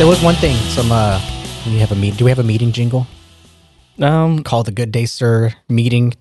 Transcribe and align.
There 0.00 0.06
was 0.08 0.22
one 0.22 0.34
thing. 0.36 0.56
Some 0.72 0.90
uh, 0.90 1.20
we 1.66 1.76
have 1.78 1.92
a 1.92 1.94
meet. 1.94 2.16
Do 2.16 2.24
we 2.24 2.30
have 2.30 2.38
a 2.38 2.42
meeting 2.42 2.72
jingle 2.72 3.06
Um, 3.98 4.42
called 4.42 4.64
the 4.64 4.72
Good 4.72 4.92
Day 4.92 5.04
Sir 5.04 5.52
meeting? 5.68 6.14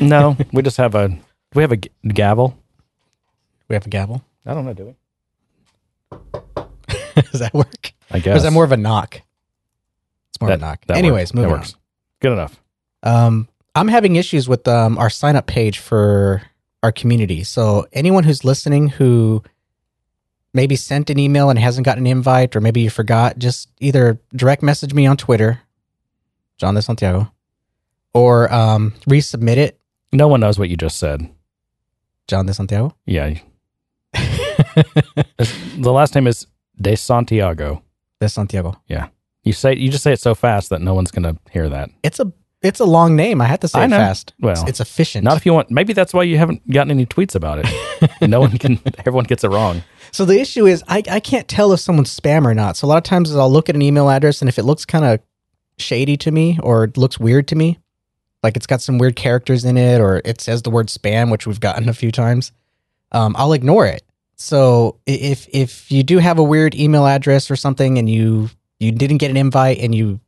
no, 0.00 0.34
we 0.52 0.62
just 0.62 0.78
have 0.78 0.94
a 0.94 1.14
we 1.54 1.62
have 1.62 1.72
a 1.72 1.76
g- 1.76 1.90
gavel. 2.08 2.56
We 3.68 3.74
have 3.74 3.84
a 3.86 3.90
gavel. 3.90 4.22
I 4.46 4.54
don't 4.54 4.64
know, 4.64 4.72
do 4.72 4.86
we? 4.86 4.94
Does 7.32 7.40
that 7.40 7.52
work? 7.52 7.92
I 8.10 8.16
Or 8.16 8.20
guess 8.20 8.36
is 8.38 8.42
that 8.44 8.52
more 8.52 8.64
of 8.64 8.72
a 8.72 8.76
knock? 8.78 9.20
It's 10.30 10.40
more 10.40 10.50
of 10.50 10.58
a 10.58 10.60
knock. 10.60 10.86
that 10.86 10.96
Anyways, 10.96 11.28
works. 11.28 11.34
moving 11.34 11.50
That 11.50 11.58
on. 11.74 11.80
Good 12.20 12.32
enough. 12.32 12.60
Um, 13.02 13.48
I'm 13.74 13.88
having 13.88 14.16
issues 14.16 14.48
with 14.48 14.66
um, 14.66 14.96
our 14.96 15.10
sign 15.10 15.36
up 15.36 15.46
page 15.46 15.78
for 15.80 16.42
our 16.82 16.92
community. 16.92 17.44
So 17.44 17.86
anyone 17.92 18.24
who's 18.24 18.42
listening 18.44 18.88
who 18.88 19.42
maybe 20.56 20.74
sent 20.74 21.10
an 21.10 21.18
email 21.18 21.50
and 21.50 21.58
hasn't 21.58 21.84
gotten 21.84 22.06
an 22.06 22.10
invite, 22.10 22.56
or 22.56 22.60
maybe 22.60 22.80
you 22.80 22.90
forgot, 22.90 23.38
just 23.38 23.68
either 23.78 24.18
direct 24.34 24.62
message 24.62 24.94
me 24.94 25.06
on 25.06 25.16
Twitter, 25.16 25.60
John 26.56 26.74
de 26.74 26.82
Santiago, 26.82 27.30
or 28.14 28.52
um, 28.52 28.94
resubmit 29.08 29.58
it, 29.58 29.78
No 30.12 30.26
one 30.26 30.40
knows 30.40 30.58
what 30.58 30.68
you 30.70 30.76
just 30.76 30.98
said. 30.98 31.30
John 32.26 32.46
de 32.46 32.54
Santiago. 32.54 32.96
Yeah. 33.04 33.38
the 34.14 35.92
last 35.92 36.14
name 36.14 36.26
is 36.26 36.46
De 36.80 36.96
Santiago. 36.96 37.82
de 38.20 38.28
Santiago. 38.28 38.80
Yeah. 38.88 39.08
You 39.44 39.52
say 39.52 39.76
you 39.76 39.90
just 39.90 40.02
say 40.02 40.12
it 40.12 40.20
so 40.20 40.34
fast 40.34 40.70
that 40.70 40.80
no 40.80 40.94
one's 40.94 41.12
gonna 41.12 41.36
hear 41.50 41.68
that. 41.68 41.90
It's 42.02 42.18
a 42.18 42.32
it's 42.62 42.80
a 42.80 42.84
long 42.84 43.14
name. 43.14 43.40
I 43.40 43.44
had 43.44 43.60
to 43.60 43.68
say 43.68 43.84
it 43.84 43.90
fast. 43.90 44.32
Well, 44.40 44.52
it's, 44.52 44.62
it's 44.70 44.80
efficient. 44.80 45.22
Not 45.22 45.36
if 45.36 45.46
you 45.46 45.52
want. 45.52 45.70
Maybe 45.70 45.92
that's 45.92 46.12
why 46.12 46.24
you 46.24 46.36
haven't 46.38 46.68
gotten 46.68 46.90
any 46.90 47.06
tweets 47.06 47.36
about 47.36 47.60
it. 47.62 47.66
no 48.28 48.40
one 48.40 48.58
can. 48.58 48.80
Everyone 48.98 49.24
gets 49.24 49.44
it 49.44 49.50
wrong. 49.50 49.84
So 50.16 50.24
the 50.24 50.40
issue 50.40 50.64
is 50.64 50.82
I, 50.88 51.02
I 51.10 51.20
can't 51.20 51.46
tell 51.46 51.74
if 51.74 51.80
someone's 51.80 52.18
spam 52.18 52.46
or 52.46 52.54
not. 52.54 52.78
So 52.78 52.86
a 52.86 52.88
lot 52.88 52.96
of 52.96 53.02
times 53.02 53.36
I'll 53.36 53.52
look 53.52 53.68
at 53.68 53.74
an 53.74 53.82
email 53.82 54.08
address 54.08 54.40
and 54.40 54.48
if 54.48 54.58
it 54.58 54.62
looks 54.62 54.86
kind 54.86 55.04
of 55.04 55.20
shady 55.76 56.16
to 56.16 56.30
me 56.30 56.58
or 56.62 56.84
it 56.84 56.96
looks 56.96 57.20
weird 57.20 57.48
to 57.48 57.54
me, 57.54 57.78
like 58.42 58.56
it's 58.56 58.66
got 58.66 58.80
some 58.80 58.96
weird 58.96 59.14
characters 59.14 59.66
in 59.66 59.76
it 59.76 60.00
or 60.00 60.22
it 60.24 60.40
says 60.40 60.62
the 60.62 60.70
word 60.70 60.86
spam, 60.86 61.30
which 61.30 61.46
we've 61.46 61.60
gotten 61.60 61.90
a 61.90 61.92
few 61.92 62.10
times, 62.10 62.52
um, 63.12 63.36
I'll 63.36 63.52
ignore 63.52 63.84
it. 63.84 64.04
So 64.36 64.98
if 65.04 65.48
if 65.52 65.92
you 65.92 66.02
do 66.02 66.16
have 66.16 66.38
a 66.38 66.42
weird 66.42 66.74
email 66.74 67.06
address 67.06 67.50
or 67.50 67.56
something 67.56 67.98
and 67.98 68.08
you 68.08 68.48
you 68.80 68.92
didn't 68.92 69.18
get 69.18 69.30
an 69.30 69.36
invite 69.36 69.80
and 69.80 69.94
you 69.94 70.18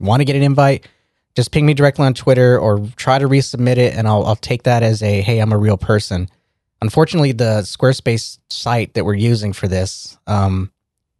want 0.00 0.22
to 0.22 0.24
get 0.24 0.34
an 0.34 0.42
invite, 0.42 0.88
just 1.36 1.52
ping 1.52 1.66
me 1.66 1.74
directly 1.74 2.04
on 2.04 2.14
Twitter 2.14 2.58
or 2.58 2.84
try 2.96 3.20
to 3.20 3.28
resubmit 3.28 3.76
it 3.76 3.94
and 3.94 4.08
I'll 4.08 4.26
I'll 4.26 4.34
take 4.34 4.64
that 4.64 4.82
as 4.82 5.04
a 5.04 5.20
hey 5.20 5.38
I'm 5.38 5.52
a 5.52 5.58
real 5.58 5.76
person. 5.76 6.28
Unfortunately, 6.86 7.32
the 7.32 7.62
Squarespace 7.62 8.38
site 8.48 8.94
that 8.94 9.04
we're 9.04 9.14
using 9.14 9.52
for 9.52 9.66
this 9.66 10.16
um, 10.28 10.70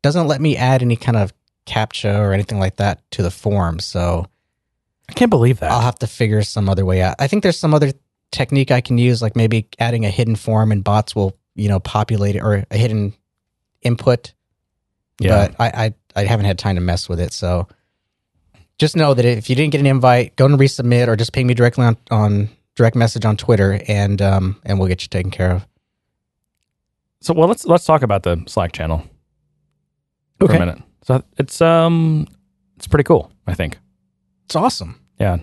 doesn't 0.00 0.28
let 0.28 0.41
me 0.41 0.56
add 0.56 0.81
any 0.81 0.95
kind 0.95 1.17
of 1.17 1.33
captcha 1.67 2.20
or 2.20 2.33
anything 2.33 2.61
like 2.61 2.77
that 2.77 3.03
to 3.11 3.25
the 3.25 3.33
form. 3.33 3.81
So 3.81 4.27
I 5.09 5.12
can't 5.14 5.28
believe 5.28 5.59
that. 5.59 5.72
I'll 5.72 5.81
have 5.81 5.98
to 5.98 6.06
figure 6.06 6.41
some 6.44 6.69
other 6.69 6.84
way 6.84 7.03
out. 7.03 7.17
I 7.19 7.27
think 7.27 7.42
there's 7.42 7.59
some 7.59 7.75
other 7.75 7.91
technique 8.31 8.70
I 8.70 8.81
can 8.81 8.97
use, 8.97 9.20
like 9.20 9.34
maybe 9.34 9.67
adding 9.81 10.05
a 10.05 10.09
hidden 10.09 10.37
form 10.37 10.70
and 10.70 10.84
bots 10.84 11.17
will, 11.17 11.37
you 11.56 11.69
know, 11.69 11.81
populate 11.81 12.37
it 12.37 12.44
or 12.44 12.64
a 12.70 12.77
hidden 12.77 13.12
input. 13.83 14.34
yeah. 15.19 15.48
But 15.48 15.56
I, 15.59 15.87
I, 15.87 15.94
I 16.14 16.25
haven't 16.27 16.47
had 16.47 16.61
time 16.61 16.77
to 16.77 16.81
mess 16.81 17.09
with 17.09 17.19
it. 17.19 17.33
So 17.33 17.67
just 18.78 18.94
know 18.94 19.14
that 19.14 19.25
if 19.25 19.50
you 19.50 19.56
didn't 19.56 19.72
get 19.72 19.81
an 19.81 19.87
invite, 19.87 20.37
go 20.37 20.47
and 20.47 20.55
resubmit 20.61 21.09
or 21.09 21.17
just 21.17 21.33
ping 21.33 21.48
me 21.48 21.55
directly 21.55 21.87
on, 21.87 21.97
on 22.12 22.50
direct 22.77 22.94
message 22.94 23.24
on 23.24 23.36
Twitter 23.36 23.80
and 23.88 24.22
um 24.22 24.60
and 24.64 24.78
we'll 24.78 24.88
get 24.88 25.02
you 25.02 25.08
taken 25.08 25.30
care 25.30 25.50
of. 25.50 25.66
so 27.20 27.34
well, 27.34 27.48
let's 27.48 27.64
let's 27.66 27.84
talk 27.84 28.02
about 28.02 28.22
the 28.22 28.42
Slack 28.46 28.72
channel 28.72 29.02
for 30.38 30.44
Okay. 30.44 30.56
a 30.56 30.60
minute. 30.60 30.78
So 31.02 31.22
it's 31.38 31.60
um 31.60 32.26
it's 32.76 32.86
pretty 32.86 33.04
cool. 33.04 33.32
I 33.47 33.54
think. 33.54 33.78
It's 34.44 34.54
awesome. 34.56 35.00
Yeah. 35.19 35.38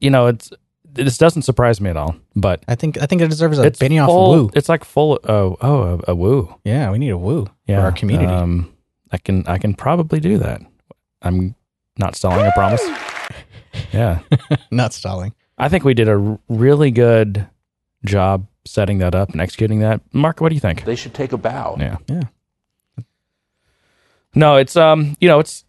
You 0.00 0.10
know, 0.10 0.26
it's 0.26 0.50
this 0.92 1.18
doesn't 1.18 1.42
surprise 1.42 1.80
me 1.80 1.88
at 1.90 1.96
all, 1.96 2.16
but 2.34 2.64
I 2.66 2.74
think 2.74 3.00
I 3.00 3.06
think 3.06 3.22
it 3.22 3.28
deserves 3.28 3.58
a 3.58 3.62
it's 3.64 3.78
Benny 3.78 3.98
full, 3.98 4.30
woo. 4.30 4.50
It's 4.54 4.68
like 4.68 4.84
full. 4.84 5.20
Oh, 5.28 5.56
oh, 5.60 6.00
a, 6.06 6.12
a 6.12 6.14
woo. 6.16 6.52
Yeah, 6.64 6.90
we 6.90 6.98
need 6.98 7.10
a 7.10 7.18
woo 7.18 7.46
Yeah, 7.66 7.76
for 7.76 7.82
our 7.82 7.92
community. 7.92 8.32
Um, 8.32 8.72
I 9.12 9.18
can 9.18 9.46
I 9.46 9.58
can 9.58 9.74
probably 9.74 10.18
do 10.18 10.38
that. 10.38 10.62
I'm 11.22 11.54
not 11.98 12.16
stalling. 12.16 12.44
I 12.46 12.50
promise. 12.52 12.82
Yeah, 13.92 14.18
Not 14.72 14.92
stalling. 14.92 15.32
I 15.60 15.68
think 15.68 15.84
we 15.84 15.94
did 15.94 16.08
a 16.08 16.38
really 16.48 16.90
good 16.90 17.46
job 18.04 18.46
setting 18.64 18.98
that 18.98 19.14
up 19.14 19.30
and 19.30 19.40
executing 19.40 19.80
that. 19.80 20.00
Mark, 20.12 20.40
what 20.40 20.48
do 20.48 20.54
you 20.54 20.60
think? 20.60 20.84
They 20.84 20.96
should 20.96 21.14
take 21.14 21.32
a 21.32 21.38
bow. 21.38 21.76
Yeah, 21.78 21.96
Yeah. 22.08 22.22
No, 24.34 24.56
it's 24.56 24.76
um, 24.76 25.16
you 25.20 25.28
know, 25.28 25.40
it's. 25.40 25.64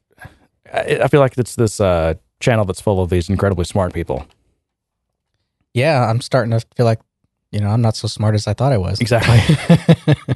I, 0.72 1.00
I 1.04 1.08
feel 1.08 1.20
like 1.20 1.38
it's 1.38 1.56
this 1.56 1.80
uh 1.82 2.14
channel 2.40 2.66
that's 2.66 2.82
full 2.82 3.02
of 3.02 3.10
these 3.10 3.30
incredibly 3.30 3.66
smart 3.66 3.94
people. 3.94 4.26
Yeah, 5.74 6.06
I'm 6.10 6.22
starting 6.22 6.52
to 6.52 6.66
feel 6.76 6.86
like, 6.86 7.00
you 7.52 7.60
know, 7.60 7.70
I'm 7.70 7.82
not 7.82 7.96
so 7.96 8.08
smart 8.08 8.36
as 8.36 8.48
I 8.48 8.54
thought 8.54 8.72
I 8.74 8.78
was. 8.78 9.00
Exactly. 9.00 9.56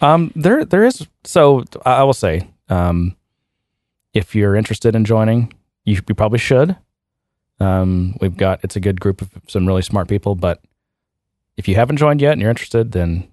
Um, 0.00 0.32
there, 0.36 0.64
there 0.64 0.84
is. 0.84 1.06
So 1.24 1.64
I 1.84 1.94
I 1.94 2.02
will 2.02 2.12
say, 2.12 2.48
um, 2.68 3.16
if 4.12 4.34
you're 4.34 4.54
interested 4.54 4.94
in 4.94 5.04
joining, 5.04 5.52
you, 5.84 6.00
you 6.06 6.14
probably 6.14 6.38
should. 6.38 6.76
Um, 7.60 8.16
we've 8.20 8.36
got 8.36 8.60
it's 8.62 8.76
a 8.76 8.80
good 8.80 9.00
group 9.00 9.22
of 9.22 9.30
some 9.48 9.66
really 9.66 9.82
smart 9.82 10.08
people. 10.08 10.34
But 10.34 10.60
if 11.56 11.68
you 11.68 11.74
haven't 11.74 11.96
joined 11.96 12.20
yet 12.20 12.32
and 12.32 12.40
you're 12.40 12.50
interested, 12.50 12.92
then 12.92 13.28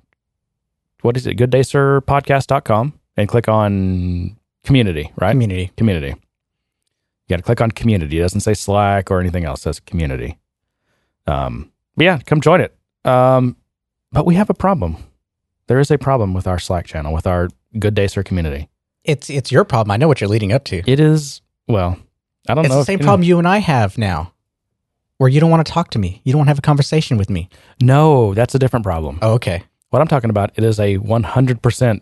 what 1.02 1.18
is 1.18 1.28
it? 1.28 1.38
Gooddaysirpodcast.com 1.38 3.00
and 3.18 3.30
click 3.30 3.48
on 3.48 4.38
community. 4.64 5.12
Right, 5.18 5.32
Community. 5.32 5.72
community. 5.78 6.08
You 6.08 7.30
got 7.30 7.38
to 7.38 7.44
click 7.44 7.62
on 7.62 7.72
community. 7.72 8.18
It 8.20 8.22
doesn't 8.22 8.42
say 8.42 8.54
Slack 8.54 9.12
or 9.12 9.20
anything 9.20 9.46
else. 9.46 9.62
It 9.62 9.64
says 9.64 9.80
community. 9.80 10.38
Um, 11.28 11.72
but 11.96 12.04
yeah, 12.06 12.20
come 12.26 12.42
join 12.42 12.62
it. 12.62 12.76
Um, 13.06 13.56
but 14.12 14.26
we 14.26 14.36
have 14.36 14.50
a 14.50 14.54
problem. 14.54 14.98
There 15.68 15.80
is 15.80 15.90
a 15.92 15.98
problem 15.98 16.34
with 16.34 16.48
our 16.48 16.60
Slack 16.60 16.86
channel, 16.86 17.14
with 17.14 17.26
our 17.28 17.50
Good 17.80 17.96
Day 17.96 18.08
Sir 18.08 18.24
community. 18.24 18.70
It's 19.04 19.30
it's 19.30 19.52
your 19.52 19.64
problem. 19.66 19.92
I 19.92 19.98
know 19.98 20.08
what 20.08 20.22
you're 20.22 20.30
leading 20.30 20.54
up 20.54 20.64
to. 20.66 20.82
It 20.90 21.00
is 21.00 21.42
well, 21.68 21.98
I 22.48 22.54
don't 22.56 22.66
It's 22.66 22.74
know. 22.74 22.80
It's 22.80 22.88
the 22.88 22.92
same 22.94 23.00
know- 23.00 23.06
problem 23.06 23.24
you 23.24 23.38
and 23.40 23.48
I 23.48 23.59
have 23.59 23.98
now, 23.98 24.34
where 25.18 25.30
you 25.30 25.40
don't 25.40 25.50
want 25.50 25.66
to 25.66 25.72
talk 25.72 25.90
to 25.92 26.00
me. 26.00 26.22
You 26.24 26.34
don't 26.34 26.40
want 26.40 26.48
to 26.48 26.52
have 26.52 26.59
a 26.59 26.64
conversation 26.64 27.18
with 27.18 27.30
me. 27.30 27.50
No, 27.81 28.34
that's 28.34 28.54
a 28.56 28.59
different 28.59 28.84
problem. 28.86 29.20
Oh, 29.22 29.34
okay. 29.34 29.64
What 29.90 30.02
I'm 30.02 30.08
talking 30.08 30.30
about, 30.30 30.52
it 30.56 30.64
is 30.64 30.80
a 30.80 30.98
100% 30.98 32.02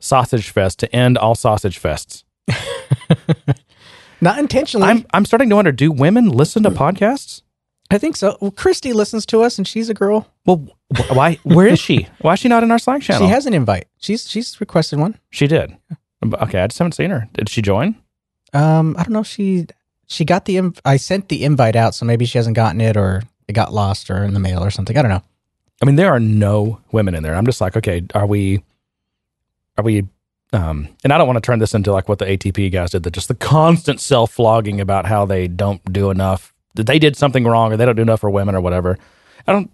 sausage 0.00 0.50
fest 0.50 0.78
to 0.80 0.94
end 0.96 1.18
all 1.18 1.34
sausage 1.34 1.80
fests. 1.80 2.24
Not 4.20 4.38
intentionally. 4.38 4.86
I'm 4.88 5.04
I'm 5.12 5.24
starting 5.24 5.48
to 5.50 5.56
wonder: 5.56 5.72
Do 5.72 5.90
women 5.90 6.28
listen 6.28 6.62
to 6.62 6.70
podcasts? 6.70 7.42
I 7.90 7.98
think 7.98 8.16
so. 8.16 8.38
Well, 8.40 8.52
Christy 8.52 8.92
listens 8.92 9.26
to 9.26 9.42
us, 9.42 9.58
and 9.58 9.66
she's 9.66 9.90
a 9.90 9.94
girl. 9.94 10.32
Well, 10.46 10.64
why? 11.10 11.38
Where 11.42 11.66
is 11.66 11.80
she? 11.80 12.06
Why 12.20 12.34
is 12.34 12.38
she 12.38 12.48
not 12.48 12.62
in 12.62 12.70
our 12.70 12.78
Slack 12.78 13.02
channel? 13.02 13.26
She 13.26 13.30
has 13.32 13.46
an 13.46 13.52
invite. 13.54 13.88
She's 13.98 14.30
she's 14.30 14.60
requested 14.60 14.98
one. 15.00 15.18
She 15.30 15.46
did. 15.48 15.76
Okay, 16.24 16.60
I 16.60 16.68
just 16.68 16.78
haven't 16.78 16.92
seen 16.92 17.10
her. 17.10 17.28
Did 17.34 17.48
she 17.48 17.62
join? 17.62 17.96
Um, 18.52 18.96
I 18.98 19.02
don't 19.04 19.12
know. 19.12 19.20
if 19.20 19.26
She 19.26 19.66
she 20.06 20.24
got 20.24 20.44
the. 20.44 20.56
Inv- 20.56 20.80
I 20.84 20.96
sent 20.96 21.28
the 21.28 21.44
invite 21.44 21.76
out, 21.76 21.94
so 21.94 22.04
maybe 22.04 22.24
she 22.26 22.38
hasn't 22.38 22.56
gotten 22.56 22.80
it, 22.80 22.96
or 22.96 23.22
it 23.48 23.52
got 23.54 23.72
lost, 23.72 24.10
or 24.10 24.22
in 24.24 24.34
the 24.34 24.40
mail, 24.40 24.62
or 24.62 24.70
something. 24.70 24.96
I 24.96 25.02
don't 25.02 25.10
know. 25.10 25.22
I 25.80 25.86
mean, 25.86 25.96
there 25.96 26.12
are 26.12 26.20
no 26.20 26.80
women 26.92 27.14
in 27.14 27.22
there. 27.22 27.34
I'm 27.34 27.46
just 27.46 27.60
like, 27.60 27.76
okay, 27.76 28.02
are 28.14 28.26
we? 28.26 28.62
Are 29.78 29.84
we? 29.84 30.06
Um, 30.52 30.88
and 31.02 31.12
I 31.14 31.18
don't 31.18 31.26
want 31.26 31.38
to 31.38 31.46
turn 31.46 31.60
this 31.60 31.72
into 31.74 31.92
like 31.92 32.08
what 32.08 32.18
the 32.18 32.26
ATP 32.26 32.70
guys 32.70 32.90
did, 32.90 33.04
that 33.04 33.12
just 33.12 33.28
the 33.28 33.34
constant 33.34 34.00
self 34.00 34.32
flogging 34.32 34.80
about 34.80 35.06
how 35.06 35.24
they 35.24 35.48
don't 35.48 35.82
do 35.92 36.10
enough, 36.10 36.52
that 36.74 36.86
they 36.86 36.98
did 36.98 37.16
something 37.16 37.44
wrong, 37.44 37.72
or 37.72 37.76
they 37.78 37.86
don't 37.86 37.96
do 37.96 38.02
enough 38.02 38.20
for 38.20 38.28
women, 38.30 38.54
or 38.54 38.60
whatever. 38.60 38.98
I 39.46 39.52
don't, 39.52 39.72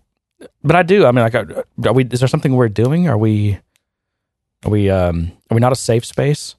but 0.63 0.77
I 0.77 0.85
do. 0.85 1.05
I 1.05 1.11
mean, 1.11 1.25
like, 1.25 1.35
are 1.35 1.65
are 1.85 1.93
we? 1.93 2.05
Is 2.05 2.21
there 2.21 2.29
something 2.29 2.55
we're 2.55 2.69
doing? 2.69 3.09
Are 3.09 3.19
we? 3.19 3.59
Are 4.65 4.71
we? 4.71 4.89
Um, 4.89 5.33
are 5.51 5.55
we 5.57 5.61
not 5.61 5.73
a 5.73 5.77
safe 5.77 6.05
space? 6.05 6.55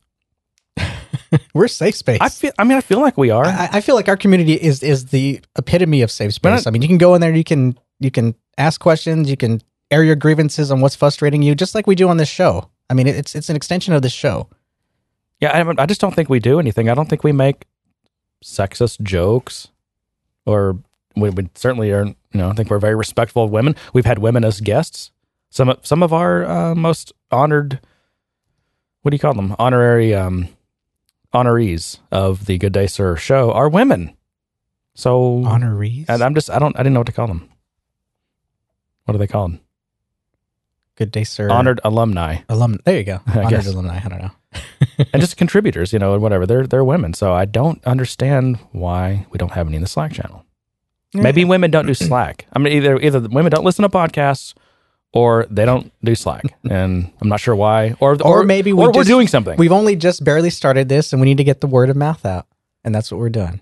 We're 1.54 1.68
safe 1.68 1.96
space. 1.96 2.20
I 2.22 2.30
feel. 2.30 2.52
I 2.58 2.64
mean, 2.64 2.78
I 2.78 2.82
feel 2.82 3.00
like 3.02 3.18
we 3.18 3.30
are. 3.30 3.46
I, 3.46 3.70
I 3.74 3.82
feel 3.82 3.96
like 3.96 4.08
our 4.08 4.18
community 4.18 4.54
is 4.54 4.82
is 4.84 5.08
the 5.08 5.42
epitome 5.58 6.02
of 6.02 6.12
safe 6.12 6.34
But 6.42 6.54
I- 6.54 6.56
space. 6.58 6.68
I 6.68 6.72
mean, 6.72 6.82
you 6.82 6.88
can 6.88 6.98
go 6.98 7.16
in 7.16 7.22
there, 7.22 7.36
you 7.36 7.44
can 7.44 7.78
you 8.00 8.12
can 8.12 8.36
ask 8.58 8.80
questions, 8.80 9.30
you 9.30 9.38
can 9.38 9.62
air 9.92 10.04
your 10.04 10.16
grievances 10.16 10.72
on 10.72 10.82
what's 10.82 10.96
frustrating 10.96 11.42
you, 11.42 11.56
just 11.56 11.74
like 11.76 11.88
we 11.88 11.96
do 11.96 12.10
on 12.10 12.18
this 12.18 12.30
show. 12.30 12.70
I 12.90 12.94
mean, 12.94 13.08
it's 13.08 13.36
it's 13.36 13.50
an 13.50 13.56
extension 13.56 13.94
of 13.94 14.02
this 14.02 14.14
show. 14.14 14.48
Yeah, 15.40 15.52
I, 15.52 15.84
I 15.84 15.86
just 15.86 16.02
don't 16.02 16.14
think 16.14 16.30
we 16.30 16.40
do 16.40 16.60
anything. 16.60 16.90
I 16.90 16.94
don't 16.94 17.08
think 17.10 17.24
we 17.24 17.32
make 17.32 17.66
sexist 18.44 19.02
jokes, 19.02 19.70
or 20.46 20.78
we, 21.16 21.30
we 21.30 21.50
certainly 21.56 21.92
are. 21.92 22.06
You 22.06 22.16
know, 22.34 22.50
I 22.50 22.54
think 22.54 22.70
we're 22.70 22.80
very 22.80 22.96
respectful 22.96 23.44
of 23.46 23.52
women. 23.52 23.76
We've 23.94 24.06
had 24.06 24.20
women 24.20 24.44
as 24.44 24.62
guests. 24.62 25.12
Some 25.50 25.70
of 25.70 25.86
some 25.86 26.04
of 26.04 26.14
our 26.14 26.46
uh, 26.46 26.76
most 26.76 27.12
honored, 27.32 27.80
what 29.02 29.12
do 29.12 29.16
you 29.16 29.20
call 29.20 29.34
them? 29.34 29.56
Honorary 29.58 30.14
um, 30.14 30.48
honorees 31.34 32.00
of 32.12 32.46
the 32.46 32.58
Good 32.58 32.74
Day 32.74 32.88
Sir 32.88 33.16
show 33.16 33.52
are 33.52 33.70
women. 33.70 34.16
So 34.96 35.42
Honorees, 35.46 36.06
and 36.10 36.22
I'm 36.22 36.36
just 36.36 36.50
I 36.50 36.60
don't 36.60 36.76
I 36.76 36.80
didn't 36.80 36.94
know 36.94 37.00
what 37.02 37.08
to 37.08 37.14
call 37.14 37.28
them. 37.28 37.50
What 39.06 39.16
are 39.16 39.18
they 39.20 39.28
called? 39.28 39.58
Good 40.96 41.12
day, 41.12 41.24
sir. 41.24 41.50
honored 41.50 41.80
alumni, 41.86 42.40
alum. 42.50 42.78
There 42.84 42.98
you 42.98 43.06
go. 43.06 43.22
I 43.28 43.38
Honored 43.40 43.50
guess. 43.52 43.68
alumni. 43.68 44.02
I 44.04 44.10
don't 44.10 44.22
know. 44.22 44.32
and 45.14 45.22
just 45.22 45.38
contributors, 45.44 45.94
you 45.94 46.00
know, 46.00 46.14
and 46.14 46.22
whatever. 46.22 46.46
They're 46.46 46.68
they're 46.68 46.84
women, 46.84 47.14
so 47.14 47.34
I 47.34 47.46
don't 47.46 47.82
understand 47.86 48.58
why 48.74 49.26
we 49.32 49.38
don't 49.38 49.54
have 49.54 49.68
any 49.68 49.78
in 49.78 49.82
the 49.82 49.88
Slack 49.88 50.12
channel. 50.12 50.46
Maybe 51.14 51.46
women 51.46 51.72
don't 51.72 51.88
do 51.88 51.94
Slack. 51.94 52.46
I 52.54 52.60
mean, 52.60 52.74
either 52.74 53.00
either 53.00 53.20
the 53.22 53.30
women 53.30 53.52
don't 53.52 53.64
listen 53.64 53.84
to 53.84 53.90
podcasts, 53.90 54.54
or 55.14 55.46
they 55.50 55.66
don't 55.66 55.92
do 56.04 56.14
Slack, 56.16 56.44
and 56.70 57.12
I'm 57.22 57.30
not 57.30 57.40
sure 57.40 57.56
why. 57.56 57.96
Or 58.00 58.18
Or 58.22 58.44
maybe 58.44 58.74
we 58.74 58.84
or 58.84 58.88
we're 58.88 58.94
just- 59.02 59.08
doing 59.08 59.28
something. 59.28 59.58
We've 59.58 59.72
only 59.72 59.96
just 59.96 60.24
barely 60.24 60.50
started 60.50 60.90
this, 60.90 61.12
and 61.14 61.22
we 61.22 61.26
need 61.28 61.38
to 61.38 61.44
get 61.44 61.62
the 61.62 61.68
word 61.68 61.90
of 61.90 61.96
mouth 61.96 62.26
out, 62.26 62.46
and 62.84 62.94
that's 62.94 63.12
what 63.12 63.20
we're 63.20 63.30
doing. 63.30 63.62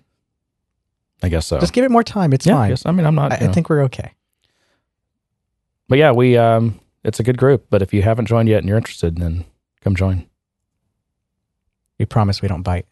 I 1.23 1.29
guess 1.29 1.47
so. 1.47 1.59
Just 1.59 1.73
give 1.73 1.83
it 1.85 1.89
more 1.91 2.03
time. 2.03 2.31
It's 2.33 2.45
yeah, 2.45 2.53
fine. 2.53 2.69
yes. 2.69 2.85
I 2.85 2.91
mean, 2.91 3.05
I'm 3.05 3.15
not. 3.15 3.31
I, 3.31 3.47
I 3.47 3.47
think 3.51 3.69
we're 3.69 3.83
okay. 3.85 4.11
but 5.88 5.97
yeah, 5.97 6.11
we 6.11 6.38
um, 6.38 6.79
it's 7.03 7.19
a 7.19 7.23
good 7.23 7.38
group. 7.38 7.65
But 7.69 7.81
if 7.81 7.93
you 7.93 8.01
haven't 8.03 8.25
joined 8.27 8.50
yet 8.50 8.59
and 8.59 8.67
you're 8.67 8.77
interested, 8.77 9.17
then 9.17 9.45
come 9.81 9.95
join. 9.95 10.27
We 11.97 12.05
promise 12.05 12.41
we 12.41 12.47
don't 12.47 12.61
bite. 12.61 12.85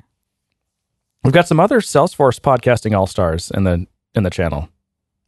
We've 1.23 1.33
got 1.33 1.47
some 1.47 1.59
other 1.59 1.81
Salesforce 1.81 2.39
podcasting 2.39 2.97
all 2.97 3.05
stars 3.07 3.51
in 3.51 3.63
the 3.63 3.85
in 4.15 4.23
the 4.23 4.29
channel, 4.29 4.69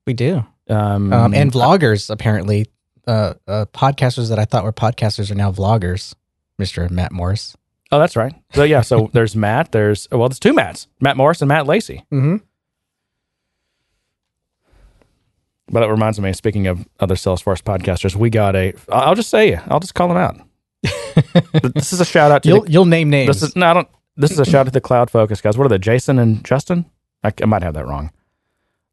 We 0.06 0.14
do. 0.14 0.46
um, 0.70 1.12
Um, 1.12 1.34
and 1.34 1.52
vloggers, 1.52 2.10
apparently. 2.10 2.68
Uh, 3.08 3.34
uh, 3.48 3.66
podcasters 3.74 4.28
that 4.30 4.38
I 4.38 4.44
thought 4.46 4.66
were 4.66 4.74
podcasters 4.74 5.32
are 5.32 5.36
now 5.36 5.52
vloggers. 5.52 6.14
Mr. 6.62 6.90
Matt 6.90 7.12
Morris. 7.12 7.56
oh, 7.92 8.00
that's 8.00 8.16
right. 8.18 8.34
So 8.54 8.64
yeah, 8.64 8.82
so 8.82 9.10
there's 9.14 9.36
Matt. 9.36 9.72
There's 9.72 10.08
well, 10.12 10.28
there's 10.28 10.40
two 10.40 10.54
Matts, 10.54 10.88
Matt 11.00 11.16
Morris 11.18 11.42
and 11.42 11.48
Matt 11.50 11.68
Lacey. 11.68 12.04
Mm-hmm. 12.12 12.38
But 15.70 15.84
it 15.84 15.88
reminds 15.88 16.20
me, 16.20 16.32
speaking 16.34 16.68
of 16.68 16.88
other 17.00 17.16
Salesforce 17.16 17.62
podcasters, 17.62 18.16
we 18.16 18.30
got 18.30 18.56
a. 18.56 18.74
I'll 18.90 19.16
just 19.16 19.30
say. 19.30 19.56
I'll 19.56 19.80
just 19.82 19.96
call 19.96 20.08
them 20.08 20.18
out. 20.18 20.38
this 21.74 21.92
is 21.92 22.00
a 22.00 22.06
shout 22.06 22.32
out 22.32 22.44
to 22.44 22.50
You'll 22.50 22.62
the, 22.64 22.72
you'll 22.72 22.86
name 22.86 23.10
names. 23.10 23.28
this 23.28 23.50
is 23.50 23.56
no, 23.56 23.68
I 23.68 23.74
don't. 23.74 23.88
This 24.16 24.32
is 24.32 24.40
a 24.40 24.46
shout 24.46 24.62
out 24.62 24.66
to 24.66 24.72
the 24.72 24.82
Cloud 24.82 25.12
Focus 25.12 25.42
guys. 25.42 25.58
What 25.58 25.66
are 25.66 25.70
they? 25.70 25.78
Jason 25.78 26.20
and 26.20 26.44
Justin? 26.44 26.86
I, 27.24 27.32
I 27.42 27.46
might 27.46 27.64
have 27.64 27.74
that 27.74 27.86
wrong. 27.86 28.12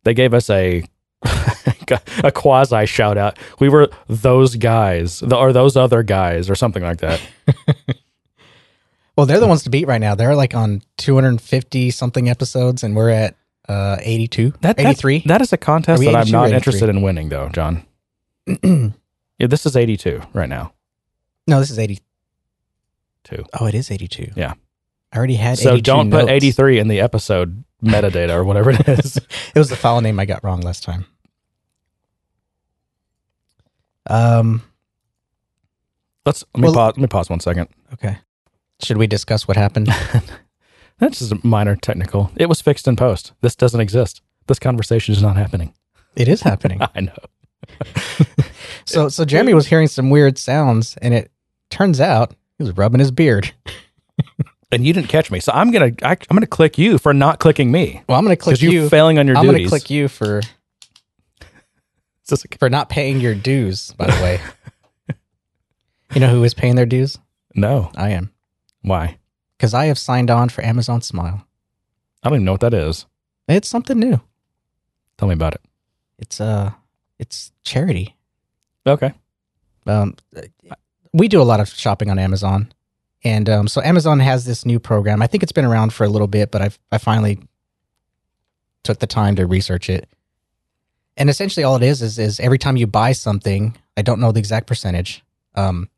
They 0.02 0.14
gave 0.14 0.34
us 0.34 0.50
a 0.50 0.82
a 2.24 2.30
quasi 2.32 2.86
shout 2.86 3.16
out. 3.18 3.38
We 3.60 3.68
were 3.68 3.88
those 4.08 4.56
guys, 4.56 5.22
or 5.22 5.52
those 5.52 5.76
other 5.76 6.02
guys, 6.02 6.48
or 6.50 6.54
something 6.54 6.82
like 6.82 6.98
that. 6.98 7.20
well, 9.16 9.26
they're 9.26 9.40
the 9.40 9.46
ones 9.46 9.62
to 9.64 9.70
beat 9.70 9.86
right 9.86 10.00
now. 10.00 10.14
They're 10.14 10.34
like 10.36 10.54
on 10.54 10.82
250 10.98 11.90
something 11.90 12.28
episodes, 12.28 12.82
and 12.82 12.96
we're 12.96 13.10
at 13.10 13.36
uh 13.68 13.96
82, 14.00 14.50
That 14.60 14.76
that's- 14.76 14.86
83. 14.96 15.22
That 15.26 15.40
is 15.40 15.52
a 15.52 15.56
contest 15.56 16.02
that 16.02 16.14
I'm 16.14 16.30
not 16.30 16.50
interested 16.50 16.88
in 16.88 17.02
winning, 17.02 17.28
though, 17.28 17.48
John. 17.50 17.84
Yeah, 19.36 19.48
this 19.48 19.66
is 19.66 19.76
82 19.76 20.22
right 20.32 20.48
now. 20.48 20.72
no, 21.48 21.58
this 21.58 21.68
is 21.68 21.78
82. 21.80 22.00
Oh, 23.58 23.66
it 23.66 23.74
is 23.74 23.90
82. 23.90 24.30
Yeah. 24.36 24.54
I 25.12 25.16
already 25.18 25.34
had 25.34 25.58
So 25.58 25.70
82 25.70 25.82
don't 25.82 26.10
put 26.12 26.18
notes. 26.26 26.30
83 26.30 26.78
in 26.78 26.86
the 26.86 27.00
episode 27.00 27.64
metadata 27.82 28.30
or 28.30 28.44
whatever 28.44 28.70
it 28.70 28.88
is. 28.88 29.16
It 29.54 29.58
was 29.58 29.70
the 29.70 29.76
file 29.76 30.00
name 30.00 30.20
I 30.20 30.24
got 30.24 30.44
wrong 30.44 30.60
last 30.60 30.84
time. 30.84 31.06
Um. 34.08 34.62
Let's 36.26 36.44
let 36.54 36.60
me 36.60 36.66
Well- 36.66 36.74
pause. 36.74 36.92
Let 36.96 37.02
me 37.02 37.06
pause 37.06 37.30
one 37.30 37.40
second. 37.40 37.68
Okay. 37.92 38.18
Should 38.82 38.96
we 38.96 39.06
discuss 39.06 39.46
what 39.46 39.56
happened? 39.56 39.88
That's 40.98 41.18
just 41.18 41.32
a 41.32 41.40
minor 41.46 41.76
technical. 41.76 42.30
It 42.36 42.48
was 42.48 42.60
fixed 42.60 42.86
in 42.88 42.96
post. 42.96 43.32
This 43.40 43.54
doesn't 43.56 43.80
exist. 43.80 44.20
This 44.46 44.58
conversation 44.58 45.12
is 45.14 45.22
not 45.22 45.36
happening. 45.36 45.74
it 46.16 46.28
is 46.28 46.42
happening. 46.42 46.80
I 46.94 47.00
know. 47.00 47.16
So, 48.86 49.08
so 49.08 49.24
Jeremy 49.24 49.54
was 49.54 49.66
hearing 49.68 49.86
some 49.88 50.10
weird 50.10 50.36
sounds, 50.36 50.98
and 51.00 51.14
it 51.14 51.30
turns 51.70 52.02
out 52.02 52.34
he 52.58 52.64
was 52.64 52.76
rubbing 52.76 52.98
his 53.00 53.10
beard. 53.10 53.52
And 54.70 54.86
you 54.86 54.92
didn't 54.92 55.08
catch 55.08 55.30
me, 55.30 55.40
so 55.40 55.52
I'm 55.54 55.70
gonna 55.70 55.92
I, 56.02 56.10
I'm 56.10 56.36
gonna 56.36 56.46
click 56.46 56.76
you 56.76 56.98
for 56.98 57.14
not 57.14 57.38
clicking 57.38 57.72
me 57.72 58.02
Well, 58.08 58.18
I'm 58.18 58.24
going 58.26 58.36
to 58.36 58.42
click 58.42 58.60
you're 58.60 58.72
you. 58.72 58.88
failing 58.90 59.18
on 59.18 59.26
your 59.26 59.36
duties. 59.36 59.48
I'm 59.48 59.54
going 59.54 59.62
to 59.64 59.68
click 59.70 59.88
you 59.88 60.08
for 60.08 60.42
for 62.58 62.70
not 62.70 62.88
paying 62.88 63.20
your 63.20 63.34
dues. 63.34 63.92
By 63.92 64.06
the 64.06 64.22
way, 64.22 64.40
you 66.14 66.20
know 66.20 66.28
who 66.28 66.44
is 66.44 66.54
paying 66.54 66.76
their 66.76 66.86
dues? 66.86 67.18
no, 67.54 67.90
I 67.94 68.10
am 68.10 68.32
why? 68.82 69.18
because 69.56 69.72
I 69.72 69.86
have 69.86 69.98
signed 69.98 70.30
on 70.30 70.48
for 70.50 70.62
Amazon 70.62 71.00
Smile. 71.00 71.46
I 72.22 72.28
don't 72.28 72.36
even 72.36 72.44
know 72.44 72.52
what 72.52 72.60
that 72.60 72.74
is. 72.74 73.06
It's 73.48 73.68
something 73.68 73.98
new. 73.98 74.20
Tell 75.16 75.28
me 75.28 75.34
about 75.34 75.54
it. 75.54 75.60
It's 76.18 76.40
uh, 76.40 76.72
it's 77.18 77.52
charity. 77.62 78.16
Okay. 78.86 79.12
Um, 79.86 80.16
we 81.12 81.28
do 81.28 81.40
a 81.40 81.44
lot 81.44 81.60
of 81.60 81.68
shopping 81.68 82.10
on 82.10 82.18
Amazon, 82.18 82.72
and 83.22 83.48
um, 83.48 83.68
so 83.68 83.80
Amazon 83.82 84.20
has 84.20 84.44
this 84.44 84.66
new 84.66 84.78
program. 84.78 85.22
I 85.22 85.26
think 85.26 85.42
it's 85.42 85.52
been 85.52 85.64
around 85.64 85.92
for 85.92 86.04
a 86.04 86.08
little 86.08 86.26
bit, 86.26 86.50
but 86.50 86.60
I've, 86.60 86.78
I 86.90 86.98
finally 86.98 87.38
took 88.82 88.98
the 88.98 89.06
time 89.06 89.36
to 89.36 89.46
research 89.46 89.88
it. 89.88 90.08
And 91.16 91.30
essentially, 91.30 91.64
all 91.64 91.76
it 91.76 91.82
is 91.82 92.02
is 92.02 92.18
is 92.18 92.40
every 92.40 92.58
time 92.58 92.76
you 92.76 92.86
buy 92.86 93.12
something, 93.12 93.76
I 93.96 94.02
don't 94.02 94.20
know 94.20 94.32
the 94.32 94.40
exact 94.40 94.66
percentage, 94.66 95.22
um, 95.54 95.88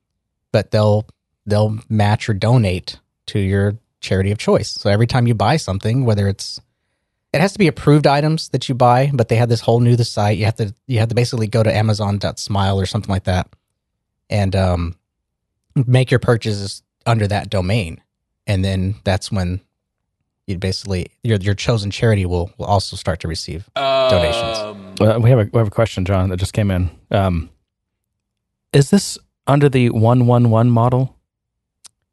but 0.53 0.71
they'll 0.71 1.07
they'll 1.47 1.79
match 1.89 2.29
or 2.29 2.35
donate 2.35 2.99
to 3.27 3.39
your 3.39 3.77
charity 4.01 4.31
of 4.31 4.39
choice. 4.39 4.71
So 4.71 4.91
every 4.91 5.07
time 5.07 5.27
you 5.27 5.35
buy 5.35 5.57
something, 5.57 6.05
whether 6.05 6.29
it's 6.29 6.61
it 7.33 7.41
has 7.41 7.53
to 7.53 7.59
be 7.59 7.67
approved 7.67 8.07
items 8.07 8.49
that 8.51 8.69
you 8.69 8.75
buy, 8.75 9.11
but 9.13 9.29
they 9.29 9.37
have 9.37 9.49
this 9.49 9.61
whole 9.61 9.81
new 9.81 9.97
the 9.97 10.05
site. 10.05 10.39
You 10.39 10.45
have 10.45 10.57
to 10.57 10.75
you 10.87 10.99
have 10.99 11.09
to 11.09 11.15
basically 11.15 11.47
go 11.47 11.63
to 11.63 11.75
Amazon.smile 11.75 12.81
or 12.81 12.87
something 12.87 13.11
like 13.11 13.25
that, 13.25 13.49
and 14.31 14.55
um, 14.55 14.97
make 15.75 16.11
your 16.11 16.21
purchases 16.21 16.83
under 17.05 17.27
that 17.27 17.51
domain, 17.51 18.01
and 18.47 18.65
then 18.65 18.97
that's 19.05 19.33
when 19.33 19.61
you 20.47 20.59
basically 20.59 21.09
your 21.23 21.39
your 21.39 21.55
chosen 21.55 21.91
charity 21.91 22.27
will 22.27 22.51
will 22.59 22.67
also 22.67 22.97
start 22.97 23.21
to 23.21 23.29
receive 23.29 23.69
donations. 23.75 24.86
Uh, 25.01 25.19
we 25.21 25.31
have 25.31 25.39
a 25.39 25.49
we 25.53 25.59
have 25.59 25.69
a 25.69 25.71
question, 25.71 26.05
John, 26.05 26.31
that 26.31 26.39
just 26.39 26.53
came 26.53 26.71
in. 26.71 26.91
Um, 27.11 27.51
is 28.73 28.91
this 28.91 29.19
under 29.47 29.69
the 29.69 29.91
one 29.91 30.27
one 30.27 30.51
one 30.51 30.71
model? 30.71 31.17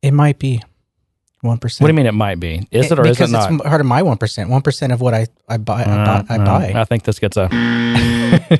It 0.02 0.12
might 0.12 0.40
be 0.40 0.62
one 1.42 1.58
percent. 1.58 1.84
What 1.84 1.88
do 1.88 1.94
you 1.94 1.98
mean 1.98 2.06
it 2.06 2.14
might 2.14 2.40
be? 2.40 2.68
Is 2.72 2.92
it 2.92 3.00
or 3.00 3.06
is 3.06 3.12
it 3.12 3.14
because 3.14 3.32
not? 3.32 3.52
it's 3.52 3.64
part 3.64 3.82
of 3.82 3.88
my 3.88 4.02
one 4.02 4.18
percent. 4.18 4.50
One 4.50 4.62
percent 4.62 4.94
of 4.94 5.02
what 5.02 5.14
I 5.14 5.28
I 5.48 5.58
buy. 5.58 5.84
I 5.84 5.86
Uh, 5.86 6.24
buy. 6.24 6.36
I 6.36 6.40
uh, 6.40 6.46
buy. 6.46 6.82
I 6.82 6.86
think 6.86 7.04
this 7.04 7.20
gets 7.20 7.38
a. 7.38 7.50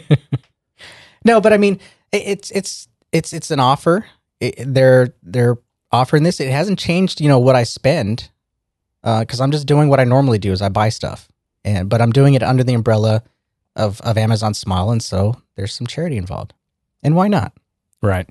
no, 1.26 1.42
but 1.42 1.54
I 1.54 1.58
mean, 1.58 1.80
it, 2.12 2.24
it's 2.26 2.52
it's 2.52 2.88
it's 3.12 3.34
it's 3.34 3.52
an 3.52 3.60
offer. 3.60 4.06
It, 4.40 4.56
they're 4.66 5.14
they're 5.22 5.58
offering 5.92 6.24
this. 6.24 6.40
It 6.40 6.52
hasn't 6.52 6.80
changed, 6.80 7.22
you 7.22 7.30
know, 7.30 7.40
what 7.40 7.56
I 7.56 7.64
spend, 7.64 8.30
because 9.04 9.40
I'm 9.40 9.52
just 9.52 9.68
doing 9.68 9.90
what 9.90 10.00
I 10.00 10.06
normally 10.06 10.40
do. 10.40 10.52
Is 10.52 10.62
I 10.62 10.70
buy 10.70 10.90
stuff, 10.90 11.28
and 11.64 11.90
but 11.90 12.02
I'm 12.02 12.12
doing 12.12 12.34
it 12.34 12.44
under 12.44 12.64
the 12.64 12.74
umbrella 12.74 13.24
of 13.76 14.00
of 14.02 14.18
Amazon 14.18 14.54
Smile, 14.54 14.92
and 14.92 15.02
so 15.04 15.42
there's 15.56 15.74
some 15.74 15.88
charity 15.88 16.18
involved. 16.18 16.54
And 17.02 17.16
why 17.16 17.28
not? 17.28 17.54
Right. 18.02 18.28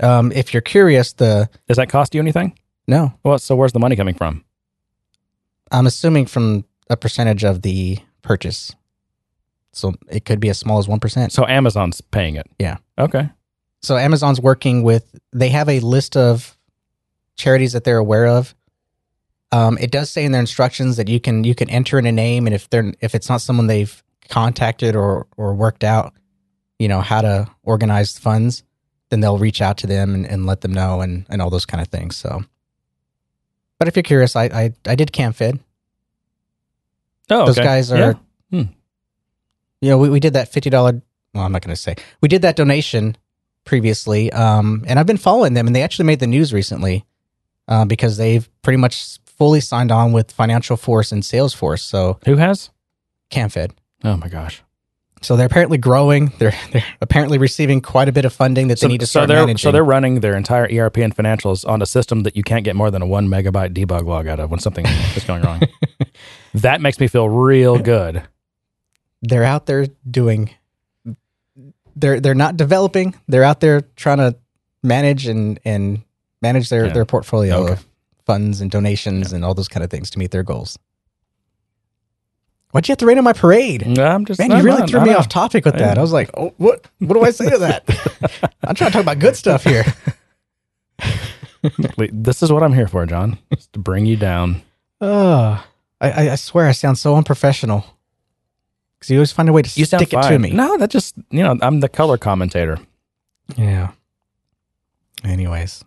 Um, 0.00 0.32
if 0.32 0.54
you're 0.54 0.60
curious, 0.62 1.12
the 1.12 1.48
Does 1.68 1.76
that 1.76 1.88
cost 1.88 2.14
you 2.14 2.20
anything? 2.20 2.58
no, 2.88 3.12
Well, 3.22 3.38
so 3.38 3.54
where's 3.56 3.72
the 3.72 3.78
money 3.78 3.94
coming 3.96 4.14
from? 4.14 4.44
I'm 5.70 5.86
assuming 5.86 6.26
from 6.26 6.64
a 6.90 6.96
percentage 6.96 7.44
of 7.44 7.62
the 7.62 7.98
purchase. 8.22 8.74
So 9.72 9.94
it 10.10 10.24
could 10.24 10.40
be 10.40 10.48
as 10.50 10.58
small 10.58 10.78
as 10.78 10.88
one 10.88 11.00
percent. 11.00 11.32
So 11.32 11.46
Amazon's 11.46 12.00
paying 12.00 12.36
it. 12.36 12.46
Yeah. 12.58 12.76
Okay. 12.98 13.30
so 13.82 13.96
Amazon's 13.96 14.40
working 14.40 14.82
with 14.82 15.14
they 15.32 15.48
have 15.50 15.68
a 15.68 15.80
list 15.80 16.16
of 16.16 16.56
charities 17.36 17.72
that 17.72 17.84
they're 17.84 17.98
aware 17.98 18.26
of. 18.26 18.54
Um, 19.50 19.76
it 19.78 19.90
does 19.90 20.08
say 20.10 20.24
in 20.24 20.32
their 20.32 20.40
instructions 20.40 20.96
that 20.96 21.08
you 21.08 21.20
can 21.20 21.44
you 21.44 21.54
can 21.54 21.68
enter 21.70 21.98
in 21.98 22.06
a 22.06 22.12
name, 22.12 22.46
and 22.46 22.54
if 22.54 22.68
they're 22.70 22.92
if 23.00 23.14
it's 23.14 23.28
not 23.28 23.40
someone 23.42 23.66
they've 23.66 24.01
contacted 24.28 24.96
or 24.96 25.26
or 25.36 25.54
worked 25.54 25.84
out, 25.84 26.14
you 26.78 26.88
know 26.88 27.00
how 27.00 27.20
to 27.22 27.48
organize 27.62 28.18
funds, 28.18 28.62
then 29.10 29.20
they'll 29.20 29.38
reach 29.38 29.60
out 29.60 29.78
to 29.78 29.86
them 29.86 30.14
and, 30.14 30.26
and 30.26 30.46
let 30.46 30.60
them 30.60 30.72
know 30.72 31.00
and 31.00 31.26
and 31.28 31.40
all 31.42 31.50
those 31.50 31.66
kind 31.66 31.80
of 31.80 31.88
things. 31.88 32.16
So, 32.16 32.42
but 33.78 33.88
if 33.88 33.96
you're 33.96 34.02
curious, 34.02 34.36
I 34.36 34.44
I, 34.44 34.72
I 34.86 34.94
did 34.94 35.12
CamFed. 35.12 35.58
Oh, 37.30 37.46
Those 37.46 37.58
okay. 37.58 37.66
guys 37.66 37.90
are, 37.92 37.96
Yeah. 37.98 38.12
Hmm. 38.50 38.72
you 39.80 39.88
know, 39.90 39.96
we, 39.98 40.10
we 40.10 40.20
did 40.20 40.34
that 40.34 40.48
fifty 40.52 40.70
dollar. 40.70 41.00
Well, 41.34 41.44
I'm 41.44 41.52
not 41.52 41.62
going 41.62 41.74
to 41.74 41.80
say 41.80 41.94
we 42.20 42.28
did 42.28 42.42
that 42.42 42.56
donation 42.56 43.16
previously, 43.64 44.30
um, 44.32 44.84
and 44.86 44.98
I've 44.98 45.06
been 45.06 45.16
following 45.16 45.54
them, 45.54 45.66
and 45.66 45.74
they 45.74 45.82
actually 45.82 46.04
made 46.06 46.20
the 46.20 46.26
news 46.26 46.52
recently 46.52 47.06
uh, 47.68 47.84
because 47.86 48.16
they've 48.16 48.48
pretty 48.62 48.76
much 48.76 49.18
fully 49.24 49.60
signed 49.60 49.90
on 49.90 50.12
with 50.12 50.36
FinancialForce 50.36 51.10
and 51.12 51.22
Salesforce. 51.22 51.80
So 51.80 52.18
Who 52.26 52.36
has? 52.36 52.70
CamFed. 53.30 53.70
Oh 54.04 54.16
my 54.16 54.28
gosh. 54.28 54.62
So 55.20 55.36
they're 55.36 55.46
apparently 55.46 55.78
growing. 55.78 56.32
They're 56.38 56.54
they're 56.72 56.84
apparently 57.00 57.38
receiving 57.38 57.80
quite 57.80 58.08
a 58.08 58.12
bit 58.12 58.24
of 58.24 58.32
funding 58.32 58.66
that 58.68 58.78
So, 58.80 58.86
they 58.88 58.92
need 58.94 59.00
to 59.00 59.06
so 59.06 59.10
start 59.20 59.28
they're 59.28 59.36
managing. 59.38 59.58
so 59.58 59.70
they're 59.70 59.84
running 59.84 60.18
their 60.20 60.34
entire 60.36 60.64
ERP 60.64 60.96
and 60.98 61.14
financials 61.14 61.66
on 61.68 61.80
a 61.80 61.86
system 61.86 62.24
that 62.24 62.36
you 62.36 62.42
can't 62.42 62.64
get 62.64 62.74
more 62.74 62.90
than 62.90 63.02
a 63.02 63.06
one 63.06 63.28
megabyte 63.28 63.72
debug 63.72 64.04
log 64.06 64.26
out 64.26 64.40
of 64.40 64.50
when 64.50 64.58
something 64.58 64.84
is 65.16 65.22
going 65.24 65.42
wrong. 65.42 65.60
that 66.54 66.80
makes 66.80 66.98
me 66.98 67.06
feel 67.06 67.28
real 67.28 67.78
good. 67.78 68.24
they're 69.22 69.44
out 69.44 69.66
there 69.66 69.86
doing 70.10 70.50
they're 71.94 72.18
they're 72.20 72.34
not 72.34 72.56
developing. 72.56 73.14
They're 73.28 73.44
out 73.44 73.60
there 73.60 73.82
trying 73.96 74.18
to 74.18 74.34
manage 74.82 75.26
and 75.28 75.60
and 75.64 76.02
manage 76.40 76.68
their 76.68 76.86
Yeah. 76.86 76.92
their 76.94 77.04
portfolio 77.04 77.56
Okay. 77.58 77.72
of 77.74 77.86
funds 78.26 78.60
and 78.60 78.70
donations 78.70 79.32
and 79.32 79.44
all 79.44 79.54
those 79.54 79.68
kind 79.68 79.84
of 79.84 79.90
things 79.90 80.10
to 80.10 80.18
meet 80.18 80.30
their 80.32 80.42
goals. 80.42 80.78
Why'd 82.72 82.88
you 82.88 82.92
have 82.92 82.98
to 82.98 83.06
rain 83.06 83.18
on 83.18 83.24
my 83.24 83.32
parade? 83.34 83.86
No, 83.86 84.04
I'm 84.04 84.24
just 84.24 84.40
Man, 84.40 84.50
you 84.50 84.62
really 84.62 84.80
not- 84.80 84.90
threw 84.90 85.02
me 85.04 85.12
off 85.14 85.28
topic 85.28 85.64
with 85.64 85.76
that. 85.76 85.98
I 85.98 86.00
was 86.00 86.12
like, 86.12 86.30
oh, 86.36 86.52
what 86.56 86.86
what 86.98 87.14
do 87.14 87.22
I 87.22 87.30
say 87.30 87.48
to 87.50 87.58
that? 87.58 87.84
I'm 88.64 88.74
trying 88.74 88.90
to 88.90 88.94
talk 88.94 89.02
about 89.02 89.18
good 89.18 89.36
stuff 89.36 89.62
here. 89.64 89.84
Wait, 91.96 92.10
This 92.12 92.42
is 92.42 92.50
what 92.50 92.62
I'm 92.62 92.72
here 92.72 92.88
for, 92.88 93.04
John. 93.06 93.38
Just 93.54 93.72
to 93.74 93.78
bring 93.78 94.06
you 94.06 94.16
down. 94.16 94.62
Oh, 95.00 95.64
I, 96.00 96.10
I, 96.10 96.30
I 96.32 96.34
swear 96.36 96.66
I 96.66 96.72
sound 96.72 96.98
so 96.98 97.14
unprofessional. 97.16 97.84
Because 98.98 99.10
you 99.10 99.18
always 99.18 99.32
find 99.32 99.48
a 99.48 99.52
way 99.52 99.62
to 99.62 99.78
You 99.80 99.84
stick 99.84 100.12
it 100.12 100.22
to 100.22 100.38
me. 100.38 100.50
No, 100.52 100.76
that 100.78 100.90
just 100.90 101.14
you 101.30 101.42
know 101.42 101.58
I'm 101.60 101.80
the 101.80 101.88
color 101.88 102.16
commentator. 102.16 102.78
Yeah. 103.56 103.90
Anyways, 105.24 105.84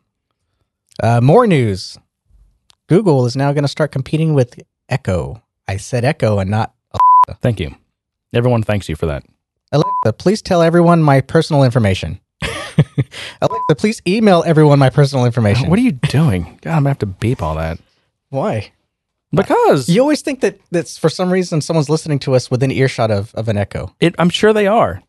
uh, 1.02 1.20
more 1.22 1.48
news. 1.48 1.98
Google 2.88 3.26
is 3.26 3.36
now 3.36 3.52
going 3.54 3.64
to 3.64 3.68
start 3.70 3.92
competing 3.92 4.34
with 4.36 4.60
Echo. 4.88 5.42
I 5.68 5.78
said 5.78 6.06
Echo 6.06 6.38
and 6.40 6.52
not 6.52 6.75
Thank 7.42 7.60
you. 7.60 7.76
Everyone 8.34 8.64
thanks 8.64 8.90
you 8.90 8.96
for 8.96 9.06
that. 9.06 9.24
Alexa. 9.72 10.14
Please 10.18 10.42
tell 10.42 10.62
everyone 10.62 11.02
my 11.02 11.22
personal 11.22 11.64
information. 11.64 12.20
Alexa, 13.42 13.76
please 13.78 14.02
email 14.08 14.44
everyone 14.46 14.80
my 14.80 14.90
personal 14.90 15.26
information. 15.26 15.70
What 15.70 15.80
are 15.80 15.84
you 15.84 15.94
doing? 15.94 16.60
God, 16.62 16.72
I'm 16.72 16.80
gonna 16.80 16.90
have 16.90 17.00
to 17.00 17.06
beep 17.06 17.42
all 17.42 17.56
that 17.56 17.80
Why? 18.30 18.72
because 19.32 19.90
You 19.90 20.02
always 20.02 20.22
think 20.22 20.42
that 20.42 20.60
that's 20.72 20.98
for 20.98 21.10
some 21.10 21.32
reason 21.32 21.62
someone's 21.62 21.90
listening 21.90 22.20
to 22.20 22.36
us 22.36 22.52
within 22.52 22.72
earshot 22.72 23.12
of, 23.12 23.34
of 23.36 23.48
an 23.48 23.58
Echo. 23.58 23.96
it, 24.00 24.16
I'm 24.20 24.30
sure 24.30 24.54
they 24.54 24.68
are. 24.68 25.02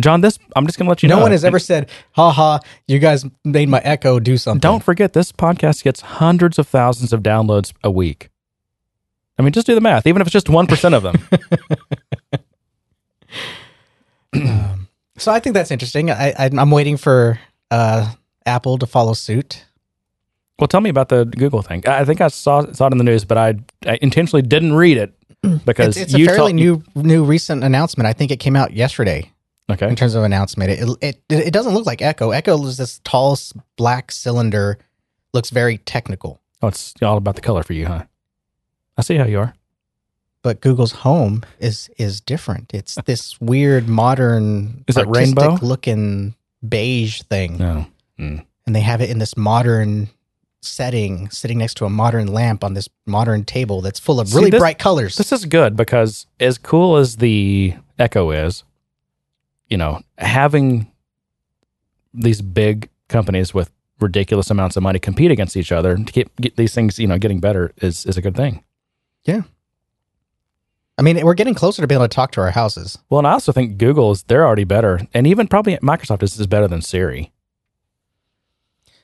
John, 0.00 0.22
this 0.22 0.38
I'm 0.56 0.66
just 0.66 0.78
gonna 0.78 0.90
let 0.90 1.02
you 1.02 1.08
no 1.08 1.16
know. 1.16 1.18
No 1.20 1.24
one 1.24 1.32
has 1.32 1.44
ever 1.44 1.60
said, 1.60 1.88
"Ha 2.12 2.32
ha, 2.32 2.58
you 2.88 2.98
guys 2.98 3.24
made 3.44 3.68
my 3.68 3.78
Echo 3.78 4.18
do 4.18 4.36
something." 4.36 4.58
Don't 4.58 4.82
forget, 4.82 5.12
this 5.12 5.30
podcast 5.30 5.84
gets 5.84 6.00
hundreds 6.00 6.58
of 6.58 6.66
thousands 6.66 7.12
of 7.12 7.22
downloads 7.22 7.72
a 7.84 7.92
week. 7.92 8.28
I 9.38 9.42
mean, 9.42 9.52
just 9.52 9.66
do 9.66 9.74
the 9.74 9.80
math. 9.80 10.06
Even 10.06 10.20
if 10.22 10.26
it's 10.28 10.32
just 10.32 10.48
one 10.48 10.66
percent 10.66 10.94
of 10.94 11.02
them, 11.02 11.16
Um, 14.34 14.88
so 15.16 15.30
I 15.32 15.38
think 15.38 15.54
that's 15.54 15.70
interesting. 15.70 16.10
I, 16.10 16.30
I 16.30 16.50
I'm 16.58 16.70
waiting 16.70 16.96
for 16.96 17.38
uh, 17.70 18.12
Apple 18.46 18.78
to 18.78 18.86
follow 18.86 19.12
suit. 19.12 19.64
well, 20.58 20.66
tell 20.66 20.80
me 20.80 20.90
about 20.90 21.08
the 21.08 21.24
Google 21.24 21.62
thing. 21.62 21.86
I 21.86 22.04
think 22.04 22.20
I 22.20 22.28
saw 22.28 22.70
saw 22.72 22.86
it 22.88 22.92
in 22.92 22.98
the 22.98 23.04
news, 23.04 23.24
but 23.24 23.38
I, 23.38 23.54
I 23.86 23.98
intentionally 24.02 24.42
didn't 24.42 24.72
read 24.74 24.96
it 24.98 25.14
because 25.64 25.96
It's, 25.96 26.12
it's 26.12 26.14
a 26.14 26.24
fairly 26.26 26.52
told- 26.52 26.54
new 26.54 26.82
new 26.96 27.24
recent 27.24 27.62
announcement. 27.62 28.08
I 28.08 28.12
think 28.12 28.30
it 28.32 28.38
came 28.40 28.56
out 28.56 28.72
yesterday 28.72 29.30
Okay, 29.70 29.88
in 29.88 29.94
terms 29.96 30.14
of 30.16 30.24
announcement. 30.24 30.70
It 30.70 30.88
it 31.00 31.20
it 31.28 31.52
doesn't 31.52 31.74
look 31.74 31.86
like 31.86 32.02
Echo. 32.02 32.32
Echo 32.32 32.60
is 32.66 32.76
this 32.76 33.00
tall 33.04 33.38
black 33.76 34.10
cylinder. 34.10 34.78
Looks 35.32 35.50
very 35.50 35.78
technical. 35.78 36.40
oh, 36.62 36.68
it's 36.68 36.94
all 37.02 37.16
about 37.18 37.36
the 37.36 37.40
color 37.40 37.62
for 37.62 37.72
you, 37.72 37.86
huh? 37.86 38.02
I 38.96 39.02
see 39.02 39.16
how 39.16 39.24
you 39.26 39.38
are. 39.40 39.54
But 40.42 40.60
Google's 40.60 40.92
Home 40.92 41.42
is 41.58 41.90
is 41.96 42.20
different. 42.20 42.72
It's 42.74 42.94
this 43.06 43.40
weird 43.40 43.88
modern, 43.88 44.84
Is 44.86 44.96
it 44.96 45.06
rainbow? 45.08 45.58
looking 45.62 46.34
beige 46.66 47.22
thing. 47.22 47.58
No, 47.58 47.86
mm. 48.18 48.44
and 48.66 48.76
they 48.76 48.80
have 48.80 49.00
it 49.00 49.10
in 49.10 49.18
this 49.18 49.36
modern 49.36 50.08
setting, 50.60 51.28
sitting 51.30 51.58
next 51.58 51.74
to 51.74 51.84
a 51.84 51.90
modern 51.90 52.26
lamp 52.28 52.64
on 52.64 52.74
this 52.74 52.88
modern 53.06 53.44
table 53.44 53.80
that's 53.82 53.98
full 54.00 54.20
of 54.20 54.28
See, 54.28 54.36
really 54.36 54.50
this- 54.50 54.60
bright 54.60 54.78
colors. 54.78 55.16
This 55.16 55.32
is 55.32 55.44
good 55.44 55.76
because 55.76 56.26
as 56.40 56.58
cool 56.58 56.96
as 56.96 57.16
the 57.16 57.74
Echo 57.98 58.30
is, 58.30 58.64
you 59.68 59.76
know, 59.76 60.00
having 60.18 60.90
these 62.12 62.42
big 62.42 62.88
companies 63.08 63.52
with 63.54 63.70
ridiculous 64.00 64.50
amounts 64.50 64.76
of 64.76 64.82
money 64.82 64.98
compete 64.98 65.30
against 65.30 65.56
each 65.56 65.70
other 65.72 65.96
to 65.96 66.12
get, 66.12 66.34
get 66.36 66.56
these 66.56 66.74
things, 66.74 66.98
you 66.98 67.06
know, 67.06 67.18
getting 67.18 67.40
better 67.40 67.72
is 67.78 68.04
is 68.06 68.16
a 68.16 68.22
good 68.22 68.36
thing. 68.36 68.62
I 70.96 71.02
mean, 71.02 71.24
we're 71.24 71.34
getting 71.34 71.54
closer 71.54 71.82
to 71.82 71.88
being 71.88 72.00
able 72.00 72.08
to 72.08 72.14
talk 72.14 72.30
to 72.32 72.40
our 72.40 72.52
houses. 72.52 72.98
Well, 73.10 73.18
and 73.18 73.26
I 73.26 73.32
also 73.32 73.50
think 73.50 73.78
Google 73.78 74.12
is 74.12 74.22
they're 74.24 74.46
already 74.46 74.64
better, 74.64 75.00
and 75.12 75.26
even 75.26 75.48
probably 75.48 75.76
Microsoft 75.78 76.22
is, 76.22 76.38
is 76.38 76.46
better 76.46 76.68
than 76.68 76.82
Siri. 76.82 77.32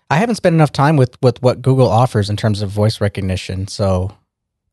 I 0.09 0.17
haven't 0.17 0.37
spent 0.37 0.55
enough 0.55 0.73
time 0.73 0.97
with 0.97 1.21
with 1.23 1.43
what 1.43 1.63
Google 1.63 1.89
offers 1.89 2.31
in 2.31 2.37
terms 2.37 2.63
of 2.63 2.71
voice 2.71 3.01
recognition, 3.01 3.67
so 3.67 4.17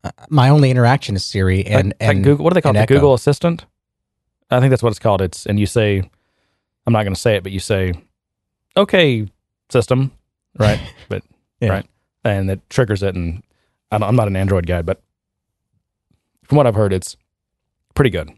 uh, 0.04 0.10
my 0.28 0.48
only 0.48 0.70
interaction 0.70 1.16
is 1.16 1.24
Siri 1.24 1.64
and 1.66 1.88
like, 1.88 2.00
like 2.00 2.16
and 2.16 2.24
Google, 2.24 2.44
what 2.44 2.50
do 2.50 2.54
they 2.54 2.60
call 2.60 2.70
it? 2.70 2.74
The 2.74 2.80
Echo. 2.82 2.94
Google 2.94 3.14
Assistant. 3.14 3.64
I 4.50 4.60
think 4.60 4.70
that's 4.70 4.82
what 4.82 4.90
it's 4.90 4.98
called. 4.98 5.20
It's 5.20 5.44
and 5.44 5.58
you 5.58 5.66
say, 5.66 6.08
I'm 6.86 6.92
not 6.92 7.02
going 7.02 7.14
to 7.14 7.20
say 7.20 7.34
it, 7.36 7.42
but 7.42 7.50
you 7.52 7.60
say, 7.60 7.94
"Okay, 8.76 9.28
system," 9.70 10.12
right? 10.58 10.80
but 11.08 11.22
Yeah. 11.60 11.70
right, 11.70 11.86
and 12.24 12.48
it 12.48 12.60
triggers 12.70 13.02
it. 13.02 13.14
And 13.16 13.42
I 13.90 13.98
don't- 13.98 14.08
I'm 14.08 14.16
not 14.16 14.28
an 14.28 14.36
Android 14.36 14.66
guy, 14.66 14.82
but 14.82 15.00
from 16.48 16.56
what 16.56 16.66
I've 16.66 16.74
heard, 16.74 16.92
it's 16.92 17.16
pretty 17.94 18.10
good. 18.10 18.30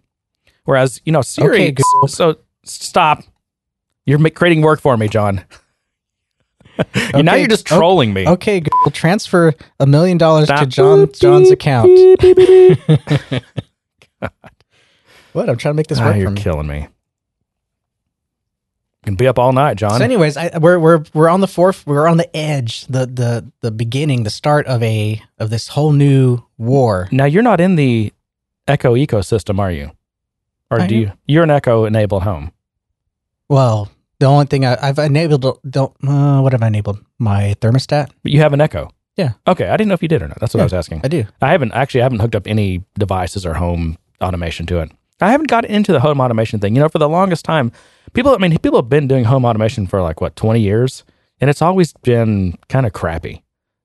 Whereas 0.65 1.01
you 1.05 1.13
know 1.13 1.23
Siri, 1.23 1.69
Okay, 1.71 1.75
so 2.07 2.37
stop. 2.65 3.23
You're 4.07 4.19
creating 4.31 4.63
work 4.63 4.81
for 4.81 4.97
me, 4.97 5.09
John. 5.09 5.45
now 7.15 7.35
you're 7.35 7.47
just 7.49 7.67
trolling 7.67 8.13
me. 8.13 8.27
Okay, 8.27 8.61
Google, 8.61 8.91
transfer 8.93 9.55
a 9.79 9.87
million 9.87 10.19
dollars 10.19 10.49
to 10.49 10.67
John 10.67 11.07
Boop, 11.07 11.19
John's 11.21 11.49
beep, 11.49 11.53
account. 11.55 11.87
beep, 12.21 12.37
beep, 12.37 12.79
beep. 13.31 13.43
What? 15.33 15.49
I'm 15.49 15.57
trying 15.57 15.75
to 15.75 15.77
make 15.77 15.87
this 15.87 16.01
Ah, 16.01 16.07
work 16.07 16.15
for 16.15 16.21
you're 16.21 16.31
me. 16.31 16.41
killing 16.41 16.67
me. 16.67 16.89
Can 19.05 19.15
be 19.15 19.27
up 19.27 19.39
all 19.39 19.53
night, 19.53 19.79
John. 19.79 19.99
So, 19.99 20.05
anyways, 20.05 20.37
I, 20.37 20.59
we're 20.59 20.79
we're 20.79 21.05
we're 21.15 21.29
on 21.31 21.41
the 21.41 21.49
fourth. 21.49 21.87
We're 21.87 22.07
on 22.07 22.19
the 22.19 22.37
edge, 22.37 22.87
the 22.87 23.07
the 23.07 23.51
the 23.63 23.71
beginning, 23.71 24.25
the 24.25 24.31
start 24.31 24.67
of 24.67 24.83
a 24.83 25.23
of 25.39 25.49
this 25.49 25.69
whole 25.69 25.93
new 25.93 26.45
war. 26.59 27.09
Now 27.11 27.25
you're 27.25 27.43
not 27.43 27.61
in 27.61 27.77
the 27.77 28.13
Echo 28.69 28.95
ecosystem, 28.95 29.59
are 29.59 29.73
you? 29.73 29.91
Or 30.71 30.81
I 30.81 30.87
do 30.87 30.95
am. 30.95 31.01
you? 31.01 31.13
You're 31.27 31.45
an 31.45 31.51
Echo 31.51 31.87
enabled 31.87 32.25
home. 32.25 32.53
Well, 33.49 33.91
the 34.19 34.27
only 34.27 34.45
thing 34.47 34.67
I, 34.67 34.77
I've 34.81 34.99
enabled 34.99 35.61
don't 35.69 35.93
uh, 36.07 36.41
what 36.43 36.53
have 36.53 36.63
I 36.63 36.67
enabled? 36.67 37.03
My 37.19 37.55
thermostat. 37.61 38.11
But 38.23 38.33
you 38.33 38.41
have 38.41 38.53
an 38.53 38.61
Echo. 38.61 38.91
Yeah. 39.17 39.33
Okay, 39.47 39.69
I 39.69 39.77
didn't 39.77 39.89
know 39.89 39.95
if 39.95 40.03
you 40.03 40.09
did 40.09 40.23
or 40.23 40.29
not. 40.29 40.39
That's 40.41 40.53
what 40.55 40.61
I 40.61 40.65
was 40.65 40.75
asking. 40.75 41.01
I 41.05 41.09
do. 41.09 41.25
I 41.41 41.53
haven't 41.53 41.73
actually. 41.73 42.03
I 42.03 42.05
haven't 42.05 42.21
hooked 42.21 42.37
up 42.37 42.47
any 42.47 42.85
devices 42.99 43.47
or 43.47 43.55
home 43.55 43.97
automation 44.21 44.67
to 44.67 44.81
it. 44.81 44.93
I 45.21 45.31
haven't 45.31 45.49
got 45.49 45.65
into 45.65 45.93
the 45.93 46.01
home 46.01 46.21
automation 46.21 46.61
thing. 46.61 46.75
You 46.75 46.83
know, 46.83 46.89
for 46.89 46.99
the 46.99 47.09
longest 47.09 47.45
time, 47.45 47.73
people. 48.13 48.35
I 48.35 48.39
mean, 48.39 48.57
people 48.59 48.79
have 48.79 48.89
been 48.89 49.09
doing 49.09 49.25
home 49.25 49.45
automation 49.45 49.87
for 49.87 50.03
like 50.03 50.21
what 50.21 50.37
twenty 50.37 50.61
years, 50.61 51.05
and 51.41 51.51
it's 51.51 51.63
always 51.63 51.93
been 52.03 52.57
kind 52.69 52.87
of 52.87 52.93
crappy. 52.93 53.43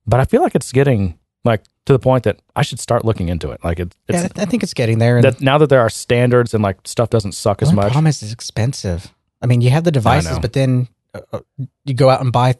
But 0.08 0.20
I 0.20 0.26
feel 0.26 0.42
like 0.42 0.56
it's 0.56 0.72
getting 0.72 1.18
like 1.44 1.64
to 1.86 1.94
the 1.94 2.00
point 2.00 2.24
that 2.24 2.40
I 2.56 2.64
should 2.64 2.80
start 2.80 3.06
looking 3.06 3.30
into 3.30 3.52
it. 3.52 3.64
Like 3.64 3.80
it, 3.80 3.96
it's 4.08 4.24
yeah, 4.24 4.44
I 4.44 4.46
think 4.46 4.64
it's 4.64 4.74
getting 4.74 5.00
there. 5.00 5.18
And 5.18 5.24
that 5.24 5.42
now 5.42 5.58
that 5.58 5.70
there 5.70 5.82
are 5.82 5.90
standards 5.90 6.54
and 6.54 6.64
like 6.64 6.78
stuff 6.86 7.10
doesn't 7.10 7.34
suck 7.34 7.62
as 7.62 7.72
much. 7.72 7.86
problem 7.92 8.08
is 8.08 8.32
expensive. 8.32 9.14
I 9.42 9.48
mean, 9.48 9.62
you 9.62 9.70
have 9.70 9.84
the 9.84 9.92
devices, 9.92 10.40
but 10.40 10.54
then 10.54 10.88
uh, 11.14 11.22
uh, 11.32 11.40
you 11.84 11.94
go 11.94 12.10
out 12.10 12.22
and 12.22 12.32
buy, 12.32 12.56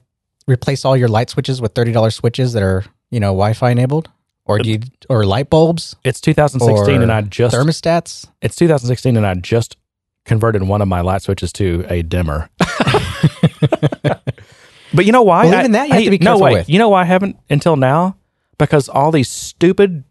replace 0.48 0.86
all 0.86 0.96
your 0.96 1.08
light 1.08 1.30
switches 1.30 1.62
with 1.62 1.74
thirty 1.74 1.92
dollars 1.92 2.16
switches 2.16 2.54
that 2.54 2.64
are 2.64 2.86
you 3.10 3.20
know 3.20 3.30
Wi-Fi 3.30 3.72
enabled, 3.72 4.10
or 4.46 4.60
do 4.60 4.70
you 4.70 4.80
or 5.10 5.26
light 5.26 5.50
bulbs, 5.50 5.96
It's 6.04 6.22
2016, 6.22 7.02
and 7.02 7.12
I 7.12 7.22
just 7.22 7.56
thermostats. 7.56 8.28
It's 8.42 8.56
2016, 8.56 9.18
and 9.18 9.26
I 9.26 9.34
just 9.36 9.78
converted 10.24 10.64
one 10.64 10.82
of 10.82 10.88
my 10.88 11.02
light 11.02 11.22
switches 11.22 11.52
to 11.54 11.86
a 11.90 12.02
dimmer. 12.04 12.50
but 14.94 15.06
you 15.06 15.12
know 15.12 15.24
why? 15.24 15.46
Well, 15.46 15.60
even 15.60 15.72
that 15.74 15.88
you 15.88 15.94
have 15.94 16.04
to 16.04 16.10
be 16.12 16.18
no, 16.20 16.32
careful 16.32 16.42
wait. 16.42 16.54
with. 16.54 16.70
You 16.70 16.80
know 16.80 16.90
why 16.90 17.02
I 17.02 17.06
haven't 17.06 17.38
until 17.50 17.76
now? 17.76 18.18
Because 18.58 18.88
all 18.88 19.12
these 19.12 19.30
stupid, 19.30 20.04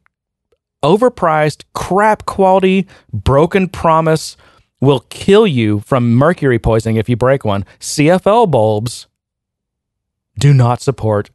overpriced, 0.82 1.64
crap 1.72 2.26
quality, 2.26 2.86
broken 3.12 3.68
promise 3.68 4.36
will 4.80 5.00
kill 5.08 5.46
you 5.46 5.80
from 5.80 6.14
mercury 6.14 6.58
poisoning 6.58 6.96
if 6.96 7.08
you 7.08 7.16
break 7.16 7.44
one. 7.44 7.64
CFL 7.80 8.50
bulbs 8.50 9.06
do 10.38 10.52
not 10.52 10.82
support 10.82 11.30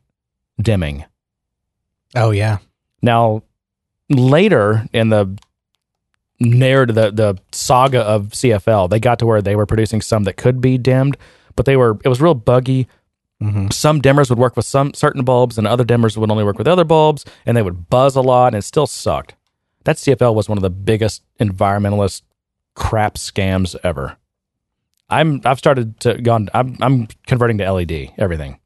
dimming. 0.61 1.05
Oh 2.15 2.31
yeah, 2.31 2.57
Now, 3.01 3.43
later 4.09 4.85
in 4.93 5.09
the 5.09 5.37
narrative, 6.39 6.95
the, 6.95 7.11
the 7.11 7.37
saga 7.51 8.01
of 8.01 8.29
CFL, 8.29 8.89
they 8.89 8.99
got 8.99 9.19
to 9.19 9.25
where 9.25 9.41
they 9.41 9.55
were 9.55 9.65
producing 9.65 10.01
some 10.01 10.23
that 10.23 10.37
could 10.37 10.61
be 10.61 10.77
dimmed, 10.77 11.17
but 11.55 11.65
they 11.65 11.75
were, 11.77 11.97
it 12.03 12.09
was 12.09 12.21
real 12.21 12.33
buggy. 12.33 12.87
hmm 13.41 13.67
Some 13.69 14.01
dimmers 14.01 14.29
would 14.29 14.39
work 14.39 14.55
with 14.55 14.65
some 14.65 14.93
certain 14.93 15.23
bulbs, 15.23 15.57
and 15.57 15.67
other 15.67 15.83
dimmers 15.83 16.17
would 16.17 16.31
only 16.31 16.43
work 16.43 16.57
with 16.57 16.67
other 16.67 16.85
bulbs, 16.85 17.25
and 17.45 17.55
they 17.55 17.61
would 17.61 17.89
buzz 17.89 18.15
a 18.15 18.21
lot, 18.21 18.47
and 18.47 18.57
it 18.57 18.63
still 18.63 18.87
sucked. 18.87 19.35
That 19.85 19.97
CFL 19.97 20.35
was 20.35 20.49
one 20.49 20.57
of 20.57 20.61
the 20.61 20.69
biggest 20.69 21.23
environmentalist 21.39 22.21
crap 22.75 23.15
scams 23.15 23.75
ever. 23.83 24.17
I'm 25.09 25.41
I've 25.43 25.57
started 25.57 25.99
to 26.01 26.21
gone. 26.21 26.49
I'm 26.53 26.77
I'm 26.81 27.07
converting 27.25 27.57
to 27.57 27.71
LED 27.71 28.11
everything. 28.17 28.59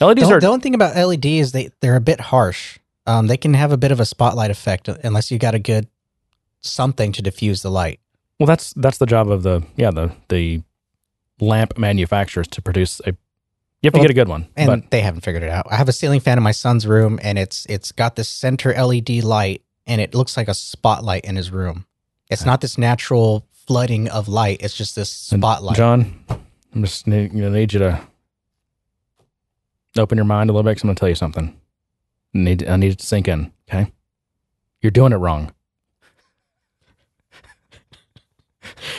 LEDs 0.00 0.28
The, 0.28 0.34
are 0.34 0.40
the 0.40 0.46
only 0.48 0.60
thing 0.60 0.74
about 0.74 0.96
LED 0.96 1.24
is 1.26 1.52
they 1.52 1.70
they're 1.80 1.96
a 1.96 2.00
bit 2.00 2.20
harsh. 2.20 2.78
Um, 3.06 3.28
they 3.28 3.36
can 3.36 3.54
have 3.54 3.72
a 3.72 3.76
bit 3.76 3.92
of 3.92 4.00
a 4.00 4.04
spotlight 4.04 4.50
effect 4.50 4.88
unless 4.88 5.30
you 5.30 5.38
got 5.38 5.54
a 5.54 5.58
good 5.58 5.88
something 6.60 7.12
to 7.12 7.22
diffuse 7.22 7.62
the 7.62 7.70
light. 7.70 8.00
Well, 8.38 8.46
that's 8.46 8.72
that's 8.74 8.98
the 8.98 9.06
job 9.06 9.30
of 9.30 9.42
the 9.42 9.62
yeah 9.76 9.90
the 9.90 10.12
the 10.28 10.62
lamp 11.40 11.78
manufacturers 11.78 12.48
to 12.48 12.62
produce 12.62 13.00
a. 13.06 13.14
You 13.82 13.88
have 13.88 13.92
to 13.92 13.98
Well, 13.98 14.04
get 14.04 14.10
a 14.10 14.14
good 14.14 14.28
one, 14.28 14.48
and 14.56 14.66
but 14.66 14.90
they 14.90 15.00
haven't 15.00 15.20
figured 15.20 15.42
it 15.42 15.50
out. 15.50 15.66
I 15.70 15.76
have 15.76 15.88
a 15.88 15.92
ceiling 15.92 16.20
fan 16.20 16.38
in 16.38 16.42
my 16.44 16.52
son's 16.52 16.86
room, 16.86 17.20
and 17.22 17.38
it's 17.38 17.66
it's 17.66 17.92
got 17.92 18.16
this 18.16 18.28
center 18.28 18.72
LED 18.74 19.22
light, 19.22 19.62
and 19.86 20.00
it 20.00 20.14
looks 20.14 20.36
like 20.36 20.48
a 20.48 20.54
spotlight 20.54 21.24
in 21.24 21.36
his 21.36 21.50
room. 21.50 21.86
It's 22.28 22.44
not 22.44 22.60
this 22.60 22.76
natural 22.76 23.46
flooding 23.52 24.08
of 24.08 24.28
light. 24.28 24.60
It's 24.60 24.74
just 24.74 24.96
this 24.96 25.10
spotlight. 25.10 25.76
John, 25.76 26.24
I'm 26.74 26.82
just 26.82 27.06
gonna 27.06 27.50
need 27.50 27.72
you 27.72 27.78
to 27.80 28.00
open 29.98 30.16
your 30.18 30.24
mind 30.24 30.50
a 30.50 30.52
little 30.52 30.68
bit. 30.68 30.76
'cause 30.76 30.82
I'm 30.84 30.88
going 30.88 30.96
to 30.96 31.00
tell 31.00 31.08
you 31.08 31.14
something. 31.14 31.56
I 32.34 32.38
need 32.38 32.66
I 32.68 32.76
need 32.76 32.92
it 32.92 32.98
to 32.98 33.06
sink 33.06 33.28
in. 33.28 33.50
Okay, 33.68 33.90
you're 34.82 34.90
doing 34.90 35.12
it 35.12 35.16
wrong 35.16 35.52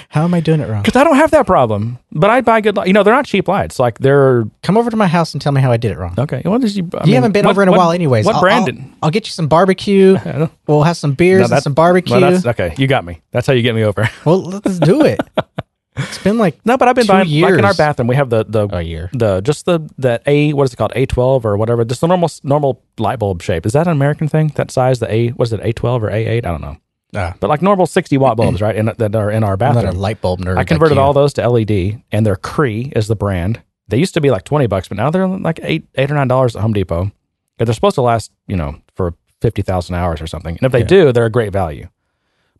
How 0.10 0.24
am 0.24 0.34
I 0.34 0.40
doing 0.40 0.60
it 0.62 0.68
wrong? 0.70 0.82
because 0.82 1.00
I 1.00 1.04
don't 1.04 1.16
have 1.18 1.32
that 1.32 1.46
problem. 1.46 2.00
But 2.12 2.30
I 2.30 2.42
buy 2.42 2.62
good. 2.62 2.76
Li- 2.78 2.88
you 2.88 2.94
know, 2.94 3.04
they're 3.04 3.14
not 3.14 3.26
cheap 3.26 3.48
lights. 3.48 3.80
Like 3.80 4.00
they're 4.00 4.46
Come 4.64 4.78
over 4.78 4.90
to 4.90 4.98
my 4.98 5.08
house 5.08 5.34
and 5.34 5.42
tell 5.42 5.52
me 5.52 5.62
how 5.62 5.72
I 5.72 5.78
did 5.78 5.92
it 5.92 5.98
wrong. 5.98 6.16
okay. 6.18 6.42
What 6.44 6.64
is 6.64 6.76
you? 6.78 6.90
I 6.94 7.02
you 7.02 7.06
mean, 7.08 7.16
haven't 7.16 7.32
been 7.34 7.46
what- 7.46 7.52
over 7.52 7.62
in 7.64 7.68
a 7.68 7.72
what- 7.72 7.78
while, 7.78 7.92
anyways. 7.92 8.26
What 8.26 8.36
I'll, 8.36 8.42
brand? 8.42 8.70
I'll, 8.70 8.90
I'll 9.04 9.12
get 9.12 9.28
you 9.28 9.32
some 9.32 9.48
barbecue. 9.48 10.18
We'll 10.68 10.84
have 10.84 10.98
some 10.98 11.14
beers 11.14 11.50
No, 11.50 11.56
and 11.56 11.64
some 11.64 11.74
barbecue. 11.74 12.20
Well, 12.20 12.32
that's 12.32 12.46
okay. 12.46 12.74
You 12.78 12.88
got 12.88 13.06
me. 13.06 13.22
That's 13.32 13.48
how 13.48 13.54
you 13.54 13.62
get 13.62 13.76
me 13.76 13.84
over. 13.84 14.10
well, 14.26 14.42
let's 14.42 14.80
do 14.80 15.04
it. 15.06 15.20
It's 15.98 16.18
been 16.24 16.38
like 16.38 16.64
no, 16.66 16.78
but 16.78 16.88
I've 16.88 16.96
been 16.96 17.08
buying 17.08 17.30
like 17.42 17.54
in 17.60 17.66
our 17.66 17.74
bathroom. 17.74 18.08
We 18.08 18.16
have 18.16 18.30
the 18.30 18.46
the 18.46 18.68
a 18.76 18.82
year. 18.82 19.10
the 19.14 19.42
just 19.42 19.66
the 19.66 19.80
the 19.98 20.22
A 20.28 20.54
what 20.54 20.64
is 20.64 20.74
it 20.74 20.78
called 20.78 20.94
A 20.96 21.06
twelve 21.06 21.46
or 21.46 21.58
whatever 21.58 21.84
just 21.86 22.02
the 22.02 22.08
normal 22.08 22.30
normal 22.44 22.82
light 22.98 23.20
bulb 23.20 23.42
shape. 23.42 23.66
Is 23.66 23.74
that 23.74 23.88
an 23.88 23.94
American 23.94 24.28
thing? 24.28 24.50
That 24.56 24.72
size 24.72 25.00
the 25.00 25.12
A 25.12 25.32
was 25.34 25.54
it 25.54 25.60
A 25.64 25.74
twelve 25.74 26.04
or 26.04 26.10
A 26.10 26.26
eight? 26.26 26.46
I 26.46 26.52
don't 26.52 26.62
know. 26.62 26.78
Uh, 27.16 27.34
But 27.40 27.50
like 27.50 27.62
normal 27.62 27.86
sixty 27.88 28.18
watt 28.18 28.38
bulbs, 28.38 28.62
right? 28.62 28.76
In, 28.76 28.86
that 28.98 29.16
are 29.16 29.32
in 29.32 29.44
our 29.44 29.54
I'm 29.54 29.60
not 29.60 29.72
a 29.72 29.82
bathroom. 29.88 30.02
light 30.02 30.22
bulb 30.22 30.40
nerd. 30.42 30.58
I 30.58 30.64
converted 30.66 30.98
you. 30.98 31.02
all 31.02 31.14
those 31.14 31.34
to 31.34 31.50
LED, 31.50 32.02
and 32.12 32.26
they're 32.26 32.36
Cree 32.36 32.92
is 32.96 33.08
the 33.08 33.16
brand. 33.16 33.62
They 33.88 33.98
used 33.98 34.14
to 34.16 34.22
be 34.22 34.30
like 34.30 34.44
twenty 34.44 34.68
bucks, 34.68 34.88
but 34.90 34.98
now 34.98 35.10
they're 35.10 35.28
like 35.28 35.60
eight 35.64 35.88
eight 35.96 36.12
or 36.12 36.16
nine 36.16 36.28
dollars 36.28 36.56
at 36.56 36.62
Home 36.62 36.74
Depot. 36.74 37.12
And 37.60 37.66
they're 37.68 37.74
supposed 37.74 37.96
to 37.96 38.02
last 38.02 38.32
you 38.46 38.56
know 38.58 38.76
for 38.96 39.14
fifty 39.42 39.62
thousand 39.62 39.96
hours 39.96 40.22
or 40.22 40.28
something. 40.28 40.58
And 40.58 40.64
if 40.64 40.72
they 40.74 40.80
Yeah. 40.80 40.86
do, 40.86 41.12
they're 41.14 41.26
a 41.26 41.32
great 41.32 41.54
value. 41.54 41.88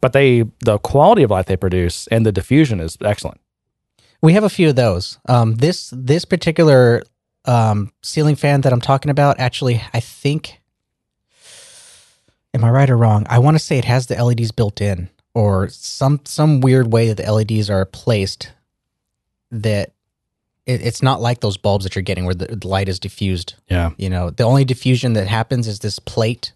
But 0.02 0.14
they 0.14 0.46
the 0.60 0.78
quality 0.80 1.24
of 1.24 1.32
light 1.32 1.48
they 1.48 1.58
produce 1.58 2.08
and 2.08 2.26
the 2.26 2.32
diffusion 2.32 2.80
is 2.80 2.98
excellent. 3.04 3.40
We 4.22 4.34
have 4.34 4.44
a 4.44 4.50
few 4.50 4.70
of 4.70 4.76
those. 4.76 5.20
Um, 5.28 5.56
this 5.56 5.94
this 5.96 6.26
particular 6.26 7.04
um, 7.46 7.92
ceiling 8.02 8.36
fan 8.36 8.62
that 8.62 8.74
I'm 8.74 8.82
talking 8.82 9.10
about, 9.10 9.40
actually, 9.40 9.82
I 9.94 10.00
think. 10.00 10.62
Am 12.54 12.64
I 12.64 12.70
right 12.70 12.90
or 12.90 12.98
wrong? 12.98 13.26
I 13.30 13.40
want 13.40 13.56
to 13.56 13.64
say 13.64 13.78
it 13.78 13.86
has 13.86 14.08
the 14.08 14.24
LEDs 14.24 14.52
built 14.52 14.82
in, 14.82 15.10
or 15.34 15.70
some 15.70 16.22
some 16.26 16.62
weird 16.62 16.92
way 16.92 17.12
that 17.12 17.24
the 17.24 17.32
LEDs 17.32 17.70
are 17.70 17.86
placed. 17.86 18.52
That 19.52 19.92
it, 20.68 20.86
it's 20.86 21.02
not 21.02 21.22
like 21.22 21.40
those 21.40 21.58
bulbs 21.58 21.86
that 21.86 21.96
you're 21.96 22.04
getting 22.04 22.26
where 22.26 22.36
the, 22.36 22.56
the 22.56 22.68
light 22.68 22.90
is 22.90 23.00
diffused. 23.00 23.56
Yeah. 23.70 23.92
You 23.98 24.10
know, 24.10 24.30
the 24.30 24.44
only 24.44 24.66
diffusion 24.66 25.14
that 25.14 25.28
happens 25.28 25.68
is 25.68 25.80
this 25.80 25.98
plate 25.98 26.52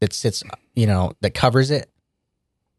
that 0.00 0.12
sits, 0.12 0.42
you 0.74 0.86
know, 0.86 1.12
that 1.20 1.30
covers 1.30 1.70
it. 1.70 1.88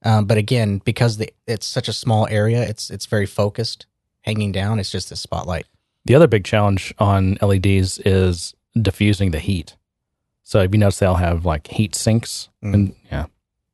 Um, 0.03 0.25
but 0.25 0.37
again, 0.37 0.79
because 0.83 1.17
the, 1.17 1.29
it's 1.47 1.65
such 1.65 1.87
a 1.87 1.93
small 1.93 2.27
area, 2.29 2.61
it's 2.61 2.89
it's 2.89 3.05
very 3.05 3.25
focused, 3.25 3.85
hanging 4.21 4.51
down. 4.51 4.79
It's 4.79 4.91
just 4.91 5.11
a 5.11 5.15
spotlight. 5.15 5.65
The 6.05 6.15
other 6.15 6.27
big 6.27 6.43
challenge 6.43 6.93
on 6.99 7.37
LEDs 7.41 7.99
is 7.99 8.53
diffusing 8.79 9.31
the 9.31 9.39
heat. 9.39 9.75
So 10.43 10.59
if 10.59 10.73
you 10.73 10.77
notice, 10.77 10.99
they'll 10.99 11.15
have 11.15 11.45
like 11.45 11.67
heat 11.67 11.95
sinks, 11.95 12.49
Mm. 12.63 12.73
and 12.73 12.95
yeah, 13.11 13.25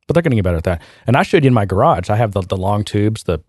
but 0.07 0.13
they're 0.13 0.21
getting 0.23 0.41
better 0.43 0.57
at 0.57 0.63
that. 0.65 0.81
And 1.07 1.15
I 1.17 1.23
showed 1.23 1.43
you 1.43 1.47
in 1.47 1.53
my 1.53 1.65
garage. 1.65 2.09
I 2.11 2.15
have 2.15 2.33
the, 2.33 2.41
the 2.41 2.57
long 2.57 2.83
tubes, 2.83 3.23
the 3.23 3.39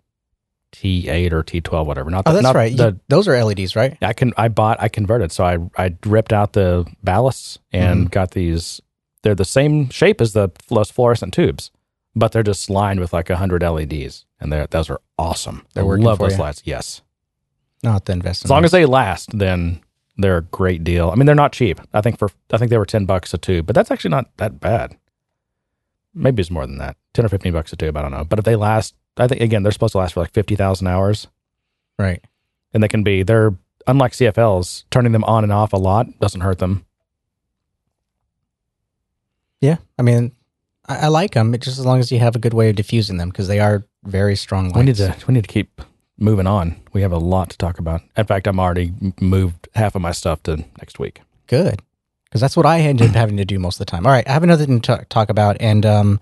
T8 0.73 1.31
or 1.33 1.43
T12, 1.43 1.85
whatever. 1.85 2.09
Not 2.09 2.23
Oh, 2.25 2.31
that's 2.33 2.43
not 2.43 2.55
right. 2.55 2.71
You- 2.71 2.99
those 3.09 3.27
are 3.27 3.43
LEDs, 3.43 3.75
right? 3.75 3.97
I 4.01 4.13
can 4.13 4.33
I 4.37 4.47
bought 4.47 4.81
I 4.81 4.87
converted, 4.87 5.31
so 5.31 5.43
I 5.43 5.57
I 5.77 5.95
ripped 6.05 6.33
out 6.33 6.53
the 6.53 6.85
ballasts 7.05 7.57
and 7.71 8.01
Mm-hmm. 8.01 8.09
got 8.09 8.31
these. 8.31 8.81
They're 9.23 9.35
the 9.35 9.45
same 9.45 9.89
shape 9.89 10.19
as 10.21 10.33
the 10.33 10.49
fluorescent 10.63 11.33
tubes, 11.33 11.69
but 12.15 12.31
they're 12.31 12.43
just 12.43 12.69
lined 12.69 12.99
with 12.99 13.13
like 13.13 13.29
hundred 13.29 13.63
LEDs, 13.63 14.25
and 14.39 14.51
they 14.51 14.65
those 14.69 14.89
are 14.89 14.99
awesome. 15.17 15.65
They're 15.73 15.85
working 15.85 16.05
love 16.05 16.17
for 16.17 16.27
those 16.27 16.37
you? 16.37 16.43
lights. 16.43 16.61
Yes. 16.65 17.01
Not 17.83 18.05
the 18.05 18.13
investment. 18.13 18.45
As 18.45 18.51
long 18.51 18.63
as 18.63 18.71
they 18.71 18.85
last, 18.85 19.37
then 19.37 19.81
they're 20.17 20.37
a 20.37 20.43
great 20.43 20.83
deal. 20.83 21.09
I 21.09 21.15
mean, 21.15 21.25
they're 21.25 21.35
not 21.35 21.53
cheap. 21.53 21.79
I 21.93 22.01
think 22.01 22.19
for 22.19 22.29
I 22.51 22.57
think 22.57 22.69
they 22.69 22.77
were 22.77 22.85
ten 22.85 23.05
bucks 23.05 23.33
a 23.33 23.37
tube, 23.37 23.65
but 23.65 23.75
that's 23.75 23.91
actually 23.91 24.11
not 24.11 24.35
that 24.37 24.59
bad. 24.59 24.97
Maybe 26.13 26.41
it's 26.41 26.51
more 26.51 26.67
than 26.67 26.77
that, 26.77 26.97
ten 27.13 27.25
or 27.25 27.29
fifteen 27.29 27.53
bucks 27.53 27.73
a 27.73 27.75
tube. 27.75 27.95
I 27.97 28.01
don't 28.01 28.11
know. 28.11 28.25
But 28.25 28.39
if 28.39 28.45
they 28.45 28.55
last, 28.55 28.95
I 29.17 29.27
think 29.27 29.41
again 29.41 29.63
they're 29.63 29.71
supposed 29.71 29.93
to 29.93 29.97
last 29.97 30.13
for 30.13 30.19
like 30.19 30.33
fifty 30.33 30.55
thousand 30.55 30.87
hours, 30.87 31.27
right. 31.97 32.23
and 32.73 32.83
they 32.83 32.87
can 32.87 33.03
be 33.03 33.23
they're 33.23 33.55
unlike 33.87 34.11
CFLs. 34.11 34.83
Turning 34.91 35.13
them 35.13 35.23
on 35.23 35.43
and 35.43 35.53
off 35.53 35.73
a 35.73 35.77
lot 35.77 36.19
doesn't 36.19 36.41
hurt 36.41 36.59
them. 36.59 36.85
Yeah, 39.61 39.77
I 39.97 40.01
mean, 40.01 40.33
I, 40.87 40.95
I 40.95 41.07
like 41.07 41.31
them. 41.33 41.51
Just 41.53 41.79
as 41.79 41.85
long 41.85 41.99
as 41.99 42.11
you 42.11 42.19
have 42.19 42.35
a 42.35 42.39
good 42.39 42.53
way 42.53 42.69
of 42.69 42.75
diffusing 42.75 43.17
them, 43.17 43.29
because 43.29 43.47
they 43.47 43.59
are 43.59 43.83
very 44.03 44.35
strong 44.35 44.65
lights. 44.69 44.77
We 44.77 44.83
need 44.83 44.95
to 44.95 45.15
we 45.27 45.33
need 45.33 45.43
to 45.43 45.47
keep 45.53 45.81
moving 46.17 46.47
on. 46.47 46.75
We 46.93 47.01
have 47.01 47.11
a 47.11 47.17
lot 47.17 47.49
to 47.51 47.57
talk 47.57 47.79
about. 47.79 48.01
In 48.17 48.25
fact, 48.25 48.47
I'm 48.47 48.59
already 48.59 48.93
moved 49.19 49.67
half 49.75 49.95
of 49.95 50.01
my 50.01 50.11
stuff 50.11 50.43
to 50.43 50.57
next 50.79 50.99
week. 50.99 51.21
good 51.47 51.81
because 52.25 52.39
that's 52.41 52.55
what 52.55 52.65
I 52.65 52.79
ended 52.79 53.09
up 53.09 53.15
having 53.15 53.35
to 53.37 53.45
do 53.45 53.59
most 53.59 53.75
of 53.75 53.85
the 53.85 53.91
time. 53.91 54.05
All 54.05 54.11
right, 54.11 54.25
I 54.27 54.31
have 54.31 54.43
another 54.43 54.65
thing 54.65 54.79
to 54.79 54.87
talk, 54.87 55.09
talk 55.09 55.29
about, 55.29 55.57
and 55.59 55.85
um, 55.85 56.19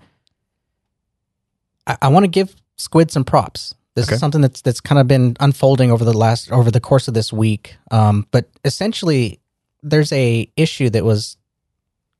I, 1.86 1.96
I 2.02 2.08
want 2.08 2.24
to 2.24 2.28
give 2.28 2.54
Skuid 2.78 3.10
some 3.10 3.24
props. 3.24 3.74
This 3.94 4.06
Okay. 4.06 4.14
is 4.14 4.20
something 4.20 4.40
that's 4.40 4.60
that's 4.62 4.80
kind 4.80 4.98
of 5.00 5.06
been 5.08 5.36
unfolding 5.40 5.90
over 5.90 6.04
the 6.04 6.12
last 6.16 6.50
over 6.52 6.70
the 6.70 6.80
course 6.80 7.08
of 7.08 7.14
this 7.14 7.32
week. 7.32 7.76
Um, 7.90 8.26
but 8.30 8.48
essentially, 8.64 9.40
there's 9.82 10.12
a 10.12 10.50
issue 10.56 10.90
that 10.90 11.04
was 11.04 11.36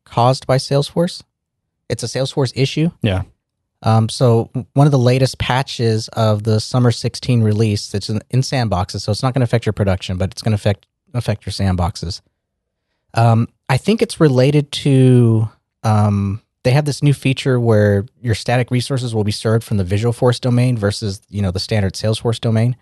caused 0.05 0.46
by 0.46 0.57
Salesforce. 0.57 1.22
It's 1.90 2.03
a 2.03 2.07
Salesforce 2.07 2.53
issue. 2.55 2.90
Yeah. 3.03 3.22
Um, 3.83 4.09
so 4.09 4.50
one 4.74 4.87
of 4.87 4.90
the 4.90 4.98
latest 4.98 5.38
patches 5.38 6.09
of 6.09 6.42
the 6.42 6.61
summer 6.61 6.90
16 6.90 7.42
release 7.42 7.90
that's 7.90 8.11
in, 8.11 8.20
in 8.31 8.40
sandboxes, 8.40 9.00
so 9.00 9.11
it's 9.11 9.22
not 9.22 9.33
going 9.33 9.40
to 9.40 9.44
affect 9.44 9.64
your 9.64 9.72
production, 9.72 10.18
but 10.18 10.31
it's 10.31 10.42
going 10.42 10.53
to 10.53 10.57
affect 10.57 10.87
affect 11.14 11.44
your 11.46 11.53
sandboxes. 11.53 12.20
Um, 13.14 13.48
I 13.68 13.76
think 13.79 14.03
it's 14.03 14.20
related 14.20 14.70
to 14.72 15.48
um, 15.83 16.42
they 16.62 16.72
have 16.72 16.85
this 16.85 17.03
new 17.03 17.14
feature 17.14 17.59
where 17.59 18.05
your 18.20 18.35
static 18.35 18.70
resources 18.70 19.14
will 19.14 19.24
be 19.24 19.33
served 19.33 19.64
from 19.64 19.79
the 19.79 19.85
Visualforce 19.85 20.40
domain 20.40 20.76
versus 20.76 21.22
you 21.31 21.40
know 21.40 21.50
the 21.50 21.59
standard 21.61 21.94
Salesforce 21.94 22.40
domain. 22.40 22.76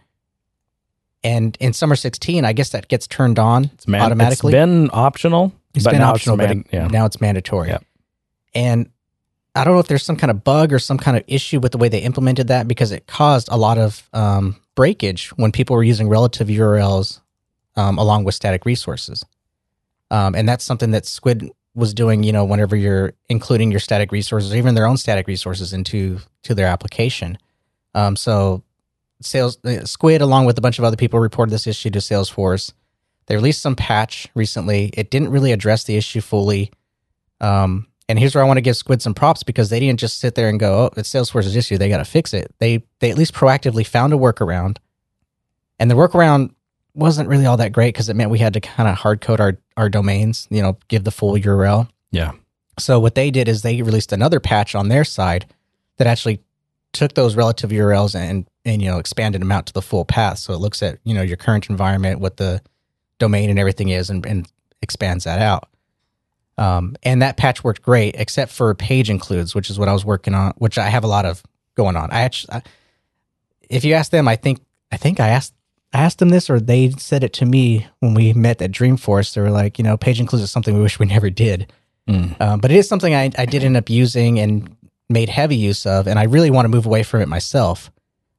And 1.25 1.57
in 1.61 1.73
summer 1.73 1.97
16, 1.97 2.45
I 2.45 2.53
guess 2.53 2.71
that 2.71 2.89
gets 2.89 3.07
turned 3.07 3.39
on 3.39 3.65
It's 3.75 3.89
man- 3.89 4.03
automatically. 4.03 4.51
It's 4.51 4.55
been 4.55 4.91
optional. 4.93 5.53
It's 5.75 5.85
but 5.85 5.93
been 5.93 6.01
now 6.01 6.11
optional, 6.13 6.41
it's 6.41 6.49
but 6.49 6.57
it- 6.59 6.67
yeah. 6.73 6.87
now 6.89 7.07
it's 7.07 7.21
mandatory. 7.21 7.69
Yep. 7.69 7.85
And 8.55 8.91
I 9.55 9.65
don't 9.65 9.75
know 9.75 9.81
if 9.81 9.89
there's 9.89 10.05
some 10.05 10.17
kind 10.17 10.31
of 10.31 10.45
bug 10.45 10.73
or 10.73 10.79
some 10.79 10.99
kind 10.99 11.17
of 11.17 11.25
issue 11.27 11.59
with 11.59 11.73
the 11.73 11.79
way 11.79 11.89
they 11.89 12.01
implemented 12.01 12.49
that 12.49 12.69
because 12.69 12.93
it 12.93 13.07
caused 13.07 13.49
a 13.51 13.57
lot 13.57 13.79
of 13.79 14.09
um, 14.13 14.57
breakage 14.75 15.31
when 15.31 15.53
people 15.53 15.75
were 15.75 15.83
using 15.83 16.09
relative 16.09 16.49
URLs 16.49 17.21
um, 17.77 17.99
along 17.99 18.25
with 18.25 18.35
static 18.35 18.65
resources. 18.65 19.25
Um, 20.11 20.35
and 20.35 20.49
that's 20.49 20.65
something 20.65 20.91
that 20.93 21.05
Skuid 21.05 21.51
was 21.75 21.95
doing. 21.95 22.23
You 22.23 22.33
know, 22.33 22.45
whenever 22.45 22.77
you're 22.77 23.13
including 23.29 23.71
your 23.71 23.81
static 23.81 24.13
resources, 24.13 24.55
even 24.55 24.75
their 24.75 24.87
own 24.87 24.97
static 24.97 25.27
resources 25.27 25.73
into 25.73 26.19
to 26.43 26.55
their 26.55 26.67
application. 26.67 27.39
Um, 27.95 28.17
so, 28.17 28.63
sales 29.21 29.59
uh, 29.65 29.85
Skuid, 29.85 30.21
along 30.21 30.47
with 30.47 30.59
a 30.59 30.61
bunch 30.61 30.79
of 30.79 30.85
other 30.85 30.97
people, 30.97 31.21
reported 31.21 31.53
this 31.53 31.67
issue 31.67 31.91
to 31.91 31.99
Salesforce. 31.99 32.73
They 33.27 33.37
released 33.37 33.61
some 33.61 33.77
patch 33.77 34.29
recently. 34.35 34.91
It 34.95 35.11
didn't 35.11 35.31
really 35.31 35.53
address 35.53 35.85
the 35.85 35.97
issue 35.97 36.21
fully. 36.21 36.73
Um, 37.41 37.87
and 38.09 38.19
here's 38.19 38.35
where 38.35 38.43
I 38.43 38.47
want 38.47 38.57
to 38.57 38.63
give 38.63 38.75
Skuid 38.75 39.03
some 39.03 39.15
props 39.15 39.43
because 39.43 39.69
they 39.69 39.81
didn't 39.81 40.01
just 40.01 40.19
sit 40.19 40.35
there 40.35 40.49
and 40.49 40.59
go, 40.59 40.87
"Oh, 40.87 40.91
it's 40.97 41.11
Salesforce's 41.11 41.57
issue. 41.57 41.77
They 41.77 41.89
got 41.89 41.99
to 41.99 42.05
fix 42.05 42.33
it." 42.33 42.55
They 42.59 42.83
they 43.01 43.11
at 43.11 43.19
least 43.19 43.35
proactively 43.35 43.87
found 43.87 44.13
a 44.13 44.17
workaround, 44.17 44.79
and 45.79 45.91
the 45.91 45.95
workaround 45.95 46.51
wasn't 46.95 47.29
really 47.29 47.47
all 47.47 47.59
that 47.59 47.73
great 47.73 47.95
because 47.95 48.09
it 48.09 48.17
meant 48.17 48.31
we 48.31 48.39
had 48.39 48.55
to 48.55 48.61
kind 48.61 48.89
of 48.89 48.97
hard 48.97 49.21
code 49.21 49.41
our 49.41 49.59
our 49.77 49.89
domains. 49.89 50.47
You 50.51 50.63
know, 50.63 50.79
give 50.89 51.05
the 51.05 51.11
full 51.11 51.35
URL. 51.35 51.89
Yeah. 52.11 52.33
So 52.79 52.99
what 52.99 53.15
they 53.15 53.31
did 53.31 53.49
is 53.49 53.63
they 53.63 53.83
released 53.83 54.13
another 54.13 54.41
patch 54.41 54.75
on 54.75 54.89
their 54.89 55.05
side 55.05 55.47
that 55.97 56.07
actually 56.07 56.41
took 56.93 57.15
those 57.15 57.37
relative 57.37 57.71
URLs 57.71 58.15
and 58.15 58.49
and 58.65 58.81
you 58.81 58.91
know 58.91 58.99
expanded 58.99 59.41
them 59.43 59.53
out 59.53 59.67
to 59.67 59.73
the 59.73 59.83
full 59.83 60.05
path. 60.05 60.39
So 60.39 60.55
it 60.55 60.59
looks 60.59 60.83
at 60.83 60.99
you 61.05 61.15
know 61.15 61.23
your 61.23 61.37
current 61.37 61.69
environment, 61.69 62.21
what 62.21 62.39
the 62.39 62.63
domain 63.19 63.51
and 63.51 63.59
everything 63.59 63.91
is, 63.91 64.11
and, 64.11 64.25
and 64.25 64.49
expands 64.81 65.25
that 65.25 65.41
out. 65.41 65.69
Um, 66.59 66.97
and 67.05 67.23
that 67.23 67.37
patch 67.37 67.63
worked 67.65 67.83
great, 67.83 68.17
except 68.19 68.53
for 68.53 68.75
page 68.75 69.09
includes, 69.11 69.55
which 69.55 69.71
is 69.71 69.79
what 69.79 69.89
I 69.89 69.93
was 69.93 70.05
working 70.05 70.35
on, 70.35 70.53
which 70.59 70.77
I 70.77 70.89
have 70.91 71.05
a 71.05 71.09
lot 71.09 71.25
of 71.25 71.43
going 71.77 71.97
on. 71.97 72.11
I 72.11 72.23
actually, 72.23 72.55
I, 72.55 72.63
if 73.71 73.85
you 73.85 73.95
ask 73.95 74.11
them, 74.11 74.27
I 74.27 74.37
think 74.37 74.59
I 74.91 74.97
think 74.97 75.21
I 75.21 75.29
asked 75.29 75.55
I 75.93 76.03
asked 76.03 76.19
them 76.19 76.31
this, 76.31 76.51
or 76.51 76.61
they 76.61 76.91
said 76.91 77.23
it 77.25 77.33
to 77.35 77.47
me 77.47 77.87
when 78.01 78.13
we 78.13 78.33
met 78.35 78.61
at 78.61 78.73
Dreamforce. 78.73 79.33
They 79.33 79.41
were 79.41 79.51
like, 79.51 79.79
you 79.79 79.85
know, 79.85 79.97
page 79.97 80.21
includes 80.21 80.43
is 80.43 80.51
something 80.51 80.75
we 80.75 80.83
wish 80.83 80.99
we 80.99 81.07
never 81.07 81.31
did. 81.31 81.73
Mm. 82.09 82.41
Um, 82.41 82.61
but 82.61 82.71
it 82.71 82.77
is 82.77 82.89
something 82.89 83.15
I, 83.15 83.31
I 83.39 83.47
did 83.47 83.63
end 83.65 83.77
up 83.77 83.89
using 83.89 84.41
and 84.41 84.77
made 85.09 85.29
heavy 85.29 85.57
use 85.57 85.87
of, 85.87 86.07
and 86.09 86.19
I 86.19 86.25
really 86.25 86.51
want 86.51 86.65
to 86.65 86.69
move 86.69 86.87
away 86.87 87.05
from 87.05 87.23
it 87.23 87.29
myself. 87.29 87.91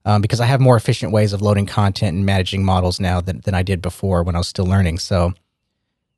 um, 0.05 0.21
because 0.21 0.39
I 0.39 0.45
have 0.45 0.59
more 0.59 0.75
efficient 0.75 1.11
ways 1.11 1.33
of 1.33 1.41
loading 1.41 1.65
content 1.65 2.15
and 2.15 2.25
managing 2.25 2.63
models 2.63 2.99
now 2.99 3.21
than, 3.21 3.41
than 3.41 3.53
I 3.53 3.63
did 3.63 3.81
before 3.81 4.23
when 4.23 4.35
I 4.35 4.39
was 4.39 4.47
still 4.47 4.65
learning. 4.65 4.99
So, 4.99 5.33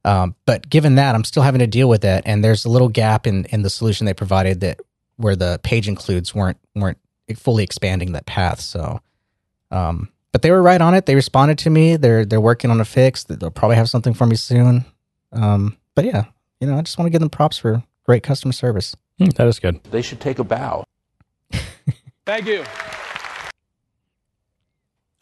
um, 0.04 0.36
but 0.46 0.70
given 0.70 0.96
that, 0.96 1.16
I'm 1.16 1.24
still 1.24 1.44
having 1.44 1.60
to 1.60 1.68
deal 1.68 1.88
with 1.88 2.04
it, 2.04 2.24
and 2.26 2.44
there's 2.44 2.66
a 2.66 2.70
little 2.70 2.90
gap 2.90 3.28
in 3.28 3.46
in 3.46 3.62
the 3.62 3.70
solution 3.70 4.06
they 4.06 4.14
provided 4.14 4.62
that 4.62 4.80
where 5.18 5.36
the 5.36 5.60
page 5.64 5.88
includes 5.88 6.34
weren't 6.34 6.58
weren't 6.76 6.98
fully 7.36 7.64
expanding 7.64 8.14
that 8.14 8.26
path. 8.26 8.60
So, 8.60 9.02
um, 9.70 10.10
but 10.32 10.42
they 10.42 10.52
were 10.52 10.62
right 10.62 10.82
on 10.82 10.94
it. 10.94 11.06
They 11.06 11.16
responded 11.16 11.58
to 11.60 11.70
me. 11.70 11.98
They're 11.98 12.26
they're 12.26 12.42
working 12.42 12.72
on 12.72 12.82
a 12.82 12.86
fix. 12.86 13.24
They'll 13.24 13.52
probably 13.52 13.78
have 13.78 13.90
something 13.90 14.14
for 14.14 14.26
me 14.26 14.36
soon. 14.36 14.86
Um, 15.32 15.78
but 15.96 16.06
yeah, 16.06 16.26
you 16.60 16.68
know, 16.68 16.78
I 16.78 16.82
just 16.82 16.98
want 16.98 17.08
to 17.08 17.12
give 17.12 17.22
them 17.22 17.30
props 17.30 17.58
for 17.58 17.84
great 18.06 18.24
customer 18.24 18.54
service. 18.54 18.96
Hmm, 19.18 19.30
that 19.36 19.48
is 19.48 19.60
good. 19.60 19.84
They 19.86 20.02
should 20.02 20.20
take 20.20 20.40
a 20.40 20.44
bow. 20.44 20.84
Thank 22.26 22.48
you. 22.48 22.64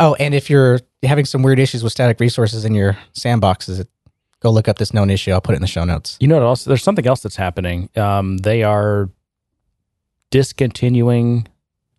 Oh, 0.01 0.15
and 0.15 0.33
if 0.33 0.49
you're 0.49 0.79
having 1.03 1.25
some 1.25 1.43
weird 1.43 1.59
issues 1.59 1.83
with 1.83 1.91
static 1.91 2.19
resources 2.21 2.63
in 2.63 2.73
your 2.73 2.97
sandboxes, 3.13 3.85
go 4.41 4.51
look 4.51 4.67
up 4.67 4.77
this 4.77 4.93
known 4.93 5.09
issue. 5.09 5.31
I'll 5.31 5.41
put 5.41 5.53
it 5.53 5.57
in 5.57 5.61
the 5.61 5.67
show 5.67 5.83
notes. 5.83 6.17
You 6.19 6.27
know 6.27 6.35
what 6.35 6.43
else? 6.43 6.63
There's 6.63 6.83
something 6.83 7.05
else 7.07 7.21
that's 7.21 7.35
happening. 7.35 7.89
Um, 7.95 8.37
they 8.37 8.63
are 8.63 9.09
discontinuing. 10.31 11.47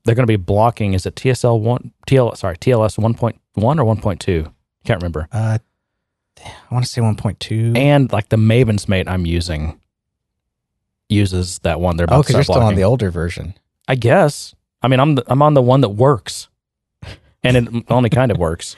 They're 0.05 0.15
going 0.15 0.27
to 0.27 0.31
be 0.31 0.37
blocking. 0.37 0.95
Is 0.95 1.07
it 1.07 1.15
TSL 1.15 1.61
one? 1.61 1.93
TL 2.07 2.37
sorry 2.37 2.57
TLS 2.57 2.99
one 2.99 3.15
point 3.15 3.41
one 3.55 3.79
or 3.79 3.85
one 3.85 4.01
point 4.01 4.21
two? 4.21 4.53
Can't 4.85 5.01
remember. 5.03 5.29
Uh, 5.33 5.59
I 6.43 6.75
want 6.75 6.85
to 6.85 6.91
say 6.91 7.01
one 7.01 7.17
point 7.17 7.39
two. 7.41 7.73
And 7.77 8.11
like 8.13 8.29
the 8.31 8.37
MavensMate 8.37 9.09
I'm 9.09 9.27
using 9.27 9.81
uses 11.09 11.59
that 11.61 11.81
one. 11.81 11.97
They're 11.97 12.05
about 12.05 12.19
oh, 12.19 12.23
because 12.23 12.35
you're 12.35 12.45
still 12.45 12.63
on 12.63 12.77
the 12.77 12.85
older 12.85 13.11
version. 13.11 13.55
I 13.89 13.97
guess. 13.97 14.55
I 14.83 14.89
mean, 14.89 15.01
I'm 15.01 15.17
the, 15.17 15.25
I'm 15.27 15.43
on 15.43 15.55
the 15.55 15.63
one 15.63 15.83
that 15.83 15.91
works, 15.91 16.49
and 17.43 17.57
it 17.57 17.85
only 17.91 18.09
kind 18.09 18.31
of 18.31 18.39
works. 18.39 18.77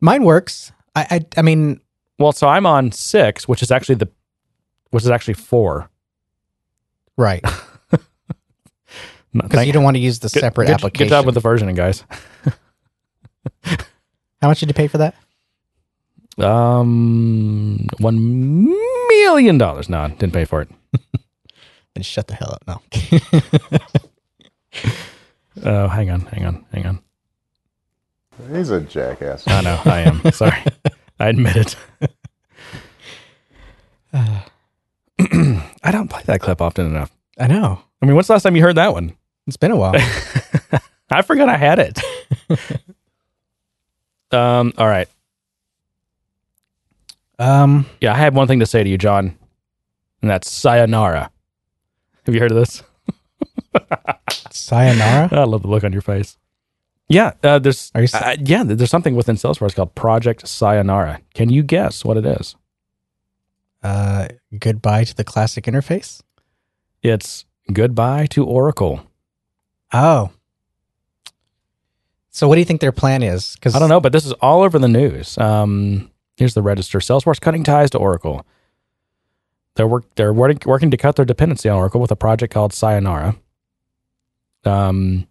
Mine 0.00 0.24
works. 0.24 0.72
I, 0.94 1.06
I 1.10 1.26
I 1.38 1.42
mean, 1.42 1.80
Well, 2.18 2.32
so 2.32 2.48
I'm 2.48 2.66
on 2.66 2.92
six, 2.92 3.46
which 3.46 3.62
is 3.62 3.70
actually 3.70 3.96
the, 3.96 4.08
which 4.90 5.04
is 5.04 5.10
actually 5.10 5.34
four. 5.34 5.90
right? 7.16 7.44
Because 9.32 9.50
thank- 9.50 9.66
you 9.66 9.72
don't 9.74 9.84
want 9.84 9.96
to 9.96 10.00
use 10.00 10.18
the 10.20 10.30
good- 10.30 10.40
separate 10.40 10.64
good, 10.66 10.74
application. 10.76 11.08
Good 11.08 11.10
job 11.10 11.26
with 11.26 11.34
the 11.34 11.42
versioning, 11.42 11.76
guys. 11.76 12.04
How 14.40 14.48
much 14.48 14.60
did 14.60 14.70
you 14.70 14.74
pay 14.74 14.88
for 14.88 14.96
that? 14.96 15.14
Um, 16.42 17.86
one 17.98 18.64
million 19.08 19.58
dollars. 19.58 19.90
No, 19.90 20.08
didn't 20.08 20.32
pay 20.32 20.46
for 20.46 20.62
it. 20.62 20.70
Then 21.94 22.02
shut 22.02 22.28
the 22.28 22.34
hell 22.34 22.56
up. 22.66 22.66
No. 22.66 22.80
Oh, 25.64 25.88
hang 25.88 26.10
on, 26.10 26.20
hang 26.22 26.44
on, 26.46 26.64
hang 26.72 26.86
on. 26.86 26.98
He's 28.54 28.70
a 28.70 28.80
jackass. 28.82 29.44
I 29.48 29.60
know, 29.62 29.80
I 29.84 30.00
am. 30.00 30.32
Sorry, 30.32 30.62
I 31.18 31.28
admit 31.28 31.56
it. 31.56 31.76
I 35.82 35.90
don't 35.90 36.08
play 36.08 36.22
that 36.26 36.40
clip 36.40 36.60
often 36.60 36.86
enough. 36.86 37.10
I 37.38 37.46
know. 37.46 37.80
I 38.02 38.06
mean, 38.06 38.14
when's 38.14 38.26
the 38.26 38.34
last 38.34 38.42
time 38.42 38.56
you 38.56 38.62
heard 38.62 38.76
that 38.76 38.92
one? 38.92 39.14
It's 39.46 39.56
been 39.56 39.70
a 39.70 39.76
while. 39.76 39.94
I 41.10 41.22
forgot 41.22 41.48
I 41.48 41.56
had 41.56 41.78
it. 41.78 41.98
um. 44.32 44.72
All 44.76 44.86
right. 44.88 45.08
um, 47.38 47.86
Yeah, 48.00 48.12
I 48.12 48.16
have 48.16 48.34
one 48.34 48.48
thing 48.48 48.60
to 48.60 48.66
say 48.66 48.82
to 48.82 48.90
you, 48.90 48.98
John, 48.98 49.36
and 50.20 50.30
that's 50.30 50.50
sayonara. 50.50 51.30
Have 52.24 52.34
you 52.34 52.40
heard 52.40 52.50
of 52.50 52.56
this? 52.56 52.82
sayonara. 54.50 55.28
I 55.32 55.44
love 55.44 55.62
the 55.62 55.68
look 55.68 55.84
on 55.84 55.92
your 55.92 56.02
face. 56.02 56.36
Yeah, 57.08 57.32
uh, 57.42 57.58
there's 57.60 57.90
Are 57.94 58.00
you 58.00 58.04
s- 58.04 58.14
uh, 58.14 58.36
yeah, 58.40 58.64
there's 58.64 58.90
something 58.90 59.14
within 59.14 59.36
Salesforce 59.36 59.74
called 59.74 59.94
Project 59.94 60.46
Sayonara. 60.48 61.20
Can 61.34 61.50
you 61.50 61.62
guess 61.62 62.04
what 62.04 62.16
it 62.16 62.26
is? 62.26 62.56
Uh, 63.82 64.28
goodbye 64.58 65.04
to 65.04 65.14
the 65.14 65.22
classic 65.22 65.64
interface. 65.66 66.20
It's 67.02 67.44
goodbye 67.72 68.26
to 68.30 68.44
Oracle. 68.44 69.06
Oh. 69.92 70.30
So, 72.30 72.48
what 72.48 72.56
do 72.56 72.60
you 72.60 72.64
think 72.64 72.80
their 72.80 72.92
plan 72.92 73.22
is? 73.22 73.54
Because 73.54 73.76
I 73.76 73.78
don't 73.78 73.88
know, 73.88 74.00
but 74.00 74.12
this 74.12 74.26
is 74.26 74.32
all 74.34 74.62
over 74.62 74.78
the 74.78 74.88
news. 74.88 75.38
Um, 75.38 76.10
here's 76.36 76.54
the 76.54 76.62
register: 76.62 76.98
Salesforce 76.98 77.40
cutting 77.40 77.62
ties 77.62 77.90
to 77.90 77.98
Oracle. 77.98 78.44
They're 79.76 79.86
work 79.86 80.04
they're 80.16 80.32
working 80.32 80.60
working 80.66 80.90
to 80.90 80.96
cut 80.96 81.16
their 81.16 81.24
dependency 81.24 81.68
on 81.68 81.76
Oracle 81.78 82.00
with 82.00 82.10
a 82.10 82.16
project 82.16 82.52
called 82.52 82.72
Sayonara. 82.72 83.36
Um, 84.64 85.28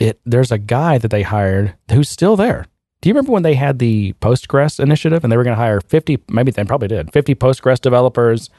it 0.00 0.20
there's 0.26 0.50
a 0.50 0.58
guy 0.58 0.98
that 0.98 1.10
they 1.12 1.22
hired 1.22 1.74
who's 1.92 2.08
still 2.08 2.34
there. 2.34 2.66
Do 3.00 3.08
you 3.08 3.14
remember 3.14 3.32
when 3.32 3.44
they 3.44 3.54
had 3.54 3.78
the 3.78 4.12
Postgres 4.14 4.80
initiative 4.80 5.22
and 5.22 5.30
they 5.32 5.36
were 5.36 5.44
going 5.44 5.56
to 5.56 5.62
hire 5.62 5.80
50, 5.80 6.18
maybe 6.28 6.50
they 6.50 6.64
probably 6.64 6.88
did, 6.88 7.12
50 7.12 7.34
Postgres 7.36 7.80
developers? 7.80 8.50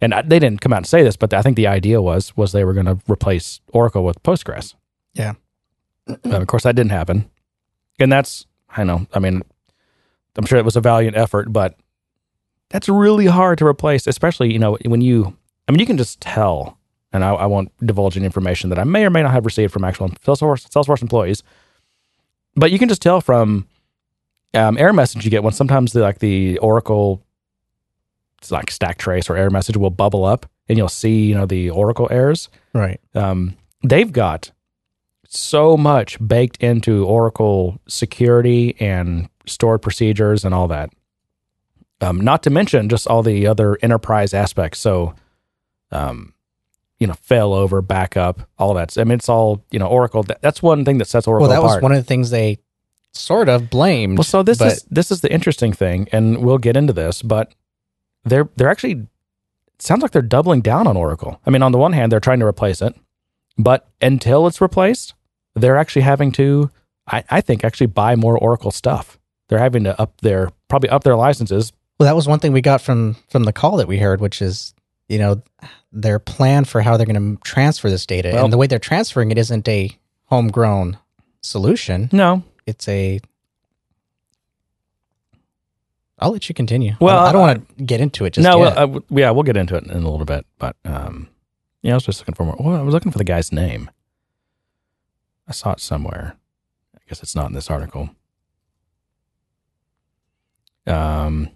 And 0.00 0.12
I- 0.12 0.22
they 0.22 0.38
didn't 0.40 0.60
come 0.60 0.72
out 0.72 0.78
and 0.78 0.86
say 0.86 1.02
this, 1.04 1.16
but 1.16 1.32
I 1.32 1.42
think 1.42 1.56
the 1.56 1.68
idea 1.68 2.02
was 2.02 2.36
was 2.36 2.50
they 2.52 2.64
were 2.64 2.72
going 2.74 2.86
to 2.86 2.98
replace 3.08 3.60
Oracle 3.72 4.04
with 4.04 4.20
Postgres. 4.24 4.74
Yeah. 5.14 5.34
Of 6.24 6.46
course, 6.48 6.64
that 6.64 6.74
didn't 6.74 6.90
happen, 6.90 7.30
and 8.00 8.10
that's 8.10 8.44
I 8.76 8.82
know. 8.82 9.06
I 9.14 9.20
mean, 9.20 9.42
I'm 10.36 10.46
sure 10.46 10.58
it 10.58 10.64
was 10.64 10.74
a 10.74 10.80
valiant 10.80 11.16
effort, 11.16 11.52
but 11.52 11.76
that's 12.70 12.88
really 12.88 13.26
hard 13.26 13.58
to 13.58 13.66
replace, 13.66 14.08
especially 14.08 14.52
you 14.52 14.58
know 14.58 14.76
when 14.84 15.00
you. 15.00 15.36
I 15.68 15.70
mean, 15.72 15.78
you 15.78 15.86
can 15.86 15.96
just 15.96 16.20
tell, 16.20 16.76
and 17.12 17.24
I, 17.24 17.32
I 17.32 17.46
won't 17.46 17.72
divulge 17.84 18.16
any 18.16 18.26
information 18.26 18.70
that 18.70 18.78
I 18.78 18.84
may 18.84 19.04
or 19.04 19.10
may 19.10 19.22
not 19.22 19.32
have 19.32 19.44
received 19.44 19.72
from 19.72 19.84
actual 19.84 20.08
Salesforce, 20.08 20.68
Salesforce 20.68 21.02
employees, 21.02 21.42
but 22.56 22.70
you 22.70 22.78
can 22.78 22.88
just 22.88 23.02
tell 23.02 23.20
from 23.20 23.66
um, 24.54 24.76
error 24.78 24.92
message 24.92 25.24
you 25.24 25.30
get 25.30 25.42
when 25.42 25.52
sometimes 25.52 25.92
the 25.92 26.00
like 26.00 26.18
the 26.18 26.58
Oracle, 26.58 27.22
it's 28.38 28.50
like 28.50 28.70
stack 28.70 28.98
trace 28.98 29.30
or 29.30 29.36
error 29.36 29.50
message 29.50 29.76
will 29.76 29.90
bubble 29.90 30.24
up, 30.24 30.46
and 30.68 30.78
you'll 30.78 30.88
see 30.88 31.26
you 31.26 31.34
know 31.34 31.46
the 31.46 31.70
Oracle 31.70 32.08
errors 32.10 32.48
right. 32.72 33.00
um, 33.14 33.56
they've 33.82 34.12
got 34.12 34.50
so 35.28 35.76
much 35.76 36.18
baked 36.26 36.62
into 36.62 37.04
Oracle 37.06 37.80
security 37.88 38.76
and 38.78 39.28
stored 39.46 39.82
procedures 39.82 40.44
and 40.44 40.54
all 40.54 40.68
that. 40.68 40.92
Um, 42.00 42.20
not 42.20 42.42
to 42.42 42.50
mention 42.50 42.88
just 42.88 43.06
all 43.06 43.22
the 43.22 43.46
other 43.46 43.78
enterprise 43.80 44.34
aspects. 44.34 44.80
So, 44.80 45.14
um, 45.90 46.31
you 47.02 47.08
know, 47.08 47.16
failover, 47.28 47.84
backup, 47.84 48.48
all 48.60 48.74
that. 48.74 48.96
I 48.96 49.02
mean, 49.02 49.14
it's 49.14 49.28
all 49.28 49.64
you 49.72 49.80
know. 49.80 49.88
Oracle. 49.88 50.22
That, 50.22 50.40
that's 50.40 50.62
one 50.62 50.84
thing 50.84 50.98
that 50.98 51.06
sets 51.06 51.26
Oracle 51.26 51.48
Well, 51.48 51.60
that 51.60 51.66
was 51.66 51.82
one 51.82 51.90
of 51.90 51.98
the 51.98 52.04
things 52.04 52.30
they 52.30 52.60
sort 53.10 53.48
of 53.48 53.70
blamed. 53.70 54.18
Well, 54.18 54.24
so 54.24 54.44
this 54.44 54.58
but 54.58 54.68
is 54.68 54.86
this 54.88 55.10
is 55.10 55.20
the 55.20 55.32
interesting 55.32 55.72
thing, 55.72 56.06
and 56.12 56.44
we'll 56.44 56.58
get 56.58 56.76
into 56.76 56.92
this, 56.92 57.20
but 57.20 57.52
they're 58.22 58.48
they're 58.54 58.70
actually 58.70 59.08
sounds 59.80 60.00
like 60.00 60.12
they're 60.12 60.22
doubling 60.22 60.60
down 60.60 60.86
on 60.86 60.96
Oracle. 60.96 61.40
I 61.44 61.50
mean, 61.50 61.60
on 61.60 61.72
the 61.72 61.78
one 61.78 61.92
hand, 61.92 62.12
they're 62.12 62.20
trying 62.20 62.38
to 62.38 62.46
replace 62.46 62.80
it, 62.80 62.94
but 63.58 63.88
until 64.00 64.46
it's 64.46 64.60
replaced, 64.60 65.14
they're 65.56 65.76
actually 65.76 66.02
having 66.02 66.30
to, 66.32 66.70
I, 67.08 67.24
I 67.28 67.40
think, 67.40 67.64
actually 67.64 67.88
buy 67.88 68.14
more 68.14 68.38
Oracle 68.38 68.70
stuff. 68.70 69.18
They're 69.48 69.58
having 69.58 69.82
to 69.82 70.00
up 70.00 70.20
their 70.20 70.50
probably 70.68 70.88
up 70.88 71.02
their 71.02 71.16
licenses. 71.16 71.72
Well, 71.98 72.06
that 72.06 72.14
was 72.14 72.28
one 72.28 72.38
thing 72.38 72.52
we 72.52 72.60
got 72.60 72.80
from 72.80 73.16
from 73.28 73.42
the 73.42 73.52
call 73.52 73.76
that 73.78 73.88
we 73.88 73.98
heard, 73.98 74.20
which 74.20 74.40
is 74.40 74.72
you 75.12 75.18
know 75.18 75.42
their 75.92 76.18
plan 76.18 76.64
for 76.64 76.80
how 76.80 76.96
they're 76.96 77.06
going 77.06 77.36
to 77.36 77.42
transfer 77.44 77.90
this 77.90 78.06
data, 78.06 78.30
Well- 78.32 78.44
and 78.44 78.52
the 78.52 78.56
way 78.56 78.66
they're 78.66 78.78
transferring 78.78 79.30
it 79.30 79.38
isn't 79.38 79.68
a 79.68 79.96
homegrown 80.26 80.96
solution. 81.42 82.08
No, 82.12 82.42
It's 82.66 82.88
a. 82.88 83.20
I'll 86.18 86.30
let 86.30 86.48
you 86.48 86.54
continue. 86.54 86.94
Well, 87.00 87.18
I 87.18 87.32
don't, 87.32 87.42
uh, 87.42 87.46
want 87.46 87.78
to 87.78 87.84
get 87.84 88.00
into 88.00 88.24
it. 88.24 88.32
Just 88.34 88.44
no, 88.44 88.62
yet. 88.64 88.76
well, 88.76 88.96
uh, 88.96 89.00
yeah, 89.10 89.30
we'll 89.32 89.42
get 89.42 89.56
into 89.56 89.74
it 89.76 89.82
in 89.84 89.90
a 89.90 89.94
little 90.08 90.24
bit, 90.24 90.46
but 90.58 90.76
um, 90.84 91.28
yeah, 91.82 91.92
I 91.92 91.94
was 91.94 92.04
just 92.04 92.20
looking 92.20 92.36
for 92.36 92.44
more. 92.44 92.56
Well, 92.60 92.76
I 92.76 92.82
was 92.82 92.94
looking 92.94 93.10
for 93.10 93.18
the 93.18 93.24
guy's 93.24 93.50
name. 93.50 93.90
I 95.48 95.52
saw 95.52 95.72
it 95.72 95.80
somewhere. 95.80 96.36
I 96.94 97.00
guess 97.08 97.22
it's 97.24 97.34
not 97.34 97.46
in 97.48 97.54
this 97.54 97.68
article. 97.70 98.10
Um, 100.86 101.50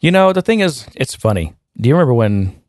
you 0.00 0.10
know, 0.10 0.32
the 0.32 0.42
thing 0.42 0.60
is, 0.60 0.86
it's 0.94 1.14
funny. 1.14 1.54
Do 1.78 1.88
you 1.88 1.94
remember 1.94 2.14
when 2.14 2.60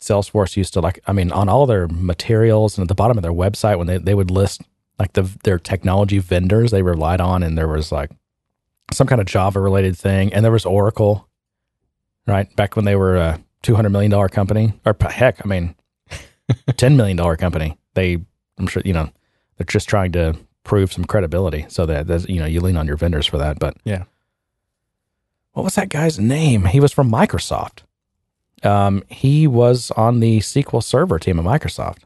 Salesforce 0.00 0.56
used 0.56 0.74
to 0.74 0.80
like? 0.80 1.00
I 1.06 1.12
mean, 1.12 1.32
on 1.32 1.48
all 1.48 1.66
their 1.66 1.88
materials 1.88 2.76
and 2.76 2.84
at 2.84 2.88
the 2.88 2.94
bottom 2.94 3.18
of 3.18 3.22
their 3.22 3.32
website, 3.32 3.78
when 3.78 3.86
they 3.86 3.98
they 3.98 4.14
would 4.14 4.30
list 4.30 4.62
like 4.98 5.14
the 5.14 5.22
their 5.44 5.58
technology 5.58 6.18
vendors 6.18 6.70
they 6.70 6.82
relied 6.82 7.20
on, 7.20 7.42
and 7.42 7.56
there 7.56 7.68
was 7.68 7.90
like 7.90 8.10
some 8.92 9.06
kind 9.06 9.20
of 9.20 9.26
Java 9.26 9.60
related 9.60 9.96
thing, 9.96 10.32
and 10.32 10.44
there 10.44 10.52
was 10.52 10.66
Oracle, 10.66 11.28
right? 12.26 12.54
Back 12.56 12.76
when 12.76 12.84
they 12.84 12.96
were 12.96 13.16
a 13.16 13.40
two 13.62 13.74
hundred 13.74 13.90
million 13.90 14.10
dollar 14.10 14.28
company, 14.28 14.74
or 14.84 14.96
heck, 15.00 15.44
I 15.44 15.48
mean, 15.48 15.74
ten 16.76 16.96
million 16.96 17.16
dollar 17.16 17.36
company. 17.36 17.76
They, 17.94 18.18
I'm 18.58 18.66
sure, 18.66 18.82
you 18.84 18.92
know, 18.92 19.10
they're 19.56 19.66
just 19.66 19.88
trying 19.88 20.12
to 20.12 20.36
prove 20.64 20.92
some 20.92 21.04
credibility, 21.04 21.66
so 21.68 21.86
that 21.86 22.28
you 22.28 22.40
know 22.40 22.46
you 22.46 22.60
lean 22.60 22.76
on 22.76 22.86
your 22.86 22.96
vendors 22.96 23.26
for 23.26 23.38
that. 23.38 23.58
But 23.58 23.76
Yeah. 23.84 24.04
What 25.52 25.64
was 25.64 25.74
that 25.74 25.88
guy's 25.88 26.18
name? 26.18 26.66
He 26.66 26.80
was 26.80 26.92
from 26.92 27.10
Microsoft. 27.10 27.80
Um, 28.62 29.02
he 29.08 29.46
was 29.46 29.90
on 29.92 30.20
the 30.20 30.38
SQL 30.40 30.82
Server 30.82 31.18
team 31.18 31.38
at 31.38 31.44
Microsoft. 31.44 32.04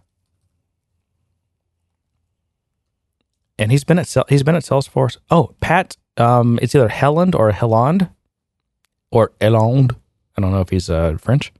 and 3.59 3.70
he's 3.70 3.85
been 3.85 3.98
at 3.98 4.12
he's 4.28 4.42
been 4.42 4.54
at 4.54 4.62
Salesforce. 4.62 5.16
Oh, 5.30 5.54
Pat, 5.61 5.96
um, 6.16 6.59
it's 6.62 6.74
either 6.74 6.88
Helland 6.88 7.35
or 7.35 7.52
Helland 7.52 8.11
or 9.11 9.33
Elond. 9.40 9.96
I 10.37 10.40
don't 10.40 10.50
know 10.50 10.61
if 10.61 10.70
he's 10.70 10.90
uh, 10.90 11.16
French. 11.20 11.52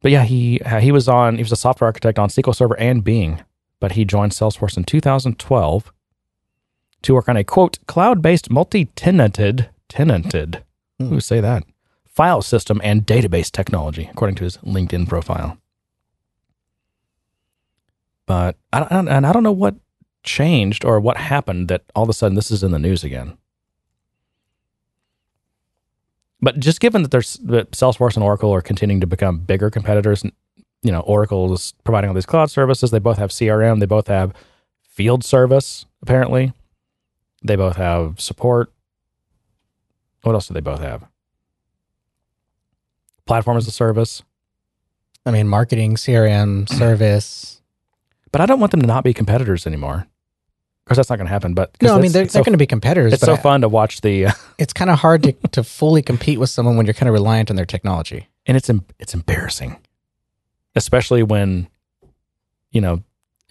But 0.00 0.12
yeah, 0.12 0.24
he 0.24 0.60
uh, 0.60 0.80
he 0.80 0.92
was 0.92 1.08
on 1.08 1.36
he 1.36 1.42
was 1.42 1.52
a 1.52 1.56
software 1.56 1.86
architect 1.86 2.18
on 2.18 2.28
SQL 2.28 2.54
Server 2.54 2.78
and 2.78 3.02
Bing, 3.02 3.42
but 3.80 3.92
he 3.92 4.04
joined 4.04 4.32
Salesforce 4.32 4.76
in 4.76 4.84
2012 4.84 5.92
to 7.04 7.14
work 7.14 7.28
on 7.28 7.36
a 7.36 7.44
quote 7.44 7.78
cloud-based 7.86 8.50
multi-tenanted 8.50 9.68
tenanted 9.88 10.62
Hmm. 10.98 11.08
who 11.08 11.20
say 11.20 11.40
that 11.40 11.64
file 12.06 12.42
system 12.42 12.80
and 12.84 13.04
database 13.06 13.50
technology, 13.50 14.08
according 14.10 14.36
to 14.36 14.44
his 14.44 14.58
LinkedIn 14.58 15.08
profile. 15.08 15.58
But 18.26 18.56
I 18.72 18.80
don't, 18.80 19.08
and 19.08 19.26
I 19.26 19.32
don't 19.32 19.42
know 19.42 19.52
what 19.52 19.74
changed 20.22 20.84
or 20.84 21.00
what 21.00 21.16
happened 21.16 21.68
that 21.68 21.82
all 21.94 22.04
of 22.04 22.08
a 22.08 22.12
sudden 22.12 22.36
this 22.36 22.50
is 22.50 22.62
in 22.62 22.70
the 22.70 22.78
news 22.78 23.04
again. 23.04 23.36
But 26.40 26.60
just 26.60 26.80
given 26.80 27.02
that 27.02 27.10
there's 27.10 27.34
that 27.44 27.72
Salesforce 27.72 28.14
and 28.14 28.24
Oracle 28.24 28.52
are 28.52 28.60
continuing 28.62 29.00
to 29.00 29.06
become 29.06 29.38
bigger 29.38 29.70
competitors, 29.70 30.22
you 30.82 30.92
know 30.92 31.00
Oracle 31.00 31.52
is 31.52 31.74
providing 31.84 32.08
all 32.08 32.14
these 32.14 32.26
cloud 32.26 32.50
services. 32.50 32.90
They 32.90 32.98
both 32.98 33.18
have 33.18 33.30
CRM. 33.30 33.80
They 33.80 33.86
both 33.86 34.08
have 34.08 34.32
field 34.82 35.24
service. 35.24 35.86
Apparently, 36.02 36.52
they 37.44 37.56
both 37.56 37.76
have 37.76 38.18
support. 38.20 38.72
What 40.22 40.32
else 40.34 40.48
do 40.48 40.54
they 40.54 40.60
both 40.60 40.80
have? 40.80 41.04
Platform 43.26 43.56
as 43.56 43.66
a 43.66 43.70
service. 43.70 44.22
I 45.26 45.30
mean, 45.30 45.48
marketing, 45.48 45.96
CRM, 45.96 46.68
service. 46.78 47.60
But 48.32 48.40
I 48.40 48.46
don't 48.46 48.60
want 48.60 48.72
them 48.72 48.80
to 48.80 48.86
not 48.86 49.04
be 49.04 49.14
competitors 49.14 49.66
anymore. 49.66 50.06
Of 50.06 50.88
course, 50.88 50.96
that's 50.96 51.08
not 51.08 51.16
going 51.16 51.26
to 51.26 51.32
happen. 51.32 51.54
But 51.54 51.74
No, 51.80 51.96
I 51.96 52.00
mean 52.00 52.12
they're, 52.12 52.24
it's 52.24 52.34
they're 52.34 52.42
going 52.42 52.52
to 52.52 52.58
be 52.58 52.66
competitors. 52.66 53.14
It's 53.14 53.22
so 53.22 53.34
I- 53.34 53.36
fun 53.38 53.62
to 53.62 53.68
watch 53.68 54.00
the, 54.02 54.26
uh, 54.26 54.32
It's 54.58 54.72
kind 54.74 54.90
of 54.90 54.98
hard 54.98 55.22
to, 55.22 55.32
to 55.52 55.64
fully 55.64 56.02
compete 56.02 56.38
with 56.38 56.50
someone 56.50 56.76
when 56.76 56.84
you're 56.84 56.94
kind 56.94 57.08
of 57.08 57.14
reliant 57.14 57.48
on 57.50 57.56
their 57.56 57.64
technology. 57.64 58.28
and 58.46 58.56
it's 58.56 58.70
it's 58.98 59.14
embarrassing, 59.14 59.78
especially 60.76 61.22
when, 61.22 61.68
you 62.70 62.80
know, 62.82 63.02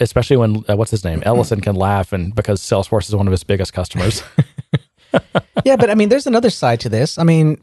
especially 0.03 0.37
when 0.37 0.63
uh, 0.69 0.75
what's 0.75 0.91
his 0.91 1.03
name 1.03 1.23
Ellison 1.25 1.61
can 1.61 1.75
laugh 1.75 2.13
and 2.13 2.35
because 2.35 2.61
Salesforce 2.61 3.07
is 3.07 3.15
one 3.15 3.27
of 3.27 3.31
his 3.31 3.43
biggest 3.43 3.73
customers. 3.73 4.23
yeah, 5.65 5.75
but 5.75 5.89
I 5.89 5.95
mean, 5.95 6.09
there's 6.09 6.27
another 6.27 6.49
side 6.49 6.79
to 6.81 6.89
this. 6.89 7.17
I 7.17 7.23
mean, 7.23 7.59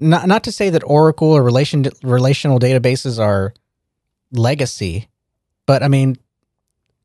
not 0.00 0.26
not 0.26 0.44
to 0.44 0.52
say 0.52 0.70
that 0.70 0.82
Oracle 0.84 1.28
or 1.32 1.42
relation 1.42 1.86
relational 2.02 2.58
databases 2.58 3.18
are 3.18 3.54
legacy, 4.32 5.08
but 5.66 5.82
I 5.82 5.88
mean, 5.88 6.16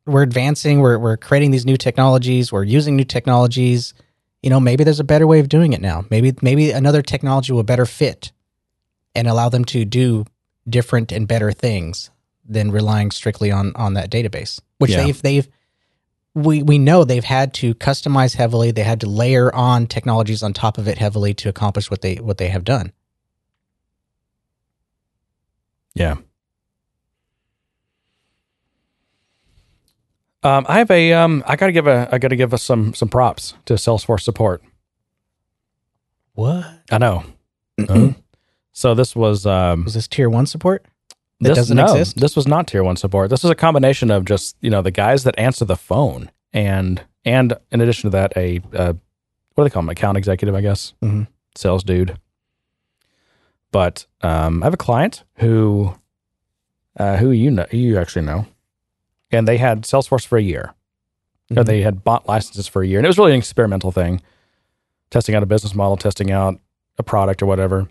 we're 0.05 0.23
advancing. 0.23 0.79
We're 0.81 0.97
we're 0.97 1.17
creating 1.17 1.51
these 1.51 1.65
new 1.65 1.77
technologies. 1.77 2.51
We're 2.51 2.63
using 2.63 2.95
new 2.95 3.05
technologies. 3.05 3.93
You 4.41 4.49
know, 4.49 4.59
maybe 4.59 4.83
there's 4.83 4.99
a 4.99 5.05
better 5.05 5.27
way 5.27 5.39
of 5.39 5.49
doing 5.49 5.73
it 5.73 5.81
now. 5.81 6.05
Maybe 6.09 6.33
maybe 6.41 6.71
another 6.71 7.01
technology 7.01 7.53
will 7.53 7.63
better 7.63 7.85
fit 7.85 8.31
and 9.15 9.27
allow 9.27 9.49
them 9.49 9.65
to 9.65 9.85
do 9.85 10.25
different 10.69 11.11
and 11.11 11.27
better 11.27 11.51
things 11.51 12.09
than 12.47 12.71
relying 12.71 13.11
strictly 13.11 13.51
on 13.51 13.73
on 13.75 13.93
that 13.95 14.09
database, 14.09 14.59
which 14.77 14.91
Yeah. 14.91 15.03
they've 15.05 15.21
they've 15.21 15.47
we 16.33 16.61
we 16.63 16.77
know 16.77 17.03
they've 17.03 17.23
had 17.23 17.53
to 17.55 17.73
customize 17.75 18.35
heavily. 18.35 18.71
They 18.71 18.83
had 18.83 19.01
to 19.01 19.09
layer 19.09 19.53
on 19.55 19.87
technologies 19.87 20.43
on 20.43 20.53
top 20.53 20.77
of 20.77 20.87
it 20.87 20.97
heavily 20.99 21.33
to 21.35 21.49
accomplish 21.49 21.89
what 21.89 22.01
they 22.01 22.15
what 22.15 22.37
they 22.37 22.49
have 22.49 22.63
done. 22.63 22.91
yeah. 25.95 26.15
Um, 30.43 30.65
I 30.69 30.77
have 30.77 30.91
a 30.91 31.13
um, 31.13 31.43
I 31.47 31.55
gotta 31.55 31.71
give 31.71 31.87
a 31.87 32.07
I 32.11 32.19
gotta 32.19 32.35
give 32.35 32.53
us 32.53 32.61
some 32.63 32.93
some 32.93 33.09
props 33.09 33.55
to 33.65 33.73
Salesforce 33.73 34.21
support. 34.21 34.61
What 36.33 36.65
I 36.91 36.97
know. 36.99 37.23
So 38.71 38.93
this 38.93 39.15
was 39.15 39.45
um, 39.47 39.85
was 39.85 39.95
this 39.95 40.07
tier 40.07 40.29
one 40.29 40.45
support? 40.45 40.85
That 41.39 41.49
this, 41.49 41.57
doesn't 41.57 41.77
no, 41.77 41.83
exist? 41.83 42.17
This 42.17 42.35
was 42.35 42.47
not 42.47 42.67
tier 42.67 42.83
one 42.83 42.95
support. 42.95 43.29
This 43.29 43.43
was 43.43 43.51
a 43.51 43.55
combination 43.55 44.09
of 44.09 44.25
just 44.25 44.55
you 44.61 44.69
know 44.69 44.81
the 44.81 44.91
guys 44.91 45.23
that 45.23 45.37
answer 45.37 45.65
the 45.65 45.75
phone 45.75 46.31
and 46.53 47.03
and 47.25 47.53
in 47.71 47.79
addition 47.81 48.09
to 48.09 48.17
that 48.17 48.33
a 48.35 48.59
uh, 48.73 48.93
what 49.53 49.63
do 49.63 49.69
they 49.69 49.73
call 49.73 49.81
them 49.83 49.89
account 49.89 50.17
executive 50.17 50.55
I 50.55 50.61
guess 50.61 50.93
Mhm. 51.03 51.27
sales 51.55 51.83
dude. 51.83 52.17
But 53.71 54.05
um, 54.21 54.63
I 54.63 54.65
have 54.65 54.73
a 54.73 54.77
client 54.77 55.23
who 55.35 55.93
uh, 56.97 57.17
who 57.17 57.31
you 57.31 57.51
know 57.51 57.65
you 57.71 57.97
actually 57.99 58.25
know, 58.25 58.45
and 59.31 59.47
they 59.47 59.57
had 59.57 59.83
Salesforce 59.83 60.25
for 60.25 60.37
a 60.37 60.41
year. 60.43 60.73
Or 61.51 61.63
Mhm. 61.63 61.65
they 61.65 61.81
had 61.81 62.03
bought 62.03 62.27
licenses 62.27 62.67
for 62.67 62.81
a 62.81 62.87
year, 62.87 62.99
and 62.99 63.05
it 63.05 63.09
was 63.09 63.17
really 63.17 63.31
an 63.33 63.37
experimental 63.39 63.91
thing, 63.93 64.21
testing 65.11 65.33
out 65.35 65.43
a 65.43 65.45
business 65.45 65.73
model, 65.75 65.95
testing 65.95 66.29
out 66.31 66.59
a 66.97 67.03
product 67.03 67.41
or 67.41 67.45
whatever 67.45 67.87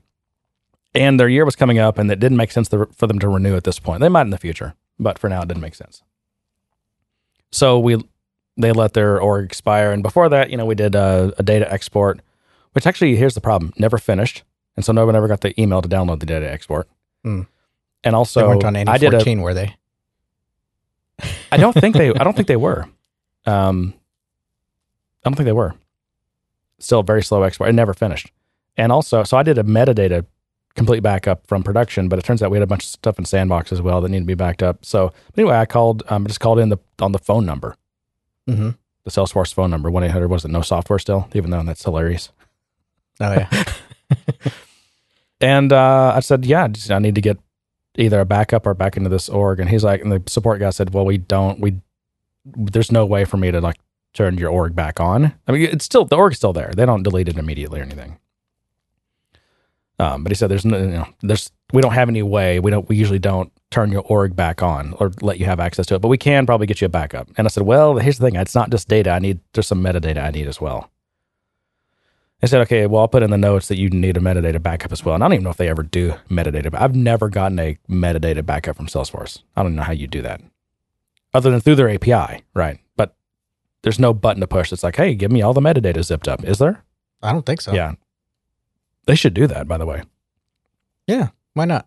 and 0.96 1.20
their 1.20 1.28
year 1.28 1.44
was 1.44 1.54
coming 1.56 1.78
up 1.78 1.98
and 1.98 2.10
it 2.10 2.18
didn't 2.18 2.36
make 2.38 2.50
sense 2.50 2.68
for 2.68 3.06
them 3.06 3.18
to 3.18 3.28
renew 3.28 3.54
at 3.56 3.64
this 3.64 3.78
point 3.78 4.00
they 4.00 4.08
might 4.08 4.22
in 4.22 4.30
the 4.30 4.38
future 4.38 4.74
but 4.98 5.18
for 5.18 5.28
now 5.28 5.42
it 5.42 5.48
didn't 5.48 5.60
make 5.62 5.74
sense 5.74 6.02
so 7.50 7.78
we 7.78 8.02
they 8.56 8.72
let 8.72 8.92
their 8.94 9.20
org 9.20 9.44
expire 9.44 9.92
and 9.92 10.02
before 10.02 10.28
that 10.28 10.50
you 10.50 10.56
know 10.56 10.64
we 10.66 10.74
did 10.74 10.94
a, 10.94 11.32
a 11.38 11.42
data 11.42 11.70
export 11.72 12.20
which 12.72 12.86
actually 12.86 13.16
here's 13.16 13.34
the 13.34 13.40
problem 13.40 13.72
never 13.78 13.98
finished 13.98 14.42
and 14.76 14.84
so 14.84 14.92
no 14.92 15.06
one 15.06 15.14
ever 15.16 15.28
got 15.28 15.40
the 15.42 15.58
email 15.60 15.80
to 15.82 15.88
download 15.88 16.20
the 16.20 16.26
data 16.26 16.50
export 16.50 16.88
Hmm. 17.24 17.42
and 18.04 18.12
They 18.12 18.16
also 18.16 18.48
weren't 18.48 18.64
on 18.64 18.76
any 18.76 18.88
i 18.90 18.98
did 18.98 19.12
a 19.14 19.18
fourteen, 19.18 19.40
were 19.42 19.54
they? 19.54 19.74
I 21.52 21.56
don't 21.56 21.72
think 21.72 21.96
they. 21.96 22.10
I 22.10 22.24
don't 22.24 22.34
think 22.36 22.46
they 22.46 22.56
were. 22.68 22.86
Um, 23.46 23.94
I 25.24 25.28
don't 25.30 25.34
think 25.34 25.46
they 25.46 25.52
were. 25.52 25.74
Still 26.78 27.00
a 27.00 27.02
very 27.02 27.22
slow 27.22 27.42
export. 27.42 27.70
It 27.70 27.72
never 27.72 27.94
finished. 27.94 28.30
And 28.76 28.92
also, 28.92 29.24
so 29.24 29.36
I 29.38 29.42
did 29.42 29.56
a 29.56 29.62
metadata 29.62 30.26
complete 30.76 31.00
backup 31.02 31.46
from 31.46 31.62
production, 31.64 32.08
but 32.08 32.18
it 32.18 32.24
turns 32.24 32.42
out 32.42 32.50
we 32.50 32.56
had 32.56 32.62
a 32.62 32.66
bunch 32.66 32.84
of 32.84 32.90
stuff 32.90 33.18
in 33.18 33.24
Sandbox 33.24 33.72
as 33.72 33.82
well 33.82 34.00
that 34.00 34.08
needed 34.10 34.22
to 34.22 34.26
be 34.26 34.34
backed 34.34 34.62
up. 34.62 34.84
So 34.84 35.12
anyway, 35.36 35.56
I 35.56 35.66
called. 35.66 36.02
Um, 36.08 36.26
just 36.26 36.38
called 36.40 36.58
in 36.58 36.68
the 36.68 36.78
on 37.00 37.12
the 37.12 37.18
phone 37.18 37.44
number, 37.46 37.74
Mm-hmm. 38.48 38.70
the 39.04 39.10
Salesforce 39.10 39.52
phone 39.52 39.70
number, 39.70 39.90
one 39.90 40.04
eight 40.04 40.10
hundred. 40.12 40.28
Was 40.28 40.44
it 40.44 40.50
no 40.52 40.62
software 40.62 40.98
still? 41.00 41.28
Even 41.34 41.50
though 41.50 41.62
that's 41.64 41.82
hilarious. 41.84 42.30
Oh 43.20 43.32
yeah. 43.32 43.64
And 45.40 45.70
uh, 45.72 46.12
I 46.16 46.20
said, 46.20 46.46
yeah, 46.46 46.66
just- 46.68 46.90
I 46.90 46.98
need 46.98 47.14
to 47.16 47.20
get 47.20 47.38
either 47.96 48.20
a 48.20 48.24
backup 48.24 48.66
or 48.66 48.72
back 48.74 48.96
into 48.96 49.10
this 49.10 49.28
org. 49.28 49.60
And 49.60 49.68
he's 49.68 49.84
like, 49.84 50.00
and 50.00 50.10
the 50.10 50.22
support 50.26 50.60
guy 50.60 50.70
said, 50.70 50.94
well, 50.94 51.04
we 51.04 51.18
don't, 51.18 51.60
we, 51.60 51.80
there's 52.44 52.90
no 52.90 53.04
way 53.04 53.24
for 53.26 53.36
me 53.36 53.50
to 53.50 53.60
like 53.60 53.76
turn 54.14 54.38
your 54.38 54.50
org 54.50 54.74
back 54.74 54.98
on. 54.98 55.34
I 55.46 55.52
mean, 55.52 55.62
it's 55.64 55.84
still, 55.84 56.04
the 56.06 56.16
org's 56.16 56.36
still 56.38 56.52
there. 56.54 56.72
They 56.74 56.86
don't 56.86 57.02
delete 57.02 57.28
it 57.28 57.36
immediately 57.36 57.80
or 57.80 57.82
anything. 57.82 58.18
Um, 59.98 60.22
but 60.22 60.30
he 60.30 60.36
said, 60.36 60.50
there's 60.50 60.64
no, 60.64 60.78
you 60.78 60.86
know, 60.88 61.08
there's, 61.22 61.50
we 61.72 61.80
don't 61.80 61.94
have 61.94 62.08
any 62.08 62.22
way. 62.22 62.60
We 62.60 62.70
don't, 62.70 62.88
we 62.88 62.96
usually 62.96 63.18
don't 63.18 63.50
turn 63.70 63.90
your 63.90 64.02
org 64.02 64.36
back 64.36 64.62
on 64.62 64.94
or 65.00 65.10
let 65.22 65.38
you 65.38 65.46
have 65.46 65.58
access 65.58 65.86
to 65.86 65.94
it, 65.94 66.00
but 66.00 66.08
we 66.08 66.18
can 66.18 66.44
probably 66.44 66.66
get 66.66 66.80
you 66.80 66.86
a 66.86 66.90
backup. 66.90 67.28
And 67.36 67.46
I 67.46 67.48
said, 67.48 67.62
well, 67.62 67.96
here's 67.96 68.18
the 68.18 68.26
thing. 68.26 68.36
It's 68.36 68.54
not 68.54 68.70
just 68.70 68.88
data. 68.88 69.10
I 69.10 69.18
need, 69.18 69.40
there's 69.54 69.66
some 69.66 69.82
metadata 69.82 70.22
I 70.22 70.30
need 70.30 70.48
as 70.48 70.60
well. 70.60 70.90
I 72.42 72.46
said, 72.46 72.60
okay, 72.62 72.86
well, 72.86 73.00
I'll 73.00 73.08
put 73.08 73.22
in 73.22 73.30
the 73.30 73.38
notes 73.38 73.68
that 73.68 73.78
you 73.78 73.88
need 73.88 74.18
a 74.18 74.20
metadata 74.20 74.62
backup 74.62 74.92
as 74.92 75.02
well. 75.02 75.14
And 75.14 75.24
I 75.24 75.28
don't 75.28 75.34
even 75.34 75.44
know 75.44 75.50
if 75.50 75.56
they 75.56 75.68
ever 75.68 75.82
do 75.82 76.14
metadata, 76.28 76.70
but 76.70 76.82
I've 76.82 76.94
never 76.94 77.30
gotten 77.30 77.58
a 77.58 77.78
metadata 77.88 78.44
backup 78.44 78.76
from 78.76 78.88
Salesforce. 78.88 79.42
I 79.56 79.62
don't 79.62 79.74
know 79.74 79.82
how 79.82 79.92
you 79.92 80.06
do 80.06 80.20
that 80.22 80.42
other 81.36 81.50
than 81.50 81.60
through 81.60 81.74
their 81.76 81.90
API, 81.90 82.42
right? 82.54 82.78
But 82.96 83.14
there's 83.82 83.98
no 83.98 84.14
button 84.14 84.40
to 84.40 84.46
push. 84.46 84.72
It's 84.72 84.82
like, 84.82 84.96
hey, 84.96 85.14
give 85.14 85.30
me 85.30 85.42
all 85.42 85.54
the 85.54 85.60
metadata 85.60 86.02
zipped 86.02 86.28
up. 86.28 86.44
Is 86.44 86.58
there? 86.58 86.82
I 87.22 87.32
don't 87.32 87.44
think 87.44 87.60
so. 87.60 87.72
Yeah. 87.72 87.94
They 89.06 89.14
should 89.14 89.34
do 89.34 89.46
that, 89.46 89.66
by 89.66 89.78
the 89.78 89.86
way. 89.86 90.02
Yeah, 91.06 91.28
why 91.54 91.64
not? 91.64 91.86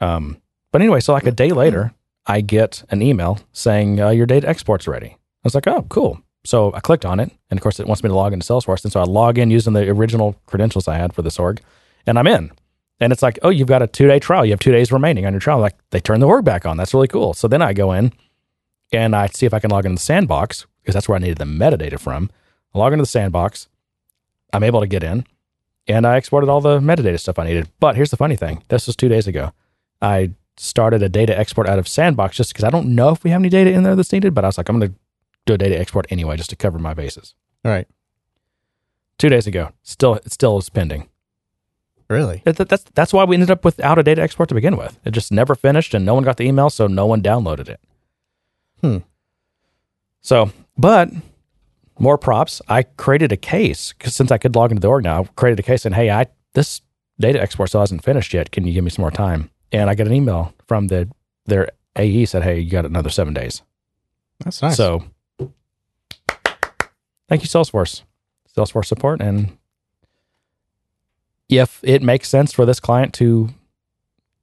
Um, 0.00 0.40
but 0.72 0.80
anyway, 0.80 1.00
so 1.00 1.12
like 1.12 1.26
a 1.26 1.32
day 1.32 1.50
later, 1.50 1.92
I 2.26 2.40
get 2.40 2.84
an 2.90 3.02
email 3.02 3.40
saying 3.52 4.00
uh, 4.00 4.10
your 4.10 4.26
data 4.26 4.48
export's 4.48 4.86
ready. 4.86 5.08
I 5.08 5.44
was 5.44 5.54
like, 5.54 5.66
oh, 5.66 5.82
cool. 5.88 6.20
So 6.44 6.72
I 6.74 6.80
clicked 6.80 7.04
on 7.04 7.20
it, 7.20 7.30
and 7.50 7.58
of 7.58 7.62
course, 7.62 7.80
it 7.80 7.86
wants 7.86 8.02
me 8.02 8.08
to 8.08 8.14
log 8.14 8.32
into 8.32 8.46
Salesforce. 8.46 8.84
And 8.84 8.92
so 8.92 9.00
I 9.00 9.04
log 9.04 9.36
in 9.36 9.50
using 9.50 9.72
the 9.72 9.88
original 9.90 10.36
credentials 10.46 10.88
I 10.88 10.96
had 10.96 11.12
for 11.12 11.22
this 11.22 11.38
org, 11.38 11.60
and 12.06 12.18
I'm 12.18 12.26
in. 12.26 12.50
And 13.00 13.12
it's 13.12 13.22
like, 13.22 13.38
oh, 13.42 13.48
you've 13.48 13.68
got 13.68 13.82
a 13.82 13.86
two 13.86 14.06
day 14.06 14.18
trial. 14.18 14.44
You 14.44 14.52
have 14.52 14.60
two 14.60 14.72
days 14.72 14.92
remaining 14.92 15.26
on 15.26 15.32
your 15.32 15.40
trial. 15.40 15.58
Like 15.58 15.76
they 15.90 16.00
turn 16.00 16.20
the 16.20 16.26
org 16.26 16.44
back 16.44 16.66
on. 16.66 16.76
That's 16.76 16.94
really 16.94 17.08
cool. 17.08 17.34
So 17.34 17.48
then 17.48 17.62
I 17.62 17.72
go 17.72 17.92
in 17.92 18.12
and 18.92 19.16
I 19.16 19.26
see 19.28 19.46
if 19.46 19.54
I 19.54 19.58
can 19.58 19.70
log 19.70 19.86
into 19.86 19.96
the 19.96 20.02
sandbox 20.02 20.66
because 20.82 20.94
that's 20.94 21.08
where 21.08 21.16
I 21.16 21.18
needed 21.18 21.38
the 21.38 21.44
metadata 21.44 21.98
from. 21.98 22.30
I 22.74 22.78
log 22.78 22.92
into 22.92 23.02
the 23.02 23.06
sandbox. 23.06 23.68
I'm 24.52 24.62
able 24.62 24.80
to 24.80 24.86
get 24.86 25.02
in 25.02 25.24
and 25.90 26.06
I 26.06 26.16
exported 26.16 26.48
all 26.48 26.60
the 26.60 26.78
metadata 26.80 27.18
stuff 27.18 27.38
I 27.38 27.44
needed. 27.44 27.68
But 27.80 27.96
here's 27.96 28.10
the 28.10 28.16
funny 28.16 28.36
thing 28.36 28.62
this 28.68 28.86
was 28.86 28.96
two 28.96 29.08
days 29.08 29.26
ago. 29.26 29.52
I 30.00 30.32
started 30.56 31.02
a 31.02 31.08
data 31.08 31.38
export 31.38 31.68
out 31.68 31.78
of 31.78 31.88
Sandbox 31.88 32.36
just 32.36 32.52
because 32.52 32.64
I 32.64 32.70
don't 32.70 32.94
know 32.94 33.10
if 33.10 33.24
we 33.24 33.30
have 33.30 33.40
any 33.40 33.48
data 33.48 33.70
in 33.70 33.82
there 33.82 33.96
that's 33.96 34.12
needed, 34.12 34.34
but 34.34 34.44
I 34.44 34.48
was 34.48 34.58
like, 34.58 34.68
I'm 34.68 34.78
going 34.78 34.92
to 34.92 34.98
do 35.46 35.54
a 35.54 35.58
data 35.58 35.78
export 35.78 36.06
anyway 36.10 36.36
just 36.36 36.50
to 36.50 36.56
cover 36.56 36.78
my 36.78 36.94
bases. 36.94 37.34
All 37.64 37.72
right. 37.72 37.86
Two 39.18 39.28
days 39.28 39.46
ago, 39.46 39.70
still 39.82 40.14
it 40.14 40.32
still 40.32 40.58
is 40.58 40.68
pending. 40.70 41.08
Really? 42.08 42.42
That- 42.44 42.56
that's 42.68 42.84
that's 42.94 43.12
why 43.12 43.24
we 43.24 43.36
ended 43.36 43.50
up 43.50 43.64
without 43.64 43.98
a 43.98 44.02
data 44.02 44.22
export 44.22 44.48
to 44.48 44.54
begin 44.54 44.76
with. 44.76 44.98
It 45.04 45.12
just 45.12 45.30
never 45.30 45.54
finished, 45.54 45.94
and 45.94 46.04
no 46.04 46.14
one 46.14 46.24
got 46.24 46.36
the 46.38 46.44
email, 46.44 46.70
so 46.70 46.86
no 46.86 47.06
one 47.06 47.22
downloaded 47.22 47.68
it. 47.68 47.80
Hmm. 48.80 48.98
So, 50.22 50.50
but 50.76 51.10
more 52.00 52.18
props. 52.18 52.60
I 52.68 52.82
created 52.82 53.30
a 53.30 53.36
case 53.36 53.92
because 53.92 54.14
since 54.16 54.30
I 54.30 54.38
could 54.38 54.54
log 54.56 54.70
into 54.70 54.80
the 54.80 54.88
org 54.88 55.04
now, 55.04 55.22
I 55.22 55.24
created 55.36 55.60
a 55.60 55.62
case 55.62 55.84
and 55.84 55.94
"Hey, 55.94 56.10
I 56.10 56.26
this 56.54 56.80
data 57.18 57.40
export 57.40 57.68
still 57.68 57.80
hasn't 57.80 58.02
finished 58.02 58.32
yet. 58.34 58.50
Can 58.50 58.66
you 58.66 58.72
give 58.72 58.84
me 58.84 58.90
some 58.90 59.02
more 59.02 59.10
time?" 59.10 59.50
And 59.70 59.88
I 59.88 59.94
got 59.94 60.06
an 60.06 60.12
email 60.12 60.54
from 60.66 60.88
the 60.88 61.08
their 61.46 61.68
AE 61.96 62.24
said, 62.24 62.42
"Hey, 62.42 62.58
you 62.60 62.70
got 62.70 62.86
another 62.86 63.10
seven 63.10 63.34
days." 63.34 63.62
That's 64.40 64.62
nice. 64.62 64.76
So, 64.76 65.04
thank 67.28 67.42
you, 67.42 67.48
Salesforce, 67.48 68.02
Salesforce 68.56 68.86
support, 68.86 69.20
and 69.20 69.56
if 71.48 71.80
it 71.82 72.02
makes 72.02 72.28
sense 72.28 72.52
for 72.52 72.64
this 72.64 72.80
client 72.80 73.12
to 73.14 73.50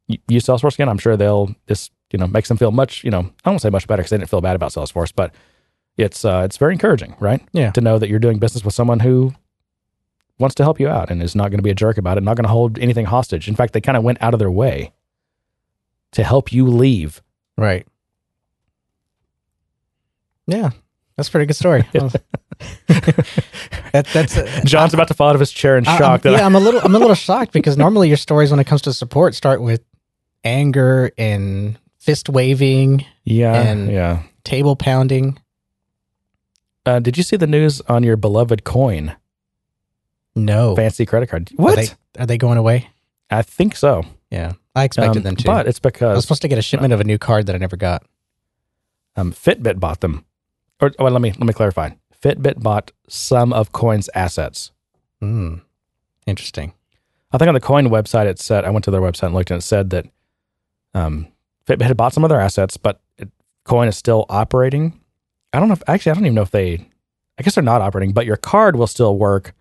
use 0.07 0.45
Salesforce 0.45 0.75
again, 0.75 0.89
I'm 0.89 0.97
sure 0.97 1.17
they'll 1.17 1.55
this 1.65 1.89
you 2.11 2.19
know 2.19 2.27
makes 2.27 2.47
them 2.47 2.57
feel 2.57 2.71
much 2.71 3.03
you 3.03 3.11
know 3.11 3.31
I 3.43 3.49
won't 3.49 3.61
say 3.61 3.69
much 3.69 3.87
better 3.87 4.01
because 4.01 4.11
they 4.11 4.17
didn't 4.17 4.29
feel 4.29 4.41
bad 4.41 4.55
about 4.55 4.71
Salesforce, 4.71 5.11
but 5.15 5.33
it's 5.97 6.23
uh, 6.23 6.43
it's 6.45 6.57
very 6.57 6.73
encouraging, 6.73 7.15
right? 7.19 7.41
Yeah. 7.53 7.71
to 7.71 7.81
know 7.81 7.97
that 7.99 8.09
you're 8.09 8.19
doing 8.19 8.39
business 8.39 8.63
with 8.63 8.73
someone 8.73 8.99
who 8.99 9.33
wants 10.39 10.53
to 10.55 10.63
help 10.63 10.79
you 10.79 10.87
out 10.87 11.09
and 11.09 11.21
is 11.23 11.35
not 11.35 11.49
going 11.49 11.57
to 11.57 11.63
be 11.63 11.71
a 11.71 11.75
jerk 11.75 11.97
about 11.97 12.17
it, 12.17 12.21
not 12.21 12.35
going 12.37 12.43
to 12.43 12.49
hold 12.49 12.77
anything 12.77 13.05
hostage. 13.07 13.47
In 13.47 13.55
fact, 13.55 13.73
they 13.73 13.81
kind 13.81 13.97
of 13.97 14.03
went 14.03 14.19
out 14.21 14.33
of 14.33 14.39
their 14.39 14.51
way 14.51 14.91
to 16.11 16.23
help 16.23 16.51
you 16.53 16.67
leave. 16.67 17.21
right. 17.57 17.85
Yeah, 20.49 20.69
that's 21.17 21.27
a 21.27 21.31
pretty 21.31 21.45
good 21.47 21.55
story. 21.57 21.83
That, 23.93 24.05
that's 24.13 24.37
uh, 24.37 24.61
John's 24.65 24.93
about 24.93 25.07
to 25.07 25.13
fall 25.13 25.29
out 25.29 25.35
of 25.35 25.39
his 25.39 25.51
chair 25.51 25.77
in 25.77 25.87
I- 25.87 25.91
I'm- 25.91 25.97
shock. 25.99 26.25
yeah, 26.25 26.45
I'm 26.45 26.55
a 26.55 26.59
little 26.59 26.81
I'm 26.83 26.93
a 26.93 26.99
little 26.99 27.15
shocked 27.15 27.51
because 27.53 27.77
normally 27.77 28.07
your 28.09 28.17
stories 28.17 28.51
when 28.51 28.59
it 28.59 28.65
comes 28.67 28.81
to 28.83 28.93
support 28.93 29.33
start 29.33 29.61
with 29.61 29.81
anger 30.43 31.11
and 31.17 31.79
fist 31.99 32.29
waving, 32.29 33.05
yeah, 33.23 33.53
and- 33.55 33.91
yeah. 33.91 34.23
table 34.43 34.75
pounding. 34.75 35.39
Uh, 36.87 36.99
did 36.99 37.17
you 37.17 37.23
see 37.23 37.35
the 37.35 37.47
news 37.47 37.81
on 37.81 38.01
your 38.03 38.15
beloved 38.15 38.63
coin 38.63 39.15
No, 40.35 40.75
fancy 40.75 41.05
credit 41.05 41.27
card? 41.29 41.49
Are 41.51 41.55
What? 41.63 41.75
they, 41.75 41.87
are 42.19 42.25
they 42.25 42.37
going 42.37 42.57
away? 42.57 42.89
I 43.29 43.41
think 43.41 43.75
so. 43.75 44.03
Yeah, 44.31 44.53
I 44.75 44.83
expected 44.85 45.17
Um, 45.19 45.23
them 45.23 45.35
to. 45.37 45.43
But 45.45 45.67
it's 45.67 45.79
because 45.79 46.11
I 46.11 46.13
was 46.15 46.23
supposed 46.23 46.41
to 46.43 46.47
get 46.47 46.57
a 46.57 46.61
shipment 46.61 46.93
of 46.93 47.01
a 47.01 47.03
new 47.03 47.17
card 47.17 47.45
that 47.47 47.55
I 47.55 47.59
never 47.59 47.75
got. 47.77 48.03
um, 49.15 49.33
Fitbit 49.33 49.79
bought 49.79 49.99
them. 50.01 50.25
Or 50.79 50.91
well, 50.99 51.11
let 51.11 51.21
me 51.21 51.31
let 51.31 51.45
me 51.47 51.53
clarify. 51.53 51.89
Fitbit 52.23 52.61
bought 52.61 52.91
some 53.09 53.51
of 53.51 53.71
Coin's 53.71 54.09
assets. 54.15 54.71
Hmm. 55.19 55.55
Interesting. 56.25 56.73
I 57.31 57.37
think 57.37 57.47
on 57.47 57.53
the 57.53 57.59
Coin 57.59 57.87
website 57.87 58.27
it 58.27 58.39
said 58.39 58.63
I 58.63 58.69
went 58.69 58.85
to 58.85 58.91
their 58.91 59.01
website 59.01 59.27
and 59.27 59.33
looked 59.35 59.51
and 59.51 59.59
it 59.59 59.63
said 59.63 59.89
that 59.89 60.05
um, 60.93 61.27
Fitbit 61.65 61.81
had 61.81 61.97
bought 61.97 62.13
some 62.13 62.23
of 62.23 62.29
their 62.29 62.39
assets, 62.39 62.77
but 62.77 63.01
it, 63.17 63.29
Coin 63.65 63.87
is 63.87 63.97
still 63.97 64.25
operating. 64.29 64.99
I 65.53 65.59
don't 65.59 65.67
know 65.67 65.73
if 65.73 65.83
actually 65.87 66.11
I 66.11 66.15
don't 66.15 66.25
even 66.25 66.35
know 66.35 66.41
if 66.41 66.51
they. 66.51 66.87
I 67.39 67.43
guess 67.43 67.55
they're 67.55 67.63
not 67.63 67.81
operating, 67.81 68.13
but 68.13 68.25
your 68.25 68.37
card 68.37 68.75
will 68.75 68.87
still 68.87 69.15
work 69.17 69.53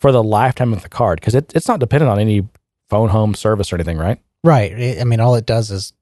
for 0.00 0.12
the 0.12 0.22
lifetime 0.22 0.72
of 0.72 0.82
the 0.82 0.88
card 0.88 1.20
because 1.20 1.34
it, 1.34 1.52
it's 1.54 1.68
not 1.68 1.78
dependent 1.80 2.10
on 2.10 2.18
any 2.18 2.48
phone 2.88 3.10
home 3.10 3.34
service 3.34 3.70
or 3.72 3.76
anything, 3.76 3.98
right? 3.98 4.18
Right. 4.42 4.98
I 4.98 5.04
mean, 5.04 5.20
all 5.20 5.34
it 5.34 5.44
does 5.44 5.70
is 5.70 5.92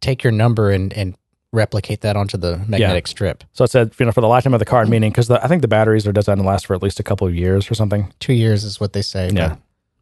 take 0.00 0.22
your 0.22 0.32
number 0.32 0.70
and 0.70 0.92
and 0.92 1.16
replicate 1.52 2.00
that 2.02 2.16
onto 2.16 2.36
the 2.36 2.58
magnetic 2.68 3.06
strip. 3.06 3.44
So 3.52 3.64
it 3.64 3.70
said, 3.70 3.92
you 3.98 4.06
know, 4.06 4.12
for 4.12 4.20
the 4.20 4.28
lifetime 4.28 4.54
of 4.54 4.58
the 4.58 4.64
card, 4.64 4.88
mm. 4.88 4.90
meaning 4.92 5.10
because 5.10 5.30
I 5.30 5.46
think 5.46 5.62
the 5.62 5.68
batteries 5.68 6.06
are 6.06 6.12
designed 6.12 6.40
to 6.40 6.46
last 6.46 6.66
for 6.66 6.74
at 6.74 6.82
least 6.82 6.98
a 7.00 7.04
couple 7.04 7.26
of 7.26 7.34
years 7.34 7.70
or 7.70 7.74
something. 7.74 8.12
Two 8.18 8.32
years 8.32 8.64
is 8.64 8.80
what 8.80 8.92
they 8.92 9.02
say. 9.02 9.28
but- 9.28 9.36
Yeah. 9.36 9.56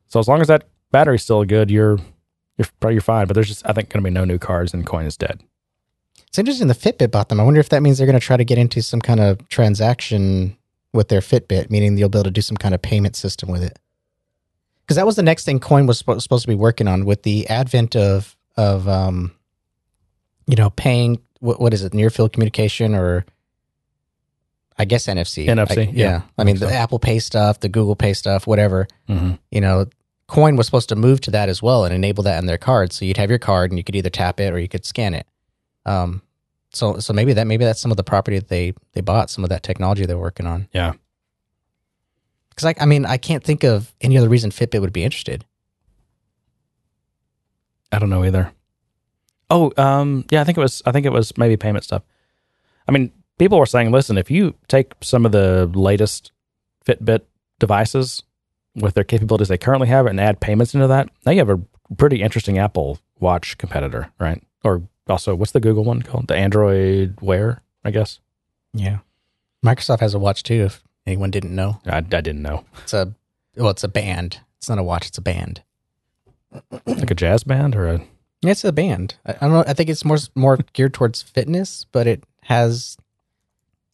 So 0.09 0.21
as 0.21 0.29
long 0.29 0.41
as 0.43 0.49
that 0.49 0.65
battery's 0.91 1.23
still 1.23 1.45
good, 1.45 1.71
you're 1.71 1.99
you're 2.59 2.67
probably 2.81 2.95
you're 2.95 3.01
fine. 3.01 3.27
But 3.27 3.35
there's 3.35 3.49
just 3.49 3.67
I 3.67 3.73
think 3.73 3.89
going 3.89 4.03
to 4.03 4.11
be 4.11 4.13
no 4.13 4.25
new 4.27 4.39
cards 4.39 4.75
and 4.75 4.85
coin 4.87 5.07
is 5.07 5.17
dead. 5.17 5.41
It's 6.33 6.39
interesting 6.39 6.67
the 6.67 6.75
Fitbit 6.75 7.11
bought 7.11 7.29
them. 7.29 7.41
I 7.41 7.43
wonder 7.43 7.61
if 7.61 7.69
that 7.69 7.83
means 7.83 7.99
they're 7.99 8.07
going 8.07 8.19
to 8.19 8.25
try 8.25 8.39
to 8.39 8.45
get 8.45 8.57
into 8.57 8.81
some 8.81 9.03
kind 9.03 9.21
of 9.21 9.47
transaction 9.51 10.57
with 10.95 11.09
their 11.09 11.21
Fitbit, 11.21 11.69
meaning 11.69 11.99
you'll 11.99 12.09
be 12.09 12.17
able 12.17 12.25
to 12.25 12.31
do 12.31 12.41
some 12.41 12.57
kind 12.57 12.75
of 12.75 12.81
payment 12.81 13.17
system 13.17 13.51
with 13.51 13.63
it. 13.63 13.79
Because 14.81 14.97
that 14.97 15.05
was 15.05 15.17
the 15.17 15.23
next 15.23 15.45
thing 15.45 15.61
Coin 15.61 15.87
was 15.87 16.03
suppo- 16.03 16.23
supposed 16.23 16.41
to 16.45 16.49
be 16.49 16.55
working 16.55 16.89
on 16.89 17.05
with 17.05 17.23
the 17.25 17.47
advent 17.49 17.95
of 17.97 18.35
of 18.57 18.89
um, 18.89 19.33
you 20.47 20.57
know, 20.57 20.71
paying 20.71 21.21
what 21.41 21.61
what 21.61 21.75
is 21.75 21.85
it, 21.85 21.93
near 21.93 22.09
field 22.09 22.33
communication 22.33 22.95
or 22.95 23.27
I 24.79 24.87
guess 24.87 25.09
NFC. 25.09 25.45
NFC, 25.49 25.79
I- 25.79 25.81
yeah. 25.83 25.91
yeah. 25.93 26.23
I 26.39 26.45
mean 26.45 26.57
think 26.57 26.71
the 26.71 26.75
so. 26.75 26.81
Apple 26.83 26.99
Pay 26.99 27.19
stuff, 27.19 27.61
the 27.61 27.69
Google 27.69 27.95
Pay 27.95 28.15
stuff, 28.15 28.47
whatever. 28.47 28.89
Mm-hmm. 29.07 29.33
You 29.51 29.61
know, 29.61 29.85
Coin 30.29 30.57
was 30.57 30.65
supposed 30.65 30.89
to 30.89 30.97
move 30.97 31.21
to 31.21 31.31
that 31.33 31.51
as 31.51 31.63
well 31.63 31.85
and 31.85 31.95
enable 31.95 32.25
that 32.25 32.39
in 32.39 32.47
their 32.47 32.57
card. 32.57 32.95
So 32.95 33.05
you'd 33.05 33.19
have 33.19 33.29
your 33.29 33.39
card 33.39 33.71
and 33.71 33.77
you 33.77 33.85
could 33.85 33.97
either 33.97 34.09
tap 34.09 34.41
it 34.41 34.51
or 34.55 34.59
you 34.59 34.69
could 34.69 34.87
scan 34.87 35.13
it. 35.13 35.27
Um, 35.87 36.23
so 36.73 36.99
so 36.99 37.13
maybe 37.13 37.33
that 37.35 37.47
maybe 37.47 37.65
that's 37.65 37.81
some 37.81 37.91
of 37.91 37.97
the 37.97 38.05
property 38.05 38.39
that 38.39 38.49
they 38.49 38.75
they 38.93 39.01
bought, 39.01 39.31
some 39.31 39.45
of 39.45 39.51
that 39.51 39.63
technology 39.63 40.07
they're 40.07 40.19
working 40.19 40.47
on. 40.47 40.69
Yeah. 40.73 40.93
Because 42.51 42.65
like 42.65 42.81
I 42.81 42.87
mean, 42.87 43.07
I 43.07 43.17
can't 43.17 43.45
think 43.45 43.65
of 43.65 43.95
any 44.01 44.17
other 44.17 44.29
reason 44.29 44.51
Fitbit 44.51 44.81
would 44.81 44.93
be 44.93 45.05
interested. 45.05 45.45
I 47.91 47.99
don't 47.99 48.11
know 48.11 48.25
either. 48.25 48.53
Oh, 49.51 49.71
um, 49.77 50.25
yeah, 50.31 50.41
I 50.41 50.45
think 50.45 50.57
it 50.57 50.63
was. 50.63 50.83
I 50.87 50.93
think 50.93 51.05
it 51.05 51.13
was 51.13 51.37
maybe 51.37 51.57
payment 51.59 51.85
stuff. 51.85 52.03
I 52.89 52.93
mean, 52.93 53.13
people 53.39 53.59
were 53.59 53.67
saying, 53.67 53.91
listen, 53.91 54.17
if 54.17 54.31
you 54.31 54.55
take 54.69 54.95
some 55.03 55.27
of 55.27 55.33
the 55.33 55.67
latest 55.75 56.33
Fitbit 56.87 57.21
devices 57.59 58.23
with 58.75 58.95
their 58.95 59.05
capabilities 59.05 59.49
they 59.49 59.59
currently 59.59 59.89
have 59.89 60.07
and 60.07 60.19
add 60.19 60.41
payments 60.41 60.75
into 60.75 60.87
that, 60.87 61.11
now 61.27 61.33
you 61.33 61.39
have 61.39 61.51
a 61.51 61.61
pretty 61.97 62.23
interesting 62.23 62.59
Apple 62.59 62.99
Watch 63.21 63.59
competitor, 63.59 64.11
right? 64.19 64.43
Or 64.65 64.83
also, 65.09 65.35
what's 65.35 65.53
the 65.53 65.61
Google 65.61 65.85
one 65.85 66.03
called? 66.03 66.29
The 66.29 66.37
Android 66.37 67.19
Wear, 67.21 67.63
I 67.85 67.91
guess. 67.91 68.21
Yeah. 68.73 68.99
Microsoft 69.65 70.01
has 70.01 70.15
a 70.15 70.19
watch 70.19 70.43
too. 70.43 70.65
If 70.65 70.83
anyone 71.07 71.31
didn't 71.31 71.55
know, 71.55 71.81
I, 71.87 71.99
I 71.99 72.01
didn't 72.01 72.43
know. 72.43 72.65
it's 72.83 72.93
a 72.93 73.15
well, 73.57 73.71
it's 73.71 73.85
a 73.85 73.89
band. 73.89 74.41
It's 74.59 74.69
not 74.69 74.79
a 74.79 74.83
watch. 74.83 75.09
It's 75.09 75.19
a 75.19 75.23
band. 75.23 75.63
Like 76.87 77.11
a 77.11 77.15
jazz 77.15 77.45
band 77.45 77.77
or 77.77 77.89
a. 77.89 78.03
It's 78.45 78.65
a 78.65 78.73
band. 78.73 79.15
I, 79.25 79.33
I 79.33 79.39
don't 79.41 79.53
know. 79.53 79.65
I 79.67 79.73
think 79.73 79.89
it's 79.91 80.05
more 80.05 80.19
more 80.35 80.59
geared 80.73 80.95
towards 80.95 81.23
fitness, 81.23 81.87
but 81.93 82.07
it 82.07 82.25
has 82.43 82.97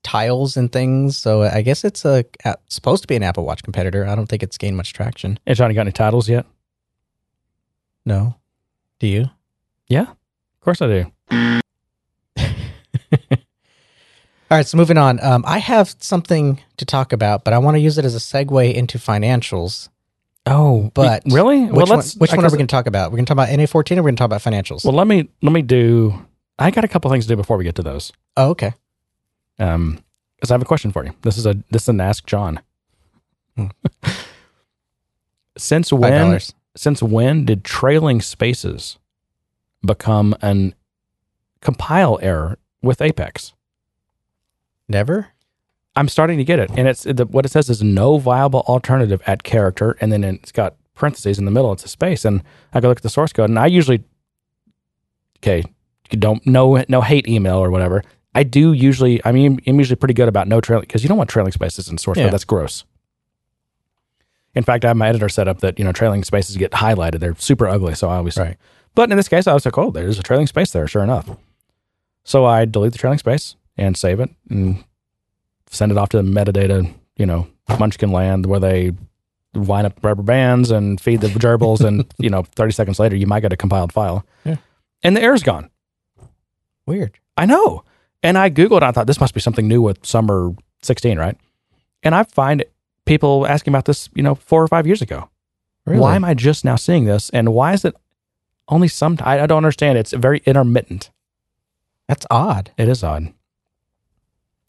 tiles 0.03 0.57
and 0.57 0.73
things. 0.73 1.19
So 1.19 1.43
I 1.43 1.63
guess 1.63 1.85
it's 1.85 2.05
a 2.05 2.25
supposed 2.69 3.03
to 3.03 3.09
be 3.09 3.17
an 3.17 3.23
Apple 3.23 3.45
Watch 3.45 3.63
competitor. 3.63 4.07
I 4.07 4.15
don't 4.15 4.27
think 4.27 4.43
it's 4.43 4.59
gained 4.59 4.77
much 4.77 4.93
traction. 4.93 5.39
Hey, 5.45 5.55
Johnny, 5.55 5.75
got 5.75 5.83
any 5.83 5.93
titles 5.93 6.29
yet? 6.29 6.47
No, 8.07 8.37
do 9.01 9.07
you? 9.07 9.27
Yeah, 9.87 10.07
of 10.61 10.65
course 10.65 10.83
I 10.83 10.87
do. 10.87 11.13
All 14.51 14.57
right, 14.57 14.67
so 14.67 14.79
moving 14.79 14.97
on. 14.97 15.23
Um, 15.23 15.45
I 15.47 15.59
have 15.59 15.95
something 15.99 16.61
to 16.79 16.87
talk 16.87 17.13
about, 17.13 17.45
but 17.45 17.53
I 17.53 17.59
want 17.59 17.75
to 17.75 17.81
use 17.81 17.99
it 17.99 18.07
as 18.07 18.15
a 18.15 18.19
segue 18.19 18.73
into 18.75 18.97
financials. 18.99 19.91
Oh, 20.47 20.91
But 20.95 21.23
really? 21.27 21.67
Which 21.67 21.91
one, 21.91 22.03
which 22.17 22.33
one 22.33 22.41
are 22.41 22.51
we 22.51 22.57
going 22.57 22.67
to 22.67 22.67
talk 22.67 22.87
about? 22.87 23.11
We're 23.11 23.17
going 23.19 23.27
to 23.27 23.35
talk 23.35 23.45
about 23.45 23.51
NA14 23.51 23.93
or 23.93 23.97
we're 23.97 24.03
going 24.05 24.17
to 24.17 24.21
talk 24.21 24.25
about 24.27 24.41
financials? 24.41 24.85
Well, 24.85 24.95
let 24.95 25.07
me 25.07 25.29
let 25.43 25.53
me 25.53 25.61
do. 25.61 26.27
I 26.59 26.71
got 26.71 26.85
a 26.85 26.89
couple 26.89 27.11
things 27.11 27.27
to 27.27 27.29
do 27.29 27.37
before 27.37 27.59
we 27.59 27.65
get 27.65 27.75
to 27.75 27.83
those. 27.83 28.11
oh, 28.37 28.51
okay. 28.51 28.73
Um, 29.59 30.03
because 30.37 30.51
I 30.51 30.55
have 30.55 30.63
a 30.63 30.67
question 30.67 30.93
for 30.93 31.05
you. 31.05 31.13
This 31.23 31.37
is 31.37 31.45
a 31.47 31.55
this 31.71 31.83
is 31.83 31.89
an 31.89 32.01
ask 32.01 32.25
John. 32.27 32.61
Hmm. 33.57 33.67
since 35.59 35.93
when? 35.93 36.13
dollars. 36.13 36.55
Since 36.77 37.03
when 37.03 37.45
did 37.45 37.65
trailing 37.65 38.21
spaces 38.23 38.98
become 39.85 40.35
an 40.43 40.75
compile 41.61 42.19
error 42.23 42.59
with 42.83 43.01
Apex? 43.01 43.53
Never? 44.89 45.29
I'm 45.97 46.09
starting 46.09 46.39
to 46.39 46.45
get 46.45 46.59
it, 46.61 46.71
and 46.77 46.87
it's 46.87 47.03
the, 47.03 47.27
what 47.27 47.45
it 47.45 47.51
says 47.51 47.69
is 47.69 47.83
no 47.83 48.19
viable 48.19 48.61
alternative 48.69 49.21
at 49.27 49.43
character, 49.43 49.97
and 50.01 50.13
then 50.13 50.23
it's 50.23 50.53
got 50.53 50.77
parentheses 50.95 51.39
in 51.39 51.45
the 51.45 51.51
middle. 51.51 51.73
It's 51.73 51.85
a 51.85 51.89
space, 51.89 52.25
and 52.25 52.43
I 52.73 52.81
go 52.81 52.89
look 52.89 52.99
at 52.99 53.03
the 53.03 53.09
source 53.11 53.33
code, 53.33 53.51
and 53.51 53.59
I 53.59 53.67
usually, 53.67 54.05
okay, 55.39 55.65
you 56.11 56.19
don't 56.19 56.47
no 56.47 56.85
no 56.89 57.01
hate 57.01 57.27
email 57.29 57.59
or 57.59 57.71
whatever. 57.71 58.05
I 58.35 58.45
do 58.45 58.73
usually. 58.73 59.21
I 59.25 59.33
mean, 59.33 59.59
I'm 59.67 59.79
usually 59.79 59.97
pretty 59.97 60.15
good 60.15 60.29
about 60.29 60.47
no 60.47 60.61
trailing 60.61 60.83
because 60.83 61.03
you 61.03 61.09
don't 61.09 61.19
want 61.19 61.31
trailing 61.31 61.51
spaces 61.53 61.89
in 61.89 61.99
source 61.99 62.17
Yeah. 62.17 62.25
code. 62.25 62.33
That's 62.35 62.45
gross. 62.45 62.85
In 64.55 64.63
fact, 64.63 64.85
I 64.85 64.89
have 64.89 64.97
my 64.97 65.09
editor 65.09 65.29
set 65.29 65.49
up 65.49 65.61
that 65.61 65.79
you 65.81 65.85
know 65.85 65.93
trailing 65.93 66.23
spaces 66.23 66.57
get 66.57 66.71
highlighted. 66.73 67.19
They're 67.19 67.35
super 67.37 67.67
ugly, 67.67 67.95
so 67.97 68.09
I 68.09 68.17
always. 68.19 68.37
Right. 68.37 68.57
But 68.99 69.13
in 69.13 69.17
this 69.17 69.29
case, 69.29 69.47
I 69.47 69.55
was 69.55 69.65
like, 69.65 69.79
oh, 69.79 69.93
there's 69.93 70.19
a 70.19 70.25
trailing 70.25 70.49
space 70.49 70.73
there. 70.73 70.89
Sure 70.89 71.05
enough. 71.05 71.31
So 72.25 72.45
I 72.45 72.65
delete 72.65 72.91
the 72.91 72.99
trailing 72.99 73.21
space 73.21 73.55
and 73.77 73.97
save 73.97 74.19
it 74.19 74.29
and 74.51 74.83
send 75.71 75.93
it 75.93 75.99
off 75.99 76.09
to 76.09 76.17
the 76.17 76.25
metadata, 76.25 76.93
you 77.17 77.25
know, 77.25 77.47
Munchkin 77.79 78.11
land 78.11 78.47
where 78.47 78.59
they 78.59 78.91
line 79.55 79.87
up 79.87 80.03
rubber 80.03 80.25
bands 80.25 80.73
and 80.73 81.01
feed 81.01 81.21
the 81.21 81.29
gerbils, 81.29 81.81
and 81.87 82.13
you 82.19 82.29
know, 82.29 82.43
thirty 82.57 82.73
seconds 82.73 82.99
later, 82.99 83.15
you 83.15 83.29
might 83.29 83.39
get 83.39 83.53
a 83.53 83.57
compiled 83.57 83.93
file, 83.93 84.27
Yeah. 84.45 84.57
and 85.05 85.17
the 85.17 85.23
error's 85.23 85.45
gone. 85.45 85.71
Weird. 86.85 87.21
I 87.37 87.47
know. 87.47 87.85
And 88.25 88.37
I 88.37 88.51
Googled, 88.51 88.79
and 88.79 88.87
I 88.87 88.91
thought 88.91 89.07
this 89.07 89.21
must 89.21 89.33
be 89.33 89.39
something 89.39 89.69
new 89.69 89.81
with 89.81 90.05
summer 90.05 90.57
16, 90.83 91.21
right? 91.21 91.37
And 92.03 92.17
I 92.17 92.25
find 92.25 92.65
people 93.05 93.47
asking 93.47 93.71
about 93.71 93.85
this, 93.85 94.09
you 94.17 94.25
know, 94.25 94.35
four 94.35 94.61
or 94.61 94.67
five 94.67 94.89
years 94.89 95.03
ago. 95.03 95.31
Really? 95.87 96.01
Why 96.01 96.17
am 96.17 96.25
I 96.25 96.35
just 96.35 96.65
now 96.65 96.75
seeing 96.75 97.05
this? 97.05 97.31
And 97.31 97.55
why 97.55 97.75
is 97.75 97.85
it 97.85 97.95
only 98.69 98.89
some? 98.89 99.17
I, 99.21 99.41
I 99.41 99.47
don't 99.47 99.59
understand. 99.59 99.99
It's 99.99 100.13
very 100.13 100.43
intermittent. 100.47 101.11
That's 102.09 102.27
odd. 102.31 102.71
It 102.79 102.89
is 102.89 103.03
odd. 103.05 103.33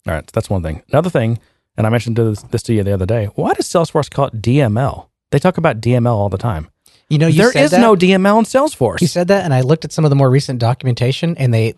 All 0.06 0.14
right, 0.14 0.24
so 0.24 0.30
that's 0.32 0.50
one 0.50 0.62
thing. 0.62 0.82
Another 0.90 1.10
thing, 1.10 1.38
and 1.76 1.86
I 1.86 1.90
mentioned 1.90 2.16
this, 2.16 2.42
this 2.44 2.62
to 2.64 2.74
you 2.74 2.82
the 2.82 2.94
other 2.94 3.06
day. 3.06 3.26
Why 3.34 3.52
does 3.54 3.66
Salesforce 3.68 4.10
call 4.10 4.26
it 4.26 4.40
DML? 4.42 5.08
They 5.30 5.38
talk 5.38 5.58
about 5.58 5.80
DML 5.80 6.06
all 6.14 6.28
the 6.28 6.38
time. 6.38 6.68
You 7.08 7.18
know, 7.18 7.26
you 7.26 7.38
There 7.42 7.64
is 7.64 7.72
that, 7.72 7.80
no 7.80 7.94
DML 7.96 8.38
in 8.38 8.44
Salesforce. 8.44 9.00
You 9.00 9.06
said 9.06 9.28
that, 9.28 9.44
and 9.44 9.52
I 9.52 9.60
looked 9.62 9.84
at 9.84 9.92
some 9.92 10.04
of 10.04 10.10
the 10.10 10.16
more 10.16 10.30
recent 10.30 10.58
documentation, 10.60 11.36
and 11.36 11.52
they 11.52 11.74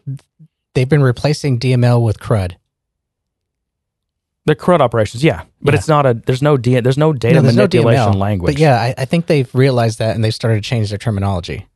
they've 0.74 0.88
been 0.88 1.02
replacing 1.02 1.58
DML 1.58 2.02
with 2.02 2.18
CRUD. 2.20 2.56
the 4.44 4.54
CRUD 4.54 4.80
operations, 4.80 5.22
yeah, 5.24 5.42
but 5.60 5.72
Yeah. 5.74 5.78
it's 5.78 5.88
not 5.88 6.04
a. 6.06 6.14
There's 6.14 6.42
no 6.42 6.56
D, 6.56 6.78
There's 6.80 6.98
no 6.98 7.12
data 7.12 7.36
No, 7.36 7.42
there's 7.42 7.56
no 7.56 7.62
manipulation 7.62 8.12
DML, 8.12 8.18
language. 8.18 8.54
But 8.54 8.60
yeah, 8.60 8.80
I, 8.80 8.94
I 8.98 9.04
think 9.04 9.26
they've 9.26 9.52
realized 9.54 9.98
that, 10.00 10.14
and 10.14 10.22
they've 10.24 10.34
started 10.34 10.62
to 10.62 10.68
change 10.68 10.90
their 10.90 10.98
terminology. 10.98 11.66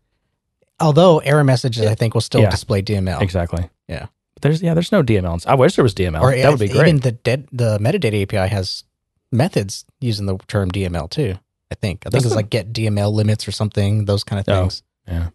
Although 0.78 1.18
error 1.20 1.44
messages, 1.44 1.86
I 1.86 1.94
think, 1.94 2.14
will 2.14 2.20
still 2.20 2.42
Yeah. 2.42 2.50
display 2.50 2.82
DML. 2.82 3.20
exactly. 3.22 3.68
Yeah. 3.88 4.06
There's 4.42 4.60
yeah, 4.62 4.74
there's 4.74 4.92
no 4.92 5.02
DML. 5.02 5.46
I 5.46 5.54
wish 5.54 5.76
there 5.76 5.82
was 5.82 5.94
DML. 5.94 6.20
Or 6.20 6.36
that 6.36 6.50
would 6.50 6.58
be 6.60 6.68
great. 6.68 6.88
Even 6.88 7.00
the 7.00 7.12
dead, 7.12 7.48
the 7.52 7.78
metadata 7.78 8.22
API 8.22 8.48
has 8.54 8.84
methods 9.32 9.84
using 10.00 10.26
the 10.26 10.36
term 10.46 10.70
DML 10.70 11.08
too. 11.08 11.36
I 11.70 11.74
think. 11.74 12.02
I 12.06 12.10
think 12.10 12.22
Does 12.22 12.26
it's 12.26 12.32
it? 12.34 12.36
like 12.36 12.50
get 12.50 12.72
DML 12.72 13.12
limits 13.12 13.48
or 13.48 13.52
something. 13.52 14.04
Those 14.04 14.22
kind 14.24 14.38
of 14.38 14.48
Oh. 14.54 14.60
things. 14.62 14.82
yeah, 15.08 15.28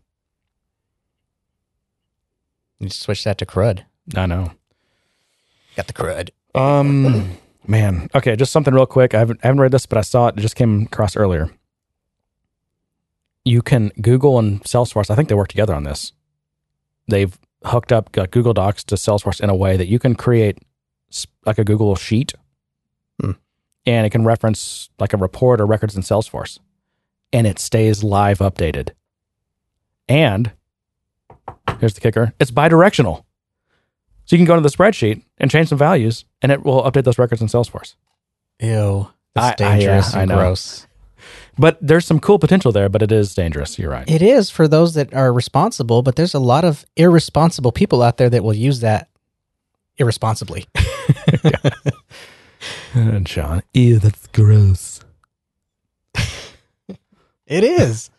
You 2.80 2.88
just 2.88 3.02
switch 3.02 3.24
that 3.24 3.38
to 3.40 3.46
CRUD. 3.46 3.86
I 4.16 4.26
know. 4.26 4.52
Got 5.76 5.88
the 5.88 5.94
CRUD. 5.94 6.30
Um, 6.56 7.38
man. 7.68 8.10
Okay, 8.16 8.36
just 8.36 8.52
something 8.52 8.74
real 8.74 8.86
quick. 8.86 9.14
I 9.16 9.20
haven't, 9.20 9.40
I 9.44 9.48
haven't 9.48 9.62
read 9.62 9.72
this, 9.72 9.86
but 9.86 9.98
I 9.98 10.02
saw 10.02 10.28
it. 10.28 10.38
It 10.38 10.42
just 10.42 10.56
came 10.56 10.84
across 10.84 11.16
earlier. 11.16 11.50
You 13.44 13.62
can 13.62 13.92
Google 14.02 14.38
and 14.40 14.62
Salesforce. 14.64 15.10
I 15.10 15.16
think 15.16 15.30
they 15.30 15.36
work 15.36 15.48
together 15.48 15.74
on 15.74 15.84
this. 15.84 16.14
They've 17.08 17.38
hooked 17.64 17.92
up 17.92 18.16
uh, 18.18 18.28
Google 18.30 18.54
Docs 18.54 18.84
to 18.86 18.96
Salesforce 18.96 19.42
in 19.42 19.50
a 19.50 19.56
way 19.56 19.78
that 19.78 19.88
you 19.88 20.00
can 20.00 20.16
create 20.16 20.58
like 21.46 21.58
a 21.60 21.64
Google 21.64 21.96
sheet, 21.96 22.34
Hmm. 23.22 23.32
and 23.86 24.06
it 24.06 24.12
can 24.12 24.24
reference 24.24 24.90
like 25.00 25.14
a 25.14 25.18
report 25.18 25.60
or 25.60 25.66
records 25.66 25.96
in 25.96 26.02
Salesforce, 26.04 26.60
and 27.34 27.46
it 27.48 27.60
stays 27.60 28.04
live 28.04 28.40
updated. 28.40 28.90
And 30.08 30.52
here's 31.80 31.94
the 31.96 32.02
kicker: 32.02 32.34
it's 32.40 32.52
bidirectional. 32.52 33.24
So 34.26 34.36
you 34.36 34.38
can 34.38 34.46
go 34.46 34.56
to 34.56 34.62
the 34.62 34.70
spreadsheet 34.70 35.24
and 35.40 35.50
change 35.52 35.70
some 35.70 35.78
values, 35.78 36.26
and 36.42 36.52
it 36.52 36.64
will 36.64 36.84
update 36.84 37.04
those 37.04 37.18
records 37.20 37.42
in 37.42 37.48
Salesforce. 37.48 37.96
Ew. 38.60 39.08
That's 39.34 39.62
I- 39.62 39.66
I- 39.66 39.78
dangerous 39.78 40.14
yeah, 40.14 40.20
I 40.20 40.22
and 40.24 40.32
gross. 40.32 40.88
But 41.58 41.78
there's 41.82 42.06
some 42.06 42.20
cool 42.20 42.40
potential 42.40 42.72
there, 42.72 42.90
but 42.90 43.02
it 43.02 43.12
is 43.12 43.36
dangerous. 43.36 43.78
You're 43.78 43.92
right. 43.92 44.10
It 44.10 44.22
is 44.22 44.50
for 44.50 44.68
those 44.68 44.94
that 44.94 45.14
are 45.14 45.32
responsible, 45.34 46.02
but 46.02 46.16
there's 46.16 46.34
a 46.34 46.40
lot 46.40 46.64
of 46.64 46.86
irresponsible 46.96 47.72
people 47.72 48.02
out 48.02 48.18
there 48.18 48.30
that 48.30 48.44
will 48.44 48.54
use 48.54 48.80
that 48.80 49.10
irresponsibly. 49.98 50.66
And 52.94 53.28
Sean, 53.28 53.64
ew, 53.74 53.98
that's 54.00 54.28
gross. 54.28 55.00
It 57.48 57.64
is. 57.64 58.10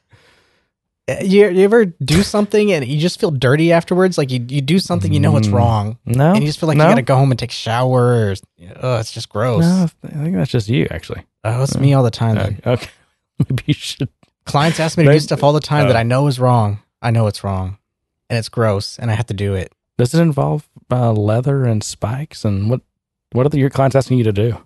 Uh, 1.08 1.16
You, 1.22 1.48
you 1.48 1.62
ever 1.64 1.84
do 1.86 2.22
something 2.22 2.72
and 2.72 2.86
you 2.86 2.98
just 3.00 3.20
feel 3.20 3.30
dirty 3.30 3.72
afterwards? 3.72 4.18
Like 4.18 4.30
you, 4.30 4.44
you 4.48 4.60
do 4.60 4.78
something, 4.78 5.12
you 5.12 5.20
know 5.20 5.36
it's 5.36 5.48
wrong. 5.48 5.98
No, 6.06 6.32
and 6.32 6.42
you 6.42 6.48
just 6.48 6.58
feel 6.58 6.68
like 6.68 6.78
no, 6.78 6.84
you 6.84 6.90
got 6.90 6.96
to 6.96 7.02
go 7.02 7.16
home 7.16 7.30
and 7.30 7.38
take 7.38 7.50
showers. 7.50 8.42
oh, 8.80 8.98
it's 8.98 9.12
just 9.12 9.28
gross. 9.28 9.62
No, 9.62 9.88
I 10.04 10.08
think 10.24 10.36
that's 10.36 10.50
just 10.50 10.68
you, 10.68 10.86
actually. 10.90 11.22
Oh, 11.44 11.62
it's 11.62 11.76
me 11.76 11.92
all 11.94 12.02
the 12.02 12.10
time. 12.10 12.36
Then. 12.36 12.60
Okay, 12.64 12.70
okay. 12.70 12.88
maybe 13.48 13.62
you 13.66 13.74
should. 13.74 14.08
Clients 14.44 14.80
ask 14.80 14.98
me 14.98 15.04
to 15.04 15.12
do 15.12 15.20
stuff 15.20 15.42
all 15.44 15.52
the 15.52 15.60
time 15.60 15.86
that 15.88 15.96
Oh. 15.96 16.00
I 16.00 16.02
know 16.02 16.26
is 16.26 16.38
wrong. 16.40 16.80
I 17.00 17.10
know 17.10 17.26
it's 17.26 17.42
wrong, 17.44 17.78
and 18.30 18.38
it's 18.38 18.48
gross, 18.48 18.98
and 18.98 19.10
I 19.10 19.14
have 19.14 19.26
to 19.26 19.34
do 19.34 19.54
it. 19.54 19.72
Does 19.98 20.14
it 20.14 20.20
involve 20.20 20.68
uh, 20.90 21.12
leather 21.12 21.64
and 21.64 21.82
spikes 21.84 22.44
and 22.44 22.68
what? 22.70 22.80
What 23.32 23.52
are 23.54 23.58
your 23.58 23.70
clients 23.70 23.96
asking 23.96 24.18
you 24.18 24.24
to 24.24 24.32
do? 24.32 24.58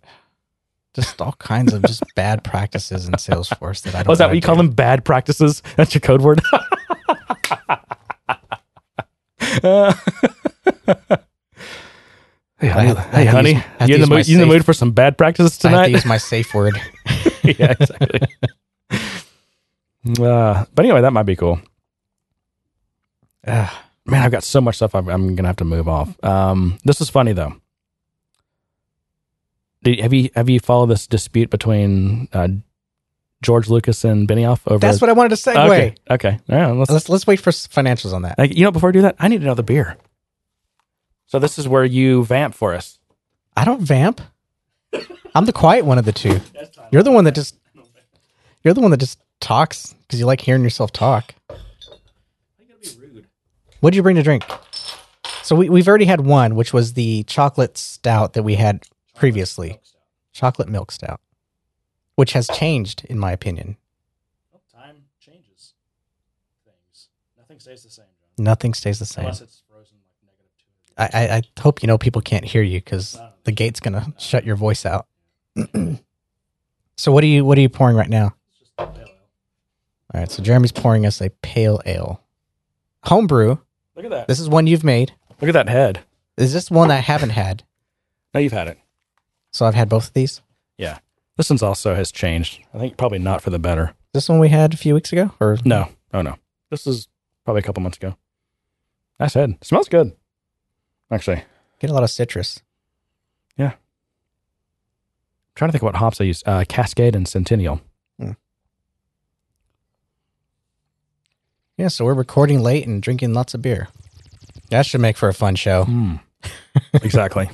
Just 0.94 1.20
all 1.20 1.32
kinds 1.38 1.72
of 1.74 1.82
just 1.82 2.02
bad 2.16 2.42
practices 2.42 3.06
in 3.06 3.12
Salesforce 3.14 3.82
that 3.82 3.94
I 3.94 3.98
don't. 4.02 4.08
Oh, 4.08 4.12
is 4.12 4.18
that 4.18 4.26
what 4.28 4.34
you 4.36 4.40
call 4.42 4.56
them? 4.56 4.70
Bad 4.70 5.04
practices? 5.04 5.62
That's 5.76 5.94
your 5.94 6.00
code 6.00 6.22
word. 6.22 6.40
Uh, 9.62 9.92
hey, 12.58 12.68
honey, 12.68 12.90
I 12.90 12.92
I 12.92 12.94
hey, 13.10 13.24
honey, 13.26 13.52
use- 13.52 13.58
I 13.58 13.60
have 13.60 13.78
to 13.78 13.86
you 13.88 13.94
in 13.94 14.00
the 14.00 14.06
mood? 14.06 14.28
You 14.28 14.34
in 14.36 14.40
the 14.40 14.46
mood 14.46 14.64
for 14.64 14.72
some 14.72 14.92
bad 14.92 15.16
practices 15.18 15.58
I 15.64 15.68
tonight? 15.68 15.90
use 15.90 16.04
my 16.06 16.18
safe 16.18 16.52
word. 16.54 16.80
yeah, 17.44 17.74
exactly. 17.78 18.20
Uh, 20.20 20.64
but 20.74 20.84
anyway, 20.84 21.00
that 21.02 21.12
might 21.12 21.24
be 21.24 21.36
cool. 21.36 21.60
Ugh. 23.46 23.72
Man, 24.08 24.22
I've 24.22 24.30
got 24.30 24.44
so 24.44 24.60
much 24.60 24.76
stuff 24.76 24.94
I'm, 24.94 25.08
I'm 25.08 25.34
gonna 25.34 25.48
have 25.48 25.56
to 25.56 25.64
move 25.64 25.88
off. 25.88 26.22
Um, 26.24 26.78
this 26.84 27.00
is 27.00 27.10
funny 27.10 27.32
though. 27.32 27.56
Did, 29.82 29.98
have 30.00 30.12
you 30.12 30.30
have 30.36 30.48
you 30.48 30.60
followed 30.60 30.86
this 30.86 31.08
dispute 31.08 31.50
between 31.50 32.28
uh, 32.32 32.48
George 33.42 33.68
Lucas 33.68 34.04
and 34.04 34.28
Benioff 34.28 34.60
over? 34.68 34.78
That's 34.78 35.00
what 35.00 35.10
I 35.10 35.12
wanted 35.12 35.30
to 35.30 35.36
segue. 35.36 35.66
Okay, 35.66 35.94
okay. 36.08 36.38
All 36.48 36.56
right, 36.56 36.70
let's, 36.70 36.90
Let's 36.90 37.08
let's 37.08 37.26
wait 37.26 37.40
for 37.40 37.50
financials 37.50 38.12
on 38.12 38.22
that. 38.22 38.38
like, 38.38 38.56
you 38.56 38.64
know, 38.64 38.70
before 38.70 38.90
I 38.90 38.92
do 38.92 39.02
that, 39.02 39.16
I 39.18 39.26
need 39.26 39.42
another 39.42 39.64
beer. 39.64 39.96
So 41.26 41.40
this 41.40 41.58
is 41.58 41.66
where 41.66 41.84
you 41.84 42.24
vamp 42.24 42.54
for 42.54 42.74
us. 42.74 43.00
I 43.56 43.64
don't 43.64 43.80
vamp. 43.80 44.20
I'm 45.34 45.46
the 45.46 45.52
quiet 45.52 45.84
one 45.84 45.98
of 45.98 46.04
the 46.04 46.12
two. 46.12 46.40
You're 46.92 47.02
the 47.02 47.10
one 47.10 47.24
that 47.24 47.34
just. 47.34 47.56
You're 48.62 48.74
the 48.74 48.80
one 48.80 48.90
that 48.92 49.00
just 49.00 49.18
talks 49.40 49.94
because 50.06 50.18
you 50.20 50.26
like 50.26 50.40
hearing 50.40 50.62
yourself 50.62 50.92
talk. 50.92 51.34
What 53.80 53.90
did 53.90 53.96
you 53.96 54.02
bring 54.02 54.16
to 54.16 54.22
drink? 54.22 54.44
So 55.42 55.54
we 55.54 55.68
we've 55.68 55.86
already 55.86 56.06
had 56.06 56.22
one, 56.22 56.54
which 56.56 56.72
was 56.72 56.94
the 56.94 57.22
chocolate 57.24 57.78
stout 57.78 58.32
that 58.32 58.42
we 58.42 58.54
had 58.54 58.84
previously, 59.14 59.80
chocolate 60.32 60.68
milk 60.68 60.90
stout, 60.90 61.20
which 62.16 62.32
has 62.32 62.48
changed 62.48 63.04
in 63.04 63.18
my 63.18 63.32
opinion. 63.32 63.76
Time 64.72 64.96
changes 65.20 65.74
things. 66.64 67.08
Nothing 67.38 67.60
stays 67.60 67.82
the 67.82 67.90
same. 67.90 68.04
Nothing 68.38 68.74
stays 68.74 68.98
the 68.98 69.06
same. 69.06 69.26
it's 69.26 69.62
frozen 69.70 69.98
like 70.08 70.24
negative 70.24 70.50
two. 70.58 70.66
I, 70.96 71.34
I, 71.34 71.36
I 71.36 71.60
hope 71.60 71.82
you 71.82 71.86
know 71.86 71.98
people 71.98 72.22
can't 72.22 72.44
hear 72.44 72.62
you 72.62 72.78
because 72.80 73.18
the 73.44 73.52
gate's 73.52 73.80
gonna 73.80 74.12
shut 74.18 74.44
your 74.44 74.56
voice 74.56 74.84
out. 74.84 75.06
so 76.96 77.12
what 77.12 77.22
are 77.22 77.28
you 77.28 77.44
what 77.44 77.56
are 77.58 77.60
you 77.62 77.68
pouring 77.68 77.96
right 77.96 78.10
now? 78.10 78.34
All 80.14 80.20
right, 80.20 80.30
so 80.30 80.42
Jeremy's 80.42 80.72
pouring 80.72 81.04
us 81.04 81.20
a 81.20 81.30
pale 81.42 81.80
ale, 81.86 82.22
homebrew. 83.04 83.58
Look 83.96 84.04
at 84.04 84.10
that. 84.10 84.28
This 84.28 84.40
is 84.40 84.48
one 84.48 84.66
you've 84.66 84.84
made. 84.84 85.12
Look 85.40 85.48
at 85.48 85.52
that 85.54 85.68
head. 85.68 86.00
Is 86.36 86.52
this 86.52 86.70
one 86.70 86.90
I 86.90 86.96
haven't 86.96 87.30
had? 87.30 87.64
No, 88.34 88.40
you've 88.40 88.52
had 88.52 88.68
it. 88.68 88.78
So 89.52 89.66
I've 89.66 89.74
had 89.74 89.88
both 89.88 90.08
of 90.08 90.12
these. 90.12 90.42
Yeah. 90.76 90.98
This 91.36 91.50
one's 91.50 91.62
also 91.62 91.94
has 91.94 92.12
changed. 92.12 92.60
I 92.74 92.78
think 92.78 92.96
probably 92.96 93.18
not 93.18 93.42
for 93.42 93.50
the 93.50 93.58
better. 93.58 93.94
This 94.12 94.28
one 94.28 94.38
we 94.38 94.48
had 94.48 94.74
a 94.74 94.76
few 94.76 94.94
weeks 94.94 95.12
ago, 95.12 95.32
or 95.40 95.58
No. 95.64 95.88
Oh 96.14 96.22
no. 96.22 96.36
This 96.70 96.86
is 96.86 97.08
probably 97.44 97.60
a 97.60 97.62
couple 97.62 97.82
months 97.82 97.98
ago. 97.98 98.16
Nice 99.18 99.34
head. 99.34 99.56
smells 99.62 99.88
good. 99.88 100.12
Actually. 101.10 101.42
get 101.80 101.90
a 101.90 101.94
lot 101.94 102.02
of 102.02 102.10
citrus. 102.10 102.62
Yeah. 103.56 103.72
Trying 105.54 105.68
to 105.68 105.72
think 105.72 105.82
of 105.82 105.86
what 105.86 105.96
hops 105.96 106.20
I 106.20 106.24
use. 106.24 106.42
Uh, 106.44 106.64
Cascade 106.68 107.16
and 107.16 107.26
Centennial. 107.26 107.80
Yeah, 111.76 111.88
so 111.88 112.04
we're 112.06 112.14
recording 112.14 112.60
late 112.62 112.86
and 112.86 113.02
drinking 113.02 113.34
lots 113.34 113.52
of 113.54 113.60
beer. 113.62 113.88
That 114.70 114.86
should 114.86 115.00
make 115.00 115.16
for 115.16 115.28
a 115.28 115.34
fun 115.34 115.56
show. 115.56 115.84
Mm. 115.84 116.20
exactly. 117.02 117.50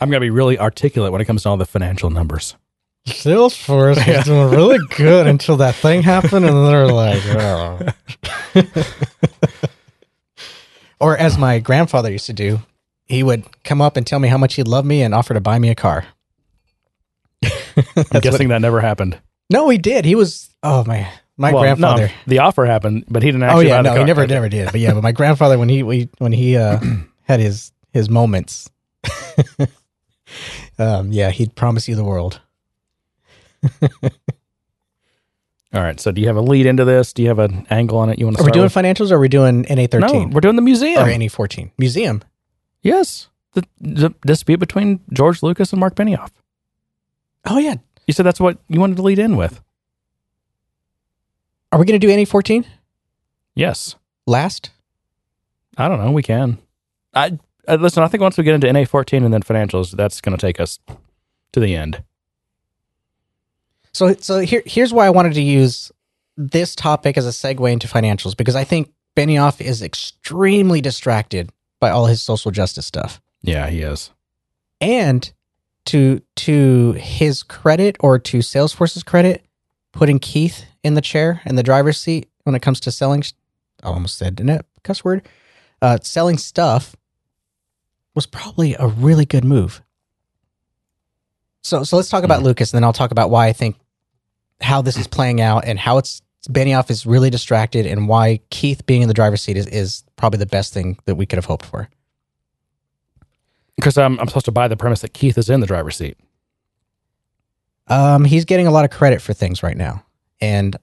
I'm 0.00 0.08
going 0.10 0.20
to 0.20 0.24
be 0.24 0.30
really 0.30 0.58
articulate 0.58 1.12
when 1.12 1.20
it 1.20 1.26
comes 1.26 1.42
to 1.42 1.50
all 1.50 1.56
the 1.56 1.66
financial 1.66 2.08
numbers. 2.08 2.56
Salesforce 3.06 3.96
was 4.06 4.24
doing 4.24 4.50
really 4.50 4.78
good 4.96 5.26
until 5.28 5.56
that 5.58 5.74
thing 5.74 6.02
happened, 6.02 6.46
and 6.46 6.66
they're 6.66 6.86
like, 6.88 7.22
oh. 7.26 7.78
or 11.00 11.16
as 11.16 11.36
my 11.38 11.58
grandfather 11.58 12.10
used 12.10 12.26
to 12.26 12.32
do, 12.32 12.60
he 13.06 13.22
would 13.22 13.44
come 13.64 13.80
up 13.80 13.96
and 13.96 14.06
tell 14.06 14.18
me 14.18 14.28
how 14.28 14.38
much 14.38 14.54
he 14.54 14.62
loved 14.62 14.86
me 14.86 15.02
and 15.02 15.14
offer 15.14 15.34
to 15.34 15.40
buy 15.40 15.58
me 15.58 15.70
a 15.70 15.74
car. 15.74 16.06
I'm 17.44 18.20
guessing 18.20 18.48
what- 18.48 18.54
that 18.54 18.60
never 18.62 18.80
happened. 18.80 19.20
no, 19.50 19.68
he 19.68 19.78
did. 19.78 20.04
He 20.04 20.14
was 20.14 20.48
oh 20.62 20.84
my 20.86 21.08
my 21.38 21.52
Well, 21.52 21.62
grandfather. 21.62 22.08
No, 22.08 22.12
the 22.26 22.40
offer 22.40 22.66
happened, 22.66 23.04
but 23.08 23.22
he 23.22 23.28
didn't 23.30 23.44
oh 23.44 23.46
actually 23.46 23.68
yeah, 23.68 23.78
buy 23.78 23.82
the 23.90 23.94
no, 23.94 24.00
he 24.00 24.04
never 24.04 24.26
never 24.26 24.48
did. 24.48 24.70
But 24.72 24.80
yeah, 24.80 24.92
but 24.92 25.02
my 25.02 25.12
grandfather 25.12 25.58
when 25.58 25.68
he 25.70 25.82
we, 25.82 26.10
when 26.18 26.32
he 26.32 26.56
uh, 26.56 26.78
had 27.22 27.40
his 27.40 27.72
his 27.92 28.10
moments, 28.10 28.68
um, 30.78 31.10
yeah, 31.12 31.30
he'd 31.30 31.54
promise 31.54 31.88
you 31.88 31.94
the 31.94 32.04
world. 32.04 32.40
All 35.74 35.82
right. 35.82 36.00
So 36.00 36.10
do 36.12 36.20
you 36.20 36.26
have 36.28 36.36
a 36.36 36.40
lead 36.40 36.64
into 36.66 36.84
this? 36.84 37.12
Do 37.12 37.22
you 37.22 37.28
have 37.28 37.38
an 37.38 37.66
angle 37.70 37.98
on 37.98 38.08
it 38.08 38.18
you 38.18 38.24
want 38.24 38.36
to 38.38 38.42
Are 38.42 38.46
we 38.46 38.52
doing 38.52 38.64
with? 38.64 38.74
financials 38.74 39.10
or 39.12 39.16
are 39.16 39.20
we 39.20 39.28
doing 39.28 39.62
NA 39.68 39.74
No, 39.82 39.86
thirteen 39.86 40.30
we're 40.30 40.40
doing 40.40 40.56
the 40.56 40.62
museum. 40.62 41.04
or 41.06 41.16
NA 41.16 41.28
fourteen 41.28 41.70
museum? 41.78 42.22
Yes. 42.82 43.28
The, 43.54 43.64
the 43.80 44.14
dispute 44.24 44.60
between 44.60 45.00
George 45.12 45.42
Lucas 45.42 45.72
and 45.72 45.80
Mark 45.80 45.94
Benioff. 45.94 46.30
Oh 47.46 47.58
yeah, 47.58 47.74
You 48.06 48.14
said 48.14 48.24
that's 48.26 48.40
what 48.40 48.58
you 48.68 48.78
wanted 48.80 48.96
to 48.96 49.02
lead 49.02 49.18
in 49.18 49.36
with. 49.36 49.60
Are 51.72 51.78
we 51.78 51.84
going 51.84 51.98
to 52.00 52.06
do 52.06 52.14
NA 52.16 52.24
fourteen 52.24 52.64
Yes. 53.54 53.94
last? 54.26 54.70
I 55.76 55.88
don't 55.88 55.98
know. 56.04 56.12
We 56.12 56.22
can. 56.22 56.58
I 57.14 57.38
uh, 57.66 57.76
listen, 57.80 58.02
I 58.02 58.08
think 58.08 58.20
once 58.22 58.38
we 58.38 58.44
get 58.44 58.54
into 58.54 58.66
NA14 58.66 59.24
and 59.24 59.32
then 59.32 59.42
financials, 59.42 59.90
that's 59.92 60.20
going 60.20 60.36
to 60.36 60.40
take 60.40 60.58
us 60.58 60.78
to 61.52 61.60
the 61.60 61.74
end. 61.74 62.02
So 63.92 64.14
so 64.14 64.38
here 64.40 64.62
here's 64.66 64.92
why 64.92 65.06
I 65.06 65.10
wanted 65.10 65.34
to 65.34 65.42
use 65.42 65.90
this 66.36 66.74
topic 66.74 67.18
as 67.18 67.26
a 67.26 67.30
segue 67.30 67.70
into 67.72 67.88
financials 67.88 68.36
because 68.36 68.54
I 68.56 68.64
think 68.64 68.92
Benioff 69.16 69.60
is 69.60 69.82
extremely 69.82 70.80
distracted 70.80 71.50
by 71.80 71.90
all 71.90 72.06
his 72.06 72.22
social 72.22 72.50
justice 72.50 72.86
stuff. 72.86 73.20
Yeah, 73.42 73.68
he 73.68 73.80
is. 73.80 74.10
And 74.80 75.30
to 75.86 76.22
to 76.36 76.92
his 76.92 77.42
credit 77.42 77.96
or 78.00 78.18
to 78.20 78.38
Salesforce's 78.38 79.02
credit, 79.02 79.44
putting 79.98 80.20
Keith 80.20 80.64
in 80.84 80.94
the 80.94 81.00
chair 81.00 81.42
in 81.44 81.56
the 81.56 81.62
driver's 81.64 81.98
seat 81.98 82.28
when 82.44 82.54
it 82.54 82.62
comes 82.62 82.78
to 82.78 82.92
selling 82.92 83.24
I 83.82 83.88
almost 83.88 84.16
said 84.16 84.38
in 84.38 84.48
a 84.48 84.60
cuss 84.84 85.04
word. 85.04 85.28
Uh, 85.82 85.98
selling 86.02 86.38
stuff 86.38 86.94
was 88.14 88.24
probably 88.24 88.76
a 88.78 88.86
really 88.86 89.24
good 89.24 89.44
move. 89.44 89.82
So 91.62 91.82
so 91.82 91.96
let's 91.96 92.08
talk 92.08 92.22
about 92.22 92.44
Lucas, 92.44 92.72
and 92.72 92.78
then 92.78 92.84
I'll 92.84 92.92
talk 92.92 93.10
about 93.10 93.30
why 93.30 93.48
I 93.48 93.52
think 93.52 93.76
how 94.60 94.82
this 94.82 94.96
is 94.96 95.08
playing 95.08 95.40
out 95.40 95.64
and 95.64 95.80
how 95.80 95.98
it's 95.98 96.22
Benioff 96.48 96.90
is 96.90 97.04
really 97.04 97.30
distracted, 97.30 97.84
and 97.84 98.08
why 98.08 98.38
Keith 98.50 98.86
being 98.86 99.02
in 99.02 99.08
the 99.08 99.14
driver's 99.14 99.42
seat 99.42 99.56
is, 99.56 99.66
is 99.66 100.04
probably 100.14 100.38
the 100.38 100.46
best 100.46 100.72
thing 100.72 100.96
that 101.06 101.16
we 101.16 101.26
could 101.26 101.36
have 101.36 101.44
hoped 101.44 101.66
for. 101.66 101.88
Because 103.74 103.98
I'm, 103.98 104.18
I'm 104.20 104.28
supposed 104.28 104.46
to 104.46 104.52
buy 104.52 104.68
the 104.68 104.76
premise 104.76 105.00
that 105.00 105.12
Keith 105.12 105.36
is 105.36 105.50
in 105.50 105.58
the 105.60 105.66
driver's 105.66 105.96
seat. 105.96 106.16
Um, 107.88 108.24
he's 108.24 108.44
getting 108.44 108.66
a 108.66 108.70
lot 108.70 108.84
of 108.84 108.90
credit 108.90 109.22
for 109.22 109.32
things 109.32 109.62
right 109.62 109.76
now, 109.76 110.04
and 110.40 110.76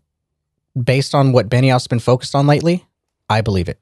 based 0.81 1.13
on 1.15 1.31
what 1.31 1.49
Benioff's 1.49 1.87
been 1.87 1.99
focused 1.99 2.35
on 2.35 2.47
lately, 2.47 2.85
I 3.29 3.41
believe 3.41 3.69
it. 3.69 3.79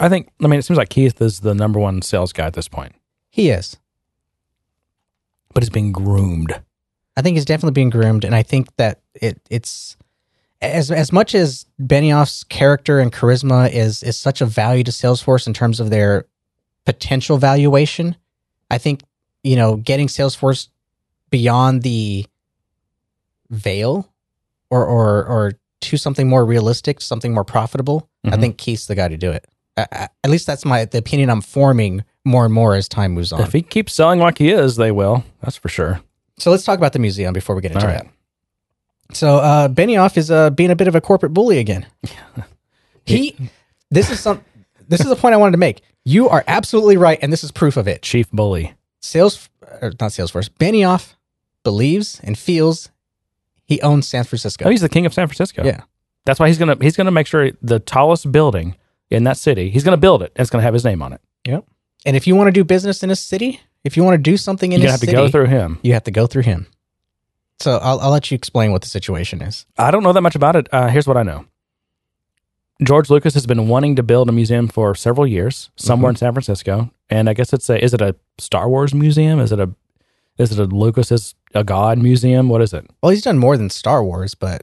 I 0.00 0.08
think, 0.08 0.30
I 0.42 0.48
mean, 0.48 0.58
it 0.58 0.64
seems 0.64 0.76
like 0.78 0.88
Keith 0.88 1.20
is 1.22 1.40
the 1.40 1.54
number 1.54 1.78
one 1.78 2.02
sales 2.02 2.32
guy 2.32 2.46
at 2.46 2.54
this 2.54 2.66
point, 2.68 2.94
He 3.30 3.50
is. 3.50 3.76
but 5.52 5.62
he's 5.62 5.70
being 5.70 5.92
groomed. 5.92 6.60
I 7.16 7.22
think 7.22 7.36
he's 7.36 7.44
definitely 7.44 7.74
being 7.74 7.90
groomed, 7.90 8.24
and 8.24 8.34
I 8.34 8.42
think 8.42 8.74
that 8.76 9.00
it 9.14 9.40
it's 9.50 9.96
as 10.60 10.90
as 10.90 11.12
much 11.12 11.34
as 11.34 11.66
Benioff's 11.80 12.42
character 12.44 12.98
and 12.98 13.12
charisma 13.12 13.70
is 13.70 14.02
is 14.02 14.16
such 14.16 14.40
a 14.40 14.46
value 14.46 14.82
to 14.84 14.90
Salesforce 14.90 15.46
in 15.46 15.54
terms 15.54 15.78
of 15.78 15.90
their 15.90 16.24
potential 16.84 17.36
valuation. 17.38 18.16
I 18.70 18.78
think 18.78 19.02
you 19.44 19.54
know 19.54 19.76
getting 19.76 20.08
Salesforce 20.08 20.68
beyond 21.38 21.82
the 21.82 22.24
veil 23.50 24.08
or 24.70 24.84
or 24.86 25.24
or 25.26 25.52
to 25.80 25.96
something 25.96 26.28
more 26.28 26.44
realistic, 26.46 27.00
something 27.00 27.34
more 27.34 27.44
profitable. 27.44 28.08
I 28.24 28.30
Mhm. 28.30 28.40
think 28.40 28.56
Keith's 28.56 28.86
the 28.86 28.94
guy 28.94 29.08
to 29.08 29.16
do 29.16 29.30
it. 29.32 29.44
I, 29.76 29.86
I, 29.92 30.08
at 30.22 30.30
least 30.30 30.46
that's 30.46 30.64
my 30.64 30.84
the 30.84 30.98
opinion 30.98 31.28
I'm 31.30 31.40
forming 31.42 32.04
more 32.24 32.44
and 32.44 32.54
more 32.54 32.74
as 32.76 32.88
time 32.88 33.12
moves 33.12 33.32
on. 33.32 33.40
If 33.42 33.52
he 33.52 33.62
keeps 33.62 33.92
selling 33.92 34.20
like 34.20 34.38
he 34.38 34.50
is, 34.50 34.76
they 34.76 34.92
will. 34.92 35.24
That's 35.42 35.56
for 35.56 35.68
sure. 35.68 36.00
So 36.38 36.50
let's 36.52 36.64
talk 36.64 36.78
about 36.78 36.92
the 36.92 36.98
museum 37.00 37.32
before 37.32 37.54
we 37.56 37.62
get 37.62 37.72
into 37.72 37.86
All 37.86 37.92
that. 37.92 38.06
So 39.12 39.36
uh, 39.38 39.68
Benioff 39.68 40.16
is 40.16 40.30
uh, 40.30 40.50
being 40.50 40.70
a 40.70 40.76
bit 40.76 40.88
of 40.88 40.94
a 40.94 41.00
corporate 41.00 41.34
bully 41.34 41.58
again. 41.58 41.86
he, 43.04 43.36
this 43.90 44.10
is 44.10 44.18
some, 44.20 44.42
this 44.88 45.00
is 45.00 45.10
a 45.10 45.16
point 45.16 45.34
I 45.34 45.36
wanted 45.36 45.52
to 45.52 45.58
make. 45.58 45.82
You 46.04 46.28
are 46.28 46.42
absolutely 46.46 46.96
right, 46.96 47.18
and 47.20 47.32
this 47.32 47.44
is 47.44 47.52
proof 47.52 47.76
of 47.76 47.86
it. 47.86 48.02
Chief 48.02 48.30
bully. 48.30 48.72
Sales, 49.00 49.48
or 49.82 49.90
not 50.00 50.10
Salesforce. 50.10 50.48
Benioff 50.48 51.14
believes 51.64 52.20
and 52.22 52.38
feels 52.38 52.90
he 53.64 53.80
owns 53.80 54.06
San 54.06 54.24
Francisco. 54.24 54.66
Oh, 54.66 54.70
he's 54.70 54.82
the 54.82 54.88
king 54.88 55.06
of 55.06 55.14
San 55.14 55.26
Francisco. 55.26 55.64
Yeah. 55.64 55.82
That's 56.24 56.38
why 56.38 56.48
he's 56.48 56.58
gonna 56.58 56.76
he's 56.80 56.96
gonna 56.96 57.10
make 57.10 57.26
sure 57.26 57.50
the 57.60 57.80
tallest 57.80 58.30
building 58.30 58.76
in 59.10 59.24
that 59.24 59.36
city, 59.36 59.70
he's 59.70 59.84
gonna 59.84 59.96
build 59.96 60.22
it 60.22 60.32
and 60.36 60.42
it's 60.42 60.50
gonna 60.50 60.62
have 60.62 60.74
his 60.74 60.84
name 60.84 61.02
on 61.02 61.12
it. 61.12 61.20
Yep. 61.46 61.64
And 62.06 62.16
if 62.16 62.26
you 62.26 62.36
want 62.36 62.48
to 62.48 62.52
do 62.52 62.64
business 62.64 63.02
in 63.02 63.10
a 63.10 63.16
city, 63.16 63.60
if 63.82 63.96
you 63.96 64.04
want 64.04 64.14
to 64.14 64.18
do 64.18 64.36
something 64.36 64.72
in 64.72 64.80
gonna 64.80 64.90
have 64.90 65.00
to 65.00 65.06
go 65.06 65.28
through 65.28 65.46
him. 65.46 65.78
you 65.82 65.92
have 65.94 66.04
to 66.04 66.10
go 66.10 66.26
through 66.26 66.42
him. 66.42 66.66
So 67.60 67.78
I'll, 67.78 68.00
I'll 68.00 68.10
let 68.10 68.30
you 68.30 68.34
explain 68.34 68.72
what 68.72 68.82
the 68.82 68.88
situation 68.88 69.40
is. 69.40 69.66
I 69.78 69.90
don't 69.90 70.02
know 70.02 70.12
that 70.12 70.20
much 70.20 70.34
about 70.34 70.56
it. 70.56 70.68
Uh, 70.72 70.88
here's 70.88 71.06
what 71.06 71.16
I 71.16 71.22
know. 71.22 71.46
George 72.82 73.08
Lucas 73.08 73.34
has 73.34 73.46
been 73.46 73.68
wanting 73.68 73.94
to 73.96 74.02
build 74.02 74.28
a 74.28 74.32
museum 74.32 74.66
for 74.66 74.94
several 74.94 75.26
years, 75.26 75.70
somewhere 75.76 76.10
in 76.10 76.16
San 76.16 76.32
Francisco, 76.32 76.90
and 77.08 77.28
I 77.28 77.34
guess 77.34 77.52
it's 77.52 77.70
a. 77.70 77.82
Is 77.82 77.94
it 77.94 78.00
a 78.00 78.16
Star 78.38 78.68
Wars 78.68 78.92
museum? 78.92 79.38
Is 79.38 79.52
it 79.52 79.60
a? 79.60 79.70
Is 80.38 80.52
it 80.52 80.58
a 80.58 80.64
Lucas 80.64 81.12
is 81.12 81.34
a 81.54 81.62
God 81.64 81.98
museum? 81.98 82.48
What 82.48 82.60
is 82.62 82.72
it? 82.72 82.86
Well, 83.02 83.10
he's 83.10 83.22
done 83.22 83.38
more 83.38 83.56
than 83.56 83.70
Star 83.70 84.02
Wars, 84.02 84.34
but 84.34 84.62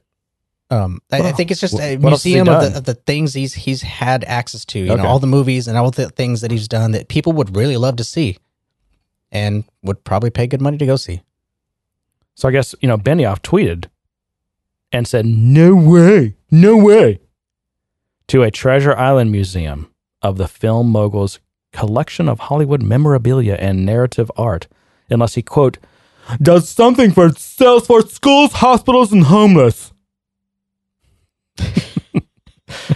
um, 0.70 1.00
I, 1.10 1.28
I 1.28 1.32
think 1.32 1.50
it's 1.50 1.60
just 1.60 1.78
a 1.78 1.96
wh- 1.96 2.02
what 2.02 2.12
else 2.12 2.24
museum 2.24 2.48
of 2.48 2.60
the, 2.60 2.76
of 2.78 2.84
the 2.84 2.94
things 2.94 3.34
he's 3.34 3.54
he's 3.54 3.82
had 3.82 4.24
access 4.24 4.64
to. 4.66 4.78
You 4.78 4.92
Okay. 4.92 5.02
know, 5.02 5.08
all 5.08 5.18
the 5.18 5.26
movies 5.26 5.68
and 5.68 5.78
all 5.78 5.90
the 5.90 6.10
things 6.10 6.40
that 6.42 6.50
he's 6.50 6.68
done 6.68 6.92
that 6.92 7.08
people 7.08 7.32
would 7.32 7.56
really 7.56 7.76
love 7.76 7.96
to 7.96 8.04
see, 8.04 8.36
and 9.30 9.64
would 9.82 10.04
probably 10.04 10.30
pay 10.30 10.46
good 10.46 10.60
money 10.60 10.78
to 10.78 10.86
go 10.86 10.96
see. 10.96 11.22
So 12.34 12.48
I 12.48 12.52
guess 12.52 12.74
you 12.80 12.88
know 12.88 12.98
Benioff 12.98 13.40
tweeted 13.40 13.86
and 14.92 15.06
said, 15.08 15.24
"No 15.26 15.74
way, 15.74 16.36
no 16.50 16.76
way," 16.76 17.20
to 18.28 18.42
a 18.42 18.50
Treasure 18.50 18.94
Island 18.96 19.32
museum 19.32 19.90
of 20.20 20.36
the 20.38 20.48
film 20.48 20.90
mogul's 20.90 21.40
collection 21.72 22.28
of 22.28 22.38
Hollywood 22.40 22.82
memorabilia 22.82 23.54
and 23.54 23.84
narrative 23.86 24.30
art, 24.36 24.68
unless 25.12 25.34
he 25.34 25.42
quote 25.42 25.78
does 26.40 26.68
something 26.68 27.12
for 27.12 27.28
Salesforce 27.30 28.10
schools, 28.10 28.52
hospitals, 28.52 29.12
and 29.12 29.24
homeless. 29.24 29.92
that 31.56 32.24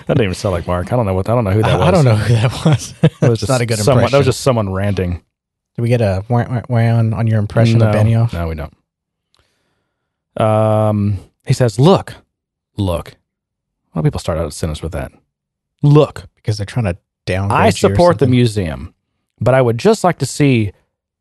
didn't 0.06 0.22
even 0.22 0.34
sound 0.34 0.52
like 0.52 0.66
Mark. 0.66 0.92
I 0.92 0.96
don't 0.96 1.06
know 1.06 1.14
what 1.14 1.28
I 1.28 1.34
don't 1.34 1.44
know 1.44 1.50
who 1.50 1.62
that 1.62 1.78
was. 1.78 1.82
I, 1.82 1.88
I 1.88 1.90
don't 1.90 2.04
know 2.04 2.16
who 2.16 2.34
that 2.34 2.64
was. 2.64 2.94
It 3.02 3.28
was 3.28 3.40
just 3.40 3.50
not 3.50 3.60
a 3.60 3.66
good 3.66 3.78
someone, 3.78 4.04
impression. 4.04 4.12
That 4.12 4.18
was 4.18 4.26
just 4.26 4.40
someone 4.40 4.72
ranting. 4.72 5.22
Did 5.74 5.82
we 5.82 5.88
get 5.88 6.00
a 6.00 6.24
wah, 6.28 6.46
wah, 6.48 6.62
wah 6.68 6.78
on, 6.78 7.12
on 7.12 7.26
your 7.26 7.38
impression 7.38 7.78
no, 7.78 7.88
of 7.88 7.94
Benioff? 7.94 8.32
No, 8.32 8.48
we 8.48 8.54
don't. 8.54 8.74
Um, 10.36 11.18
he 11.46 11.52
says, 11.52 11.78
"Look, 11.78 12.14
look." 12.76 13.16
Why 13.92 14.02
do 14.02 14.06
people 14.06 14.20
start 14.20 14.38
out 14.38 14.46
a 14.46 14.50
sentence 14.50 14.82
with 14.82 14.92
that? 14.92 15.10
Look, 15.82 16.28
Because 16.34 16.58
they're 16.58 16.66
trying 16.66 16.84
to 16.84 16.98
down. 17.24 17.50
I 17.50 17.70
support 17.70 18.18
the 18.18 18.26
museum, 18.26 18.94
but 19.40 19.54
I 19.54 19.62
would 19.62 19.78
just 19.78 20.04
like 20.04 20.18
to 20.18 20.26
see 20.26 20.72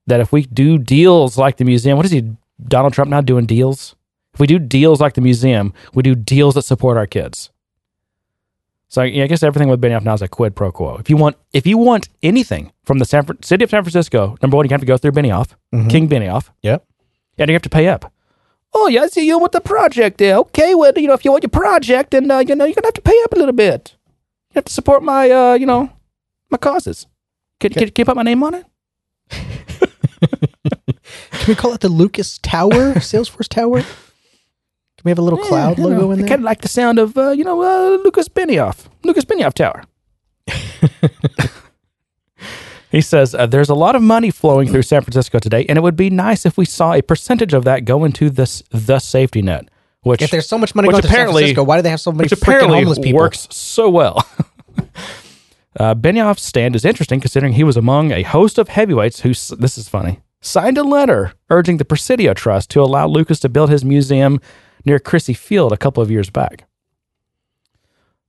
that 0.07 0.19
if 0.19 0.31
we 0.31 0.43
do 0.43 0.77
deals 0.77 1.37
like 1.37 1.57
the 1.57 1.65
museum, 1.65 1.97
what 1.97 2.05
is 2.05 2.11
he, 2.11 2.23
Donald 2.67 2.93
Trump 2.93 3.09
now 3.09 3.21
doing 3.21 3.45
deals? 3.45 3.95
If 4.33 4.39
we 4.39 4.47
do 4.47 4.59
deals 4.59 4.99
like 5.01 5.13
the 5.13 5.21
museum, 5.21 5.73
we 5.93 6.03
do 6.03 6.13
deals 6.15 6.55
that 6.55 6.63
support 6.63 6.97
our 6.97 7.07
kids. 7.07 7.49
So 8.87 9.01
yeah, 9.01 9.23
I 9.23 9.27
guess 9.27 9.43
everything 9.43 9.67
with 9.69 9.81
Benioff 9.81 10.03
now 10.03 10.13
is 10.13 10.21
a 10.21 10.27
quid 10.27 10.55
pro 10.55 10.71
quo. 10.71 10.97
If 10.97 11.09
you 11.09 11.17
want, 11.17 11.35
if 11.53 11.65
you 11.65 11.77
want 11.77 12.09
anything 12.21 12.71
from 12.83 12.99
the 12.99 13.05
San, 13.05 13.25
city 13.43 13.63
of 13.63 13.69
San 13.69 13.83
Francisco, 13.83 14.37
number 14.41 14.55
one, 14.57 14.65
you 14.65 14.69
have 14.71 14.79
to 14.81 14.85
go 14.85 14.97
through 14.97 15.11
Benioff, 15.11 15.49
Mhm. 15.73 15.89
King 15.89 16.07
Benioff, 16.07 16.49
Yep. 16.61 16.85
and 17.37 17.49
you 17.49 17.53
have 17.55 17.61
to 17.63 17.69
pay 17.69 17.87
up. 17.87 18.11
Oh 18.73 18.87
yeah, 18.87 19.03
I 19.03 19.07
see 19.07 19.25
you 19.25 19.39
with 19.39 19.53
the 19.53 19.61
project 19.61 20.17
there. 20.17 20.35
Okay, 20.37 20.75
well, 20.75 20.91
you 20.95 21.07
know, 21.07 21.13
if 21.13 21.25
you 21.25 21.31
want 21.31 21.43
your 21.43 21.49
project, 21.49 22.11
then 22.11 22.29
uh, 22.29 22.39
you 22.39 22.55
know 22.55 22.65
you're 22.65 22.75
gonna 22.75 22.87
have 22.87 22.93
to 22.93 23.01
pay 23.01 23.19
up 23.23 23.33
a 23.33 23.37
little 23.37 23.53
bit. 23.53 23.95
You 24.51 24.55
have 24.55 24.65
to 24.65 24.73
support 24.73 25.01
my, 25.01 25.29
uh, 25.31 25.53
you 25.55 25.65
know, 25.65 25.89
my 26.49 26.57
causes. 26.57 27.07
Can, 27.59 27.71
can, 27.73 27.87
can 27.89 28.01
you 28.01 28.05
put 28.05 28.15
my 28.15 28.23
name 28.23 28.43
on 28.43 28.53
it? 28.53 28.65
Can 31.45 31.51
we 31.51 31.55
call 31.55 31.73
it 31.73 31.81
the 31.81 31.89
Lucas 31.89 32.39
Tower, 32.39 32.71
Salesforce 32.95 33.47
Tower? 33.47 33.81
Can 33.81 35.03
we 35.03 35.11
have 35.11 35.19
a 35.19 35.21
little 35.21 35.37
cloud 35.39 35.77
logo 35.77 36.09
in 36.11 36.17
I 36.17 36.21
there? 36.21 36.27
kind 36.29 36.39
of 36.41 36.45
like 36.45 36.61
the 36.61 36.67
sound 36.67 36.97
of, 36.97 37.15
uh, 37.17 37.29
you 37.31 37.43
know, 37.43 37.61
uh, 37.61 37.97
Lucas 38.03 38.27
Benioff, 38.27 38.85
Lucas 39.03 39.25
Benioff 39.25 39.53
Tower. 39.53 39.83
he 42.91 43.01
says 43.01 43.35
uh, 43.35 43.45
there's 43.45 43.69
a 43.69 43.75
lot 43.75 43.95
of 43.95 44.01
money 44.01 44.31
flowing 44.31 44.67
through 44.69 44.81
San 44.81 45.01
Francisco 45.03 45.37
today, 45.39 45.65
and 45.69 45.77
it 45.77 45.81
would 45.81 45.95
be 45.95 46.09
nice 46.09 46.45
if 46.47 46.57
we 46.57 46.65
saw 46.65 46.93
a 46.93 47.01
percentage 47.03 47.53
of 47.53 47.63
that 47.65 47.85
go 47.85 48.03
into 48.05 48.29
this 48.31 48.63
the 48.71 48.97
safety 48.99 49.41
net, 49.43 49.69
which 50.01 50.21
If 50.23 50.31
there's 50.31 50.47
so 50.47 50.57
much 50.57 50.73
money 50.73 50.87
which 50.87 50.93
going 50.93 51.01
to 51.03 51.07
San 51.07 51.15
apparently- 51.15 51.41
Francisco, 51.43 51.63
why 51.63 51.75
do 51.77 51.81
they 51.83 51.89
have 51.91 52.01
so 52.01 52.11
many 52.11 52.23
which 52.23 52.31
freaking 52.31 52.41
apparently 52.41 52.77
homeless 52.79 52.97
people? 52.99 53.19
works 53.19 53.47
so 53.51 53.89
well. 53.89 54.25
uh, 55.79 55.93
Benioff's 55.93 56.41
stand 56.43 56.75
is 56.75 56.83
interesting 56.85 57.19
considering 57.19 57.53
he 57.53 57.63
was 57.63 57.77
among 57.77 58.11
a 58.11 58.23
host 58.23 58.57
of 58.57 58.69
heavyweights 58.69 59.19
who, 59.21 59.29
s- 59.29 59.53
this 59.59 59.77
is 59.77 59.87
funny, 59.89 60.21
signed 60.45 60.77
a 60.77 60.83
letter 60.83 61.33
urging 61.49 61.77
the 61.77 61.85
Presidio 61.85 62.33
Trust 62.33 62.69
to 62.71 62.81
allow 62.81 63.07
Lucas 63.07 63.39
to 63.41 63.49
build 63.49 63.69
his 63.69 63.83
museum 63.83 64.39
near 64.85 64.99
Crissy 64.99 65.35
Field 65.35 65.71
a 65.71 65.77
couple 65.77 66.03
of 66.03 66.11
years 66.11 66.29
back. 66.29 66.65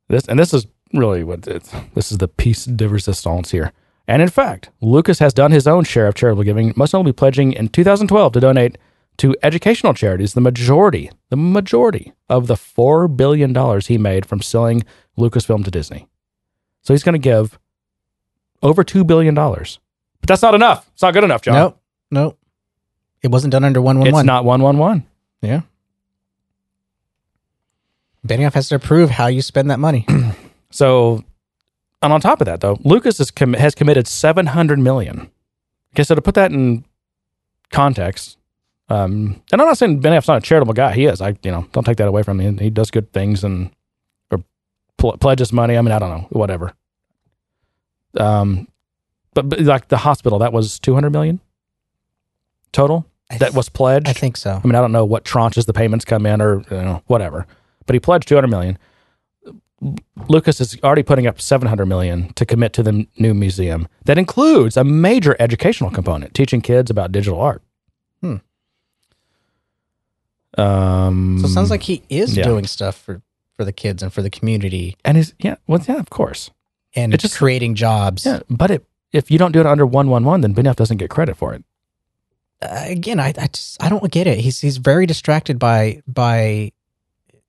This 0.09 0.27
and 0.27 0.39
this 0.39 0.55
is 0.55 0.67
really 0.93 1.25
what 1.25 1.43
this 1.43 2.13
is 2.13 2.19
the 2.19 2.29
piece 2.29 2.65
de 2.65 2.89
resistance 2.89 3.51
here. 3.51 3.73
And 4.09 4.23
in 4.23 4.29
fact, 4.29 4.71
Lucas 4.81 5.19
has 5.19 5.35
done 5.35 5.51
his 5.51 5.67
own 5.67 5.83
share 5.83 6.07
of 6.07 6.15
charitable 6.15 6.45
giving, 6.45 6.73
most 6.77 6.93
notably 6.93 7.13
pledging 7.13 7.53
in 7.53 7.69
2012 7.69 8.33
to 8.35 8.41
donate 8.41 8.79
to 9.19 9.35
educational 9.43 9.95
charities 9.95 10.35
the 10.35 10.41
majority, 10.41 11.11
the 11.31 11.37
majority 11.37 12.13
of 12.29 12.47
the 12.47 12.55
$4 12.55 13.15
billion 13.17 13.81
he 13.81 13.99
made 13.99 14.25
from 14.27 14.43
selling 14.43 14.85
Lucasfilm 15.19 15.65
to 15.65 15.71
Disney. 15.71 16.07
So 16.83 16.95
he's 16.95 17.03
going 17.03 17.15
to 17.15 17.19
give 17.19 17.59
over 18.63 18.85
$2 18.85 19.05
billion. 19.07 19.35
But 19.35 19.79
that's 20.23 20.43
not 20.43 20.55
enough. 20.55 20.89
It's 20.93 21.03
not 21.03 21.15
good 21.15 21.25
enough, 21.25 21.43
John. 21.43 21.55
Nope, 21.55 21.81
nope. 22.11 22.39
It 23.23 23.29
wasn't 23.31 23.53
done 23.53 23.65
under 23.65 23.81
one 23.83 23.99
one 23.99 24.07
It's 24.09 24.15
one. 24.15 24.27
not 24.27 24.45
111. 24.45 25.05
Yeah. 25.43 25.63
Benioff 28.27 28.55
has 28.55 28.69
to 28.69 28.75
approve 28.75 29.11
how 29.11 29.27
you 29.29 29.43
spend 29.43 29.71
that 29.71 29.79
money. 29.81 30.07
So 30.69 31.25
and 32.03 32.13
on 32.13 32.21
top 32.21 32.41
of 32.43 32.47
that, 32.47 32.61
though, 32.61 32.77
Lucas 32.85 33.31
com- 33.31 33.55
has 33.55 33.75
committed 33.75 34.07
seven 34.07 34.47
hundred 34.47 34.79
million. 34.79 35.31
Okay, 35.95 36.03
so 36.03 36.15
to 36.15 36.21
put 36.21 36.35
that 36.35 36.51
in 36.53 36.85
context, 37.71 38.37
um, 38.91 39.41
and 39.53 39.61
I'm 39.63 39.67
not 39.67 39.79
saying 39.79 40.03
Benioff's 40.03 40.29
not 40.29 40.39
a 40.39 40.41
charitable 40.43 40.75
guy. 40.75 40.93
He 40.93 41.07
is. 41.07 41.23
I, 41.23 41.35
you 41.43 41.51
know, 41.51 41.67
don't 41.73 41.85
take 41.85 41.97
that 41.97 42.09
away 42.09 42.23
from 42.25 42.41
him. 42.41 42.59
He 42.59 42.69
does 42.69 42.91
good 42.91 43.11
things 43.13 43.43
and 43.43 43.71
or 44.31 44.43
pl- 44.99 45.17
pledges 45.17 45.51
money. 45.53 45.79
I 45.79 45.81
mean, 45.81 45.93
I 45.93 45.99
don't 45.99 46.11
know, 46.11 46.27
whatever. 46.31 46.75
Um, 48.19 48.69
but, 49.33 49.49
but 49.49 49.61
like 49.61 49.89
the 49.89 49.99
hospital, 49.99 50.41
that 50.41 50.53
was 50.53 50.79
two 50.79 50.93
hundred 50.95 51.11
million 51.11 51.41
total 52.77 53.07
I 53.31 53.39
that 53.39 53.55
was 53.55 53.69
pledged. 53.69 54.09
I 54.09 54.13
think 54.13 54.37
so. 54.37 54.61
I 54.63 54.67
mean, 54.67 54.75
I 54.77 54.81
don't 54.81 54.93
know 54.93 55.05
what 55.05 55.25
tranches 55.25 55.67
the 55.67 55.73
payments 55.73 56.05
come 56.05 56.27
in 56.27 56.41
or 56.41 56.61
you 56.71 56.77
know, 56.77 57.03
whatever, 57.07 57.47
but 57.87 57.95
he 57.95 58.01
pledged 58.01 58.29
200 58.29 58.47
million. 58.49 58.79
Lucas 60.29 60.61
is 60.61 60.79
already 60.83 61.03
putting 61.03 61.27
up 61.27 61.41
700 61.41 61.87
million 61.87 62.33
to 62.35 62.47
commit 62.47 62.73
to 62.75 62.83
the 62.83 63.07
new 63.19 63.35
museum. 63.35 63.89
That 64.07 64.17
includes 64.19 64.77
a 64.77 64.85
major 64.85 65.37
educational 65.39 65.91
component, 65.91 66.35
teaching 66.35 66.61
kids 66.63 66.91
about 66.91 67.13
digital 67.13 67.41
art. 67.41 67.63
Hmm. 68.23 68.37
Um, 70.57 71.39
So 71.41 71.47
it 71.47 71.51
sounds 71.51 71.71
like 71.71 71.83
he 71.83 72.03
is 72.09 72.37
yeah. 72.37 72.45
doing 72.45 72.67
stuff 72.67 72.97
for 72.97 73.23
for 73.57 73.65
the 73.65 73.73
kids 73.73 74.03
and 74.03 74.13
for 74.13 74.21
the 74.23 74.29
community 74.31 74.97
and 75.05 75.17
he's 75.17 75.35
yeah, 75.39 75.57
well, 75.67 75.81
yeah, 75.89 75.99
of 75.99 76.11
course, 76.11 76.51
and 76.95 77.15
It 77.15 77.21
just- 77.21 77.37
creating 77.37 77.75
jobs. 77.75 78.27
yeah, 78.27 78.41
but 78.51 78.71
it, 78.71 78.85
if 79.13 79.31
you 79.31 79.39
don't 79.39 79.53
do 79.53 79.61
it 79.61 79.67
under 79.67 79.87
one 79.87 80.09
one 80.11 80.25
one, 80.25 80.43
then 80.43 80.55
Benioff 80.55 80.77
doesn't 80.77 80.99
get 80.99 81.09
credit 81.11 81.37
for 81.37 81.55
it. 81.55 81.65
Uh, 82.63 82.85
again, 82.87 83.21
I 83.21 83.29
I 83.39 83.47
just 83.49 83.83
I 83.83 83.89
don't 83.89 84.11
get 84.11 84.27
it. 84.27 84.39
He's 84.39 84.61
he's 84.61 84.79
very 84.79 85.07
distracted 85.07 85.59
by 85.59 86.03
by 86.09 86.73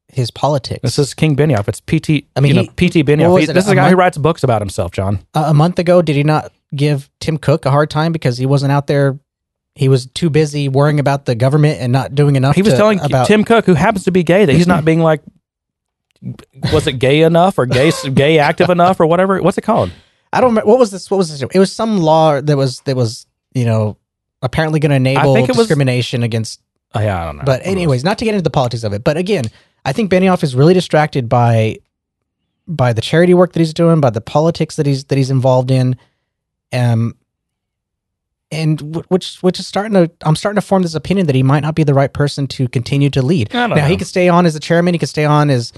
his 0.09 0.31
politics. 0.31 0.81
This 0.83 0.99
is 0.99 1.13
King 1.13 1.35
Benioff. 1.35 1.67
It's 1.67 1.81
PT. 1.81 2.25
I 2.35 2.39
mean, 2.39 2.55
you 2.55 2.63
know, 2.63 2.67
PT 2.71 3.05
Benioff. 3.05 3.39
He- 3.39 3.45
this 3.45 3.65
is 3.65 3.69
a 3.69 3.71
a 3.71 3.75
guy 3.75 3.89
who 3.89 3.95
writes 3.95 4.17
books 4.17 4.43
about 4.43 4.61
himself, 4.61 4.91
John. 4.91 5.19
a, 5.33 5.43
a 5.45 5.53
month 5.53 5.79
ago, 5.79 6.01
did 6.01 6.15
he 6.15 6.23
not 6.23 6.51
give 6.75 7.09
Tim 7.19 7.37
Cook 7.37 7.65
a 7.65 7.71
hard 7.71 7.89
time 7.89 8.11
because 8.11 8.37
he 8.37 8.45
wasn't 8.45 8.71
out 8.71 8.87
there? 8.87 9.19
He 9.75 9.89
was 9.89 10.07
too 10.07 10.29
busy 10.31 10.69
worrying 10.69 10.99
about 10.99 11.25
the 11.25 11.35
government 11.35 11.79
and 11.79 11.93
not 11.93 12.15
doing 12.15 12.35
enough. 12.35 12.55
He 12.55 12.61
was 12.63 12.73
to- 12.73 12.77
telling 12.77 12.99
about 12.99 13.27
Tim 13.27 13.43
Cook, 13.43 13.65
who 13.65 13.75
happens 13.75 14.05
to 14.05 14.11
be 14.11 14.23
gay, 14.23 14.43
that 14.45 14.53
he's 14.53 14.65
not 14.67 14.83
being 14.85 15.01
like, 15.01 15.21
was 16.73 16.87
it 16.87 16.93
gay 16.93 17.21
enough 17.21 17.57
or 17.59 17.65
gay 17.65 17.91
gay 18.13 18.39
active 18.39 18.69
enough 18.69 18.99
or 18.99 19.05
whatever? 19.05 19.41
What's 19.41 19.57
it 19.57 19.61
called? 19.61 19.91
I 20.33 20.41
don't 20.41 20.49
remember 20.49 20.67
what 20.69 20.79
was 20.79 20.91
this. 20.91 21.09
What 21.11 21.17
was 21.17 21.29
this? 21.29 21.47
It 21.53 21.59
was 21.59 21.71
some 21.71 21.99
law 21.99 22.41
that 22.41 22.57
was 22.57 22.79
that 22.81 22.95
was 22.95 23.27
you 23.53 23.65
know 23.65 23.97
apparently 24.41 24.79
going 24.79 24.89
to 24.91 24.95
enable 24.95 25.33
think 25.33 25.49
it 25.49 25.55
was- 25.55 25.67
discrimination 25.67 26.23
against. 26.23 26.61
Oh, 26.95 26.99
yeah, 27.01 27.21
I 27.21 27.25
don't 27.25 27.37
know. 27.37 27.43
But 27.45 27.65
anyways, 27.65 28.03
not 28.03 28.17
to 28.19 28.25
get 28.25 28.33
into 28.33 28.43
the 28.43 28.49
politics 28.49 28.83
of 28.83 28.93
it. 28.93 29.03
But 29.03 29.17
again, 29.17 29.43
I 29.85 29.91
think 29.93 30.09
Benioff 30.11 30.41
is 30.43 30.55
really 30.55 30.73
distracted 30.73 31.27
by 31.29 31.77
by 32.67 32.91
the 32.93 33.01
charity 33.01 33.33
work 33.33 33.53
that 33.53 33.59
he's 33.59 33.73
doing, 33.73 33.99
by 34.01 34.09
the 34.09 34.21
politics 34.21 34.75
that 34.77 34.85
he's 34.85 35.05
that 35.05 35.17
he's 35.17 35.29
involved 35.29 35.69
in, 35.71 35.95
um, 36.73 37.15
and 38.51 38.79
wh- 38.95 39.09
which 39.11 39.37
which 39.41 39.59
is 39.59 39.67
starting 39.67 39.93
to 39.93 40.09
I'm 40.21 40.35
starting 40.35 40.59
to 40.61 40.65
form 40.65 40.81
this 40.83 40.95
opinion 40.95 41.27
that 41.27 41.35
he 41.35 41.43
might 41.43 41.61
not 41.61 41.75
be 41.75 41.83
the 41.83 41.93
right 41.93 42.11
person 42.11 42.47
to 42.47 42.67
continue 42.67 43.09
to 43.11 43.21
lead. 43.21 43.53
I 43.53 43.67
don't 43.67 43.77
Now 43.77 43.85
he 43.85 43.93
know. 43.93 43.97
could 43.99 44.07
stay 44.07 44.29
on 44.29 44.45
as 44.45 44.53
the 44.53 44.59
chairman. 44.59 44.93
He 44.93 44.97
could 44.99 45.09
stay 45.09 45.25
on 45.25 45.49
as 45.49 45.73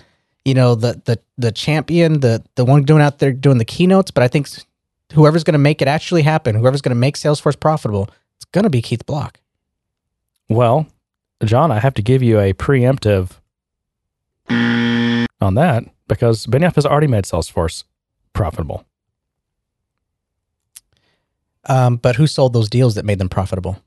you 0.45 0.53
know 0.53 0.75
the 0.75 1.01
the 1.05 1.19
the 1.37 1.51
champion, 1.51 2.19
the 2.19 2.43
the 2.55 2.65
one 2.65 2.83
doing 2.83 3.01
out 3.01 3.19
there 3.19 3.31
doing 3.33 3.57
the 3.57 3.65
keynotes. 3.65 4.11
But 4.11 4.23
I 4.23 4.27
think 4.27 4.47
s- 4.47 4.65
whoever's 5.13 5.43
going 5.43 5.53
to 5.53 5.59
make 5.59 5.81
it 5.81 5.87
actually 5.87 6.21
happen, 6.21 6.55
whoever's 6.55 6.81
going 6.81 6.91
to 6.95 6.99
make 6.99 7.15
Salesforce 7.17 7.59
profitable, 7.59 8.09
it's 8.39 8.45
going 8.45 8.63
to 8.63 8.69
be 8.69 8.81
Keith 8.81 9.05
Block. 9.05 9.39
well, 10.47 10.87
John, 11.43 11.71
I 11.71 11.79
have 11.79 11.93
to 11.95 12.01
give 12.01 12.23
you 12.23 12.39
a 12.39 12.53
preemptive 12.53 13.39
on 14.49 15.53
that 15.55 15.83
because 16.07 16.45
Benioff 16.47 16.75
has 16.75 16.85
already 16.85 17.07
made 17.07 17.23
Salesforce 17.23 17.83
profitable. 18.33 18.85
Um, 21.65 21.97
but 21.97 22.15
who 22.15 22.27
sold 22.27 22.53
those 22.53 22.69
deals 22.69 22.95
that 22.95 23.05
made 23.05 23.19
them 23.19 23.29
profitable? 23.29 23.81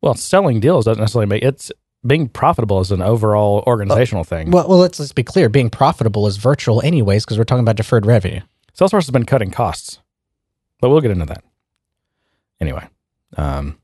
Well, 0.00 0.14
selling 0.14 0.60
deals 0.60 0.84
doesn't 0.84 1.00
necessarily 1.00 1.26
make 1.26 1.42
it's 1.42 1.72
being 2.06 2.28
profitable 2.28 2.80
is 2.80 2.92
an 2.92 3.02
overall 3.02 3.64
organizational 3.66 4.24
thing. 4.24 4.50
Well, 4.50 4.68
well, 4.68 4.78
let's 4.78 5.00
let's 5.00 5.12
be 5.12 5.24
clear. 5.24 5.48
Being 5.48 5.68
profitable 5.68 6.26
is 6.26 6.36
virtual, 6.36 6.80
anyways, 6.82 7.24
because 7.24 7.36
we're 7.38 7.44
talking 7.44 7.64
about 7.64 7.76
deferred 7.76 8.06
revenue. 8.06 8.40
Salesforce 8.78 9.06
has 9.06 9.10
been 9.10 9.26
cutting 9.26 9.50
costs, 9.50 9.98
but 10.80 10.90
we'll 10.90 11.00
get 11.00 11.10
into 11.10 11.26
that 11.26 11.42
anyway. 12.60 12.86
Um, 13.36 13.78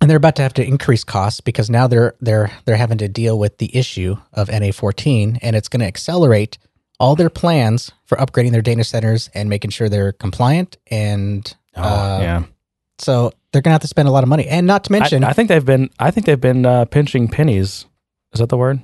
And 0.00 0.08
they're 0.08 0.16
about 0.16 0.36
to 0.36 0.42
have 0.42 0.54
to 0.54 0.64
increase 0.64 1.02
costs 1.04 1.40
because 1.40 1.68
now 1.68 1.86
they're 1.88 2.14
they're 2.20 2.50
they're 2.64 2.76
having 2.76 2.98
to 2.98 3.08
deal 3.08 3.38
with 3.38 3.58
the 3.58 3.74
issue 3.76 4.16
of 4.32 4.48
NA14, 4.48 5.38
and 5.42 5.56
it's 5.56 5.68
going 5.68 5.80
to 5.80 5.86
accelerate 5.86 6.56
all 7.00 7.14
their 7.16 7.30
plans 7.30 7.90
for 8.06 8.16
upgrading 8.18 8.52
their 8.52 8.62
data 8.62 8.84
centers 8.84 9.28
and 9.34 9.48
making 9.48 9.70
sure 9.70 9.88
they're 9.88 10.12
compliant. 10.12 10.76
And 10.90 11.52
oh, 11.76 11.82
uh, 11.82 12.18
yeah. 12.20 12.44
so 12.98 13.32
they're 13.52 13.62
going 13.62 13.70
to 13.70 13.74
have 13.74 13.82
to 13.82 13.88
spend 13.88 14.08
a 14.08 14.12
lot 14.12 14.22
of 14.22 14.28
money, 14.28 14.46
and 14.46 14.66
not 14.66 14.84
to 14.84 14.92
mention, 14.92 15.24
I, 15.24 15.30
I 15.30 15.32
think 15.32 15.48
they've 15.48 15.64
been. 15.64 15.90
I 15.98 16.10
think 16.10 16.26
they've 16.26 16.40
been 16.40 16.64
uh, 16.64 16.84
pinching 16.86 17.28
pennies. 17.28 17.86
Is 18.32 18.40
that 18.40 18.48
the 18.50 18.56
word? 18.56 18.80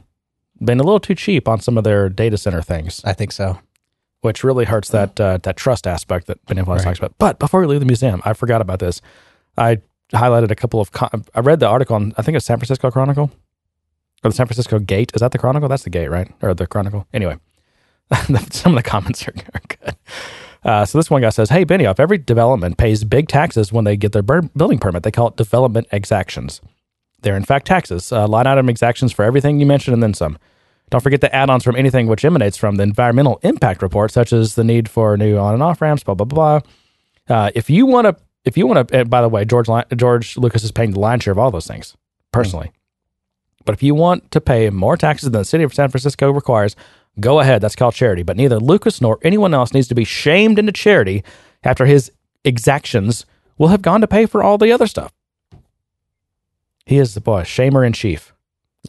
Been 0.61 0.81
a 0.81 0.85
little 0.85 1.01
too 1.01 1.15
cheap 1.15 1.49
on 1.49 1.61
some 1.61 1.77
of 1.79 1.85
their 1.85 2.09
data 2.09 2.39
center 2.39 2.63
things, 2.63 3.01
I 3.05 3.13
think 3.13 3.33
so. 3.33 3.59
which 4.23 4.43
really 4.43 4.65
hurts 4.65 4.89
that 4.91 5.21
uh, 5.21 5.39
that 5.43 5.57
trust 5.57 5.87
aspect 5.87 6.27
that 6.29 6.39
always 6.51 6.67
Right. 6.67 6.83
talks 6.83 6.99
about. 6.99 7.15
But 7.19 7.39
before 7.39 7.61
we 7.61 7.67
leave 7.67 7.81
the 7.81 7.87
museum, 7.87 8.21
I 8.25 8.33
forgot 8.33 8.61
about 8.61 8.79
this. 8.79 9.01
I 9.57 9.79
highlighted 10.13 10.51
a 10.51 10.55
couple 10.55 10.81
of. 10.81 10.93
Con- 10.93 11.25
I 11.35 11.41
read 11.41 11.61
the 11.61 11.67
article 11.67 11.97
on. 11.97 12.13
I 12.17 12.23
think 12.23 12.37
it's 12.37 12.47
San 12.47 12.59
Francisco 12.59 12.91
Chronicle 12.91 13.31
or 14.23 14.31
the 14.31 14.37
San 14.37 14.47
Francisco 14.47 14.79
Gate. 14.79 15.13
Is 15.15 15.21
that 15.21 15.33
the 15.33 15.39
Chronicle? 15.39 15.69
That's 15.69 15.85
the 15.85 15.91
Gate, 15.91 16.09
right? 16.09 16.31
Or 16.43 16.55
the 16.55 16.67
Chronicle? 16.67 17.07
Anyway, 17.13 17.37
some 18.51 18.73
of 18.77 18.83
the 18.83 18.89
comments 18.89 19.27
are, 19.29 19.33
good. 19.33 19.97
Uh, 20.65 20.85
so 20.85 20.99
this 20.99 21.11
one 21.11 21.21
guy 21.23 21.29
says, 21.29 21.51
"Hey 21.51 21.65
Benioff, 21.65 22.01
every 22.01 22.19
development 22.19 22.79
pays 22.79 23.05
big 23.05 23.29
taxes 23.29 23.73
when 23.73 23.85
they 23.85 23.97
get 23.97 24.13
their 24.13 24.23
bur- 24.23 24.43
building 24.57 24.79
permit. 24.79 25.03
They 25.03 25.11
call 25.11 25.29
it 25.29 25.37
development 25.37 25.89
exactions. 25.93 26.61
They're 27.21 27.37
in 27.37 27.45
fact 27.45 27.67
taxes, 27.67 28.13
uh, 28.13 28.27
line 28.27 28.47
item 28.47 28.69
exactions 28.69 29.13
for 29.13 29.25
everything 29.25 29.61
you 29.61 29.67
mentioned 29.67 29.95
and 29.95 30.03
then 30.03 30.15
some. 30.15 30.39
Don't 30.91 31.01
forget 31.01 31.23
the 31.23 31.35
add-ons 31.35 31.65
from 31.65 31.77
anything 31.77 32.07
which 32.07 32.25
emanates 32.25 32.57
from 32.59 32.77
the 32.77 32.83
environmental 32.83 33.41
impact 33.43 33.83
report, 33.83 34.11
such 34.11 34.33
as 34.33 34.55
the 34.55 34.65
need 34.65 34.89
for 34.89 35.17
new 35.17 35.39
on 35.39 35.55
and 35.55 35.63
off 35.63 35.81
ramps. 35.81 36.03
Blah 36.05 36.15
blah 36.15 36.25
blah. 36.27 36.61
Uh, 37.29 37.51
if 37.55 37.69
you 37.69 37.87
want 37.87 38.07
to, 38.07 38.17
if 38.45 38.57
you 38.57 38.67
want 38.67 38.89
to, 38.89 38.97
eh, 38.97 39.05
by 39.05 39.23
the 39.23 39.29
way, 39.29 39.45
George 39.45 39.69
George 39.97 40.37
Lucas 40.37 40.65
is 40.65 40.73
paying 40.73 40.93
the 40.93 41.01
lion's 41.01 41.23
share 41.23 41.33
of 41.33 41.39
all 41.39 41.51
those 41.51 41.67
things 41.67 41.97
personally. 42.33 42.69
Hmm. 42.69 42.75
But 43.65 43.75
if 43.75 43.83
you 43.83 43.95
want 43.95 44.31
to 44.33 44.41
pay 44.41 44.69
more 44.71 44.97
taxes 44.97 45.31
than 45.31 45.41
the 45.41 45.45
city 45.45 45.65
of 45.65 45.73
San 45.73 45.89
Francisco 45.89 46.31
requires, 46.31 46.77
go 47.19 47.41
ahead. 47.41 47.63
That's 47.63 47.77
called 47.77 47.95
charity. 47.95 48.23
But 48.23 48.37
neither 48.37 48.59
Lucas 48.59 49.01
nor 49.01 49.19
anyone 49.23 49.55
else 49.55 49.73
needs 49.73 49.89
to 49.89 49.95
be 49.95 50.05
shamed 50.05 50.59
into 50.59 50.73
charity 50.73 51.25
after 51.63 51.87
his 51.87 52.13
exactions 52.45 53.25
will 53.57 53.69
have 53.69 53.81
gone 53.81 54.03
to 54.03 54.07
pay 54.07 54.27
for 54.27 54.43
all 54.43 54.59
the 54.59 54.71
other 54.73 54.87
stuff. 54.87 55.13
He 56.85 56.99
is 56.99 57.15
the 57.15 57.21
boy, 57.23 57.43
shamer 57.43 57.87
in 57.87 57.95
chief. 57.95 58.35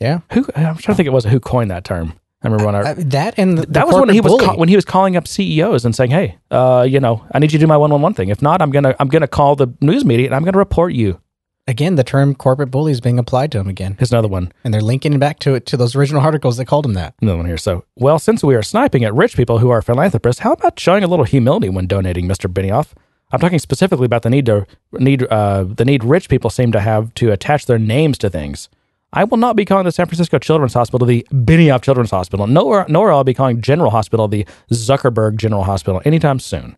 Yeah, 0.02 0.20
Who 0.34 0.46
I'm 0.58 0.76
trying 0.76 0.78
to 0.78 0.96
think 0.96 1.08
it 1.08 1.14
was 1.14 1.24
who 1.24 1.40
coined 1.40 1.72
that 1.72 1.86
term. 1.86 2.20
I 2.46 2.50
remember 2.50 2.66
when 2.66 2.76
I, 2.76 2.92
Uh, 2.92 2.96
that 2.98 3.34
and 3.38 3.58
the, 3.58 3.62
the 3.66 3.72
that 3.74 3.88
was 3.88 3.96
when 3.96 4.10
he 4.10 4.22
was 4.22 4.32
bully. 4.34 4.46
ca- 4.46 4.56
when 4.56 4.70
he 4.70 4.76
was 4.76 4.86
calling 4.86 5.16
up 5.18 5.28
CEOs 5.28 5.84
and 5.86 5.96
saying, 5.96 6.12
"Hey, 6.12 6.38
uh, 6.52 6.86
you 6.88 7.00
know, 7.00 7.24
I 7.34 7.40
need 7.40 7.52
you 7.52 7.60
to 7.60 7.64
do 7.64 7.68
my 7.68 7.78
one 7.78 7.92
one 7.92 8.02
one 8.02 8.14
thing. 8.14 8.30
If 8.30 8.42
not, 8.42 8.62
I'm 8.62 8.70
gonna 8.72 8.96
I'm 9.00 9.08
gonna 9.08 9.28
call 9.28 9.56
the 9.56 9.68
news 9.82 10.06
media 10.06 10.28
and 10.28 10.36
I'm 10.36 10.44
gonna 10.44 10.58
report 10.58 10.94
you." 10.94 11.20
again. 11.68 11.96
The 11.96 12.04
term 12.04 12.36
corporate 12.36 12.70
bully 12.70 12.92
is 12.92 13.02
being 13.02 13.18
applied 13.18 13.52
to 13.54 13.58
him 13.60 13.68
again, 13.68 13.96
Here's 13.98 14.12
another 14.12 14.28
one. 14.28 14.52
and 14.64 14.72
they're 14.72 14.82
linking 14.82 15.18
back 15.18 15.40
to 15.40 15.56
it 15.56 15.66
to 15.66 15.76
those 15.78 15.96
original 15.96 16.22
articles 16.22 16.58
that 16.58 16.66
called 16.66 16.86
him 16.86 16.94
that. 16.94 17.16
Another 17.24 17.38
one 17.38 17.48
here. 17.48 17.58
So, 17.58 17.86
well, 17.96 18.20
since 18.20 18.44
we 18.44 18.54
are 18.54 18.62
sniping 18.62 19.04
at 19.04 19.16
rich 19.16 19.36
people 19.36 19.58
who 19.58 19.72
are 19.72 19.82
philanthropists, 19.82 20.42
how 20.42 20.52
about 20.52 20.80
showing 20.80 21.04
a 21.04 21.08
little 21.08 21.26
humility 21.26 21.70
when 21.70 21.88
donating, 21.88 22.28
Mister 22.28 22.48
Benioff? 22.48 22.90
I'm 23.32 23.40
talking 23.40 23.58
specifically 23.58 24.06
about 24.06 24.22
the 24.22 24.30
need 24.30 24.46
to 24.46 24.68
need 24.94 25.24
uh, 25.24 25.64
the 25.64 25.86
need 25.86 26.04
rich 26.04 26.30
people 26.30 26.52
seem 26.52 26.72
to 26.72 26.80
have 26.80 27.12
to 27.16 27.32
attach 27.32 27.66
their 27.66 27.80
names 27.80 28.20
to 28.20 28.30
things. 28.30 28.70
I 29.16 29.24
will 29.24 29.38
not 29.38 29.56
be 29.56 29.66
calling 29.66 29.86
the 29.86 29.92
San 29.94 30.08
Francisco 30.08 30.38
Children's 30.40 30.74
Hospital 30.74 31.08
the 31.08 31.26
Benioff 31.32 31.82
Children's 31.82 32.12
Hospital, 32.12 32.48
nor 32.48 32.86
nor 32.90 33.10
will 33.12 33.20
I 33.20 33.24
be 33.24 33.34
calling 33.34 33.62
General 33.62 33.92
Hospital 33.92 34.28
the 34.28 34.46
Zuckerberg 34.72 35.38
General 35.38 35.64
Hospital 35.64 36.02
anytime 36.06 36.40
soon. 36.40 36.78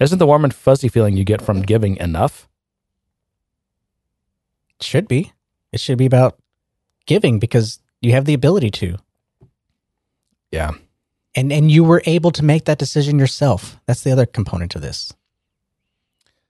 Isn't 0.00 0.18
the 0.18 0.26
warm 0.26 0.44
and 0.44 0.54
fuzzy 0.54 0.88
feeling 0.88 1.16
you 1.16 1.24
get 1.24 1.40
from 1.40 1.62
giving 1.62 1.96
enough? 1.98 2.48
It 4.78 4.84
should 4.84 5.08
be. 5.08 5.32
It 5.72 5.80
should 5.80 5.96
be 5.98 6.06
about 6.06 6.38
giving 7.06 7.38
because 7.38 7.78
you 8.02 8.12
have 8.12 8.24
the 8.26 8.34
ability 8.34 8.70
to. 8.72 8.96
Yeah. 10.50 10.72
and 11.34 11.52
and 11.52 11.70
you 11.70 11.84
were 11.84 12.02
able 12.06 12.30
to 12.32 12.44
make 12.44 12.64
that 12.64 12.78
decision 12.78 13.18
yourself 13.18 13.78
that's 13.86 14.02
the 14.02 14.12
other 14.12 14.26
component 14.26 14.70
to 14.72 14.78
this 14.78 15.12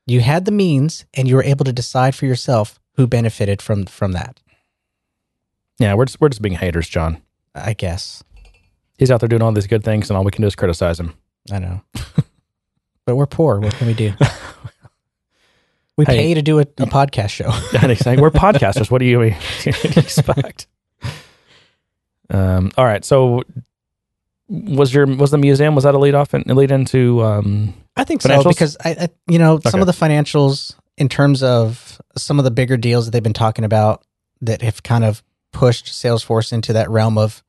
you 0.07 0.21
had 0.21 0.45
the 0.45 0.53
means 0.53 1.05
and 1.15 1.27
you 1.29 1.35
were 1.35 1.43
able 1.43 1.65
to 1.65 1.73
decide 1.73 2.15
for 2.15 2.27
yourself 2.27 2.79
who 2.97 3.07
benefited 3.07 3.61
from 3.63 3.87
from 3.87 4.13
that 4.13 4.41
Yeah, 5.79 5.95
we're 5.95 6.07
just, 6.07 6.21
we're 6.21 6.29
just 6.31 6.43
being 6.43 6.55
haters, 6.57 6.89
John. 6.89 7.21
i 7.55 7.73
guess 7.75 8.23
He's 8.99 9.11
out 9.11 9.21
there 9.21 9.29
doing 9.29 9.43
all 9.43 9.53
these 9.53 9.67
good 9.67 9.85
things, 9.85 10.09
and 10.09 10.17
all 10.17 10.25
we 10.25 10.31
can 10.31 10.41
do 10.43 10.47
is 10.49 10.55
criticize 10.57 10.99
him. 10.99 11.15
i 11.53 11.59
know 11.59 11.81
but 13.05 13.17
we're 13.17 13.27
poor 13.27 13.61
what 13.61 13.75
can 13.75 13.87
we 13.87 13.95
do 13.95 14.13
we 15.97 16.05
Hey. 16.05 16.17
pay 16.17 16.35
to 16.35 16.43
do 16.43 16.59
a, 16.59 16.63
a 16.63 16.87
podcast 16.87 17.31
show 17.31 17.51
And 17.81 17.91
he's 17.91 18.01
saying, 18.01 18.21
We're 18.21 18.31
podcasters. 18.31 18.91
What 18.91 18.99
do 18.99 19.05
you 19.07 19.21
expect? 19.65 20.67
Um, 22.29 22.71
all 22.77 22.85
right. 22.85 23.05
So 23.05 23.43
was 24.49 24.93
your 24.95 25.07
was 25.07 25.31
the 25.31 25.39
museum 25.39 25.75
was 25.75 25.85
that 25.85 25.95
a 25.95 25.99
lead 25.99 26.15
off 26.15 26.35
and 26.35 26.45
lead 26.55 26.71
into 26.71 27.23
um 27.23 27.75
I 27.97 28.05
think 28.05 28.21
so 28.23 28.29
Financials? 28.29 28.45
because 28.49 28.77
I, 28.85 28.91
I 28.91 29.09
you 29.29 29.39
know, 29.39 29.55
Okay. 29.55 29.71
some 29.71 29.81
of 29.81 29.87
the 29.87 29.93
financials 29.93 30.75
in 30.99 31.09
terms 31.09 31.43
of 31.43 32.01
some 32.17 32.39
of 32.39 32.45
the 32.45 32.51
bigger 32.51 32.77
deals 32.77 33.05
that 33.07 33.11
they've 33.13 33.23
been 33.23 33.33
talking 33.33 33.65
about 33.65 34.05
that 34.43 34.63
have 34.63 34.83
kind 34.83 35.05
of 35.05 35.23
pushed 35.57 35.87
Salesforce 35.87 36.53
into 36.53 36.73
that 36.75 36.91
realm 36.91 37.17
of, 37.19 37.43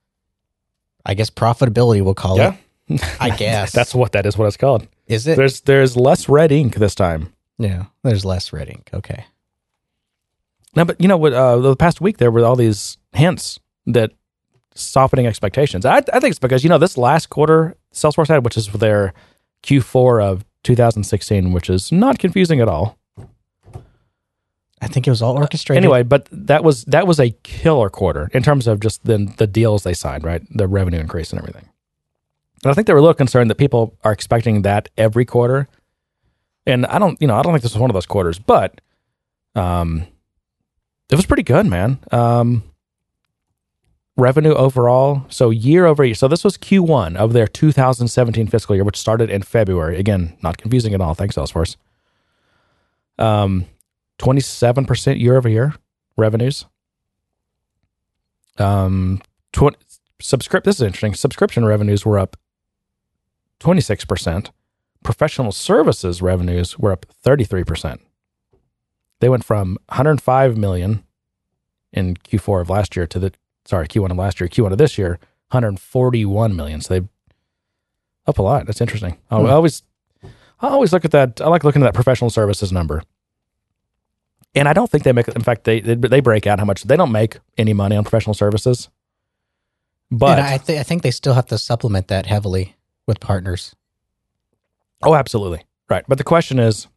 I 1.05 1.13
guess, 1.13 1.29
profitability. 1.29 2.01
We'll 2.01 2.13
call 2.13 2.37
Yeah. 2.37 2.55
it. 2.89 3.01
I 3.19 3.29
guess 3.37 3.73
that's 3.73 3.93
what 3.93 4.13
that 4.13 4.25
is 4.25 4.37
what 4.37 4.45
it's 4.47 4.57
called. 4.57 4.87
is 5.07 5.27
it. 5.27 5.35
There's 5.35 5.61
there's 5.61 5.97
less 5.97 6.29
red 6.29 6.51
ink 6.51 6.75
this 6.75 6.95
time. 6.95 7.33
yeah, 7.57 7.85
there's 8.03 8.23
less 8.23 8.53
red 8.53 8.69
ink. 8.69 8.89
Okay. 8.93 9.25
Now, 10.75 10.83
but 10.85 10.99
you 11.01 11.07
know 11.07 11.17
what? 11.17 11.33
Uh, 11.33 11.57
the 11.57 11.75
past 11.75 11.99
week 12.01 12.17
there 12.17 12.31
were 12.31 12.45
all 12.45 12.55
these 12.55 12.97
hints 13.13 13.59
that 13.87 14.11
softening 14.75 15.25
expectations. 15.27 15.85
I, 15.85 15.97
I 15.97 16.19
think 16.19 16.31
it's 16.31 16.39
because 16.39 16.63
you 16.63 16.69
know 16.69 16.77
this 16.77 16.97
last 16.97 17.29
quarter 17.29 17.75
Salesforce 17.93 18.27
had, 18.29 18.45
which 18.45 18.57
is 18.57 18.67
their 18.67 19.13
Q4 19.63 20.23
of 20.23 20.45
2016, 20.63 21.51
which 21.51 21.69
is 21.69 21.91
not 21.91 22.19
confusing 22.19 22.61
at 22.61 22.67
all. 22.69 22.96
I 24.81 24.87
think 24.87 25.07
it 25.07 25.09
was 25.09 25.21
all 25.21 25.37
orchestrated. 25.37 25.83
Anyway, 25.83 26.03
but 26.03 26.27
that 26.31 26.63
was 26.63 26.85
that 26.85 27.07
was 27.07 27.19
a 27.19 27.31
killer 27.43 27.89
quarter 27.89 28.29
in 28.33 28.43
terms 28.43 28.67
of 28.67 28.79
just 28.79 29.03
the 29.05 29.31
the 29.37 29.47
deals 29.47 29.83
they 29.83 29.93
signed, 29.93 30.23
right? 30.23 30.41
The 30.55 30.67
revenue 30.67 30.99
increase 30.99 31.31
and 31.31 31.39
everything. 31.39 31.67
And 32.63 32.71
I 32.71 32.73
think 32.73 32.87
they 32.87 32.93
were 32.93 32.99
a 32.99 33.01
little 33.01 33.13
concerned 33.13 33.49
that 33.49 33.55
people 33.57 33.95
are 34.03 34.11
expecting 34.11 34.63
that 34.63 34.89
every 34.97 35.25
quarter. 35.25 35.67
And 36.65 36.85
I 36.87 36.99
don't, 36.99 37.19
you 37.21 37.27
know, 37.27 37.35
I 37.37 37.41
don't 37.41 37.53
think 37.53 37.63
this 37.63 37.73
was 37.73 37.79
one 37.81 37.89
of 37.89 37.93
those 37.93 38.05
quarters, 38.05 38.39
but 38.39 38.81
um 39.55 40.05
it 41.09 41.15
was 41.15 41.25
pretty 41.25 41.43
good, 41.43 41.65
man. 41.65 41.99
Um 42.11 42.63
revenue 44.15 44.53
overall, 44.53 45.25
so 45.29 45.49
year 45.51 45.85
over 45.85 46.03
year. 46.03 46.15
So 46.15 46.27
this 46.27 46.43
was 46.43 46.57
Q1 46.57 47.15
of 47.15 47.33
their 47.33 47.47
2017 47.47 48.47
fiscal 48.47 48.75
year, 48.75 48.83
which 48.83 48.97
started 48.97 49.29
in 49.29 49.43
February. 49.43 49.97
Again, 49.97 50.35
not 50.41 50.57
confusing 50.57 50.93
at 50.93 51.01
all. 51.01 51.13
Thanks, 51.13 51.35
Salesforce. 51.35 51.77
Um 53.17 53.65
27% 54.19 55.19
year 55.19 55.37
over 55.37 55.49
year 55.49 55.75
revenues. 56.17 56.65
Um, 58.57 59.21
tw- 59.53 59.75
subscript. 60.19 60.65
This 60.65 60.75
is 60.77 60.81
interesting. 60.81 61.13
Subscription 61.13 61.65
revenues 61.65 62.05
were 62.05 62.17
up 62.17 62.37
26%. 63.59 64.49
Professional 65.03 65.51
services 65.51 66.21
revenues 66.21 66.77
were 66.79 66.91
up 66.91 67.05
33%. 67.23 67.99
They 69.19 69.29
went 69.29 69.43
from 69.45 69.77
105 69.89 70.57
million 70.57 71.03
in 71.93 72.15
Q4 72.15 72.61
of 72.61 72.69
last 72.69 72.95
year 72.95 73.07
to 73.07 73.19
the 73.19 73.31
sorry 73.65 73.87
Q1 73.87 74.11
of 74.11 74.17
last 74.17 74.39
year, 74.39 74.47
Q1 74.47 74.71
of 74.71 74.77
this 74.77 74.97
year, 74.97 75.19
141 75.51 76.55
million. 76.55 76.81
So 76.81 76.99
they 76.99 77.07
up 78.27 78.37
a 78.37 78.41
lot. 78.41 78.65
That's 78.65 78.81
interesting. 78.81 79.17
I 79.31 79.39
Hmm. 79.39 79.45
always 79.47 79.83
I 80.59 80.69
always 80.69 80.91
look 80.91 81.05
at 81.05 81.11
that. 81.11 81.39
I 81.39 81.47
like 81.47 81.63
looking 81.63 81.81
at 81.83 81.85
that 81.85 81.93
professional 81.93 82.29
services 82.31 82.71
number. 82.71 83.03
And 84.55 84.67
I 84.67 84.73
don't 84.73 84.89
think 84.89 85.03
they 85.03 85.11
make. 85.11 85.27
In 85.27 85.41
fact, 85.41 85.65
they 85.65 85.79
they 85.79 85.95
they 85.95 86.19
break 86.19 86.47
out 86.47 86.59
how 86.59 86.65
much 86.65 86.83
they 86.83 86.95
don't 86.95 87.11
make 87.11 87.37
any 87.57 87.73
money 87.73 87.95
on 87.95 88.03
professional 88.03 88.33
services. 88.33 88.89
But 90.09 90.39
and 90.39 90.47
I, 90.47 90.57
th- 90.57 90.79
I 90.79 90.83
think 90.83 91.03
they 91.03 91.11
still 91.11 91.33
have 91.33 91.47
to 91.47 91.57
supplement 91.57 92.07
that 92.07 92.25
heavily 92.25 92.75
with 93.05 93.19
partners. 93.19 93.75
oh, 95.03 95.15
absolutely 95.15 95.63
right. 95.89 96.05
But 96.07 96.17
the 96.17 96.23
question 96.23 96.59
is, 96.59 96.87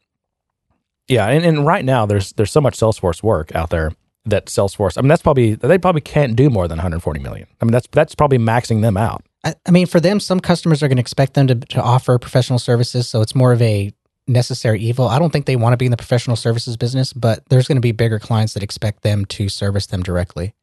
yeah, 1.09 1.27
and, 1.27 1.45
and 1.45 1.67
right 1.67 1.85
now 1.85 2.07
there's 2.07 2.33
there's 2.33 2.53
so 2.53 2.61
much 2.61 2.79
Salesforce 2.79 3.23
work 3.23 3.55
out 3.55 3.71
there 3.71 3.93
that 4.27 4.47
Salesforce. 4.47 4.97
I 4.97 5.03
mean, 5.03 5.09
that's 5.09 5.23
probably 5.23 5.55
they 5.55 5.79
probably 5.79 6.01
can't 6.01 6.37
do 6.37 6.51
more 6.51 6.69
than 6.69 6.79
140 6.79 7.21
million. 7.21 7.47
I 7.61 7.65
mean, 7.65 7.73
that's 7.73 7.89
that's 7.91 8.15
probably 8.15 8.39
maxing 8.39 8.83
them 8.83 8.97
out. 8.97 9.25
I, 9.45 9.55
I 9.67 9.71
mean, 9.71 9.87
for 9.87 10.01
them, 10.01 10.21
some 10.21 10.41
customers 10.41 10.83
are 10.83 10.89
going 10.89 10.99
to 10.99 11.01
expect 11.01 11.35
them 11.35 11.47
to, 11.47 11.55
to 11.55 11.83
offer 11.83 12.19
professional 12.19 12.59
services, 12.59 13.09
so 13.09 13.21
it's 13.23 13.35
more 13.35 13.53
of 13.53 13.63
a 13.63 13.93
necessary 14.31 14.81
evil. 14.81 15.09
I 15.09 15.19
don't 15.19 15.31
think 15.31 15.47
they 15.47 15.57
want 15.57 15.73
to 15.75 15.77
be 15.77 15.87
in 15.87 15.91
the 15.91 15.97
professional 15.97 16.37
services 16.37 16.77
business, 16.77 17.13
but 17.13 17.47
there's 17.49 17.69
going 17.69 17.77
to 17.77 17.83
be 17.83 17.93
bigger 17.93 18.19
clients 18.19 18.55
that 18.55 18.63
expect 18.63 19.03
them 19.03 19.25
to 19.27 19.49
service 19.49 19.87
them 19.87 20.03
directly, 20.03 20.55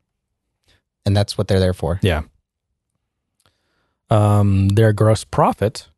and 1.05 1.15
that's 1.15 1.37
what 1.37 1.47
they're 1.47 1.59
there 1.59 1.73
for. 1.73 1.99
Yeah. 2.01 2.23
Um, 4.09 4.69
their 4.69 4.93
gross 4.93 5.23
profit 5.23 5.89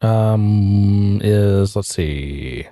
um 0.00 1.20
is 1.22 1.74
let's 1.74 1.88
see, 1.88 2.66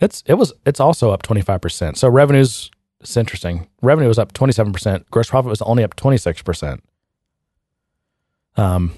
it's 0.00 0.22
it 0.26 0.34
was 0.34 0.52
it's 0.66 0.80
also 0.80 1.10
up 1.10 1.22
twenty 1.22 1.42
five 1.42 1.60
percent. 1.60 1.96
So 1.96 2.08
revenues, 2.08 2.70
it's 3.00 3.16
interesting. 3.16 3.68
Revenue 3.82 4.08
was 4.08 4.18
up 4.18 4.32
twenty 4.32 4.52
seven 4.52 4.72
percent. 4.72 5.10
Gross 5.10 5.30
profit 5.30 5.48
was 5.48 5.62
only 5.62 5.84
up 5.84 5.94
twenty 5.96 6.18
six 6.18 6.42
percent. 6.42 6.82
Um, 8.56 8.92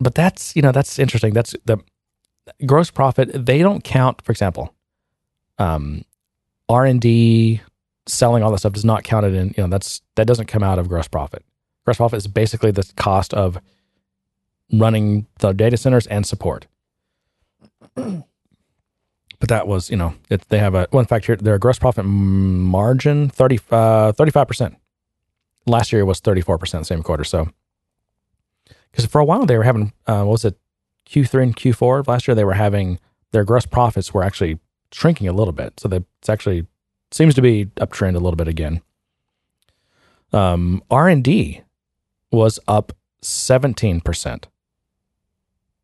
but 0.00 0.14
that's 0.14 0.56
you 0.56 0.62
know 0.62 0.72
that's 0.72 0.98
interesting. 0.98 1.34
That's 1.34 1.54
the 1.64 1.78
gross 2.66 2.90
profit. 2.90 3.30
They 3.46 3.58
don't 3.58 3.82
count, 3.84 4.22
for 4.22 4.32
example, 4.32 4.74
um, 5.58 6.04
R 6.68 6.84
and 6.84 7.00
D 7.00 7.60
selling 8.06 8.42
all 8.42 8.50
that 8.50 8.58
stuff 8.58 8.72
does 8.72 8.84
not 8.84 9.04
count 9.04 9.26
it 9.26 9.34
in 9.34 9.48
you 9.56 9.62
know 9.62 9.68
that's 9.68 10.00
that 10.16 10.26
doesn't 10.26 10.46
come 10.46 10.62
out 10.62 10.78
of 10.78 10.88
gross 10.88 11.08
profit. 11.08 11.44
Gross 11.84 11.96
profit 11.98 12.18
is 12.18 12.26
basically 12.26 12.70
the 12.70 12.90
cost 12.96 13.34
of 13.34 13.58
running 14.72 15.26
the 15.40 15.52
data 15.52 15.76
centers 15.76 16.06
and 16.06 16.26
support. 16.26 16.66
But 19.40 19.50
that 19.50 19.68
was 19.68 19.88
you 19.88 19.96
know 19.96 20.14
it, 20.28 20.48
they 20.48 20.58
have 20.58 20.74
a 20.74 20.88
one 20.90 21.06
fact 21.06 21.26
here 21.26 21.36
their 21.36 21.58
gross 21.58 21.78
profit 21.78 22.04
margin 22.04 23.28
30 23.28 23.60
uh, 23.70 24.12
35% 24.12 24.74
last 25.64 25.92
year 25.92 26.04
was 26.04 26.20
34% 26.20 26.84
same 26.84 27.04
quarter 27.04 27.22
so. 27.22 27.48
Because 28.90 29.06
for 29.06 29.20
a 29.20 29.24
while 29.24 29.46
they 29.46 29.56
were 29.56 29.62
having 29.62 29.92
uh, 30.08 30.24
what 30.24 30.32
was 30.32 30.44
it 30.44 30.58
q3 31.08 31.42
and 31.42 31.56
q4 31.56 32.00
of 32.00 32.08
last 32.08 32.28
year 32.28 32.34
they 32.34 32.44
were 32.44 32.54
having 32.54 32.98
their 33.32 33.44
gross 33.44 33.66
profits 33.66 34.12
were 34.12 34.22
actually 34.22 34.58
shrinking 34.92 35.28
a 35.28 35.32
little 35.32 35.52
bit 35.52 35.78
so 35.80 35.88
they, 35.88 36.04
it's 36.18 36.28
actually 36.28 36.66
seems 37.10 37.34
to 37.34 37.42
be 37.42 37.66
uptrend 37.76 38.10
a 38.14 38.18
little 38.18 38.36
bit 38.36 38.48
again. 38.48 38.82
Um, 40.32 40.82
R 40.90 41.08
and 41.08 41.24
D 41.24 41.62
was 42.30 42.58
up 42.68 42.92
seventeen 43.22 44.00
percent, 44.00 44.46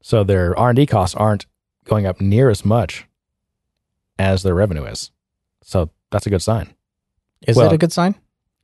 so 0.02 0.22
their 0.22 0.56
R 0.58 0.70
and 0.70 0.76
D 0.76 0.84
costs 0.86 1.14
aren't 1.14 1.46
going 1.84 2.06
up 2.06 2.20
near 2.20 2.50
as 2.50 2.64
much 2.64 3.06
as 4.18 4.42
their 4.42 4.54
revenue 4.54 4.84
is. 4.84 5.10
So 5.62 5.90
that's 6.10 6.26
a 6.26 6.30
good 6.30 6.42
sign. 6.42 6.74
Is 7.46 7.56
Well, 7.56 7.66
it 7.66 7.74
a 7.74 7.78
good 7.78 7.92
sign, 7.92 8.14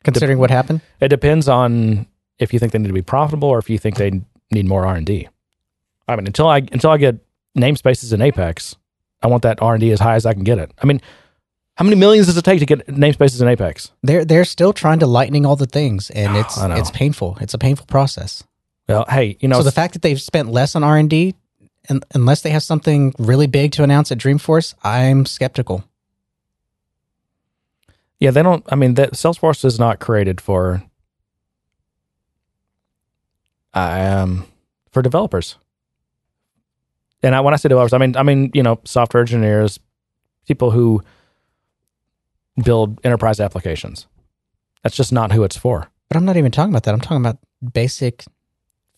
considering 0.04 0.38
what 0.38 0.50
happened? 0.50 0.82
It 1.00 1.08
depends 1.08 1.48
on 1.48 2.06
if 2.38 2.52
you 2.52 2.58
think 2.58 2.72
they 2.72 2.78
need 2.78 2.88
to 2.88 2.92
be 2.94 3.02
profitable 3.02 3.48
or 3.48 3.58
if 3.58 3.70
you 3.70 3.78
think 3.78 3.96
they 3.96 4.20
need 4.50 4.66
more 4.66 4.86
R 4.86 4.96
and 4.96 5.06
D. 5.06 5.28
I 6.10 6.16
mean, 6.16 6.26
until 6.26 6.48
I 6.48 6.58
until 6.58 6.90
I 6.90 6.98
get 6.98 7.16
namespaces 7.56 8.12
in 8.12 8.20
Apex, 8.20 8.76
I 9.22 9.28
want 9.28 9.42
that 9.42 9.62
R 9.62 9.74
and 9.74 9.80
D 9.80 9.92
as 9.92 10.00
high 10.00 10.16
as 10.16 10.26
I 10.26 10.32
can 10.32 10.44
get 10.44 10.58
it. 10.58 10.72
I 10.82 10.86
mean, 10.86 11.00
how 11.76 11.84
many 11.84 11.96
millions 11.96 12.26
does 12.26 12.36
it 12.36 12.44
take 12.44 12.58
to 12.60 12.66
get 12.66 12.86
namespaces 12.88 13.40
in 13.40 13.48
Apex? 13.48 13.92
They're 14.02 14.24
they're 14.24 14.44
still 14.44 14.72
trying 14.72 14.98
to 15.00 15.06
lightning 15.06 15.46
all 15.46 15.56
the 15.56 15.66
things, 15.66 16.10
and 16.10 16.36
it's 16.36 16.56
it's 16.58 16.90
painful. 16.90 17.38
It's 17.40 17.54
a 17.54 17.58
painful 17.58 17.86
process. 17.86 18.42
Well, 18.88 19.04
hey, 19.08 19.36
you 19.40 19.48
know, 19.48 19.58
so 19.58 19.62
the 19.62 19.72
fact 19.72 19.92
that 19.92 20.02
they've 20.02 20.20
spent 20.20 20.50
less 20.50 20.74
on 20.74 20.82
R 20.82 20.96
and 20.96 21.08
D, 21.08 21.34
and 21.88 22.04
unless 22.12 22.42
they 22.42 22.50
have 22.50 22.62
something 22.62 23.14
really 23.18 23.46
big 23.46 23.72
to 23.72 23.84
announce 23.84 24.10
at 24.10 24.18
Dreamforce, 24.18 24.74
I'm 24.82 25.26
skeptical. 25.26 25.84
Yeah, 28.18 28.32
they 28.32 28.42
don't. 28.42 28.64
I 28.68 28.74
mean, 28.74 28.94
that 28.94 29.12
Salesforce 29.12 29.64
is 29.64 29.78
not 29.78 30.00
created 30.00 30.40
for 30.40 30.82
um 33.72 34.46
for 34.90 35.02
developers. 35.02 35.56
And 37.22 37.34
I, 37.34 37.40
when 37.40 37.52
I 37.52 37.56
say 37.56 37.68
developers, 37.68 37.92
I 37.92 37.98
mean 37.98 38.16
I 38.16 38.22
mean 38.22 38.50
you 38.54 38.62
know 38.62 38.80
software 38.84 39.20
engineers, 39.20 39.78
people 40.46 40.70
who 40.70 41.02
build 42.62 43.00
enterprise 43.04 43.40
applications. 43.40 44.06
That's 44.82 44.96
just 44.96 45.12
not 45.12 45.32
who 45.32 45.44
it's 45.44 45.56
for. 45.56 45.90
But 46.08 46.16
I'm 46.16 46.24
not 46.24 46.36
even 46.36 46.50
talking 46.50 46.72
about 46.72 46.84
that. 46.84 46.94
I'm 46.94 47.00
talking 47.00 47.24
about 47.24 47.38
basic 47.72 48.24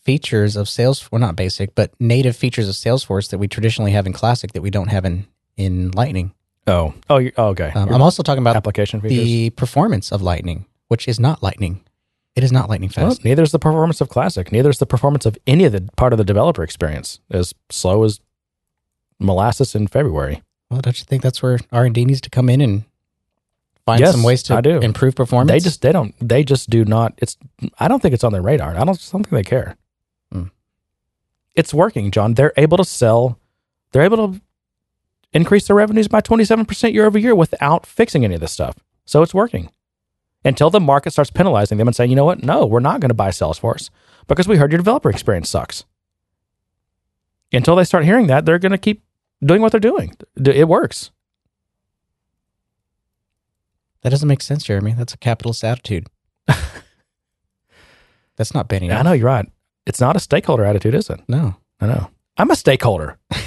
features 0.01 0.57
of 0.57 0.67
Salesforce. 0.67 1.11
Well, 1.13 1.21
not 1.21 1.37
basic, 1.37 1.75
but 1.75 1.93
native 2.01 2.37
features 2.37 2.69
of 2.69 2.75
Salesforce 2.75 3.31
that 3.31 3.39
we 3.39 3.49
traditionally 3.49 3.93
have 3.93 4.07
in 4.07 4.13
Classic 4.13 4.53
that 4.53 4.63
we 4.63 4.71
don't 4.71 4.89
have 4.89 5.05
in 5.05 5.27
in 5.57 5.91
Lightning. 5.93 6.33
Oh, 6.67 6.95
oh, 7.11 7.29
oh 7.37 7.47
okay. 7.49 7.73
Um, 7.75 7.89
I'm 7.89 8.03
also 8.03 8.23
talking 8.23 8.43
about 8.43 8.57
application 8.57 9.01
features. 9.01 9.25
the 9.25 9.51
performance 9.51 10.13
of 10.13 10.23
Lightning, 10.23 10.67
which 10.89 11.09
is 11.09 11.19
not 11.19 11.43
Lightning. 11.43 11.85
It 12.35 12.43
is 12.45 12.51
not 12.53 12.69
Lightning 12.71 12.91
Well, 12.97 13.11
fast. 13.11 13.25
neither 13.25 13.43
is 13.43 13.53
the 13.53 13.59
performance 13.59 14.01
of 14.01 14.09
Classic. 14.09 14.51
Neither 14.51 14.71
is 14.71 14.79
the 14.79 14.87
performance 14.87 15.27
of 15.27 15.37
any 15.47 15.65
of 15.65 15.73
the 15.73 15.83
part 15.97 16.13
of 16.15 16.17
the 16.17 16.25
developer 16.25 16.63
experience. 16.63 17.21
As 17.31 17.55
slow 17.69 18.05
as 18.05 18.21
molasses 19.19 19.75
in 19.75 19.87
February. 19.87 20.43
Well, 20.71 20.81
don't 20.81 20.99
you 20.99 21.05
think 21.05 21.23
that's 21.23 21.43
where 21.43 21.59
R 21.71 21.85
and 21.85 21.95
D 21.95 22.05
needs 22.05 22.21
to 22.23 22.31
come 22.31 22.49
in 22.49 22.61
and 22.63 22.85
find 23.85 24.01
Yes, 24.01 24.13
some 24.13 24.23
ways 24.23 24.43
to 24.45 24.55
I 24.57 24.61
do. 24.63 24.79
improve 24.79 25.15
performance? 25.15 25.51
They 25.51 25.61
just 25.61 25.83
they 25.83 25.93
don't 25.93 26.15
they 26.27 26.43
just 26.43 26.71
do 26.71 26.85
not. 26.87 27.13
It's 27.19 27.37
I 27.79 27.89
don't 27.89 28.01
think 28.01 28.15
it's 28.15 28.25
on 28.25 28.33
their 28.33 28.43
radar. 28.43 28.71
I 28.71 28.85
don't, 28.85 28.89
I 28.89 28.93
don't 29.13 29.25
think 29.25 29.29
they 29.31 29.43
care. 29.43 29.77
Hmm. 30.33 30.45
It's 31.55 31.75
working, 31.75 32.11
John. 32.11 32.35
They're 32.35 32.55
able 32.57 32.79
to 32.79 32.85
sell. 32.85 33.39
They're 33.93 34.03
able 34.03 34.17
to 34.33 34.41
increase 35.35 35.67
their 35.67 35.77
revenues 35.77 36.09
by 36.09 36.23
twenty 36.23 36.47
seven 36.47 36.65
percent 36.65 36.95
year 36.95 37.05
over 37.05 37.19
year 37.19 37.35
without 37.35 37.85
fixing 37.85 38.25
any 38.25 38.35
of 38.37 38.41
this 38.41 38.53
stuff. 38.53 38.77
So 39.05 39.23
it's 39.23 39.35
working. 39.35 39.71
Until 40.45 40.71
the 40.71 40.81
market 40.81 41.13
starts 41.13 41.31
penalizing 41.31 41.79
them 41.79 41.89
and 41.89 41.95
saying, 41.95 42.11
you 42.11 42.17
know 42.17 42.25
what? 42.25 42.43
No, 42.43 42.67
we're 42.67 42.81
not 42.81 43.01
going 43.01 43.11
to 43.11 43.15
buy 43.15 43.31
Salesforce 43.31 43.91
because 44.27 44.49
we 44.49 44.57
heard 44.57 44.73
your 44.73 44.79
developer 44.79 45.11
experience 45.11 45.49
sucks. 45.49 45.85
Until 47.53 47.77
they 47.77 47.85
start 47.85 48.05
hearing 48.05 48.27
that, 48.29 48.47
they're 48.47 48.59
going 48.59 48.73
to 48.73 48.79
keep 48.79 49.03
doing 49.45 49.61
what 49.61 49.73
they're 49.73 49.81
doing. 49.81 50.17
It 50.45 50.69
works. 50.69 51.11
That 54.03 54.11
doesn't 54.11 54.29
make 54.29 54.43
sense, 54.43 54.65
Jeremy. 54.65 54.95
That's 54.95 55.15
a 55.15 55.19
capitalist 55.19 55.63
attitude. 55.63 56.07
That's 58.37 58.55
not 58.55 58.69
bending. 58.69 58.91
I 58.91 59.03
know 59.03 59.13
you're 59.13 59.27
right. 59.27 59.49
It's 59.87 60.01
not 60.01 60.17
a 60.17 60.21
stakeholder 60.21 60.65
attitude, 60.65 60.95
is 60.95 61.11
it? 61.11 61.21
No. 61.29 61.57
I 61.81 61.87
know. 61.87 62.11
I'm 62.37 62.51
a 62.51 62.57
stakeholder. 62.57 63.19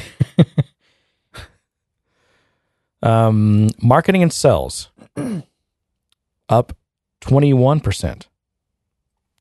um, 3.01 3.69
marketing 3.81 4.23
and 4.23 4.31
sales 4.31 4.89
up 6.49 6.77
21%. 7.25 8.27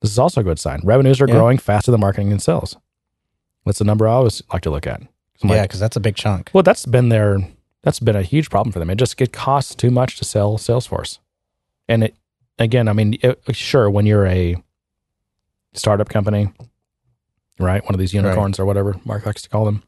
This 0.01 0.11
is 0.11 0.19
also 0.19 0.41
a 0.41 0.45
good 0.45 0.59
sign. 0.59 0.81
Revenues 0.85 1.21
are 1.21 1.29
Yeah. 1.29 1.35
growing 1.35 1.59
faster 1.59 1.91
than 1.91 2.01
marketing 2.01 2.33
and 2.33 2.43
sales. 2.43 2.77
That's 3.65 3.79
the 3.79 3.85
number 3.85 4.07
I 4.09 4.13
always 4.13 4.43
like 4.53 4.63
to 4.63 4.71
look 4.71 4.87
at. 4.87 5.01
I'm 5.43 5.51
yeah, 5.51 5.57
like, 5.57 5.63
because 5.71 5.81
that's 5.81 5.97
a 5.97 6.01
big 6.01 6.15
chunk. 6.17 6.51
well, 6.53 6.63
that's 6.63 6.87
been 6.87 7.09
their 7.09 7.39
that's 7.83 8.01
been 8.01 8.17
a 8.17 8.23
huge 8.23 8.49
problem 8.51 8.73
for 8.73 8.79
them. 8.79 8.89
It 8.89 8.97
just 8.97 9.21
it 9.21 9.33
costs 9.33 9.75
too 9.75 9.91
much 9.91 10.17
to 10.19 10.25
sell 10.25 10.57
Salesforce, 10.57 11.19
and 11.89 12.05
it 12.05 12.15
again, 12.59 12.89
I 12.89 12.93
mean, 12.93 13.19
it, 13.21 13.43
uh, 13.47 13.53
sure, 13.53 13.91
when 13.91 14.07
you're 14.07 14.27
a 14.27 14.57
startup 15.75 16.09
company, 16.09 16.51
right, 17.59 17.83
one 17.85 17.95
of 17.95 17.99
these 17.99 18.15
unicorns 18.15 18.59
or 18.61 18.65
whatever 18.65 18.95
Mark 19.05 19.27
likes 19.27 19.43
to 19.43 19.49
call 19.49 19.65
them, 19.65 19.83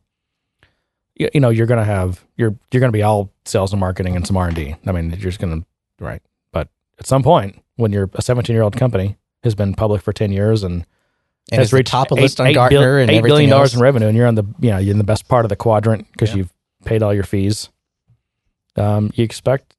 you, 1.15 1.31
you 1.33 1.41
know, 1.41 1.49
you're 1.51 1.67
gonna 1.67 1.85
have 1.85 2.25
you're 2.37 2.55
you're 2.73 2.81
gonna 2.81 2.93
be 2.93 3.03
all 3.03 3.31
sales 3.45 3.73
and 3.73 3.81
marketing 3.81 4.17
and 4.17 4.27
some 4.27 4.37
R 4.37 4.49
and 4.49 4.57
D. 4.57 4.75
I 4.87 4.93
mean, 4.93 5.11
you're 5.11 5.19
just 5.31 5.39
gonna 5.39 5.65
right, 6.01 6.21
at 6.99 7.07
some 7.07 7.23
point, 7.23 7.63
when 7.77 7.93
you're 7.93 8.11
a 8.15 8.23
17 8.23 8.55
year 8.55 8.63
old 8.63 8.77
company 8.77 9.17
has 9.45 9.55
been 9.55 9.75
public 9.75 10.03
for 10.03 10.13
10 10.13 10.33
years 10.33 10.63
and 10.65 10.85
And 11.53 11.59
has 11.61 11.73
reached 11.73 11.91
top 11.91 12.11
of 12.11 12.19
list 12.19 12.41
on 12.41 12.53
Gartner 12.53 12.99
and 12.99 13.11
eight 13.11 13.19
everything 13.19 13.31
billion 13.35 13.51
dollars 13.51 13.75
in 13.75 13.81
revenue, 13.81 14.09
and 14.09 14.17
you're 14.17 14.27
on 14.27 14.35
the 14.35 14.45
you 14.61 14.71
know 14.71 14.79
you're 14.79 14.93
in 14.93 14.99
the 14.99 15.05
best 15.05 15.29
part 15.29 15.45
of 15.45 15.49
the 15.51 15.57
quadrant 15.57 16.11
because 16.13 16.31
Yeah. 16.31 16.37
you've 16.37 16.53
paid 16.85 17.03
all 17.03 17.15
your 17.15 17.25
fees. 17.25 17.69
Um, 18.77 19.11
you 19.15 19.25
expect 19.25 19.75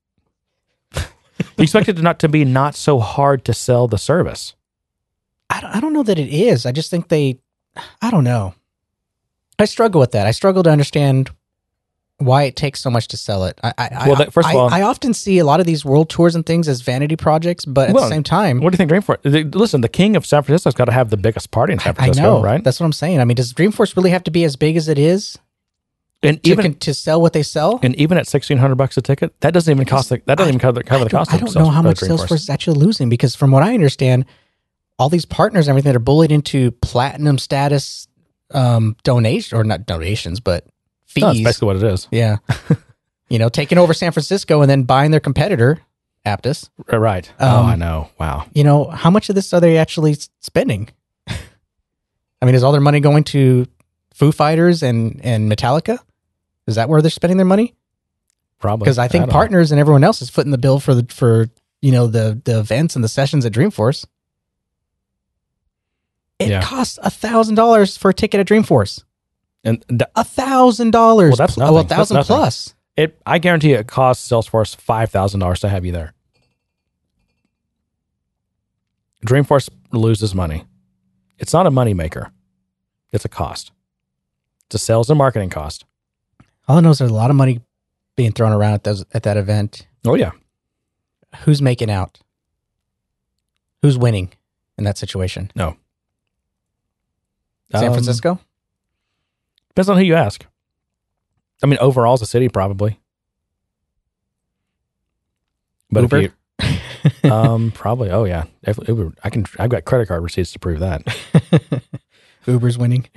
you 0.96 1.64
expect 1.64 1.88
it 1.90 1.94
to 1.98 2.02
not 2.02 2.20
to 2.20 2.30
be 2.30 2.44
not 2.46 2.76
so 2.76 3.00
hard 3.00 3.46
to 3.46 3.54
sell 3.54 3.88
the 3.88 3.98
service. 3.98 4.56
I 5.50 5.62
don't, 5.62 5.76
I 5.76 5.80
don't 5.80 5.94
know 5.94 6.04
that 6.04 6.18
it 6.20 6.30
is. 6.30 6.66
I 6.66 6.72
just 6.72 6.90
think 6.92 7.08
they, 7.10 7.40
I 8.02 8.10
don't 8.12 8.24
know. 8.24 8.54
I 9.60 9.66
struggle 9.66 10.00
with 10.02 10.12
that. 10.12 10.28
I 10.28 10.32
struggle 10.32 10.62
to 10.64 10.70
understand 10.70 11.30
why 12.20 12.44
it 12.44 12.56
takes 12.56 12.80
so 12.82 12.90
much 12.90 13.08
to 13.10 13.18
sell 13.18 13.46
it. 13.46 13.60
I, 13.64 13.74
I, 13.78 13.90
Well, 14.08 14.16
I, 14.16 14.26
that- 14.26 14.34
first 14.34 14.50
of 14.50 14.56
all- 14.56 14.74
I 14.74 14.82
often 14.82 15.14
see 15.14 15.38
a 15.38 15.46
lot 15.46 15.60
of 15.60 15.66
these 15.68 15.86
world 15.86 16.10
tours 16.10 16.34
and 16.36 16.44
things 16.46 16.68
as 16.68 16.82
vanity 16.82 17.16
projects, 17.16 17.64
but 17.64 17.90
at 17.90 17.94
Well, 17.96 18.06
the 18.06 18.10
same 18.10 18.24
time, 18.24 18.60
What 18.60 18.72
do 18.72 18.76
you 18.76 18.88
think 18.88 18.90
Dreamforce? 18.92 19.54
Listen, 19.56 19.82
the 19.82 19.90
king 19.90 20.16
of 20.16 20.26
San 20.26 20.42
Francisco's 20.42 20.74
got 20.74 20.86
to 20.86 20.92
have 20.92 21.12
the 21.12 21.18
biggest 21.18 21.52
party 21.52 21.74
in 21.74 21.80
San 21.80 21.92
I 21.92 21.94
Francisco, 21.94 22.24
know, 22.38 22.42
right? 22.44 22.64
That's 22.64 22.80
what 22.80 22.88
I'm 22.88 22.94
saying. 22.94 23.20
I 23.22 23.26
mean, 23.26 23.36
does 23.36 23.54
Dreamforce 23.54 23.96
really 23.96 24.10
have 24.10 24.24
to 24.24 24.32
be 24.32 24.44
as 24.46 24.56
big 24.56 24.78
as 24.78 24.88
it 24.88 24.98
is 24.98 25.38
And 26.24 26.42
to, 26.44 26.50
even 26.50 26.74
to 26.76 26.94
sell 26.96 27.22
what 27.22 27.34
they 27.34 27.44
sell? 27.44 27.80
and 27.84 27.96
even 27.98 28.18
at 28.18 28.26
sixteen 28.28 28.58
hundred 28.58 28.76
bucks 28.76 28.98
a 28.98 29.02
ticket, 29.04 29.40
that 29.42 29.54
doesn't 29.54 29.72
even 29.72 29.86
cost 29.86 30.10
the, 30.10 30.20
that 30.26 30.40
doesn't 30.40 30.48
I- 30.48 30.50
even 30.56 30.60
cover, 30.60 30.82
cover 30.82 31.04
the 31.04 31.12
cost. 31.12 31.32
I 31.32 31.38
don't 31.38 31.54
know 31.54 31.70
how 31.70 31.82
uh, 31.82 31.84
much 31.84 32.00
Dreamforce. 32.00 32.26
Salesforce 32.26 32.32
is 32.36 32.50
actually 32.50 32.80
losing 32.80 33.10
because, 33.10 33.36
from 33.36 33.52
what 33.52 33.62
I 33.62 33.76
understand, 33.76 34.26
all 34.98 35.10
these 35.10 35.26
partners 35.26 35.68
and 35.68 35.74
everything 35.74 35.92
that 35.92 35.96
are 35.96 36.00
bullied 36.00 36.32
into 36.32 36.72
platinum 36.72 37.38
status 37.38 38.08
um, 38.56 38.96
donation 39.04 39.56
or 39.56 39.64
not 39.64 39.86
donations, 39.86 40.40
but 40.40 40.66
fees. 41.22 41.24
No, 41.24 41.34
that's 41.34 41.44
basically 41.44 41.66
what 41.68 41.76
it 41.78 41.84
is. 41.84 42.08
Yeah. 42.12 42.38
you 43.30 43.40
know, 43.40 43.50
taking 43.50 43.78
over 43.78 43.94
San 43.94 44.12
Francisco 44.12 44.62
and 44.62 44.70
then 44.70 44.84
buying 44.84 45.12
their 45.12 45.20
competitor, 45.20 45.80
Apttus. 46.26 46.70
Right. 46.92 47.32
oh, 47.40 47.60
Um, 47.60 47.66
I 47.66 47.76
know. 47.76 48.10
Wow. 48.20 48.46
You 48.54 48.64
know, 48.64 48.86
how 48.86 49.10
much 49.10 49.30
of 49.30 49.36
this 49.36 49.54
are 49.54 49.60
they 49.60 49.78
actually 49.78 50.16
spending? 50.40 50.90
I 51.28 52.46
mean, 52.46 52.56
is 52.56 52.64
all 52.64 52.72
their 52.72 52.82
money 52.82 53.00
going 53.00 53.24
to 53.26 53.66
Foo 54.14 54.32
Fighters 54.32 54.84
and, 54.84 55.20
and 55.24 55.52
Metallica? 55.52 56.00
Is 56.68 56.76
that 56.76 56.90
where 56.90 57.02
they're 57.02 57.10
spending 57.12 57.38
their 57.38 57.46
money? 57.46 57.74
Probably 58.60 58.86
Because 58.86 58.98
I 58.98 59.08
think 59.08 59.28
know. 59.28 59.32
partners 59.32 59.72
and 59.72 59.80
everyone 59.80 60.04
else 60.04 60.22
is 60.22 60.30
footing 60.30 60.52
the 60.52 60.58
bill 60.58 60.80
for 60.80 60.96
the 60.96 61.06
for 61.14 61.48
you 61.80 61.92
know 61.92 62.08
the 62.08 62.42
the 62.44 62.58
events 62.60 62.96
and 62.96 63.04
the 63.04 63.08
sessions 63.08 63.46
at 63.46 63.54
Dreamforce. 63.54 64.06
It 66.40 66.50
Yeah. 66.50 66.62
costs 66.62 67.00
a 67.02 67.10
thousand 67.10 67.56
dollars 67.56 67.98
for 67.98 68.10
a 68.10 68.14
ticket 68.14 68.40
at 68.40 68.48
Dreamforce. 68.48 69.04
And 69.68 70.04
A 70.16 70.24
thousand 70.24 70.92
dollars. 70.92 71.32
Well, 71.32 71.38
that's 71.38 71.56
pl- 71.56 71.64
oh, 71.64 71.68
a 71.68 71.72
nothing. 71.84 71.88
That's 71.90 72.10
thousand 72.10 72.24
plus. 72.26 72.74
It, 72.96 73.20
I 73.28 73.38
guarantee 73.38 73.74
it 73.74 73.86
costs 73.88 74.28
Salesforce 74.28 74.76
five 74.76 75.12
thousand 75.12 75.40
dollars 75.42 75.60
to 75.60 75.70
have 75.70 75.86
you 75.86 75.92
there. 75.92 76.14
Dreamforce 79.26 79.70
loses 79.92 80.34
money. 80.34 80.66
It's 81.40 81.54
not 81.54 81.68
a 81.68 81.72
money 81.72 81.94
maker. 81.94 82.32
It's 83.12 83.26
a 83.26 83.30
cost. 83.30 83.72
It's 84.68 84.76
a 84.76 84.80
sales 84.80 85.10
and 85.10 85.18
marketing 85.18 85.50
cost. 85.50 85.86
All 86.68 86.78
I 86.78 86.82
know 86.82 86.90
is 86.92 86.98
there's 86.98 87.12
a 87.12 87.14
lot 87.16 87.30
of 87.30 87.36
money 87.36 87.62
being 88.16 88.32
thrown 88.32 88.52
around 88.52 88.74
at 88.74 88.84
those 88.84 89.06
at 89.14 89.24
that 89.24 89.38
event. 89.38 89.88
Oh 90.06 90.16
yeah, 90.16 90.32
Who's 91.44 91.62
making 91.62 91.90
out? 91.92 92.20
Who's 93.82 93.98
winning 93.98 94.32
in 94.78 94.84
that 94.86 94.98
situation? 94.98 95.52
No. 95.56 95.78
San 97.72 97.86
Um, 97.86 97.94
Francisco. 97.94 98.40
Depends 99.78 99.90
on 99.90 99.98
who 99.98 100.04
you 100.06 100.16
ask. 100.16 100.44
I 101.62 101.68
mean, 101.68 101.78
overall, 101.80 102.14
as 102.14 102.24
a 102.24 102.26
city, 102.26 102.50
probably. 102.50 103.00
But 105.92 106.02
Uber? 106.02 106.18
if 106.18 106.34
you, 107.24 107.32
um, 107.32 107.72
probably. 107.76 108.10
Oh 108.10 108.24
yeah, 108.24 108.46
Uber. 108.88 109.14
I 109.24 109.30
can. 109.30 109.46
I've 109.60 109.70
got 109.70 109.86
credit 109.86 110.08
card 110.08 110.24
receipts 110.24 110.52
to 110.54 110.60
prove 110.60 110.80
that. 110.80 111.04
Uber's 112.48 112.76
winning. 112.80 113.08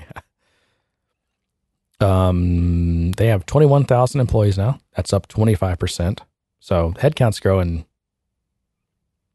Um, 1.98 3.12
they 3.12 3.28
have 3.28 3.46
21,000 3.46 4.20
employees 4.20 4.58
now. 4.58 4.80
That's 4.94 5.14
up 5.14 5.28
25%. 5.28 6.18
So 6.58 6.92
headcount's 6.98 7.40
growing. 7.40 7.86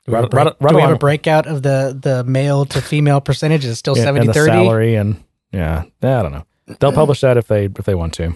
Do 0.05 0.11
we, 0.11 0.13
have 0.13 0.25
a 0.25 0.27
Right- 0.27 0.45
right- 0.45 0.55
right 0.59 0.69
do 0.69 0.75
we 0.75 0.81
have 0.83 0.91
a 0.91 0.97
breaking 0.99 1.33
of 1.33 1.63
the 1.63 1.97
the 1.99 2.23
male 2.23 2.65
to 2.65 2.81
female 2.81 3.19
percentage? 3.19 3.65
Is 3.65 3.79
still 3.79 3.95
and- 3.95 4.03
70 4.03 4.19
and 4.19 4.29
the 4.29 4.33
30? 4.35 4.51
salary 4.51 4.95
and 4.95 5.23
yeah, 5.51 5.85
I 6.03 6.21
don't 6.21 6.31
know. 6.31 6.45
They'll 6.67 6.91
publish 6.91 7.21
that 7.21 7.37
if 7.37 7.47
they 7.47 7.65
if 7.65 7.85
they 7.85 7.95
want 7.95 8.13
to, 8.15 8.35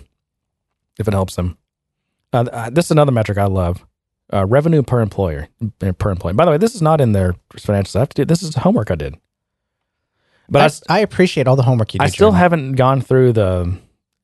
if 1.00 1.08
it 1.08 1.14
helps 1.14 1.36
them. 1.36 1.58
Uh, 2.32 2.46
uh, 2.52 2.70
this 2.70 2.86
is 2.86 2.92
another 2.92 3.12
metric 3.12 3.38
I 3.38 3.46
love: 3.46 3.86
uh, 4.32 4.46
revenue 4.46 4.84
per 4.84 5.02
employer 5.02 5.48
uh, 5.82 5.92
per 5.94 6.12
employee. 6.12 6.34
By 6.34 6.46
the 6.46 6.52
way, 6.52 6.58
this 6.58 6.76
is 6.76 6.82
not 6.82 7.02
in 7.02 7.14
their 7.14 7.34
financials. 7.56 7.96
I 7.96 8.00
have 8.00 8.10
to 8.10 8.22
do 8.22 8.26
this 8.26 8.44
is 8.44 8.56
homework 8.56 8.92
I 8.92 8.96
did, 8.96 9.16
but 10.48 10.82
I 10.90 11.00
appreciate 11.00 11.48
all 11.48 11.56
the 11.56 11.64
homework 11.64 11.94
you. 11.94 12.00
I 12.02 12.08
still 12.08 12.30
Jeremy. 12.30 12.40
haven't 12.40 12.72
gone 12.74 13.02
through 13.02 13.34
the. 13.34 13.78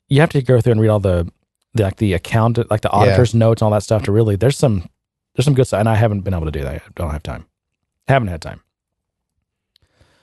You 0.08 0.22
have 0.22 0.30
to 0.30 0.42
go 0.42 0.62
through 0.62 0.74
and 0.74 0.82
read 0.82 0.90
all 0.90 1.00
the, 1.00 1.32
the 1.74 1.84
like 1.84 1.98
the 1.98 2.14
account, 2.14 2.60
like 2.70 2.82
the 2.82 2.92
auditor's 2.92 3.34
notes 3.34 3.62
and 3.62 3.66
all 3.68 3.72
that 3.72 3.82
stuff 3.84 4.04
to 4.04 4.12
really. 4.12 4.36
There's 4.36 4.58
some 4.58 4.88
there's 5.36 5.46
some 5.46 5.56
good 5.56 5.66
stuff, 5.66 5.80
and 5.80 5.90
I 5.90 5.96
haven't 5.96 6.22
been 6.22 6.34
able 6.36 6.46
to 6.46 6.52
do 6.52 6.62
that. 6.62 6.76
I 6.76 6.82
don't 6.96 7.10
have 7.10 7.24
time. 7.24 7.46
Haven't 8.08 8.28
had 8.28 8.42
time. 8.42 8.62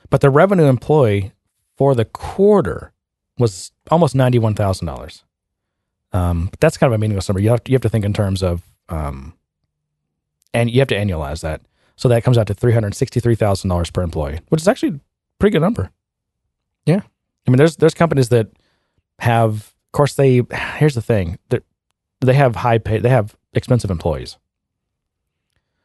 But 0.09 0.21
the 0.21 0.31
revenue 0.31 0.67
employee 0.67 1.33
for 1.77 1.97
the 1.97 2.05
quarter 2.05 2.92
was 3.39 3.73
almost 3.91 4.15
ninety 4.15 4.39
one 4.39 4.55
thousand 4.55 4.87
dollars. 4.87 5.25
Um, 6.13 6.49
but 6.51 6.61
that's 6.61 6.77
kind 6.77 6.93
of 6.93 6.95
a 6.95 6.99
meaningless 6.99 7.29
number. 7.29 7.41
You 7.41 7.51
have 7.51 7.65
to, 7.65 7.73
you 7.73 7.75
have 7.75 7.83
to 7.83 7.89
think 7.89 8.05
in 8.05 8.13
terms 8.13 8.43
of 8.43 8.63
um, 8.89 9.35
and 10.53 10.71
you 10.71 10.81
have 10.81 10.89
to 10.89 10.97
annualize 10.97 11.41
that. 11.41 11.63
So 11.97 12.09
that 12.09 12.25
comes 12.25 12.37
out 12.39 12.47
to 12.49 12.55
three 12.55 12.73
hundred 12.73 12.95
sixty 12.95 13.21
three 13.21 13.35
thousand 13.35 13.69
dollars 13.69 13.91
per 13.91 14.03
employee, 14.03 14.41
which 14.49 14.61
is 14.61 14.69
actually 14.69 14.97
a 14.97 15.01
pretty 15.39 15.53
good 15.53 15.63
number. 15.63 15.91
Yeah. 16.85 17.03
I 17.47 17.51
mean, 17.51 17.59
there's 17.59 17.77
there's 17.77 17.95
companies 17.95 18.29
that 18.29 18.49
have, 19.19 19.53
of 19.53 19.93
course, 19.93 20.15
they. 20.15 20.43
Here's 20.77 20.95
the 20.95 21.03
thing: 21.03 21.39
that 21.49 21.65
they 22.21 22.35
have 22.35 22.57
high 22.57 22.79
pay, 22.79 22.99
they 22.99 23.09
have 23.09 23.37
expensive 23.53 23.91
employees. 23.91 24.37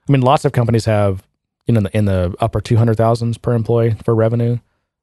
I 0.07 0.11
mean, 0.11 0.21
lots 0.21 0.45
of 0.45 0.51
companies 0.53 0.85
have, 0.85 1.27
you 1.65 1.73
know, 1.73 1.79
in 1.79 1.83
the, 1.83 1.97
in 1.97 2.05
the 2.05 2.35
upper 2.39 2.61
two 2.61 2.77
hundred 2.77 2.95
thousands 2.95 3.37
per 3.37 3.53
employee 3.53 3.95
for 4.05 4.15
revenue 4.15 4.59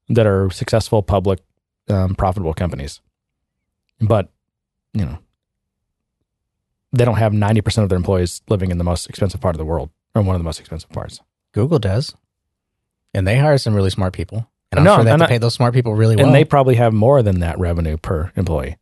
that 0.09 0.27
are 0.27 0.51
successful, 0.51 1.03
public, 1.03 1.41
um, 1.89 2.15
profitable 2.15 2.55
companies. 2.55 3.01
But, 4.01 4.29
you 4.93 5.05
know, 5.05 5.19
they 6.93 7.05
don't 7.05 7.17
have 7.17 7.33
ninety 7.33 7.61
percent 7.61 7.83
of 7.85 7.89
their 7.89 7.97
employees 7.97 8.43
living 8.49 8.71
in 8.71 8.79
the 8.79 8.85
most 8.85 9.09
expensive 9.09 9.41
part 9.41 9.55
of 9.55 9.59
the 9.59 9.65
world, 9.65 9.91
or 10.15 10.23
one 10.23 10.35
of 10.37 10.41
the 10.41 10.45
most 10.45 10.61
expensive 10.61 10.91
parts. 10.91 11.21
Google 11.53 11.79
does, 11.79 12.15
and 13.13 13.27
they 13.27 13.39
hire 13.39 13.59
some 13.59 13.75
really 13.75 13.91
smart 13.91 14.13
people, 14.13 14.49
and 14.73 14.79
I'm 14.81 14.85
No, 14.85 14.97
sure 14.97 15.05
they 15.05 15.11
have 15.11 15.19
to 15.21 15.25
I- 15.25 15.29
pay 15.29 15.39
those 15.39 15.55
smart 15.55 15.75
people 15.75 15.95
really 15.95 16.17
well. 16.17 16.27
and 16.27 16.35
they 16.35 16.45
probably 16.45 16.75
have 16.77 16.93
more 16.93 17.23
than 17.23 17.41
that 17.41 17.59
revenue 17.59 17.97
per 17.97 18.33
employee. 18.37 18.77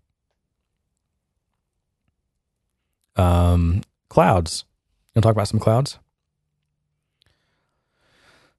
Um, 3.17 3.83
clouds. 4.09 4.65
You 5.15 5.19
want 5.19 5.23
to 5.25 5.29
talk 5.29 5.33
about 5.37 5.49
some 5.49 5.61
clouds? 5.61 5.99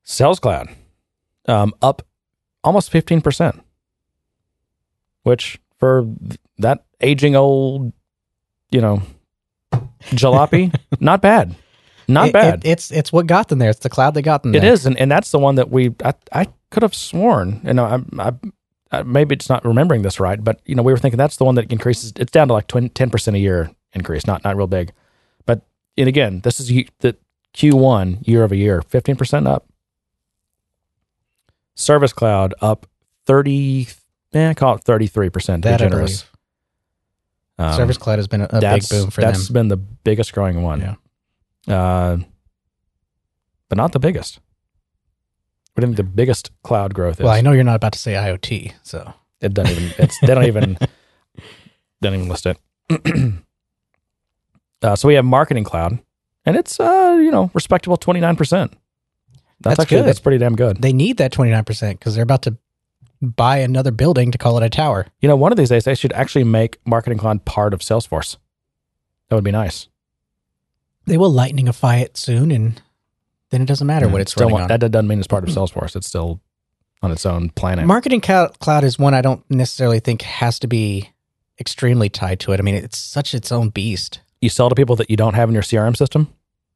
Sales 0.04 0.40
Cloud, 0.40 0.70
um, 1.48 1.74
up 1.82 2.06
almost 2.64 2.92
fifteen 2.92 3.22
percent, 3.22 3.64
which 5.24 5.60
for 5.80 6.06
that 6.60 6.86
aging 7.02 7.36
old, 7.36 7.92
you 8.72 8.80
know, 8.82 9.02
jalopy, 10.12 10.74
not 11.00 11.22
bad. 11.22 11.56
Not 12.08 12.28
It- 12.30 12.34
bad. 12.34 12.66
it- 12.66 12.70
it's 12.70 12.92
it's 12.92 13.12
what 13.14 13.28
got 13.28 13.48
them 13.48 13.60
there. 13.60 13.70
It's 13.70 13.80
the 13.80 13.90
cloud 13.90 14.14
that 14.16 14.22
got 14.24 14.44
them 14.44 14.54
It 14.56 14.64
is, 14.64 14.86
and, 14.86 14.98
and 14.98 15.10
that's 15.12 15.32
the 15.32 15.40
one 15.40 15.56
that 15.56 15.70
we. 15.72 15.96
I, 16.04 16.14
I 16.32 16.48
could 16.70 16.84
have 16.84 16.94
sworn, 16.94 17.62
and 17.64 17.80
I, 17.80 18.00
I, 18.20 18.32
I 18.92 19.04
maybe 19.04 19.34
it's 19.36 19.48
not 19.50 19.64
remembering 19.66 20.02
this 20.02 20.20
right, 20.20 20.44
but 20.44 20.60
you 20.66 20.76
know 20.76 20.84
we 20.84 20.92
were 20.92 20.98
thinking 20.98 21.18
that's 21.18 21.38
the 21.38 21.46
one 21.46 21.56
that 21.56 21.72
increases. 21.72 22.12
It's 22.18 22.32
down 22.32 22.48
to 22.50 22.54
like 22.54 22.68
ten 22.68 23.10
percent 23.10 23.36
a 23.38 23.40
year 23.40 23.72
increase, 23.94 24.28
not 24.28 24.44
not 24.44 24.58
real 24.58 24.68
big, 24.68 24.92
but 25.46 25.62
and 25.98 26.10
again, 26.10 26.42
this 26.42 26.60
is 26.60 26.68
the 27.00 27.16
Q 27.54 27.76
one 27.78 28.18
year 28.24 28.44
over 28.44 28.54
year, 28.56 28.82
fifteen 28.82 29.16
percent 29.16 29.48
up. 29.48 29.66
Service 31.76 32.12
Cloud 32.14 32.54
up 32.62 32.86
thirty, 33.26 33.88
eh, 34.34 34.54
call 34.54 34.76
it 34.76 34.84
thirty 34.84 35.08
three 35.08 35.30
percent. 35.30 35.64
That 35.64 35.82
I 35.82 35.86
generous. 35.86 36.22
believe. 36.24 36.30
Um, 37.60 37.74
Service 37.78 37.98
cloud 37.98 38.18
has 38.20 38.28
been 38.28 38.42
a, 38.42 38.48
a 38.50 38.60
big 38.60 38.90
boom 38.90 39.10
for 39.12 39.22
That's 39.22 39.38
them. 39.38 39.42
That's 39.42 39.50
been 39.50 39.68
the 39.68 39.78
biggest 39.78 40.34
growing 40.34 40.64
one. 40.64 40.98
Yeah. 41.68 41.76
Uh, 41.76 42.18
but 43.70 43.78
not 43.78 43.92
the 43.92 44.00
biggest. 44.00 44.40
What 45.74 45.82
do 45.82 45.88
you 45.88 45.96
think 45.96 45.98
the 45.98 46.12
biggest 46.16 46.52
cloud 46.64 46.94
growth 46.94 47.20
is? 47.20 47.24
Well, 47.24 47.32
I 47.34 47.42
know 47.42 47.52
you're 47.52 47.64
not 47.64 47.76
about 47.76 47.94
to 47.94 48.00
say 48.00 48.14
IoT, 48.14 48.74
so 48.84 49.14
It 49.42 49.54
doesn't 49.54 49.76
even. 49.76 49.94
It's 49.98 50.20
they 50.20 50.28
don't 50.36 50.46
even. 50.46 50.78
don't 52.02 52.14
even 52.16 52.28
list 52.28 52.46
it. 52.46 52.58
uh, 54.82 54.96
so 54.96 55.08
we 55.08 55.14
have 55.16 55.26
marketing 55.26 55.64
cloud, 55.64 56.00
and 56.46 56.56
it's 56.56 56.80
uh 56.80 57.18
you 57.22 57.32
know 57.32 57.50
respectable 57.54 57.98
twenty 57.98 58.20
nine 58.20 58.36
percent. 58.36 58.72
That's 59.62 59.78
That's 59.78 59.80
actually 59.80 59.98
good. 60.00 60.08
that's 60.08 60.20
pretty 60.20 60.38
damn 60.40 60.56
good. 60.56 60.82
they 60.82 60.92
need 60.92 61.18
that 61.18 61.32
29% 61.32 61.92
because 61.92 62.16
they're 62.16 62.24
about 62.24 62.42
to 62.42 62.58
buy 63.24 63.58
another 63.58 63.92
building 63.92 64.32
to 64.32 64.38
call 64.38 64.58
it 64.58 64.64
a 64.66 64.70
tower. 64.70 65.08
You 65.22 65.28
know, 65.28 65.36
one 65.36 65.52
of 65.52 65.58
these 65.58 65.70
days 65.70 65.86
they 65.86 65.96
should 65.96 66.14
actually 66.14 66.44
make 66.44 66.78
marketing 66.86 67.18
cloud 67.18 67.46
part 67.46 67.74
of 67.74 67.80
Salesforce. 67.82 68.38
That 69.30 69.36
would 69.36 69.44
be 69.44 69.52
nice. 69.52 69.88
They 71.06 71.18
will 71.18 71.32
lightningify 71.34 72.02
it 72.02 72.16
soon, 72.18 72.52
and 72.52 72.82
then 73.50 73.62
it 73.62 73.66
doesn't 73.66 73.88
matter 73.88 74.08
what 74.08 74.22
it's 74.22 74.32
still 74.32 74.48
running 74.48 74.62
on. 74.64 74.68
that 74.70 74.80
doesn't 74.92 75.08
mean 75.08 75.20
it's 75.20 75.28
part 75.28 75.44
of 75.44 75.50
Salesforce. 75.50 75.96
It's 75.96 76.08
still 76.08 76.40
on 77.02 77.12
its 77.12 77.26
own 77.26 77.50
planet. 77.50 77.86
Marketing 77.86 78.22
cloud 78.22 78.84
is 78.84 78.98
one 78.98 79.14
I 79.14 79.22
don't 79.22 79.44
necessarily 79.50 80.00
think 80.00 80.22
has 80.22 80.60
to 80.60 80.68
be 80.68 81.10
extremely 81.60 82.10
tied 82.10 82.40
to 82.42 82.54
it. 82.54 82.60
I 82.60 82.64
mean, 82.64 82.76
it's 82.76 82.98
such 82.98 83.34
its 83.34 83.52
own 83.52 83.70
beast. 83.70 84.22
you 84.42 84.50
sell 84.50 84.70
to 84.70 84.76
people 84.76 84.96
that 84.98 85.10
you 85.10 85.18
don't 85.18 85.34
have 85.34 85.50
in 85.50 85.54
your 85.54 85.64
CRM 85.64 85.96
system. 85.98 86.34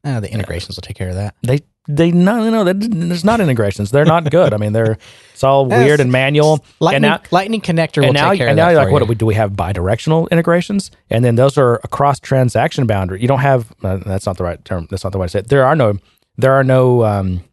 Uh, 0.08 0.22
the 0.22 0.32
integrations 0.32 0.78
will 0.78 0.82
take 0.82 0.96
care 0.96 1.10
of 1.10 1.16
that. 1.16 1.36
They 1.42 1.60
they 1.90 2.12
no 2.12 2.50
no 2.50 2.64
no. 2.64 2.74
There's 2.74 3.26
not 3.26 3.42
integrations. 3.42 3.92
They're 3.92 4.06
not 4.06 4.30
good. 4.32 4.54
I 4.54 4.58
mean, 4.58 4.72
they're 4.72 4.98
it's 5.34 5.44
all 5.44 5.66
weird 5.68 6.00
and 6.00 6.12
manual. 6.12 6.64
Lightning, 6.80 7.04
and 7.10 7.24
now 7.24 7.30
Lightning 7.32 7.60
connector 7.60 7.98
will 7.98 8.06
and 8.06 8.14
now 8.14 8.32
and 8.32 8.56
now 8.56 8.70
you're 8.70 8.84
like, 8.84 8.92
what 8.92 9.00
do 9.00 9.06
we 9.06 9.16
do? 9.16 9.26
We 9.26 9.34
have 9.36 9.52
bidirectional 9.52 10.30
integrations, 10.30 10.92
and 11.10 11.26
then 11.26 11.36
those 11.36 11.58
are 11.58 11.76
across 11.84 12.22
transaction 12.22 12.88
boundary. 12.88 13.22
You 13.22 13.28
don't 13.28 13.40
have 13.40 13.74
uh, 13.84 13.98
that's 13.98 14.26
not 14.26 14.38
the 14.38 14.46
right 14.46 14.64
term. 14.64 14.88
That's 14.90 15.04
not 15.04 15.12
the 15.12 15.18
way 15.18 15.26
to 15.26 15.30
say 15.30 15.40
it. 15.40 15.50
There 15.50 15.66
are 15.66 15.76
no 15.76 15.98
there 16.38 16.54
are 16.54 16.64
no 16.64 17.04
um, 17.04 17.44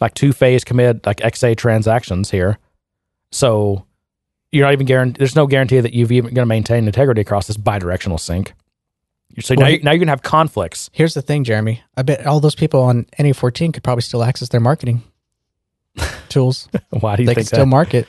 like 0.00 0.14
two 0.14 0.32
phase 0.32 0.64
commit 0.64 1.06
like 1.06 1.18
XA 1.18 1.56
transactions 1.56 2.30
here. 2.30 2.58
So 3.30 3.86
you're 4.50 4.64
not 4.64 4.72
even 4.72 4.86
guaranteed. 4.86 5.18
There's 5.18 5.36
no 5.36 5.46
guarantee 5.46 5.80
that 5.80 5.92
you've 5.92 6.12
even 6.12 6.34
going 6.34 6.42
to 6.42 6.46
maintain 6.46 6.86
integrity 6.86 7.20
across 7.20 7.46
this 7.46 7.56
bidirectional 7.56 8.18
sync. 8.18 8.52
So 9.40 9.54
now, 9.54 9.62
Well, 9.62 9.70
you, 9.72 9.78
now 9.80 9.90
you're 9.90 9.98
going 9.98 10.06
to 10.06 10.12
have 10.12 10.22
conflicts. 10.22 10.90
Here's 10.92 11.14
the 11.14 11.22
thing, 11.22 11.44
Jeremy. 11.44 11.82
I 11.96 12.02
bet 12.02 12.26
all 12.26 12.40
those 12.40 12.54
people 12.54 12.80
on 12.82 13.04
NA14 13.18 13.72
could 13.74 13.82
probably 13.82 14.02
still 14.02 14.22
access 14.22 14.48
their 14.48 14.60
marketing 14.60 15.02
tools. 16.28 16.68
Why 16.90 17.16
do 17.16 17.22
you 17.22 17.26
think 17.26 17.28
that 17.28 17.30
they 17.30 17.34
can 17.34 17.34
think 17.34 17.46
still 17.46 17.58
that? 17.60 17.66
market 17.66 18.08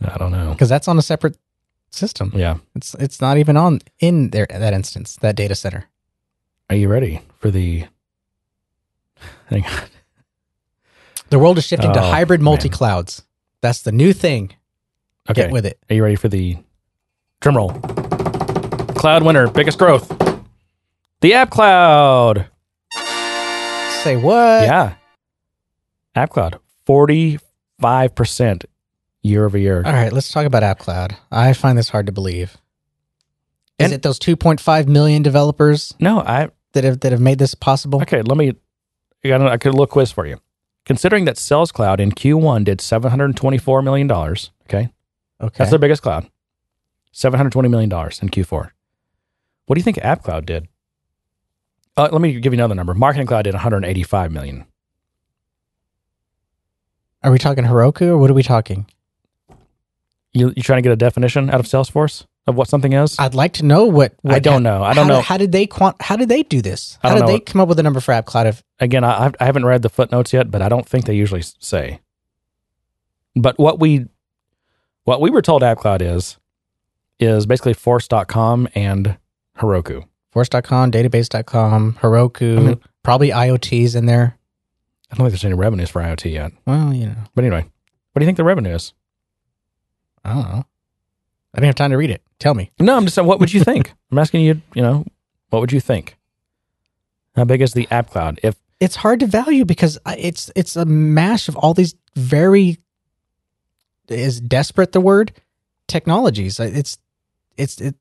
I 0.00 0.16
don't 0.16 0.30
know. 0.32 0.52
because 0.52 0.68
that's 0.68 0.86
on 0.88 0.96
a 0.98 1.02
separate 1.02 1.36
system. 1.90 2.32
Yeah. 2.34 2.58
It's 2.76 2.94
it's 2.94 3.20
not 3.20 3.36
even 3.36 3.56
on 3.56 3.80
in 3.98 4.30
there 4.30 4.46
that 4.48 4.72
instance, 4.72 5.16
that 5.22 5.34
data 5.36 5.54
center. 5.54 5.88
Are 6.70 6.76
you 6.76 6.88
ready 6.88 7.20
for 7.40 7.50
the? 7.50 7.86
Hang 9.46 9.64
on. 9.66 9.82
The 11.30 11.38
world 11.38 11.58
is 11.58 11.64
shifting 11.66 11.92
to 11.92 12.00
Oh, 12.00 12.10
hybrid 12.10 12.40
multi 12.40 12.68
clouds. 12.68 13.22
That's 13.60 13.82
the 13.82 13.92
new 13.92 14.12
thing. 14.12 14.54
Okay. 15.28 15.42
Get 15.42 15.50
with 15.52 15.66
it. 15.66 15.78
Are 15.90 15.94
you 15.94 16.02
ready 16.02 16.16
for 16.16 16.28
the 16.28 16.56
drum 17.40 17.56
roll? 17.56 17.70
Cloud 18.94 19.22
winner, 19.22 19.48
biggest 19.48 19.78
growth. 19.78 20.08
The 21.20 21.34
App 21.34 21.50
Cloud. 21.50 22.46
Say 24.02 24.16
what? 24.16 24.62
yeah. 24.64 24.94
App 26.14 26.30
Cloud, 26.30 26.58
45% 26.86 28.64
year 29.22 29.44
over 29.44 29.58
year. 29.58 29.82
All 29.84 29.92
right, 29.92 30.12
let's 30.12 30.30
talk 30.32 30.46
about 30.46 30.62
App 30.62 30.78
Cloud. 30.78 31.16
I 31.30 31.52
find 31.52 31.76
this 31.76 31.90
hard 31.90 32.06
to 32.06 32.12
believe. 32.12 32.56
Is 33.78 33.86
And- 33.86 33.92
it 33.92 34.02
those 34.02 34.18
2.5 34.18 34.86
million 34.88 35.22
developers 35.22 35.94
No, 36.00 36.20
I, 36.20 36.48
that 36.72 36.84
have 36.84 37.00
that 37.00 37.12
have 37.12 37.20
made 37.20 37.38
this 37.38 37.54
possible? 37.54 38.00
okay, 38.02 38.22
let 38.22 38.36
me, 38.38 38.54
I 39.24 39.28
got 39.28 39.60
could 39.60 39.68
a 39.70 39.72
little 39.72 39.86
quiz 39.86 40.10
for 40.10 40.26
you. 40.26 40.40
Considering 40.86 41.26
that 41.26 41.36
Sales 41.36 41.70
Cloud 41.70 42.00
in 42.00 42.12
Q1 42.12 42.64
did 42.64 42.78
$724 42.78 43.84
million, 43.84 44.10
okay? 44.10 44.90
Okay. 45.40 45.54
That's 45.58 45.70
their 45.70 45.78
biggest 45.78 46.02
cloud. 46.02 46.28
$720 47.14 47.70
million 47.70 47.90
in 47.92 48.28
Q4. 48.30 48.70
What 49.66 49.74
do 49.74 49.78
you 49.78 49.82
think 49.84 49.98
App 49.98 50.22
Cloud 50.22 50.46
did? 50.46 50.66
Uh, 51.96 52.08
let 52.12 52.20
me 52.20 52.38
give 52.40 52.52
you 52.52 52.58
another 52.58 52.74
number. 52.74 52.94
Marketing 52.94 53.26
Cloud 53.26 53.42
did 53.42 53.54
185 53.54 54.32
million. 54.32 54.64
Are 57.22 57.30
we 57.30 57.38
talking 57.38 57.64
Heroku 57.64 58.08
or 58.08 58.18
what 58.18 58.30
are 58.30 58.34
we 58.34 58.42
talking? 58.42 58.86
You 60.32 60.52
you 60.56 60.62
trying 60.62 60.78
to 60.78 60.82
get 60.82 60.92
a 60.92 60.96
definition 60.96 61.50
out 61.50 61.60
of 61.60 61.66
Salesforce 61.66 62.24
of 62.46 62.54
what 62.54 62.68
something 62.68 62.92
is? 62.92 63.18
I'd 63.18 63.34
like 63.34 63.54
to 63.54 63.64
know 63.64 63.84
what. 63.84 64.14
what 64.22 64.34
I 64.34 64.38
don't 64.38 64.62
know. 64.62 64.82
I 64.82 64.94
don't 64.94 65.06
how, 65.06 65.14
know. 65.14 65.20
How 65.20 65.36
did 65.36 65.52
they 65.52 65.66
quant? 65.66 66.00
How 66.00 66.16
did 66.16 66.28
they 66.28 66.44
do 66.44 66.62
this? 66.62 66.98
How 67.02 67.14
did 67.14 67.22
know 67.22 67.26
they 67.26 67.40
come 67.40 67.60
up 67.60 67.68
with 67.68 67.78
a 67.78 67.82
number 67.82 68.00
for 68.00 68.12
App 68.12 68.26
Cloud? 68.26 68.46
If 68.46 68.62
Again, 68.78 69.04
I 69.04 69.32
I 69.40 69.44
haven't 69.44 69.66
read 69.66 69.82
the 69.82 69.88
footnotes 69.88 70.32
yet, 70.32 70.50
but 70.50 70.62
I 70.62 70.68
don't 70.68 70.88
think 70.88 71.04
they 71.04 71.14
usually 71.14 71.42
say. 71.42 72.00
But 73.34 73.58
what 73.58 73.80
we 73.80 74.06
what 75.04 75.20
we 75.20 75.30
were 75.30 75.42
told 75.42 75.62
App 75.62 75.78
Cloud 75.78 76.00
is 76.00 76.38
is 77.18 77.44
basically 77.44 77.74
Force.com 77.74 78.68
and 78.74 79.18
Heroku. 79.58 80.06
Force.com, 80.32 80.92
Database.com, 80.92 81.94
Heroku, 82.00 82.56
I 82.58 82.60
mean- 82.60 82.80
probably 83.02 83.30
IoTs 83.30 83.96
in 83.96 84.06
there. 84.06 84.36
I 85.10 85.16
don't 85.16 85.24
think 85.26 85.32
there's 85.32 85.44
any 85.44 85.54
revenues 85.54 85.90
for 85.90 86.00
IoT 86.02 86.30
yet. 86.32 86.52
Well, 86.66 86.94
you 86.94 87.06
know, 87.06 87.16
But 87.34 87.44
anyway, 87.44 87.62
what 88.12 88.20
do 88.20 88.24
you 88.24 88.26
think 88.26 88.36
the 88.36 88.44
revenue 88.44 88.74
is? 88.74 88.92
I 90.24 90.34
don't 90.34 90.42
know. 90.48 90.64
I 91.52 91.56
didn't 91.58 91.66
have 91.66 91.74
time 91.74 91.90
to 91.90 91.96
read 91.96 92.10
it. 92.10 92.22
Tell 92.38 92.54
me. 92.54 92.70
No, 92.78 92.96
I'm 92.96 93.04
just 93.04 93.16
saying, 93.16 93.26
what 93.26 93.40
would 93.40 93.52
you 93.52 93.64
think? 93.64 93.92
I'm 94.12 94.18
asking 94.18 94.42
you, 94.42 94.62
you 94.74 94.82
know, 94.82 95.04
what 95.48 95.60
would 95.60 95.72
you 95.72 95.80
think? 95.80 96.16
How 97.34 97.44
big 97.44 97.60
is 97.60 97.72
the 97.72 97.88
App 97.90 98.10
Cloud? 98.10 98.38
If 98.44 98.54
It's 98.78 98.96
hard 98.96 99.18
to 99.20 99.26
value 99.26 99.64
because 99.64 99.98
it's 100.06 100.50
it's 100.54 100.76
a 100.76 100.84
mash 100.84 101.48
of 101.48 101.56
all 101.56 101.74
these 101.74 101.94
very 102.14 102.78
is 104.08 104.40
desperate 104.40 104.92
the 104.92 105.00
word 105.00 105.32
technologies. 105.88 106.60
It's 106.60 106.98
it's 107.56 107.80
it, 107.80 107.94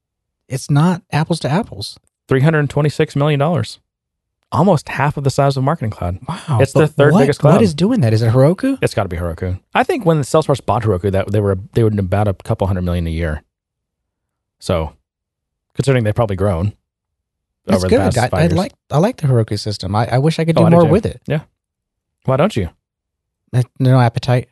it's 0.47 0.69
not 0.69 1.01
apples 1.11 1.39
to 1.41 1.49
apples. 1.49 1.97
$326 2.29 3.15
million, 3.15 3.41
almost 4.51 4.89
half 4.89 5.17
of 5.17 5.23
the 5.23 5.29
size 5.29 5.57
of 5.57 5.63
Marketing 5.63 5.89
Cloud. 5.91 6.19
Wow, 6.27 6.59
It's 6.61 6.73
their 6.73 6.87
third 6.87 7.13
what- 7.13 7.21
biggest 7.21 7.39
cloud. 7.39 7.53
What 7.53 7.61
is 7.63 7.73
doing 7.73 8.01
that? 8.01 8.13
Is 8.13 8.21
it 8.21 8.31
Heroku? 8.31 8.77
It's 8.81 8.93
got 8.93 9.03
to 9.03 9.09
be 9.09 9.17
Heroku. 9.17 9.59
I 9.73 9.83
think 9.83 10.05
when 10.05 10.19
Salesforce 10.21 10.65
bought 10.65 10.83
Heroku, 10.83 11.11
that 11.11 11.31
they 11.31 11.39
were 11.39 11.57
they 11.73 11.83
were 11.83 11.91
about 11.97 12.27
a 12.27 12.33
couple 12.33 12.67
hundred 12.67 12.83
million 12.83 13.07
a 13.07 13.11
year. 13.11 13.43
So, 14.59 14.93
considering 15.73 16.03
they've 16.03 16.15
probably 16.15 16.35
grown 16.35 16.73
That's 17.65 17.77
over 17.83 17.87
good. 17.89 17.99
the 18.11 18.11
past 18.19 18.33
I, 18.33 18.43
I 18.43 18.47
like 18.47 18.73
I 18.91 18.97
like 18.99 19.17
the 19.17 19.27
Heroku 19.27 19.57
system. 19.59 19.95
I, 19.95 20.07
I 20.07 20.17
wish 20.17 20.37
I 20.39 20.45
could 20.45 20.57
Oh, 20.57 20.65
do 20.65 20.69
do 20.71 20.75
more 20.77 20.85
with 20.85 21.05
it. 21.05 21.21
Yeah. 21.27 21.41
Why 22.25 22.35
don't 22.37 22.55
you? 22.55 22.69
No 23.79 23.99
appetite. 23.99 24.49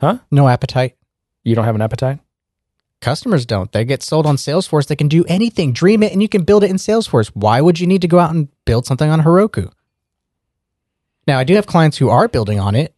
Huh? 0.00 0.18
No 0.30 0.46
appetite. 0.48 0.96
You 1.42 1.54
don't 1.56 1.64
have 1.64 1.74
an 1.74 1.82
appetite? 1.82 2.20
Customers 3.00 3.46
don't. 3.46 3.70
They 3.70 3.84
get 3.84 4.02
sold 4.02 4.26
on 4.26 4.36
Salesforce. 4.36 4.86
They 4.88 4.96
can 4.96 5.08
do 5.08 5.24
anything. 5.28 5.72
Dream 5.72 6.02
it 6.02 6.12
and 6.12 6.20
you 6.20 6.28
can 6.28 6.42
build 6.42 6.64
it 6.64 6.70
in 6.70 6.76
Salesforce. 6.76 7.28
Why 7.34 7.60
would 7.60 7.78
you 7.78 7.86
need 7.86 8.02
to 8.02 8.08
go 8.08 8.18
out 8.18 8.34
and 8.34 8.48
build 8.64 8.86
something 8.86 9.08
on 9.08 9.22
Heroku? 9.22 9.70
Now, 11.26 11.38
I 11.38 11.44
do 11.44 11.54
have 11.54 11.66
clients 11.66 11.98
who 11.98 12.08
are 12.08 12.26
building 12.26 12.58
on 12.58 12.74
it, 12.74 12.94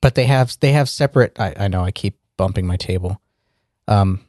but 0.00 0.14
they 0.14 0.24
have 0.24 0.56
they 0.60 0.72
have 0.72 0.88
separate 0.88 1.38
I, 1.38 1.54
I 1.56 1.68
know 1.68 1.82
I 1.84 1.92
keep 1.92 2.18
bumping 2.36 2.66
my 2.66 2.76
table. 2.76 3.20
Um 3.86 4.24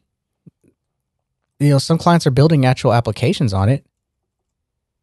you 1.60 1.70
know, 1.70 1.80
some 1.80 1.98
clients 1.98 2.28
are 2.28 2.32
building 2.32 2.66
actual 2.66 2.94
applications 2.94 3.54
on 3.54 3.70
it. 3.70 3.86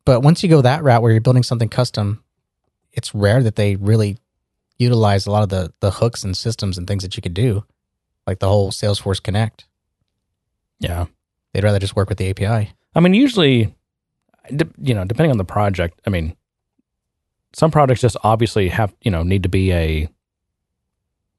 But 0.05 0.21
once 0.21 0.43
you 0.43 0.49
go 0.49 0.61
that 0.61 0.83
route 0.83 1.03
where 1.03 1.11
you're 1.11 1.21
building 1.21 1.43
something 1.43 1.69
custom, 1.69 2.23
it's 2.93 3.15
rare 3.15 3.43
that 3.43 3.57
they 3.57 3.77
really 3.77 4.19
utilize 4.79 5.27
a 5.27 5.31
lot 5.31 5.43
of 5.43 5.49
the 5.49 5.73
the 5.81 5.91
hooks 5.91 6.23
and 6.23 6.37
systems 6.37 6.79
and 6.79 6.87
things 6.87 7.03
that 7.03 7.17
you 7.17 7.23
could 7.23 7.35
do, 7.35 7.65
like 8.27 8.39
the 8.39 8.49
whole 8.49 8.71
Salesforce 8.71 9.23
Connect. 9.23 9.67
Yeah. 10.81 11.07
They'd 11.53 11.65
rather 11.65 11.79
just 11.79 11.97
work 11.97 12.09
with 12.09 12.19
the 12.19 12.31
API. 12.31 12.73
I 12.95 13.01
mean, 13.01 13.15
usually, 13.15 13.75
you 14.51 14.95
know, 14.95 15.05
depending 15.05 15.31
on 15.31 15.39
the 15.39 15.45
project. 15.45 16.01
I 16.07 16.11
mean, 16.11 16.37
some 17.53 17.71
projects 17.71 18.01
just 18.01 18.17
obviously 18.23 18.69
have 18.69 18.95
you 19.03 19.11
know 19.11 19.23
need 19.23 19.43
to 19.43 19.49
be 19.49 19.73
a 19.73 20.09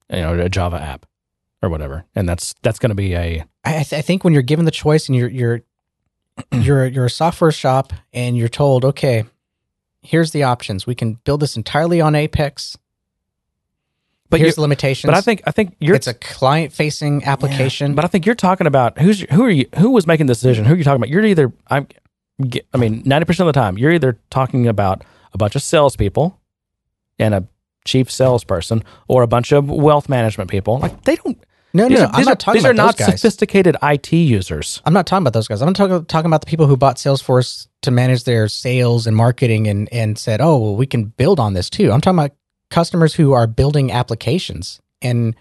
you 0.09 0.21
know 0.21 0.39
a 0.39 0.49
Java 0.49 0.81
app 0.81 1.05
or 1.61 1.69
whatever, 1.69 2.05
and 2.15 2.27
that's 2.27 2.53
that's 2.61 2.79
going 2.79 2.89
to 2.89 2.95
be 2.95 3.15
a. 3.15 3.45
I, 3.63 3.83
th- 3.83 3.93
I 3.93 4.01
think 4.01 4.23
when 4.23 4.33
you're 4.33 4.41
given 4.41 4.65
the 4.65 4.71
choice 4.71 5.07
and 5.07 5.15
you're 5.15 5.29
you're 5.29 5.61
you're 6.51 6.85
you're 6.87 7.05
a 7.05 7.09
software 7.09 7.51
shop 7.51 7.93
and 8.13 8.37
you're 8.37 8.49
told, 8.49 8.85
okay, 8.85 9.25
here's 10.01 10.31
the 10.31 10.43
options. 10.43 10.85
We 10.85 10.95
can 10.95 11.13
build 11.23 11.41
this 11.41 11.55
entirely 11.55 12.01
on 12.01 12.15
Apex. 12.15 12.77
But 14.31 14.39
here's 14.39 14.55
the 14.55 14.61
limitations. 14.61 15.09
But 15.09 15.15
I 15.15 15.21
think 15.21 15.41
I 15.45 15.51
think 15.51 15.75
you're 15.79 15.95
it's 15.95 16.07
a 16.07 16.13
client 16.13 16.73
facing 16.73 17.23
application. 17.25 17.93
But 17.93 18.05
I 18.05 18.07
think 18.07 18.25
you're 18.25 18.33
talking 18.33 18.65
about 18.65 18.97
who's 18.97 19.21
who 19.31 19.43
are 19.45 19.49
you 19.49 19.67
who 19.77 19.91
was 19.91 20.07
making 20.07 20.25
the 20.25 20.33
decision? 20.33 20.65
Who 20.65 20.73
are 20.73 20.77
you 20.77 20.83
talking 20.83 21.01
about? 21.01 21.09
You're 21.09 21.23
either 21.25 21.51
I'm 21.67 21.87
I 22.73 22.77
mean, 22.77 23.03
ninety 23.05 23.25
percent 23.25 23.47
of 23.47 23.53
the 23.53 23.59
time, 23.59 23.77
you're 23.77 23.91
either 23.91 24.17
talking 24.29 24.67
about 24.67 25.03
a 25.33 25.37
bunch 25.37 25.55
of 25.55 25.61
salespeople 25.61 26.39
and 27.19 27.35
a 27.35 27.47
chief 27.85 28.09
salesperson 28.09 28.83
or 29.07 29.21
a 29.21 29.27
bunch 29.27 29.51
of 29.51 29.69
wealth 29.69 30.09
management 30.09 30.49
people. 30.49 30.79
Like 30.79 31.03
they 31.03 31.17
don't 31.17 31.37
no, 31.73 31.83
no, 31.83 31.89
these 31.89 31.99
no. 31.99 32.05
are, 32.05 32.07
I'm 32.07 32.15
these 32.17 32.25
not 32.25 32.31
are, 32.31 32.35
talking 32.35 32.53
these 32.53 32.63
about 32.65 32.71
are 32.71 32.73
not 32.73 32.97
guys. 32.97 33.07
sophisticated 33.07 33.77
IT 33.81 34.11
users. 34.11 34.81
I'm 34.85 34.93
not 34.93 35.05
talking 35.07 35.23
about 35.23 35.33
those 35.33 35.47
guys. 35.47 35.61
I'm 35.61 35.73
talking 35.73 36.03
talking 36.05 36.27
about 36.27 36.41
the 36.41 36.47
people 36.47 36.67
who 36.67 36.75
bought 36.75 36.97
Salesforce 36.97 37.67
to 37.83 37.91
manage 37.91 38.25
their 38.25 38.47
sales 38.47 39.07
and 39.07 39.15
marketing 39.15 39.67
and 39.67 39.87
and 39.91 40.17
said, 40.17 40.41
"Oh, 40.41 40.57
well, 40.57 40.75
we 40.75 40.85
can 40.85 41.05
build 41.05 41.39
on 41.39 41.53
this 41.53 41.69
too." 41.69 41.91
I'm 41.91 42.01
talking 42.01 42.19
about 42.19 42.31
customers 42.71 43.13
who 43.13 43.33
are 43.33 43.45
building 43.45 43.91
applications 43.91 44.81
and 45.01 45.35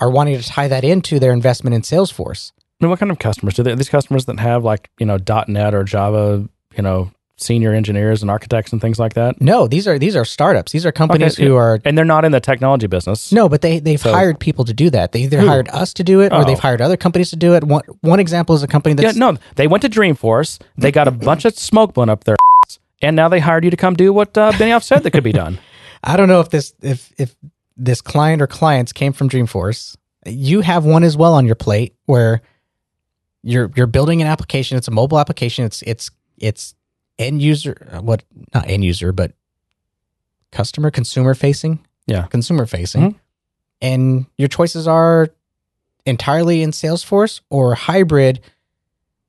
are 0.00 0.10
wanting 0.10 0.36
to 0.40 0.42
tie 0.46 0.66
that 0.68 0.82
into 0.82 1.20
their 1.20 1.32
investment 1.32 1.74
in 1.74 1.82
Salesforce. 1.82 2.50
I 2.80 2.84
mean, 2.84 2.90
what 2.90 2.98
kind 2.98 3.12
of 3.12 3.20
customers 3.20 3.54
do 3.54 3.62
they? 3.62 3.74
These 3.76 3.88
customers 3.88 4.24
that 4.24 4.40
have 4.40 4.64
like 4.64 4.90
you 4.98 5.06
know 5.06 5.18
.NET 5.46 5.74
or 5.74 5.84
Java, 5.84 6.48
you 6.76 6.82
know, 6.82 7.10
senior 7.36 7.72
engineers 7.72 8.22
and 8.22 8.30
architects 8.30 8.72
and 8.72 8.80
things 8.80 8.98
like 8.98 9.14
that, 9.14 9.40
No, 9.40 9.66
these 9.68 9.86
are 9.88 9.98
these 9.98 10.16
are 10.16 10.24
startups. 10.24 10.72
These 10.72 10.84
are 10.86 10.92
companies 10.92 11.34
Okay, 11.38 11.46
who 11.46 11.54
are 11.56 11.80
and 11.84 11.96
they're 11.96 12.04
not 12.04 12.24
in 12.24 12.32
the 12.32 12.40
technology 12.40 12.86
business. 12.88 13.32
no, 13.32 13.48
but 13.48 13.60
they 13.62 13.78
they've 13.78 14.00
So- 14.00 14.12
hired 14.12 14.38
people 14.40 14.64
to 14.64 14.74
do 14.74 14.90
that. 14.90 15.12
They 15.12 15.20
either 15.22 15.40
hired 15.40 15.68
us 15.70 15.92
to 15.94 16.04
do 16.04 16.20
it 16.20 16.32
or 16.32 16.40
Oh. 16.42 16.44
they've 16.44 16.58
hired 16.58 16.80
other 16.80 16.96
companies 16.96 17.30
to 17.30 17.36
do 17.36 17.54
it. 17.54 17.62
One 17.64 17.82
one 18.02 18.18
example 18.20 18.54
is 18.56 18.62
a 18.62 18.66
company 18.68 19.00
Yeah, 19.00 19.12
no, 19.14 19.36
they 19.56 19.66
went 19.68 19.82
to 19.82 19.88
Dreamforce. 19.88 20.60
They 20.76 20.90
got 20.92 21.06
a 21.08 21.12
bunch 21.12 21.44
of 21.44 21.56
smoke 21.58 21.94
blown 21.94 22.08
up 22.08 22.24
their 22.24 22.36
ass, 22.66 22.78
and 23.02 23.14
now 23.16 23.28
they 23.28 23.40
hired 23.40 23.64
you 23.64 23.70
to 23.70 23.76
come 23.76 23.94
do 23.94 24.12
what 24.12 24.36
uh, 24.38 24.52
Benioff 24.52 24.82
said 24.82 25.02
that 25.04 25.10
could 25.12 25.24
be 25.24 25.32
done. 25.32 25.58
I 26.04 26.16
don't 26.16 26.28
know 26.28 26.40
if 26.40 26.50
this 26.50 26.74
if 26.82 27.12
if 27.18 27.34
this 27.76 28.00
client 28.00 28.42
or 28.42 28.46
clients 28.46 28.92
came 28.92 29.12
from 29.12 29.28
Dreamforce. 29.28 29.96
You 30.26 30.60
have 30.60 30.84
one 30.84 31.02
as 31.02 31.16
well 31.16 31.34
on 31.34 31.46
your 31.46 31.54
plate 31.56 31.94
where 32.06 32.42
you're 33.42 33.70
you're 33.74 33.86
building 33.86 34.20
an 34.22 34.28
application. 34.28 34.76
It's 34.78 34.88
a 34.88 34.92
mobile 34.92 35.18
application. 35.18 35.64
It's 35.64 35.82
it's 35.82 36.10
it's 36.38 36.74
end 37.18 37.40
user 37.42 37.88
uh, 37.92 38.00
what 38.02 38.22
not 38.54 38.68
end 38.68 38.84
user 38.84 39.12
but 39.12 39.32
customer 40.52 40.90
consumer 40.90 41.34
facing. 41.34 41.84
Yeah. 42.06 42.26
consumer 42.26 42.66
facing. 42.66 43.00
Mhm. 43.12 43.14
And 43.80 44.26
your 44.36 44.48
choices 44.48 44.86
are 44.86 45.28
entirely 46.06 46.62
in 46.62 46.70
Salesforce 46.70 47.40
or 47.50 47.74
hybrid 47.74 48.40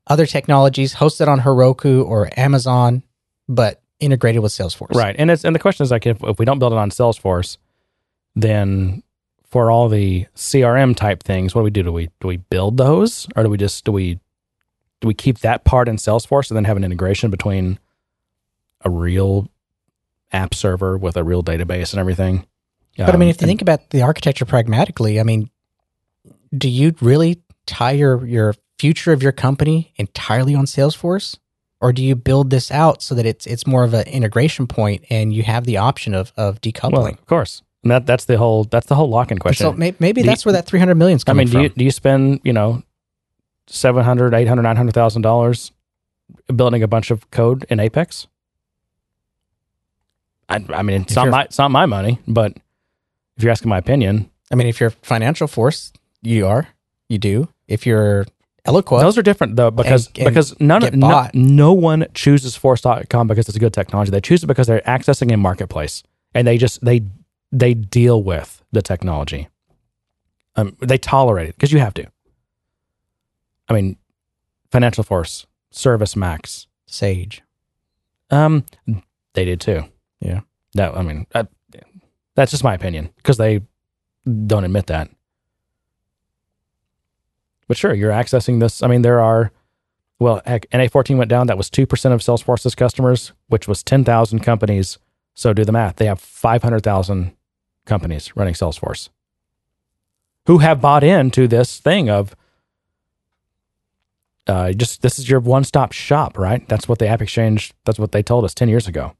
other 0.07 0.25
technologies 0.25 0.95
hosted 0.95 1.27
on 1.27 1.39
Heroku 1.39 2.05
or 2.05 2.29
Amazon, 2.37 3.01
but 3.47 3.81
integrated 3.99 4.41
with 4.41 4.51
Salesforce. 4.51 4.93
right, 4.95 5.15
and 5.17 5.31
it's 5.31 5.43
and 5.43 5.55
the 5.55 5.59
question 5.59 5.83
is 5.83 5.91
like 5.91 6.05
if, 6.05 6.21
if 6.23 6.39
we 6.39 6.45
don't 6.45 6.59
build 6.59 6.73
it 6.73 6.77
on 6.79 6.89
Salesforce, 6.89 7.57
then 8.35 9.03
for 9.45 9.71
all 9.71 9.87
the 9.87 10.25
CRM 10.35 10.95
type 10.95 11.23
things, 11.23 11.55
what 11.55 11.61
do 11.61 11.63
we 11.65 11.69
do? 11.69 11.83
Do 11.83 11.91
we 11.91 12.09
do 12.19 12.27
we 12.27 12.37
build 12.37 12.77
those, 12.77 13.27
or 13.35 13.43
do 13.43 13.49
we 13.49 13.57
just 13.57 13.85
do 13.85 13.91
we 13.91 14.19
do 15.01 15.07
we 15.07 15.13
keep 15.13 15.39
that 15.39 15.63
part 15.63 15.87
in 15.87 15.97
Salesforce 15.97 16.49
and 16.49 16.57
then 16.57 16.65
have 16.65 16.77
an 16.77 16.83
integration 16.83 17.29
between 17.31 17.79
a 18.81 18.89
real 18.89 19.49
app 20.31 20.53
server 20.53 20.97
with 20.97 21.15
a 21.17 21.23
real 21.23 21.43
database 21.43 21.91
and 21.93 21.99
everything? 21.99 22.45
But 22.97 23.09
I 23.09 23.17
mean, 23.17 23.27
Um, 23.27 23.31
if 23.31 23.41
you 23.41 23.47
think 23.47 23.61
about 23.61 23.89
the 23.89 24.01
architecture 24.01 24.45
pragmatically, 24.45 25.19
I 25.19 25.23
mean, 25.23 25.49
do 26.57 26.69
you 26.69 26.95
really 27.01 27.41
tie 27.65 27.91
your 27.91 28.25
your 28.25 28.55
future 28.79 29.13
of 29.13 29.23
your 29.23 29.31
company 29.31 29.93
entirely 29.95 30.55
on 30.55 30.65
Salesforce, 30.65 31.37
or 31.81 31.91
do 31.93 32.03
you 32.03 32.15
build 32.15 32.49
this 32.49 32.71
out 32.71 33.01
so 33.01 33.13
that 33.15 33.25
it's 33.25 33.45
it's 33.45 33.67
more 33.67 33.83
of 33.83 33.93
an 33.93 34.07
integration 34.07 34.65
point 34.67 35.03
and 35.09 35.33
you 35.33 35.43
have 35.43 35.65
the 35.65 35.77
option 35.77 36.13
of 36.13 36.31
of 36.37 36.61
decoupling? 36.61 36.91
well, 36.93 37.07
of 37.07 37.25
course, 37.25 37.61
and 37.83 37.91
that 37.91 38.05
that's 38.05 38.25
the 38.25 38.37
whole 38.37 38.63
that's 38.65 38.87
the 38.87 38.95
whole 38.95 39.09
lock-in 39.09 39.37
question. 39.37 39.65
so 39.65 39.73
may, 39.73 39.93
maybe 39.99 40.21
Do 40.21 40.25
you- 40.25 40.31
that's 40.31 40.45
where 40.45 40.53
that 40.53 40.65
three 40.65 40.79
hundred 40.79 40.95
million 40.95 41.17
is 41.17 41.23
I 41.27 41.33
mean, 41.33 41.47
do 41.47 41.61
you 41.61 41.69
from. 41.69 41.77
do 41.77 41.83
you 41.85 41.91
spend 41.91 42.39
you 42.43 42.53
know 42.53 42.83
seven 43.67 44.03
hundred, 44.03 44.33
eight 44.33 44.47
hundred, 44.47 44.63
nine 44.63 44.77
hundred 44.77 44.93
thousand 44.93 45.21
dollars 45.21 45.71
building 46.55 46.81
a 46.83 46.87
bunch 46.87 47.11
of 47.11 47.29
code 47.31 47.65
in 47.69 47.79
Apex? 47.79 48.27
I, 50.47 50.63
I 50.69 50.81
mean, 50.83 51.01
it's 51.01 51.11
If 51.11 51.15
not 51.17 51.27
my 51.29 51.43
it's 51.43 51.57
not 51.57 51.71
my 51.71 51.85
money, 51.85 52.19
but 52.27 52.53
if 53.37 53.43
you're 53.43 53.51
asking 53.51 53.69
my 53.69 53.77
opinion, 53.79 54.29
I 54.51 54.55
mean, 54.55 54.67
if 54.67 54.79
you're 54.79 54.91
FinancialForce, 54.91 55.91
you 56.21 56.45
are, 56.47 56.67
you 57.09 57.17
do. 57.17 57.49
If 57.67 57.85
you're 57.85 58.25
Eloqua, 58.65 58.99
those 58.99 59.17
are 59.17 59.21
different 59.21 59.55
though 59.55 59.71
because 59.71 60.07
and 60.15 60.25
because 60.25 60.59
none 60.59 60.83
of 60.83 60.93
no, 60.95 61.29
no 61.33 61.73
one 61.73 62.07
chooses 62.13 62.55
Force.com 62.55 63.27
because 63.27 63.47
it's 63.47 63.55
a 63.55 63.59
good 63.59 63.73
technology. 63.73 64.11
They 64.11 64.21
choose 64.21 64.43
it 64.43 64.47
because 64.47 64.67
they're 64.67 64.81
accessing 64.81 65.31
a 65.31 65.37
marketplace 65.37 66.03
and 66.33 66.47
they 66.47 66.57
just 66.57 66.83
they 66.83 67.03
they 67.51 67.73
deal 67.73 68.23
with 68.23 68.63
the 68.71 68.81
technology. 68.81 69.47
Um, 70.55 70.75
they 70.79 70.97
tolerate 70.97 71.49
it 71.49 71.55
because 71.55 71.71
you 71.71 71.79
have 71.79 71.93
to. 71.95 72.07
I 73.67 73.73
mean, 73.73 73.97
FinancialForce, 74.71 75.45
Service 75.71 76.15
Max, 76.15 76.67
Sage. 76.85 77.41
um, 78.29 78.63
they 79.33 79.45
did 79.45 79.59
too. 79.59 79.83
Yeah. 80.19 80.41
No, 80.75 80.93
I 80.93 81.01
mean, 81.01 81.27
I, 81.33 81.47
that's 82.35 82.51
just 82.51 82.63
my 82.63 82.73
opinion 82.73 83.09
because 83.17 83.37
they 83.37 83.61
don't 84.47 84.63
admit 84.63 84.87
that. 84.87 85.09
But 87.67 87.77
sure, 87.77 87.93
you're 87.93 88.11
accessing 88.11 88.59
this. 88.59 88.83
I 88.83 88.87
mean, 88.87 89.01
there 89.01 89.19
are, 89.19 89.51
well, 90.19 90.41
heck, 90.45 90.69
NA14 90.69 91.17
went 91.17 91.29
down. 91.29 91.47
That 91.47 91.57
was 91.57 91.69
2% 91.69 91.83
of 92.11 92.21
Salesforce's 92.21 92.75
customers, 92.75 93.33
which 93.47 93.67
was 93.67 93.83
10,000 93.83 94.39
companies. 94.39 94.97
So 95.33 95.53
do 95.53 95.65
the 95.65 95.71
math. 95.71 95.97
They 95.97 96.05
have 96.05 96.19
500,000 96.19 97.33
companies 97.85 98.35
running 98.35 98.53
Salesforce 98.53 99.09
who 100.45 100.59
have 100.59 100.81
bought 100.81 101.03
into 101.03 101.47
this 101.47 101.79
thing 101.79 102.09
of 102.09 102.35
uh, 104.47 104.71
just 104.73 105.01
this 105.01 105.17
is 105.17 105.29
your 105.29 105.39
one 105.39 105.63
stop 105.63 105.91
shop, 105.91 106.37
right? 106.37 106.67
That's 106.67 106.87
what 106.87 106.99
the 106.99 107.05
AppExchange, 107.05 107.71
that's 107.83 107.97
what 107.97 108.11
they 108.11 108.21
told 108.21 108.45
us 108.45 108.53
10 108.53 108.69
years 108.69 108.87
ago. 108.87 109.15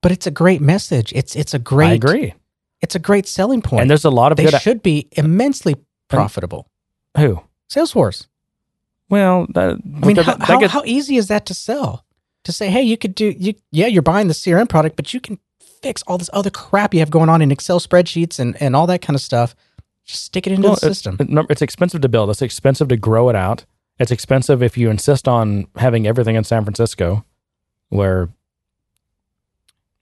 But 0.00 0.12
it's 0.12 0.26
a 0.26 0.30
great 0.30 0.60
message. 0.60 1.12
It's 1.14 1.34
it's 1.34 1.54
a 1.54 1.58
great. 1.58 1.88
I 1.88 1.92
agree. 1.94 2.34
It's 2.82 2.94
a 2.94 2.98
great 2.98 3.26
selling 3.26 3.62
point. 3.62 3.80
And 3.80 3.90
there's 3.90 4.04
a 4.04 4.10
lot 4.10 4.32
of 4.32 4.36
they 4.36 4.44
good. 4.44 4.60
should 4.60 4.82
be 4.82 5.08
immensely 5.12 5.76
profitable. 6.08 6.68
Who? 7.16 7.40
Salesforce. 7.70 8.26
Well, 9.08 9.46
that, 9.54 9.70
I 10.02 10.06
mean, 10.06 10.16
that- 10.16 10.24
how, 10.26 10.36
that 10.36 10.60
gets- 10.60 10.72
how 10.72 10.82
easy 10.84 11.16
is 11.16 11.28
that 11.28 11.46
to 11.46 11.54
sell? 11.54 12.04
To 12.44 12.52
say, 12.52 12.68
hey, 12.68 12.82
you 12.82 12.98
could 12.98 13.14
do 13.14 13.34
you 13.38 13.54
yeah, 13.70 13.86
you're 13.86 14.02
buying 14.02 14.28
the 14.28 14.34
CRM 14.34 14.68
product, 14.68 14.96
but 14.96 15.14
you 15.14 15.20
can 15.20 15.38
fix 15.82 16.02
all 16.06 16.18
this 16.18 16.28
other 16.34 16.50
crap 16.50 16.92
you 16.92 17.00
have 17.00 17.10
going 17.10 17.28
on 17.30 17.40
in 17.40 17.50
Excel 17.50 17.80
spreadsheets 17.80 18.38
and, 18.38 18.60
and 18.60 18.76
all 18.76 18.86
that 18.86 19.00
kind 19.00 19.14
of 19.14 19.20
stuff. 19.22 19.54
Just 20.04 20.24
stick 20.24 20.46
it 20.46 20.52
into 20.52 20.68
well, 20.68 20.74
the 20.74 20.80
system. 20.80 21.16
it- 21.20 21.46
it's 21.48 21.62
expensive 21.62 22.02
to 22.02 22.08
build. 22.08 22.28
It's 22.28 22.42
expensive 22.42 22.88
to 22.88 22.96
grow 22.98 23.30
it 23.30 23.36
out. 23.36 23.64
It's 23.98 24.10
expensive 24.10 24.62
if 24.62 24.76
you 24.76 24.90
insist 24.90 25.26
on 25.28 25.66
having 25.76 26.06
everything 26.06 26.34
in 26.36 26.44
San 26.44 26.64
Francisco, 26.64 27.24
where 27.88 28.28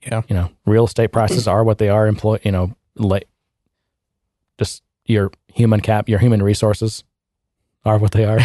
Yeah. 0.04 0.22
you 0.28 0.34
know 0.34 0.50
real 0.66 0.84
estate 0.84 1.08
prices 1.12 1.46
are 1.52 1.62
what 1.62 1.78
they 1.78 1.88
are. 1.88 2.06
Employ, 2.08 2.38
you 2.42 2.50
know, 2.50 2.74
la- 2.96 3.18
just 4.58 4.82
your 5.06 5.30
human 5.54 5.80
cap, 5.80 6.08
your 6.08 6.18
human 6.18 6.42
resources 6.42 7.04
are 7.84 7.98
what 7.98 8.12
they 8.12 8.24
are. 8.24 8.40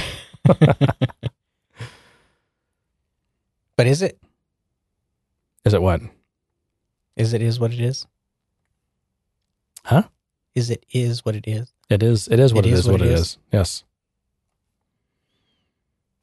but 3.76 3.88
is 3.88 4.02
it? 4.02 4.20
Is 5.66 5.74
it 5.74 5.82
what? 5.82 6.02
Is 7.16 7.34
it 7.34 7.42
is 7.42 7.60
what 7.60 7.74
it 7.74 7.80
is? 7.80 8.06
Huh? 9.84 10.04
Is 10.56 10.70
it 10.70 10.86
is 10.92 11.24
what 11.26 11.36
it 11.36 11.48
is? 11.48 11.72
It 11.90 12.04
is. 12.04 12.28
It 12.28 12.40
is 12.40 12.54
what 12.54 12.66
It 12.66 12.70
it 12.70 12.74
is 12.74 12.80
is. 12.80 12.88
what 12.88 12.92
What 12.94 13.02
it 13.02 13.12
it 13.12 13.14
is. 13.14 13.20
is. 13.22 13.38
Yes. 13.52 13.84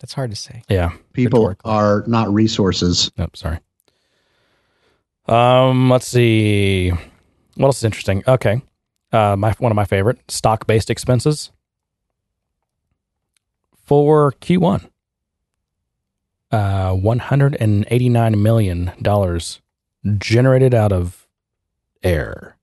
That's 0.01 0.12
hard 0.12 0.31
to 0.31 0.36
say. 0.36 0.62
Yeah. 0.69 0.93
People 1.12 1.55
are 1.65 2.05
not 2.06 2.32
resources. 2.32 3.11
Nope, 3.16 3.36
sorry. 3.36 3.59
Um, 5.27 5.89
let's 5.89 6.06
see. 6.06 6.90
What 7.56 7.66
else 7.66 7.78
is 7.78 7.85
interesting? 7.85 8.23
Okay. 8.28 8.61
Uh, 9.15 9.36
my 9.36 9.53
one 9.59 9.70
of 9.70 9.77
my 9.77 9.85
favorite 9.85 10.19
stock 10.27 10.66
based 10.66 10.91
expenses 10.91 11.53
for 13.85 14.32
Q1. 14.41 14.89
Uh, 16.51 16.95
one 16.95 17.20
hundred 17.20 17.57
and 17.61 17.86
eighty 17.93 18.09
nine 18.09 18.43
million 18.43 18.91
dollars 19.01 19.61
generated 20.19 20.74
out 20.74 20.93
of 20.93 21.28
air. 22.03 22.57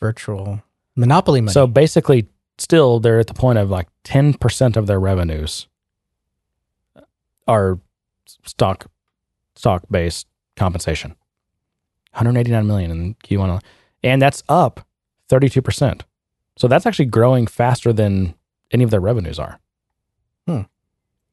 Virtual 0.00 0.64
monopoly 0.96 1.40
money. 1.40 1.52
So 1.52 1.68
basically, 1.68 2.26
still 2.58 2.98
they're 2.98 3.20
at 3.20 3.28
the 3.28 3.34
point 3.34 3.60
of 3.60 3.70
like 3.70 3.86
ten 4.02 4.34
percent 4.34 4.76
of 4.76 4.88
their 4.88 4.98
revenues 4.98 5.68
are 7.46 7.78
stock 8.44 8.90
stock 9.54 9.84
based 9.88 10.26
compensation. 10.56 11.14
189 12.14 12.66
million 12.66 12.90
in 12.90 13.14
Q1, 13.14 13.60
and 14.02 14.20
that's 14.20 14.42
up 14.48 14.86
32 15.28 15.62
percent. 15.62 16.04
So 16.56 16.68
that's 16.68 16.86
actually 16.86 17.06
growing 17.06 17.46
faster 17.46 17.92
than 17.92 18.34
any 18.70 18.84
of 18.84 18.90
their 18.90 19.00
revenues 19.00 19.38
are. 19.38 19.58
Hmm. 20.46 20.62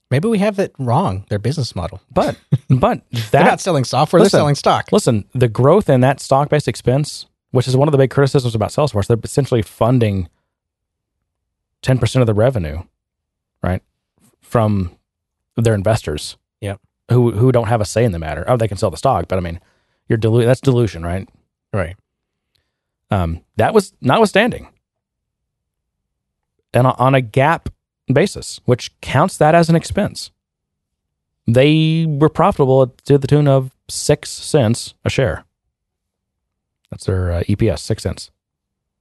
Maybe 0.10 0.28
we 0.28 0.40
have 0.40 0.60
it 0.60 0.74
wrong. 0.80 1.26
Their 1.30 1.40
business 1.40 1.76
model. 1.76 2.02
But 2.12 2.38
but 2.70 3.02
They're 3.32 3.44
not 3.44 3.62
selling 3.62 3.84
software. 3.84 4.22
they're 4.22 4.30
selling 4.30 4.56
stock. 4.56 4.92
listen, 4.92 5.26
the 5.34 5.48
growth 5.48 5.90
in 5.90 6.02
that 6.02 6.20
stock 6.20 6.50
based 6.50 6.68
expense, 6.68 7.28
which 7.52 7.68
is 7.68 7.76
one 7.78 7.88
of 7.88 7.92
the 7.92 7.98
big 7.98 8.10
criticisms 8.12 8.56
about 8.56 8.72
Salesforce, 8.72 9.08
they're 9.08 9.18
essentially 9.24 9.62
funding 9.62 10.28
ten 11.82 11.98
percent 11.98 12.22
of 12.22 12.28
the 12.28 12.34
revenue, 12.34 12.82
right, 13.64 13.82
from 14.42 14.92
their 15.56 15.74
investors. 15.76 16.38
Yep. 16.62 16.80
Who 17.12 17.32
who 17.32 17.52
don't 17.52 17.68
have 17.68 17.82
a 17.82 17.86
say 17.86 18.04
in 18.06 18.12
the 18.12 18.20
matter. 18.20 18.44
Oh, 18.48 18.58
they 18.58 18.68
can 18.68 18.78
sell 18.78 18.90
the 18.92 18.98
stock, 18.98 19.28
but 19.28 19.38
I 19.38 19.42
mean, 19.42 19.60
you're 20.08 20.20
dilu- 20.20 20.46
That's 20.46 20.62
dilution, 20.62 21.04
right? 21.04 21.28
Right. 21.74 21.96
Um, 23.12 23.42
that 23.58 23.74
was 23.74 23.94
notwithstanding, 24.02 24.68
and 26.74 26.88
on- 26.88 27.16
a 27.16 27.22
GAAP 27.22 27.68
basis, 28.12 28.60
which 28.66 28.90
counts 29.02 29.38
that 29.38 29.54
as 29.54 29.70
an 29.70 29.76
expense, 29.76 30.32
they 31.46 32.06
were 32.08 32.30
profitable 32.30 32.88
to 33.06 33.18
the 33.18 33.28
tune 33.28 33.48
of 33.48 33.72
six 33.90 34.30
cents 34.30 34.94
a 35.04 35.10
share. 35.10 35.44
That's 36.90 37.06
their 37.06 37.32
uh, 37.32 37.44
EPS, 37.44 37.80
six 37.80 38.04
cents. 38.04 38.32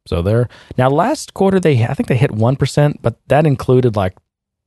So 0.06 0.22
they're 0.22 0.48
now 0.78 0.88
last 0.88 1.34
quarter 1.34 1.60
they 1.60 1.84
I 1.84 1.94
think 1.94 2.08
they 2.08 2.16
hit 2.16 2.30
one 2.32 2.56
percent, 2.56 3.00
but 3.02 3.16
that 3.28 3.46
included 3.46 3.94
like 3.96 4.16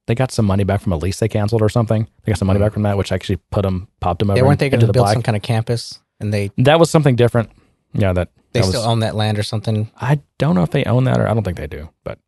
they 0.05 0.15
got 0.15 0.31
some 0.31 0.45
money 0.45 0.63
back 0.63 0.81
from 0.81 0.91
a 0.93 0.97
lease 0.97 1.19
they 1.19 1.27
canceled 1.27 1.61
or 1.61 1.69
something. 1.69 2.07
They 2.23 2.31
got 2.31 2.37
some 2.39 2.47
money 2.47 2.59
back 2.59 2.73
from 2.73 2.83
that, 2.83 2.97
which 2.97 3.11
actually 3.11 3.37
put 3.51 3.63
them 3.63 3.87
popped 3.99 4.19
them 4.19 4.29
over 4.29 4.35
They 4.37 4.43
weren't 4.43 4.59
they 4.59 4.69
going 4.69 4.79
to 4.81 4.85
the 4.87 4.93
build 4.93 5.05
black. 5.05 5.13
some 5.13 5.23
kind 5.23 5.35
of 5.35 5.41
campus? 5.41 5.99
And 6.19 6.33
they 6.33 6.51
that 6.59 6.79
was 6.79 6.89
something 6.89 7.15
different. 7.15 7.49
Yeah, 7.93 8.13
that 8.13 8.29
they 8.53 8.61
that 8.61 8.67
still 8.67 8.81
was, 8.81 8.87
own 8.87 8.99
that 8.99 9.15
land 9.15 9.37
or 9.37 9.43
something. 9.43 9.91
I 9.99 10.21
don't 10.37 10.55
know 10.55 10.63
if 10.63 10.71
they 10.71 10.83
own 10.85 11.03
that 11.05 11.19
or 11.19 11.27
I 11.27 11.33
don't 11.33 11.43
think 11.43 11.57
they 11.57 11.67
do, 11.67 11.89
but 12.03 12.19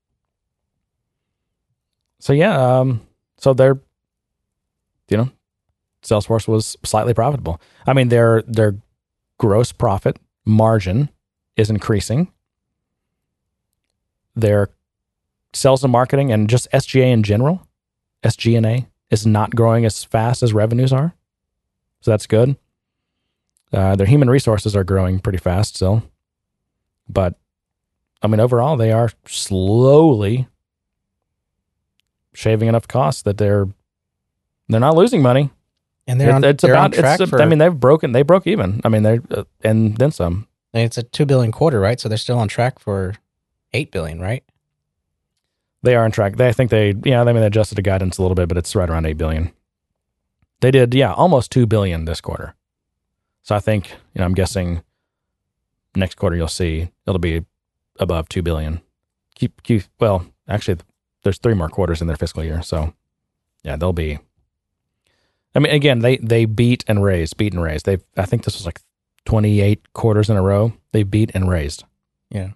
so 2.20 2.34
yeah, 2.34 2.80
um, 2.80 3.02
so 3.38 3.54
they're, 3.54 3.80
you 5.10 5.18
know, 5.18 5.30
Salesforce 6.04 6.48
was 6.48 6.76
slightly 6.84 7.14
profitable. 7.14 7.62
I 7.86 7.94
mean, 7.94 8.10
their 8.10 8.42
their 8.44 8.76
gross 9.38 9.72
profit 9.72 10.18
margin 10.46 11.10
is 11.56 11.70
increasing. 11.70 12.32
Their 14.36 14.70
sales 15.54 15.84
and 15.84 15.92
marketing 15.92 16.32
and 16.32 16.50
just 16.50 16.68
SGA 16.72 17.12
in 17.12 17.24
general, 17.24 17.68
SG&A 18.24 18.88
is 19.10 19.26
not 19.26 19.56
growing 19.56 19.86
as 19.86 20.04
fast 20.04 20.44
as 20.44 20.54
revenues 20.54 20.92
are, 20.92 21.14
so 22.02 22.12
that's 22.12 22.28
good. 22.28 22.58
Uh, 23.74 23.96
their 23.96 24.08
human 24.08 24.30
resources 24.30 24.76
are 24.76 24.84
growing 24.84 25.20
pretty 25.20 25.38
fast 25.40 25.76
still, 25.76 26.04
but 27.10 27.36
I 28.22 28.28
mean, 28.28 28.40
overall, 28.40 28.78
they 28.78 28.92
are 28.92 29.10
slowly 29.26 30.48
shaving 32.34 32.68
enough 32.70 32.88
costs 32.88 33.22
that 33.24 33.38
they're 33.38 33.68
they're 34.68 34.80
not 34.80 34.96
losing 34.96 35.22
money. 35.22 35.52
And 36.08 36.20
they're 36.22 36.30
It- 36.30 36.34
on, 36.36 36.44
it's 36.44 36.62
they're 36.62 36.76
on 36.76 36.88
about. 36.88 37.00
track 37.00 37.20
It's, 37.20 37.30
for. 37.30 37.42
I 37.42 37.46
mean, 37.46 37.60
they've 37.60 37.74
broken. 37.80 38.12
They 38.12 38.22
broke 38.24 38.48
even. 38.48 38.82
I 38.84 38.90
mean, 38.90 39.04
they're 39.04 39.22
uh, 39.32 39.44
and 39.64 39.98
then 39.98 40.12
some. 40.12 40.48
It's 40.74 40.98
a 40.98 41.04
two 41.04 41.26
billion 41.26 41.52
quarter, 41.52 41.80
right? 41.80 42.00
So 42.00 42.10
they're 42.10 42.18
still 42.18 42.38
on 42.38 42.48
track 42.48 42.80
for 42.80 43.16
eight 43.74 43.92
billion, 43.92 44.20
right? 44.20 44.44
They 45.84 45.96
are 45.96 46.04
on 46.04 46.12
track. 46.12 46.36
They 46.38 46.48
I 46.48 46.52
think 46.52 46.70
they 46.70 46.94
yeah. 47.04 47.22
I 47.22 47.26
mean, 47.26 47.36
they 47.38 47.46
adjusted 47.46 47.76
the 47.76 47.82
guidance 47.82 48.18
a 48.18 48.22
little 48.22 48.36
bit, 48.36 48.48
but 48.48 48.58
it's 48.58 48.76
right 48.76 48.90
around 48.90 49.06
eight 49.06 49.18
billion. 49.18 49.52
They 50.62 50.72
did 50.72 50.94
yeah, 50.94 51.14
almost 51.14 51.52
two 51.52 51.66
billion 51.66 52.06
this 52.06 52.22
quarter. 52.22 52.56
So 53.46 53.56
I 53.56 53.60
think 53.60 53.92
you 54.14 54.20
know 54.20 54.26
I'm 54.26 54.34
guessing 54.34 54.82
next 55.96 56.16
quarter 56.16 56.36
you'll 56.36 56.48
see 56.48 56.90
it'll 57.06 57.20
be 57.20 57.46
above 58.00 58.28
two 58.28 58.42
billion. 58.42 58.82
Keep 59.36 59.62
keep 59.64 59.84
well 60.00 60.26
actually 60.48 60.80
there's 61.24 61.38
three 61.38 61.54
more 61.54 61.70
quarters 61.70 62.02
in 62.02 62.08
their 62.08 62.18
fiscal 62.18 62.44
year, 62.44 62.62
so 62.64 62.94
yeah 63.64 63.76
they'll 63.76 63.94
be. 63.94 64.18
I 65.54 65.60
mean 65.60 65.72
again 65.72 66.00
they 66.00 66.18
they 66.18 66.46
beat 66.46 66.84
and 66.88 67.04
raised 67.04 67.38
beat 67.38 67.54
and 67.54 67.62
raised. 67.62 67.86
They 67.86 68.00
I 68.18 68.26
think 68.26 68.44
this 68.44 68.56
was 68.56 68.66
like 68.66 68.82
28 69.26 69.94
quarters 69.94 70.30
in 70.30 70.38
a 70.38 70.42
row 70.42 70.74
they 70.92 71.04
beat 71.04 71.30
and 71.36 71.48
raised. 71.48 71.84
Yeah. 72.32 72.50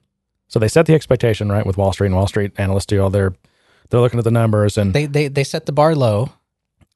So 0.48 0.58
they 0.58 0.68
set 0.68 0.88
the 0.88 0.96
expectation 0.96 1.52
right 1.52 1.68
with 1.68 1.78
Wall 1.78 1.94
Street 1.94 2.08
and 2.08 2.16
Wall 2.16 2.28
Street 2.28 2.52
analysts 2.58 2.88
do 2.88 3.00
all 3.00 3.12
their 3.12 3.36
they're 3.90 4.00
looking 4.00 4.18
at 4.18 4.26
the 4.26 4.32
numbers 4.32 4.76
and 4.76 4.96
They 4.96 5.06
they 5.06 5.28
they 5.28 5.44
set 5.44 5.68
the 5.68 5.72
bar 5.72 5.94
low. 5.94 6.32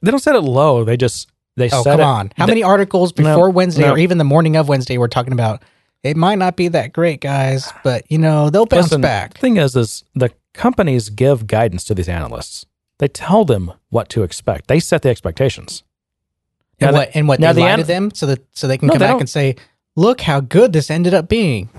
They 0.02 0.10
don't 0.10 0.20
set 0.20 0.36
it 0.36 0.42
low. 0.42 0.84
They 0.84 0.98
just 0.98 1.30
they 1.56 1.70
Oh 1.72 1.84
come 1.84 2.00
it. 2.00 2.04
on! 2.04 2.32
How 2.38 2.46
they- 2.46 2.52
many 2.52 2.64
articles 2.64 3.14
No, 3.18 3.24
before 3.24 3.50
Wednesday 3.50 3.84
no. 3.84 3.94
or 3.94 3.98
even 3.98 4.18
the 4.18 4.24
morning 4.24 4.56
of 4.56 4.68
Wednesday 4.68 4.98
were 4.98 5.08
talking 5.08 5.34
about 5.34 5.62
it 6.04 6.18
might 6.18 6.38
not 6.38 6.56
be 6.58 6.68
that 6.68 6.92
great, 6.92 7.22
guys, 7.22 7.72
but 7.84 8.04
you 8.10 8.18
know 8.18 8.50
they'll 8.50 8.66
bounce 8.66 8.86
Listen, 8.88 9.02
back. 9.02 9.36
The 9.36 9.40
thing 9.40 9.58
is, 9.58 9.76
is 9.76 10.04
the 10.14 10.32
companies 10.54 11.10
give 11.10 11.48
guidance 11.48 11.84
to 11.86 11.96
these 11.96 12.10
analysts. 12.10 12.66
They 13.00 13.08
tell 13.08 13.46
them 13.46 13.72
what 13.90 14.10
to 14.10 14.24
expect. 14.24 14.68
They 14.68 14.80
set 14.80 15.02
the 15.02 15.10
expectations. 15.10 15.84
And 16.80 16.92
Now 16.92 16.98
what 16.98 17.12
the- 17.12 17.18
and 17.18 17.28
what 17.28 17.40
now 17.40 17.54
they 17.54 17.62
the 17.62 17.66
lie 17.68 17.72
an- 17.72 17.80
to 17.80 17.86
them 17.86 18.12
so 18.14 18.26
that 18.26 18.44
so 18.52 18.68
they 18.68 18.78
can 18.78 18.88
No, 18.88 18.94
come 18.94 19.00
back 19.00 19.12
don't. 19.12 19.22
and 19.22 19.30
say, 19.30 19.56
"Look 19.96 20.22
how 20.22 20.40
good 20.42 20.74
this 20.74 20.90
ended 20.92 21.14
up 21.14 21.30
being." 21.30 21.70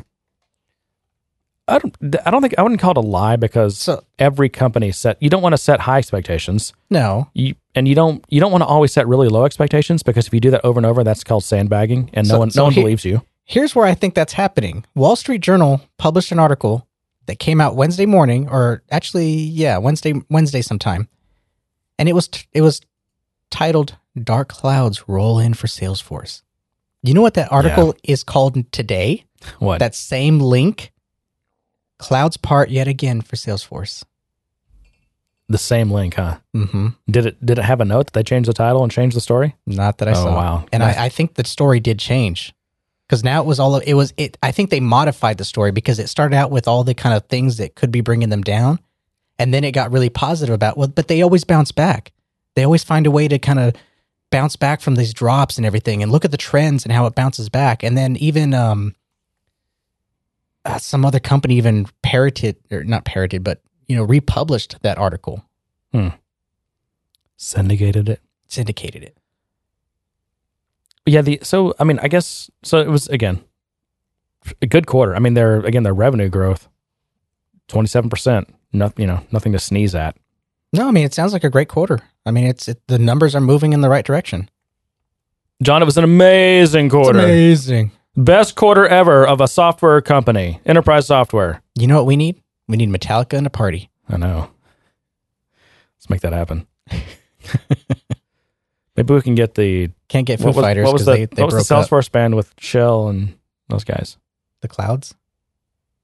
I 1.67 1.79
don't. 1.79 1.97
I 2.27 2.31
don't 2.31 2.43
think 2.43 2.55
I 2.59 2.63
wouldn't 2.63 2.81
call 2.81 2.91
it 2.93 2.97
a 2.99 3.01
lie 3.01 3.37
because 3.37 3.79
So 3.79 4.05
every 4.19 4.49
company 4.51 4.93
set. 4.93 5.17
You 5.23 5.31
don't 5.31 5.43
want 5.43 5.55
to 5.55 5.59
set 5.59 5.81
high 5.81 5.99
expectations. 5.99 6.73
no, 6.91 7.29
You 7.35 7.55
and 7.75 7.89
you 7.89 7.95
don't. 7.95 8.25
You 8.29 8.41
don't 8.41 8.53
want 8.53 8.63
to 8.63 8.67
always 8.67 8.93
set 8.93 9.09
really 9.09 9.29
low 9.29 9.45
expectations 9.47 10.03
because 10.03 10.27
if 10.27 10.35
you 10.35 10.41
do 10.41 10.51
that 10.51 10.65
over 10.65 10.79
and 10.79 10.85
over, 10.87 11.03
that's 11.05 11.25
called 11.25 11.43
sandbagging, 11.45 12.11
and 12.13 12.29
no 12.29 12.35
So- 12.35 12.39
one 12.39 12.51
so 12.51 12.61
no 12.61 12.65
one 12.65 12.73
he- 12.75 12.81
believes 12.83 13.05
you. 13.07 13.23
here's 13.45 13.75
where 13.75 13.87
I 13.87 13.95
think 13.95 14.15
that's 14.15 14.35
happening. 14.35 14.85
Wall 14.95 15.17
Street 15.17 15.41
Journal 15.41 15.81
published 15.97 16.33
an 16.33 16.39
article 16.39 16.87
that 17.27 17.39
came 17.39 17.61
out 17.63 17.77
Wednesday 17.77 18.05
morning, 18.07 18.47
or 18.51 18.83
actually, 18.91 19.31
yeah, 19.33 19.79
Wednesday 19.79 20.13
Wednesday 20.29 20.61
sometime, 20.61 21.09
and 21.99 22.09
it 22.11 22.13
was 22.15 22.29
it 22.53 22.61
was 22.61 22.83
titled 23.51 23.97
"Dark 24.23 24.49
Clouds 24.49 25.09
Roll 25.09 25.39
In 25.39 25.55
for 25.55 25.67
Salesforce." 25.67 26.43
You 27.03 27.15
know 27.15 27.23
what 27.23 27.35
that 27.35 27.51
article 27.53 27.95
is 28.03 28.23
called 28.23 28.71
today? 28.73 29.25
What? 29.59 29.79
That 29.79 29.95
same 29.95 30.41
link, 30.41 30.91
clouds 31.99 32.37
part 32.37 32.71
yet 32.71 32.89
again 32.89 33.21
for 33.21 33.37
Salesforce. 33.37 34.05
the 35.49 35.59
same 35.59 35.91
link, 35.91 36.15
huh? 36.15 36.39
Mm-hmm. 36.57 36.89
Did 37.11 37.27
it? 37.27 37.45
Did 37.47 37.59
it 37.59 37.65
have 37.65 37.81
a 37.81 37.85
note 37.85 38.07
that 38.07 38.13
they 38.15 38.23
changed 38.23 38.49
the 38.49 38.55
title 38.55 38.83
and 38.83 38.91
changed 38.91 39.17
the 39.17 39.21
story? 39.21 39.55
Not 39.67 39.99
that 39.99 40.09
I 40.09 40.13
Oh, 40.13 40.15
saw. 40.15 40.35
wow. 40.35 40.67
And 40.73 40.83
I, 40.83 41.05
I 41.05 41.09
think 41.11 41.35
the 41.35 41.45
story 41.45 41.81
did 41.81 41.99
change 41.99 42.55
because 43.07 43.23
now 43.23 43.43
it 43.43 43.47
was 43.47 43.61
all 43.61 43.77
it 43.77 43.93
was. 43.95 44.15
It 44.17 44.39
I 44.43 44.51
think 44.53 44.71
they 44.71 44.81
modified 44.81 45.37
the 45.39 45.45
story 45.45 45.71
because 45.71 45.99
it 45.99 46.09
started 46.09 46.35
out 46.35 46.51
with 46.51 46.67
all 46.67 46.83
the 46.85 46.95
kind 46.95 47.15
of 47.15 47.25
things 47.27 47.59
that 47.59 47.75
could 47.75 47.91
be 47.93 48.01
bringing 48.01 48.31
them 48.31 48.41
down, 48.43 48.79
and 49.39 49.53
then 49.53 49.65
it 49.65 49.73
got 49.73 49.93
really 49.93 50.09
positive 50.11 50.55
about 50.55 50.79
well, 50.79 50.89
but 50.89 51.09
they 51.09 51.21
always 51.23 51.45
bounce 51.45 51.73
back. 51.73 52.13
They 52.55 52.65
always 52.65 52.83
find 52.85 53.07
a 53.07 53.11
way 53.11 53.29
to 53.29 53.39
kind 53.39 53.59
of 53.59 53.75
bounce 54.31 54.57
back 54.57 54.81
from 54.81 54.95
these 54.95 55.13
drops 55.13 55.59
and 55.59 55.67
everything, 55.67 56.03
and 56.03 56.11
look 56.11 56.25
at 56.25 56.31
the 56.31 56.37
trends 56.39 56.85
and 56.85 56.93
how 56.93 57.05
it 57.07 57.15
bounces 57.15 57.51
back. 57.51 57.83
And 57.83 57.99
then 57.99 58.17
even 58.17 58.55
um, 58.55 58.95
uh, 60.65 60.79
some 60.79 61.05
other 61.05 61.21
company 61.21 61.57
even 61.57 61.87
parroted 62.03 62.57
or 62.71 62.85
not 62.85 63.05
parroted, 63.05 63.45
but 63.45 63.61
you 63.89 63.97
know 63.97 64.03
republished 64.05 64.77
that 64.83 64.99
article, 64.99 65.45
Syndicated 67.37 68.09
it. 68.09 68.21
syndicated 68.49 69.03
it. 69.03 69.17
Yeah, 71.07 71.21
the 71.23 71.39
so 71.43 71.75
I 71.79 71.85
mean, 71.85 71.99
I 72.01 72.09
guess 72.09 72.51
so 72.63 72.79
it 72.79 72.89
was 72.89 73.09
again 73.09 73.45
a 74.63 74.67
good 74.67 74.87
quarter. 74.87 75.15
I 75.15 75.19
mean, 75.19 75.35
their 75.35 75.59
again 75.61 75.83
their 75.83 75.95
revenue 75.95 76.29
growth 76.29 76.69
27%. 77.69 78.47
Not, 78.73 78.99
you 78.99 79.07
know, 79.07 79.21
nothing 79.31 79.53
to 79.53 79.59
sneeze 79.59 79.95
at. 79.95 80.17
No, 80.73 80.89
I 80.89 80.91
mean 80.91 81.05
it 81.05 81.15
sounds 81.15 81.33
like 81.33 81.45
a 81.45 81.51
great 81.51 81.69
quarter. 81.69 82.01
I 82.27 82.31
mean 82.31 82.47
it's 82.47 82.69
it, 82.69 82.81
the 82.87 82.99
numbers 82.99 83.35
are 83.35 83.41
moving 83.41 83.73
in 83.73 83.81
the 83.83 83.89
right 83.89 84.05
direction. 84.05 84.49
John, 85.63 85.83
it 85.83 85.85
was 85.85 85.97
an 85.99 86.05
amazing 86.05 86.89
quarter. 86.89 87.19
amazing. 87.21 87.93
Best 88.17 88.55
quarter 88.55 88.87
ever 88.87 89.27
of 89.27 89.41
a 89.41 89.49
software 89.49 90.01
company, 90.01 90.61
enterprise 90.65 91.07
software. 91.07 91.63
You 91.75 91.87
know 91.89 91.97
what 91.97 92.07
we 92.07 92.17
need? 92.17 92.41
We 92.69 92.77
need 92.77 92.91
Metallica 92.91 93.37
and 93.37 93.47
a 93.47 93.51
party. 93.51 93.91
I 94.09 94.17
know. 94.17 94.51
Let's 95.97 96.09
make 96.11 96.21
that 96.21 96.33
happen. 96.33 96.67
Maybe 98.97 99.13
we 99.13 99.21
can 99.23 99.35
get 99.35 99.55
the 99.57 99.91
Can't 100.09 100.27
get 100.27 100.39
Foo 100.39 100.47
what 100.47 100.57
was, 100.57 100.65
Fighters 100.65 100.85
what 100.85 100.93
was 100.93 101.03
because 101.05 101.19
the, 101.21 101.27
they, 101.27 101.37
they 101.37 101.43
what 101.43 101.51
broke 101.51 101.61
was 101.61 101.69
the 101.69 101.77
up. 101.77 101.89
Salesforce 101.89 102.13
band 102.13 102.37
with 102.37 102.53
Shell 102.59 103.09
and 103.09 103.37
those 103.69 103.83
guys 103.83 104.17
The 104.61 104.69
Clouds. 104.69 105.15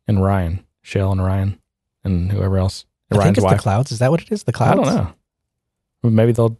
and 0.09 0.23
Ryan, 0.23 0.65
Shell 0.83 1.13
and 1.13 1.23
Ryan 1.25 1.61
and 2.03 2.33
whoever 2.33 2.59
else. 2.59 2.87
I 3.11 3.15
think 3.15 3.21
Ryan's 3.23 3.39
it's 3.39 3.45
wife. 3.45 3.57
the 3.59 3.63
Clouds. 3.63 3.93
Is 3.93 4.01
that 4.01 4.11
what 4.11 4.23
it 4.23 4.33
is? 4.33 4.43
The 4.43 4.53
clouds. 4.53 4.89
I 4.89 4.95
don't 4.95 5.05
know. 6.03 6.11
Maybe 6.11 6.33
they'll 6.33 6.59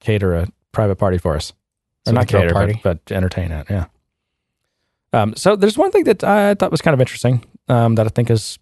cater 0.00 0.34
a 0.34 0.48
private 0.72 0.96
party 0.96 1.18
for 1.18 1.36
us, 1.36 1.52
So 2.06 2.10
or 2.10 2.14
not 2.14 2.22
we 2.22 2.26
throw 2.26 2.40
a 2.40 2.42
cater, 2.44 2.54
party? 2.54 2.80
but, 2.82 3.04
but 3.04 3.14
entertain 3.14 3.52
it. 3.52 3.66
Yeah. 3.70 3.86
Um, 5.12 5.34
so 5.36 5.56
there's 5.56 5.76
one 5.78 5.90
thing 5.90 6.04
that 6.04 6.22
I 6.22 6.54
thought 6.54 6.70
was 6.70 6.80
kind 6.82 6.94
of 6.94 7.00
interesting 7.00 7.44
um, 7.68 7.96
that 7.96 8.06
I 8.06 8.10
think 8.10 8.30
is, 8.30 8.58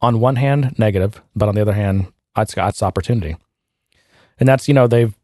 on 0.00 0.20
one 0.20 0.36
hand, 0.36 0.78
negative, 0.78 1.20
but 1.34 1.48
on 1.48 1.54
the 1.54 1.60
other 1.60 1.74
hand, 1.74 2.12
it's, 2.36 2.54
it's 2.56 2.82
opportunity, 2.82 3.36
and 4.38 4.48
that's 4.48 4.68
you 4.68 4.74
know 4.74 4.86
they've 4.86 5.14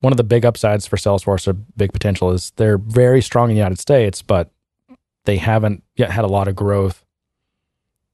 one 0.00 0.12
of 0.12 0.16
the 0.16 0.24
big 0.24 0.44
upsides 0.44 0.86
for 0.86 0.96
Salesforce 0.96 1.46
or 1.46 1.52
big 1.52 1.92
potential 1.92 2.30
is 2.32 2.50
they're 2.56 2.76
very 2.78 3.22
strong 3.22 3.48
in 3.50 3.54
the 3.54 3.58
United 3.58 3.78
States, 3.78 4.20
but 4.20 4.50
they 5.24 5.36
haven't 5.36 5.82
yet 5.96 6.10
had 6.10 6.24
a 6.24 6.28
lot 6.28 6.48
of 6.48 6.56
growth 6.56 7.04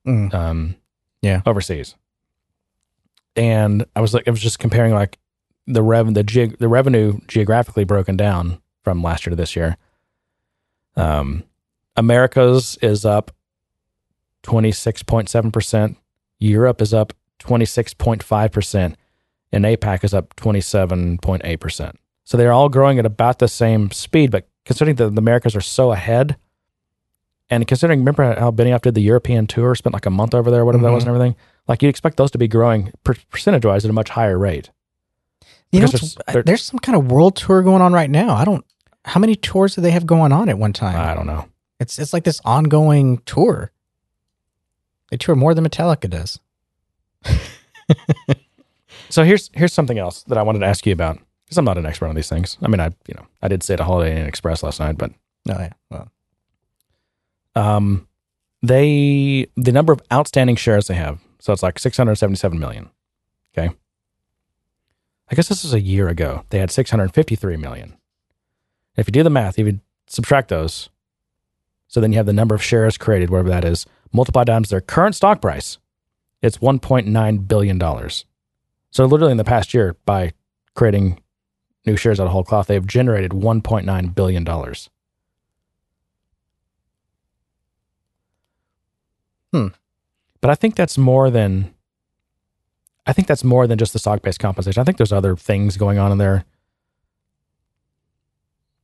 Mm. 0.07 0.33
um, 0.35 0.77
Yeah. 1.23 1.43
overseas. 1.47 1.95
And 3.37 3.85
I 3.95 4.01
was 4.01 4.15
like, 4.15 4.27
I 4.27 4.31
was 4.31 4.41
just 4.41 4.59
comparing 4.59 4.93
like 4.95 5.19
the 5.66 5.83
rev 5.83 6.12
the 6.15 6.25
geog- 6.25 6.59
the 6.59 6.69
revenue 6.69 7.19
geographically 7.27 7.85
broken 7.85 8.16
down 8.16 8.61
from 8.83 9.03
last 9.03 9.25
year 9.27 9.31
to 9.31 9.37
this 9.37 9.55
year. 9.57 9.77
Um, 10.97 11.45
America's 11.99 12.79
is 12.81 13.05
up 13.05 13.31
twenty 14.43 14.73
six 14.73 15.03
point 15.03 15.29
seven 15.29 15.51
percent. 15.51 15.97
Europe 16.39 16.81
is 16.81 16.95
up 16.95 17.12
twenty 17.39 17.65
six 17.65 17.93
point 17.93 18.23
five 18.23 18.53
percent, 18.53 18.97
and 19.53 19.65
APAC 19.65 20.05
is 20.05 20.15
up 20.15 20.35
twenty 20.37 20.61
seven 20.61 21.19
point 21.19 21.43
eight 21.45 21.59
percent. 21.61 21.99
So 22.25 22.37
they're 22.37 22.53
all 22.53 22.69
growing 22.69 22.99
at 22.99 23.07
about 23.07 23.39
the 23.41 23.49
same 23.49 23.91
speed, 23.91 24.31
but 24.31 24.47
considering 24.65 24.97
that 24.97 25.11
the 25.15 25.19
Americas 25.20 25.57
are 25.57 25.61
so 25.61 25.93
ahead, 25.93 26.37
and 27.51 27.66
considering 27.66 27.99
remember 28.01 28.39
how 28.39 28.51
Benioff 28.51 28.83
did 28.83 28.95
the 28.95 29.01
European 29.03 29.47
tour, 29.47 29.75
spent 29.75 29.93
like 29.95 30.07
a 30.07 30.11
month 30.11 30.35
over 30.35 30.51
there, 30.51 30.65
whatever 30.65 30.85
that 30.85 30.93
was, 30.93 31.03
Mhm. 31.05 31.09
and 31.09 31.16
everything. 31.16 31.37
Like 31.66 31.83
you'd 31.83 31.89
expect 31.89 32.16
those 32.16 32.31
to 32.31 32.39
be 32.39 32.49
growing 32.49 32.93
per- 33.03 33.15
percentage 33.31 33.65
wise 33.65 33.85
at 33.85 33.91
a 33.91 33.95
much 33.95 34.11
higher 34.11 34.39
rate. 34.39 34.70
You 35.73 35.81
know, 35.81 35.87
Because 35.87 36.15
there's- 36.15 36.33
there- 36.35 36.43
there's 36.45 36.62
some 36.65 36.79
kind 36.79 36.97
of 36.97 37.11
world 37.11 37.37
tour 37.37 37.62
going 37.62 37.83
on 37.83 37.93
right 37.93 38.09
now. 38.09 38.35
I 38.35 38.45
don't. 38.45 38.65
How 39.05 39.20
many 39.20 39.35
tours 39.37 39.75
do 39.75 39.81
they 39.81 39.91
have 39.91 40.07
going 40.07 40.33
on 40.33 40.49
at 40.49 40.59
one 40.59 40.73
time? 40.73 40.97
I 40.97 41.12
don't 41.15 41.27
know. 41.27 41.47
It's 41.80 41.98
it's 41.98 42.12
like 42.12 42.24
this 42.24 42.40
ongoing 42.44 43.18
tour. 43.18 43.72
They 45.10 45.16
tour 45.16 45.34
more 45.34 45.55
than 45.55 45.64
Metallica 45.64 46.10
does. 46.10 46.38
So 49.10 49.24
here's 49.24 49.50
here's 49.55 49.72
something 49.72 49.98
else 49.98 50.22
that 50.24 50.38
I 50.38 50.42
wanted 50.42 50.60
to 50.60 50.66
ask 50.66 50.86
you 50.86 50.92
about 50.92 51.18
because 51.44 51.56
I'm 51.59 51.64
not 51.64 51.78
an 51.78 51.86
expert 51.86 52.09
on 52.09 52.14
these 52.14 52.28
things. 52.28 52.59
I 52.62 52.68
mean, 52.68 52.80
I 52.80 52.90
you 53.06 53.14
know 53.14 53.26
I 53.42 53.48
did 53.48 53.62
stay 53.62 53.74
at 53.74 53.80
a 53.80 53.84
Holiday 53.84 54.20
Inn 54.20 54.26
Express 54.26 54.62
last 54.62 54.80
night, 54.80 54.98
but 54.98 55.12
No, 55.46 55.55
yeah. 55.59 55.72
Well, 55.90 56.10
um, 57.55 58.06
they 58.62 59.46
the 59.56 59.72
number 59.72 59.92
of 59.92 60.00
outstanding 60.12 60.56
shares 60.56 60.88
they 60.88 60.94
have, 60.94 61.20
so 61.38 61.52
it's 61.52 61.62
like 61.62 61.78
677 61.78 62.59
million. 62.59 62.90
Okay, 63.56 63.74
I 65.30 65.34
guess 65.34 65.48
this 65.48 65.64
is 65.64 65.72
a 65.72 65.80
year 65.80 66.09
ago. 66.09 66.44
They 66.50 66.59
had 66.59 66.70
653 66.70 67.56
million. 67.56 67.96
If 68.96 69.09
you 69.09 69.12
do 69.12 69.22
the 69.22 69.30
math, 69.30 69.59
if 69.59 69.66
you 69.66 69.80
subtract 70.06 70.48
those, 70.48 70.90
so 71.89 72.01
then 72.01 72.12
you 72.12 72.19
have 72.19 72.27
the 72.27 72.32
number 72.32 72.55
of 72.55 72.62
shares 72.62 72.97
created, 72.97 73.31
whatever 73.31 73.48
that 73.48 73.65
is, 73.65 73.86
multiplied 74.12 74.47
times 74.47 74.69
their 74.69 74.81
current 74.81 75.15
stock 75.15 75.40
price, 75.40 75.78
it's 76.43 76.59
1.9 76.59 77.48
billion 77.48 77.78
dollars. 77.78 78.24
So 78.90 79.05
literally 79.05 79.32
in 79.32 79.39
the 79.39 79.44
past 79.44 79.74
year, 79.74 79.97
by 80.06 80.32
creating 80.74 81.20
new 81.85 81.97
shares 81.97 82.20
out 82.20 82.27
of 82.27 82.32
whole 82.32 82.44
cloth, 82.44 82.69
they've 82.69 82.86
generated 82.86 83.32
1.9 83.32 84.15
billion 84.15 84.44
dollars. 84.44 84.90
Hmm. 89.52 89.69
But 90.40 90.51
I 90.51 90.55
think 90.55 90.77
that's 90.77 90.98
more 90.98 91.31
than. 91.31 91.74
I 93.06 93.15
think 93.15 93.27
that's 93.27 93.43
more 93.43 93.66
than 93.66 93.78
just 93.78 93.94
the 93.94 93.98
stock-based 93.98 94.39
compensation. 94.39 94.81
I 94.81 94.85
think 94.85 94.98
there's 94.98 95.12
other 95.12 95.35
things 95.35 95.78
going 95.78 95.98
on 95.98 96.12
in 96.12 96.19
there. 96.19 96.44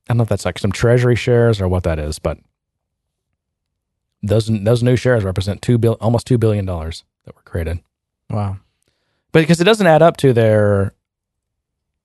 I 0.07 0.13
don't 0.13 0.17
know 0.17 0.23
if 0.23 0.29
that's 0.29 0.45
like 0.45 0.57
some 0.57 0.71
treasury 0.71 1.15
shares 1.15 1.61
or 1.61 1.67
what 1.67 1.83
that 1.83 1.99
is, 1.99 2.17
but 2.17 2.39
those 4.27 4.47
those 4.63 4.83
new 4.83 4.95
shares 4.95 5.23
represent 5.23 5.61
two 5.61 5.77
bill 5.77 5.97
almost 6.01 6.27
two 6.27 6.37
billion 6.37 6.65
dollars 6.65 7.03
that 7.25 7.35
were 7.35 7.41
created. 7.43 7.79
wow. 8.29 8.57
But 9.31 9.41
because 9.41 9.59
it 9.59 9.65
doesn't 9.65 9.85
add 9.87 10.01
up 10.01 10.15
to 10.17 10.31
their, 10.31 10.93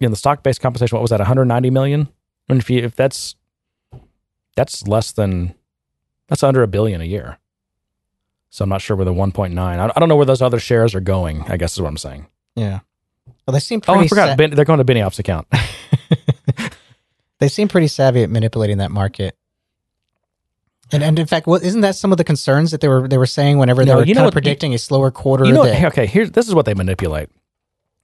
you 0.00 0.06
know, 0.08 0.10
the 0.10 0.16
stock 0.16 0.42
based 0.42 0.60
compensation. 0.60 0.96
What 0.96 1.02
was 1.02 1.10
that? 1.10 1.20
190 1.20 1.70
million. 1.70 2.08
I 2.48 2.52
mean, 2.52 2.58
if 2.60 2.68
you 2.68 2.82
if 2.82 2.96
that's 2.96 3.36
that's 4.56 4.86
less 4.88 5.12
than 5.12 5.54
that's 6.28 6.42
under 6.42 6.62
a 6.62 6.66
billion 6.68 7.00
a 7.00 7.04
year. 7.04 7.38
So 8.50 8.64
I'm 8.64 8.68
not 8.68 8.80
sure 8.82 8.96
where 8.96 9.04
the 9.04 9.12
1.9. 9.14 9.56
I 9.58 9.84
I 9.84 9.98
don't 10.00 10.08
know 10.08 10.16
where 10.16 10.26
those 10.26 10.42
other 10.42 10.58
shares 10.58 10.92
are 10.96 11.00
going. 11.00 11.42
I 11.42 11.56
guess 11.56 11.72
is 11.74 11.80
what 11.80 11.88
I'm 11.88 11.96
saying. 11.96 12.26
Yeah. 12.56 12.80
Well, 13.46 13.52
they 13.52 13.60
seem 13.60 13.80
Oh. 13.86 13.94
I 13.94 14.08
forgot. 14.08 14.30
sa- 14.30 14.34
Ben, 14.36 14.50
they're 14.50 14.64
going 14.64 14.84
to 14.84 14.92
Benioff's 14.92 15.20
account. 15.20 15.46
they 17.38 17.48
seem 17.48 17.68
pretty 17.68 17.86
savvy 17.88 18.22
at 18.24 18.30
manipulating 18.30 18.78
that 18.78 18.90
market. 18.90 19.36
And 20.92 21.02
and 21.02 21.18
in 21.18 21.26
fact, 21.26 21.46
isn't 21.48 21.80
that 21.82 21.94
some 21.96 22.10
of 22.12 22.18
the 22.18 22.24
concerns 22.24 22.70
that 22.72 22.80
they 22.80 22.88
were 22.88 23.06
they 23.06 23.18
were 23.18 23.26
saying 23.26 23.58
whenever 23.58 23.84
they 23.84 23.90
No, 23.92 23.98
were 23.98 24.04
you 24.04 24.14
know 24.14 24.24
what- 24.24 24.32
predicting 24.32 24.74
a 24.74 24.78
slower 24.78 25.10
quarter? 25.10 25.44
You 25.44 25.52
know, 25.52 25.64
that- 25.64 25.84
okay, 25.92 26.06
here's 26.06 26.30
this 26.32 26.48
is 26.48 26.54
what 26.54 26.66
they 26.66 26.74
manipulate, 26.74 27.28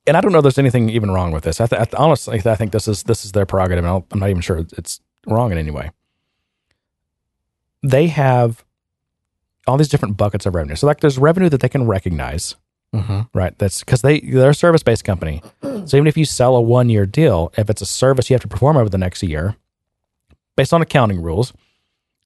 and 0.07 0.17
I 0.17 0.21
don't 0.21 0.33
know. 0.33 0.39
if 0.39 0.43
There's 0.45 0.59
anything 0.59 0.89
even 0.91 1.11
wrong 1.11 1.33
with 1.33 1.45
this. 1.45 1.61
I, 1.61 1.67
th- 1.67 1.81
I 1.81 1.85
th- 1.85 1.95
honestly, 1.99 2.41
I 2.45 2.55
think 2.55 2.73
this 2.73 2.87
is 2.87 3.03
this 3.05 3.25
is 3.25 3.33
their 3.33 3.47
prerogative, 3.47 3.85
and 3.85 3.89
I'll, 3.91 4.07
I'm 4.13 4.21
not 4.21 4.31
even 4.31 4.43
sure 4.43 4.59
it's 4.77 5.01
wrong 5.27 5.51
in 5.53 5.59
any 5.59 5.71
way. 5.71 5.91
They 7.83 8.09
have 8.09 8.65
all 9.67 9.77
these 9.77 9.89
different 9.89 10.17
buckets 10.17 10.47
of 10.47 10.55
revenue. 10.55 10.77
So, 10.77 10.87
like, 10.87 11.01
there's 11.01 11.19
revenue 11.19 11.49
that 11.49 11.61
they 11.61 11.69
can 11.69 11.87
recognize, 11.87 12.55
Mhm. 12.95 13.29
right? 13.35 13.57
That's 13.59 13.81
because 13.81 14.03
they 14.03 14.21
they're 14.21 14.51
a 14.51 14.55
service 14.55 14.83
based 14.83 15.05
company. 15.05 15.43
So 15.63 15.97
even 15.97 16.07
if 16.07 16.17
you 16.17 16.25
sell 16.25 16.57
a 16.57 16.61
one 16.61 16.89
year 16.89 17.07
deal, 17.07 17.53
if 17.57 17.69
it's 17.71 17.83
a 17.83 17.87
service 17.87 18.31
you 18.31 18.35
have 18.35 18.43
to 18.43 18.49
perform 18.49 18.77
over 18.77 18.89
the 18.89 18.99
next 18.99 19.23
year, 19.23 19.57
based 20.57 20.73
on 20.73 20.83
accounting 20.83 21.21
rules, 21.23 21.53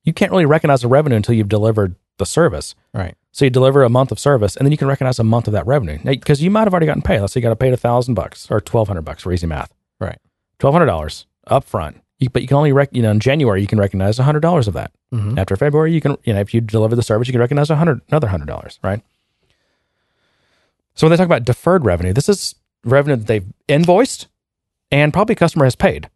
you 0.05 0.12
can't 0.12 0.31
really 0.31 0.47
recognize 0.47 0.82
the 0.82 0.89
revenue 0.89 1.16
until 1.16 1.35
you've 1.35 1.48
delivered 1.48 1.94
the 2.18 2.27
service. 2.27 2.74
right. 2.94 3.14
So 3.32 3.44
you 3.44 3.51
deliver 3.51 3.85
a 3.85 3.89
month 3.89 4.10
of 4.10 4.18
service, 4.18 4.56
and 4.56 4.66
then 4.66 4.72
you 4.72 4.77
can 4.78 4.89
recognize 4.89 5.20
a 5.20 5.24
month 5.24 5.47
of 5.47 5.52
that 5.52 5.64
revenue 5.64 5.98
because 6.02 6.43
you 6.43 6.51
might 6.51 6.64
have 6.64 6.72
already 6.74 6.86
gotten 6.86 7.01
paid. 7.01 7.20
Let's 7.20 7.32
say 7.32 7.39
you 7.40 7.47
got 7.47 7.56
paid 7.60 7.72
a 7.72 7.77
thousand 7.77 8.14
bucks 8.14 8.51
or 8.51 8.60
twelve 8.60 8.89
hundred 8.89 9.02
bucks 9.02 9.22
for 9.22 9.32
easy 9.32 9.47
math. 9.47 9.72
Right. 10.01 10.18
Twelve 10.59 10.74
hundred 10.74 10.86
dollars 10.86 11.27
up 11.47 11.62
front. 11.62 12.01
You, 12.18 12.28
but 12.28 12.43
you 12.43 12.48
can 12.48 12.56
only 12.56 12.72
rec- 12.72 12.93
you 12.93 13.02
know 13.02 13.12
in 13.12 13.20
January 13.20 13.60
you 13.60 13.68
can 13.68 13.78
recognize 13.78 14.18
hundred 14.18 14.40
dollars 14.40 14.66
of 14.66 14.74
that. 14.74 14.90
Mhm. 15.14 15.39
After 15.39 15.55
February, 15.56 15.93
you 15.93 16.01
can 16.01 16.16
you 16.24 16.35
know 16.35 16.40
if 16.40 16.52
you 16.52 16.60
deliver 16.60 16.97
the 16.97 17.05
service, 17.05 17.28
you 17.28 17.32
can 17.32 17.40
recognize 17.40 17.70
a 17.70 17.77
hundred 17.77 18.01
another 18.09 18.27
hundred 18.27 18.47
dollars. 18.48 18.81
Right. 18.82 19.01
So 20.94 21.06
when 21.06 21.10
they 21.12 21.16
talk 21.16 21.27
about 21.27 21.44
deferred 21.44 21.85
revenue, 21.85 22.12
this 22.12 22.28
is 22.28 22.56
revenue 22.85 23.16
that 23.16 23.27
they've 23.27 23.47
invoiced 23.68 24.27
and 24.90 25.12
probably 25.12 25.35
a 25.35 25.36
customer 25.36 25.64
has 25.66 25.77
paid 25.77 26.09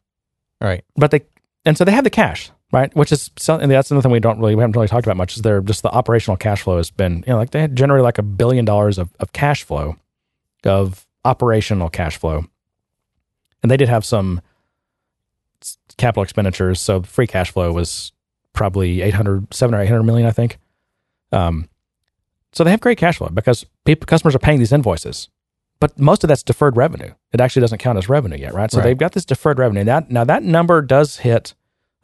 Right. 0.61 0.83
but 0.97 1.11
they 1.13 1.21
and 1.65 1.79
so 1.79 1.85
they 1.85 1.93
have 1.93 2.05
the 2.05 2.11
cash 2.11 2.51
right 2.75 2.95
which 2.97 3.13
is 3.13 3.31
so- 3.39 3.57
and 3.59 3.71
that's 3.71 3.91
another 3.91 4.03
thing 4.03 4.13
we 4.13 4.21
don't 4.21 4.39
really 4.39 4.55
we 4.55 4.61
haven't 4.61 4.77
really 4.77 4.89
talked 4.89 5.07
about 5.07 5.17
much 5.17 5.37
is 5.37 5.43
their 5.43 5.61
just 5.61 5.83
the 5.83 5.91
operational 5.91 6.37
cash 6.37 6.63
flow 6.63 6.77
has 6.77 6.91
been 6.91 7.19
you 7.27 7.33
know 7.33 7.37
like 7.37 7.51
they 7.51 7.61
had 7.61 7.77
generated 7.77 8.03
like 8.05 8.19
a 8.19 8.23
billion 8.23 8.65
dollars 8.65 8.99
of, 8.99 9.11
of 9.21 9.33
cash 9.33 9.63
flow 9.63 9.97
of 10.65 11.07
operational 11.25 11.89
cash 11.89 12.17
flow 12.17 12.45
and 13.63 13.71
they 13.71 13.77
did 13.77 13.89
have 13.89 14.05
some 14.05 14.41
capital 15.97 16.23
expenditures 16.23 16.81
so 16.81 17.03
free 17.03 17.27
cash 17.27 17.51
flow 17.51 17.73
was 17.73 18.13
probably 18.53 19.01
800 19.03 19.53
7 19.55 19.75
or 19.75 19.81
800 19.81 20.03
million 20.03 20.27
i 20.29 20.31
think 20.31 20.59
um 21.33 21.69
so 22.53 22.63
they 22.65 22.71
have 22.71 22.81
great 22.81 22.99
cash 22.99 23.17
flow 23.19 23.29
because 23.29 23.65
people 23.85 24.07
customers 24.07 24.35
are 24.35 24.39
paying 24.41 24.59
these 24.59 24.73
invoices 24.73 25.29
but 25.81 25.99
most 25.99 26.23
of 26.25 26.29
that's 26.29 26.45
deferred 26.45 26.77
revenue. 26.77 27.13
It 27.33 27.41
actually 27.43 27.61
doesn't 27.61 27.79
count 27.79 27.99
as 27.99 28.09
revenue 28.09 28.39
yet, 28.39 28.55
right? 28.55 28.71
So 28.71 28.79
Right. 28.79 28.85
they've 28.85 28.97
got 28.97 29.13
this 29.13 29.25
deferred 29.25 29.59
revenue. 29.59 29.85
That 29.85 30.09
now 30.09 30.25
that 30.25 30.43
number 30.43 30.81
does 30.81 31.19
hit, 31.19 31.55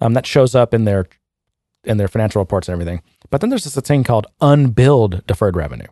um, 0.01 0.14
that 0.14 0.27
shows 0.27 0.55
up 0.55 0.72
in 0.74 0.85
their 0.85 1.09
in 1.85 1.97
their 1.97 2.09
financial 2.09 2.40
reports 2.43 2.68
and 2.68 2.72
everything. 2.74 3.02
But 3.31 3.40
then 3.40 3.51
there's 3.51 3.64
this 3.64 3.74
thing 3.86 4.05
called 4.05 4.27
unbilled 4.40 5.27
deferred 5.27 5.56
revenue. 5.56 5.86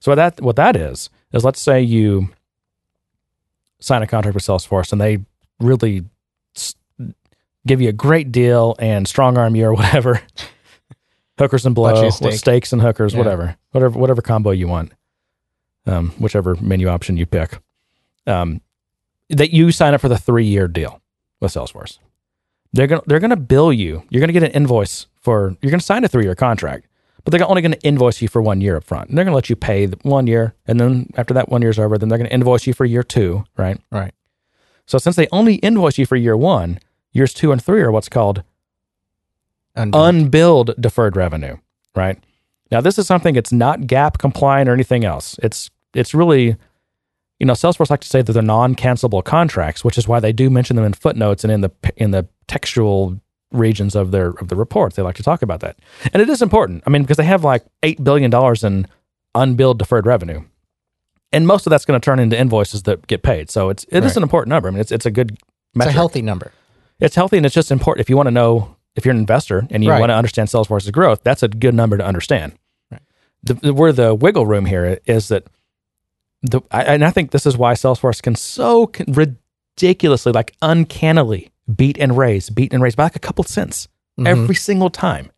So 0.00 0.12
what 0.12 0.16
that 0.16 0.40
what 0.40 0.56
that 0.56 0.76
is 0.76 1.10
is 1.32 1.44
let's 1.44 1.60
say 1.60 1.80
you 1.80 2.28
sign 3.80 4.02
a 4.02 4.06
contract 4.06 4.34
with 4.34 4.44
Salesforce 4.44 4.92
and 4.92 5.00
they 5.00 5.18
really 5.60 6.04
give 7.66 7.80
you 7.80 7.88
a 7.88 7.92
great 7.92 8.32
deal 8.32 8.74
and 8.78 9.06
strong 9.06 9.36
arm 9.36 9.54
you 9.54 9.66
or 9.66 9.74
whatever, 9.74 10.20
hookers 11.38 11.66
and 11.66 11.74
blow, 11.74 12.10
steak. 12.10 12.32
steaks 12.34 12.72
and 12.72 12.80
hookers, 12.82 13.12
Yeah. 13.12 13.18
whatever, 13.18 13.56
whatever 13.72 13.98
whatever 13.98 14.22
combo 14.22 14.50
you 14.50 14.68
want 14.68 14.92
um, 15.86 16.10
whichever 16.18 16.54
menu 16.56 16.88
option 16.88 17.16
you 17.16 17.26
pick, 17.26 17.58
um, 18.26 18.60
that 19.30 19.50
you 19.52 19.70
sign 19.72 19.94
up 19.94 20.00
for 20.00 20.08
the 20.08 20.18
three 20.18 20.44
year 20.46 20.68
deal 20.68 21.00
with 21.40 21.52
Salesforce. 21.52 21.98
They're 22.72 22.86
gonna 22.86 23.02
they're 23.06 23.18
gonna 23.20 23.36
bill 23.36 23.72
you. 23.72 24.02
You're 24.10 24.20
gonna 24.20 24.32
get 24.32 24.42
an 24.42 24.50
invoice 24.52 25.06
for 25.20 25.56
you're 25.62 25.70
gonna 25.70 25.80
sign 25.80 26.04
a 26.04 26.08
three 26.08 26.24
year 26.24 26.34
contract, 26.34 26.86
but 27.24 27.32
they're 27.32 27.48
only 27.48 27.62
gonna 27.62 27.76
invoice 27.82 28.20
you 28.20 28.28
for 28.28 28.42
one 28.42 28.60
year 28.60 28.76
up 28.76 28.84
front. 28.84 29.08
And 29.08 29.16
they're 29.16 29.24
gonna 29.24 29.34
let 29.34 29.48
you 29.50 29.56
pay 29.56 29.86
the 29.86 29.98
one 30.02 30.26
year, 30.26 30.54
and 30.66 30.78
then 30.78 31.10
after 31.16 31.32
that 31.34 31.48
one 31.48 31.62
year's 31.62 31.78
over, 31.78 31.96
then 31.98 32.08
they're 32.08 32.18
gonna 32.18 32.30
invoice 32.30 32.66
you 32.66 32.74
for 32.74 32.84
year 32.84 33.02
two, 33.02 33.44
right? 33.56 33.80
Right. 33.90 34.12
So 34.86 34.98
since 34.98 35.16
they 35.16 35.28
only 35.32 35.56
invoice 35.56 35.98
you 35.98 36.06
for 36.06 36.16
year 36.16 36.36
one, 36.36 36.78
years 37.12 37.32
two 37.34 37.52
and 37.52 37.62
three 37.62 37.82
are 37.82 37.90
what's 37.90 38.08
called 38.08 38.42
Unbilled. 39.74 40.08
unbilled 40.08 40.74
deferred 40.80 41.16
revenue, 41.16 41.56
right? 41.94 42.18
Now, 42.70 42.80
this 42.80 42.98
is 42.98 43.06
something 43.06 43.36
it's 43.36 43.52
not 43.52 43.82
GAAP 43.82 44.18
compliant 44.18 44.68
or 44.68 44.72
anything 44.72 45.04
else. 45.04 45.38
It's 45.42 45.70
it's 45.94 46.14
really, 46.14 46.56
you 47.38 47.46
know, 47.46 47.52
Salesforce 47.52 47.88
like 47.88 48.00
to 48.00 48.08
say 48.08 48.20
that 48.20 48.32
they're 48.32 48.42
non-cancelable 48.42 49.24
contracts, 49.24 49.84
which 49.84 49.96
is 49.96 50.08
why 50.08 50.20
they 50.20 50.32
do 50.32 50.50
mention 50.50 50.76
them 50.76 50.84
in 50.84 50.92
footnotes 50.94 51.44
and 51.44 51.52
in 51.52 51.60
the 51.60 51.70
in 51.96 52.10
the 52.10 52.26
textual 52.48 53.20
regions 53.52 53.94
of 53.94 54.10
their 54.10 54.30
of 54.30 54.48
the 54.48 54.56
reports. 54.56 54.96
They 54.96 55.02
like 55.02 55.16
to 55.16 55.22
talk 55.22 55.42
about 55.42 55.60
that, 55.60 55.78
and 56.12 56.20
it 56.20 56.28
is 56.28 56.42
important. 56.42 56.82
I 56.86 56.90
mean, 56.90 57.02
because 57.02 57.16
they 57.16 57.24
have 57.24 57.44
like 57.44 57.64
eight 57.82 58.02
billion 58.02 58.30
dollars 58.30 58.64
in 58.64 58.86
unbilled 59.34 59.78
deferred 59.78 60.06
revenue, 60.06 60.42
and 61.32 61.46
most 61.46 61.66
of 61.66 61.70
that's 61.70 61.84
going 61.84 62.00
to 62.00 62.04
turn 62.04 62.18
into 62.18 62.38
invoices 62.38 62.82
that 62.84 63.06
get 63.06 63.22
paid. 63.22 63.50
So 63.50 63.68
it's 63.68 63.84
it 63.90 63.98
is 64.04 64.10
Right. 64.12 64.16
an 64.18 64.22
important 64.24 64.48
number. 64.50 64.68
I 64.68 64.72
mean, 64.72 64.80
it's 64.80 64.90
it's 64.92 65.06
a 65.06 65.10
good 65.10 65.38
it's 65.76 65.86
a 65.86 65.92
healthy 65.92 66.22
number. 66.22 66.50
it's 67.00 67.14
healthy 67.14 67.36
and 67.36 67.46
it's 67.46 67.54
just 67.54 67.70
important 67.70 68.00
if 68.00 68.10
you 68.10 68.16
want 68.16 68.26
to 68.26 68.32
know 68.32 68.74
if 68.96 69.04
you're 69.04 69.12
an 69.14 69.18
investor 69.20 69.66
and 69.70 69.84
you 69.84 69.90
Right. 69.90 70.00
want 70.00 70.10
to 70.10 70.14
understand 70.14 70.48
Salesforce's 70.48 70.90
growth, 70.90 71.20
that's 71.22 71.42
a 71.44 71.48
good 71.48 71.74
number 71.74 71.96
to 71.96 72.04
understand. 72.04 72.54
Right. 72.90 73.02
The, 73.44 73.54
the, 73.54 73.72
where 73.74 73.92
the 73.92 74.12
wiggle 74.14 74.44
room 74.46 74.64
here 74.66 74.98
is 75.06 75.28
that 75.28 75.44
the 76.42 76.60
I, 76.72 76.82
and 76.84 77.04
I 77.04 77.10
think 77.12 77.30
this 77.30 77.46
is 77.46 77.56
why 77.56 77.74
Salesforce 77.74 78.20
can 78.20 78.34
so 78.34 78.86
con- 78.88 79.12
ridiculously, 79.12 80.32
like 80.32 80.54
uncannily 80.62 81.50
beat 81.74 81.98
and 81.98 82.16
raise, 82.16 82.50
beat 82.50 82.72
and 82.72 82.82
raise 82.82 82.94
by 82.94 83.04
like 83.04 83.16
a 83.16 83.20
couple 83.20 83.44
cents 83.44 83.88
every 84.24 84.54
single 84.54 84.90
time. 84.90 85.30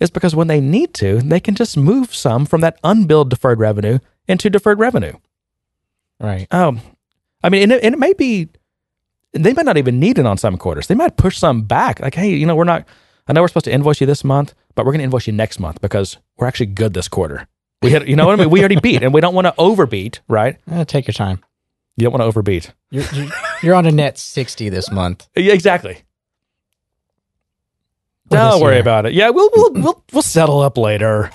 It's 0.00 0.10
because 0.10 0.34
when 0.34 0.48
they 0.48 0.60
need 0.60 0.92
to, 0.94 1.20
they 1.22 1.40
can 1.40 1.54
just 1.54 1.76
move 1.76 2.14
some 2.14 2.46
from 2.46 2.60
that 2.60 2.78
unbilled 2.84 3.30
deferred 3.30 3.58
revenue 3.58 3.98
into 4.28 4.50
deferred 4.50 4.78
revenue. 4.78 5.14
Right. 6.20 6.46
Oh, 6.50 6.78
I 7.42 7.48
mean, 7.48 7.62
and 7.62 7.72
it, 7.72 7.84
and 7.84 7.94
it 7.94 7.98
may 7.98 8.12
be, 8.12 8.48
they 9.32 9.52
might 9.52 9.66
not 9.66 9.76
even 9.76 10.00
need 10.00 10.18
it 10.18 10.26
on 10.26 10.36
some 10.36 10.56
quarters. 10.56 10.86
They 10.88 10.94
might 10.94 11.16
push 11.16 11.38
some 11.38 11.62
back. 11.62 12.00
Like, 12.00 12.14
hey, 12.14 12.30
you 12.30 12.46
know, 12.46 12.56
we're 12.56 12.64
not, 12.64 12.86
I 13.26 13.32
know 13.32 13.40
we're 13.40 13.48
supposed 13.48 13.64
to 13.66 13.72
invoice 13.72 14.00
you 14.00 14.06
this 14.06 14.24
month, 14.24 14.54
but 14.74 14.84
we're 14.84 14.92
going 14.92 15.00
to 15.00 15.04
invoice 15.04 15.26
you 15.26 15.32
next 15.32 15.60
month 15.60 15.80
because 15.80 16.18
we're 16.36 16.46
actually 16.46 16.66
good 16.66 16.94
this 16.94 17.08
quarter. 17.08 17.46
We 17.82 17.90
had, 17.90 18.08
you 18.08 18.16
know 18.16 18.26
what 18.26 18.38
I 18.38 18.42
mean? 18.42 18.50
We 18.50 18.60
already 18.60 18.80
beat 18.80 19.02
and 19.02 19.12
we 19.12 19.20
don't 19.20 19.34
want 19.34 19.46
to 19.46 19.54
overbeat, 19.58 20.20
right? 20.28 20.56
Eh, 20.70 20.84
take 20.84 21.06
your 21.06 21.12
time. 21.14 21.44
You 21.96 22.04
don't 22.04 22.12
want 22.12 22.22
to 22.22 22.26
overbeat. 22.26 22.72
You're, 22.90 23.04
you're, 23.12 23.30
you're 23.64 23.74
on 23.74 23.86
a 23.86 23.92
net 23.92 24.18
60 24.18 24.68
this 24.68 24.90
month. 24.90 25.26
Yeah, 25.36 25.52
exactly. 25.52 26.02
Or 28.30 28.36
Don't 28.36 28.60
worry 28.62 28.74
year. 28.74 28.80
about 28.80 29.06
it. 29.06 29.12
Yeah, 29.12 29.30
we'll 29.30 29.50
we'll 29.54 29.72
we'll, 29.74 30.04
we'll 30.12 30.22
settle 30.22 30.60
up 30.60 30.78
later. 30.78 31.30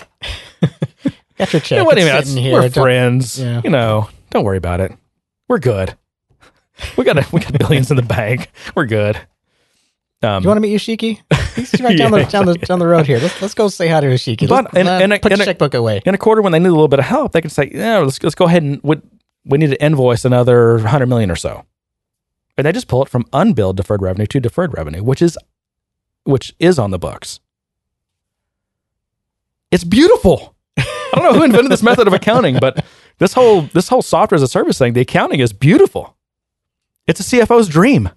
Get 1.37 1.53
your 1.53 1.59
check. 1.61 1.85
what 1.85 1.95
do 1.95 2.01
you 2.01 2.07
mean? 2.07 2.15
sitting 2.23 2.33
That's- 2.33 2.33
here. 2.33 2.53
We're 2.53 2.61
Don't- 2.69 2.83
friends. 2.83 3.39
Yeah. 3.39 3.61
You 3.63 3.69
know, 3.69 4.09
don't 4.31 4.43
worry 4.43 4.57
about 4.57 4.81
it. 4.81 4.91
We're 5.47 5.59
good. 5.59 5.95
We 6.97 7.03
got 7.03 7.17
a, 7.17 7.25
we 7.31 7.39
got 7.41 7.57
billions 7.57 7.91
in 7.91 7.97
the 7.97 8.03
bank. 8.03 8.49
We're 8.75 8.85
good. 8.85 9.17
Um, 10.21 10.43
You 10.43 10.49
want 10.49 10.57
to 10.57 10.61
meet 10.61 10.75
Yoshiki? 10.75 11.19
He's 11.55 11.79
right 11.81 11.97
down, 11.97 12.11
Yeah, 12.13 12.23
the, 12.25 12.25
down, 12.31 12.45
the, 12.45 12.53
down 12.55 12.79
the 12.79 12.87
road 12.87 13.05
here. 13.05 13.19
Let's, 13.19 13.41
let's 13.41 13.53
go 13.53 13.67
say 13.69 13.87
hi 13.87 14.01
to 14.01 14.07
Yoshiki. 14.07 14.49
But 14.49 14.73
in- 14.75 14.87
uh, 14.87 14.99
in 14.99 15.11
a- 15.13 15.19
put 15.19 15.31
in 15.31 15.37
the 15.37 15.43
a- 15.43 15.45
checkbook 15.45 15.73
away. 15.75 16.01
in 16.05 16.13
a 16.13 16.17
quarter 16.17 16.41
when 16.41 16.51
they 16.51 16.59
need 16.59 16.67
a 16.67 16.71
little 16.71 16.87
bit 16.89 16.99
of 16.99 17.05
help, 17.05 17.31
they 17.33 17.41
can 17.41 17.49
say, 17.49 17.69
"Yeah, 17.73 17.99
let's 17.99 18.21
let's 18.23 18.35
go 18.35 18.45
ahead 18.45 18.63
and 18.63 18.79
we, 18.83 18.97
we 19.45 19.57
need 19.57 19.69
to 19.69 19.81
invoice 19.83 20.25
another 20.25 20.79
hundred 20.79 21.07
million 21.07 21.31
or 21.31 21.35
so," 21.37 21.65
and 22.59 22.65
they 22.65 22.73
just 22.73 22.89
pull 22.89 23.01
it 23.01 23.09
from 23.09 23.25
unbilled 23.31 23.77
deferred 23.77 24.01
revenue 24.01 24.27
to 24.27 24.39
deferred 24.41 24.77
revenue, 24.77 25.01
which 25.01 25.21
is 25.21 25.37
which 26.25 26.53
is 26.59 26.77
on 26.77 26.91
the 26.91 26.99
books. 26.99 27.39
It's 29.71 29.85
beautiful. 29.85 30.55
I 30.77 31.11
don't 31.13 31.23
know 31.23 31.39
who 31.39 31.45
invented 31.45 31.71
this 31.71 31.81
method 31.81 32.05
of 32.05 32.13
accounting, 32.13 32.59
but 32.59 32.83
this 33.17 33.33
whole 33.33 33.61
this 33.61 33.87
whole 33.87 34.01
software 34.01 34.35
as 34.35 34.41
a 34.41 34.47
service 34.47 34.77
thing, 34.77 34.91
the 34.91 35.01
accounting 35.01 35.39
is 35.39 35.53
beautiful. 35.53 36.17
It's 37.07 37.21
a 37.21 37.23
CFO's 37.23 37.69
dream. 37.69 38.09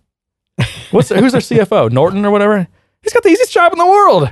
What's 0.90 1.10
who's 1.10 1.32
their 1.32 1.40
CFO? 1.40 1.92
Norton 1.92 2.26
or 2.26 2.32
whatever. 2.32 2.66
He's 3.00 3.12
got 3.12 3.22
the 3.22 3.30
easiest 3.30 3.52
job 3.52 3.72
in 3.72 3.78
the 3.78 3.86
world. 3.86 4.28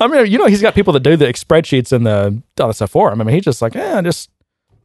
I 0.00 0.06
mean, 0.08 0.26
you 0.26 0.38
know, 0.38 0.46
he's 0.46 0.62
got 0.62 0.74
people 0.74 0.92
that 0.94 1.00
do 1.04 1.16
the 1.16 1.26
spreadsheets 1.26 1.92
and 1.92 2.04
the 2.04 2.42
the 2.56 2.72
stuff 2.72 2.90
for 2.90 3.12
him. 3.12 3.20
I 3.20 3.24
mean, 3.24 3.34
he's 3.34 3.44
just 3.44 3.62
like, 3.62 3.74
yeah, 3.74 4.00
just 4.02 4.30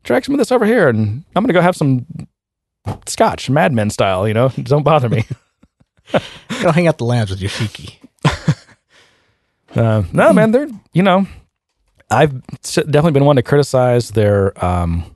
drag 0.03 0.25
some 0.25 0.35
of 0.35 0.39
this 0.39 0.51
over 0.51 0.65
here, 0.65 0.89
and 0.89 1.23
I'm 1.35 1.43
gonna 1.43 1.53
go 1.53 1.61
have 1.61 1.75
some 1.75 2.05
scotch, 3.07 3.49
Mad 3.49 3.73
Men 3.73 3.89
style. 3.89 4.27
You 4.27 4.33
know, 4.33 4.49
don't 4.49 4.83
bother 4.83 5.09
me. 5.09 5.25
Go 6.61 6.71
hang 6.71 6.87
out 6.87 6.97
the 6.97 7.05
lounge 7.05 7.29
with 7.29 7.39
Yoshiki. 7.39 7.97
Uh, 9.75 10.03
no, 10.13 10.31
man, 10.33 10.51
they're 10.51 10.67
you 10.93 11.01
know, 11.01 11.25
I've 12.11 12.45
definitely 12.61 13.11
been 13.11 13.25
one 13.25 13.37
to 13.37 13.41
criticize 13.41 14.11
their 14.11 14.63
um 14.63 15.15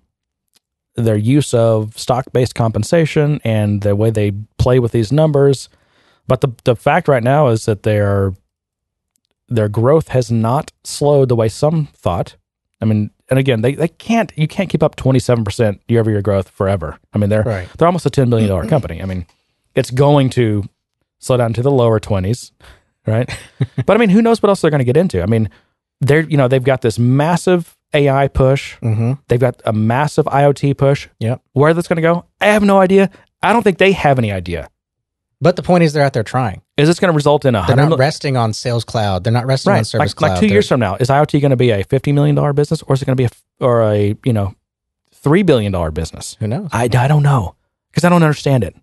their 0.95 1.15
use 1.15 1.53
of 1.53 1.98
stock 1.98 2.26
based 2.34 2.56
compensation 2.56 3.39
and 3.44 3.81
the 3.81 3.95
way 3.95 4.10
they 4.10 4.31
play 4.57 4.80
with 4.80 4.94
these 4.94 5.11
numbers. 5.11 5.69
But 6.27 6.41
the 6.41 6.52
the 6.64 6.76
fact 6.76 7.07
right 7.07 7.23
now 7.23 7.49
is 7.49 7.65
that 7.65 7.84
their 7.84 8.34
their 9.48 9.69
growth 9.69 10.07
has 10.10 10.31
not 10.31 10.72
slowed 10.84 11.30
the 11.30 11.35
way 11.35 11.49
some 11.49 11.85
thought. 11.94 12.35
I 12.81 12.85
mean, 12.85 13.11
and 13.29 13.37
again, 13.39 13.61
they, 13.61 13.75
they 13.75 13.87
can't 13.87 14.31
you 14.35 14.47
can't 14.47 14.69
keep 14.69 14.83
up 14.83 14.95
twenty 14.95 15.19
seven 15.19 15.43
percent 15.43 15.81
year 15.87 15.99
over 15.99 16.09
year 16.11 16.21
growth 16.21 16.49
forever. 16.49 16.97
I 17.13 17.17
mean, 17.17 17.29
they're 17.29 17.43
Right. 17.43 17.67
they're 17.77 17.87
almost 17.87 18.05
a 18.05 18.09
ten 18.09 18.29
billion 18.29 18.49
dollar 18.49 18.65
company. 18.67 19.01
I 19.01 19.05
mean, 19.05 19.25
it's 19.75 19.91
going 19.91 20.29
to 20.31 20.63
slow 21.19 21.37
down 21.37 21.53
to 21.53 21.61
the 21.61 21.71
lower 21.71 21.99
twenties, 21.99 22.51
right? 23.05 23.29
but 23.85 23.95
I 23.95 23.99
mean, 23.99 24.09
who 24.09 24.21
knows 24.21 24.41
what 24.41 24.49
else 24.49 24.61
they're 24.61 24.71
going 24.71 24.79
to 24.79 24.85
get 24.85 24.97
into? 24.97 25.21
I 25.21 25.25
mean, 25.25 25.49
they're 26.01 26.21
you 26.21 26.37
know 26.37 26.47
they've 26.47 26.63
got 26.63 26.81
this 26.81 26.97
massive 26.99 27.75
AI 27.93 28.27
push. 28.27 28.75
Mm-hmm. 28.81 29.13
They've 29.27 29.39
got 29.39 29.61
a 29.65 29.73
massive 29.73 30.25
IoT 30.25 30.77
push. 30.77 31.07
Yeah, 31.19 31.37
Where 31.53 31.73
that's 31.73 31.87
going 31.87 31.97
to 31.97 32.01
go, 32.01 32.25
I 32.41 32.47
have 32.47 32.63
no 32.63 32.79
idea. 32.79 33.09
I 33.41 33.53
don't 33.53 33.63
think 33.63 33.77
they 33.77 33.91
have 33.93 34.17
any 34.19 34.31
idea. 34.31 34.69
But 35.39 35.55
the 35.55 35.61
point 35.64 35.84
is, 35.84 35.93
they're 35.93 36.03
out 36.03 36.14
there 36.14 36.23
trying. 36.23 36.61
Is 36.77 36.88
this 36.88 36.99
going 36.99 37.11
to 37.11 37.15
result 37.15 37.45
in 37.45 37.53
a 37.53 37.64
They're 37.68 37.76
not 37.76 37.97
resting 37.99 38.38
on 38.38 38.53
Sales 38.53 38.84
Cloud. 38.84 39.23
They're 39.23 39.31
not 39.34 39.45
resting 39.45 39.72
on 39.72 39.77
right? 39.77 39.85
Service 39.85 40.09
Like, 40.11 40.15
Cloud. 40.15 40.30
like 40.31 40.39
two 40.39 40.47
They're- 40.47 40.55
years 40.55 40.68
from 40.68 40.80
now, 40.80 40.95
is 40.95 41.09
IoT 41.09 41.39
going 41.41 41.51
to 41.51 41.55
be 41.55 41.69
a 41.72 41.84
fifty 41.84 42.11
million 42.11 42.35
dollar 42.35 42.53
business, 42.53 42.81
or 42.84 42.95
is 42.95 43.01
it 43.01 43.05
going 43.05 43.15
to 43.18 43.22
be 43.22 43.26
a 43.26 43.64
or 43.64 43.84
a 43.84 44.15
you 44.26 44.34
know 44.34 44.55
three 45.14 45.43
billion 45.43 45.72
dollar 45.72 45.91
business? 45.91 46.35
Who 46.39 46.47
knows? 46.47 46.69
I, 46.72 46.84
I 46.85 47.07
don't 47.07 47.23
know 47.23 47.55
because 47.91 48.03
I 48.03 48.09
don't 48.09 48.23
understand 48.23 48.64
it. 48.64 48.76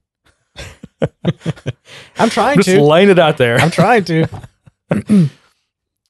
I'm 2.19 2.31
trying 2.31 2.57
Just 2.57 2.69
to. 2.69 2.83
laying 2.83 3.11
it 3.11 3.19
out 3.19 3.37
there. 3.37 3.57
I'm 3.59 3.71
trying 3.71 4.05
to. 4.05 4.27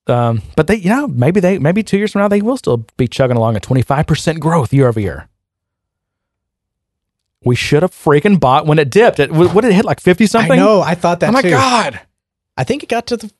Um, 0.06 0.42
but 0.54 0.66
they, 0.66 0.74
you 0.76 0.90
know, 0.90 1.08
maybe 1.08 1.40
they, 1.40 1.58
maybe 1.58 1.82
two 1.82 1.96
years 1.96 2.12
from 2.12 2.20
now, 2.20 2.28
they 2.28 2.42
will 2.42 2.58
still 2.58 2.84
be 2.98 3.08
chugging 3.08 3.38
along 3.38 3.56
at 3.56 3.62
25% 3.62 4.38
growth 4.38 4.70
year 4.70 4.86
over 4.86 5.00
year. 5.00 5.30
We 7.44 7.56
should 7.56 7.82
have 7.82 7.92
freaking 7.92 8.40
bought 8.40 8.66
when 8.66 8.78
it 8.78 8.90
dipped. 8.90 9.20
It, 9.20 9.30
what 9.30 9.60
did 9.60 9.70
it 9.70 9.74
hit 9.74 9.84
like 9.84 10.00
50 10.00 10.26
something? 10.26 10.52
I 10.52 10.56
know. 10.56 10.80
I 10.80 10.94
thought 10.94 11.20
that 11.20 11.28
Oh 11.28 11.32
my 11.32 11.42
too. 11.42 11.50
God. 11.50 12.00
I 12.56 12.64
think 12.64 12.82
it 12.82 12.88
got 12.88 13.06
to 13.08 13.16
the 13.16 13.30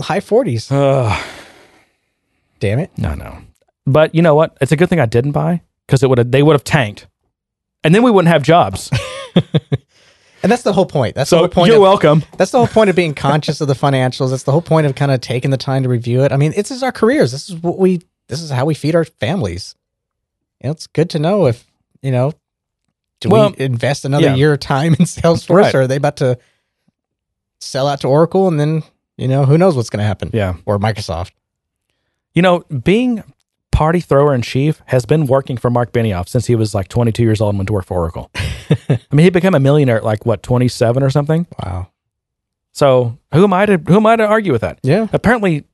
high 0.00 0.20
40s. 0.20 0.70
Ugh. 0.70 1.26
Damn 2.58 2.78
it. 2.78 2.90
no, 2.96 3.14
no. 3.14 3.38
But 3.86 4.14
you 4.14 4.22
know 4.22 4.34
what? 4.34 4.56
It's 4.60 4.72
a 4.72 4.76
good 4.76 4.88
thing 4.88 5.00
I 5.00 5.06
didn't 5.06 5.32
buy 5.32 5.62
because 5.86 6.02
it 6.02 6.08
would 6.08 6.18
have, 6.18 6.30
they 6.30 6.42
would 6.42 6.52
have 6.52 6.64
tanked 6.64 7.06
and 7.82 7.94
then 7.94 8.02
we 8.02 8.10
wouldn't 8.10 8.32
have 8.32 8.42
jobs. 8.42 8.90
And 10.42 10.50
that's 10.50 10.62
the 10.62 10.72
whole 10.72 10.86
point. 10.86 11.14
That's 11.14 11.30
the 11.30 11.38
whole 11.38 11.48
point. 11.48 11.68
you're 11.68 11.76
of, 11.76 11.82
welcome. 11.82 12.24
That's 12.38 12.50
the 12.50 12.58
whole 12.58 12.66
point 12.66 12.88
of 12.88 12.96
being 12.96 13.14
conscious 13.14 13.60
of 13.60 13.68
the 13.68 13.74
financials. 13.74 14.30
That's 14.30 14.44
the 14.44 14.52
whole 14.52 14.62
point 14.62 14.86
of 14.86 14.94
kind 14.94 15.10
of 15.12 15.20
taking 15.20 15.50
the 15.50 15.58
time 15.58 15.82
to 15.82 15.88
review 15.88 16.22
it. 16.24 16.32
I 16.32 16.36
mean, 16.36 16.52
this 16.52 16.70
is 16.70 16.82
our 16.82 16.92
careers. 16.92 17.32
This 17.32 17.50
is 17.50 17.56
what 17.56 17.78
we. 17.78 18.00
This 18.28 18.40
is 18.40 18.48
how 18.48 18.64
we 18.64 18.74
feed 18.74 18.94
our 18.94 19.04
families. 19.04 19.74
You 20.62 20.68
know, 20.68 20.72
it's 20.72 20.86
good 20.86 21.10
to 21.10 21.18
know 21.18 21.46
if 21.46 21.66
you 22.00 22.10
know. 22.10 22.32
Do 23.20 23.28
Well, 23.28 23.50
we 23.58 23.64
invest 23.64 24.04
another 24.04 24.26
yeah. 24.28 24.34
year 24.34 24.52
of 24.54 24.60
time 24.60 24.94
in 24.94 25.04
Salesforce, 25.06 25.54
Right. 25.54 25.74
or 25.74 25.80
are 25.82 25.86
they 25.86 25.96
about 25.96 26.16
to 26.18 26.38
sell 27.60 27.86
out 27.86 28.00
to 28.00 28.08
Oracle, 28.08 28.48
and 28.48 28.58
then 28.58 28.82
you 29.16 29.28
know 29.28 29.44
who 29.44 29.58
knows 29.58 29.76
what's 29.76 29.90
going 29.90 29.98
to 30.00 30.06
happen? 30.06 30.30
Yeah. 30.32 30.54
or 30.66 30.78
Microsoft. 30.78 31.32
You 32.34 32.42
know, 32.42 32.60
being 32.84 33.22
party 33.72 34.00
thrower 34.00 34.34
in 34.34 34.42
chief 34.42 34.82
has 34.86 35.04
been 35.04 35.26
working 35.26 35.56
for 35.56 35.70
Mark 35.70 35.92
Benioff 35.92 36.28
since 36.28 36.46
he 36.46 36.54
was 36.54 36.74
like 36.74 36.88
22 36.88 37.22
years 37.22 37.40
old 37.40 37.50
and 37.54 37.58
went 37.58 37.66
to 37.68 37.72
work 37.72 37.86
for 37.86 37.96
Oracle. 37.98 38.30
I 38.36 38.98
mean, 39.12 39.24
he 39.24 39.30
became 39.30 39.54
a 39.54 39.60
millionaire 39.60 39.96
at 39.96 40.04
like 40.04 40.24
what, 40.26 40.42
27 40.42 41.02
or 41.02 41.10
something? 41.10 41.46
Wow. 41.62 41.88
So 42.72 43.18
who 43.34 43.44
am 43.44 43.52
I 43.52 43.66
to 43.66 43.78
who 43.78 43.96
am 43.96 44.06
I 44.06 44.16
to 44.16 44.24
argue 44.26 44.52
with 44.52 44.60
that? 44.60 44.78
Yeah. 44.82 45.08
Apparently, 45.12 45.64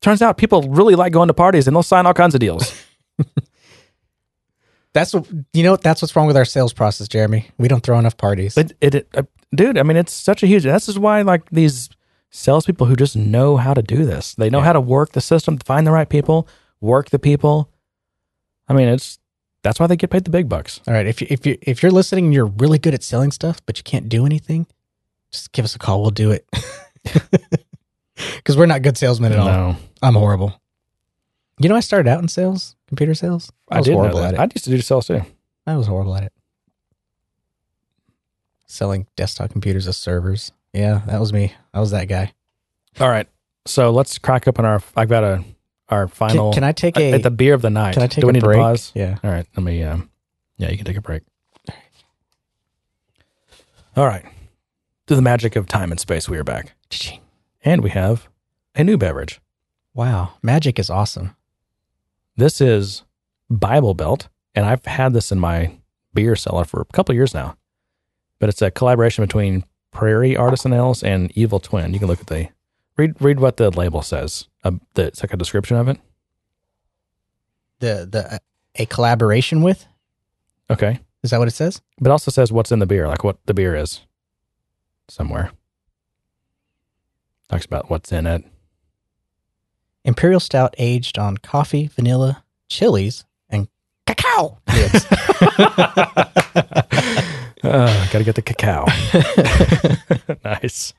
turns 0.00 0.22
out 0.22 0.36
people 0.36 0.62
really 0.62 0.94
like 0.94 1.12
going 1.12 1.28
to 1.28 1.34
parties 1.34 1.66
and 1.66 1.74
they'll 1.74 1.82
sign 1.82 2.06
all 2.06 2.14
kinds 2.14 2.34
of 2.34 2.40
deals. 2.40 2.72
That's 4.94 5.12
what 5.12 5.26
you 5.52 5.62
know. 5.62 5.76
That's 5.76 6.00
what's 6.00 6.16
wrong 6.16 6.26
with 6.26 6.36
our 6.36 6.44
sales 6.44 6.72
process, 6.72 7.08
Jeremy. 7.08 7.48
We 7.58 7.68
don't 7.68 7.82
throw 7.82 7.98
enough 7.98 8.16
parties. 8.16 8.56
It, 8.56 8.72
it, 8.80 8.94
it 8.94 9.08
uh, 9.14 9.22
dude. 9.54 9.76
I 9.76 9.82
mean, 9.82 9.96
it's 9.96 10.12
such 10.12 10.42
a 10.42 10.46
huge. 10.46 10.62
This 10.62 10.88
is 10.88 10.98
why 10.98 11.22
like 11.22 11.50
these 11.50 11.90
salespeople 12.30 12.86
who 12.86 12.96
just 12.96 13.16
know 13.16 13.56
how 13.56 13.74
to 13.74 13.82
do 13.82 14.04
this. 14.04 14.34
They 14.34 14.50
know 14.50 14.60
how 14.60 14.72
to 14.72 14.80
work 14.80 15.12
the 15.12 15.20
system, 15.20 15.58
find 15.58 15.86
the 15.86 15.92
right 15.92 16.08
people, 16.08 16.48
work 16.80 17.10
the 17.10 17.18
people. 17.18 17.70
I 18.68 18.72
mean, 18.72 18.88
it's 18.88 19.18
that's 19.62 19.78
why 19.78 19.86
they 19.86 19.96
get 19.96 20.10
paid 20.10 20.24
the 20.24 20.30
big 20.30 20.48
bucks. 20.48 20.80
All 20.86 20.94
right. 20.94 21.06
If 21.06 21.20
you 21.20 21.26
if 21.28 21.44
you 21.44 21.58
if 21.60 21.82
you're 21.82 21.92
listening 21.92 22.26
and 22.26 22.34
you're 22.34 22.46
really 22.46 22.78
good 22.78 22.94
at 22.94 23.02
selling 23.02 23.32
stuff, 23.32 23.60
but 23.66 23.76
you 23.76 23.84
can't 23.84 24.08
do 24.08 24.24
anything, 24.24 24.66
just 25.30 25.52
give 25.52 25.64
us 25.64 25.74
a 25.74 25.78
call. 25.78 26.02
We'll 26.02 26.10
do 26.10 26.30
it. 26.30 26.46
Because 28.36 28.56
we're 28.56 28.66
not 28.66 28.82
good 28.82 28.96
salesmen 28.96 29.32
at 29.32 29.38
all. 29.38 29.48
I'm 30.02 30.14
horrible. 30.14 30.60
You 31.58 31.68
know, 31.68 31.76
I 31.76 31.80
started 31.80 32.08
out 32.08 32.20
in 32.20 32.28
sales, 32.28 32.76
computer 32.86 33.14
sales. 33.14 33.50
I, 33.74 33.76
I, 33.76 33.80
was 33.80 33.86
did 33.86 33.92
know 33.92 33.98
horrible 33.98 34.20
that. 34.20 34.28
at 34.28 34.34
it. 34.34 34.40
I 34.40 34.44
used 34.54 34.64
to 34.64 34.70
do 34.70 34.80
sales 34.80 35.06
too. 35.06 35.22
I 35.66 35.76
was 35.76 35.86
horrible 35.86 36.14
at 36.16 36.24
it. 36.24 36.32
Selling 38.66 39.06
desktop 39.16 39.50
computers 39.50 39.86
as 39.86 39.96
servers. 39.96 40.52
Yeah, 40.72 41.02
that 41.06 41.20
was 41.20 41.32
me. 41.32 41.54
I 41.72 41.80
was 41.80 41.90
that 41.92 42.08
guy. 42.08 42.32
All 43.00 43.08
right, 43.08 43.28
so 43.66 43.90
let's 43.90 44.18
crack 44.18 44.48
open 44.48 44.64
our. 44.64 44.82
I've 44.96 45.08
got 45.08 45.24
a 45.24 45.44
our 45.88 46.08
final. 46.08 46.52
can 46.52 46.64
I 46.64 46.72
take 46.72 46.96
a? 46.96 47.12
at 47.12 47.22
the 47.22 47.30
beer 47.30 47.54
of 47.54 47.62
the 47.62 47.70
night? 47.70 47.94
can 47.94 48.02
I 48.02 48.06
take 48.06 48.22
Do 48.22 48.26
we 48.26 48.30
a 48.30 48.32
need 48.34 48.42
break? 48.42 48.56
to 48.56 48.62
pause? 48.62 48.92
Yeah. 48.94 49.18
All 49.22 49.30
right, 49.30 49.46
let 49.56 49.62
me. 49.62 49.82
Um, 49.82 50.10
yeah, 50.56 50.70
you 50.70 50.76
can 50.76 50.86
take 50.86 50.96
a 50.96 51.02
break. 51.02 51.22
All 53.96 54.06
right, 54.06 54.24
through 55.06 55.16
the 55.16 55.22
magic 55.22 55.54
of 55.54 55.66
time 55.68 55.92
and 55.92 56.00
space, 56.00 56.28
we 56.28 56.36
are 56.36 56.44
back, 56.44 56.74
and 57.64 57.80
we 57.82 57.90
have 57.90 58.28
a 58.74 58.82
new 58.82 58.98
beverage. 58.98 59.40
Wow, 59.94 60.34
magic 60.42 60.80
is 60.80 60.90
awesome. 60.90 61.36
This 62.36 62.60
is 62.60 63.04
Bible 63.58 63.94
Belt, 63.94 64.28
and 64.54 64.66
I've 64.66 64.84
had 64.84 65.12
this 65.12 65.32
in 65.32 65.38
my 65.38 65.78
beer 66.12 66.36
cellar 66.36 66.64
for 66.64 66.80
a 66.80 66.84
couple 66.86 67.12
of 67.12 67.16
years 67.16 67.34
now. 67.34 67.56
But 68.38 68.48
it's 68.48 68.62
a 68.62 68.70
collaboration 68.70 69.24
between 69.24 69.64
Prairie 69.92 70.36
Artisan 70.36 70.72
Ales 70.72 71.02
and 71.02 71.30
Evil 71.36 71.60
Twin. 71.60 71.92
You 71.92 71.98
can 71.98 72.08
look 72.08 72.20
at 72.20 72.26
the 72.26 72.48
read 72.96 73.14
read 73.20 73.40
what 73.40 73.56
the 73.56 73.70
label 73.70 74.02
says. 74.02 74.48
Uh, 74.64 74.72
the, 74.94 75.04
it's 75.06 75.22
like 75.22 75.32
a 75.32 75.36
description 75.36 75.76
of 75.76 75.88
it. 75.88 75.98
The 77.78 78.06
the 78.10 78.40
a 78.76 78.86
collaboration 78.86 79.62
with 79.62 79.86
Okay, 80.70 80.98
Is 81.22 81.30
that 81.30 81.38
what 81.38 81.48
it 81.48 81.52
says? 81.52 81.82
But 82.00 82.08
it 82.08 82.12
also 82.12 82.30
says 82.30 82.50
what's 82.50 82.72
in 82.72 82.78
the 82.78 82.86
beer, 82.86 83.06
like 83.06 83.22
what 83.22 83.38
the 83.46 83.54
beer 83.54 83.76
is 83.76 84.00
somewhere. 85.08 85.52
Talks 87.50 87.66
about 87.66 87.90
what's 87.90 88.10
in 88.10 88.26
it. 88.26 88.44
Imperial 90.04 90.40
stout 90.40 90.74
aged 90.78 91.18
on 91.18 91.36
coffee, 91.36 91.86
vanilla, 91.86 92.44
chilies, 92.68 93.24
cacao. 94.06 94.58
nibs. 94.72 95.06
Uh, 97.62 98.06
gotta 98.12 98.24
get 98.24 98.34
the 98.34 98.42
cacao. 98.42 98.84
nice. 100.44 100.92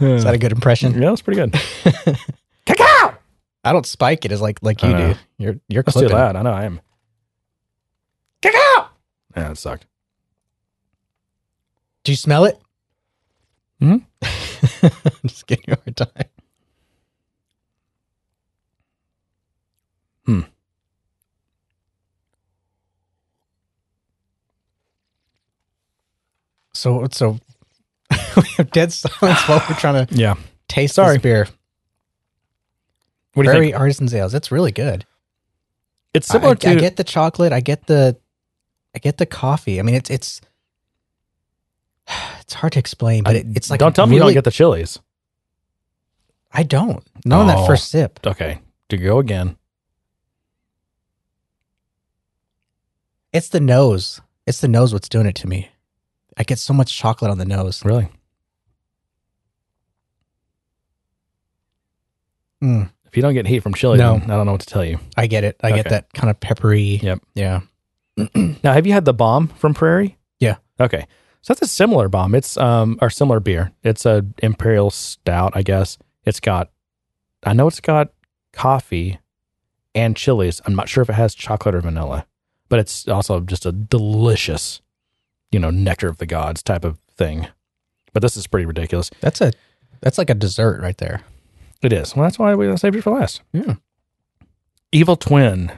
Is 0.00 0.24
that 0.24 0.34
a 0.34 0.38
good 0.38 0.52
impression? 0.52 0.92
Yeah, 1.00 1.10
that's 1.10 1.22
pretty 1.22 1.40
good. 1.40 1.52
Cacao. 2.66 3.14
I 3.64 3.72
don't 3.72 3.86
spike 3.86 4.24
it 4.24 4.32
as 4.32 4.40
like 4.42 4.58
like 4.62 4.82
you 4.82 4.94
do. 4.94 5.14
You're 5.38 5.56
you're 5.68 5.82
That's 5.82 5.94
too 5.94 6.00
clipping. 6.00 6.16
loud. 6.16 6.36
I 6.36 6.42
know 6.42 6.52
I 6.52 6.64
am. 6.64 6.80
Cacao. 8.42 8.88
Yeah, 9.36 9.50
it 9.52 9.56
sucked. 9.58 9.86
Do 12.02 12.12
you 12.12 12.16
smell 12.16 12.44
it? 12.44 12.58
Mhm. 13.80 14.04
Just 15.26 15.46
giving 15.46 15.64
you 15.68 15.74
a 15.74 15.76
hard 15.76 15.96
time. 15.96 16.28
Hmm. 20.26 20.40
So 26.84 27.08
so 27.12 27.38
we 28.36 28.42
have 28.58 28.70
dead 28.72 28.92
silence 28.92 29.40
while 29.48 29.62
we're 29.66 29.74
trying 29.76 30.06
to 30.06 30.14
Yeah. 30.14 30.34
taste 30.68 30.96
Sorry. 30.96 31.14
this 31.14 31.22
beer. 31.22 31.48
What 33.32 33.44
do 33.44 33.48
you 33.48 33.52
Very 33.54 33.66
think? 33.68 33.80
artisan 33.80 34.14
ales. 34.14 34.34
It's 34.34 34.52
really 34.52 34.70
good. 34.70 35.06
It's 36.12 36.28
similar 36.28 36.50
I- 36.52 36.56
to 36.56 36.68
I 36.68 36.74
get 36.74 36.96
the 36.96 37.04
chocolate. 37.04 37.54
I 37.54 37.60
get 37.60 37.86
the 37.86 38.18
I 38.94 38.98
get 38.98 39.16
the 39.16 39.24
coffee. 39.24 39.80
I 39.80 39.82
mean, 39.82 39.94
it's 39.94 40.10
it's 40.10 40.42
it's 42.40 42.52
hard 42.52 42.74
to 42.74 42.78
explain, 42.80 43.24
but 43.24 43.34
it, 43.34 43.46
it's 43.56 43.70
like 43.70 43.80
don't 43.80 43.96
tell 43.96 44.06
me 44.06 44.16
you 44.16 44.18
don't 44.20 44.26
really- 44.26 44.34
get 44.34 44.44
the 44.44 44.50
chilies. 44.50 44.98
I 46.52 46.64
don't. 46.64 47.02
Not 47.24 47.40
on 47.40 47.46
that 47.46 47.56
Oh. 47.60 47.66
first 47.66 47.88
sip. 47.88 48.20
Okay, 48.26 48.58
to 48.90 48.98
go 48.98 49.18
again. 49.20 49.56
It's 53.32 53.48
the 53.48 53.58
nose. 53.58 54.20
It's 54.46 54.60
the 54.60 54.68
nose 54.68 54.92
what's 54.92 55.08
doing 55.08 55.24
it 55.26 55.34
to 55.36 55.48
me. 55.48 55.70
I 56.36 56.42
get 56.42 56.58
so 56.58 56.72
much 56.74 56.96
chocolate 56.96 57.30
on 57.30 57.38
the 57.38 57.44
nose. 57.44 57.84
Really? 57.84 58.08
Mm, 62.62 62.90
If 63.06 63.16
you 63.16 63.22
don't 63.22 63.34
get 63.34 63.46
heat 63.46 63.60
from 63.62 63.74
chili, 63.74 63.98
No. 63.98 64.18
then 64.18 64.30
I 64.30 64.36
don't 64.36 64.46
know 64.46 64.52
what 64.52 64.62
to 64.62 64.66
tell 64.66 64.84
you. 64.84 64.98
I 65.16 65.26
get 65.26 65.44
it. 65.44 65.56
I 65.62 65.70
get 65.70 65.80
Okay. 65.80 65.90
that 65.90 66.12
kind 66.14 66.30
of 66.30 66.40
peppery. 66.40 66.98
Yep. 67.02 67.20
Yeah. 67.34 67.60
Now, 68.34 68.72
have 68.72 68.86
you 68.86 68.92
had 68.92 69.04
the 69.04 69.12
bomb 69.14 69.48
from 69.48 69.74
Prairie? 69.74 70.16
Yeah. 70.40 70.56
Okay. 70.80 71.06
So 71.42 71.52
that's 71.52 71.62
a 71.62 71.66
similar 71.66 72.08
bomb. 72.08 72.34
It's 72.34 72.56
um 72.56 72.98
or 73.02 73.10
similar 73.10 73.38
beer. 73.40 73.72
It's 73.82 74.06
a 74.06 74.24
imperial 74.42 74.90
stout, 74.90 75.52
I 75.54 75.62
guess. 75.62 75.98
It's 76.24 76.40
got 76.40 76.70
I 77.44 77.52
know 77.52 77.68
it's 77.68 77.80
got 77.80 78.12
coffee 78.52 79.18
and 79.94 80.16
chilies. 80.16 80.60
I'm 80.64 80.74
not 80.74 80.88
sure 80.88 81.02
if 81.02 81.10
it 81.10 81.14
has 81.14 81.34
chocolate 81.34 81.74
or 81.74 81.80
vanilla, 81.82 82.26
but 82.68 82.78
it's 82.78 83.06
also 83.06 83.40
just 83.40 83.66
a 83.66 83.72
delicious, 83.72 84.80
you 85.54 85.60
know, 85.60 85.70
nectar 85.70 86.08
of 86.08 86.18
the 86.18 86.26
gods 86.26 86.64
type 86.64 86.84
of 86.84 86.98
thing. 87.16 87.46
But 88.12 88.22
this 88.22 88.36
is 88.36 88.48
pretty 88.48 88.66
ridiculous. 88.66 89.08
That's 89.20 89.40
a 89.40 89.52
that's 90.00 90.18
like 90.18 90.28
a 90.28 90.34
dessert 90.34 90.82
right 90.82 90.98
there. 90.98 91.22
It 91.80 91.92
is. 91.92 92.16
Well, 92.16 92.24
that's 92.24 92.38
why 92.38 92.56
we 92.56 92.76
saved 92.76 92.96
it 92.96 93.02
for 93.02 93.12
last. 93.12 93.40
Yeah. 93.52 93.74
Evil 94.90 95.16
Twin. 95.16 95.70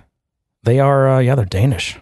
They 0.63 0.81
are, 0.81 1.09
uh, 1.09 1.19
yeah, 1.19 1.35
they're 1.35 1.45
Danish. 1.45 1.99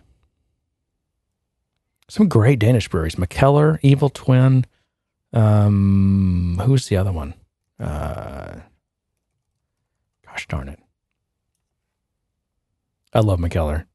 Some 2.08 2.28
great 2.28 2.58
Danish 2.58 2.88
breweries. 2.88 3.16
Mikkeller, 3.16 3.78
Evil 3.82 4.10
Twin. 4.10 4.66
Um, 5.32 6.60
who's 6.64 6.86
the 6.88 6.96
other 6.96 7.12
one? 7.12 7.34
Uh, 7.80 8.60
gosh 10.24 10.46
darn 10.48 10.68
it. 10.68 10.78
I 13.12 13.20
love 13.20 13.38
Mikkeller. 13.40 13.86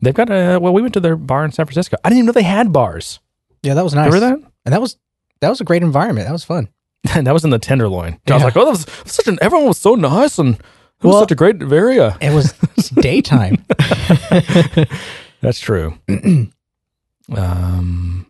They've 0.00 0.14
got 0.14 0.30
a, 0.30 0.58
well, 0.58 0.72
we 0.72 0.82
went 0.82 0.94
to 0.94 1.00
their 1.00 1.16
bar 1.16 1.44
in 1.44 1.52
San 1.52 1.66
Francisco. 1.66 1.96
I 2.04 2.08
didn't 2.08 2.18
even 2.18 2.26
know 2.26 2.32
they 2.32 2.42
had 2.42 2.72
bars. 2.72 3.18
Yeah, 3.62 3.74
that 3.74 3.82
was 3.82 3.94
nice. 3.94 4.12
Remember 4.12 4.38
that? 4.38 4.52
And 4.64 4.72
that 4.72 4.80
was 4.80 4.96
that 5.40 5.48
was 5.48 5.60
a 5.60 5.64
great 5.64 5.82
environment. 5.82 6.26
That 6.26 6.32
was 6.32 6.44
fun. 6.44 6.68
And 7.14 7.26
that 7.26 7.32
was 7.32 7.44
in 7.44 7.50
the 7.50 7.58
Tenderloin. 7.58 8.20
I 8.28 8.34
was 8.34 8.44
like, 8.44 8.56
oh, 8.56 8.64
that 8.64 8.70
was 8.70 8.86
such 9.12 9.26
an, 9.28 9.38
everyone 9.40 9.66
was 9.66 9.78
so 9.78 9.94
nice 9.94 10.38
and 10.38 10.54
it 10.54 11.06
was 11.06 11.20
such 11.20 11.30
a 11.30 11.36
great 11.36 11.62
area. 11.62 12.16
It 12.20 12.32
was 12.32 12.52
daytime. 12.94 13.64
That's 15.40 15.60
true. 15.60 15.98
um. 17.36 18.26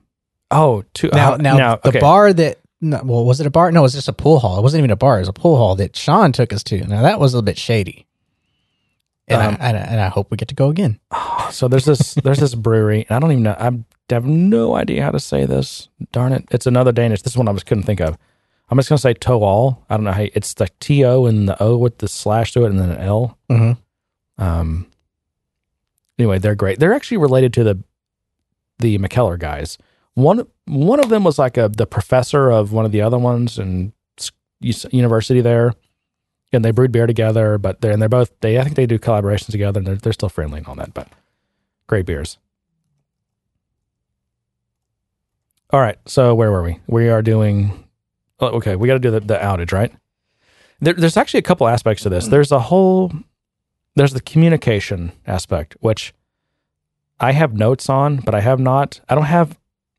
Oh, 0.51 0.83
two. 0.95 1.11
now, 1.13 1.35
uh, 1.35 1.37
now, 1.37 1.77
the 1.77 1.89
okay. 1.89 2.01
bar 2.01 2.33
that 2.33 2.59
no, 2.81 3.03
well, 3.05 3.25
was 3.25 3.41
it 3.41 3.47
a 3.47 3.51
bar? 3.51 3.71
No, 3.71 3.81
it 3.81 3.83
was 3.83 3.93
just 3.93 4.09
a 4.09 4.15
pool 4.15 4.39
hall. 4.39 4.59
It 4.59 4.63
wasn't 4.63 4.81
even 4.81 4.91
a 4.91 4.97
bar. 4.97 5.17
It 5.17 5.21
was 5.21 5.29
a 5.29 5.35
pool 5.35 5.57
hall 5.57 5.77
that 5.77 5.95
Sean 5.95 6.33
took 6.33 6.53
us 6.53 6.63
to. 6.65 6.87
Now 6.87 7.03
that 7.03 7.21
was 7.21 7.33
a 7.33 7.37
little 7.37 7.45
bit 7.45 7.59
shady. 7.59 8.07
And, 9.29 9.43
Um, 9.43 9.57
I, 9.61 9.69
and, 9.69 9.77
I, 9.77 9.81
and 9.81 10.13
hope 10.13 10.31
we 10.31 10.37
get 10.37 10.49
to 10.49 10.55
go 10.55 10.69
again. 10.71 10.99
So 11.51 11.67
there's 11.67 11.87
this. 11.87 12.13
there's 12.15 12.41
this 12.41 12.55
brewery. 12.55 13.07
And 13.09 13.17
I 13.17 13.19
don't 13.21 13.33
even 13.33 13.43
know. 13.45 13.57
I 13.59 13.71
have 14.13 14.27
no 14.27 14.75
idea 14.75 15.03
how 15.03 15.11
to 15.13 15.19
say 15.21 15.47
this. 15.47 15.89
Darn 16.13 16.33
it! 16.35 16.45
It's 16.51 16.67
another 16.67 16.93
Danish. 16.93 17.23
This 17.23 17.33
is 17.33 17.39
one 17.39 17.49
I 17.49 17.53
was 17.53 17.65
couldn't 17.65 17.85
think 17.85 18.01
of. 18.03 18.19
I'm 18.71 18.77
just 18.77 18.91
gonna 18.91 18.99
say 18.99 19.15
Toal. 19.15 19.83
I 19.89 19.97
don't 19.97 20.05
know 20.05 20.13
how. 20.13 20.21
you- 20.23 20.31
It's 20.35 20.53
the 20.53 20.69
T 20.79 21.07
O 21.07 21.25
and 21.25 21.49
the 21.49 21.57
O 21.63 21.79
with 21.79 21.99
the 21.99 22.09
slash 22.09 22.53
to 22.53 22.65
it 22.67 22.71
and 22.71 22.79
then 22.79 22.91
an 22.91 23.01
L. 23.01 23.39
Mm-hmm. 23.51 24.43
Um. 24.45 24.91
Anyway, 26.19 26.39
they're 26.39 26.55
great. 26.55 26.79
They're 26.81 26.93
actually 26.93 27.17
related 27.17 27.55
to 27.55 27.65
the 27.65 27.83
the 28.79 28.99
Mikkeller 28.99 29.39
guys. 29.39 29.79
One 30.13 30.47
one 30.67 31.01
of 31.01 31.09
them 31.09 31.25
was 31.25 31.39
like 31.39 31.57
a 31.57 31.69
the 31.71 31.87
professor 31.87 32.51
of 32.51 32.73
one 32.73 32.85
of 32.85 32.93
the 32.93 33.01
other 33.01 33.19
ones 33.19 33.59
us- 33.59 34.87
university 34.93 35.41
there, 35.41 35.73
and 36.53 36.65
they 36.65 36.71
brewed 36.71 36.93
beer 36.93 37.07
together. 37.07 37.59
But 37.59 37.81
they're 37.81 37.93
and 37.93 38.01
they're 38.01 38.09
both 38.09 38.33
they 38.41 38.59
I 38.59 38.65
think 38.65 38.77
they 38.77 38.87
do 38.87 38.99
collaborations 38.99 39.51
together, 39.51 39.79
and 39.79 39.87
they're 39.87 39.97
they're 39.97 40.13
still 40.13 40.29
friendly 40.29 40.59
and 40.59 40.67
all 40.67 40.75
that. 40.77 40.95
But 40.95 41.09
great 41.87 42.07
beers. 42.07 42.39
All 45.71 45.81
right, 45.81 45.99
so 46.07 46.35
where 46.35 46.51
were 46.51 46.63
we? 46.63 46.81
We 46.87 47.11
are 47.11 47.21
doing. 47.21 47.85
Oh, 48.41 48.49
okay, 48.49 48.77
we 48.77 48.87
got 48.87 48.95
to 48.95 49.01
do 49.01 49.11
the, 49.11 49.21
the 49.21 49.37
outage, 49.37 49.73
right? 49.73 49.93
There, 50.81 50.95
there's 50.95 51.17
actually 51.17 51.39
a 51.39 51.43
couple 51.43 51.69
aspects 51.69 52.05
to 52.05 52.09
this. 52.09 52.29
There's 52.29 52.53
a 52.53 52.61
whole 52.61 53.13
there's 53.99 54.13
the 54.13 54.21
communication 54.21 55.13
aspect, 55.27 55.77
which 55.81 56.15
I 57.21 57.33
have 57.33 57.55
notes 57.55 57.89
on, 57.89 58.19
but 58.19 58.35
I 58.35 58.41
have 58.41 58.61
not. 58.61 59.01
I 59.09 59.15
don't 59.15 59.25
have. 59.25 59.59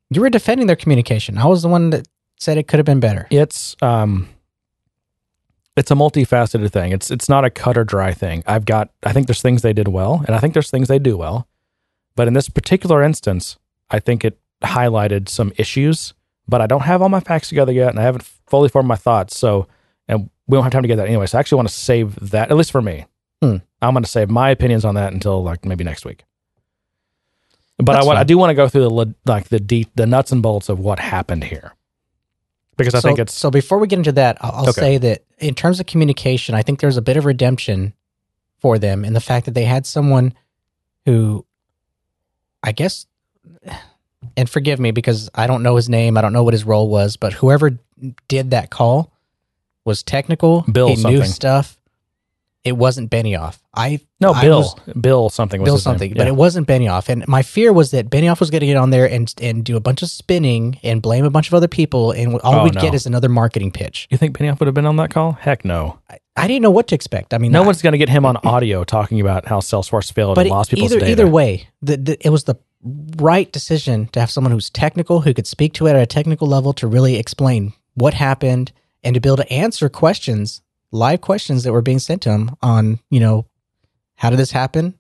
You 0.10 0.22
were 0.22 0.30
defending 0.30 0.68
their 0.68 0.76
communication. 0.76 1.38
I 1.38 1.46
was 1.46 1.62
the 1.62 1.68
one 1.68 1.90
that 1.90 2.08
said 2.38 2.58
it 2.58 2.68
could 2.68 2.80
have 2.80 2.86
been 2.86 3.02
better. 3.02 3.28
It's 3.30 3.76
um, 3.82 4.30
it's 5.76 5.92
a 5.92 5.96
multifaceted 5.96 6.72
thing. 6.72 6.92
It's 6.92 7.10
it's 7.12 7.30
not 7.30 7.46
a 7.46 7.50
cut 7.50 7.78
or 7.78 7.84
dry 7.84 8.14
thing. 8.14 8.44
I've 8.46 8.66
got. 8.66 8.90
I 9.04 9.14
think 9.14 9.28
there's 9.28 9.42
things 9.42 9.62
they 9.62 9.74
did 9.74 9.88
well, 9.88 10.24
and 10.28 10.36
I 10.36 10.40
think 10.40 10.54
there's 10.54 10.72
things 10.72 10.88
they 10.88 11.00
do 11.00 11.18
well, 11.18 11.48
but 12.16 12.28
in 12.28 12.34
this 12.34 12.50
particular 12.50 13.02
instance, 13.04 13.58
I 13.90 14.00
think 14.00 14.26
it 14.26 14.40
highlighted 14.62 15.30
some 15.30 15.54
issues. 15.58 16.14
But 16.48 16.62
I 16.62 16.68
don't 16.68 16.82
have 16.82 17.04
all 17.04 17.10
my 17.10 17.20
facts 17.20 17.50
together 17.50 17.72
yet, 17.72 17.90
and 17.90 18.00
I 18.00 18.04
haven't 18.04 18.24
fully 18.24 18.70
formed 18.70 18.88
my 18.88 18.96
thoughts. 18.96 19.38
So, 19.38 19.68
and 20.08 20.32
we 20.48 20.56
don't 20.56 20.64
have 20.64 20.72
time 20.72 20.82
to 20.82 20.88
get 20.88 20.96
that 20.96 21.08
anyway. 21.08 21.28
So 21.28 21.38
I 21.38 21.40
actually 21.40 21.58
want 21.58 21.68
to 21.70 21.74
save 21.76 22.32
that, 22.32 22.50
at 22.50 22.58
least 22.58 22.72
for 22.72 22.82
me. 22.82 23.06
Hmm. 23.42 23.58
I'm 23.82 23.94
going 23.94 24.04
to 24.04 24.10
save 24.10 24.30
my 24.32 24.50
opinions 24.50 24.84
on 24.84 24.96
that 24.96 25.14
until 25.14 25.44
like 25.44 25.64
maybe 25.64 25.84
next 25.84 26.06
week. 26.06 26.26
But 27.78 27.94
I 27.94 28.00
That's 28.00 28.08
want, 28.08 28.20
I 28.20 28.24
do 28.24 28.38
want 28.38 28.50
to 28.50 28.56
go 28.56 28.68
through 28.68 28.90
the 28.90 29.14
like 29.26 29.50
the 29.50 29.60
deep, 29.60 29.92
the 29.96 30.06
nuts 30.06 30.32
and 30.32 30.42
bolts 30.42 30.70
of 30.70 30.80
what 30.80 31.00
happened 31.00 31.46
here, 31.46 31.74
because 32.80 32.96
I 32.96 33.00
so, 33.00 33.10
think 33.10 33.20
it's 33.20 33.34
so. 33.34 33.52
Before 33.52 33.78
we 33.78 33.88
get 33.88 34.00
into 34.00 34.12
that, 34.14 34.38
I'll, 34.42 34.52
I'll 34.52 34.70
Okay. 34.70 34.82
say 34.82 34.98
that 34.98 35.24
in 35.38 35.54
terms 35.56 35.80
of 35.80 35.86
communication, 35.86 36.56
I 36.56 36.64
think 36.64 36.80
there's 36.80 36.98
a 36.98 37.02
bit 37.02 37.18
of 37.18 37.26
redemption 37.26 37.94
for 38.60 38.78
them 38.80 39.06
in 39.06 39.14
the 39.14 39.22
fact 39.22 39.46
that 39.46 39.54
they 39.54 39.66
had 39.66 39.86
someone 39.86 40.34
who, 41.06 41.46
I 42.64 42.72
guess, 42.72 43.06
and 44.36 44.50
forgive 44.50 44.80
me 44.80 44.92
because 44.92 45.30
I 45.34 45.48
don't 45.48 45.64
know 45.64 45.76
his 45.76 45.90
name, 45.90 46.18
I 46.18 46.22
don't 46.22 46.34
know 46.34 46.44
what 46.44 46.54
his 46.54 46.66
role 46.66 46.90
was, 46.90 47.16
but 47.16 47.34
whoever 47.34 47.78
did 48.28 48.52
that 48.52 48.70
call 48.70 49.14
was 49.86 50.04
technical. 50.04 50.62
Bill 50.72 50.96
he 50.96 51.04
knew 51.04 51.24
stuff. 51.24 51.79
It 52.66 52.74
wasn't 52.76 53.10
Benioff. 53.10 53.58
I 53.74 54.02
no 54.20 54.34
I 54.34 54.42
Bill, 54.42 54.60
was- 54.60 54.76
Bill 55.00 55.30
something 55.30 55.62
was 55.62 55.68
Bill 55.70 55.78
something, 55.78 56.12
Yeah. 56.12 56.18
but 56.18 56.28
it 56.28 56.36
wasn't 56.36 56.68
Benioff. 56.68 57.08
And 57.08 57.26
my 57.28 57.42
fear 57.42 57.72
was 57.72 57.92
that 57.92 58.10
Benioff 58.10 58.42
was 58.42 58.50
going 58.50 58.60
to 58.60 58.66
get 58.68 58.76
on 58.76 58.90
there 58.90 59.10
and 59.10 59.34
and 59.42 59.64
do 59.64 59.78
a 59.78 59.80
bunch 59.80 60.02
of 60.02 60.10
spinning 60.10 60.78
and 60.84 61.02
blame 61.02 61.24
a 61.24 61.30
bunch 61.30 61.48
of 61.48 61.54
other 61.54 61.70
people, 61.70 62.12
and 62.12 62.36
all 62.42 62.56
Oh, 62.56 62.64
we'd 62.66 62.76
no. 62.76 62.82
get 62.82 62.94
is 62.94 63.06
another 63.06 63.30
marketing 63.30 63.72
pitch. 63.72 64.08
you 64.12 64.18
think 64.18 64.38
Benioff 64.38 64.60
would 64.60 64.68
have 64.68 64.74
been 64.76 64.86
on 64.86 64.98
that 64.98 65.10
call? 65.10 65.34
Heck 65.34 65.64
no. 65.64 66.00
I, 66.10 66.18
I 66.36 66.48
didn't 66.48 66.62
know 66.64 66.72
what 66.72 66.88
to 66.90 66.96
expect. 66.96 67.34
I 67.34 67.38
mean, 67.38 67.52
No 67.54 67.64
I- 67.64 67.66
one's 67.66 67.82
going 67.82 67.94
to 67.94 67.98
get 67.98 68.10
him 68.10 68.26
on 68.26 68.36
audio 68.44 68.84
talking 68.84 69.22
about 69.22 69.48
how 69.48 69.60
Salesforce 69.62 70.12
failed 70.12 70.36
but 70.36 70.42
and 70.42 70.50
lost 70.50 70.70
people's 70.72 70.92
either 70.92 71.00
data. 71.00 71.12
either 71.12 71.28
way, 71.28 71.68
the, 71.82 71.96
the, 71.98 72.18
it 72.26 72.30
was 72.30 72.44
the 72.44 72.56
right 73.18 73.50
decision 73.54 74.08
to 74.08 74.20
have 74.20 74.30
someone 74.32 74.52
who's 74.52 74.70
technical, 74.70 75.22
who 75.22 75.34
could 75.34 75.48
speak 75.48 75.74
to 75.76 75.88
it 75.88 75.92
at 75.92 76.02
a 76.02 76.06
technical 76.06 76.48
level 76.48 76.74
to 76.74 76.88
really 76.88 77.16
explain 77.18 77.74
what 77.96 78.14
happened 78.14 78.72
and 79.04 79.14
to 79.14 79.22
be 79.22 79.30
able 79.30 79.38
to 79.38 79.52
answer 79.52 79.88
questions, 79.90 80.62
live 80.92 81.22
questions 81.22 81.64
that 81.64 81.72
were 81.72 81.82
being 81.82 82.00
sent 82.00 82.22
to 82.24 82.32
him 82.32 82.56
on, 82.62 83.00
you 83.10 83.20
know, 83.20 83.46
how 84.16 84.30
did 84.30 84.38
this 84.38 84.52
happen? 84.52 84.96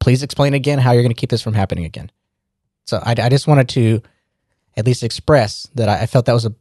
please 0.00 0.22
explain 0.22 0.54
again 0.54 0.78
how 0.78 0.92
you're 0.92 1.02
going 1.02 1.14
to 1.14 1.20
keep 1.20 1.30
this 1.30 1.42
from 1.42 1.54
happening 1.54 1.84
again. 1.84 2.10
So 2.84 2.98
I, 3.02 3.14
I 3.20 3.28
just 3.28 3.46
wanted 3.46 3.68
to 3.70 4.02
at 4.76 4.86
least 4.86 5.02
express 5.02 5.68
that 5.74 5.88
I, 5.88 6.02
I 6.02 6.06
felt 6.06 6.26
that 6.26 6.32
was 6.32 6.46
a 6.46 6.54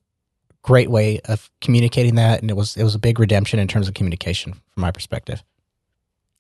great 0.64 0.90
way 0.90 1.20
of 1.26 1.52
communicating 1.62 2.16
that, 2.16 2.42
and 2.42 2.50
it 2.50 2.56
was 2.56 2.76
it 2.76 2.84
was 2.84 2.96
a 2.96 3.00
big 3.00 3.20
redemption 3.20 3.60
in 3.60 3.68
terms 3.68 3.88
of 3.88 3.94
communication 3.94 4.54
from 4.54 4.82
my 4.82 4.92
perspective. 4.92 5.44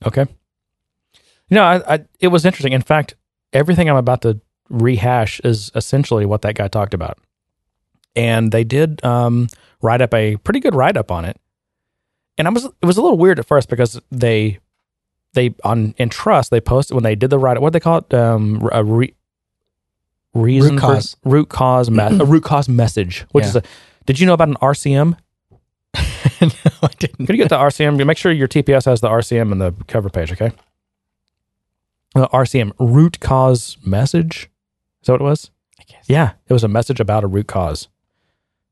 Okay. 0.05 0.25
No, 1.51 1.63
I, 1.63 1.93
I, 1.93 2.05
it 2.19 2.29
was 2.29 2.43
interesting. 2.43 2.73
In 2.73 2.81
fact, 2.81 3.15
everything 3.53 3.87
I'm 3.89 3.97
about 3.97 4.23
to 4.23 4.41
rehash 4.69 5.39
is 5.41 5.71
essentially 5.75 6.25
what 6.25 6.41
that 6.41 6.55
guy 6.55 6.67
talked 6.67 6.95
about. 6.95 7.19
And 8.15 8.51
they 8.51 8.63
did 8.63 9.03
um, 9.05 9.47
write 9.81 10.01
up 10.01 10.13
a 10.13 10.37
pretty 10.37 10.59
good 10.59 10.73
write 10.73 10.97
up 10.97 11.11
on 11.11 11.23
it. 11.25 11.39
And 12.37 12.47
I 12.47 12.51
was 12.51 12.65
it 12.65 12.85
was 12.85 12.97
a 12.97 13.01
little 13.01 13.17
weird 13.17 13.39
at 13.39 13.45
first 13.45 13.69
because 13.69 13.99
they 14.11 14.59
they 15.33 15.53
on 15.63 15.93
in 15.97 16.09
trust 16.09 16.51
they 16.51 16.61
posted 16.61 16.95
when 16.95 17.03
they 17.03 17.15
did 17.15 17.29
the 17.29 17.37
write 17.39 17.59
what 17.61 17.73
they 17.73 17.79
call 17.79 17.99
it 17.99 18.13
um, 18.13 18.67
a 18.71 18.83
re, 18.83 19.13
reason 20.33 20.75
Root 20.75 20.81
for- 20.81 20.87
cause. 20.87 21.17
root 21.23 21.49
cause 21.49 21.89
me- 21.89 22.03
a 22.03 22.25
root 22.25 22.43
cause 22.43 22.67
message 22.69 23.25
which 23.31 23.43
Yeah. 23.43 23.49
is 23.49 23.55
a 23.57 23.63
did 24.05 24.19
you 24.19 24.25
know 24.27 24.33
about 24.33 24.49
an 24.49 24.55
RCM 24.61 25.17
no, 26.41 26.49
I 26.83 26.87
didn't. 26.99 27.25
Can 27.27 27.35
you 27.35 27.37
get 27.41 27.47
the 27.49 27.55
RCM? 27.57 28.05
Make 28.05 28.17
sure 28.17 28.29
your 28.31 28.49
TPS 28.49 28.83
has 28.85 28.99
the 28.99 29.07
RCM 29.07 29.53
in 29.53 29.59
the 29.59 29.73
cover 29.87 30.09
page, 30.09 30.33
okay? 30.33 30.51
Uh, 32.13 32.27
RCM 32.27 32.73
root 32.77 33.21
cause 33.21 33.77
message. 33.85 34.49
Is 35.01 35.07
that 35.07 35.13
what 35.13 35.21
it 35.21 35.23
was? 35.23 35.51
I 35.79 35.83
guess. 35.87 36.03
Yeah, 36.09 36.33
it 36.49 36.51
was 36.53 36.65
a 36.65 36.67
message 36.67 36.99
about 36.99 37.23
a 37.23 37.27
root 37.27 37.47
cause. 37.47 37.87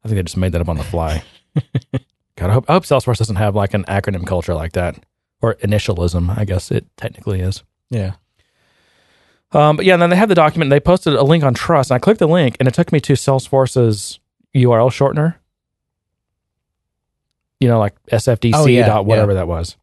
I 0.04 0.10
think 0.10 0.18
they 0.18 0.24
just 0.24 0.36
made 0.36 0.52
that 0.52 0.60
up 0.62 0.68
on 0.68 0.78
the 0.78 0.84
fly. 0.84 1.24
God, 2.36 2.50
I 2.50 2.54
hope, 2.54 2.66
I 2.70 2.74
hope 2.74 2.84
Salesforce 2.84 3.18
doesn't 3.18 3.36
have 3.36 3.56
like 3.56 3.74
an 3.74 3.84
acronym 3.86 4.26
culture 4.26 4.54
like 4.56 4.74
that 4.74 5.04
or 5.42 5.56
initialism. 5.56 6.36
I 6.38 6.46
guess 6.46 6.72
it 6.72 6.86
technically 6.98 7.42
is. 7.42 7.64
Yeah. 7.90 8.14
Um, 9.52 9.76
but 9.76 9.86
yeah, 9.86 9.94
and 9.94 10.02
then 10.02 10.10
they 10.10 10.16
have 10.16 10.30
the 10.30 10.36
document. 10.36 10.72
They 10.72 10.80
posted 10.80 11.14
a 11.14 11.24
link 11.24 11.44
on 11.44 11.54
Trust, 11.54 11.92
and 11.92 11.96
I 11.96 12.00
clicked 12.00 12.20
the 12.20 12.28
link, 12.28 12.58
and 12.60 12.68
it 12.68 12.74
took 12.74 12.92
me 12.92 13.00
to 13.02 13.14
Salesforce's 13.14 14.20
URL 14.56 14.90
shortener. 14.90 15.36
You 17.60 17.68
know, 17.68 17.78
like 17.80 17.94
SFDC 18.06 18.52
Oh, 18.56 18.66
yeah, 18.66 18.88
dot 18.88 19.06
whatever 19.06 19.36
that 19.36 19.48
was, 19.48 19.78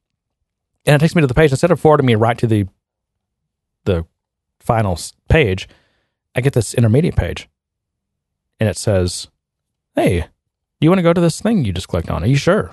and 0.86 0.96
it 0.96 0.98
takes 0.98 1.14
me 1.14 1.20
to 1.20 1.26
the 1.28 1.34
page. 1.34 1.50
Instead 1.52 1.70
of 1.70 1.80
forwarding 1.80 2.04
me 2.04 2.14
right 2.16 2.36
to 2.38 2.46
the 2.46 2.66
the 3.84 4.04
final 4.58 4.98
page, 5.28 5.68
I 6.34 6.40
get 6.40 6.52
this 6.52 6.74
intermediate 6.74 7.16
page, 7.16 7.48
and 8.58 8.68
it 8.68 8.76
says, 8.76 9.28
"Hey, 9.94 10.26
you 10.84 10.90
want 10.90 10.98
to 10.98 11.02
go 11.02 11.12
to 11.12 11.20
this 11.20 11.40
thing 11.40 11.64
you 11.64 11.72
just 11.72 11.88
clicked 11.88 12.10
on? 12.10 12.22
Are 12.22 12.26
you 12.28 12.36
sure?" 12.36 12.70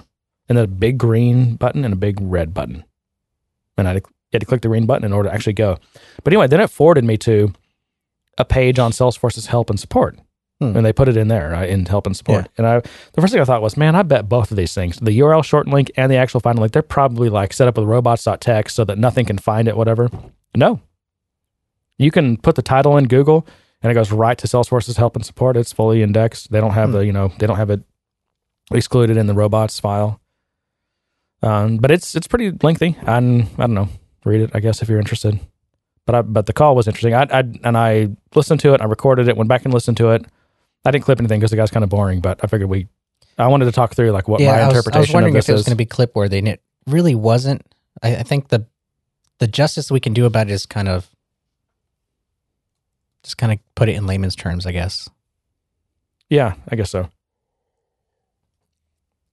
And 0.50 0.58
then 0.58 0.66
a 0.66 0.68
big 0.68 0.98
green 0.98 1.56
button 1.56 1.84
and 1.84 1.94
a 1.94 1.98
big 1.98 2.18
red 2.22 2.54
button, 2.54 2.84
and 3.78 3.88
I 3.88 3.94
had 3.94 4.04
to, 4.04 4.10
you 4.10 4.14
had 4.34 4.40
to 4.42 4.46
click 4.46 4.62
the 4.62 4.70
green 4.70 4.86
button 4.86 5.06
in 5.06 5.14
order 5.14 5.30
to 5.30 5.36
actually 5.36 5.54
go. 5.54 5.78
But 6.24 6.34
anyway, 6.34 6.48
then 6.48 6.62
it 6.62 6.70
forwarded 6.70 7.04
me 7.04 7.18
to 7.18 7.54
a 8.38 8.46
page 8.46 8.80
on 8.80 8.92
Salesforce's 8.92 9.48
help 9.48 9.70
and 9.70 9.80
support. 9.80 10.18
Hmm. 10.60 10.76
And 10.76 10.86
they 10.86 10.92
put 10.94 11.08
it 11.08 11.18
in 11.18 11.28
there 11.28 11.54
uh, 11.54 11.66
in 11.66 11.86
help 11.86 12.08
and 12.08 12.18
support. 12.18 12.48
And 12.58 12.66
I, 12.66 12.80
the 12.80 13.22
first 13.22 13.32
thing 13.32 13.42
I 13.42 13.46
thought 13.46 13.62
was, 13.62 13.78
man, 13.78 13.96
I 13.96 14.02
bet 14.02 14.28
both 14.28 14.50
of 14.50 14.58
these 14.58 14.74
things, 14.74 14.98
the 15.00 15.20
URL 15.20 15.44
shorten 15.44 15.72
link 15.72 15.92
and 15.98 16.12
the 16.12 16.16
actual 16.16 16.40
final 16.40 16.62
link, 16.62 16.74
they're 16.74 16.82
probably 16.82 17.30
like 17.30 17.54
set 17.54 17.68
up 17.68 17.78
with 17.78 17.86
robots.txt 17.88 18.72
so 18.72 18.84
that 18.86 18.98
nothing 18.98 19.26
can 19.26 19.38
find 19.38 19.68
it, 19.68 19.78
whatever. 19.78 20.10
No. 20.56 20.80
You 22.00 22.10
can 22.10 22.38
put 22.38 22.56
the 22.56 22.64
title 22.64 22.98
in 22.98 23.06
Google 23.08 23.46
and 23.84 23.92
it 23.92 23.96
goes 23.96 24.12
right 24.12 24.38
to 24.38 24.48
Salesforce's 24.48 24.98
help 24.98 25.16
and 25.16 25.24
support. 25.26 25.58
It's 25.58 25.72
fully 25.74 26.02
indexed. 26.02 26.52
They 26.52 26.60
don't 26.60 26.72
have 26.72 26.90
Hmm. 26.90 26.96
the, 26.96 27.06
you 27.06 27.14
know, 27.14 27.32
they 27.38 27.46
don't 27.46 27.58
have 27.58 27.70
it 27.70 27.82
excluded 28.72 29.18
in 29.18 29.28
the 29.28 29.34
robots 29.34 29.80
file. 29.80 30.20
Um, 31.42 31.78
but 31.78 31.92
it's 31.92 32.16
it's 32.16 32.28
pretty 32.28 32.52
lengthy. 32.64 32.98
And 33.02 33.44
I 33.58 33.62
don't 33.62 33.74
know. 33.74 33.90
Read 34.26 34.42
it, 34.42 34.52
I 34.54 34.60
guess, 34.60 34.82
if 34.82 34.90
you're 34.90 35.00
interested. 35.00 35.40
But 36.06 36.16
I, 36.16 36.22
but 36.22 36.46
the 36.46 36.54
call 36.54 36.76
was 36.76 36.88
interesting. 36.88 37.14
I, 37.14 37.28
I 37.30 37.44
and 37.64 37.78
I 37.78 38.10
listened 38.34 38.60
to 38.62 38.74
it. 38.74 38.82
I 38.82 38.86
recorded 38.86 39.28
it. 39.28 39.38
Went 39.38 39.50
back 39.50 39.66
and 39.66 39.74
listened 39.74 39.98
to 39.98 40.10
it. 40.12 40.26
I 40.86 40.92
didn't 40.92 41.04
clip 41.04 41.20
anything 41.20 41.40
because 41.40 41.52
the 41.52 41.58
guy's 41.58 41.72
kind 41.72 41.84
of 41.84 41.90
boring. 41.90 42.22
But 42.22 42.40
I 42.44 42.48
figured 42.48 42.70
we. 42.70 42.88
I 43.38 43.48
wanted 43.48 43.66
to 43.66 43.72
talk 43.72 43.94
through 43.94 44.12
like 44.12 44.28
what 44.28 44.40
yeah, 44.40 44.54
my 44.54 44.54
I 44.54 44.58
was, 44.58 44.66
I 44.66 44.68
interpretation 44.70 45.02
was 45.02 45.14
wondering 45.14 45.36
of 45.36 45.40
if 45.40 45.50
it 45.50 45.54
was 45.54 45.64
going 45.64 45.74
to 45.74 45.78
be 45.78 45.86
clip 45.86 46.16
worthy, 46.16 46.40
and 46.40 46.48
it 46.48 46.62
really 46.88 47.14
wasn't. 47.14 47.62
I, 48.02 48.18
I 48.18 48.24
think 48.24 48.48
the 48.48 48.66
the 49.40 49.48
justice 49.48 49.92
we 49.92 50.00
can 50.00 50.14
do 50.14 50.26
about 50.26 50.48
it 50.48 50.54
is 50.54 50.66
kind 50.66 50.88
of 50.88 51.10
just 53.24 53.38
kind 53.38 53.52
of 53.52 53.60
put 53.76 53.90
it 53.90 53.96
in 53.96 54.08
layman's 54.08 54.36
terms, 54.36 54.66
I 54.66 54.72
guess. 54.72 55.10
Yeah, 56.30 56.56
I 56.70 56.76
guess 56.76 56.90
so. 56.90 57.10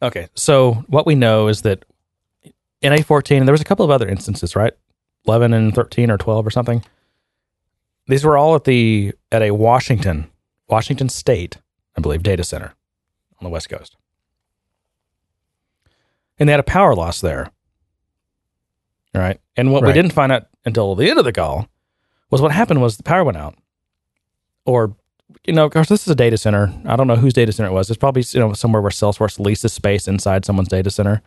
Okay, 0.05 0.29
so 0.35 0.85
what 0.87 1.07
we 1.07 1.15
know 1.15 1.49
is 1.49 1.63
that 1.63 1.85
in 2.83 2.93
A14, 2.93 3.39
and 3.39 3.49
there 3.49 3.55
was 3.55 3.63
a 3.63 3.65
couple 3.65 3.87
of 3.87 3.91
other 3.91 4.07
instances, 4.07 4.55
right? 4.55 4.75
11 5.27 5.55
and 5.55 5.75
13 5.75 6.11
or 6.11 6.19
12 6.19 6.47
or 6.47 6.51
something. 6.51 6.85
These 8.07 8.23
were 8.23 8.37
all 8.37 8.55
at 8.55 8.65
the 8.65 9.15
at 9.33 9.41
a 9.41 9.53
Washington, 9.53 10.31
Washington 10.69 11.09
State, 11.09 11.57
I 11.97 12.03
believe, 12.03 12.23
data 12.23 12.45
center 12.45 12.75
on 13.41 13.45
the 13.45 13.49
West 13.49 13.71
Coast. 13.71 13.97
And 16.39 16.47
they 16.47 16.53
had 16.53 16.61
a 16.61 16.65
power 16.65 16.95
loss 16.95 17.23
there. 17.23 17.51
All 19.15 19.23
right. 19.23 19.41
And 19.57 19.73
what 19.73 19.85
we 19.85 19.93
didn't 19.95 20.13
find 20.13 20.31
out 20.33 20.49
until 20.67 20.95
the 20.95 21.09
end 21.09 21.19
of 21.19 21.25
the 21.25 21.33
call 21.33 21.67
was 22.31 22.43
what 22.43 22.53
happened 22.53 22.83
was 22.83 22.99
the 22.99 23.05
power 23.05 23.25
went 23.25 23.39
out. 23.39 23.55
Or 24.67 24.97
you 25.47 25.53
know, 25.53 25.65
of 25.65 25.73
course, 25.73 25.89
this 25.89 26.03
is 26.03 26.09
a 26.09 26.15
data 26.15 26.37
center. 26.37 26.73
I 26.87 26.97
don't 26.97 27.07
know 27.07 27.17
whose 27.17 27.33
data 27.33 27.53
center 27.53 27.71
it 27.71 27.73
was. 27.73 27.91
It's 27.91 27.99
probably 27.99 28.25
you 28.31 28.41
know 28.41 28.53
somewhere 28.53 28.83
where 28.83 28.91
Salesforce 28.91 29.39
leases 29.39 29.73
space 29.73 30.09
inside 30.09 30.45
someone's 30.45 30.69
data 30.69 30.91
center. 30.91 31.23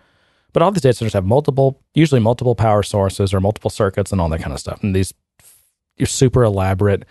But 0.54 0.64
all 0.64 0.72
these 0.72 0.82
data 0.82 0.94
centers 0.94 1.14
have 1.14 1.26
multiple, 1.26 1.82
usually 1.94 2.22
multiple 2.22 2.56
power 2.56 2.82
sources 2.82 3.34
or 3.34 3.40
multiple 3.40 3.70
circuits 3.70 4.12
and 4.12 4.22
all 4.22 4.30
that 4.30 4.42
kind 4.42 4.54
of 4.54 4.60
stuff. 4.60 4.82
And 4.82 4.96
these 4.96 5.14
super 6.06 6.44
elaborate 6.44 7.04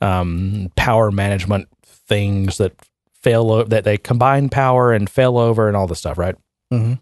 um, 0.00 0.70
power 0.76 1.10
management 1.10 1.68
things 1.84 2.58
that 2.58 2.72
fail 3.12 3.64
that 3.64 3.84
they 3.84 3.98
combine 3.98 4.48
power 4.48 4.92
and 4.92 5.08
fail 5.08 5.38
over 5.38 5.68
and 5.68 5.76
all 5.76 5.86
this 5.86 6.00
stuff, 6.00 6.18
right? 6.18 6.34
Mm-hmm. 6.72 6.94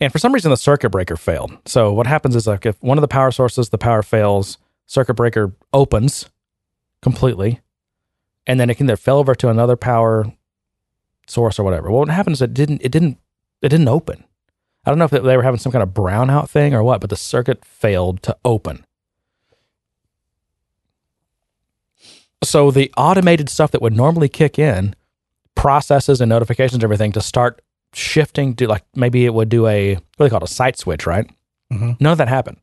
And 0.00 0.12
for 0.12 0.18
some 0.18 0.32
reason, 0.32 0.50
the 0.50 0.56
circuit 0.56 0.90
breaker 0.90 1.16
failed. 1.16 1.56
So 1.66 1.92
what 1.92 2.06
happens 2.06 2.34
is 2.34 2.46
like 2.46 2.66
if 2.66 2.80
one 2.82 2.98
of 2.98 3.02
the 3.02 3.08
power 3.08 3.30
sources, 3.30 3.68
the 3.68 3.78
power 3.78 4.02
fails, 4.02 4.58
circuit 4.86 5.14
breaker 5.14 5.54
opens 5.72 6.28
completely, 7.02 7.60
and 8.46 8.58
then 8.58 8.70
it 8.70 8.76
can 8.76 8.86
either 8.86 8.96
fell 8.96 9.18
over 9.18 9.34
to 9.34 9.48
another 9.48 9.76
power 9.76 10.32
source 11.26 11.58
or 11.58 11.64
whatever. 11.64 11.90
Well, 11.90 12.00
what 12.00 12.08
happened 12.08 12.34
is 12.34 12.42
it 12.42 12.54
didn't, 12.54 12.82
it 12.82 12.90
didn't, 12.92 13.18
it 13.60 13.68
didn't 13.68 13.88
open. 13.88 14.24
I 14.84 14.90
don't 14.90 14.98
know 14.98 15.04
if 15.04 15.10
they 15.12 15.36
were 15.36 15.42
having 15.44 15.60
some 15.60 15.70
kind 15.72 15.82
of 15.82 15.90
brownout 15.90 16.50
thing 16.50 16.74
or 16.74 16.82
what, 16.82 17.00
but 17.00 17.10
the 17.10 17.16
circuit 17.16 17.64
failed 17.64 18.22
to 18.24 18.36
open. 18.44 18.84
So 22.42 22.70
the 22.72 22.92
automated 22.96 23.48
stuff 23.48 23.70
that 23.70 23.80
would 23.82 23.96
normally 23.96 24.28
kick 24.28 24.58
in, 24.58 24.96
processes 25.54 26.20
and 26.20 26.28
notifications 26.28 26.74
and 26.74 26.84
everything 26.84 27.12
to 27.12 27.20
start 27.20 27.62
shifting 27.94 28.56
to 28.56 28.66
like 28.66 28.82
maybe 28.94 29.26
it 29.26 29.34
would 29.34 29.48
do 29.48 29.66
a 29.66 29.94
what 29.94 30.00
do 30.18 30.24
they 30.24 30.30
call 30.30 30.38
it 30.42 30.50
a 30.50 30.52
site 30.52 30.78
switch, 30.78 31.06
right? 31.06 31.30
Mhm. 31.72 32.00
None 32.00 32.12
of 32.12 32.18
that 32.18 32.28
happened. 32.28 32.56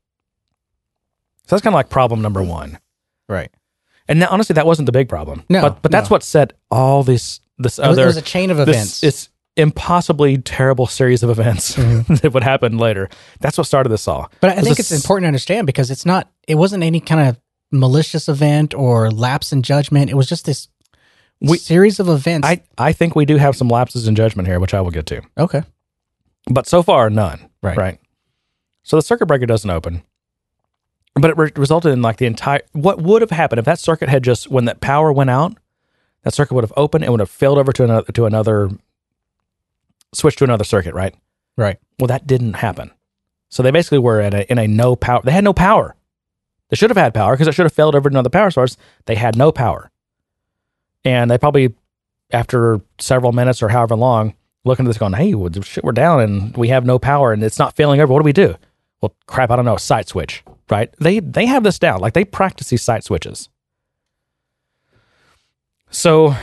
So 1.45 1.55
that's 1.55 1.61
kind 1.63 1.73
of 1.73 1.77
like 1.77 1.89
problem 1.89 2.21
number 2.21 2.43
one. 2.43 2.79
Right. 3.27 3.51
And 4.09 4.21
that, 4.21 4.31
honestly, 4.31 4.55
that 4.55 4.65
wasn't 4.65 4.87
the 4.87 4.91
big 4.91 5.07
problem. 5.07 5.43
No, 5.47 5.61
but 5.61 5.81
but 5.81 5.91
that's 5.91 6.09
no. 6.09 6.15
what 6.15 6.23
set 6.23 6.53
all 6.69 7.03
this 7.03 7.39
this 7.57 7.79
It 7.79 7.83
was, 7.83 7.91
other 7.97 8.03
it 8.03 8.07
was 8.07 8.17
a 8.17 8.21
chain 8.21 8.49
of 8.51 8.57
this 8.57 8.67
events. 8.67 9.03
it's 9.03 9.29
impossibly 9.55 10.37
terrible 10.37 10.87
series 10.87 11.21
of 11.23 11.29
events 11.29 11.75
mm-hmm. 11.77 12.15
that 12.15 12.33
would 12.33 12.43
happen 12.43 12.77
later. 12.77 13.07
That's 13.39 13.57
what 13.57 13.67
started 13.67 13.89
this 13.89 14.07
all. 14.07 14.31
But 14.41 14.51
I 14.51 14.55
was 14.55 14.65
think 14.65 14.79
a 14.79 14.81
it's 14.81 14.91
important 14.91 15.23
to 15.25 15.27
understand 15.27 15.67
because 15.67 15.91
it's 15.91 16.05
not. 16.05 16.29
It 16.47 16.55
wasn't 16.55 16.83
any 16.83 16.99
kind 16.99 17.29
of 17.29 17.39
malicious 17.71 18.27
event 18.27 18.73
or 18.73 19.11
lapse 19.11 19.53
in 19.53 19.61
judgment. 19.61 20.09
It 20.09 20.15
was 20.15 20.27
just 20.27 20.45
this 20.45 20.67
We- 21.39 21.57
series 21.59 21.99
of 21.99 22.09
events. 22.09 22.47
I 22.47 22.63
I 22.77 22.93
think 22.93 23.15
we 23.15 23.25
do 23.25 23.37
have 23.37 23.55
some 23.55 23.69
lapses 23.69 24.07
in 24.07 24.15
judgment 24.15 24.47
here, 24.47 24.59
which 24.59 24.73
I 24.73 24.81
will 24.81 24.91
get 24.91 25.05
to. 25.07 25.21
okay. 25.37 25.61
but 26.49 26.65
so 26.67 26.81
far 26.81 27.09
none. 27.11 27.47
Right. 27.61 27.77
Right. 27.77 27.99
So 28.83 28.95
the 28.95 29.03
circuit 29.03 29.27
breaker 29.27 29.45
doesn't 29.45 29.69
open, 29.69 30.01
but 31.15 31.31
it 31.31 31.37
re- 31.37 31.51
resulted 31.55 31.91
in 31.91 32.01
like 32.01 32.17
the 32.17 32.25
entire. 32.25 32.61
What 32.73 33.01
would 33.01 33.21
have 33.21 33.31
happened 33.31 33.59
if 33.59 33.65
that 33.65 33.79
circuit 33.79 34.09
had 34.09 34.23
just 34.23 34.49
when 34.49 34.65
that 34.65 34.81
power 34.81 35.11
went 35.11 35.29
out, 35.29 35.57
that 36.23 36.33
circuit 36.33 36.53
would 36.53 36.63
have 36.63 36.73
opened 36.77 37.03
and 37.03 37.11
would 37.11 37.19
have 37.19 37.29
failed 37.29 37.57
over 37.57 37.71
to 37.73 37.83
another 37.83 38.11
to 38.11 38.25
another, 38.25 38.69
switched 40.13 40.39
to 40.39 40.43
another 40.43 40.63
circuit. 40.63 40.93
Right. 40.93 41.15
Right. 41.57 41.77
Well, 41.99 42.07
that 42.07 42.27
didn't 42.27 42.53
happen. 42.53 42.91
So 43.49 43.63
they 43.63 43.71
basically 43.71 43.99
were 43.99 44.21
in 44.21 44.33
a 44.33 44.41
in 44.49 44.57
a 44.57 44.67
no 44.67 44.95
power. 44.95 45.21
They 45.23 45.31
had 45.31 45.43
no 45.43 45.53
power. 45.53 45.95
They 46.69 46.75
should 46.75 46.91
have 46.91 46.97
had 46.97 47.13
power 47.13 47.33
because 47.33 47.47
it 47.47 47.53
should 47.53 47.65
have 47.65 47.73
failed 47.73 47.95
over 47.95 48.09
to 48.09 48.13
another 48.13 48.29
power 48.29 48.51
source. 48.51 48.77
They 49.07 49.15
had 49.15 49.35
no 49.35 49.51
power, 49.51 49.89
and 51.03 51.29
they 51.31 51.37
probably 51.37 51.73
after 52.31 52.81
several 52.99 53.31
minutes 53.31 53.63
or 53.63 53.69
however 53.69 53.95
long 53.95 54.35
looking 54.65 54.85
at 54.85 54.89
this 54.89 54.97
going, 54.97 55.13
hey, 55.13 55.33
shit, 55.61 55.83
we're 55.83 55.91
down 55.91 56.21
and 56.21 56.55
we 56.55 56.67
have 56.69 56.85
no 56.85 56.99
power 56.99 57.31
and 57.31 57.43
it's 57.43 57.59
not 57.59 57.75
failing 57.75 57.99
over. 58.01 58.13
What 58.13 58.19
do 58.19 58.25
we 58.25 58.33
do? 58.33 58.55
Well, 59.01 59.15
crap, 59.27 59.49
I 59.51 59.55
don't 59.55 59.65
know. 59.65 59.77
Site 59.77 60.07
switch, 60.07 60.43
right? 60.69 60.93
They 60.99 61.19
they 61.19 61.45
have 61.45 61.63
this 61.63 61.79
down. 61.79 61.99
Like 62.01 62.13
they 62.13 62.25
practice 62.25 62.69
these 62.69 62.81
site 62.83 63.03
switches. 63.03 63.49
So, 65.91 66.35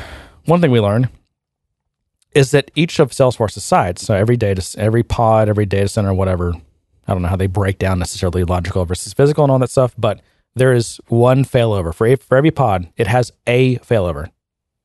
one 0.47 0.61
thing 0.61 0.71
we 0.71 0.81
learned 0.81 1.09
is 2.33 2.51
that 2.51 2.71
each 2.75 2.99
of 2.99 3.11
Salesforce's 3.13 3.63
sites, 3.65 4.05
so 4.05 4.15
every 4.15 4.37
data, 4.37 4.63
every 4.79 5.03
pod, 5.03 5.49
every 5.49 5.67
data 5.67 5.89
center, 5.89 6.13
whatever, 6.13 6.55
I 7.07 7.13
don't 7.13 7.23
know 7.23 7.29
how 7.29 7.37
they 7.37 7.47
break 7.47 7.79
down 7.79 7.99
necessarily 7.99 8.45
logical 8.45 8.85
versus 8.85 9.13
physical 9.13 9.45
and 9.45 9.51
all 9.53 9.59
that 9.61 9.71
stuff, 9.71 9.95
but 9.97 10.21
there 10.55 10.73
is 10.73 11.01
one 11.09 11.45
failover 11.45 11.95
for 11.95 12.07
every, 12.07 12.17
for 12.17 12.37
every 12.37 12.51
pod. 12.51 12.89
It 12.97 13.07
has 13.07 13.33
a 13.47 13.77
failover, 13.79 14.31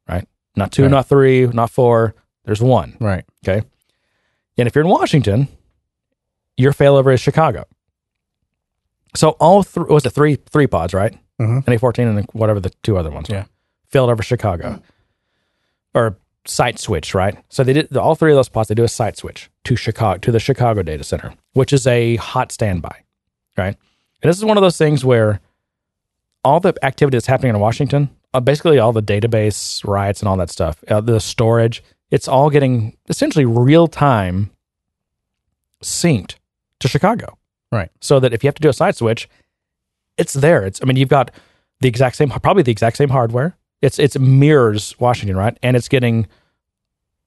right? 0.07 0.27
Not 0.55 0.71
two, 0.71 0.83
Right. 0.83 0.91
not 0.91 1.07
three, 1.09 1.47
not 1.47 1.71
four. 1.71 2.13
There's 2.45 2.61
one. 2.61 2.95
Right. 2.99 3.25
Okay. 3.45 3.65
And 4.57 4.67
if 4.67 4.75
you're 4.75 4.83
in 4.83 4.89
Washington, 4.91 5.47
your 6.57 6.73
failover 6.73 7.13
is 7.13 7.19
Chicago. 7.21 7.65
So 9.15 9.31
all 9.39 9.63
three 9.63 9.85
was 9.85 10.05
it 10.05 10.11
three 10.11 10.35
three 10.35 10.67
pods, 10.67 10.93
right? 10.93 11.17
Mhm. 11.39 11.67
NA 11.67 11.77
fourteen 11.77 12.07
and 12.07 12.25
whatever 12.33 12.59
the 12.59 12.71
two 12.83 12.97
other 12.97 13.11
ones. 13.11 13.29
were. 13.29 13.35
Yeah. 13.35 13.45
Failed 13.89 14.09
over 14.09 14.23
Chicago. 14.23 14.81
Or 15.93 16.17
site 16.45 16.79
switch, 16.79 17.13
right? 17.13 17.37
So 17.49 17.63
they 17.63 17.73
did 17.73 17.95
all 17.97 18.15
three 18.15 18.31
of 18.31 18.35
those 18.37 18.49
pods, 18.49 18.69
they 18.69 18.75
do 18.75 18.83
a 18.83 18.87
site 18.87 19.17
switch 19.17 19.49
to 19.65 19.75
Chicago 19.75 20.17
to 20.19 20.31
the 20.31 20.39
Chicago 20.39 20.81
data 20.81 21.03
center, 21.03 21.33
which 21.53 21.73
is 21.73 21.85
a 21.87 22.15
hot 22.17 22.51
standby. 22.51 22.95
Right. 23.57 23.75
And 24.23 24.29
this 24.29 24.37
is 24.37 24.45
one 24.45 24.57
of 24.57 24.61
those 24.61 24.77
things 24.77 25.03
where 25.03 25.39
all 26.43 26.59
the 26.59 26.73
activity 26.83 27.15
that's 27.17 27.27
happening 27.27 27.53
in 27.53 27.59
Washington, 27.59 28.09
uh, 28.33 28.39
basically 28.39 28.79
all 28.79 28.93
the 28.93 29.03
database 29.03 29.85
writes 29.87 30.21
and 30.21 30.29
all 30.29 30.37
that 30.37 30.49
stuff, 30.49 30.83
uh, 30.87 31.01
the 31.01 31.19
storage, 31.19 31.83
it's 32.09 32.27
all 32.27 32.49
getting 32.49 32.95
essentially 33.09 33.45
real 33.45 33.87
time 33.87 34.49
synced 35.83 36.35
to 36.81 36.87
Chicago. 36.87 37.37
Right. 37.71 37.89
So 38.01 38.19
that 38.19 38.33
if 38.33 38.43
you 38.43 38.47
have 38.47 38.55
to 38.55 38.61
do 38.61 38.69
a 38.69 38.73
site 38.73 38.95
switch, 38.95 39.29
it's 40.17 40.33
there. 40.33 40.65
It's 40.65 40.79
I 40.81 40.85
mean 40.85 40.97
you've 40.97 41.09
got 41.09 41.31
the 41.79 41.87
exact 41.87 42.15
same 42.17 42.29
probably 42.29 42.63
the 42.63 42.71
exact 42.71 42.97
same 42.97 43.09
hardware. 43.09 43.55
It's 43.81 43.97
it's 43.97 44.17
mirrors 44.19 44.95
Washington, 44.99 45.37
right? 45.37 45.57
And 45.63 45.75
it's 45.77 45.87
getting 45.87 46.27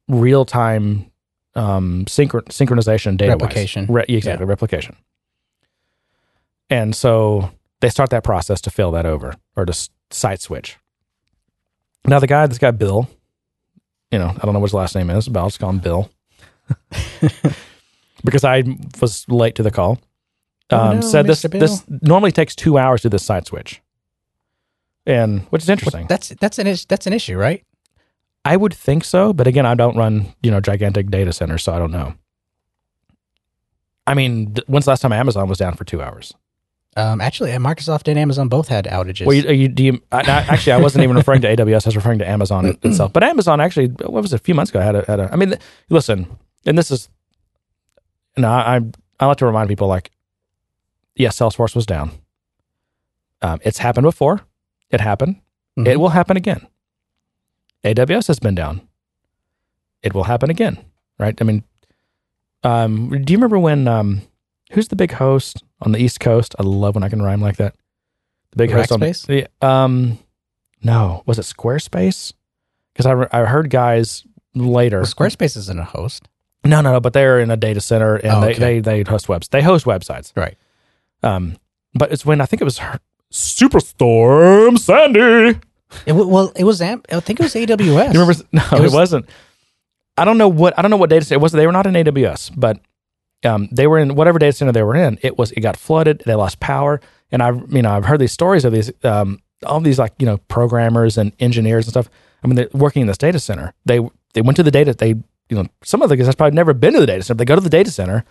real 0.08 0.44
time 0.44 1.10
um 1.54 2.04
synchron- 2.06 2.44
synchronization 2.46 3.16
data 3.16 3.32
Replication. 3.32 3.86
Re- 3.86 4.04
exactly, 4.08 4.46
replication. 4.46 4.96
And 6.70 6.94
so 6.94 7.50
they 7.80 7.88
start 7.88 8.10
that 8.10 8.24
process 8.24 8.60
to 8.62 8.70
fill 8.70 8.90
that 8.92 9.06
over 9.06 9.34
or 9.56 9.64
to 9.64 9.88
site 10.10 10.40
switch. 10.40 10.78
Now 12.06 12.18
the 12.18 12.26
guy, 12.26 12.46
this 12.46 12.58
guy 12.58 12.70
Bill, 12.70 13.08
you 14.10 14.18
know, 14.18 14.28
I 14.28 14.38
don't 14.44 14.52
know 14.52 14.60
what 14.60 14.68
his 14.68 14.74
last 14.74 14.94
name 14.94 15.10
is, 15.10 15.28
but 15.28 15.40
I'll 15.40 15.48
just 15.48 15.58
call 15.58 15.70
him 15.70 15.78
Bill 15.78 16.10
because 18.24 18.44
I 18.44 18.64
was 19.00 19.28
late 19.28 19.54
to 19.56 19.62
the 19.62 19.70
call. 19.70 19.98
Oh, 20.70 20.78
Um, 20.78 21.00
no, 21.00 21.06
said 21.06 21.26
this 21.26 21.42
Mr. 21.42 21.50
Bill. 21.50 21.60
this 21.60 21.84
normally 22.02 22.32
takes 22.32 22.54
two 22.56 22.78
hours 22.78 23.02
to 23.02 23.08
do 23.08 23.14
this 23.14 23.24
site 23.24 23.46
switch, 23.46 23.82
and 25.06 25.42
which 25.50 25.62
is 25.62 25.68
interesting. 25.68 26.06
That's 26.08 26.30
that's 26.40 26.58
an 26.58 26.66
is- 26.66 26.86
that's 26.86 27.06
an 27.06 27.12
issue, 27.12 27.36
right? 27.36 27.62
I 28.46 28.56
would 28.56 28.74
think 28.74 29.04
so, 29.04 29.32
but 29.32 29.46
again, 29.46 29.66
I 29.66 29.74
don't 29.74 29.96
run 29.96 30.34
you 30.42 30.50
know 30.50 30.60
gigantic 30.60 31.10
data 31.10 31.32
centers, 31.32 31.62
so 31.62 31.72
I 31.74 31.78
don't 31.78 31.92
know. 31.92 32.14
I 34.06 34.14
mean, 34.14 34.54
th- 34.54 34.66
when's 34.68 34.84
the 34.84 34.90
last 34.90 35.00
time 35.00 35.12
Amazon 35.12 35.48
was 35.48 35.58
down 35.58 35.74
for 35.74 35.84
two 35.84 36.02
hours? 36.02 36.34
Um, 36.96 37.20
actually, 37.20 37.52
uh, 37.52 37.58
Microsoft 37.58 38.06
and 38.08 38.18
Amazon 38.18 38.48
both 38.48 38.68
had 38.68 38.84
outages. 38.84 39.26
Well, 39.26 39.34
you, 39.34 39.50
you, 39.50 39.68
do 39.68 39.82
you, 39.82 40.02
I, 40.12 40.18
I- 40.20 40.46
actually, 40.52 40.74
I 40.74 40.76
wasn't 40.80 41.04
even 41.04 41.16
referring 41.16 41.40
to 41.42 41.48
AWS. 41.56 41.86
I 41.86 41.88
was 41.88 41.96
referring 41.96 42.18
to 42.20 42.28
Amazon 42.28 42.66
itself. 42.82 43.12
But 43.12 43.24
Amazon 43.24 43.60
actually, 43.60 43.88
what 43.88 44.12
was 44.22 44.32
it? 44.32 44.36
A 44.40 44.44
few 44.44 44.54
months 44.54 44.70
ago, 44.70 44.80
had 44.80 44.94
a, 44.94 45.04
had 45.06 45.20
a 45.20 45.30
I 45.32 45.36
mean, 45.36 45.54
listen, 45.88 46.26
and 46.66 46.76
this 46.78 46.90
is, 46.90 47.08
no, 48.36 48.48
I, 48.50 48.76
I, 48.76 48.80
I 49.20 49.26
like 49.26 49.36
to 49.38 49.46
remind 49.46 49.68
people 49.68 49.86
like, 49.88 50.10
yes, 51.16 51.38
Salesforce 51.38 51.74
was 51.76 51.86
down. 51.86 52.10
Um, 53.42 53.60
it's 53.62 53.78
happened 53.78 54.04
before. 54.04 54.40
It 54.90 55.00
happened. 55.00 55.40
Mhm. 55.78 55.86
It 55.86 56.00
will 56.00 56.10
happen 56.10 56.36
again. 56.36 56.66
AWS 57.84 58.28
has 58.28 58.38
been 58.38 58.54
down. 58.54 58.80
It 60.02 60.14
will 60.14 60.24
happen 60.24 60.50
again. 60.50 60.78
Right. 61.18 61.36
I 61.40 61.44
mean, 61.44 61.62
um, 62.62 63.10
do 63.24 63.32
you 63.32 63.36
remember 63.36 63.58
when, 63.58 63.86
um, 63.86 64.22
who's 64.72 64.88
the 64.88 64.96
big 64.96 65.12
host 65.12 65.62
on 65.80 65.92
the 65.92 65.98
East 65.98 66.18
Coast? 66.20 66.54
I 66.58 66.62
love 66.62 66.94
when 66.94 67.04
I 67.04 67.08
can 67.08 67.22
rhyme 67.22 67.40
like 67.40 67.56
that. 67.58 67.74
The 68.50 68.56
big 68.56 68.70
host 68.70 68.90
on 68.92 69.00
the, 69.26 69.46
um, 69.60 70.18
no, 70.82 71.22
was 71.26 71.38
it 71.38 71.42
Squarespace? 71.42 72.32
Because 72.92 73.06
I, 73.06 73.12
re- 73.12 73.26
I 73.32 73.40
heard 73.44 73.68
guys 73.70 74.24
later. 74.54 74.98
Well, 74.98 75.06
Squarespace 75.06 75.56
isn't 75.56 75.78
a 75.78 75.84
host, 75.84 76.28
No, 76.64 76.80
no, 76.80 76.92
no, 76.92 77.00
but 77.00 77.12
they're 77.12 77.40
in 77.40 77.50
a 77.50 77.56
data 77.56 77.80
center 77.80 78.16
and 78.16 78.32
Oh, 78.32 78.40
they, 78.40 78.50
okay. 78.52 78.80
they, 78.80 79.02
they 79.02 79.10
host 79.10 79.28
webs. 79.28 79.48
They 79.48 79.62
host 79.62 79.84
websites. 79.86 80.32
right? 80.36 80.56
Um, 81.22 81.56
but 81.94 82.10
it's 82.12 82.24
when 82.24 82.40
I 82.40 82.46
think 82.46 82.60
it 82.62 82.64
was 82.64 82.78
her- 82.78 83.00
Superstorm 83.32 84.78
Sandy. 84.78 85.58
It, 86.06 86.08
w- 86.08 86.26
well, 86.28 86.52
it 86.56 86.64
was 86.64 86.80
Am- 86.80 87.02
I 87.12 87.20
think 87.20 87.40
it 87.40 87.42
was 87.42 87.54
AWS. 87.54 88.14
You 88.14 88.20
remember? 88.20 88.34
No, 88.52 88.62
it, 88.72 88.80
was- 88.82 88.92
was, 88.92 89.12
not 89.12 89.24
I 90.16 90.24
don't 90.24 90.38
know 90.38 90.48
what 90.48 90.78
I 90.78 90.82
don't 90.82 90.90
know 90.90 90.96
what 90.96 91.10
data 91.10 91.24
center 91.24 91.38
it 91.38 91.42
was. 91.42 91.52
They 91.52 91.66
were 91.66 91.72
not 91.72 91.86
in 91.86 91.94
AWS, 91.94 92.52
but 92.56 92.78
um, 93.44 93.68
they 93.72 93.86
were 93.86 93.98
in 93.98 94.14
whatever 94.14 94.38
data 94.38 94.52
center 94.52 94.72
they 94.72 94.82
were 94.82 94.94
in. 94.96 95.18
It 95.22 95.36
was 95.38 95.50
it 95.52 95.60
got 95.60 95.76
flooded. 95.76 96.22
They 96.24 96.34
lost 96.34 96.60
power, 96.60 97.00
and 97.32 97.42
I 97.42 97.50
you 97.50 97.82
know 97.82 97.90
I've 97.90 98.04
heard 98.04 98.20
these 98.20 98.32
stories 98.32 98.64
of 98.64 98.72
these 98.72 98.92
um, 99.04 99.40
all 99.66 99.80
these 99.80 99.98
like 99.98 100.12
you 100.18 100.26
know 100.26 100.38
programmers 100.48 101.18
and 101.18 101.32
engineers 101.40 101.86
and 101.86 101.92
stuff. 101.92 102.08
I 102.42 102.46
mean, 102.46 102.56
they're 102.56 102.68
working 102.72 103.00
in 103.02 103.08
this 103.08 103.18
data 103.18 103.38
center. 103.40 103.72
They 103.86 104.00
they 104.34 104.40
went 104.42 104.56
to 104.56 104.62
the 104.62 104.70
data. 104.70 104.94
They 104.94 105.16
you 105.48 105.56
know 105.56 105.66
some 105.82 106.02
of 106.02 106.08
the 106.08 106.16
guys 106.16 106.26
have 106.26 106.36
probably 106.36 106.54
never 106.56 106.72
been 106.74 106.94
to 106.94 107.00
the 107.00 107.06
data 107.06 107.22
center. 107.22 107.38
They 107.38 107.44
go 107.44 107.54
to 107.54 107.60
the 107.60 107.70
data 107.70 107.90
center. 107.90 108.24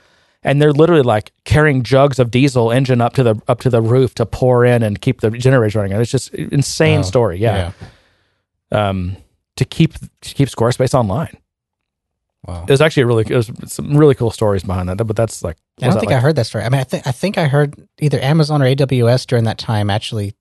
And 0.46 0.62
they're 0.62 0.74
literally 0.74 1.04
like 1.04 1.32
carrying 1.46 1.84
jugs 1.84 2.20
of 2.20 2.30
diesel 2.30 2.70
engine 2.70 3.00
up 3.00 3.14
to 3.14 3.24
the 3.24 3.42
up 3.48 3.62
to 3.62 3.70
the 3.70 3.82
roof 3.82 4.14
to 4.16 4.26
pour 4.26 4.66
in 4.66 4.84
and 4.84 5.00
keep 5.00 5.22
the 5.22 5.32
generators 5.32 5.74
running. 5.74 5.94
It's 5.94 6.12
just 6.12 6.34
insane 6.34 7.00
Oh, 7.00 7.04
story. 7.04 7.38
yeah 7.40 7.72
um, 8.74 9.16
to 9.56 9.64
keep 9.64 9.94
to 9.94 10.34
keep 10.34 10.50
Squarespace 10.50 10.94
online. 10.94 11.38
Wow. 12.46 12.64
It 12.68 12.72
was 12.72 12.82
actually 12.82 13.04
a 13.04 13.06
really 13.06 13.24
it 13.30 13.36
was 13.38 13.52
some 13.68 13.96
really 13.96 14.16
cool 14.16 14.32
stories 14.32 14.64
behind 14.64 14.90
that. 14.90 14.98
But 14.98 15.16
that's 15.16 15.44
like 15.46 15.56
I 15.82 15.88
don't 15.88 16.00
think 16.00 16.12
I 16.12 16.20
heard 16.20 16.36
that 16.36 16.46
story. 16.46 16.66
I 16.66 16.70
mean, 16.70 16.82
I 16.82 16.84
think 16.84 17.08
I 17.08 17.14
think 17.14 17.38
I 17.38 17.48
heard 17.48 17.76
either 18.00 18.20
Amazon 18.20 18.62
or 18.62 18.66
AWS 18.66 19.26
during 19.28 19.46
that 19.46 19.58
time 19.58 19.90
actually 19.90 20.36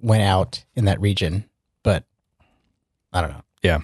went 0.00 0.24
out 0.24 0.64
in 0.74 0.86
that 0.86 1.00
region, 1.00 1.44
but 1.84 2.02
I 3.12 3.20
don't 3.20 3.30
know. 3.30 3.42
Yeah. 3.62 3.78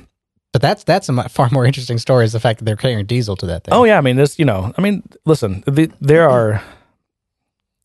But 0.52 0.62
that's 0.62 0.82
that's 0.82 1.08
a 1.08 1.28
far 1.28 1.48
more 1.52 1.64
interesting 1.64 1.98
story 1.98 2.24
is 2.24 2.32
the 2.32 2.40
fact 2.40 2.58
that 2.58 2.64
they're 2.64 2.76
carrying 2.76 3.06
diesel 3.06 3.36
to 3.36 3.46
that 3.46 3.64
thing. 3.64 3.74
Oh 3.74 3.84
yeah, 3.84 3.98
I 3.98 4.00
mean 4.00 4.16
this. 4.16 4.38
You 4.38 4.44
know, 4.44 4.72
I 4.76 4.80
mean, 4.80 5.02
listen, 5.24 5.62
the, 5.66 5.92
there 6.00 6.28
are, 6.28 6.62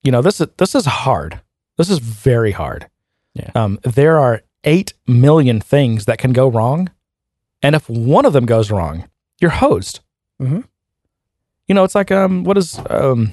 you 0.04 0.12
know, 0.12 0.22
this 0.22 0.42
is 0.42 0.48
this 0.58 0.74
is 0.74 0.86
hard. 0.86 1.42
This 1.78 1.90
is 1.90 2.00
very 2.00 2.52
hard. 2.52 2.90
Yeah. 3.36 3.52
Um, 3.54 3.80
there 3.84 4.18
are 4.18 4.42
eight 4.64 4.94
million 5.06 5.62
things 5.62 6.06
that 6.06 6.18
can 6.18 6.34
go 6.34 6.48
wrong, 6.48 6.90
and 7.62 7.76
if 7.76 7.88
one 7.88 8.26
of 8.26 8.34
them 8.34 8.48
goes 8.48 8.72
wrong, 8.72 9.08
you're 9.40 9.52
hosed. 9.52 10.00
Mm-hmm. 10.42 10.62
You 11.68 11.76
know, 11.76 11.84
it's 11.84 11.96
like 11.96 12.12
um, 12.12 12.46
what 12.46 12.58
is 12.58 12.80
um, 12.90 13.32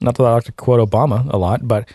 not 0.00 0.14
that 0.16 0.24
I 0.24 0.34
like 0.34 0.44
to 0.44 0.52
quote 0.52 0.88
Obama 0.88 1.28
a 1.32 1.36
lot, 1.36 1.66
but 1.66 1.88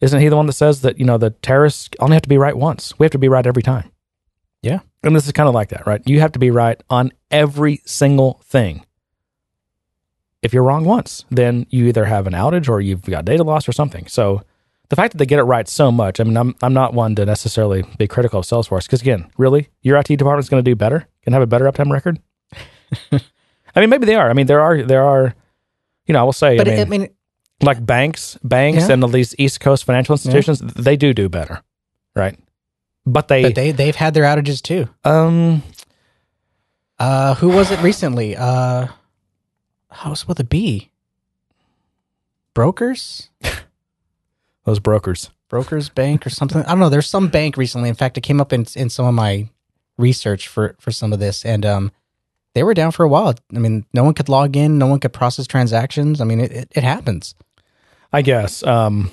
isn't 0.00 0.20
he 0.20 0.28
the 0.28 0.36
one 0.36 0.46
that 0.46 0.54
says 0.54 0.80
that 0.82 0.98
you 0.98 1.04
know 1.04 1.18
the 1.18 1.30
terrorists 1.30 1.90
only 2.00 2.14
have 2.14 2.22
to 2.22 2.28
be 2.30 2.38
right 2.38 2.56
once? 2.56 2.98
We 2.98 3.04
have 3.04 3.12
to 3.12 3.18
be 3.18 3.28
right 3.28 3.46
every 3.46 3.62
time. 3.62 3.90
Yeah. 4.62 4.80
And 5.04 5.16
this 5.16 5.26
is 5.26 5.32
kind 5.32 5.48
of 5.48 5.54
like 5.54 5.70
that, 5.70 5.86
right? 5.86 6.00
You 6.06 6.20
have 6.20 6.32
to 6.32 6.38
be 6.38 6.50
right 6.50 6.80
on 6.88 7.10
every 7.30 7.80
single 7.84 8.40
thing. 8.44 8.84
If 10.42 10.52
you're 10.52 10.62
wrong 10.62 10.84
once, 10.84 11.24
then 11.30 11.66
you 11.70 11.86
either 11.86 12.04
have 12.04 12.26
an 12.26 12.32
outage 12.32 12.68
or 12.68 12.80
you've 12.80 13.02
got 13.02 13.24
data 13.24 13.42
loss 13.44 13.68
or 13.68 13.72
something. 13.72 14.06
So 14.06 14.42
the 14.88 14.96
fact 14.96 15.12
that 15.12 15.18
they 15.18 15.26
get 15.26 15.38
it 15.38 15.44
right 15.44 15.66
so 15.68 15.90
much, 15.92 16.20
I 16.20 16.24
mean, 16.24 16.36
I'm, 16.36 16.54
I'm 16.62 16.74
not 16.74 16.94
one 16.94 17.14
to 17.16 17.24
necessarily 17.24 17.84
be 17.98 18.06
critical 18.06 18.40
of 18.40 18.44
Salesforce 18.44 18.84
because, 18.86 19.00
again, 19.00 19.30
really, 19.38 19.68
your 19.82 19.96
IT 19.98 20.08
department's 20.08 20.48
going 20.48 20.62
to 20.64 20.70
do 20.70 20.74
better, 20.76 21.06
can 21.22 21.32
have 21.32 21.42
a 21.42 21.46
better 21.46 21.64
uptime 21.70 21.90
record. 21.92 22.20
I 23.12 23.80
mean, 23.80 23.88
maybe 23.90 24.06
they 24.06 24.16
are. 24.16 24.28
I 24.28 24.32
mean, 24.34 24.46
there 24.46 24.60
are, 24.60 24.82
there 24.82 25.04
are, 25.04 25.34
you 26.06 26.12
know, 26.12 26.20
I 26.20 26.22
will 26.24 26.32
say, 26.32 26.58
but 26.58 26.68
I, 26.68 26.72
mean, 26.72 26.80
I 26.80 26.84
mean, 26.84 27.08
like 27.62 27.84
banks, 27.84 28.36
banks, 28.44 28.88
Yeah. 28.88 28.94
and 28.94 29.12
these 29.12 29.34
East 29.38 29.60
Coast 29.60 29.84
financial 29.84 30.12
institutions, 30.12 30.58
they 30.60 30.96
do 30.96 31.14
do 31.14 31.28
better, 31.28 31.62
right? 32.14 32.38
But 33.04 33.28
they, 33.28 33.42
but 33.42 33.54
they 33.54 33.72
they've 33.72 33.96
had 33.96 34.14
their 34.14 34.24
outages 34.24 34.62
too. 34.62 34.88
um, 35.04 35.62
Uh, 36.98 37.34
who 37.34 37.48
was 37.48 37.70
it 37.72 37.80
recently? 37.82 38.36
Uh, 38.36 38.86
how 39.90 40.10
was 40.10 40.22
it 40.22 40.28
with 40.28 40.38
a 40.40 40.44
B? 40.44 40.90
Brokers, 42.54 43.30
those 44.64 44.78
brokers. 44.78 45.30
Brokers 45.48 45.88
Bank 45.90 46.26
or 46.26 46.30
something. 46.30 46.62
I 46.62 46.68
don't 46.68 46.78
know. 46.78 46.88
There's 46.88 47.08
some 47.10 47.28
bank 47.28 47.56
recently. 47.58 47.88
In 47.90 47.94
fact, 47.94 48.16
it 48.16 48.22
came 48.22 48.40
up 48.40 48.52
in 48.52 48.66
in 48.74 48.88
some 48.88 49.04
of 49.06 49.14
my 49.14 49.48
research 49.98 50.48
for 50.48 50.76
for 50.78 50.90
some 50.90 51.12
of 51.12 51.18
this, 51.18 51.44
and 51.44 51.66
um, 51.66 51.92
they 52.54 52.62
were 52.62 52.72
down 52.74 52.92
for 52.92 53.04
a 53.04 53.08
while. 53.08 53.34
I 53.54 53.58
mean, 53.58 53.84
no 53.92 54.02
one 54.04 54.14
could 54.14 54.28
log 54.30 54.56
in, 54.56 54.78
no 54.78 54.86
one 54.86 55.00
could 55.00 55.12
process 55.12 55.46
transactions. 55.46 56.20
I 56.20 56.24
mean, 56.24 56.40
it 56.40 56.52
it, 56.52 56.68
it 56.74 56.84
happens. 56.84 57.34
I 58.12 58.22
guess. 58.22 58.62
Um, 58.62 59.10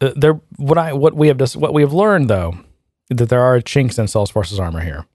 there, 0.00 0.40
what 0.56 0.78
I 0.78 0.92
what 0.92 1.14
we 1.14 1.28
have 1.28 1.36
dis- 1.38 1.56
what 1.56 1.72
we 1.74 1.82
have 1.82 1.92
learned 1.92 2.28
though, 2.28 2.58
that 3.10 3.28
there 3.28 3.42
are 3.42 3.60
chinks 3.60 3.98
in 3.98 4.06
Salesforce's 4.06 4.58
armor 4.58 4.80
here. 4.80 5.06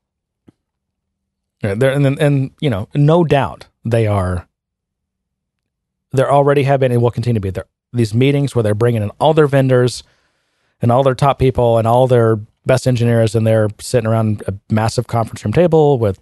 There 1.62 1.92
and 1.92 2.06
then- 2.06 2.18
and 2.20 2.52
you 2.60 2.70
know, 2.70 2.88
no 2.94 3.24
doubt 3.24 3.68
they 3.84 4.06
are. 4.08 4.48
There 6.12 6.32
already 6.32 6.64
have 6.64 6.80
been 6.80 6.92
and 6.92 7.02
will 7.02 7.12
continue 7.12 7.36
to 7.40 7.42
be 7.42 7.50
there 7.50 7.66
these 7.92 8.14
meetings 8.14 8.54
where 8.56 8.62
they're 8.64 8.76
bringing 8.76 9.02
in 9.02 9.10
all 9.20 9.34
their 9.34 9.48
vendors 9.48 10.04
and 10.82 10.92
all 10.92 11.02
their 11.04 11.16
top 11.16 11.40
people 11.40 11.78
and 11.78 11.88
all 11.88 12.08
their 12.08 12.36
best 12.66 12.88
engineers, 12.88 13.36
and 13.36 13.48
they're 13.48 13.70
sitting 13.80 14.08
around 14.08 14.44
a 14.48 14.54
massive 14.74 15.08
conference 15.08 15.44
room 15.46 15.54
table 15.54 15.98
with 15.98 16.20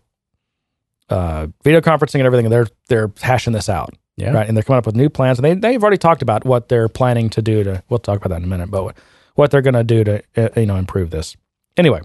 uh, 1.09 1.47
video 1.63 1.81
conferencing 1.81 2.15
and 2.15 2.23
everything, 2.25 2.45
and 2.45 2.53
they're 2.53 2.67
they're 2.87 3.11
hashing 3.21 3.53
this 3.53 3.67
out 3.69 3.93
Yeah. 4.15 4.31
right? 4.31 4.47
And 4.47 4.55
they're 4.55 4.63
coming 4.63 4.77
up 4.77 4.85
with 4.85 4.95
new 4.95 5.09
plans, 5.09 5.39
and 5.39 5.45
they 5.45 5.53
they've 5.55 5.81
already 5.81 5.97
talked 5.97 6.21
about 6.21 6.45
what 6.45 6.69
they're 6.69 6.89
planning 6.89 7.29
to 7.31 7.41
do 7.41 7.63
to. 7.63 7.83
We'll 7.89 7.99
talk 7.99 8.17
about 8.17 8.29
that 8.29 8.37
in 8.37 8.43
a 8.43 8.47
minute, 8.47 8.69
but 8.69 8.83
what, 8.83 8.97
what 9.35 9.51
they're 9.51 9.61
going 9.61 9.73
to 9.73 9.83
do 9.83 10.03
to 10.03 10.23
uh, 10.37 10.49
you 10.55 10.65
know 10.67 10.75
improve 10.75 11.09
this. 11.09 11.35
Anyway, 11.77 12.01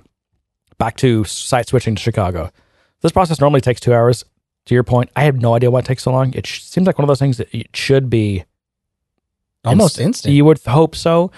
back 0.79 0.97
to 0.99 1.25
site 1.25 1.69
switching 1.69 1.95
to 1.95 2.03
Chicago. 2.03 2.51
This 3.03 3.13
process 3.13 3.41
normally 3.41 3.61
takes 3.61 3.81
two 3.81 3.93
hours. 3.95 4.25
To 4.67 4.75
your 4.75 4.85
point, 4.85 5.11
I 5.17 5.25
have 5.25 5.41
no 5.41 5.55
idea 5.55 5.71
why 5.71 5.79
it 5.79 5.87
takes 5.87 6.03
so 6.03 6.13
long. 6.13 6.35
It 6.35 6.47
sh- 6.47 6.63
seems 6.63 6.87
like 6.87 6.99
one 6.99 7.05
of 7.05 7.09
those 7.09 7.19
things 7.19 7.39
that 7.39 7.49
it 7.55 7.75
should 7.75 8.11
be 8.11 8.45
Almost 9.65 9.99
inst- 9.99 10.07
instant. 10.07 10.35
You 10.35 10.45
would 10.45 10.61
hope 10.65 10.95
so. 10.95 11.31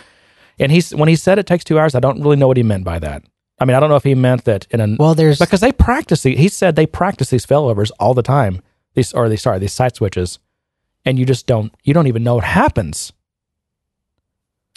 And 0.59 0.71
he's 0.71 0.95
when 0.95 1.09
he 1.09 1.17
said 1.17 1.39
it 1.39 1.47
takes 1.47 1.65
two 1.65 1.79
hours, 1.79 1.95
I 1.95 2.01
don't 2.01 2.21
really 2.21 2.37
know 2.37 2.49
what 2.49 2.57
he 2.57 2.63
meant 2.63 2.85
by 2.85 2.99
that. 2.99 3.23
I 3.59 3.65
mean, 3.65 3.77
I 3.77 3.81
don't 3.81 3.89
know 3.89 3.97
if 3.97 4.05
he 4.05 4.15
meant 4.15 4.45
that 4.45 4.67
in 4.71 4.81
a 4.81 4.97
well, 4.99 5.15
there's 5.15 5.39
because 5.39 5.61
they 5.61 5.73
practice. 5.73 6.23
The, 6.23 6.35
he 6.37 6.49
said 6.49 6.77
they 6.77 6.87
practice 6.87 7.31
these 7.31 7.47
failovers 7.47 7.91
all 7.99 8.15
the 8.15 8.23
time. 8.23 8.63
These 8.95 9.13
or 9.13 9.29
they 9.29 9.37
sorry 9.37 9.59
these 9.59 9.73
site 9.73 9.97
switches, 9.97 10.39
and 11.05 11.19
you 11.19 11.25
just 11.27 11.47
don't 11.47 11.73
you 11.85 11.95
don't 11.95 12.07
even 12.07 12.23
know 12.23 12.37
what 12.37 12.45
happens. 12.45 13.13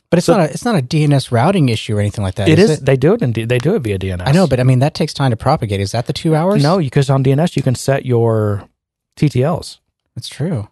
but 0.09 0.17
it's 0.19 0.25
so- 0.27 0.37
not 0.37 0.49
a 0.49 0.51
it's 0.53 0.65
not 0.65 0.75
a 0.75 0.81
DNS 0.81 1.31
routing 1.31 1.69
issue 1.69 1.95
or 1.97 1.99
anything 1.99 2.23
like 2.23 2.35
that. 2.35 2.47
it 2.49 2.59
is. 2.59 2.69
it? 2.71 2.85
They 2.85 2.95
do 2.97 3.13
it 3.13 3.21
and 3.21 3.33
they 3.33 3.57
do 3.57 3.75
it 3.75 3.79
via 3.81 3.97
DNS. 3.99 4.23
I 4.27 4.31
know, 4.31 4.47
but 4.47 4.59
I 4.59 4.63
mean 4.63 4.79
that 4.79 4.93
takes 4.93 5.13
time 5.13 5.31
to 5.31 5.37
propagate. 5.37 5.79
Is 5.81 5.91
that 5.93 6.07
the 6.07 6.13
two 6.13 6.35
hours? 6.35 6.61
no, 6.63 6.77
because 6.79 7.09
on 7.09 7.23
DNS 7.23 7.55
you 7.55 7.63
can 7.63 7.75
set 7.75 8.05
your 8.05 8.67
TTLs. 9.17 9.79
it's 10.15 10.29
true. 10.29 10.67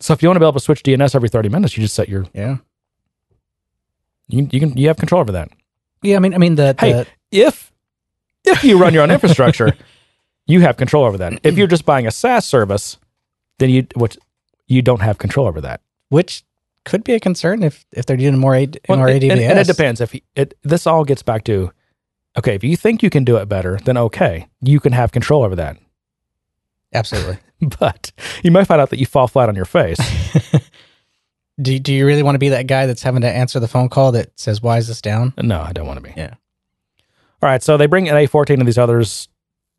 So 0.00 0.12
if 0.12 0.22
you 0.22 0.28
want 0.28 0.36
to 0.36 0.40
be 0.40 0.44
able 0.46 0.52
to 0.54 0.60
switch 0.60 0.82
DNS 0.82 1.14
every 1.14 1.28
thirty 1.30 1.48
minutes, 1.48 1.76
you 1.76 1.82
just 1.82 1.94
set 1.94 2.08
your 2.08 2.26
Yeah. 2.34 2.58
you, 4.28 4.48
you 4.50 4.60
can 4.60 4.76
you 4.76 4.88
have 4.88 4.96
control 4.98 5.20
over 5.20 5.32
that. 5.32 5.50
Yeah. 6.02 6.16
I 6.16 6.18
mean, 6.20 6.34
I 6.34 6.38
mean 6.38 6.54
the, 6.56 6.74
Hey, 6.78 7.06
if 7.30 7.72
if 8.44 8.62
you 8.62 8.78
run 8.78 8.92
your 8.94 9.02
own 9.02 9.10
infrastructure, 9.10 9.74
you 10.46 10.60
have 10.60 10.76
control 10.76 11.04
over 11.04 11.18
that. 11.18 11.40
If 11.42 11.56
you're 11.56 11.66
just 11.66 11.84
buying 11.86 12.06
a 12.06 12.10
SaaS 12.10 12.44
service, 12.44 12.98
then 13.58 13.70
you 13.70 13.86
which 13.94 14.18
you 14.66 14.82
don't 14.82 15.02
have 15.02 15.18
control 15.18 15.46
over 15.46 15.60
that. 15.60 15.80
which 16.08 16.42
could 16.84 17.02
be 17.02 17.14
a 17.14 17.20
concern 17.20 17.62
if 17.64 17.84
if 17.92 18.06
they're 18.06 18.16
doing 18.16 18.38
more 18.38 18.54
A, 18.54 18.68
Well, 18.88 18.98
more 18.98 19.08
and, 19.08 19.24
and 19.24 19.58
it 19.58 19.66
depends. 19.66 20.00
If 20.00 20.14
it 20.36 20.54
this 20.62 20.86
all 20.86 21.04
gets 21.04 21.22
back 21.22 21.42
to 21.44 21.72
okay, 22.38 22.54
if 22.54 22.62
you 22.62 22.76
think 22.76 23.02
you 23.02 23.10
can 23.10 23.24
do 23.24 23.36
it 23.38 23.48
better, 23.48 23.78
then 23.84 23.96
okay, 23.96 24.46
you 24.62 24.78
can 24.78 24.92
have 24.92 25.10
control 25.10 25.42
over 25.42 25.56
that. 25.56 25.76
Absolutely. 26.94 27.38
But 27.80 28.12
you 28.44 28.50
might 28.50 28.64
find 28.66 28.82
out 28.82 28.90
that 28.90 28.98
you 28.98 29.06
fall 29.06 29.28
flat 29.28 29.48
on 29.48 29.56
your 29.56 29.64
face. 29.64 29.98
do 31.60 31.78
Do 31.78 31.94
you 31.94 32.06
really 32.06 32.22
want 32.22 32.34
to 32.34 32.38
be 32.38 32.50
that 32.50 32.66
guy 32.66 32.84
that's 32.84 33.02
having 33.02 33.22
to 33.22 33.28
answer 33.30 33.58
the 33.58 33.66
phone 33.66 33.88
call 33.88 34.12
that 34.12 34.38
says, 34.38 34.60
"Why 34.60 34.76
is 34.76 34.88
this 34.88 35.00
down?" 35.00 35.32
no, 35.42 35.62
I 35.62 35.72
don't 35.72 35.86
want 35.86 35.96
to 35.96 36.02
be. 36.02 36.12
Yeah. 36.16 36.34
All 37.42 37.48
right, 37.48 37.62
so 37.62 37.76
they 37.78 37.86
bring 37.86 38.08
an 38.10 38.14
A14 38.14 38.58
and 38.58 38.66
these 38.68 38.76
others 38.78 39.28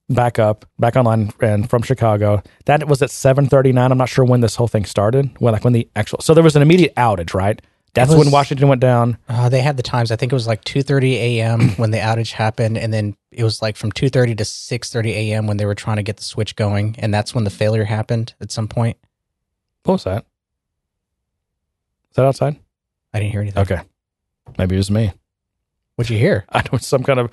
back 0.09 0.39
up, 0.39 0.65
back 0.79 0.95
online, 0.95 1.31
and 1.41 1.69
from 1.69 1.81
Chicago. 1.81 2.41
That 2.65 2.87
was 2.87 3.01
at 3.01 3.09
7:39. 3.09 3.91
I'm 3.91 3.97
not 3.97 4.09
sure 4.09 4.25
when 4.25 4.41
this 4.41 4.55
whole 4.55 4.67
thing 4.67 4.85
started. 4.85 5.29
When 5.39 5.53
like 5.53 5.63
when 5.63 5.73
the 5.73 5.87
actual 5.95 6.19
so 6.21 6.33
there 6.33 6.43
was 6.43 6.55
an 6.55 6.61
immediate 6.61 6.95
outage, 6.95 7.33
right? 7.33 7.61
That's 7.93 8.09
was- 8.09 8.19
when 8.19 8.31
Washington 8.31 8.67
went 8.67 8.81
down. 8.81 9.17
Uh, 9.27 9.49
they 9.49 9.61
had 9.61 9.75
the 9.77 9.83
times. 9.83 10.11
I 10.11 10.15
think 10.15 10.31
it 10.31 10.35
was 10.35 10.47
like 10.47 10.63
two 10.63 10.83
thirty 10.83 11.15
a.m. 11.17 11.69
when 11.77 11.91
the 11.91 11.97
outage 11.97 12.31
happened, 12.31 12.77
and 12.77 12.93
then 12.93 13.15
it 13.31 13.43
was 13.43 13.61
like 13.61 13.75
from 13.75 13.91
two 13.91 14.09
thirty 14.09 14.35
to 14.35 14.45
six 14.45 14.91
thirty 14.91 15.11
a.m. 15.11 15.47
when 15.47 15.57
they 15.57 15.65
were 15.65 15.75
trying 15.75 15.97
to 15.97 16.03
get 16.03 16.17
the 16.17 16.23
switch 16.23 16.55
going, 16.55 16.95
and 16.99 17.13
that's 17.13 17.33
when 17.33 17.43
the 17.43 17.49
failure 17.49 17.85
happened 17.85 18.33
at 18.39 18.51
some 18.51 18.67
point. 18.67 18.97
What 19.83 19.93
was 19.93 20.03
that? 20.03 20.25
Is 22.11 22.15
that 22.15 22.25
outside? 22.25 22.57
I 23.13 23.19
didn't 23.19 23.31
hear 23.31 23.41
anything. 23.41 23.61
Okay, 23.61 23.81
maybe 24.57 24.75
it 24.75 24.79
was 24.79 24.91
me. 24.91 25.11
What'd 25.95 26.09
you 26.11 26.19
hear? 26.19 26.45
I 26.51 26.61
don't 26.61 26.83
some 26.83 27.03
kind 27.03 27.19
of 27.19 27.31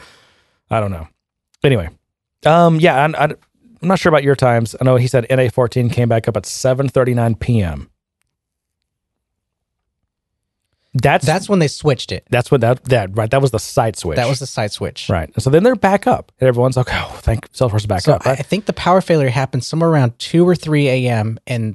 I 0.70 0.80
don't 0.80 0.92
know. 0.92 1.08
Anyway, 1.62 1.90
um, 2.46 2.80
yeah, 2.80 2.96
I, 2.96 3.24
I, 3.24 3.24
I'm 3.24 3.88
not 3.88 3.98
sure 3.98 4.10
about 4.10 4.22
your 4.22 4.36
times. 4.36 4.74
I 4.80 4.84
know 4.84 4.96
he 4.96 5.06
said 5.06 5.26
NA14 5.28 5.92
came 5.92 6.08
back 6.08 6.28
up 6.28 6.36
at 6.36 6.44
7:39 6.44 7.38
p.m. 7.40 7.90
That's 10.96 11.26
That's 11.26 11.48
when 11.48 11.58
they 11.58 11.66
switched 11.66 12.12
it. 12.12 12.24
that's 12.30 12.52
what 12.52 12.60
that 12.60 12.84
that 12.84 13.16
right. 13.16 13.28
That 13.28 13.42
was 13.42 13.50
the 13.50 13.58
site 13.58 13.96
switch. 13.96 14.14
That 14.16 14.28
was 14.28 14.38
the 14.38 14.46
site 14.46 14.70
switch. 14.70 15.08
right. 15.08 15.28
So 15.42 15.50
then 15.50 15.64
they're 15.64 15.74
back 15.74 16.06
up, 16.06 16.30
and 16.40 16.46
everyone's 16.46 16.76
like, 16.76 16.86
"Oh, 16.92 17.18
thank 17.20 17.50
Salesforce 17.52 17.78
is 17.78 17.86
back 17.86 18.02
So 18.02 18.12
up." 18.12 18.24
I, 18.24 18.30
Right? 18.30 18.38
I 18.38 18.42
think 18.42 18.66
the 18.66 18.72
power 18.72 19.00
failure 19.00 19.28
happened 19.28 19.64
somewhere 19.64 19.90
around 19.90 20.16
two 20.20 20.46
or 20.48 20.54
three 20.54 20.86
a.m. 20.88 21.38
and 21.48 21.74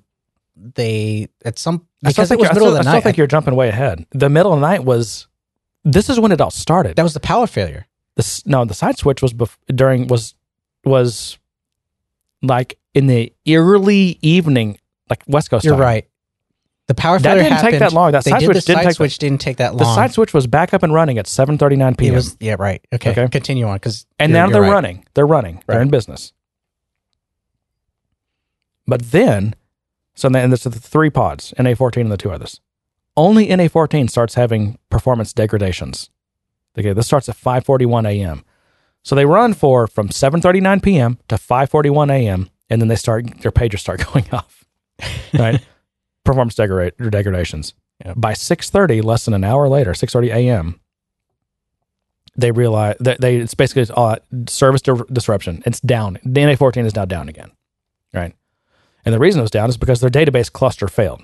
they 0.55 1.27
at 1.43 1.59
some 1.59 1.85
I 2.05 2.11
still 2.11 2.23
because 2.23 2.31
it 2.31 2.35
think 2.35 2.39
was 2.39 2.45
you're- 2.45 2.51
I 2.51 2.53
middle 2.53 2.67
still, 2.67 2.67
of 2.69 2.73
the 2.75 2.79
I 2.79 2.83
still 2.83 2.93
night. 2.93 3.03
think 3.03 3.17
you're 3.17 3.27
jumping 3.27 3.55
way 3.55 3.67
ahead. 3.67 4.05
The 4.11 4.29
middle 4.29 4.53
of 4.53 4.61
the 4.61 4.67
night 4.67 4.85
was. 4.85 5.27
This 5.85 6.09
is 6.09 6.17
when 6.19 6.31
it 6.33 6.39
all 6.41 6.51
started. 6.51 6.95
that 6.97 7.03
was 7.03 7.13
the 7.13 7.19
power 7.21 7.47
failure. 7.47 7.87
this 8.15 8.45
no 8.45 8.63
the 8.63 8.73
site 8.73 8.97
switch 8.97 9.21
was 9.21 9.33
bef- 9.33 9.57
during 9.73 10.07
was 10.07 10.33
was 10.85 11.37
like 12.41 12.77
in 12.93 13.07
the 13.07 13.33
early 13.47 14.17
evening 14.21 14.77
like 15.09 15.23
west 15.27 15.49
coast 15.49 15.65
You're 15.65 15.73
time. 15.75 15.81
right. 15.81 16.05
The 16.87 16.95
power 16.95 17.19
That 17.19 17.35
failure 17.37 17.43
didn't 17.49 17.61
take 17.61 17.79
that 17.79 17.93
long. 17.93 18.11
That 18.13 18.23
they 18.23 18.31
site 18.31 18.41
switch 18.43 18.55
the 18.55 18.61
didn't 18.61 18.77
side 18.79 18.85
take- 18.87 18.95
switch 18.95 19.17
didn't 19.19 19.41
take 19.41 19.57
that 19.57 19.75
long. 19.75 19.77
the 19.79 19.93
site 19.95 20.11
switch 20.11 20.33
was 20.33 20.47
back 20.47 20.73
up 20.73 20.81
and 20.81 20.91
running 20.93 21.17
at 21.19 21.25
7:39 21.27 21.97
p.m. 21.97 22.13
It 22.13 22.15
was 22.15 22.35
yeah 22.39 22.55
right. 22.57 22.83
Okay, 22.93 23.11
Okay. 23.11 23.27
continue 23.27 23.67
on 23.67 23.75
because 23.75 24.05
and 24.17 24.33
now 24.33 24.49
they're 24.49 24.61
running 24.63 25.05
they're 25.13 25.27
running 25.27 25.61
they're 25.67 25.81
in 25.81 25.89
business 25.89 26.33
but 28.87 29.11
then 29.11 29.55
so 30.15 30.29
then 30.29 30.49
there's 30.49 30.63
the 30.63 30.71
three 30.71 31.09
pods 31.09 31.53
na14 31.57 32.01
and 32.01 32.11
the 32.11 32.17
two 32.17 32.31
others 32.31 32.59
only 33.15 33.47
na14 33.47 34.09
starts 34.09 34.33
having 34.35 34.77
performance 34.89 35.31
degradations 35.33 36.09
okay 36.77 36.93
this 36.93 37.05
starts 37.05 37.29
at 37.29 37.35
5.41 37.35 38.07
a.m 38.09 38.43
so 39.03 39.15
they 39.15 39.25
run 39.25 39.53
for 39.53 39.87
from 39.87 40.09
7.39 40.09 40.83
p.m 40.83 41.17
to 41.27 41.35
5.41 41.35 42.11
a.m 42.11 42.49
and 42.69 42.81
then 42.81 42.87
they 42.89 42.95
start 42.95 43.39
their 43.41 43.51
pages 43.51 43.81
start 43.81 44.05
going 44.13 44.29
off 44.31 44.65
right 45.33 45.65
performance 46.23 46.55
degrade, 46.55 46.93
degradations 46.97 47.73
Yep. 48.05 48.15
by 48.17 48.31
6.30 48.31 49.03
less 49.03 49.25
than 49.25 49.33
an 49.33 49.43
hour 49.43 49.67
later 49.67 49.91
6.30 49.91 50.33
a.m 50.33 50.79
they 52.37 52.51
realize 52.51 52.95
that 53.01 53.19
they 53.19 53.35
it's 53.37 53.53
basically 53.53 53.93
uh, 53.97 54.15
service 54.47 54.81
di- 54.81 54.93
disruption. 55.11 55.61
It's 55.65 55.81
down. 55.81 56.19
The 56.23 56.39
NA14 56.41 56.85
is 56.85 56.95
now 56.95 57.03
down 57.03 57.27
again, 57.27 57.51
right? 58.13 58.33
And 59.03 59.13
the 59.13 59.19
reason 59.19 59.39
it 59.39 59.41
was 59.41 59.51
down 59.51 59.67
is 59.67 59.75
because 59.75 59.99
their 59.99 60.09
database 60.09 60.49
cluster 60.49 60.87
failed. 60.87 61.21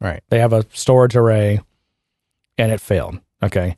Right. 0.00 0.22
They 0.28 0.38
have 0.38 0.52
a 0.52 0.64
storage 0.72 1.16
array, 1.16 1.60
and 2.58 2.70
it 2.70 2.80
failed. 2.80 3.18
Okay, 3.42 3.76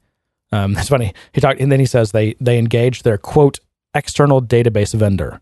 um, 0.52 0.74
that's 0.74 0.88
funny. 0.88 1.12
He 1.32 1.40
talked, 1.40 1.60
and 1.60 1.70
then 1.70 1.80
he 1.80 1.86
says 1.86 2.12
they 2.12 2.34
they 2.40 2.58
engaged 2.58 3.04
their 3.04 3.18
quote 3.18 3.60
external 3.94 4.42
database 4.42 4.94
vendor. 4.94 5.40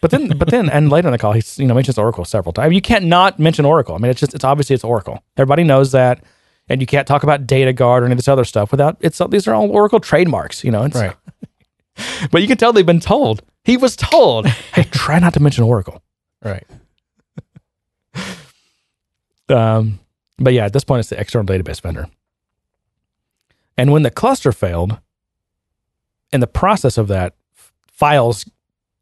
But 0.00 0.10
then, 0.10 0.36
but 0.36 0.50
then, 0.50 0.68
and 0.68 0.90
later 0.90 1.08
in 1.08 1.12
the 1.12 1.18
call, 1.18 1.32
he 1.32 1.42
you 1.56 1.66
know 1.66 1.74
mentions 1.74 1.96
Oracle 1.96 2.24
several 2.24 2.52
times. 2.52 2.74
You 2.74 2.82
can't 2.82 3.06
not 3.06 3.38
mention 3.38 3.64
Oracle. 3.64 3.94
I 3.94 3.98
mean, 3.98 4.10
it's 4.10 4.20
just 4.20 4.34
it's 4.34 4.44
obviously 4.44 4.74
it's 4.74 4.84
Oracle. 4.84 5.22
Everybody 5.36 5.64
knows 5.64 5.92
that, 5.92 6.22
and 6.68 6.80
you 6.80 6.86
can't 6.86 7.06
talk 7.06 7.22
about 7.22 7.46
Data 7.46 7.72
Guard 7.72 8.02
or 8.02 8.06
any 8.06 8.12
of 8.12 8.18
this 8.18 8.28
other 8.28 8.44
stuff 8.44 8.70
without 8.70 8.96
it's 9.00 9.20
these 9.30 9.46
are 9.48 9.54
all 9.54 9.70
Oracle 9.70 10.00
trademarks. 10.00 10.64
You 10.64 10.72
know, 10.72 10.84
it's, 10.84 10.96
Right. 10.96 11.16
but 12.30 12.42
you 12.42 12.48
can 12.48 12.56
tell 12.56 12.72
they've 12.72 12.84
been 12.84 13.00
told. 13.00 13.42
He 13.62 13.76
was 13.76 13.96
told, 13.96 14.46
hey, 14.46 14.82
try 14.90 15.18
not 15.18 15.32
to 15.34 15.40
mention 15.40 15.64
Oracle. 15.64 16.02
Right. 16.42 16.66
Um, 19.48 20.00
but 20.38 20.52
yeah, 20.52 20.64
at 20.64 20.72
this 20.72 20.84
point, 20.84 21.00
it's 21.00 21.10
the 21.10 21.20
external 21.20 21.46
database 21.46 21.80
vendor. 21.80 22.08
And 23.76 23.92
when 23.92 24.02
the 24.02 24.10
cluster 24.10 24.52
failed, 24.52 24.98
in 26.32 26.40
the 26.40 26.46
process 26.46 26.98
of 26.98 27.08
that, 27.08 27.34
files 27.86 28.44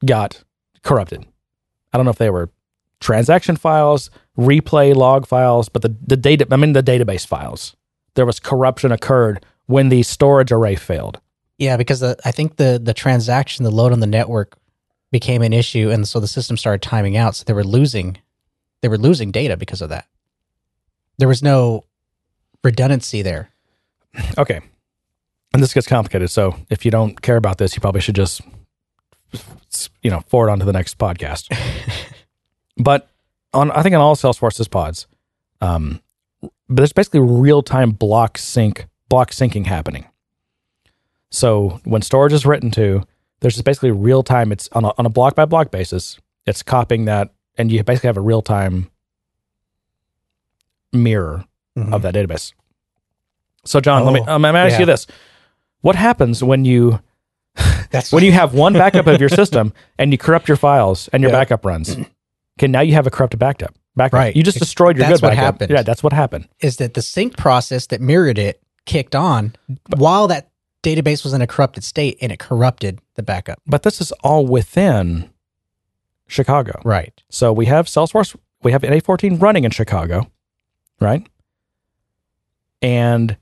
got 0.05 0.43
corrupted. 0.82 1.27
I 1.93 1.99
don't 1.99 2.05
know 2.05 2.11
if 2.11 2.19
they 2.19 2.31
were 2.31 2.51
transaction 3.01 3.57
files, 3.57 4.11
replay 4.39 4.94
log 4.94 5.27
files, 5.27 5.69
but 5.69 5.82
the, 5.82 5.94
the 6.07 6.16
data, 6.16 6.47
I 6.51 6.57
mean, 6.57 6.73
the 6.73 6.82
database 6.82 7.27
files. 7.27 7.77
There 8.15 8.27
was 8.27 8.40
corruption 8.40 8.93
occurred 8.93 9.44
when 9.66 9.89
the 9.89 10.03
storage 10.03 10.53
array 10.53 10.74
failed. 10.74 11.20
Yeah, 11.59 11.77
because 11.77 12.01
the, 12.01 12.19
I 12.24 12.32
think 12.32 12.57
the 12.57 12.81
the 12.82 12.94
transaction, 12.94 13.65
the 13.65 13.70
load 13.70 13.93
on 13.93 14.01
the 14.01 14.07
network, 14.07 14.57
became 15.12 15.43
an 15.43 15.53
issue, 15.53 15.90
and 15.90 16.09
so 16.09 16.19
the 16.19 16.27
system 16.27 16.57
started 16.57 16.82
timing 16.82 17.16
out. 17.16 17.36
So 17.36 17.44
they 17.44 17.53
were 17.53 17.65
losing, 17.65 18.19
they 18.81 18.89
were 18.89 18.99
losing 18.99 19.31
data 19.31 19.57
because 19.57 19.81
of 19.81 19.89
that. 19.90 20.07
There 21.19 21.28
was 21.28 21.43
no 21.43 21.85
redundancy 22.65 23.23
there. 23.23 23.51
Okay. 24.39 24.60
And 25.52 25.62
this 25.62 25.74
gets 25.74 25.86
complicated. 25.86 26.30
So 26.30 26.56
if 26.70 26.84
you 26.84 26.90
don't 26.90 27.20
care 27.20 27.36
about 27.36 27.59
this, 27.59 27.74
you 27.74 27.80
probably 27.80 28.01
should 28.01 28.14
just, 28.14 28.40
you 30.02 30.10
know, 30.10 30.20
forward 30.20 30.51
on 30.51 30.59
to 30.59 30.64
the 30.64 30.72
next 30.72 30.98
podcast. 30.98 31.55
but 32.76 33.09
on, 33.52 33.70
I 33.70 33.82
think 33.82 33.94
on 33.94 34.01
all 34.01 34.16
Salesforce's 34.16 34.68
pods, 34.68 35.06
um, 35.60 36.01
but 36.40 36.76
there's 36.76 36.93
basically 36.93 37.20
real 37.20 37.62
time 37.62 37.90
block 37.90 38.39
sync, 38.39 38.86
block 39.09 39.30
syncing 39.30 39.66
happening. 39.66 40.06
So 41.30 41.80
when 41.84 42.02
storage 42.02 42.32
is 42.32 42.47
written 42.47 42.70
to, 42.72 43.02
there's 43.40 43.55
just 43.55 43.64
basically 43.64 43.90
real 43.90 44.22
time. 44.22 44.52
It's 44.52 44.68
on 44.72 44.84
a, 44.84 44.93
on 44.98 45.06
a 45.06 45.10
block 45.10 45.34
by 45.34 45.44
block 45.44 45.70
basis. 45.70 46.18
It's 46.47 46.62
copying 46.62 47.05
that, 47.06 47.32
and 47.56 47.70
you 47.70 47.82
basically 47.84 48.09
have 48.09 48.16
a 48.16 48.22
real 48.22 48.43
time 48.43 48.90
mirror 50.93 51.44
of 51.76 52.02
that 52.02 52.14
database. 52.14 52.52
So, 53.64 53.80
John, 53.80 54.05
let 54.05 54.12
me. 54.14 54.20
Oh, 54.26 54.34
Um, 54.34 54.44
I'm 54.44 54.56
ask 54.56 54.72
yeah. 54.72 54.80
you 54.80 54.86
this: 54.86 55.06
What 55.80 55.97
happens 55.97 56.43
when 56.43 56.64
you 56.64 57.01
That's 57.90 58.12
when 58.12 58.24
you 58.24 58.32
have 58.32 58.55
one 58.55 58.72
backup 58.72 59.06
of 59.06 59.20
your 59.20 59.28
system 59.40 59.72
and 59.98 60.10
you 60.12 60.18
corrupt 60.18 60.48
your 60.48 60.56
files 60.56 61.09
and 61.12 61.22
your 61.22 61.30
Yeah. 61.30 61.39
backup 61.39 61.64
runs? 61.64 61.97
Okay, 62.59 62.66
now 62.66 62.80
you 62.80 62.93
have 62.94 63.06
a 63.06 63.10
corrupted 63.10 63.39
backup. 63.40 63.74
backup. 63.97 64.18
Right. 64.18 64.34
You 64.36 64.43
just 64.43 64.59
destroyed 64.59 64.97
your 64.97 65.06
That's 65.06 65.20
good 65.20 65.26
what 65.26 65.30
backup. 65.30 65.44
happened. 65.55 65.70
Yeah, 65.70 65.82
that's 65.82 66.02
what 66.02 66.12
happened. 66.12 66.48
Is 66.60 66.76
that 66.78 66.94
the 66.94 67.02
sync 67.02 67.36
process 67.36 67.86
that 67.89 68.01
mirrored 68.01 68.39
it 68.39 68.62
kicked 68.86 69.14
on 69.14 69.55
while 69.97 70.26
that 70.28 70.51
database 70.82 71.22
was 71.24 71.32
in 71.32 71.40
a 71.43 71.47
corrupted 71.47 71.84
state 71.84 72.18
and 72.20 72.32
it 72.32 72.39
corrupted 72.40 73.01
the 73.14 73.22
backup. 73.22 73.59
But 73.66 73.82
this 73.84 74.01
is 74.01 74.10
all 74.24 74.47
within 74.47 75.30
Chicago. 76.26 76.80
Right. 76.84 77.12
So 77.30 77.52
we 77.52 77.66
have 77.66 77.86
Salesforce, 77.86 78.34
we 78.62 78.72
have 78.72 78.82
NA14 78.82 79.40
running 79.40 79.64
in 79.64 79.70
Chicago, 79.70 80.30
right? 81.01 81.26
And 82.80 83.36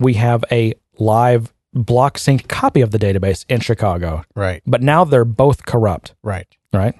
we 0.00 0.14
have 0.14 0.44
a 0.50 0.74
live 0.98 1.52
block 1.72 2.18
synced 2.18 2.48
copy 2.48 2.80
of 2.80 2.90
the 2.90 2.98
database 2.98 3.44
in 3.48 3.60
Chicago. 3.60 4.24
Right. 4.34 4.60
But 4.66 4.82
now 4.82 5.04
they're 5.04 5.24
both 5.24 5.64
corrupt, 5.66 6.14
Right. 6.22 6.48
right? 6.72 6.94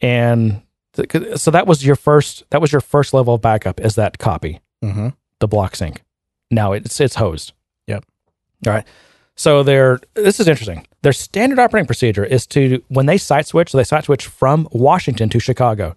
And 0.00 0.62
th- 0.94 1.38
so 1.38 1.50
that 1.50 1.66
was 1.66 1.84
your 1.84 1.96
first 1.96 2.44
that 2.50 2.60
was 2.60 2.72
your 2.72 2.80
first 2.80 3.14
level 3.14 3.34
of 3.34 3.40
backup 3.42 3.80
is 3.80 3.94
that 3.94 4.18
copy, 4.18 4.60
Mm-hmm. 4.82 5.08
the 5.40 5.48
block 5.48 5.76
sync. 5.76 6.02
Now 6.50 6.72
it's 6.72 7.00
it's 7.00 7.14
hosed. 7.16 7.52
Yep. 7.86 8.04
All 8.66 8.72
right. 8.72 8.86
So 9.36 9.62
their 9.62 10.00
this 10.14 10.38
is 10.40 10.46
interesting. 10.48 10.86
Their 11.02 11.12
standard 11.12 11.58
operating 11.58 11.86
procedure 11.86 12.24
is 12.24 12.46
to 12.48 12.82
when 12.88 13.06
they 13.06 13.18
site 13.18 13.46
switch, 13.46 13.70
so 13.70 13.78
they 13.78 13.84
site 13.84 14.04
switch 14.04 14.26
from 14.26 14.68
Washington 14.72 15.28
to 15.30 15.40
Chicago. 15.40 15.94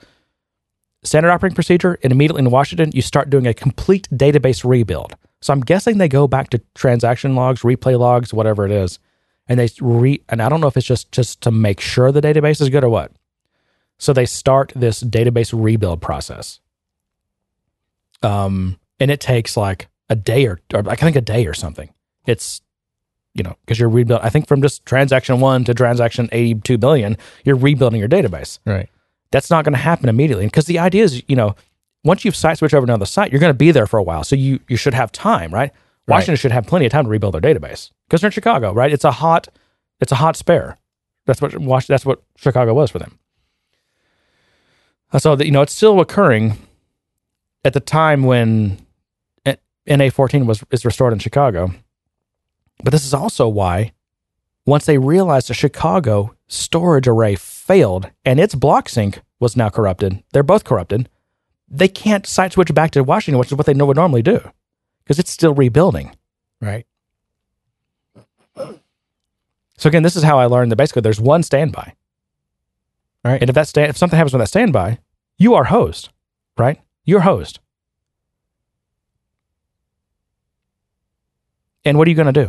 Standard 1.04 1.30
operating 1.32 1.56
procedure, 1.56 2.00
and 2.04 2.12
immediately 2.12 2.42
in 2.42 2.50
Washington, 2.50 2.90
you 2.94 3.02
start 3.02 3.30
doing 3.30 3.46
a 3.46 3.54
complete 3.54 4.08
database 4.12 4.68
rebuild. 4.68 5.16
So 5.42 5.54
I'm 5.54 5.62
guessing 5.62 5.98
they 5.98 6.08
go 6.08 6.28
back 6.28 6.50
to 6.50 6.62
transaction 6.76 7.36
logs, 7.36 7.62
replay 7.62 7.98
logs, 7.98 8.34
whatever 8.34 8.66
it 8.66 8.72
is, 8.72 9.00
and 9.48 9.60
they 9.60 9.70
re. 9.80 10.22
And 10.30 10.42
I 10.42 10.50
don't 10.50 10.62
know 10.62 10.68
if 10.68 10.78
it's 10.78 10.88
just 10.88 11.12
just 11.12 11.42
to 11.42 11.52
make 11.52 11.80
sure 11.80 12.12
the 12.12 12.22
database 12.22 12.62
is 12.62 12.70
good 12.70 12.84
or 12.84 12.90
what. 12.90 13.12
So 14.00 14.14
they 14.14 14.26
start 14.26 14.72
this 14.76 15.02
database 15.04 15.54
rebuild 15.54 16.02
process. 16.02 16.60
Um, 18.24 18.80
and 19.00 19.12
it 19.12 19.20
takes 19.20 19.58
like 19.58 19.88
a 20.10 20.16
day 20.16 20.46
or, 20.48 20.60
or 20.74 20.90
I 20.90 20.96
think 20.96 21.16
a 21.16 21.22
day 21.22 21.46
or 21.46 21.54
something. 21.54 21.90
It's 22.26 22.62
you 23.34 23.44
know 23.44 23.56
because 23.66 23.80
you're 23.80 23.90
rebuild. 23.90 24.22
I 24.22 24.30
think 24.30 24.48
from 24.48 24.62
just 24.62 24.86
transaction 24.86 25.40
one 25.40 25.64
to 25.66 25.74
transaction 25.74 26.30
eighty 26.32 26.60
two 26.60 26.78
billion, 26.78 27.18
you're 27.44 27.56
rebuilding 27.56 28.00
your 28.00 28.10
database. 28.10 28.60
Right. 28.66 28.90
That's 29.32 29.50
not 29.50 29.66
going 29.66 29.74
to 29.74 29.80
happen 29.80 30.10
immediately 30.10 30.46
because 30.46 30.66
the 30.66 30.80
idea 30.80 31.04
is 31.04 31.22
you 31.28 31.36
know 31.36 31.56
once 32.08 32.24
you've 32.24 32.36
site 32.36 32.58
switched 32.58 32.74
over 32.74 32.88
to 32.88 32.92
another 32.92 33.06
site, 33.06 33.32
you're 33.32 33.40
going 33.40 33.52
to 33.52 33.58
be 33.58 33.72
there 33.72 33.86
for 33.86 33.98
a 33.98 34.04
while, 34.04 34.24
so 34.24 34.36
you 34.36 34.60
you 34.68 34.78
should 34.78 34.94
have 34.94 35.12
time, 35.12 35.54
right? 35.54 35.72
Washington 36.08 36.38
should 36.38 36.54
have 36.54 36.66
plenty 36.66 36.86
of 36.86 36.92
time 36.92 37.04
to 37.04 37.10
rebuild 37.10 37.34
their 37.34 37.42
database 37.42 37.92
because 38.08 38.22
they're 38.22 38.30
in 38.30 38.32
Chicago, 38.32 38.74
right? 38.74 38.94
It's 38.94 39.04
a 39.04 39.12
hot, 39.12 39.50
it's 40.00 40.14
a 40.14 40.16
hot 40.16 40.38
spare. 40.38 40.78
That's 41.26 41.42
what 41.42 41.58
Wash, 41.58 41.86
That's 41.88 42.06
what 42.06 42.24
Chicago 42.38 42.74
was 42.74 42.90
for 42.90 43.00
them. 43.00 43.20
So 45.20 45.36
that 45.36 45.46
you 45.46 45.52
know, 45.52 45.62
it's 45.62 45.76
still 45.76 46.00
occurring 46.00 46.58
at 47.66 47.74
the 47.74 47.82
time 47.82 48.24
when 48.24 48.80
NA14 49.88 50.46
was 50.46 50.64
is 50.72 50.86
restored 50.86 51.14
in 51.14 51.20
Chicago. 51.20 51.74
But 52.84 52.92
this 52.92 53.06
is 53.06 53.14
also 53.14 53.48
why 53.48 53.92
once 54.66 54.86
they 54.86 54.98
realized 54.98 55.50
the 55.50 55.54
Chicago 55.54 56.36
storage 56.48 57.08
array 57.08 57.36
failed 57.36 58.12
and 58.24 58.40
its 58.40 58.56
block 58.56 58.88
sync 58.88 59.22
was 59.40 59.58
now 59.58 59.70
corrupted, 59.70 60.24
they're 60.32 60.44
both 60.44 60.64
corrupted. 60.64 61.10
They 61.70 61.88
can't 61.88 62.26
site 62.26 62.54
switch 62.54 62.74
back 62.74 62.92
to 62.92 63.04
Washington, 63.04 63.40
which 63.40 63.50
is 63.50 63.58
what 63.58 63.66
they 63.66 63.74
would 63.74 63.98
normally 63.98 64.22
do, 64.22 64.40
because 65.04 65.20
it's 65.20 65.32
still 65.32 65.54
rebuilding. 65.54 66.16
Right. 66.62 66.86
So 69.78 69.88
again, 69.88 70.04
this 70.04 70.16
is 70.16 70.24
how 70.24 70.40
I 70.40 70.46
learned 70.46 70.72
that 70.72 70.78
basically 70.78 71.02
there's 71.02 71.20
one 71.20 71.44
standby. 71.44 71.94
All 73.24 73.32
right. 73.32 73.42
And 73.42 73.50
if 73.50 73.54
that 73.56 73.68
stand, 73.68 73.90
if 73.90 73.98
something 73.98 74.18
happens 74.18 74.34
with 74.34 74.42
that 74.42 74.48
standby, 74.48 75.00
you 75.38 75.54
are 75.54 75.66
host, 75.66 76.10
right? 76.58 76.80
You're 77.06 77.20
host. 77.22 77.60
And 81.86 81.98
what 81.98 82.08
are 82.08 82.10
you 82.10 82.16
going 82.16 82.34
to 82.34 82.46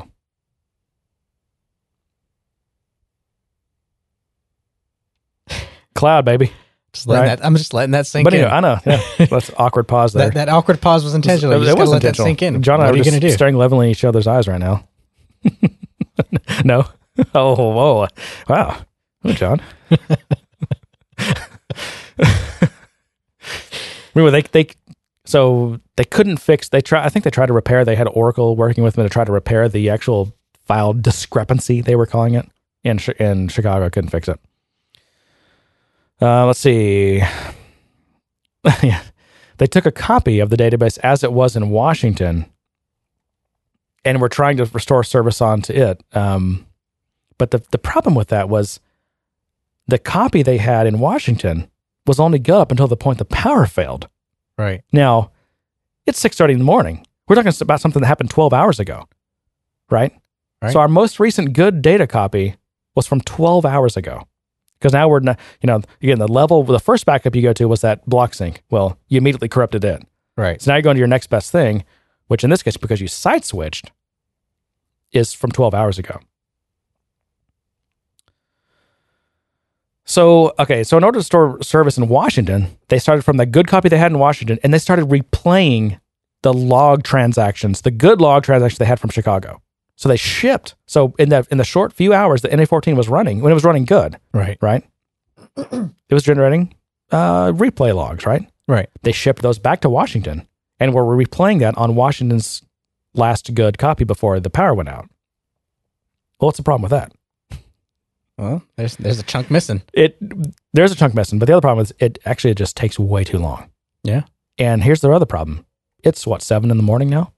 do? 5.48 5.56
Cloud, 5.94 6.24
baby. 6.24 6.52
Just 6.93 7.06
letting 7.06 7.28
Right. 7.28 7.39
that. 7.39 7.44
I'm 7.47 7.55
just 7.56 7.74
letting 7.74 7.90
that 7.93 8.06
sink 8.06 8.24
but 8.24 8.32
in. 8.35 8.40
anyway, 8.40 8.52
I 8.52 8.60
know. 8.60 8.78
Yeah, 8.86 9.02
that's 9.27 9.51
awkward 9.56 9.89
pause 9.89 10.12
there. 10.15 10.27
that, 10.28 10.35
that 10.35 10.48
awkward 10.48 10.81
pause 10.81 11.05
was 11.05 11.15
intentional. 11.15 11.55
You 11.55 11.62
It 11.62 11.65
just 11.66 11.77
gotta 11.77 11.81
was 11.82 11.90
let 11.90 12.02
that 12.02 12.16
sink 12.16 12.43
in. 12.43 12.62
John 12.62 12.77
and 12.77 12.85
what 12.85 12.86
I 12.89 12.90
are 12.93 12.97
you 12.97 13.05
just 13.05 13.10
gonna 13.15 13.20
do? 13.20 13.31
staring 13.31 13.56
levelly 13.56 13.86
in 13.86 13.93
each 13.93 14.05
other's 14.05 14.27
eyes 14.27 14.48
right 14.48 14.59
now. 14.60 14.86
no. 16.65 16.85
Oh, 17.35 17.55
whoa. 17.73 18.06
Wow. 18.48 18.77
Oh, 19.24 19.32
John. 19.32 19.60
Remember, 24.15 24.31
they, 24.31 24.43
they, 24.43 24.69
so 25.24 25.81
they 25.97 26.05
couldn't 26.05 26.39
fix, 26.39 26.69
they 26.69 26.81
try, 26.81 27.05
I 27.05 27.09
think 27.09 27.24
they 27.24 27.31
tried 27.31 27.47
to 27.47 27.52
repair, 27.52 27.85
they 27.85 27.97
had 27.97 28.09
Oracle 28.09 28.56
working 28.56 28.82
with 28.85 28.94
them 28.94 29.05
to 29.05 29.09
try 29.10 29.24
to 29.24 29.32
repair 29.32 29.69
the 29.69 29.90
actual 29.90 30.32
file 30.66 30.93
discrepancy, 30.93 31.81
they 31.81 31.97
were 31.97 32.06
calling 32.06 32.35
it, 32.35 32.48
in, 32.85 32.98
in 33.19 33.48
Chicago. 33.48 33.89
Couldn't 33.90 34.10
fix 34.10 34.28
it. 34.28 34.39
Uh, 36.20 36.46
let's 36.46 36.58
see. 36.58 37.18
yeah. 38.82 39.02
They 39.58 39.66
took 39.66 39.86
a 39.86 39.92
copy 39.92 40.40
of 40.40 40.50
the 40.50 40.56
database 40.56 40.98
as 41.02 41.24
it 41.24 41.32
was 41.32 41.56
in 41.56 41.70
Washington 41.70 42.46
and 44.04 44.20
were 44.20 44.28
trying 44.28 44.56
to 44.58 44.64
restore 44.66 45.02
service 45.04 45.40
onto 45.40 45.72
it. 45.72 46.02
Um, 46.12 46.66
but 47.38 47.50
the, 47.50 47.62
the 47.70 47.78
problem 47.78 48.14
with 48.14 48.28
that 48.28 48.48
was 48.48 48.80
the 49.86 49.98
copy 49.98 50.42
they 50.42 50.58
had 50.58 50.86
in 50.86 50.98
Washington 50.98 51.68
was 52.06 52.20
only 52.20 52.38
good 52.38 52.60
up 52.60 52.70
until 52.70 52.88
the 52.88 52.96
point 52.96 53.18
the 53.18 53.24
power 53.24 53.66
failed. 53.66 54.08
Right. 54.56 54.82
Now, 54.92 55.30
it's 56.06 56.22
6.30 56.22 56.52
in 56.52 56.58
the 56.58 56.64
morning. 56.64 57.06
We're 57.28 57.36
talking 57.36 57.52
about 57.60 57.80
something 57.80 58.00
that 58.00 58.08
happened 58.08 58.30
12 58.30 58.52
hours 58.52 58.80
ago, 58.80 59.08
right? 59.90 60.12
Right. 60.62 60.72
So 60.72 60.80
our 60.80 60.88
most 60.88 61.20
recent 61.20 61.52
good 61.52 61.82
data 61.82 62.06
copy 62.06 62.56
was 62.94 63.06
from 63.06 63.20
12 63.20 63.66
hours 63.66 63.96
ago. 63.96 64.26
Because 64.78 64.92
now 64.92 65.09
we're, 65.09 65.20
not, 65.20 65.38
you 65.60 65.66
know, 65.66 65.82
again, 66.00 66.18
the 66.18 66.28
level, 66.28 66.62
the 66.62 66.78
first 66.78 67.05
backup 67.05 67.34
you 67.34 67.42
go 67.42 67.52
to 67.52 67.66
was 67.66 67.80
that 67.80 68.06
block 68.06 68.34
sync. 68.34 68.62
Well, 68.70 68.98
you 69.09 69.18
immediately 69.18 69.48
corrupted 69.48 69.84
it. 69.84 70.06
Right. 70.36 70.62
So 70.62 70.70
now 70.70 70.76
you're 70.76 70.82
going 70.82 70.94
to 70.94 71.00
your 71.00 71.09
next 71.09 71.28
best 71.28 71.50
thing, 71.50 71.84
which 72.28 72.44
in 72.44 72.50
this 72.50 72.62
case, 72.62 72.76
because 72.76 73.00
you 73.00 73.09
site 73.09 73.44
switched, 73.44 73.90
is 75.10 75.32
from 75.32 75.50
12 75.50 75.74
hours 75.74 75.98
ago. 75.98 76.20
So, 80.05 80.55
okay, 80.59 80.84
so 80.84 80.96
in 80.96 81.05
order 81.05 81.18
to 81.18 81.22
store 81.22 81.62
service 81.62 81.98
in 81.98 82.09
Washington, 82.09 82.78
they 82.88 82.98
started 82.98 83.22
from 83.22 83.36
the 83.36 83.44
good 83.44 83.66
copy 83.66 83.90
they 83.90 83.98
had 83.98 84.10
in 84.10 84.18
Washington 84.18 84.59
and 84.62 84.72
they 84.72 84.78
started 84.78 85.06
replaying 85.06 86.00
the 86.42 86.52
log 86.55 87.02
transactions, 87.02 87.82
the 87.82 87.90
good 87.90 88.20
log 88.20 88.42
transactions 88.44 88.78
they 88.78 88.86
had 88.86 89.00
from 89.00 89.10
Chicago. 89.10 89.60
So 89.98 90.08
they 90.08 90.16
shipped. 90.16 90.76
So 90.86 91.12
in 91.18 91.28
the 91.30 91.44
in 91.50 91.58
the 91.58 91.64
short 91.64 91.92
few 91.92 92.14
hours 92.14 92.40
the 92.42 92.48
NA14 92.48 92.94
was 92.96 93.08
running, 93.08 93.40
when 93.40 93.50
it 93.50 93.54
was 93.54 93.64
running 93.64 93.84
good, 93.84 94.16
Right. 94.32 94.56
right? 94.60 94.84
it 95.56 95.90
was 96.14 96.22
generating 96.22 96.72
uh, 97.10 97.50
replay 97.50 97.92
logs, 97.92 98.24
right? 98.24 98.48
Right. 98.68 98.88
They 99.02 99.10
shipped 99.10 99.42
those 99.42 99.58
back 99.58 99.80
to 99.80 99.90
Washington 99.90 100.46
and 100.78 100.94
we 100.94 101.00
were 101.02 101.16
replaying 101.16 101.58
that 101.60 101.76
on 101.76 101.96
Washington's 101.96 102.62
last 103.14 103.52
good 103.54 103.76
copy 103.76 104.04
before 104.04 104.38
the 104.38 104.50
power 104.50 104.72
went 104.72 104.88
out. 104.88 105.08
Well, 106.38 106.46
what's 106.46 106.58
the 106.58 106.62
problem 106.62 106.82
with 106.82 106.92
that? 106.92 107.12
Well, 108.36 108.62
there's 108.76 108.94
there's 108.96 109.18
a 109.18 109.24
chunk 109.24 109.50
missing. 109.50 109.82
It 109.92 110.16
there's 110.72 110.92
a 110.92 110.94
chunk 110.94 111.12
missing, 111.14 111.40
but 111.40 111.46
the 111.46 111.54
other 111.54 111.60
problem 111.60 111.82
is 111.82 111.92
it 111.98 112.18
actually 112.24 112.54
just 112.54 112.76
takes 112.76 113.00
way 113.00 113.24
too 113.24 113.38
long. 113.38 113.68
Yeah. 114.04 114.22
And 114.58 114.84
here's 114.84 115.00
the 115.00 115.10
other 115.10 115.26
problem. 115.26 115.66
It's 116.04 116.24
what 116.24 116.40
seven 116.42 116.70
in 116.70 116.76
the 116.76 116.84
morning 116.84 117.10
now. 117.10 117.32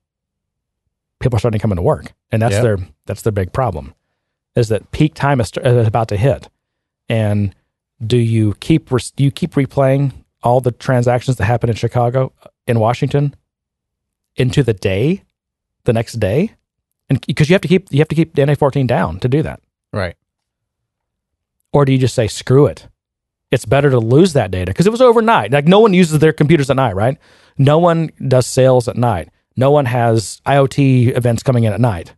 People 1.21 1.37
are 1.37 1.39
starting 1.39 1.59
to 1.59 1.63
come 1.63 1.73
into 1.73 1.83
work, 1.83 2.13
and 2.33 2.41
that's 2.43 2.55
Yep. 2.55 2.63
their 2.63 2.79
that's 3.07 3.23
their 3.23 3.33
big 3.33 3.53
problem. 3.53 3.95
Is 4.57 4.69
that 4.69 4.91
peak 4.91 5.15
time 5.15 5.41
is, 5.41 5.53
is 5.63 5.65
uh, 5.65 5.85
about 5.87 6.09
to 6.09 6.17
hit, 6.17 6.49
and 7.09 7.55
do 8.05 8.17
you 8.17 8.55
keep 8.61 8.89
do 8.89 9.23
you 9.25 9.31
keep 9.31 9.53
replaying 9.53 10.13
all 10.43 10.61
the 10.61 10.73
transactions 10.73 11.37
that 11.37 11.45
happen 11.45 11.69
in 11.69 11.77
Chicago, 11.77 12.33
in 12.67 12.81
Washington, 12.81 13.35
into 14.37 14.63
the 14.63 14.73
day, 14.73 15.23
the 15.85 15.93
next 15.93 16.15
day, 16.15 16.55
and 17.09 17.25
because 17.27 17.49
you 17.51 17.55
have 17.55 17.61
to 17.63 17.69
keep 17.69 17.89
you 17.93 17.99
have 17.99 18.09
to 18.09 18.15
keep 18.15 18.37
NA 18.37 18.55
fourteen 18.55 18.87
down 18.87 19.21
to 19.21 19.29
do 19.29 19.43
that. 19.43 19.61
Right. 19.93 20.17
Or 21.73 21.85
do 21.85 21.93
you 21.93 21.99
just 21.99 22.15
say, 22.15 22.27
screw 22.27 22.67
it? 22.67 22.89
It's 23.51 23.65
better 23.65 23.91
to 23.91 23.99
lose 23.99 24.33
that 24.33 24.51
data 24.51 24.71
because 24.71 24.87
it 24.87 24.91
was 24.91 25.01
overnight. 25.01 25.53
Like, 25.53 25.67
no 25.67 25.81
one 25.81 25.93
uses 25.95 26.19
their 26.19 26.33
computers 26.33 26.71
at 26.71 26.77
night, 26.77 26.95
right? 26.97 27.17
No 27.59 27.79
one 27.79 28.11
does 28.27 28.47
sales 28.47 28.89
at 28.89 28.97
night. 28.97 29.29
No 29.61 29.71
one 29.71 29.85
has 29.85 30.41
IoT 30.47 31.15
events 31.15 31.43
coming 31.43 31.65
in 31.65 31.73
at 31.75 31.81
night. 31.81 32.15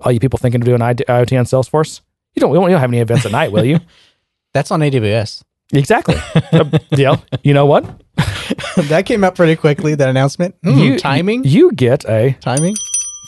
All 0.00 0.10
you 0.10 0.18
people 0.18 0.36
thinking 0.36 0.60
of 0.60 0.64
doing 0.64 0.82
I- 0.82 0.94
IoT 0.94 1.38
on 1.38 1.44
Salesforce? 1.44 2.00
You 2.34 2.40
don't, 2.40 2.52
you 2.52 2.68
don't 2.68 2.80
have 2.80 2.90
any 2.90 2.98
events 2.98 3.24
at 3.24 3.30
night, 3.30 3.52
will 3.52 3.64
you? 3.64 3.78
That's 4.52 4.72
on 4.72 4.80
AWS. 4.80 5.44
exactly. 5.72 6.16
Uh, 6.52 6.78
yeah. 6.90 7.16
You 7.44 7.54
know 7.54 7.66
what? 7.66 7.84
that 8.88 9.04
came 9.06 9.22
out 9.22 9.36
pretty 9.36 9.54
quickly. 9.54 9.94
That 9.94 10.08
announcement. 10.08 10.56
Hmm, 10.64 10.78
you, 10.78 10.98
timing. 10.98 11.44
You 11.44 11.70
get 11.70 12.04
a 12.08 12.36
timing. 12.40 12.74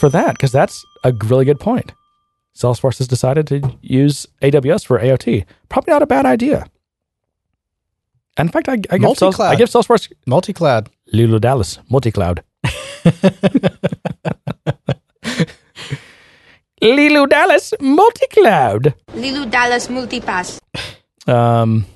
for 0.00 0.08
that 0.08 0.32
because 0.32 0.50
that's 0.50 0.84
a 1.04 1.12
really 1.24 1.44
good 1.44 1.60
point. 1.60 1.92
Salesforce 2.56 2.98
has 2.98 3.08
decided 3.08 3.46
to 3.48 3.76
use 3.82 4.26
AWS 4.42 4.84
for 4.84 4.98
IoT. 4.98 5.44
Probably 5.68 5.92
not 5.92 6.02
a 6.02 6.06
bad 6.06 6.26
idea. 6.26 6.66
And 8.36 8.48
in 8.48 8.52
fact, 8.52 8.68
I, 8.68 8.74
I 8.90 8.98
give 8.98 9.10
Salesforce, 9.16 9.40
I 9.40 9.54
give 9.56 9.68
Salesforce 9.68 10.12
Multi-cloud. 10.26 10.90
Lulu 11.12 11.38
Dallas 11.38 11.78
multi-cloud. 11.88 12.42
Lulu 16.82 17.27
Dallas 17.27 17.73
multi-cloud. 17.81 18.94
Lilu 19.14 19.51
Dallas 19.51 19.89
Multipass. 19.89 20.59
Um, 21.27 21.86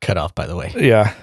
Cut 0.00 0.16
off, 0.16 0.34
by 0.34 0.46
the 0.46 0.56
way. 0.56 0.72
yeah. 0.76 1.14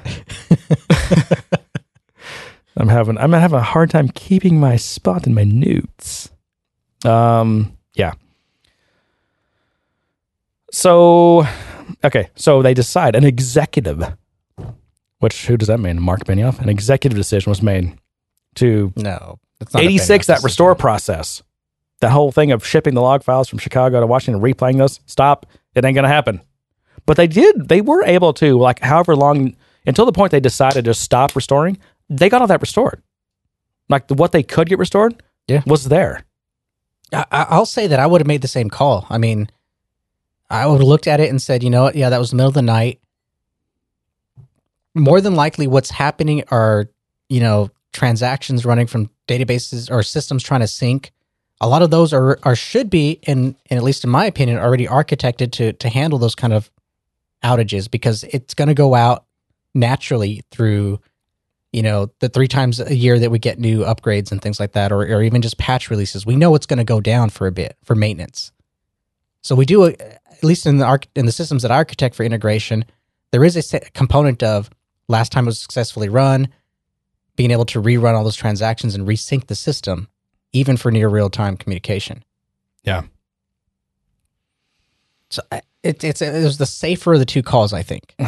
I'm 2.78 2.88
having 2.88 3.18
I'm 3.18 3.34
having 3.34 3.60
a 3.60 3.64
hard 3.64 3.90
time 3.90 4.08
keeping 4.10 4.60
my 4.60 4.78
spot 4.78 5.28
in 5.28 5.34
my 5.34 5.44
notes. 5.44 6.30
Um, 7.04 7.76
yeah. 7.96 8.14
So, 10.72 11.46
okay, 12.04 12.30
so 12.36 12.62
they 12.62 12.74
decide 12.76 13.16
an 13.16 13.24
executive, 13.26 14.04
which 15.20 15.46
who 15.48 15.58
does 15.58 15.68
that 15.68 15.80
mean? 15.80 16.02
Mark 16.02 16.26
Benioff. 16.26 16.60
An 16.60 16.70
executive 16.70 17.18
decision 17.18 17.50
was 17.50 17.62
made 17.62 17.98
to 18.56 18.94
No. 18.96 19.40
It's 19.62 19.74
not 19.74 19.84
86 19.84 20.26
Benioff 20.26 20.28
that 20.28 20.44
restore 20.44 20.76
process. 20.76 21.44
The 22.02 22.10
whole 22.10 22.32
thing 22.32 22.52
of 22.54 22.66
shipping 22.66 22.94
the 22.94 23.02
log 23.02 23.24
files 23.24 23.50
from 23.50 23.60
Chicago 23.60 24.00
to 24.00 24.08
Washington, 24.08 24.42
replaying 24.42 24.78
those, 24.78 25.02
stop. 25.06 25.46
It 25.76 25.84
ain't 25.84 25.96
to 25.98 26.08
happen. 26.08 26.42
But 27.06 27.18
they 27.18 27.28
did, 27.28 27.68
they 27.68 27.82
were 27.82 28.04
able 28.06 28.34
to, 28.36 28.58
like, 28.58 28.80
however 28.80 29.16
long, 29.16 29.56
until 29.86 30.06
the 30.06 30.12
point 30.14 30.32
they 30.32 30.40
decided 30.40 30.86
to 30.86 30.94
stop 30.94 31.36
restoring, 31.36 31.78
they 32.10 32.30
got 32.30 32.42
all 32.42 32.48
that 32.48 32.62
restored. 32.62 33.02
Like, 33.90 34.08
the, 34.08 34.14
what 34.14 34.32
they 34.32 34.44
could 34.44 34.70
get 34.70 34.80
restored 34.80 35.22
Yeah. 35.48 35.62
was 35.66 35.86
there. 35.86 36.24
I, 37.12 37.26
I- 37.32 37.48
I'll 37.50 37.66
say 37.66 37.88
that 37.88 38.00
I 38.00 38.08
would 38.08 38.22
have 38.22 38.28
made 38.28 38.42
the 38.42 38.48
same 38.48 38.70
call. 38.70 39.06
I 39.10 39.18
mean, 39.18 39.50
I 40.50 40.66
would 40.68 40.80
have 40.80 40.88
looked 40.88 41.08
at 41.08 41.20
it 41.20 41.30
and 41.30 41.42
said, 41.42 41.64
you 41.64 41.70
know 41.70 41.84
what? 41.84 41.96
Yeah, 41.96 42.10
that 42.10 42.20
was 42.20 42.30
the 42.30 42.36
middle 42.38 42.48
of 42.50 42.54
the 42.56 42.62
night. 42.62 43.00
More 44.96 45.22
than 45.22 45.36
likely, 45.36 45.68
what's 45.68 45.92
happening 45.92 46.44
are, 46.50 46.90
you 47.30 47.40
know, 47.40 47.70
transactions 47.94 48.66
running 48.66 48.88
from 48.88 49.10
databases 49.28 49.92
or 49.92 50.04
systems 50.04 50.44
trying 50.44 50.62
to 50.62 50.68
sync. 50.68 51.12
A 51.62 51.68
lot 51.68 51.82
of 51.82 51.92
those 51.92 52.14
are, 52.14 52.40
are 52.44 52.56
should 52.56 52.90
be, 52.90 53.20
and, 53.28 53.56
and 53.70 53.78
at 53.78 53.84
least 53.84 54.04
in 54.04 54.10
my 54.10 54.26
opinion, 54.26 54.58
already 54.58 54.88
architected 54.88 55.52
to 55.54 55.74
to 55.74 55.90
handle 55.90 56.18
those 56.18 56.36
kind 56.36 56.54
of 56.54 56.72
outages 57.44 57.90
because 57.90 58.24
it's 58.26 58.54
going 58.54 58.68
to 58.68 58.74
go 58.74 58.96
out 58.96 59.26
naturally 59.74 60.44
through 60.52 61.00
you 61.72 61.84
know 61.84 62.10
the 62.20 62.30
three 62.30 62.48
times 62.48 62.80
a 62.80 62.96
year 62.96 63.20
that 63.20 63.30
we 63.30 63.40
get 63.40 63.60
new 63.60 63.84
upgrades 63.84 64.32
and 64.32 64.42
things 64.42 64.60
like 64.60 64.74
that 64.74 64.92
or, 64.92 65.02
or 65.02 65.22
even 65.22 65.42
just 65.42 65.58
patch 65.58 65.90
releases 65.90 66.26
we 66.26 66.36
know 66.36 66.56
it's 66.56 66.66
going 66.66 66.78
to 66.78 66.84
go 66.84 67.00
down 67.00 67.30
for 67.30 67.48
a 67.48 67.52
bit 67.52 67.78
for 67.84 67.96
maintenance 67.96 68.52
so 69.42 69.56
we 69.56 69.66
do 69.66 69.86
a, 69.86 69.90
at 69.92 70.44
least 70.44 70.66
in 70.66 70.78
the 70.78 70.86
arch, 70.86 71.08
in 71.16 71.26
the 71.26 71.32
systems 71.32 71.62
that 71.62 71.72
I 71.72 71.76
architect 71.76 72.16
for 72.16 72.24
integration 72.24 72.84
there 73.32 73.44
is 73.44 73.74
a 73.74 73.80
component 73.92 74.42
of 74.42 74.70
last 75.10 75.32
time 75.34 75.44
it 75.44 75.48
was 75.48 75.60
successfully 75.60 76.08
run 76.08 76.48
being 77.36 77.52
able 77.52 77.66
to 77.66 77.82
rerun 77.82 78.14
all 78.16 78.24
those 78.24 78.36
transactions 78.38 78.96
and 78.96 79.06
resync 79.08 79.48
the 79.48 79.56
system 79.56 80.08
even 80.54 80.78
for 80.78 80.92
near 80.92 81.10
real 81.10 81.30
time 81.30 81.58
communication 81.58 82.24
Yeah. 82.84 83.02
so 85.30 85.42
it, 85.84 86.04
it's 86.04 86.22
it 86.22 86.44
was 86.44 86.58
the 86.58 86.66
safer 86.66 87.14
of 87.14 87.20
the 87.20 87.26
two 87.26 87.44
calls 87.44 87.74
i 87.74 87.84
think 87.84 88.16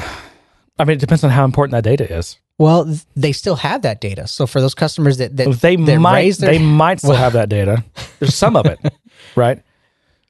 I 0.79 0.85
mean, 0.85 0.95
it 0.97 0.99
depends 0.99 1.23
on 1.23 1.29
how 1.29 1.45
important 1.45 1.73
that 1.73 1.83
data 1.83 2.11
is. 2.11 2.37
well 2.57 2.91
they 3.15 3.31
still 3.33 3.55
have 3.57 3.83
that 3.83 4.01
data 4.01 4.25
so 4.27 4.47
for 4.47 4.59
those 4.61 4.73
customers 4.73 5.17
that, 5.17 5.37
that 5.37 5.47
They 5.61 5.75
that 5.75 5.99
might, 5.99 6.37
their 6.37 6.51
they 6.51 6.59
might 6.63 6.99
still 6.99 7.11
Well- 7.11 7.19
have 7.19 7.33
that 7.33 7.49
data. 7.49 7.83
There's 8.19 8.33
some 8.35 8.55
of 8.55 8.65
it, 8.67 8.79
right? 9.35 9.61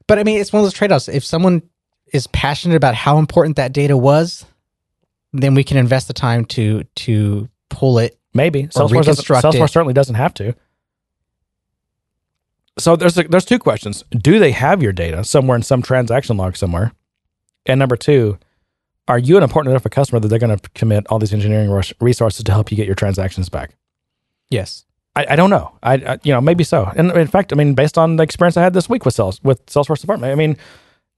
But 0.06 0.18
I 0.18 0.24
mean, 0.24 0.40
it's 0.40 0.52
one 0.52 0.60
of 0.60 0.64
those 0.64 0.72
trade 0.72 0.90
offs. 0.92 1.08
If 1.08 1.24
someone 1.24 1.62
is 2.12 2.26
passionate 2.28 2.74
about 2.76 2.94
how 2.94 3.18
important 3.18 3.56
that 3.56 3.72
data 3.72 3.96
was, 3.96 4.44
then 5.32 5.54
we 5.54 5.64
can 5.64 5.76
invest 5.76 6.08
the 6.08 6.14
time 6.14 6.44
to 6.46 6.84
to 6.84 7.48
pull 7.68 7.98
it. 7.98 8.18
Maybe 8.34 8.64
Salesforce, 8.64 9.04
Salesforce 9.42 9.64
it. 9.64 9.70
certainly 9.70 9.94
doesn't 9.94 10.14
have 10.14 10.32
to. 10.34 10.54
So 12.78 12.96
there's 12.96 13.18
a, 13.18 13.24
there's 13.24 13.44
two 13.44 13.58
questions: 13.58 14.04
Do 14.10 14.38
they 14.38 14.52
have 14.52 14.82
your 14.82 14.92
data 14.92 15.24
somewhere 15.24 15.56
in 15.56 15.62
some 15.62 15.82
transaction 15.82 16.36
log 16.36 16.56
somewhere? 16.56 16.92
And 17.66 17.78
number 17.78 17.96
two, 17.96 18.38
are 19.08 19.18
you 19.18 19.36
an 19.36 19.42
important 19.42 19.72
enough 19.72 19.84
a 19.84 19.90
customer 19.90 20.20
that 20.20 20.28
they're 20.28 20.38
going 20.38 20.56
to 20.56 20.70
commit 20.70 21.06
all 21.08 21.18
these 21.18 21.32
engineering 21.32 21.70
resources 22.00 22.44
to 22.44 22.52
help 22.52 22.70
you 22.70 22.76
get 22.76 22.86
your 22.86 22.94
transactions 22.94 23.48
back? 23.48 23.76
Yes. 24.48 24.84
I, 25.14 25.26
I 25.30 25.36
don't 25.36 25.50
know. 25.50 25.76
I, 25.82 25.94
I 25.94 26.18
you 26.22 26.32
know 26.32 26.40
maybe 26.40 26.64
so. 26.64 26.90
And 26.96 27.10
in 27.12 27.26
fact, 27.26 27.52
I 27.52 27.56
mean, 27.56 27.74
based 27.74 27.98
on 27.98 28.16
the 28.16 28.22
experience 28.22 28.56
I 28.56 28.62
had 28.62 28.72
this 28.72 28.88
week 28.88 29.04
with 29.04 29.14
sales 29.14 29.42
with 29.42 29.64
Salesforce 29.66 30.00
Department, 30.00 30.32
I 30.32 30.36
mean, 30.36 30.56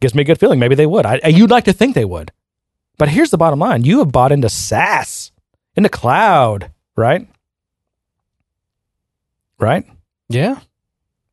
gives 0.01 0.15
me 0.15 0.23
a 0.23 0.25
good 0.25 0.41
feeling. 0.41 0.59
Maybe 0.59 0.75
they 0.75 0.87
would. 0.87 1.07
I, 1.07 1.21
you'd 1.29 1.51
like 1.51 1.65
to 1.65 1.73
think 1.73 1.95
they 1.95 2.05
would. 2.05 2.33
But 2.99 3.09
here's 3.09 3.31
the 3.31 3.39
bottom 3.39 3.59
line: 3.59 3.85
you 3.85 3.99
have 3.99 4.13
bought 4.13 4.33
into 4.33 4.49
SaaS, 4.49 5.33
into 5.77 5.89
cloud, 5.89 6.71
right? 6.97 7.27
Right. 9.59 9.85
Yeah. 10.29 10.61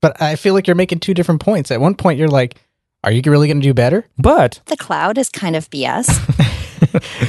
But 0.01 0.21
I 0.21 0.35
feel 0.35 0.53
like 0.53 0.67
you're 0.67 0.75
making 0.75 0.99
two 0.99 1.13
different 1.13 1.41
points. 1.41 1.71
At 1.71 1.79
one 1.81 1.95
point, 1.95 2.17
you're 2.19 2.27
like, 2.27 2.55
"Are 3.03 3.11
you 3.11 3.21
really 3.25 3.47
going 3.47 3.61
to 3.61 3.67
do 3.67 3.73
better?" 3.73 4.05
But 4.17 4.61
The 4.65 4.77
cloud 4.77 5.17
is 5.17 5.29
kind 5.29 5.55
of 5.55 5.69
BS. 5.69 6.09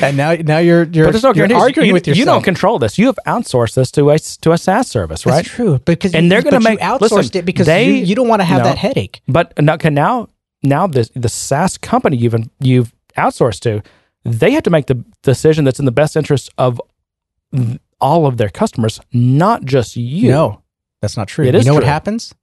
And 0.03 0.17
now, 0.17 0.33
now 0.35 0.59
you're 0.59 0.85
you're, 0.85 1.13
but 1.13 1.23
no 1.23 1.33
you're 1.35 1.55
arguing 1.55 1.89
you, 1.89 1.93
with 1.93 2.07
yourself. 2.07 2.19
You 2.19 2.25
don't 2.25 2.43
control 2.43 2.79
this. 2.79 2.99
You 2.99 3.07
have 3.07 3.19
outsourced 3.27 3.75
this 3.75 3.91
to 3.93 4.11
a 4.11 4.19
to 4.19 4.53
a 4.53 4.59
SaaS 4.59 4.89
service, 4.89 5.25
right? 5.27 5.37
That's 5.45 5.49
true. 5.49 5.79
Because 5.85 6.15
And 6.15 6.25
you, 6.25 6.31
they're 6.31 6.43
gonna 6.43 6.59
make- 6.59 6.81
you 6.81 6.85
outsourced 6.87 7.11
listen, 7.13 7.39
it 7.39 7.45
because 7.45 7.67
they- 7.67 7.85
you, 7.87 7.93
you 7.93 8.15
don't 8.15 8.29
want 8.29 8.41
to 8.41 8.45
have 8.45 8.59
no. 8.63 8.65
that 8.65 8.79
headache. 8.79 9.21
But 9.29 9.53
now, 9.61 9.75
okay, 9.75 9.91
now, 9.91 10.29
now 10.63 10.87
the 10.87 11.09
the 11.15 11.29
SaaS 11.29 11.77
company 11.79 12.17
you've 12.17 12.35
you've 12.61 12.93
outsourced 13.17 13.61
to, 13.61 13.83
they 14.25 14.53
have 14.53 14.63
to 14.65 14.71
make 14.71 14.87
the 14.87 15.05
decision 15.23 15.65
that's 15.65 15.79
in 15.79 15.85
the 15.85 15.93
best 15.93 16.17
interest 16.17 16.51
of 16.59 16.81
all 18.01 18.27
of 18.27 18.37
their 18.37 18.49
customers, 18.49 19.01
not 19.13 19.65
just 19.65 19.97
you. 19.97 20.31
No, 20.31 20.63
that's 21.01 21.17
not 21.17 21.29
true. 21.29 21.45
It 21.47 21.55
you 21.55 21.61
is 21.61 21.67
know 21.67 21.75
what 21.75 21.85
happens? 21.85 22.35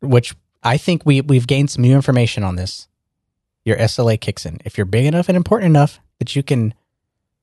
Which 0.00 0.34
I 0.62 0.76
think 0.76 1.04
we 1.06 1.20
we've 1.20 1.46
gained 1.46 1.70
some 1.70 1.82
new 1.82 1.94
information 1.94 2.42
on 2.44 2.56
this. 2.56 2.88
Your 3.64 3.76
SLA 3.76 4.20
kicks 4.20 4.44
in. 4.44 4.58
If 4.64 4.76
you're 4.76 4.84
big 4.84 5.06
enough 5.06 5.28
and 5.28 5.36
important 5.36 5.70
enough 5.70 6.00
that 6.18 6.34
you 6.34 6.42
can 6.42 6.74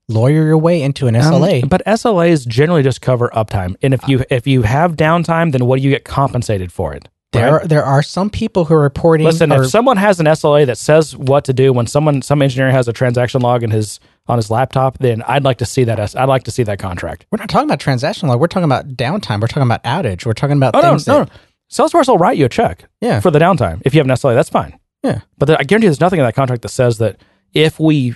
lawyer 0.10 0.44
your 0.46 0.58
way 0.58 0.82
into 0.82 1.08
an 1.08 1.16
Um, 1.16 1.22
SLA. 1.22 1.70
but 1.70 1.82
SLAs 1.86 2.46
generally 2.46 2.84
just 2.84 3.00
cover 3.02 3.30
uptime, 3.30 3.76
and 3.82 3.94
if 3.94 4.06
you 4.08 4.24
if 4.30 4.46
you 4.48 4.64
have 4.64 4.96
downtime, 4.98 5.52
then 5.54 5.66
what 5.66 5.78
do 5.78 5.84
you 5.84 5.90
get 5.92 6.04
compensated 6.04 6.72
for 6.72 6.94
it? 6.94 7.08
There 7.32 7.54
right? 7.54 7.64
are, 7.64 7.68
there 7.68 7.84
are 7.86 8.02
some 8.02 8.30
people 8.30 8.66
who 8.66 8.74
are 8.74 8.82
reporting. 8.82 9.26
Listen, 9.26 9.52
or- 9.52 9.64
if 9.64 9.70
someone 9.70 9.98
has 9.98 10.20
an 10.20 10.26
SLA 10.26 10.66
that 10.66 10.78
says 10.78 11.16
what 11.16 11.46
to 11.46 11.54
do 11.54 11.72
when 11.72 11.86
someone 11.88 12.22
some 12.22 12.42
engineer 12.42 12.72
has 12.72 12.88
a 12.88 12.94
transaction 12.94 13.42
log 13.42 13.64
in 13.64 13.72
his 13.72 14.00
on 14.28 14.38
his 14.38 14.50
laptop, 14.52 14.98
then 15.00 15.22
I'd 15.28 15.44
like 15.44 15.58
to 15.60 15.66
see 15.66 15.84
that. 15.86 16.00
I'd 16.16 16.26
like 16.26 16.44
to 16.44 16.52
see 16.52 16.64
that 16.64 16.80
contract. 16.80 17.26
we're 17.32 17.38
not 17.38 17.50
talking 17.50 17.68
about 17.68 17.80
transaction 17.80 18.30
log. 18.30 18.40
We're 18.40 18.48
talking 18.48 18.66
about 18.66 18.90
downtime. 18.90 19.42
We're 19.42 19.48
talking 19.48 19.64
about 19.64 19.84
outage. 19.84 20.26
We're 20.26 20.34
talking 20.34 20.58
about 20.58 20.76
Oh 20.76 20.82
no, 20.82 20.90
things 20.92 21.08
no, 21.08 21.20
that, 21.26 21.30
no. 21.30 21.34
Salesforce 21.72 22.08
will 22.08 22.18
write 22.18 22.38
you 22.38 22.46
a 22.46 22.50
check 22.50 22.86
Yeah. 23.02 23.20
for 23.20 23.30
the 23.32 23.38
downtime 23.40 23.82
if 23.86 23.94
you 23.94 24.00
have 24.00 24.08
an 24.08 24.16
SLA. 24.16 24.34
That's 24.34 24.50
fine. 24.50 24.80
Yeah. 25.04 25.22
But 25.38 25.46
there, 25.46 25.58
I 25.60 25.64
guarantee 25.64 25.88
there's 25.88 26.00
nothing 26.02 26.20
in 26.20 26.26
that 26.26 26.36
contract 26.36 26.64
that 26.64 26.70
says 26.70 26.98
that 26.98 27.18
if 27.54 27.80
we 27.80 28.16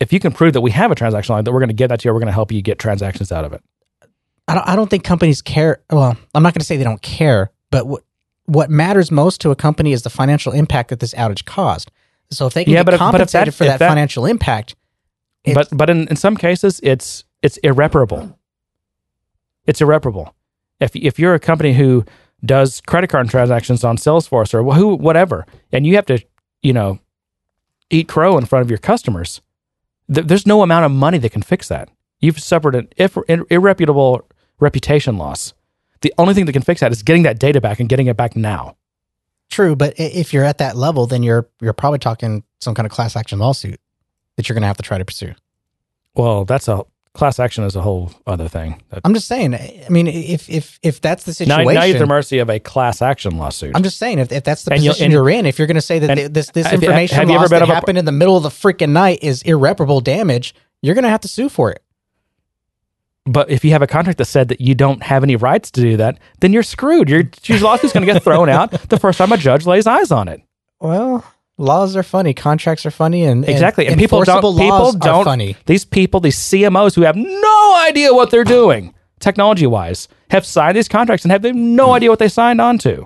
if 0.00 0.12
you 0.12 0.18
can 0.18 0.32
prove 0.32 0.52
that 0.54 0.60
we 0.62 0.72
have 0.72 0.90
a 0.90 0.96
transaction 0.96 1.32
log, 1.34 1.44
that 1.44 1.52
we're 1.52 1.60
going 1.60 1.68
to 1.68 1.74
get 1.74 1.88
that 1.88 2.00
to 2.00 2.08
you, 2.08 2.12
we're 2.12 2.18
going 2.18 2.26
to 2.26 2.32
help 2.32 2.50
you 2.50 2.60
get 2.60 2.78
transactions 2.80 3.30
out 3.30 3.44
of 3.44 3.52
it. 3.52 3.62
I 4.48 4.54
don't, 4.54 4.68
I 4.68 4.74
don't 4.76 4.90
think 4.90 5.04
companies 5.04 5.40
care. 5.42 5.80
Well, 5.90 6.16
I'm 6.34 6.42
not 6.42 6.54
going 6.54 6.60
to 6.60 6.66
say 6.66 6.76
they 6.76 6.82
don't 6.84 7.00
care, 7.02 7.52
but 7.70 7.86
what 7.86 8.02
what 8.46 8.70
matters 8.70 9.10
most 9.10 9.40
to 9.42 9.50
a 9.50 9.56
company 9.56 9.92
is 9.92 10.02
the 10.02 10.10
financial 10.10 10.52
impact 10.52 10.90
that 10.90 11.00
this 11.00 11.14
outage 11.14 11.44
caused. 11.44 11.90
So 12.30 12.46
if 12.46 12.54
they 12.54 12.64
can 12.64 12.72
Yeah, 12.72 12.80
get 12.80 12.86
but 12.86 12.94
if- 12.94 12.98
but 13.00 13.04
if 13.06 13.12
compensated 13.12 13.48
that- 13.54 13.56
for 13.56 13.64
that, 13.64 13.78
that- 13.78 13.88
financial 13.88 14.26
impact, 14.26 14.74
but 15.54 15.68
but 15.72 15.90
in, 15.90 16.08
in 16.08 16.16
some 16.16 16.36
cases 16.36 16.80
it's 16.82 17.24
it's 17.42 17.56
irreparable. 17.58 18.38
It's 19.66 19.80
irreparable. 19.80 20.34
If 20.80 20.94
if 20.96 21.18
you're 21.18 21.34
a 21.34 21.40
company 21.40 21.74
who 21.74 22.04
does 22.44 22.80
credit 22.80 23.08
card 23.10 23.28
transactions 23.30 23.84
on 23.84 23.96
Salesforce 23.96 24.52
or 24.54 24.74
who 24.74 24.94
whatever, 24.96 25.46
and 25.72 25.86
you 25.86 25.94
have 25.96 26.06
to 26.06 26.18
you 26.62 26.72
know 26.72 26.98
eat 27.90 28.08
crow 28.08 28.38
in 28.38 28.46
front 28.46 28.64
of 28.64 28.70
your 28.70 28.78
customers, 28.78 29.40
th- 30.12 30.26
there's 30.26 30.46
no 30.46 30.62
amount 30.62 30.84
of 30.86 30.90
money 30.92 31.18
that 31.18 31.30
can 31.32 31.42
fix 31.42 31.68
that. 31.68 31.88
You've 32.20 32.40
suffered 32.40 32.74
an 32.74 32.88
ir- 32.96 33.24
ir- 33.28 33.44
irreputable 33.46 34.20
reputation 34.58 35.18
loss. 35.18 35.52
The 36.02 36.12
only 36.18 36.34
thing 36.34 36.44
that 36.46 36.52
can 36.52 36.62
fix 36.62 36.80
that 36.80 36.92
is 36.92 37.02
getting 37.02 37.22
that 37.24 37.38
data 37.38 37.60
back 37.60 37.80
and 37.80 37.88
getting 37.88 38.06
it 38.08 38.16
back 38.16 38.36
now. 38.36 38.76
true. 39.50 39.74
But 39.76 39.94
if 39.98 40.32
you're 40.32 40.44
at 40.44 40.58
that 40.58 40.76
level, 40.76 41.06
then 41.06 41.22
you're 41.22 41.48
you're 41.60 41.72
probably 41.72 41.98
talking 41.98 42.42
some 42.60 42.74
kind 42.74 42.86
of 42.86 42.92
class 42.92 43.16
action 43.16 43.38
lawsuit 43.38 43.80
that 44.36 44.48
you're 44.48 44.54
going 44.54 44.62
to 44.62 44.66
have 44.68 44.76
to 44.78 44.82
try 44.82 44.98
to 44.98 45.04
pursue. 45.04 45.34
Well, 46.14 46.44
that's 46.44 46.68
a 46.68 46.84
class 47.14 47.38
action 47.38 47.62
is 47.64 47.76
a 47.76 47.82
whole 47.82 48.10
other 48.26 48.48
thing. 48.48 48.82
That- 48.90 49.00
I'm 49.04 49.12
just 49.14 49.28
saying. 49.28 49.54
I 49.54 49.86
mean, 49.90 50.06
if 50.06 50.48
if 50.48 50.78
if 50.82 51.00
that's 51.02 51.24
the 51.24 51.34
situation, 51.34 51.74
now 51.74 51.84
you're 51.84 51.96
at 51.96 51.98
the 52.00 52.06
mercy 52.06 52.38
of 52.38 52.48
a 52.50 52.58
class 52.58 53.02
action 53.02 53.36
lawsuit. 53.36 53.72
I'm 53.76 53.82
just 53.82 53.98
saying 53.98 54.18
if, 54.18 54.32
if 54.32 54.42
that's 54.44 54.64
the 54.64 54.72
And 54.72 54.80
position 54.80 55.04
and- 55.04 55.12
you're 55.12 55.28
in, 55.28 55.44
if 55.46 55.58
you're 55.58 55.66
going 55.68 55.74
to 55.76 55.80
say 55.82 55.98
that 55.98 56.10
and 56.10 56.18
th- 56.18 56.30
this 56.32 56.50
this 56.50 56.66
have 56.66 56.80
you- 56.82 56.88
information 56.88 57.16
have 57.18 57.28
you 57.28 57.34
ever 57.34 57.42
loss 57.44 57.50
that 57.50 57.62
up 57.62 57.68
a- 57.68 57.74
happened 57.74 57.98
in 57.98 58.04
the 58.06 58.12
middle 58.12 58.36
of 58.36 58.42
the 58.42 58.48
freaking 58.48 58.90
night 58.90 59.18
is 59.22 59.42
irreparable 59.42 60.00
damage, 60.00 60.54
you're 60.80 60.94
going 60.94 61.04
to 61.04 61.10
have 61.10 61.20
to 61.20 61.28
sue 61.28 61.48
for 61.50 61.70
it. 61.70 61.81
But 63.24 63.50
if 63.50 63.64
you 63.64 63.70
have 63.70 63.82
a 63.82 63.86
contract 63.86 64.18
that 64.18 64.24
said 64.24 64.48
that 64.48 64.60
you 64.60 64.74
don't 64.74 65.02
have 65.02 65.22
any 65.22 65.36
rights 65.36 65.70
to 65.72 65.80
do 65.80 65.96
that, 65.96 66.18
then 66.40 66.52
you're 66.52 66.64
screwed. 66.64 67.08
Your, 67.08 67.22
your 67.44 67.60
lawsuit's 67.60 67.92
going 67.92 68.06
to 68.06 68.12
get 68.12 68.22
thrown 68.22 68.48
out 68.48 68.70
the 68.88 68.98
first 68.98 69.18
time 69.18 69.30
a 69.30 69.36
judge 69.36 69.64
lays 69.64 69.86
eyes 69.86 70.10
on 70.10 70.28
it. 70.28 70.42
Well, 70.80 71.24
Laws 71.58 71.94
are 71.96 72.02
funny. 72.02 72.34
Contracts 72.34 72.86
are 72.86 72.90
funny, 72.90 73.24
and 73.24 73.44
and 73.44 73.52
Exactly. 73.52 73.86
And, 73.86 73.98
people 73.98 74.24
don't 74.24 74.40
people 74.58 74.92
don't 74.92 75.24
funny. 75.24 75.56
these 75.66 75.84
people, 75.84 76.18
these 76.18 76.38
CMOs 76.38 76.94
who 76.94 77.02
have 77.02 77.14
no 77.14 77.84
idea 77.86 78.12
what 78.14 78.30
they're 78.30 78.42
doing 78.42 78.94
technology 79.20 79.66
wise 79.66 80.08
have 80.30 80.44
signed 80.44 80.76
these 80.76 80.88
contracts 80.88 81.24
and 81.24 81.30
have 81.30 81.44
no 81.54 81.92
idea 81.92 82.10
what 82.10 82.18
they 82.18 82.28
signed 82.28 82.60
on 82.60 82.78
to. 82.78 83.04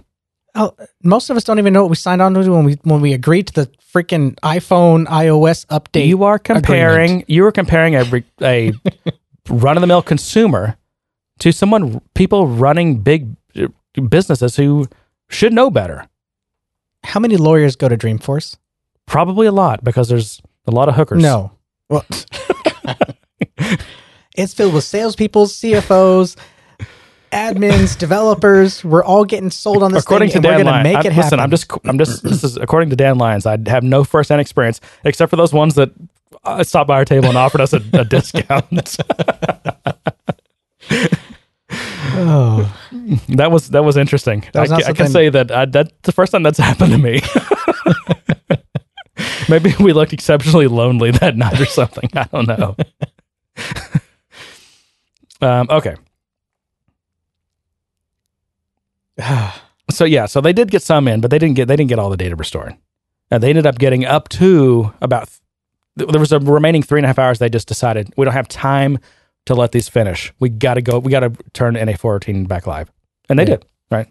Oh, 0.55 0.75
most 1.03 1.29
of 1.29 1.37
us 1.37 1.45
don't 1.45 1.59
even 1.59 1.75
know 1.75 1.83
what 1.83 1.91
we 1.91 1.97
signed 1.97 2.23
on 2.23 2.33
to 2.33 2.51
when 2.51 2.65
we 2.65 2.79
when 2.85 3.03
we 3.03 3.13
agreed 3.13 3.49
to 3.49 3.53
the 3.53 3.71
freaking 3.93 4.35
iPhone 4.37 5.07
iOS 5.07 5.67
update. 5.67 6.07
You 6.07 6.25
are 6.25 6.39
comparing 6.39 7.05
agreement. 7.05 7.31
you 7.31 7.45
are 7.45 7.53
comparing 7.53 7.95
a 7.95 8.05
re- 8.05 8.25
a 8.41 8.73
run 9.49 9.77
of 9.77 9.81
the 9.81 9.87
mill 9.87 10.03
consumer 10.03 10.77
to 11.39 11.53
someone 11.53 12.01
people 12.15 12.47
running 12.47 13.01
big 13.01 13.35
uh, 13.57 13.69
businesses 14.09 14.57
who 14.57 14.87
should 15.29 15.53
know 15.53 15.71
better. 15.71 16.09
How 17.05 17.21
many 17.21 17.37
lawyers 17.37 17.77
go 17.77 17.89
to 17.89 17.97
Dreamforce? 17.97 18.57
Probably 19.07 19.47
a 19.47 19.53
lot 19.53 19.85
because 19.85 20.09
there's 20.09 20.41
a 20.67 20.71
lot 20.71 20.89
of 20.89 20.97
hookers. 20.97 21.23
No. 21.23 21.53
Well, 21.89 22.05
it's 24.37 24.55
filled 24.55 24.75
with 24.75 24.85
salespeople, 24.85 25.47
CFOs, 25.47 26.37
admins, 27.33 27.97
developers. 27.97 28.85
We're 28.85 29.05
all 29.05 29.25
getting 29.25 29.51
sold 29.51 29.83
on 29.83 29.93
this 29.93 30.03
according 30.03 30.31
thing, 30.31 30.43
to 30.43 30.49
Dan 30.49 30.59
we're 30.59 30.65
going 30.65 30.77
to 30.79 30.83
make 30.83 30.97
I- 30.97 31.01
it 31.01 31.13
happen. 31.13 31.17
listen, 31.23 31.41
I'm 31.41 31.51
just, 31.51 31.71
I'm 31.85 31.99
just. 31.99 32.23
This 32.23 32.43
is 32.45 32.57
according 32.57 32.91
to 32.91 32.97
Dan 32.97 33.19
Lyons. 33.19 33.47
I 33.47 33.57
have 33.69 33.83
no 33.85 34.05
firsthand 34.05 34.41
experience 34.41 34.81
except 35.05 35.31
for 35.31 35.37
those 35.37 35.53
ones 35.53 35.75
that 35.77 35.91
uh, 36.45 36.63
stopped 36.65 36.89
by 36.89 36.97
our 36.97 37.05
table 37.05 37.29
and 37.29 37.37
offered 37.39 37.61
us 37.61 37.73
a, 37.73 37.83
a 37.93 38.05
discount. 38.05 38.65
oh, 42.15 42.77
that 43.29 43.51
was 43.51 43.71
that 43.71 43.85
was 43.85 43.97
interesting. 43.97 44.45
That 44.53 44.63
was 44.63 44.73
I, 44.73 44.91
I 44.91 44.93
can 44.93 45.09
say 45.09 45.29
that 45.29 45.51
uh, 45.51 45.67
that's 45.67 45.93
the 46.03 46.13
first 46.13 46.33
time 46.33 46.43
that's 46.43 46.59
happened 46.67 46.93
to 46.93 46.99
me. 46.99 47.21
Maybe 49.49 49.75
we 49.79 49.93
looked 49.93 50.13
exceptionally 50.13 50.67
lonely 50.67 51.13
that 51.13 51.37
night 51.37 51.61
or 51.61 51.67
something. 51.67 52.11
I 52.15 52.25
don't 52.25 52.49
know. 52.49 52.77
um, 55.41 55.69
okay. 55.71 55.95
so 59.91 60.05
yeah, 60.05 60.27
so 60.27 60.41
they 60.41 60.53
did 60.53 60.71
get 60.71 60.83
some 60.83 61.07
in, 61.07 61.21
but 61.21 61.31
they 61.31 61.39
didn't 61.39 61.55
get 61.55 61.69
they 61.69 61.77
didn't 61.77 61.89
get 61.89 61.99
all 61.99 62.11
the 62.11 62.17
data 62.17 62.35
restored. 62.37 62.77
And 63.31 63.43
they 63.43 63.49
ended 63.49 63.67
up 63.67 63.79
getting 63.79 64.05
up 64.05 64.29
to 64.31 64.93
about 65.01 65.29
there 65.97 66.21
was 66.21 66.33
a 66.33 66.39
remaining 66.39 66.83
three 66.83 66.99
and 67.01 67.05
a 67.05 67.09
half 67.09 67.19
hours. 67.19 67.39
They 67.39 67.49
just 67.49 67.69
decided 67.69 68.13
we 68.17 68.25
don't 68.25 68.35
have 68.35 68.49
time 68.49 68.99
to 69.47 69.55
let 69.55 69.73
these 69.73 69.89
finish. 69.89 70.33
We 70.41 70.49
got 70.51 70.75
to 70.75 70.83
go. 70.83 70.99
We 70.99 71.11
got 71.11 71.21
to 71.21 71.31
turn 71.53 71.75
NA 71.75 71.97
fourteen 71.97 72.45
back 72.45 72.67
live, 72.67 72.91
and 73.29 73.39
they 73.39 73.45
Yeah. 73.45 73.57
did. 73.57 73.67
Right. 73.91 74.07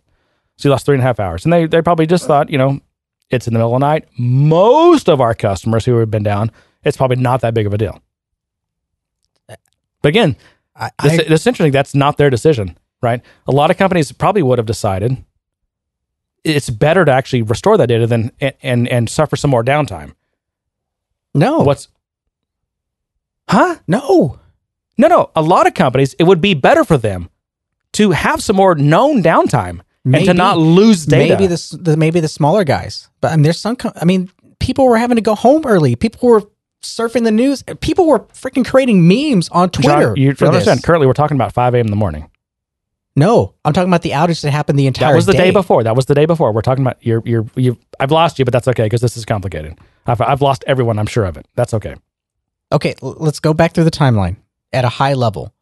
So 0.58 0.68
you 0.70 0.72
lost 0.72 0.86
three 0.86 0.96
and 0.96 1.02
a 1.02 1.06
half 1.06 1.20
hours, 1.20 1.44
and 1.46 1.54
they 1.54 1.66
they 1.68 1.82
probably 1.82 2.08
just 2.08 2.26
thought, 2.26 2.50
you 2.50 2.58
know, 2.58 2.80
it's 3.30 3.48
in 3.48 3.54
the 3.54 3.60
middle 3.60 3.76
of 3.76 3.80
the 3.82 3.86
night. 3.86 4.08
Most 4.18 5.10
of 5.10 5.22
our 5.22 5.34
customers 5.34 5.86
who 5.86 5.98
have 5.98 6.10
been 6.12 6.24
down, 6.24 6.52
it's 6.84 6.98
probably 6.98 7.18
not 7.18 7.42
that 7.42 7.54
big 7.54 7.66
of 7.68 7.74
a 7.74 7.78
deal. 7.78 8.02
But 9.48 10.10
again, 10.10 10.36
I, 10.76 10.92
this, 11.04 11.14
I, 11.14 11.18
this 11.24 11.42
is 11.42 11.48
interesting. 11.48 11.72
That's 11.72 11.96
not 11.96 12.18
their 12.18 12.30
decision, 12.30 12.78
right? 13.02 13.22
A 13.48 13.52
lot 13.52 13.72
of 13.72 13.78
companies 13.78 14.12
probably 14.12 14.44
would 14.44 14.60
have 14.60 14.68
decided 14.68 15.24
it's 16.44 16.70
better 16.70 17.04
to 17.06 17.12
actually 17.12 17.42
restore 17.42 17.76
that 17.78 17.88
data 17.88 18.06
than 18.08 18.32
and 18.40 18.54
and, 18.62 18.88
and 18.88 19.10
suffer 19.10 19.36
some 19.36 19.50
more 19.52 19.64
downtime. 19.64 20.14
No, 21.36 21.60
What's 21.60 21.88
huh? 23.50 23.78
no. 23.88 24.40
No, 24.98 25.08
no. 25.08 25.32
A 25.36 25.42
lot 25.42 25.68
of 25.68 25.74
companies, 25.74 26.14
it 26.14 26.24
would 26.24 26.40
be 26.40 26.54
better 26.54 26.84
for 26.86 26.98
them 26.98 27.30
to 27.94 28.12
have 28.12 28.42
some 28.42 28.56
more 28.56 28.76
known 28.76 29.22
downtime 29.22 29.82
and 30.06 30.26
to 30.26 30.34
not 30.34 30.58
lose 30.58 31.06
data. 31.06 31.36
Maybe 31.36 31.48
the, 31.48 31.78
the 31.82 31.98
maybe 31.98 32.20
the 32.20 32.28
smaller 32.28 32.64
guys, 32.64 33.10
but 33.22 33.32
I 33.32 33.36
mean, 33.36 33.44
there's 33.44 33.60
some. 33.60 33.76
I 33.96 34.06
mean, 34.06 34.30
people 34.60 34.88
were 34.88 34.98
having 34.98 35.16
to 35.16 35.22
go 35.22 35.36
home 35.36 35.66
early. 35.66 35.96
People 35.96 36.30
were 36.30 36.44
surfing 36.82 37.24
the 37.24 37.32
news. 37.32 37.64
People 37.82 38.08
were 38.08 38.20
freaking 38.20 38.66
creating 38.66 39.08
memes 39.08 39.50
on 39.50 39.70
John, 39.72 39.84
Twitter. 39.84 40.14
you 40.16 40.34
for 40.36 40.46
understand? 40.46 40.80
this. 40.80 40.86
Currently, 40.86 41.08
we're 41.08 41.14
talking 41.14 41.36
about 41.36 41.54
5 41.54 41.74
a.m. 41.74 41.88
in 41.88 41.92
the 41.92 41.98
morning. 41.98 42.30
No, 43.16 43.56
I'm 43.64 43.74
talking 43.74 43.90
about 43.90 44.02
the 44.02 44.12
outage 44.12 44.42
that 44.42 44.52
happened 44.52 44.78
the 44.78 44.88
entire. 44.88 45.12
That 45.12 45.16
was 45.16 45.26
the 45.26 45.34
day. 45.34 45.52
before. 45.52 45.84
That 45.84 45.96
was 45.96 46.06
the 46.06 46.16
day 46.16 46.26
before. 46.26 46.52
We're 46.52 46.62
talking 46.62 46.84
about 46.84 46.98
you're 47.02 47.22
you're 47.26 47.46
you. 47.56 47.78
I've 48.00 48.12
lost 48.12 48.40
you, 48.40 48.46
but 48.46 48.52
that's 48.52 48.68
okay 48.68 48.84
because 48.84 49.02
this 49.02 49.18
is 49.18 49.26
complicated. 49.26 49.80
I've 50.06 50.22
I've 50.22 50.42
lost 50.42 50.64
everyone. 50.68 51.00
I'm 51.00 51.08
sure 51.08 51.26
of 51.26 51.38
it. 51.38 51.48
That's 51.56 51.74
okay. 51.74 51.96
Okay, 52.72 52.96
let's 53.02 53.40
go 53.40 53.54
back 53.54 53.74
through 53.74 53.84
the 53.86 53.92
timeline 53.92 54.38
at 54.74 54.86
a 54.86 54.90
high 54.90 55.14
level. 55.14 55.54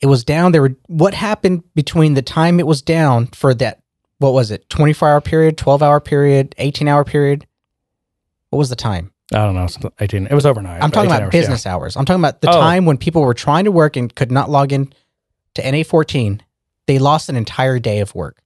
It 0.00 0.06
was 0.06 0.24
down. 0.24 0.52
There 0.52 0.62
were 0.62 0.76
what 0.86 1.14
happened 1.14 1.62
between 1.74 2.14
the 2.14 2.22
time 2.22 2.60
it 2.60 2.66
was 2.66 2.82
down 2.82 3.28
for 3.28 3.54
that. 3.54 3.80
What 4.18 4.32
was 4.32 4.50
it? 4.50 4.68
24 4.68 5.08
hour 5.08 5.20
period, 5.20 5.56
12 5.58 5.82
hour 5.82 6.00
period, 6.00 6.54
18 6.58 6.88
hour 6.88 7.04
period. 7.04 7.46
What 8.50 8.58
was 8.58 8.70
the 8.70 8.76
time? 8.76 9.12
I 9.32 9.38
don't 9.38 9.54
know. 9.54 9.66
18. 10.00 10.26
It 10.26 10.34
was 10.34 10.46
overnight. 10.46 10.82
I'm 10.82 10.90
talking 10.90 11.10
about 11.10 11.22
hours, 11.22 11.34
yeah. 11.34 11.40
business 11.40 11.66
hours. 11.66 11.96
I'm 11.96 12.04
talking 12.04 12.20
about 12.20 12.40
the 12.40 12.50
Oh. 12.50 12.60
time 12.60 12.84
when 12.84 12.98
people 12.98 13.22
were 13.22 13.34
trying 13.34 13.64
to 13.64 13.72
work 13.72 13.96
and 13.96 14.14
could 14.14 14.30
not 14.30 14.50
log 14.50 14.72
in 14.72 14.92
to 15.54 15.62
NA14. 15.62 16.40
They 16.86 16.98
lost 16.98 17.28
an 17.28 17.36
entire 17.36 17.78
day 17.78 18.00
of 18.00 18.14
work. 18.14 18.42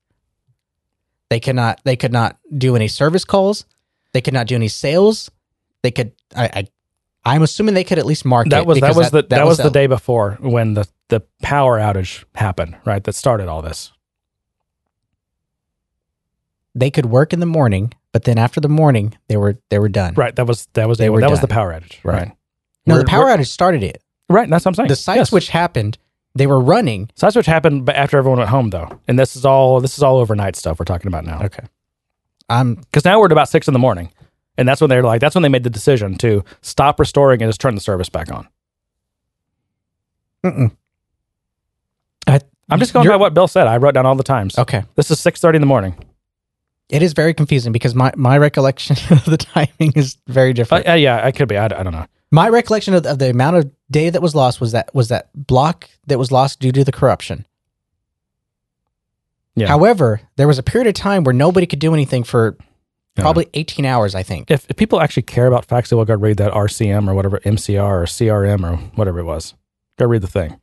They 1.31 1.41
could 1.41 1.57
not. 1.57 1.81
They 1.85 1.97
could 1.97 2.13
not 2.13 2.39
do 2.57 2.77
any 2.77 2.89
service 2.89 3.25
calls. 3.25 3.67
They 4.13 4.21
could 4.21 4.35
not 4.35 4.47
do 4.47 4.55
any 4.55 4.69
sales. 4.69 5.31
They 5.83 5.91
could. 5.91 6.13
I. 6.37 6.45
I 6.55 6.69
I'm 7.25 7.43
assuming 7.43 7.75
they 7.75 7.85
could 7.85 7.99
at 7.99 8.07
least 8.07 8.25
market. 8.25 8.51
That 8.51 8.65
was 8.65 8.81
that 8.81 8.95
was 8.95 9.11
the 9.11 9.23
that, 9.25 9.45
was 9.45 9.59
the 9.59 9.67
a- 9.67 9.71
day 9.71 9.87
before 9.87 10.39
when 10.41 10.73
the 10.75 10.89
the 11.09 11.21
power 11.43 11.79
outage 11.79 12.25
happened. 12.35 12.77
Right, 12.87 13.03
that 13.05 13.15
started 13.15 13.49
all 13.49 13.61
this. 13.61 13.93
They 16.75 16.91
could 16.91 17.07
work 17.07 17.33
in 17.33 17.41
the 17.41 17.47
morning, 17.47 17.93
but 18.13 18.25
then 18.25 18.39
after 18.39 18.61
the 18.61 18.69
morning, 18.69 19.15
they 19.29 19.37
were 19.37 19.59
they 19.69 19.79
were 19.79 19.89
done. 19.89 20.15
Right, 20.15 20.35
that 20.37 20.47
was 20.47 20.67
that 20.75 20.89
was 20.89 20.99
They 20.99 21.07
the, 21.07 21.13
were 21.13 21.21
that 21.21 21.29
was 21.31 21.41
the 21.41 21.49
power 21.49 21.73
outage. 21.73 21.99
Right. 22.05 22.15
Right. 22.15 22.33
No, 22.87 22.95
We're- 22.95 23.05
the 23.05 23.11
power 23.11 23.27
outage 23.27 23.49
started 23.49 23.83
it. 23.83 24.03
Right, 24.31 24.49
that's 24.49 24.65
what 24.65 24.71
I'm 24.71 24.75
saying. 24.75 24.89
The 24.89 24.97
site 24.97 25.17
Yes. 25.17 25.31
switch 25.31 25.49
happened. 25.49 25.99
They 26.35 26.47
were 26.47 26.61
running. 26.61 27.11
Site 27.15 27.33
switch 27.33 27.47
happened 27.47 27.89
after 27.91 28.17
everyone 28.19 28.39
went 28.39 28.51
home, 28.51 28.71
though, 28.71 29.01
and 29.09 29.19
this 29.19 29.35
is 29.37 29.45
all 29.45 29.81
this 29.81 29.97
is 29.99 30.03
all 30.03 30.19
overnight 30.19 30.55
stuff 30.57 30.79
we're 30.79 30.85
talking 30.85 31.09
about 31.09 31.25
now. 31.27 31.43
Okay. 31.43 31.65
I'm 32.49 32.75
Because 32.77 33.05
now 33.05 33.19
we're 33.19 33.27
at 33.27 33.33
about 33.33 33.49
six 33.49 33.69
in 33.69 33.73
the 33.73 33.79
morning, 33.79 34.11
and 34.57 34.67
that's 34.69 34.81
when 34.81 34.89
they're 34.91 35.03
like, 35.03 35.21
that's 35.21 35.35
when 35.35 35.43
they 35.43 35.49
made 35.49 35.65
the 35.65 35.71
decision 35.71 36.17
to 36.19 36.45
stop 36.63 36.99
restoring 36.99 37.43
and 37.43 37.49
just 37.49 37.61
turn 37.61 37.75
the 37.75 37.81
service 37.81 38.09
back 38.09 38.31
on. 38.33 38.49
Mm-mm. 40.45 40.71
I, 42.27 42.41
I'm 42.71 42.79
just 42.79 42.93
going 42.93 43.05
You're- 43.05 43.15
by 43.17 43.21
what 43.21 43.35
Bill 43.35 43.49
said. 43.49 43.67
I 43.67 43.77
wrote 43.79 43.95
down 43.95 44.07
all 44.07 44.15
the 44.15 44.23
times. 44.23 44.59
okay. 44.59 44.85
This 44.95 45.11
is 45.11 45.19
six 45.21 45.41
thirty 45.41 45.57
in 45.57 45.61
the 45.63 45.67
morning. 45.67 45.95
It 46.89 47.03
is 47.03 47.13
very 47.13 47.35
confusing 47.35 47.71
because 47.73 47.95
my, 47.95 48.13
my 48.17 48.39
recollection 48.39 48.97
of 49.11 49.25
the 49.27 49.37
timing 49.37 49.93
is 49.95 50.17
very 50.27 50.51
Uh, 50.51 50.55
different. 50.55 50.89
uh, 50.89 50.93
yeah, 50.95 51.21
I 51.23 51.33
could 51.33 51.49
be. 51.49 51.57
I, 51.59 51.67
I 51.67 51.69
don't 51.83 51.93
know. 51.93 52.07
my 52.31 52.49
recollection 52.49 52.95
of, 52.95 53.05
of 53.05 53.19
the 53.19 53.29
amount 53.31 53.57
of 53.57 53.71
day 53.91 54.09
that 54.11 54.23
was 54.23 54.35
lost 54.35 54.59
was 54.61 54.73
that 54.73 54.95
was 54.95 55.09
that 55.09 55.29
block 55.35 55.89
that 56.07 56.19
was 56.19 56.33
lost 56.33 56.61
due 56.61 56.73
to 56.73 56.85
the 56.85 56.93
corruption. 56.93 57.47
Yeah. 59.59 59.69
However, 59.69 60.21
there 60.37 60.47
was 60.47 60.59
a 60.59 60.63
period 60.63 60.87
of 60.89 60.95
time 60.95 61.25
where 61.25 61.33
nobody 61.33 61.67
could 61.67 61.79
do 61.79 61.95
anything 61.95 62.25
for 62.25 62.57
probably 63.17 63.49
18 63.55 63.85
hours, 63.85 64.15
I 64.15 64.23
think. 64.23 64.51
If, 64.51 64.67
if 64.71 64.77
people 64.77 65.01
actually 65.01 65.25
care 65.25 65.47
about 65.47 65.65
facts, 65.65 65.91
they 65.91 65.97
will 65.97 66.05
go 66.05 66.15
read 66.15 66.37
that 66.37 66.53
RCM 66.53 67.09
or 67.09 67.15
whatever 67.15 67.39
MCR 67.41 67.83
or 67.83 68.05
CRM 68.05 68.63
or 68.71 68.77
whatever 68.95 69.19
it 69.19 69.25
was. 69.25 69.55
Go 69.99 70.07
read 70.07 70.23
the 70.23 70.29
thing. 70.29 70.61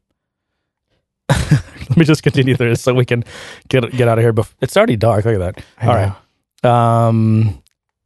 Let 1.30 1.98
me 1.98 2.06
just 2.06 2.24
continue 2.24 2.56
through 2.56 2.70
this 2.70 2.82
so 2.82 2.94
we 2.94 3.06
can 3.06 3.24
get 3.68 3.90
get 3.92 4.08
out 4.08 4.18
of 4.18 4.24
here. 4.24 4.34
It's 4.62 4.76
already 4.78 4.96
dark. 4.96 5.26
Look 5.26 5.36
at 5.36 5.56
that. 5.56 5.64
I 5.78 5.88
All 5.88 5.94
know. 5.94 6.16
right. 6.64 7.08
Um, 7.08 7.62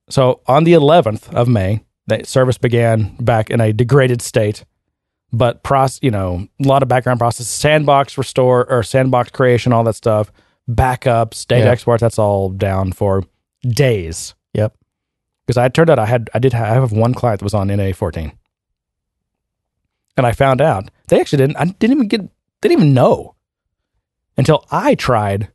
so 0.10 0.41
on 0.48 0.64
the 0.64 0.74
11th 0.74 1.32
of 1.34 1.48
May, 1.48 1.82
the 2.07 2.24
service 2.26 2.57
began 2.57 3.16
back 3.20 3.49
in 3.49 3.61
a 3.61 3.72
degraded 3.72 4.22
state, 4.22 4.66
but 5.32 5.64
process, 5.64 5.99
you 6.02 6.11
know, 6.11 6.48
a 6.64 6.68
lot 6.68 6.82
of 6.82 6.90
background 6.90 7.20
process, 7.20 7.48
sandbox 7.48 8.18
restore 8.18 8.70
or 8.70 8.84
sandbox 8.84 9.30
creation, 9.30 9.72
all 9.72 9.84
that 9.84 9.95
stuff, 9.95 10.32
backups, 10.70 11.46
data 11.48 11.66
Yeah. 11.66 11.72
exports. 11.72 12.02
That's 12.02 12.20
all 12.20 12.50
down 12.50 12.91
for 12.91 13.24
days. 13.62 14.36
Yep. 14.54 14.76
Because 15.46 15.58
I 15.58 15.68
turned 15.70 15.90
out 15.90 16.00
I 16.00 16.06
had 16.06 16.30
I 16.34 16.40
did 16.40 16.54
have, 16.54 16.68
I 16.68 16.74
have 16.74 16.91
one 16.91 17.14
client 17.14 17.40
that 17.40 17.46
was 17.46 17.54
on 17.54 17.68
NA 17.68 17.91
14, 17.94 18.32
and 20.18 20.26
I 20.28 20.32
found 20.32 20.62
out 20.62 20.90
they 21.08 21.20
actually 21.20 21.38
didn't 21.38 21.58
I 21.58 21.66
didn't 21.66 21.96
even 21.98 22.08
get 22.08 22.22
they 22.62 22.70
didn't 22.70 22.82
even 22.84 22.94
know 22.94 23.36
until 24.38 24.66
I 24.72 24.96
tried 24.96 25.50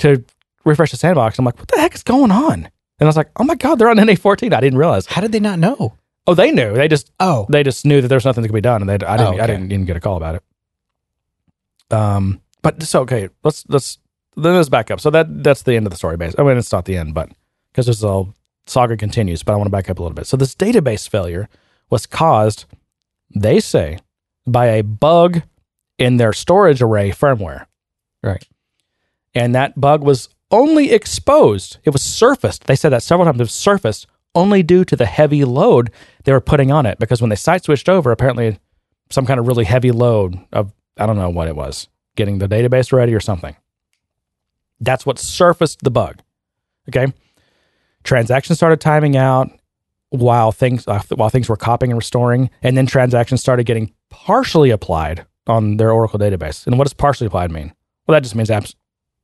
to 0.00 0.24
refresh 0.64 0.90
the 0.90 0.96
sandbox. 0.96 1.38
I'm 1.38 1.44
like, 1.44 1.58
what 1.58 1.68
the 1.68 1.80
heck 1.80 1.94
is 1.94 2.02
going 2.02 2.30
on? 2.30 2.54
And 2.54 2.70
I 3.00 3.04
was 3.06 3.16
like, 3.16 3.30
oh 3.36 3.44
my 3.44 3.54
god, 3.54 3.76
they're 3.78 3.88
on 3.88 3.96
NA 3.96 4.14
14. 4.14 4.52
I 4.52 4.60
didn't 4.60 4.78
realize. 4.78 5.06
How 5.06 5.20
did 5.20 5.32
they 5.32 5.40
not 5.40 5.58
know? 5.58 5.94
Oh, 6.26 6.34
they 6.34 6.50
knew. 6.52 6.74
They 6.74 6.88
just 6.88 7.10
Oh, 7.20 7.46
they 7.50 7.62
just 7.62 7.84
knew 7.84 8.00
that 8.00 8.08
there 8.08 8.16
was 8.16 8.24
nothing 8.24 8.42
that 8.42 8.48
could 8.48 8.54
be 8.54 8.60
done, 8.60 8.82
and 8.82 8.88
they 8.88 8.94
I 8.94 9.16
didn't 9.16 9.40
Oh, 9.40 9.42
I 9.42 9.46
didn't 9.46 9.72
even 9.72 9.84
get 9.84 9.96
a 9.96 10.00
call 10.00 10.16
about 10.16 10.36
it. 10.36 10.42
Um, 11.94 12.40
but 12.62 12.82
so 12.82 13.00
okay, 13.02 13.28
let's 13.42 13.64
let's 13.68 13.98
then 14.36 14.54
let's 14.54 14.68
back 14.68 14.90
up. 14.90 15.00
So 15.00 15.10
that 15.10 15.42
that's 15.42 15.62
the 15.62 15.74
end 15.74 15.86
of 15.86 15.90
the 15.90 15.96
story 15.96 16.16
base. 16.16 16.34
I 16.38 16.42
mean, 16.42 16.56
it's 16.56 16.72
not 16.72 16.84
the 16.84 16.96
end, 16.96 17.14
but 17.14 17.30
because 17.70 17.86
this 17.86 18.02
all 18.02 18.34
saga 18.66 18.96
continues. 18.96 19.42
But 19.42 19.52
I 19.52 19.56
want 19.56 19.66
to 19.66 19.72
back 19.72 19.90
up 19.90 19.98
a 19.98 20.02
little 20.02 20.14
bit. 20.14 20.26
So 20.26 20.36
this 20.36 20.54
database 20.54 21.08
failure 21.08 21.48
was 21.90 22.06
caused, 22.06 22.64
they 23.34 23.60
say, 23.60 23.98
by 24.46 24.66
a 24.66 24.82
bug 24.82 25.42
in 25.98 26.16
their 26.16 26.32
storage 26.32 26.82
array 26.82 27.10
firmware, 27.10 27.66
right. 28.22 28.46
and 29.34 29.54
that 29.54 29.80
bug 29.80 30.02
was 30.02 30.28
only 30.50 30.92
exposed. 30.92 31.78
It 31.84 31.90
was 31.90 32.02
surfaced. 32.02 32.64
They 32.64 32.76
said 32.76 32.90
that 32.90 33.02
several 33.02 33.26
times. 33.26 33.40
It 33.40 33.44
was 33.44 33.52
surfaced 33.52 34.06
only 34.34 34.62
due 34.62 34.84
to 34.84 34.96
the 34.96 35.06
heavy 35.06 35.44
load 35.44 35.90
they 36.24 36.32
were 36.32 36.40
putting 36.40 36.72
on 36.72 36.86
it. 36.86 36.98
Because 36.98 37.20
when 37.20 37.30
they 37.30 37.36
site 37.36 37.64
switched 37.64 37.88
over, 37.88 38.10
apparently 38.10 38.58
some 39.10 39.26
kind 39.26 39.38
of 39.38 39.46
really 39.46 39.64
heavy 39.64 39.92
load 39.92 40.38
of, 40.52 40.72
I 40.96 41.06
don't 41.06 41.16
know 41.16 41.30
what 41.30 41.48
it 41.48 41.56
was, 41.56 41.88
getting 42.16 42.38
the 42.38 42.48
database 42.48 42.92
ready 42.92 43.14
or 43.14 43.20
something. 43.20 43.56
That's 44.80 45.06
what 45.06 45.18
surfaced 45.18 45.80
the 45.82 45.90
bug. 45.90 46.20
Okay. 46.88 47.12
Transactions 48.02 48.58
started 48.58 48.80
timing 48.80 49.16
out 49.16 49.50
while 50.10 50.52
things 50.52 50.86
uh, 50.86 51.00
while 51.14 51.30
things 51.30 51.48
were 51.48 51.56
copying 51.56 51.90
and 51.90 51.98
restoring, 51.98 52.50
and 52.62 52.76
then 52.76 52.86
transactions 52.86 53.40
started 53.40 53.64
getting 53.64 53.92
partially 54.10 54.70
applied 54.70 55.24
on 55.46 55.76
their 55.78 55.90
Oracle 55.90 56.18
database. 56.18 56.66
And 56.66 56.78
what 56.78 56.84
does 56.84 56.92
partially 56.94 57.26
applied 57.26 57.50
mean? 57.50 57.72
Well, 58.06 58.14
that 58.14 58.22
just 58.22 58.34
means 58.34 58.50
apps. 58.50 58.74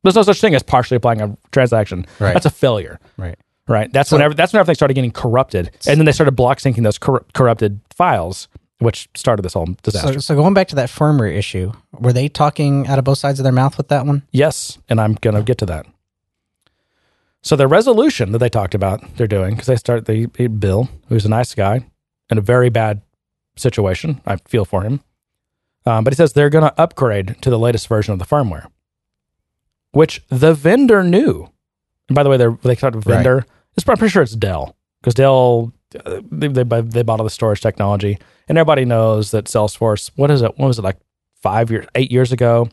There's 0.02 0.14
no 0.16 0.22
such 0.22 0.40
thing 0.40 0.54
as 0.54 0.62
partially 0.62 0.96
applying 0.96 1.20
a 1.20 1.36
transaction. 1.52 2.06
Right. 2.18 2.32
That's 2.32 2.46
a 2.46 2.50
failure. 2.50 2.98
Right. 3.18 3.36
Right. 3.68 3.92
That's 3.92 4.08
So- 4.08 4.16
whenever 4.16 4.32
that's 4.34 4.52
when 4.52 4.60
everything 4.60 4.74
started 4.76 4.94
getting 4.94 5.12
corrupted, 5.12 5.70
and 5.86 6.00
then 6.00 6.06
they 6.06 6.12
started 6.12 6.32
block 6.32 6.58
syncing 6.58 6.82
those 6.82 6.98
cor- 6.98 7.24
corrupted 7.34 7.80
files, 7.94 8.48
which 8.80 9.08
started 9.14 9.42
this 9.42 9.52
whole 9.52 9.68
disaster. 9.82 10.14
So, 10.14 10.20
so 10.20 10.34
going 10.34 10.54
back 10.54 10.68
to 10.68 10.76
that 10.76 10.88
firmware 10.88 11.34
issue, 11.34 11.72
were 11.92 12.12
they 12.12 12.28
talking 12.28 12.86
out 12.88 12.98
of 12.98 13.04
both 13.04 13.18
sides 13.18 13.38
of 13.38 13.44
their 13.44 13.52
mouth 13.52 13.76
with 13.76 13.88
that 13.88 14.06
one? 14.06 14.22
Yes, 14.32 14.78
and 14.88 15.00
I'm 15.00 15.14
going 15.14 15.36
to 15.36 15.42
get 15.42 15.58
to 15.58 15.66
that. 15.66 15.86
So 17.42 17.56
the 17.56 17.68
resolution 17.68 18.32
that 18.32 18.38
they 18.38 18.48
talked 18.48 18.74
about, 18.74 19.16
they're 19.16 19.26
doing 19.26 19.54
because 19.54 19.66
they 19.66 19.76
start 19.76 20.06
the 20.06 20.26
Bill, 20.26 20.88
who's 21.08 21.24
a 21.24 21.30
nice 21.30 21.54
guy 21.54 21.86
in 22.30 22.38
a 22.38 22.42
very 22.42 22.68
bad 22.68 23.02
situation. 23.56 24.20
I 24.26 24.36
feel 24.36 24.64
for 24.64 24.82
him, 24.82 25.00
um, 25.86 26.04
but 26.04 26.12
he 26.12 26.16
says 26.16 26.32
they're 26.32 26.50
going 26.50 26.64
to 26.64 26.80
upgrade 26.80 27.40
to 27.42 27.50
the 27.50 27.58
latest 27.58 27.88
version 27.88 28.12
of 28.12 28.18
the 28.18 28.26
firmware, 28.26 28.66
which 29.92 30.22
the 30.28 30.52
vendor 30.52 31.02
knew. 31.02 31.50
And 32.08 32.16
by 32.16 32.22
the 32.22 32.30
way, 32.30 32.36
they're 32.36 32.58
they 32.62 32.74
talked 32.74 32.96
about 32.96 33.04
vendor. 33.04 33.46
It's 33.76 33.88
I'm 33.88 33.96
pretty 33.96 34.10
sure 34.10 34.22
it's 34.22 34.36
Dell 34.36 34.76
because 35.00 35.14
Dell 35.14 35.72
uh, 36.04 36.20
they, 36.30 36.48
they 36.48 36.62
they 36.62 37.02
bought 37.02 37.20
all 37.20 37.24
the 37.24 37.30
storage 37.30 37.60
technology, 37.60 38.18
and 38.50 38.58
everybody 38.58 38.84
knows 38.84 39.30
that 39.30 39.46
Salesforce. 39.46 40.10
What 40.16 40.30
is 40.30 40.42
it? 40.42 40.58
What 40.58 40.66
was 40.66 40.78
it 40.78 40.82
like 40.82 40.98
five 41.42 41.70
years, 41.70 41.86
eight 41.94 42.12
years 42.12 42.32
ago? 42.32 42.68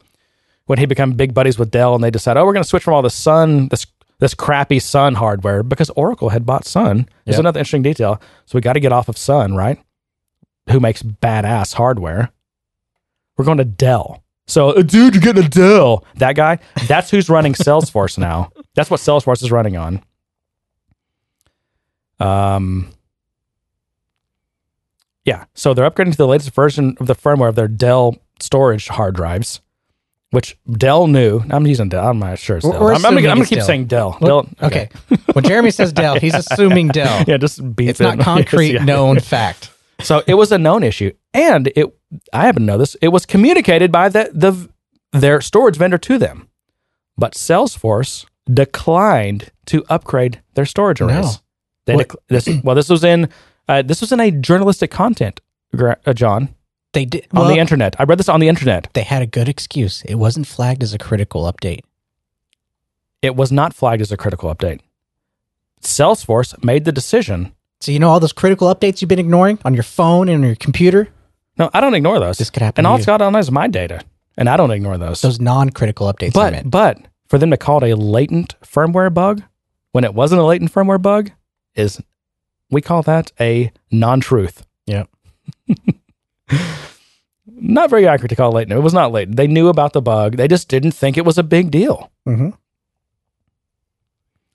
when 0.66 0.78
he 0.80 0.86
became 0.86 1.14
big 1.14 1.34
buddies 1.34 1.58
with 1.58 1.72
Dell 1.72 1.95
and 1.95 2.04
they 2.04 2.12
decided, 2.12 2.38
oh, 2.41 2.45
we're 2.45 2.52
going 2.52 2.62
to 2.62 2.68
switch 2.68 2.84
from 2.84 2.94
all 2.94 3.02
the 3.02 3.10
Sun, 3.10 3.70
this 3.70 3.86
this 4.20 4.34
crappy 4.34 4.80
Sun 4.80 5.16
hardware 5.16 5.64
because 5.64 5.90
Oracle 5.91 6.28
had 6.28 6.45
bought 6.45 6.66
Sun. 6.66 7.08
There's 7.24 7.36
Yep. 7.36 7.40
another 7.40 7.60
interesting 7.62 7.84
detail. 7.84 8.20
So 8.45 8.58
we 8.58 8.62
got 8.62 8.74
to 8.74 8.82
get 8.82 8.91
off 8.91 9.08
of 9.08 9.18
Sun, 9.18 9.56
right? 9.56 9.80
Who 10.70 10.82
makes 10.82 11.02
badass 11.04 11.76
hardware? 11.76 12.32
We're 13.38 13.45
going 13.45 13.60
to 13.60 13.64
Dell. 13.64 14.26
So, 14.45 14.72
uh, 14.72 14.82
dude, 14.82 15.14
you're 15.16 15.22
getting 15.22 15.45
a 15.45 15.48
Dell. 15.48 16.04
That 16.16 16.36
guy, 16.36 16.60
that's 16.86 17.12
who's 17.12 17.30
running 17.30 17.54
Salesforce 17.68 18.18
now. 18.18 18.49
That's 18.76 18.90
what 18.91 18.99
Salesforce 18.99 19.44
is 19.44 19.52
running 19.54 19.78
on. 19.78 20.04
Um, 22.20 22.90
yeah. 25.28 25.45
So 25.54 25.74
they're 25.76 25.88
upgrading 25.90 26.12
to 26.14 26.18
the 26.18 26.28
latest 26.28 26.52
version 26.56 26.98
of 26.99 27.06
the 27.06 27.16
firmware 27.16 27.49
of 27.49 27.56
their 27.56 27.68
Dell 27.68 28.16
storage 28.40 28.88
hard 28.88 29.16
drives, 29.16 29.62
which 30.32 30.58
Dell 30.72 31.06
knew. 31.08 31.41
I'm 31.52 31.68
using 31.68 31.90
Dell. 31.90 32.08
I'm 32.08 32.18
not 32.20 32.40
sure 32.40 32.58
it's 32.58 32.66
We're- 32.66 32.74
Dell. 32.80 32.82
we're 32.84 32.94
I'm, 32.94 32.95
I'm 32.98 33.02
gonna, 33.02 33.18
assuming 33.18 33.26
I'm 33.30 33.36
gonna 33.36 33.41
it's 33.41 33.49
keep 33.49 33.58
Dell. 33.60 33.68
saying 33.68 33.86
Dell. 33.86 34.18
Dell. 34.22 34.49
okay. 34.64 34.90
when 35.34 35.44
Jeremy 35.44 35.70
says 35.72 35.94
Dell, 35.94 36.16
he's 36.20 36.34
assuming 36.52 36.88
Dell. 36.88 37.24
Yeah, 37.28 37.38
just 37.38 37.76
beat 37.76 37.90
It's 37.90 37.99
not 37.99 38.20
it. 38.20 38.24
concrete, 38.24 38.74
Yeah. 38.74 38.84
known 38.86 39.20
fact. 39.20 39.70
So 40.02 40.24
it 40.28 40.34
was 40.36 40.52
a 40.52 40.58
known 40.58 40.82
issue, 40.84 41.12
and 41.34 41.68
it. 41.76 41.94
I 42.32 42.45
happen 42.45 42.62
to 42.62 42.66
know 42.66 42.78
this. 42.78 42.95
It 43.02 43.10
was 43.10 43.26
communicated 43.26 43.91
by 43.91 44.10
the 44.10 44.30
the 44.34 44.70
their 45.20 45.41
storage 45.41 45.76
vendor 45.76 45.98
to 45.98 46.18
them, 46.18 46.48
but 47.18 47.34
Salesforce 47.34 48.26
declined 48.72 49.52
to 49.66 49.84
upgrade 49.90 50.41
their 50.54 50.66
storage 50.66 51.02
arrays. 51.02 51.41
They 51.86 51.95
dec- 51.95 52.16
this, 52.30 52.48
well, 52.64 52.76
this 52.76 52.90
was 52.90 53.04
in 53.04 53.30
uh, 53.68 53.81
this 53.81 54.02
was 54.02 54.11
in 54.11 54.19
a 54.19 54.31
journalistic 54.31 54.91
content, 54.91 55.41
Gra- 55.76 55.98
uh, 56.06 56.14
John, 56.14 56.49
They 56.94 57.06
did 57.06 57.27
on 57.34 57.41
well, 57.41 57.49
the 57.49 57.60
internet. 57.60 57.95
I 57.99 58.03
read 58.03 58.19
this 58.19 58.30
on 58.30 58.39
the 58.39 58.48
internet. 58.48 58.89
They 58.94 59.03
had 59.03 59.22
a 59.22 59.27
good 59.27 59.49
excuse. 59.49 60.03
It 60.03 60.15
wasn't 60.15 60.48
flagged 60.48 60.84
as 60.84 60.94
a 60.94 60.98
critical 60.98 61.44
update. 61.52 61.81
It 63.22 63.35
was 63.35 63.52
not 63.52 63.73
flagged 63.73 64.02
as 64.02 64.11
a 64.11 64.18
critical 64.18 64.53
update. 64.53 64.80
Salesforce 65.81 66.61
made 66.64 66.85
the 66.85 66.91
decision. 66.91 67.52
So 67.80 67.91
you 67.91 67.99
know 67.99 68.10
all 68.10 68.19
those 68.19 68.34
critical 68.34 68.73
updates 68.73 69.02
you've 69.02 69.10
been 69.10 69.19
ignoring 69.19 69.60
on 69.65 69.73
your 69.73 69.84
phone 69.84 70.30
and 70.30 70.44
on 70.44 70.48
your 70.48 70.56
computer? 70.56 71.10
No, 71.57 71.69
I 71.73 71.81
don't 71.81 71.94
ignore 71.94 72.19
those. 72.19 72.38
This 72.38 72.49
could 72.49 72.64
happen 72.64 72.81
And 72.81 72.88
all 72.88 72.98
it's 72.98 73.06
got 73.06 73.22
on 73.22 73.35
is 73.35 73.52
my 73.52 73.68
data, 73.68 74.02
and 74.38 74.48
I 74.49 74.57
don't 74.57 74.72
ignore 74.72 74.98
those. 74.98 75.22
Those 75.22 75.39
non-critical 75.39 76.11
updates. 76.11 76.34
But 76.34 76.69
but 76.69 76.99
for 77.27 77.38
them 77.38 77.52
to 77.52 77.57
call 77.57 77.84
it 77.84 77.91
a 77.91 77.95
latent 77.95 78.56
firmware 78.61 79.14
bug 79.14 79.44
when 79.91 80.03
it 80.03 80.14
wasn't 80.14 80.41
a 80.41 80.44
latent 80.44 80.72
firmware 80.72 81.02
bug 81.02 81.31
is 81.76 82.02
we 82.69 82.81
call 82.81 83.02
that 83.03 83.31
a 83.39 83.72
non-truth. 83.91 84.65
Yeah. 84.85 85.03
Not 87.60 87.89
very 87.89 88.07
accurate 88.07 88.30
to 88.30 88.35
call 88.35 88.52
it 88.52 88.56
latent. 88.56 88.77
It 88.77 88.84
was 88.84 88.94
not 88.94 89.11
latent. 89.11 89.35
They 89.38 89.48
knew 89.48 89.68
about 89.68 89.94
the 89.94 90.02
bug. 90.02 90.35
They 90.38 90.48
just 90.48 90.68
didn't 90.69 90.91
think 90.91 91.18
it 91.18 91.26
was 91.26 91.38
a 91.39 91.44
big 91.44 91.72
deal. 91.72 92.11
Mhm. 92.27 92.53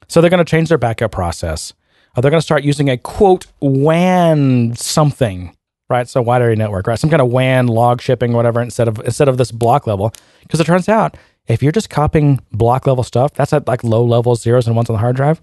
So 0.09 0.21
they're 0.21 0.31
going 0.31 0.45
to 0.45 0.49
change 0.51 0.69
their 0.69 0.79
backup 0.79 1.11
process. 1.11 1.73
Uh, 2.15 2.21
they're 2.21 2.31
going 2.31 2.39
to 2.41 2.45
start 2.45 2.63
using 2.63 2.89
a 2.91 2.97
quote 2.99 3.47
WAN 3.61 4.75
something, 4.77 5.57
right? 5.89 6.07
So 6.09 6.21
wide 6.23 6.43
area 6.43 6.55
network, 6.55 6.87
right? 6.87 6.99
Some 6.99 7.11
kind 7.11 7.23
of 7.23 7.29
WAN 7.29 7.67
log 7.67 8.01
shipping, 8.01 8.35
whatever, 8.35 8.61
instead 8.63 8.87
of 8.89 8.99
instead 9.01 9.29
of 9.29 9.37
this 9.39 9.51
block 9.51 9.87
level. 9.87 10.13
Because 10.43 10.61
it 10.61 10.65
turns 10.65 10.89
out 10.89 11.17
if 11.49 11.63
you're 11.63 11.73
just 11.73 11.91
copying 11.91 12.41
block 12.53 12.87
level 12.87 13.03
stuff, 13.03 13.33
that's 13.33 13.53
at 13.53 13.67
like 13.67 13.83
low 13.83 14.05
level 14.05 14.37
zeros 14.37 14.67
and 14.67 14.77
ones 14.77 14.91
on 14.91 14.95
the 14.95 15.01
hard 15.01 15.17
drive. 15.17 15.43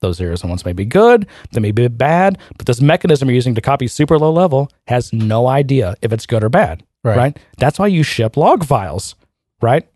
Those 0.00 0.16
zeros 0.16 0.42
and 0.42 0.48
ones 0.50 0.64
may 0.64 0.72
be 0.72 0.84
good, 0.86 1.26
they 1.52 1.60
may 1.60 1.72
be 1.72 1.86
bad, 1.88 2.38
but 2.56 2.66
this 2.66 2.80
mechanism 2.80 3.28
you're 3.28 3.34
using 3.34 3.54
to 3.54 3.60
copy 3.60 3.86
super 3.86 4.18
low 4.18 4.32
level 4.32 4.70
has 4.86 5.12
no 5.12 5.46
idea 5.46 5.94
if 6.00 6.12
it's 6.12 6.24
good 6.26 6.42
or 6.42 6.48
bad, 6.48 6.82
Right. 7.04 7.16
right? 7.16 7.38
That's 7.58 7.78
why 7.78 7.88
you 7.88 8.02
ship 8.02 8.36
log 8.36 8.64
files, 8.64 9.14
right? 9.60 9.86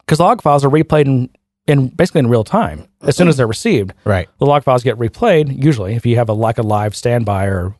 Because 0.00 0.18
log 0.18 0.42
files 0.42 0.64
are 0.64 0.70
replayed 0.70 1.06
in, 1.06 1.30
in 1.68 1.88
basically 1.88 2.20
in 2.20 2.28
real 2.28 2.42
time 2.44 2.88
as 3.02 3.16
soon 3.16 3.28
as 3.28 3.36
they're 3.36 3.46
received 3.46 3.92
Right. 4.04 4.28
the 4.38 4.46
log 4.46 4.64
files 4.64 4.82
get 4.82 4.98
replayed 4.98 5.62
usually 5.62 5.94
if 5.94 6.04
you 6.04 6.16
have 6.16 6.28
a 6.28 6.32
like 6.32 6.58
a 6.58 6.62
live 6.62 6.96
standby 6.96 7.44
or 7.46 7.76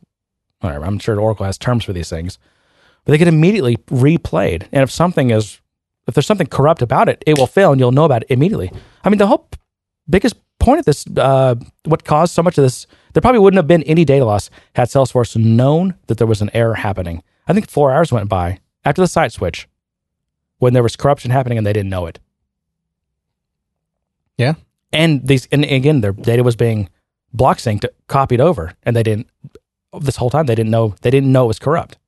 whatever. 0.60 0.84
I'm 0.84 0.98
sure 1.00 1.18
Oracle 1.18 1.46
has 1.46 1.58
terms 1.58 1.84
for 1.84 1.92
these 1.92 2.08
things, 2.10 2.38
but 3.04 3.10
they 3.12 3.18
get 3.18 3.26
immediately 3.28 3.78
replayed. 3.88 4.64
And 4.70 4.82
if 4.84 4.92
something 4.92 5.30
is, 5.30 5.60
if 6.06 6.14
there's 6.14 6.26
something 6.26 6.46
corrupt 6.46 6.82
about 6.82 7.08
it, 7.08 7.22
it 7.26 7.36
will 7.38 7.46
fail, 7.48 7.72
and 7.72 7.80
you'll 7.80 7.92
know 7.92 8.04
about 8.04 8.22
it 8.22 8.30
immediately. 8.30 8.70
I 9.04 9.08
mean, 9.08 9.18
the 9.18 9.26
whole 9.26 9.48
biggest 10.08 10.36
point 10.58 10.80
of 10.80 10.84
this, 10.84 11.04
uh, 11.16 11.54
what 11.84 12.04
caused 12.04 12.34
so 12.34 12.42
much 12.42 12.58
of 12.58 12.62
this, 12.62 12.86
there 13.12 13.20
probably 13.20 13.38
wouldn't 13.40 13.58
have 13.58 13.66
been 13.66 13.82
any 13.84 14.04
data 14.04 14.24
loss 14.24 14.50
had 14.74 14.88
Salesforce 14.88 15.36
known 15.36 15.94
that 16.08 16.18
there 16.18 16.26
was 16.26 16.42
an 16.42 16.50
error 16.52 16.74
happening. 16.74 17.22
I 17.46 17.52
think 17.52 17.68
four 17.70 17.92
hours 17.92 18.10
went 18.12 18.28
by 18.28 18.58
after 18.84 19.00
the 19.00 19.06
site 19.08 19.32
switch 19.32 19.68
when 20.58 20.72
there 20.74 20.82
was 20.82 20.96
corruption 20.96 21.30
happening 21.30 21.56
and 21.58 21.66
they 21.66 21.72
didn't 21.72 21.90
know 21.90 22.06
it 22.06 22.18
Yeah. 24.36 24.54
and 24.92 25.26
these 25.26 25.46
and 25.52 25.64
again 25.64 26.00
their 26.00 26.12
data 26.12 26.42
was 26.42 26.56
being 26.56 26.88
block 27.32 27.58
synced 27.58 27.84
copied 28.06 28.40
over 28.40 28.72
and 28.82 28.94
they 28.96 29.02
didn't 29.02 29.28
this 30.00 30.16
whole 30.16 30.30
time 30.30 30.46
they 30.46 30.54
didn't 30.54 30.70
know 30.70 30.94
they 31.02 31.10
didn't 31.10 31.32
know 31.32 31.44
it 31.44 31.48
was 31.48 31.58
corrupt 31.58 31.98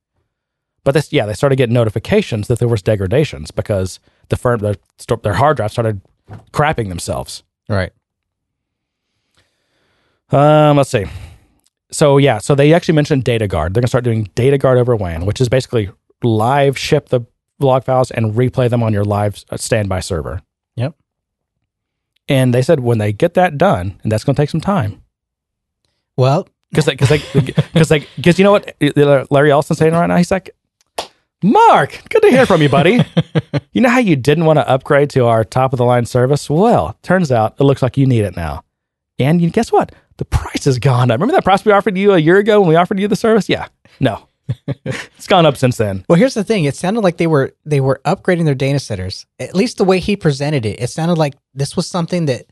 but 0.83 0.93
this 0.93 1.11
yeah 1.13 1.25
they 1.25 1.33
started 1.33 1.55
getting 1.57 1.73
notifications 1.73 2.47
that 2.47 2.59
there 2.59 2.67
was 2.67 2.81
degradations 2.81 3.51
because 3.51 3.99
the 4.29 4.37
firm 4.37 4.59
their, 4.59 4.75
their 5.23 5.33
hard 5.35 5.57
drive 5.57 5.71
started 5.71 6.01
crapping 6.51 6.89
themselves 6.89 7.43
Right. 7.71 7.91
um 10.29 10.77
let's 10.77 10.89
see. 10.89 11.05
So 11.91 12.17
yeah 12.17 12.37
so 12.37 12.55
they 12.55 12.73
actually 12.73 12.95
mentioned 12.95 13.23
data 13.23 13.47
guard 13.47 13.73
they're 13.73 13.81
going 13.81 13.85
to 13.85 13.89
start 13.95 14.03
doing 14.03 14.29
data 14.35 14.57
guard 14.57 14.77
over 14.77 14.95
wan 14.95 15.25
which 15.25 15.41
is 15.41 15.49
basically 15.49 15.89
live 16.23 16.77
ship 16.77 17.09
the 17.09 17.21
log 17.59 17.83
files 17.83 18.11
and 18.11 18.33
replay 18.33 18.69
them 18.69 18.81
on 18.83 18.93
your 18.93 19.03
live 19.03 19.43
uh, 19.49 19.57
standby 19.57 19.99
server. 19.99 20.41
Yep. 20.75 20.95
and 22.27 22.53
they 22.53 22.61
said 22.61 22.79
when 22.79 22.97
they 22.97 23.11
get 23.13 23.33
that 23.35 23.57
done 23.57 23.99
and 24.03 24.11
that's 24.11 24.23
going 24.23 24.35
to 24.35 24.41
take 24.41 24.49
some 24.49 24.61
time. 24.61 25.01
Well, 26.17 26.47
because 26.71 26.85
because 26.85 27.09
because 27.73 27.91
like 27.95 28.07
because 28.15 28.37
you 28.39 28.45
know 28.45 28.51
what 28.51 28.75
Larry 29.31 29.51
Ellison's 29.51 29.79
saying 29.79 29.93
right 29.93 30.07
now? 30.07 30.17
He's 30.17 30.31
like 30.31 30.49
Mark 31.43 32.03
good 32.09 32.21
to 32.21 32.29
hear 32.29 32.45
from 32.45 32.61
you 32.61 32.69
buddy. 32.69 33.03
You 33.73 33.79
know 33.79 33.89
how 33.89 33.99
you 33.99 34.17
didn't 34.17 34.43
want 34.45 34.57
to 34.57 34.67
upgrade 34.67 35.09
to 35.11 35.25
our 35.27 35.45
top 35.45 35.71
of 35.73 35.77
the 35.77 35.85
line 35.85 36.05
service? 36.05 36.49
Well 36.49 36.97
turns 37.03 37.31
out 37.31 37.55
it 37.59 37.63
looks 37.63 37.81
like 37.81 37.97
you 37.97 38.05
need 38.05 38.25
it 38.25 38.35
now. 38.35 38.63
And 39.17 39.41
you 39.41 39.49
guess 39.49 39.71
what? 39.71 39.93
The 40.17 40.25
price 40.25 40.65
has 40.65 40.77
gone 40.77 41.09
up. 41.09 41.15
Remember 41.15 41.33
that 41.33 41.43
price 41.45 41.63
we 41.63 41.71
offered 41.71 41.97
you 41.97 42.13
a 42.13 42.17
year 42.17 42.37
ago 42.37 42.59
when 42.59 42.67
we 42.69 42.75
offered 42.75 42.99
you 42.99 43.07
the 43.07 43.15
service? 43.15 43.47
Yeah. 43.49 43.67
No. 43.99 44.27
It's 44.85 45.27
gone 45.27 45.45
up 45.45 45.55
since 45.55 45.77
then. 45.77 46.03
Well, 46.09 46.17
here's 46.17 46.33
the 46.33 46.43
thing. 46.43 46.65
It 46.65 46.75
sounded 46.75 47.01
like 47.01 47.17
they 47.17 47.27
were 47.27 47.53
they 47.63 47.79
were 47.79 48.01
upgrading 48.05 48.45
their 48.45 48.55
data 48.55 48.79
centers. 48.79 49.25
At 49.39 49.55
least 49.55 49.77
the 49.77 49.85
way 49.85 49.99
he 49.99 50.15
presented 50.17 50.65
it, 50.65 50.81
it 50.81 50.89
sounded 50.89 51.17
like 51.17 51.35
this 51.53 51.77
was 51.77 51.87
something 51.87 52.25
that 52.25 52.47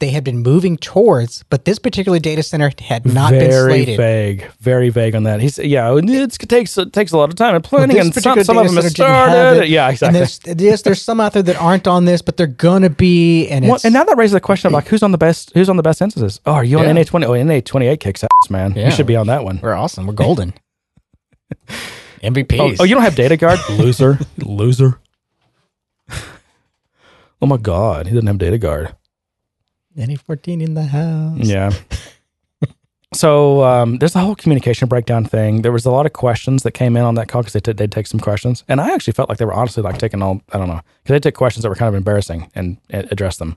they 0.00 0.10
had 0.10 0.24
been 0.24 0.38
moving 0.38 0.76
towards, 0.76 1.44
but 1.50 1.64
this 1.64 1.78
particular 1.78 2.18
data 2.18 2.42
center 2.42 2.72
had 2.80 3.06
not 3.06 3.30
been 3.30 3.52
slated. 3.52 3.96
very 3.96 4.36
vague, 4.36 4.50
very 4.60 4.88
vague 4.88 5.14
on 5.14 5.22
that. 5.24 5.40
He's 5.40 5.58
yeah, 5.58 5.94
it's, 5.96 6.36
it 6.36 6.48
takes 6.48 6.76
it 6.76 6.92
takes 6.92 7.12
a 7.12 7.16
lot 7.16 7.28
of 7.28 7.36
time 7.36 7.54
and 7.54 7.62
planning, 7.62 7.96
this 7.96 8.06
and 8.06 8.14
some, 8.14 8.42
some 8.42 8.58
of 8.58 8.66
them 8.66 8.74
have 8.74 8.84
have 8.84 8.92
started. 8.92 9.62
it. 9.64 9.68
Yeah, 9.68 9.88
exactly. 9.90 10.08
And 10.08 10.16
there's, 10.16 10.38
there's 10.40 10.82
there's 10.82 11.02
some 11.02 11.20
out 11.20 11.34
there 11.34 11.42
that 11.44 11.56
aren't 11.60 11.86
on 11.86 12.04
this, 12.06 12.22
but 12.22 12.36
they're 12.36 12.46
gonna 12.46 12.90
be. 12.90 13.46
And 13.48 13.68
Well, 13.68 13.78
and 13.84 13.94
now 13.94 14.04
that 14.04 14.16
raises 14.16 14.32
the 14.32 14.40
question 14.40 14.66
of 14.66 14.72
like 14.72 14.88
who's 14.88 15.02
on 15.02 15.12
the 15.12 15.18
best 15.18 15.52
who's 15.54 15.68
on 15.68 15.76
the 15.76 15.82
best 15.82 16.02
instances. 16.02 16.40
Oh, 16.46 16.52
are 16.52 16.64
you 16.64 16.78
on 16.78 16.86
Yeah. 16.86 16.92
NA 16.94 17.04
twenty? 17.04 17.26
Oh, 17.26 17.40
NA 17.40 17.60
twenty 17.60 17.86
eight 17.86 18.00
kicks 18.00 18.24
ass, 18.24 18.50
man. 18.50 18.72
Yeah. 18.74 18.86
You 18.86 18.90
should 18.90 19.06
be 19.06 19.16
on 19.16 19.26
that 19.28 19.44
one. 19.44 19.60
we're 19.62 19.74
awesome. 19.74 20.06
We're 20.06 20.14
golden. 20.14 20.54
MVPs. 22.22 22.58
Oh, 22.60 22.76
oh, 22.80 22.84
you 22.84 22.94
don't 22.94 23.02
have 23.04 23.14
data 23.16 23.36
guard, 23.36 23.58
loser, 23.70 24.18
loser. 24.38 24.98
oh 27.42 27.46
my 27.46 27.56
god, 27.56 28.06
he 28.06 28.12
doesn't 28.14 28.26
have 28.26 28.38
data 28.38 28.58
guard. 28.58 28.94
NA 29.96 30.16
fourteen 30.16 30.60
in 30.60 30.74
the 30.74 30.84
house. 30.84 31.38
Yeah. 31.40 31.72
so 33.14 33.64
um, 33.64 33.98
there's 33.98 34.14
a 34.14 34.20
whole 34.20 34.36
communication 34.36 34.88
breakdown 34.88 35.24
thing. 35.24 35.62
There 35.62 35.72
was 35.72 35.84
a 35.84 35.90
lot 35.90 36.06
of 36.06 36.12
questions 36.12 36.62
that 36.62 36.72
came 36.72 36.96
in 36.96 37.02
on 37.02 37.14
that 37.16 37.28
call 37.28 37.42
because 37.42 37.54
they 37.54 37.60
t- 37.60 37.72
they'd 37.72 37.90
take 37.92 38.06
some 38.06 38.20
questions, 38.20 38.64
and 38.68 38.80
I 38.80 38.92
actually 38.94 39.14
felt 39.14 39.28
like 39.28 39.38
they 39.38 39.44
were 39.44 39.52
honestly 39.54 39.82
like 39.82 39.98
taking 39.98 40.22
all 40.22 40.40
I 40.52 40.58
don't 40.58 40.68
know 40.68 40.80
because 41.02 41.14
they 41.14 41.20
took 41.20 41.34
questions 41.34 41.62
that 41.62 41.68
were 41.68 41.74
kind 41.74 41.88
of 41.88 41.94
embarrassing 41.94 42.50
and, 42.54 42.76
and 42.90 43.08
addressed 43.10 43.38
them. 43.40 43.56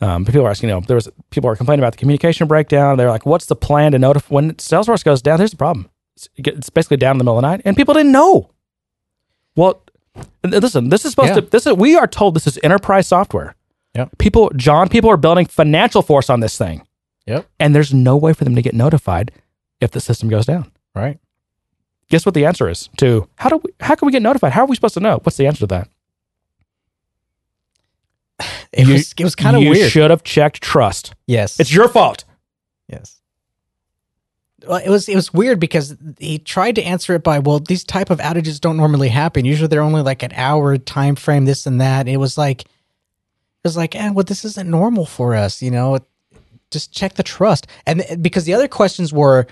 Um, 0.00 0.24
but 0.24 0.32
people 0.32 0.42
were 0.44 0.50
asking, 0.50 0.68
you 0.68 0.74
know, 0.74 0.80
there 0.82 0.96
was 0.96 1.08
people 1.30 1.48
were 1.48 1.56
complaining 1.56 1.82
about 1.82 1.92
the 1.92 1.98
communication 1.98 2.46
breakdown. 2.48 2.98
They're 2.98 3.08
like, 3.10 3.24
"What's 3.24 3.46
the 3.46 3.56
plan 3.56 3.92
to 3.92 3.98
notify 3.98 4.34
when 4.34 4.52
Salesforce 4.54 5.04
goes 5.04 5.22
down?" 5.22 5.38
Here's 5.38 5.52
the 5.52 5.56
problem: 5.56 5.88
it's, 6.16 6.28
it's 6.36 6.68
basically 6.70 6.98
down 6.98 7.12
in 7.14 7.18
the 7.18 7.24
middle 7.24 7.38
of 7.38 7.42
the 7.42 7.48
night, 7.48 7.62
and 7.64 7.76
people 7.76 7.94
didn't 7.94 8.12
know. 8.12 8.50
Well, 9.56 9.80
listen, 10.42 10.88
this 10.90 11.04
is 11.04 11.12
supposed 11.12 11.28
Yeah. 11.30 11.34
to. 11.36 11.40
This 11.42 11.66
is 11.66 11.74
we 11.74 11.96
are 11.96 12.06
told 12.08 12.34
this 12.34 12.46
is 12.46 12.58
enterprise 12.62 13.06
software. 13.06 13.54
Yep. 13.94 14.18
People, 14.18 14.50
John, 14.56 14.88
people 14.88 15.08
are 15.10 15.16
building 15.16 15.46
FinancialForce 15.46 16.28
on 16.30 16.40
this 16.40 16.58
thing. 16.58 16.86
Yep. 17.26 17.46
And 17.60 17.74
there's 17.74 17.94
no 17.94 18.16
way 18.16 18.32
for 18.32 18.44
them 18.44 18.54
to 18.56 18.62
get 18.62 18.74
notified 18.74 19.30
if 19.80 19.90
the 19.92 20.00
system 20.00 20.28
goes 20.28 20.46
down. 20.46 20.70
Right. 20.94 21.18
Guess 22.10 22.26
what 22.26 22.34
the 22.34 22.44
answer 22.44 22.68
is 22.68 22.88
to 22.98 23.28
how 23.36 23.48
do 23.48 23.56
we 23.62 23.70
how 23.80 23.94
can 23.94 24.06
we 24.06 24.12
get 24.12 24.20
notified? 24.22 24.52
How 24.52 24.62
are 24.62 24.66
we 24.66 24.74
supposed 24.76 24.94
to 24.94 25.00
know? 25.00 25.20
What's 25.22 25.36
the 25.38 25.46
answer 25.46 25.60
to 25.60 25.66
that? 25.68 25.88
It 28.72 28.86
You- 28.88 28.94
was 28.94 29.14
it 29.16 29.24
was 29.24 29.34
kind 29.36 29.56
of 29.56 29.62
weird. 29.62 29.76
you 29.76 29.88
should 29.88 30.10
have 30.10 30.24
checked 30.24 30.60
trust. 30.60 31.14
yes. 31.26 31.60
It's 31.60 31.72
your 31.72 31.88
fault. 31.88 32.24
Yes. 32.88 33.20
Well, 34.66 34.80
it 34.84 34.88
was 34.88 35.08
it 35.08 35.14
was 35.14 35.32
weird 35.32 35.60
because 35.60 35.96
he 36.18 36.38
tried 36.38 36.74
to 36.76 36.82
answer 36.82 37.14
it 37.14 37.22
by 37.22 37.38
well 37.38 37.60
these 37.60 37.84
type 37.84 38.10
of 38.10 38.18
outages 38.18 38.60
don't 38.60 38.76
normally 38.76 39.08
happen 39.10 39.44
usually 39.44 39.68
they're 39.68 39.82
only 39.82 40.00
like 40.02 40.22
an 40.22 40.32
hour 40.34 40.76
time 40.78 41.16
frame 41.16 41.44
this 41.44 41.66
and 41.66 41.80
that 41.80 42.08
it 42.08 42.16
was 42.16 42.36
like 42.38 42.64
was 43.64 43.76
like 43.76 43.94
eh, 43.96 44.10
well 44.10 44.24
this 44.24 44.44
isn't 44.44 44.68
normal 44.68 45.06
for 45.06 45.34
us 45.34 45.62
you 45.62 45.70
know 45.70 45.98
just 46.70 46.92
check 46.92 47.14
the 47.14 47.22
trust 47.22 47.66
and 47.86 48.04
because 48.20 48.44
the 48.44 48.54
other 48.54 48.68
questions 48.68 49.12
were 49.12 49.46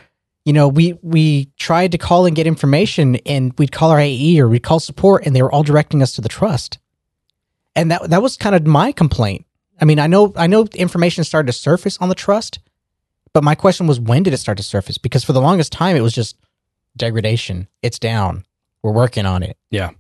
you 0.45 0.53
know 0.53 0.69
we 0.69 0.99
we 1.03 1.47
tried 1.57 1.93
to 1.93 1.99
call 1.99 2.27
and 2.27 2.37
get 2.37 2.47
information 2.47 3.17
and 3.27 3.53
we'd 3.59 3.73
call 3.73 3.91
our 3.91 4.01
AE 4.01 4.41
or 4.41 4.49
we'd 4.49 4.63
call 4.63 4.81
support 4.81 5.25
and 5.25 5.35
they 5.35 5.43
were 5.43 5.53
all 5.53 5.63
directing 5.63 6.03
us 6.03 6.13
to 6.13 6.21
the 6.21 6.29
trust 6.29 6.79
and 7.75 7.91
that 7.91 8.11
that 8.11 8.23
was 8.23 8.37
kind 8.37 8.55
of 8.55 8.67
my 8.67 8.93
complaint 8.93 9.47
I 9.81 9.85
mean 9.85 9.99
I 9.99 10.07
know 10.07 10.33
I 10.37 10.47
know 10.47 10.67
information 10.75 11.25
started 11.25 11.47
to 11.47 11.53
surface 11.53 11.99
on 11.99 12.09
the 12.09 12.15
trust 12.15 12.59
but 13.33 13.45
my 13.45 13.55
question 13.55 13.87
was, 13.87 13.99
when 13.99 14.23
did 14.23 14.35
it 14.35 14.39
start 14.39 14.59
to 14.59 14.65
surface? 14.65 14.99
Because 14.99 15.25
for 15.25 15.33
the 15.33 15.41
longest 15.41 15.73
time, 15.73 15.97
it 15.97 16.03
was 16.03 16.13
just 16.13 16.37
degradation. 16.97 17.69
It's 17.83 17.99
down. 17.99 18.45
We're 18.83 18.93
working 18.93 19.27
on 19.27 19.43
it. 19.43 19.57
Yeah. 19.71 19.91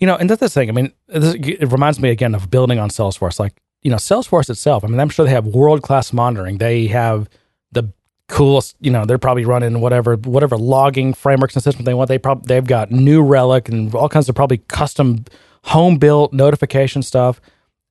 You 0.00 0.06
know, 0.06 0.16
and 0.16 0.30
that's 0.30 0.40
the 0.40 0.48
thing. 0.48 0.68
I 0.68 0.72
mean, 0.72 0.92
this, 1.08 1.34
it 1.34 1.72
reminds 1.72 1.98
me 1.98 2.10
again 2.10 2.34
of 2.34 2.50
building 2.50 2.78
on 2.78 2.88
Salesforce. 2.88 3.40
Like, 3.40 3.60
you 3.82 3.90
know, 3.90 3.96
Salesforce 3.96 4.48
itself, 4.48 4.84
I 4.84 4.86
mean, 4.86 5.00
I'm 5.00 5.08
sure 5.08 5.24
they 5.24 5.32
have 5.32 5.46
world 5.46 5.82
class 5.82 6.12
monitoring. 6.12 6.58
They 6.58 6.86
have 6.88 7.28
the 7.72 7.92
coolest, 8.28 8.76
you 8.80 8.90
know, 8.90 9.04
they're 9.04 9.18
probably 9.18 9.44
running 9.44 9.80
whatever, 9.80 10.16
whatever 10.16 10.56
logging 10.56 11.14
frameworks 11.14 11.54
and 11.54 11.64
systems 11.64 11.84
they 11.84 11.94
want. 11.94 12.08
They 12.08 12.18
probably, 12.18 12.46
they've 12.46 12.64
got 12.64 12.90
New 12.90 13.22
Relic 13.22 13.68
and 13.68 13.92
all 13.94 14.08
kinds 14.08 14.28
of 14.28 14.34
probably 14.34 14.58
custom 14.68 15.24
home 15.64 15.96
built 15.96 16.32
notification 16.32 17.02
stuff, 17.02 17.40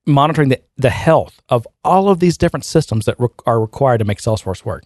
monitoring 0.06 0.50
the, 0.50 0.62
the 0.78 0.90
health 0.90 1.42
of 1.50 1.68
all 1.84 2.10
of 2.10 2.20
these 2.20 2.38
different 2.38 2.64
systems 2.64 3.06
that 3.06 3.20
re- 3.20 3.28
are 3.46 3.60
required 3.60 3.98
to 3.98 4.06
make 4.06 4.20
Salesforce 4.20 4.64
work. 4.64 4.86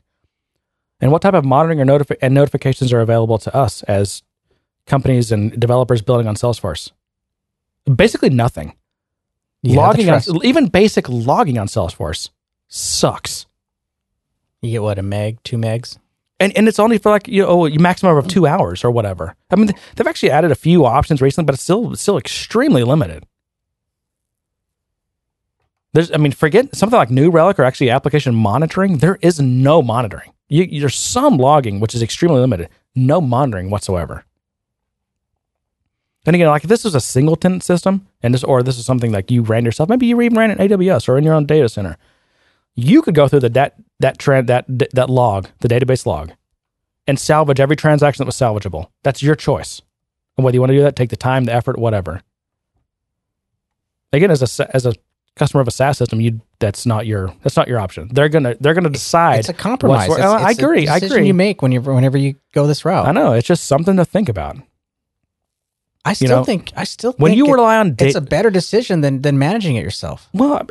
And 0.99 1.11
what 1.11 1.22
type 1.22 1.34
of 1.34 1.45
monitoring 1.45 1.80
or 1.81 1.85
notifi- 1.85 2.18
and 2.22 2.34
notifications 2.34 2.91
are 2.93 3.02
available 3.02 3.38
to 3.39 3.56
us 3.56 3.84
as 3.84 4.23
companies 4.88 5.31
and 5.31 5.60
developers 5.60 6.02
building 6.02 6.27
on 6.27 6.35
Salesforce? 6.35 6.91
Basically 7.86 8.30
nothing. 8.30 8.76
Yeah, 9.64 9.78
logging 9.78 10.10
on 10.10 10.22
even 10.44 10.68
basic 10.68 11.08
logging 11.08 11.58
on 11.58 11.68
Salesforce 11.68 12.30
sucks. 12.68 13.45
You 14.62 14.72
get 14.72 14.82
what 14.82 14.99
a 14.99 15.03
meg, 15.03 15.41
two 15.44 15.58
megs. 15.58 15.98
And 16.40 16.56
and 16.58 16.68
it's 16.68 16.80
only 16.80 16.98
for 16.98 17.12
like 17.12 17.28
you 17.28 17.45
oh, 17.45 17.68
know 17.68 17.76
a 17.76 17.78
maximum 17.78 18.18
of 18.18 18.28
two 18.28 18.48
hours 18.48 18.84
or 18.84 18.90
whatever. 18.90 19.36
I 19.52 19.56
mean 19.56 19.70
they've 19.95 20.08
actually 20.08 20.32
added 20.32 20.52
a 20.52 20.56
few 20.56 20.86
options 20.86 21.22
recently, 21.22 21.45
but 21.45 21.53
it's 21.53 21.64
still 21.64 21.95
still 21.95 22.18
extremely 22.18 22.84
limited. 22.84 23.26
There's 25.94 26.12
I 26.12 26.18
mean 26.18 26.32
forget 26.32 26.76
something 26.76 26.98
like 26.98 27.12
New 27.12 27.30
Relic 27.30 27.60
or 27.60 27.64
actually 27.64 27.91
application 27.91 28.34
monitoring. 28.34 28.98
There 28.98 29.20
is 29.22 29.40
no 29.40 29.84
monitoring. 29.84 30.32
You, 30.49 30.80
there's 30.80 30.95
some 30.95 31.38
logging 31.38 31.80
which 31.80 31.94
is 31.94 32.02
extremely 32.02 32.40
limited. 32.40 32.70
No 32.95 33.22
monitoring 33.22 33.70
whatsoever. 33.70 34.26
And 36.26 36.35
again, 36.35 36.48
like 36.49 36.64
if 36.64 36.69
this 36.69 36.84
was 36.84 36.93
a 36.95 37.02
single 37.02 37.35
tenant 37.35 37.64
system, 37.64 38.07
and 38.22 38.34
this 38.34 38.43
or 38.43 38.61
this 38.61 38.77
is 38.77 38.85
something 38.85 39.11
like 39.11 39.31
you 39.31 39.41
ran 39.41 39.65
yourself, 39.65 39.89
maybe 39.89 40.06
you 40.06 40.22
even 40.22 40.38
ran 40.38 40.52
in 40.52 40.57
AWS 40.60 41.10
or 41.10 41.18
in 41.18 41.23
your 41.23 41.34
own 41.34 41.45
data 41.48 41.68
center, 41.68 41.98
you 42.76 43.02
could 43.02 43.15
go 43.15 43.27
through 43.27 43.39
the 43.39 43.49
that 43.49 43.76
that 43.99 44.18
trend 44.19 44.48
that 44.48 44.65
that 44.93 45.10
log, 45.10 45.48
the 45.61 45.68
database 45.68 46.06
log, 46.06 46.31
and 47.07 47.19
salvage 47.19 47.60
every 47.60 47.76
transaction 47.76 48.22
that 48.22 48.27
was 48.27 48.35
salvageable. 48.35 48.88
That's 49.03 49.23
your 49.23 49.35
choice. 49.35 49.81
And 50.38 50.45
whether 50.45 50.56
you 50.56 50.61
want 50.61 50.69
to 50.72 50.77
do 50.77 50.84
that, 50.84 50.95
take 50.95 51.10
the 51.10 51.15
time, 51.18 51.45
the 51.45 51.53
effort, 51.53 51.77
whatever. 51.80 52.22
Again, 54.14 54.30
as 54.31 54.60
a 54.60 54.76
as 54.76 54.85
a 54.85 54.93
customer 55.35 55.61
of 55.61 55.68
a 55.68 55.72
SaaS 55.72 55.98
system, 55.98 56.19
you 56.22 56.41
that's 56.60 56.85
not 56.85 57.07
your 57.07 57.34
that's 57.41 57.56
not 57.57 57.68
your 57.68 57.80
option. 57.80 58.10
They're 58.14 58.30
gonna 58.30 58.56
they're 58.60 58.73
gonna 58.73 58.89
decide. 58.89 59.39
It's 59.39 59.49
a 59.49 59.53
compromise. 59.53 60.10
what's- 60.10 60.19
It's- 60.19 60.41
oh, 60.41 60.45
I 60.45 60.52
agree. 60.52 60.88
I 60.88 60.98
agree. 60.98 61.26
You 61.27 61.34
make 61.34 61.61
when 61.61 61.72
you 61.72 61.81
whenever 61.81 62.18
you 62.18 62.35
go 62.53 62.68
this 62.68 62.84
route. 62.85 63.07
I 63.07 63.11
know 63.11 63.34
it's 63.34 63.48
just 63.48 63.65
something 63.65 63.95
to 63.98 64.06
think 64.06 64.30
about. 64.30 64.57
I 66.03 66.14
still 66.14 66.38
know, 66.40 66.44
think 66.44 66.72
I 66.76 66.84
still 66.84 67.14
When 67.18 67.34
you 67.34 67.45
it- 67.48 67.52
rely 67.53 67.78
on 67.78 67.95
it's 67.99 68.15
a 68.15 68.22
better 68.22 68.49
decision 68.49 69.02
than 69.02 69.22
than 69.22 69.38
managing 69.38 69.76
it 69.76 69.84
yourself. 69.84 70.30
well, 70.34 70.61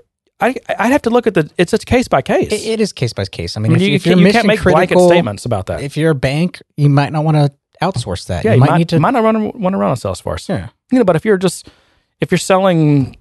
I 0.41 0.55
I'd 0.79 0.91
have 0.93 1.03
to 1.03 1.11
look 1.11 1.27
at 1.27 1.35
the. 1.35 1.51
It's 1.59 1.73
a 1.73 1.79
case 1.79 2.09
by 2.09 2.23
case. 2.23 2.51
It, 2.51 2.67
it 2.67 2.81
is 2.81 2.93
case 2.93 3.13
by 3.13 3.25
case. 3.27 3.57
I 3.57 3.61
I 3.61 3.63
mean, 3.63 3.73
mean, 3.73 3.83
if, 3.83 4.07
you, 4.07 4.13
if 4.15 4.19
you 4.19 4.33
can't 4.33 4.47
make 4.47 4.63
blanket 4.63 4.99
statements 4.99 5.45
about 5.45 5.67
that. 5.67 5.83
if 5.83 5.97
you're 5.97 6.13
a 6.13 6.15
bank, 6.15 6.63
you 6.77 6.89
might 6.89 7.13
not 7.13 7.25
want 7.25 7.37
to 7.37 7.53
outsource 7.83 8.27
that. 8.27 8.45
yeah, 8.45 8.55
you, 8.55 8.61
might, 8.61 8.77
need 8.79 8.89
to. 8.89 8.99
might 9.01 9.13
not 9.13 9.23
run, 9.23 9.53
want 9.61 9.75
to 9.75 9.79
run 9.79 9.91
on 9.91 9.97
Salesforce. 9.97 10.49
yeah. 10.49 10.69
You 10.91 10.99
know, 10.99 11.05
but 11.05 11.15
if 11.17 11.25
you're 11.27 11.37
just 11.37 11.69
if 12.21 12.31
you're 12.31 12.39
selling, 12.39 13.17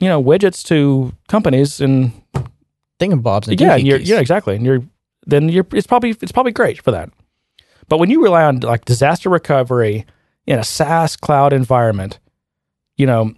you 0.00 0.08
know, 0.08 0.22
widgets 0.22 0.64
to 0.66 1.12
companies 1.28 1.80
and 1.80 2.12
Thingamabobs. 3.00 3.48
And 3.48 3.60
yeah, 3.60 3.76
you're, 3.76 3.98
yeah, 3.98 4.20
exactly, 4.20 4.56
and 4.56 4.64
you're 4.64 4.82
then 5.26 5.48
you're 5.48 5.66
it's 5.72 5.86
probably 5.86 6.10
it's 6.22 6.32
probably 6.32 6.52
great 6.52 6.80
for 6.80 6.92
that. 6.92 7.10
But 7.88 7.98
when 7.98 8.08
you 8.10 8.22
rely 8.22 8.44
on 8.44 8.60
like 8.60 8.84
disaster 8.84 9.28
recovery 9.28 10.06
in 10.46 10.58
a 10.58 10.64
SaaS 10.64 11.16
cloud 11.16 11.52
environment, 11.52 12.18
you 12.96 13.06
know, 13.06 13.34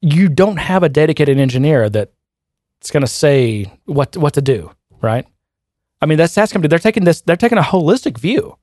you 0.00 0.28
don't 0.28 0.56
have 0.56 0.82
a 0.82 0.88
dedicated 0.88 1.38
engineer 1.38 1.88
that's 1.90 2.90
going 2.90 3.02
to 3.02 3.06
say 3.06 3.70
what 3.84 4.16
what 4.16 4.34
to 4.34 4.42
do, 4.42 4.70
right? 5.02 5.26
I 6.00 6.06
mean, 6.06 6.18
that 6.18 6.30
SaaS 6.30 6.52
company 6.52 6.68
they're 6.68 6.78
taking 6.78 7.04
this 7.04 7.20
they're 7.20 7.36
taking 7.36 7.58
a 7.58 7.62
holistic 7.62 8.18
view 8.18 8.56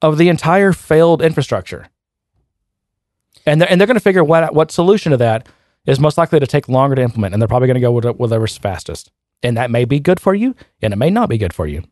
of 0.00 0.18
the 0.18 0.28
entire 0.28 0.72
failed 0.72 1.22
infrastructure, 1.22 1.88
and 3.44 3.60
they're 3.60 3.70
and 3.70 3.80
they're 3.80 3.86
going 3.86 3.96
to 3.96 4.00
figure 4.00 4.22
what 4.22 4.54
what 4.54 4.70
solution 4.70 5.10
to 5.10 5.16
that 5.16 5.48
is 5.86 5.98
most 5.98 6.18
likely 6.18 6.38
to 6.38 6.46
take 6.46 6.68
longer 6.68 6.94
to 6.94 7.02
implement, 7.02 7.32
and 7.32 7.42
they're 7.42 7.48
probably 7.48 7.66
going 7.66 7.74
to 7.74 7.80
go 7.80 7.90
with 7.90 8.04
whatever's 8.04 8.56
fastest, 8.56 9.10
and 9.42 9.56
that 9.56 9.70
may 9.70 9.84
be 9.84 9.98
good 9.98 10.20
for 10.20 10.34
you, 10.34 10.54
and 10.82 10.92
it 10.92 10.96
may 10.96 11.10
not 11.10 11.28
be 11.28 11.38
good 11.38 11.52
for 11.52 11.66
you. 11.66 11.82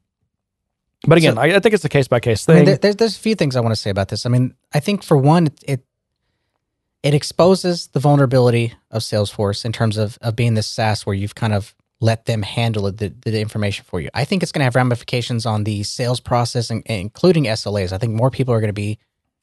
But 1.07 1.19
again, 1.19 1.35
So- 1.35 1.41
I, 1.41 1.57
I 1.57 1.61
think 1.61 1.75
it's 1.75 1.85
a 1.85 1.89
case 1.89 2.09
by 2.09 2.21
case 2.21 2.49
I 2.49 2.53
thing. 2.53 2.57
mean, 2.57 2.65
there, 2.67 2.77
there's 2.79 2.97
there's 2.97 3.17
a 3.17 3.21
few 3.21 3.35
things 3.35 3.57
I 3.57 3.61
want 3.61 3.73
to 3.75 3.81
say 3.81 3.91
about 3.91 4.09
this. 4.09 4.27
I 4.27 4.29
mean, 4.29 4.55
I 4.73 4.81
think 4.81 5.03
for 5.03 5.17
one, 5.17 5.47
it, 5.49 5.65
it 5.67 5.85
it 7.03 7.15
exposes 7.15 7.89
the 7.89 8.01
vulnerability 8.01 8.73
of 8.91 9.03
Salesforce 9.03 9.65
in 9.65 9.73
terms 9.73 9.97
of 9.97 10.19
of 10.23 10.35
being 10.37 10.55
this 10.55 10.67
SaaS 10.67 11.07
where 11.07 11.15
you've 11.15 11.35
kind 11.35 11.53
of 11.53 11.75
let 12.01 12.27
them 12.27 12.43
handle 12.43 12.87
it, 12.89 12.99
the, 12.99 13.09
the 13.25 13.41
information 13.41 13.83
for 13.89 14.01
you. 14.01 14.11
I 14.13 14.25
think 14.27 14.43
it's 14.43 14.53
going 14.53 14.61
to 14.61 14.65
have 14.65 14.75
ramifications 14.75 15.47
on 15.47 15.65
the 15.65 15.83
sales 15.83 16.21
process, 16.21 16.69
and, 16.71 16.83
including 16.87 17.45
SLAs. 17.45 17.91
I 17.93 17.97
think 17.99 18.13
more 18.13 18.31
people 18.31 18.53
are 18.53 18.61
going 18.61 18.69
to 18.69 18.75
be 18.75 18.99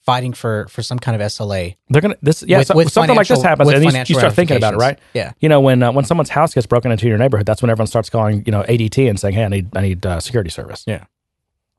fighting 0.05 0.33
for 0.33 0.67
for 0.67 0.83
some 0.83 0.99
kind 0.99 1.19
of 1.19 1.25
SLA. 1.27 1.77
They're 1.89 2.01
gonna 2.01 2.17
this 2.21 2.43
yeah 2.45 2.57
With- 2.59 2.67
so- 2.67 2.75
with 2.75 2.91
something 2.91 3.15
like 3.15 3.27
this 3.27 3.41
happens 3.41 3.71
and 3.71 3.83
you, 3.83 3.99
you 4.07 4.19
start 4.19 4.33
thinking 4.33 4.57
about 4.57 4.73
it 4.73 4.77
right. 4.77 4.99
Yeah. 5.13 5.31
you 5.39 5.47
know 5.47 5.61
when 5.61 5.81
uh, 5.81 5.93
when 5.93 6.03
someone's 6.03 6.29
house 6.29 6.53
gets 6.53 6.67
broken 6.67 6.91
into 6.91 7.07
your 7.07 7.17
neighborhood 7.17 7.45
that's 7.45 7.61
when 7.61 7.69
everyone 7.69 7.87
starts 7.87 8.09
calling 8.09 8.43
you 8.45 8.51
know 8.51 8.63
ADT 8.63 9.09
and 9.09 9.17
saying 9.17 9.33
hey 9.35 9.45
I 9.45 9.47
need 9.47 9.77
I 9.77 9.81
need 9.81 10.05
uh, 10.05 10.19
security 10.19 10.49
service 10.49 10.83
Yeah. 10.85 11.05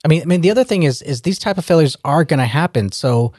I 0.04 0.08
mean, 0.08 0.22
I 0.22 0.24
mean, 0.26 0.42
the 0.42 0.50
other 0.50 0.64
thing 0.64 0.82
is, 0.82 1.00
is 1.02 1.22
these 1.22 1.38
type 1.38 1.56
of 1.56 1.64
failures 1.64 1.96
are 2.04 2.24
going 2.24 2.38
to 2.38 2.46
happen. 2.46 2.92
So, 2.92 3.32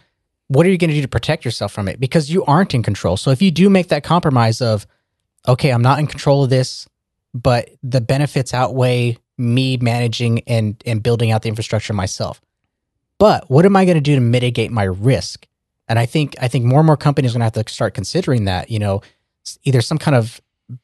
what 0.48 0.66
are 0.66 0.70
you 0.70 0.78
going 0.78 0.90
to 0.90 0.96
do 0.96 1.02
to 1.02 1.08
protect 1.08 1.46
yourself 1.46 1.72
from 1.72 1.88
it? 1.88 2.00
Because 2.00 2.30
you 2.30 2.44
aren't 2.46 2.74
in 2.74 2.84
control. 2.84 3.18
So 3.18 3.32
if 3.32 3.42
you 3.42 3.50
do 3.50 3.70
make 3.70 3.88
that 3.88 4.04
compromise 4.04 4.62
of, 4.62 4.86
okay, 5.48 5.72
I'm 5.72 5.82
not 5.82 5.98
in 5.98 6.06
control 6.06 6.44
of 6.44 6.52
this, 6.52 6.88
but 7.34 7.70
the 7.82 8.02
benefits 8.02 8.54
outweigh 8.54 9.18
me 9.38 9.78
managing 9.78 10.42
and 10.48 10.82
and 10.86 11.04
building 11.04 11.32
out 11.32 11.42
the 11.42 11.50
infrastructure 11.50 11.94
myself. 11.94 12.42
But 13.18 13.50
what 13.50 13.66
am 13.66 13.76
I 13.76 13.86
going 13.86 13.96
to 13.96 14.02
do 14.02 14.16
to 14.16 14.22
mitigate 14.22 14.72
my 14.72 14.84
risk? 14.84 15.48
And 15.88 15.98
I 16.00 16.06
think 16.06 16.36
I 16.40 16.48
think 16.48 16.66
more 16.66 16.80
and 16.80 16.88
more 16.88 16.98
companies 16.98 17.32
are 17.32 17.40
going 17.40 17.52
to 17.52 17.58
have 17.58 17.66
to 17.66 17.74
start 17.74 17.94
considering 17.94 18.46
that. 18.46 18.70
You 18.70 18.80
know, 18.80 19.02
either 19.64 19.82
some 19.82 19.98
kind 19.98 20.16
of 20.16 20.40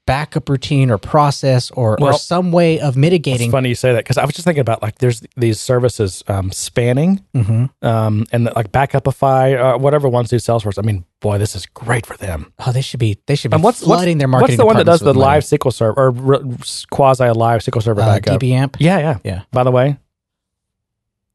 backup 0.06 0.48
routine 0.48 0.92
or 0.92 0.98
process 0.98 1.72
or, 1.72 1.94
or 1.94 1.98
Well, 2.00 2.18
some 2.18 2.52
way 2.52 2.80
of 2.80 2.90
It's 2.90 2.98
mitigating. 2.98 3.52
funny 3.52 3.70
you 3.70 3.76
say 3.76 3.94
that 3.94 4.04
because 4.04 4.18
I 4.18 4.26
was 4.26 4.36
just 4.36 4.46
thinking 4.46 4.62
about 4.62 4.82
like 4.82 5.00
there's 5.00 5.24
these 5.36 5.60
services 5.60 6.24
um, 6.28 6.52
spanning 6.52 7.24
mm-hmm. 7.34 7.66
um, 7.86 8.26
and 8.32 8.46
like 8.56 8.72
Backupify, 8.72 9.76
uh, 9.76 9.78
whatever 9.78 10.08
ones 10.08 10.30
do 10.30 10.36
Salesforce. 10.36 10.78
I 10.78 10.84
mean, 10.84 11.06
boy, 11.20 11.38
this 11.38 11.56
is 11.56 11.66
great 11.66 12.06
for 12.06 12.16
them. 12.18 12.54
Oh, 12.60 12.72
they 12.72 12.82
should 12.82 13.00
be 13.00 13.20
they 13.26 13.36
should 13.36 13.52
be 13.52 13.56
And 13.56 13.64
what's 13.64 13.80
flooding 13.80 14.18
what's, 14.18 14.20
their 14.20 14.28
marketing. 14.28 14.58
what's 14.58 14.62
the 14.62 14.66
one 14.66 14.78
that 14.78 14.86
does 14.86 15.00
the 15.00 15.14
live 15.14 15.44
SQL 15.44 15.74
server 15.74 16.00
or 16.00 16.44
quasi 16.92 17.30
live 17.30 17.62
SQL 17.62 17.82
server 17.82 18.02
uh, 18.02 18.06
backup? 18.06 18.40
DBAmp? 18.40 18.76
Yeah, 18.80 19.00
yeah, 19.00 19.18
Yeah. 19.24 19.42
By 19.52 19.64
the 19.64 19.72
way, 19.72 19.98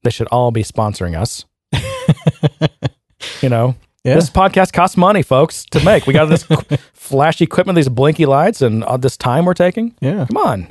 they 0.05 0.10
should 0.10 0.28
all 0.28 0.52
be 0.52 0.62
sponsoring 0.62 1.18
us. 1.18 1.44
you 3.43 3.48
know, 3.48 3.74
Yeah. 4.07 4.15
this 4.15 4.31
podcast 4.31 4.73
costs 4.73 4.97
money, 4.97 5.23
folks, 5.23 5.65
to 5.73 5.85
make. 5.85 6.07
We 6.07 6.12
got 6.12 6.27
this 6.27 6.45
flashy 6.93 7.43
equipment, 7.43 7.74
these 7.74 7.89
blinky 7.89 8.24
lights, 8.24 8.62
and 8.62 8.85
all 8.85 8.99
this 8.99 9.16
time 9.16 9.45
we're 9.45 9.55
taking. 9.55 9.97
Yeah. 10.01 10.27
Come 10.27 10.37
on. 10.37 10.69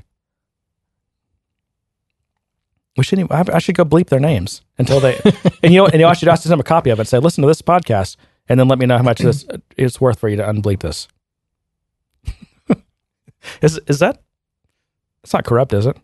We 2.95 3.03
shouldn't. 3.03 3.29
Even, 3.29 3.49
I 3.49 3.57
I 3.57 3.59
should 3.59 3.75
go 3.75 3.83
bleep 3.83 4.07
their 4.07 4.21
names 4.21 4.61
until 4.77 5.01
they. 5.01 5.19
and 5.63 5.73
you 5.73 5.81
know, 5.81 5.85
and 5.85 5.95
you 5.95 5.99
know, 5.99 6.07
I 6.07 6.13
should 6.13 6.29
ask 6.29 6.43
them 6.43 6.61
a 6.61 6.63
copy 6.63 6.91
of 6.91 6.99
it 6.99 7.01
and 7.01 7.07
say, 7.09 7.19
"Listen 7.19 7.41
to 7.41 7.47
this 7.49 7.61
podcast," 7.61 8.15
and 8.47 8.57
then 8.57 8.69
let 8.69 8.79
me 8.79 8.85
know 8.85 8.95
how 8.95 9.03
much 9.03 9.19
this 9.19 9.45
is 9.77 9.99
worth 9.99 10.17
for 10.17 10.29
you 10.29 10.37
to 10.37 10.43
unbleep 10.47 10.79
this. 10.79 11.09
is 13.61 13.81
is 13.87 13.99
that? 13.99 14.21
It's 15.25 15.33
not 15.33 15.43
corrupt, 15.43 15.73
is 15.73 15.85
it? 15.87 15.97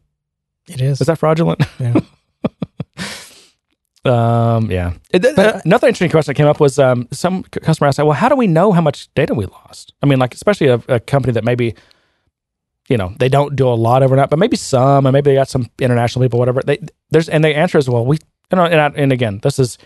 It 0.68 0.82
is. 0.82 1.00
Is 1.00 1.08
that 1.08 1.18
fraudulent? 1.18 1.64
Yeah. 1.80 2.02
Um. 4.06 4.72
Yeah. 4.72 4.94
It- 5.12 5.22
But- 5.36 5.66
another 5.66 5.88
interesting 5.88 6.10
question 6.10 6.32
that 6.32 6.38
came 6.38 6.48
up 6.48 6.60
was 6.60 6.80
um 6.80 7.08
some 7.12 7.44
customer 7.44 7.88
asked, 7.88 8.00
"Well, 8.00 8.12
how 8.12 8.30
do 8.30 8.36
we 8.36 8.48
know 8.48 8.72
how 8.72 8.82
much 8.82 9.14
data 9.14 9.34
we 9.34 9.46
lost?" 9.46 9.94
I 10.02 10.06
mean, 10.06 10.20
like 10.20 10.34
especially 10.34 10.68
a, 10.68 10.82
a 10.88 11.00
company 11.00 11.34
that 11.34 11.44
maybe, 11.44 11.76
you 12.90 12.98
know, 12.98 13.14
they 13.20 13.30
don't 13.30 13.56
do 13.56 13.68
a 13.68 13.76
lot 13.76 14.02
overnight, 14.04 14.30
but 14.30 14.40
maybe 14.40 14.58
some, 14.58 15.06
and 15.06 15.14
maybe 15.14 15.32
they 15.32 15.36
got 15.36 15.50
some 15.50 15.70
international 15.80 16.24
people, 16.26 16.40
whatever. 16.40 16.62
They 16.66 16.80
there's 17.12 17.30
and 17.30 17.44
the 17.44 17.56
answer 17.56 17.78
is, 17.78 17.88
well, 17.90 18.06
we 18.06 18.18
you 18.52 18.56
know, 18.58 18.66
and, 18.66 18.82
I, 18.82 18.88
and 19.02 19.12
again, 19.12 19.40
this 19.44 19.60
is. 19.60 19.78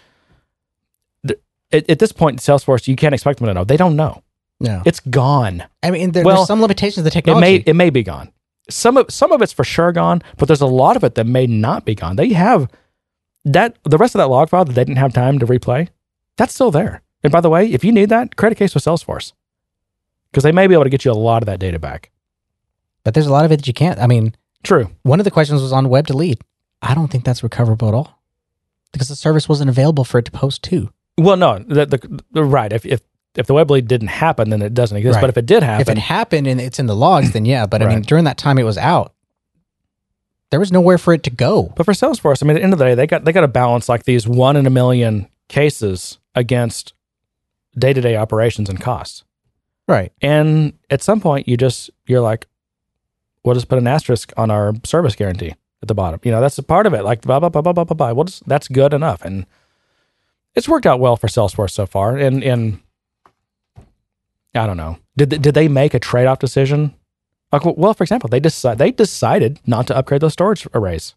At, 1.72 1.90
at 1.90 2.00
this 2.00 2.12
point, 2.12 2.36
in 2.36 2.38
Salesforce, 2.40 2.88
you 2.88 2.96
can't 2.96 3.14
expect 3.14 3.40
them 3.40 3.48
to 3.48 3.54
know. 3.54 3.64
They 3.64 3.76
don't 3.76 3.96
know. 3.96 4.22
no. 4.60 4.84
It's 4.86 5.00
gone. 5.00 5.64
I 5.82 5.90
mean, 5.92 6.12
there, 6.12 6.24
Well, 6.24 6.36
there's 6.38 6.48
some 6.48 6.62
limitations 6.62 7.00
of 7.00 7.04
the 7.06 7.10
technology. 7.10 7.48
It 7.48 7.66
may 7.66 7.72
it 7.72 7.74
may 7.74 7.90
be 7.90 8.04
gone. 8.04 8.32
Some 8.70 8.98
of 8.98 9.12
some 9.12 9.32
of 9.32 9.42
it's 9.42 9.52
for 9.52 9.64
sure 9.64 9.92
gone, 9.92 10.22
but 10.38 10.48
there's 10.48 10.62
a 10.62 10.68
lot 10.68 10.96
of 10.96 11.04
it 11.04 11.16
that 11.16 11.26
may 11.26 11.48
not 11.48 11.84
be 11.84 11.96
gone. 11.96 12.16
They 12.18 12.30
have 12.34 12.70
that 13.46 13.78
the 13.84 13.98
rest 13.98 14.16
of 14.16 14.20
that 14.20 14.28
log 14.28 14.50
file 14.50 14.66
that 14.66 14.74
they 14.74 14.84
didn't 14.84 14.98
have 14.98 15.14
time 15.14 15.40
to 15.40 15.46
replay. 15.46 15.88
That's 16.38 16.54
still 16.54 16.72
there. 16.72 17.02
And 17.24 17.32
by 17.32 17.42
the 17.42 17.50
way, 17.50 17.72
if 17.72 17.84
you 17.84 17.92
need 17.92 18.10
that, 18.10 18.36
create 18.36 18.52
a 18.52 18.56
case 18.56 18.74
with 18.76 18.84
Salesforce 18.84 19.34
because 20.32 20.44
they 20.44 20.52
may 20.52 20.68
be 20.68 20.74
able 20.74 20.84
to 20.84 20.90
get 20.90 21.06
you 21.06 21.12
a 21.12 21.14
lot 21.14 21.42
of 21.42 21.48
that 21.48 21.60
data 21.60 21.80
back. 21.80 22.12
but 23.04 23.14
there's 23.14 23.28
a 23.28 23.32
lot 23.32 23.46
of 23.46 23.52
it 23.52 23.58
that 23.58 23.68
you 23.68 23.74
can't. 23.74 24.00
I 24.00 24.08
mean, 24.08 24.36
True. 24.64 24.90
one 25.04 25.20
of 25.20 25.24
the 25.24 25.32
questions 25.32 25.62
was 25.62 25.72
on 25.72 25.90
web-to-lead. 25.90 26.42
I 26.82 26.94
don't 26.94 27.08
think 27.10 27.24
that's 27.24 27.42
recoverable 27.44 27.88
at 27.88 27.94
all 27.94 28.20
because 28.92 29.08
the 29.08 29.16
service 29.16 29.48
wasn't 29.48 29.70
available 29.70 30.04
for 30.04 30.20
it 30.20 30.26
to 30.26 30.32
post 30.32 30.62
to. 30.64 30.92
Well, 31.18 31.38
no, 31.38 31.60
the, 31.60 31.86
the, 31.86 32.22
the 32.32 32.44
right. 32.44 32.72
If 32.74 32.86
if 32.86 33.02
if 33.36 33.48
the 33.48 33.54
web 33.54 33.72
lead 33.72 33.88
didn't 33.88 34.10
happen, 34.10 34.50
then 34.50 34.62
it 34.62 34.74
doesn't 34.74 34.96
exist. 34.98 35.16
Right. 35.16 35.22
But 35.22 35.30
if 35.30 35.38
it 35.38 35.46
did 35.46 35.64
happen, 35.64 35.82
If 35.82 35.90
it 35.90 35.98
happened 35.98 36.48
and 36.48 36.60
it's 36.62 36.80
in 36.80 36.86
the 36.88 36.96
logs, 36.96 37.32
then 37.32 37.46
yeah. 37.46 37.66
But 37.66 37.82
I 37.82 37.88
mean, 37.88 38.02
during 38.02 38.26
that 38.26 38.38
time 38.38 38.58
it 38.60 38.64
was 38.64 38.78
out, 38.78 39.14
there 40.56 40.60
was 40.62 40.72
nowhere 40.72 40.98
for 40.98 41.14
it 41.14 41.22
to 41.24 41.30
go. 41.30 41.74
But 41.76 41.84
for 41.86 41.92
Salesforce, 41.92 42.42
I 42.42 42.46
mean, 42.48 42.56
at 42.56 42.60
the 42.62 42.64
end 42.64 42.72
of 42.72 42.80
the 42.80 42.86
day, 42.86 42.96
they 42.96 43.06
got 43.08 43.26
they 43.26 43.34
got 43.34 43.42
to 43.42 43.50
balance 43.50 43.90
like 43.90 44.06
these 44.06 44.26
one 44.26 44.56
in 44.56 44.66
a 44.66 44.70
million 44.70 45.28
cases 45.50 46.18
against 46.34 46.94
day 47.78 47.92
to 47.92 48.00
day 48.00 48.16
operations 48.16 48.70
and 48.70 48.80
costs. 48.80 49.26
Right. 49.86 50.14
And 50.22 50.72
at 50.90 51.04
some 51.04 51.20
point, 51.20 51.50
you 51.50 51.58
just 51.58 51.90
you're 52.08 52.22
like, 52.22 52.48
we'll 53.44 53.54
just 53.54 53.68
put 53.68 53.80
an 53.80 53.86
asterisk 53.86 54.32
on 54.38 54.50
our 54.50 54.72
service 54.86 55.14
guarantee 55.14 55.56
at 55.82 55.90
the 55.90 55.94
bottom. 55.94 56.22
You 56.24 56.32
know, 56.32 56.40
that's 56.40 56.58
a 56.58 56.64
part 56.64 56.88
of 56.88 56.94
it. 56.94 57.04
Like 57.04 57.24
blah 57.24 57.42
blah 57.42 57.50
blah 57.50 57.62
blah 57.62 57.74
blah 57.74 57.84
blah. 57.84 57.94
blah. 57.94 58.14
Well, 58.14 58.24
just, 58.24 58.48
that's 58.48 58.70
good 58.70 58.94
enough, 58.94 59.26
and 59.26 59.46
it's 60.54 60.70
worked 60.70 60.86
out 60.86 61.02
well 61.02 61.18
for 61.18 61.28
Salesforce 61.28 61.72
so 61.72 61.86
far. 61.86 62.16
And 62.16 62.42
and 62.46 62.80
I 64.54 64.66
don't 64.66 64.78
know, 64.78 65.00
did 65.18 65.32
they- 65.32 65.38
did 65.38 65.54
they 65.54 65.68
make 65.68 65.94
a 65.94 66.00
trade 66.00 66.28
off 66.28 66.40
decision? 66.40 66.96
Like, 67.52 67.64
well, 67.66 67.94
for 67.94 68.04
example, 68.04 68.28
they 68.30 68.40
decide 68.40 68.78
they 68.78 68.92
decided 68.92 69.60
not 69.66 69.88
to 69.88 69.96
upgrade 69.96 70.22
those 70.22 70.34
storage 70.34 70.68
arrays. 70.74 71.16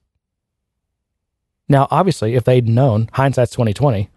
Now, 1.68 1.88
obviously, 1.90 2.34
if 2.34 2.44
they'd 2.44 2.68
known, 2.68 3.10
hindsight's 3.12 3.52
twenty 3.52 3.72
twenty, 3.74 4.08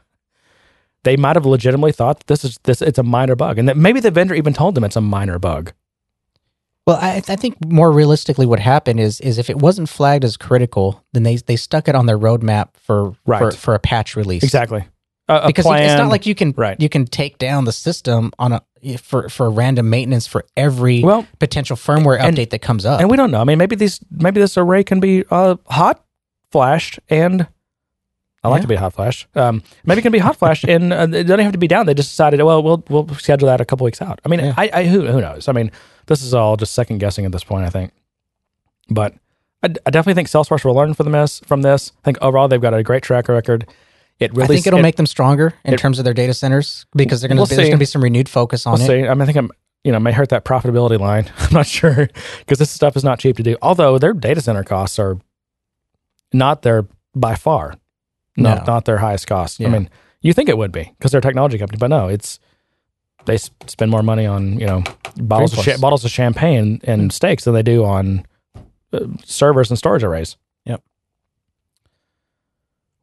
they 1.04 1.18
might 1.18 1.36
have 1.36 1.46
legitimately 1.46 1.92
thought 1.92 2.26
this 2.28 2.46
is 2.46 2.60
this 2.64 2.82
it's 2.82 3.00
a 3.00 3.04
minor 3.04 3.36
bug, 3.36 3.58
and 3.58 3.68
that 3.68 3.78
maybe 3.78 4.00
the 4.00 4.12
vendor 4.12 4.36
even 4.36 4.54
told 4.54 4.76
them 4.76 4.84
it's 4.84 4.96
a 4.96 5.02
minor 5.02 5.40
bug. 5.40 5.74
Well, 6.88 6.98
I, 6.98 7.18
I 7.28 7.36
think 7.36 7.64
more 7.66 7.92
realistically, 7.92 8.46
what 8.46 8.60
happened 8.60 9.00
is 9.00 9.20
is 9.22 9.38
if 9.38 9.50
it 9.50 9.58
wasn't 9.58 9.90
flagged 9.90 10.24
as 10.24 10.38
critical, 10.38 11.04
then 11.14 11.24
they 11.24 11.38
they 11.38 11.56
stuck 11.56 11.88
it 11.88 11.96
on 11.96 12.06
their 12.06 12.18
roadmap 12.18 12.70
for 12.76 13.16
Right. 13.26 13.40
for, 13.40 13.52
for 13.52 13.74
a 13.76 13.80
patch 13.80 14.16
release. 14.16 14.44
Exactly. 14.44 14.86
A, 15.30 15.36
a 15.36 15.48
because 15.48 15.66
you- 15.66 15.74
it's 15.74 15.98
not 15.98 16.10
like 16.10 16.26
you 16.26 16.36
can 16.36 16.54
Right. 16.58 16.80
you 16.80 16.90
can 16.90 17.06
take 17.06 17.38
down 17.38 17.66
the 17.66 17.72
system 17.72 18.32
on 18.40 18.54
a 18.54 18.62
for 18.98 19.30
for 19.30 19.50
random 19.50 19.90
maintenance 19.90 20.26
for 20.28 20.44
every 20.58 21.04
Well, 21.04 21.26
potential 21.40 21.76
firmware 21.78 22.20
and- 22.20 22.36
update 22.36 22.50
that 22.50 22.62
comes 22.62 22.86
up. 22.86 23.00
and 23.00 23.10
we 23.10 23.16
don't 23.18 23.32
know. 23.32 23.40
I 23.42 23.44
mean, 23.44 23.58
maybe 23.58 23.76
these 23.76 24.00
maybe 24.10 24.40
this 24.42 24.58
array 24.58 24.84
can 24.84 25.00
be 25.00 25.24
uh, 25.30 25.56
hot 25.68 26.04
flashed 26.52 27.00
and 27.10 27.48
I 28.44 28.48
like 28.50 28.58
Yeah. 28.60 28.62
to 28.64 28.68
be 28.70 28.76
hot 28.76 28.94
flashed. 28.94 29.28
Um, 29.36 29.62
maybe 29.86 30.00
it 30.00 30.02
can 30.02 30.12
be 30.12 30.18
hot 30.18 30.36
flashed 30.36 30.64
and 30.64 30.92
uh, 30.92 31.06
they 31.06 31.22
don't 31.24 31.38
have 31.40 31.52
to 31.52 31.60
be 31.60 31.68
down. 31.68 31.86
They 31.86 31.94
just 31.94 32.10
decided, 32.10 32.42
well, 32.42 32.64
we'll 32.64 32.84
we'll 32.90 33.08
schedule 33.10 33.48
that 33.48 33.62
a 33.62 33.66
couple 33.66 33.86
weeks 33.86 34.02
out. 34.02 34.20
I 34.26 34.30
mean, 34.30 34.40
Yeah. 34.40 34.54
I, 34.58 34.70
I 34.74 34.84
who 34.86 35.06
who 35.06 35.22
knows? 35.22 35.48
I 35.48 35.52
mean, 35.52 35.72
this 36.08 36.24
is 36.24 36.34
all 36.34 36.58
just 36.58 36.74
second 36.74 36.98
guessing 36.98 37.26
at 37.26 37.32
this 37.32 37.44
point. 37.44 37.66
I 37.66 37.70
think, 37.70 37.92
but 38.90 39.14
I, 39.64 39.68
I 39.86 39.92
definitely 39.92 40.16
think 40.16 40.28
Salesforce 40.28 40.66
will 40.66 40.74
learn 40.74 40.96
from 40.96 41.12
this. 41.12 41.40
From 41.46 41.62
this, 41.62 41.92
I 42.00 42.02
think 42.04 42.18
overall 42.22 42.48
they've 42.48 42.60
got 42.60 42.74
a 42.74 42.82
great 42.82 43.04
track 43.04 43.30
record. 43.30 43.68
It 44.22 44.38
I 44.38 44.46
think 44.48 44.66
it'll 44.68 44.80
it- 44.80 44.84
make 44.84 44.96
them 44.98 45.08
stronger 45.08 45.54
in 45.66 45.74
it- 45.74 45.78
terms 45.78 45.98
of 46.00 46.06
their 46.06 46.14
data 46.14 46.34
centers 46.34 46.86
because 46.96 47.20
they're 47.22 47.28
going 47.28 47.38
to 47.38 47.42
We'll 47.42 47.48
there's 47.48 47.58
going 47.60 47.72
to 47.72 47.78
be 47.78 47.86
some 47.86 48.04
renewed 48.04 48.30
focus 48.30 48.66
on 48.68 48.74
We'll 48.74 48.84
it. 48.84 48.86
see. 48.88 49.08
I 49.08 49.14
mean, 49.16 49.22
I 49.22 49.26
think 49.26 49.38
I'm, 49.38 49.50
you 49.84 49.92
know, 49.92 50.00
may 50.00 50.12
hurt 50.12 50.30
that 50.30 50.46
profitability 50.46 51.00
line. 51.00 51.30
I'm 51.40 51.54
not 51.54 51.66
sure 51.66 52.08
because 52.40 52.60
this 52.60 52.70
stuff 52.70 52.96
is 52.96 53.04
not 53.04 53.18
cheap 53.20 53.36
to 53.38 53.44
do. 53.44 53.58
Although 53.62 53.98
their 53.98 54.14
data 54.14 54.40
center 54.42 54.64
costs 54.64 55.00
are 55.00 55.18
not 56.32 56.62
their 56.62 56.86
by 57.16 57.36
far, 57.36 57.76
not 58.38 58.60
No. 58.68 58.74
not 58.74 58.86
their 58.86 59.00
highest 59.00 59.26
cost. 59.28 59.60
I 59.60 59.68
mean, 59.68 59.90
you 60.22 60.34
think 60.34 60.50
it 60.50 60.58
would 60.58 60.72
be 60.72 60.94
because 60.98 61.12
they're 61.12 61.20
a 61.20 61.22
technology 61.22 61.58
company, 61.58 61.78
but 61.80 61.88
no, 61.90 62.08
it's 62.08 62.40
they 63.26 63.38
spend 63.38 63.90
more 63.92 64.04
money 64.04 64.26
on 64.28 64.60
you 64.60 64.66
know 64.68 64.84
bottles 65.18 65.58
of 65.68 65.82
bottles 65.82 66.06
of 66.06 66.12
champagne 66.12 66.80
and 66.84 67.12
steaks 67.12 67.44
than 67.46 67.54
they 67.56 67.64
do 67.64 67.84
on 67.84 68.26
uh, 68.94 69.00
servers 69.26 69.72
and 69.72 69.78
storage 69.80 70.04
arrays. 70.04 70.38
Yep. 70.66 70.84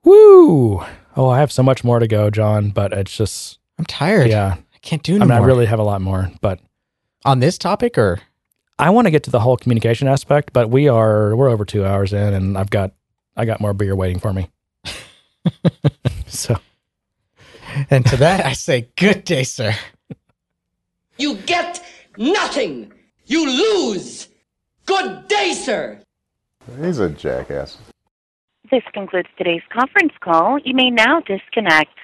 Woo! 0.04 0.82
Oh, 1.18 1.28
I 1.28 1.40
have 1.40 1.50
so 1.50 1.64
much 1.64 1.82
more 1.82 1.98
to 1.98 2.06
go, 2.06 2.30
John, 2.30 2.70
but 2.70 2.92
it's 2.92 3.14
just 3.14 3.58
I'm 3.76 3.84
tired. 3.84 4.28
yeah. 4.30 4.54
I 4.72 4.78
can't 4.82 5.02
do 5.02 5.14
I 5.14 5.16
anymore. 5.16 5.36
mean, 5.36 5.42
I 5.42 5.46
really 5.46 5.66
have 5.66 5.80
a 5.80 5.82
lot 5.84 6.00
more, 6.00 6.30
but 6.40 6.60
on 7.24 7.40
this 7.40 7.58
topic 7.58 7.98
or 7.98 8.20
I 8.78 8.90
want 8.90 9.06
to 9.06 9.10
get 9.10 9.24
to 9.24 9.30
the 9.30 9.40
whole 9.40 9.56
communication 9.56 10.06
aspect, 10.06 10.52
but 10.52 10.70
we 10.70 10.86
are 10.88 11.34
we're 11.34 11.48
over 11.50 11.64
two 11.64 11.84
hours 11.84 12.12
in, 12.12 12.32
and 12.34 12.56
I've 12.56 12.70
got 12.70 12.92
I 13.36 13.44
got 13.44 13.60
more 13.60 13.74
beer 13.74 13.96
waiting 13.96 14.20
for 14.20 14.32
me. 14.32 14.48
so 16.28 16.56
and 17.90 18.06
to 18.06 18.16
that 18.18 18.46
I 18.46 18.52
say 18.52 18.88
good 18.96 19.24
day, 19.24 19.42
sir. 19.42 19.74
You 21.18 21.34
get 21.38 21.84
nothing. 22.16 22.92
You 23.26 23.44
lose. 23.90 24.28
Good 24.86 25.26
day, 25.26 25.52
sir. 25.52 26.00
He's 26.80 27.00
a 27.00 27.10
jackass. 27.10 27.76
This 28.70 28.82
concludes 28.92 29.28
today's 29.38 29.62
conference 29.70 30.12
call. 30.20 30.58
You 30.58 30.74
may 30.74 30.90
now 30.90 31.20
disconnect. 31.20 31.94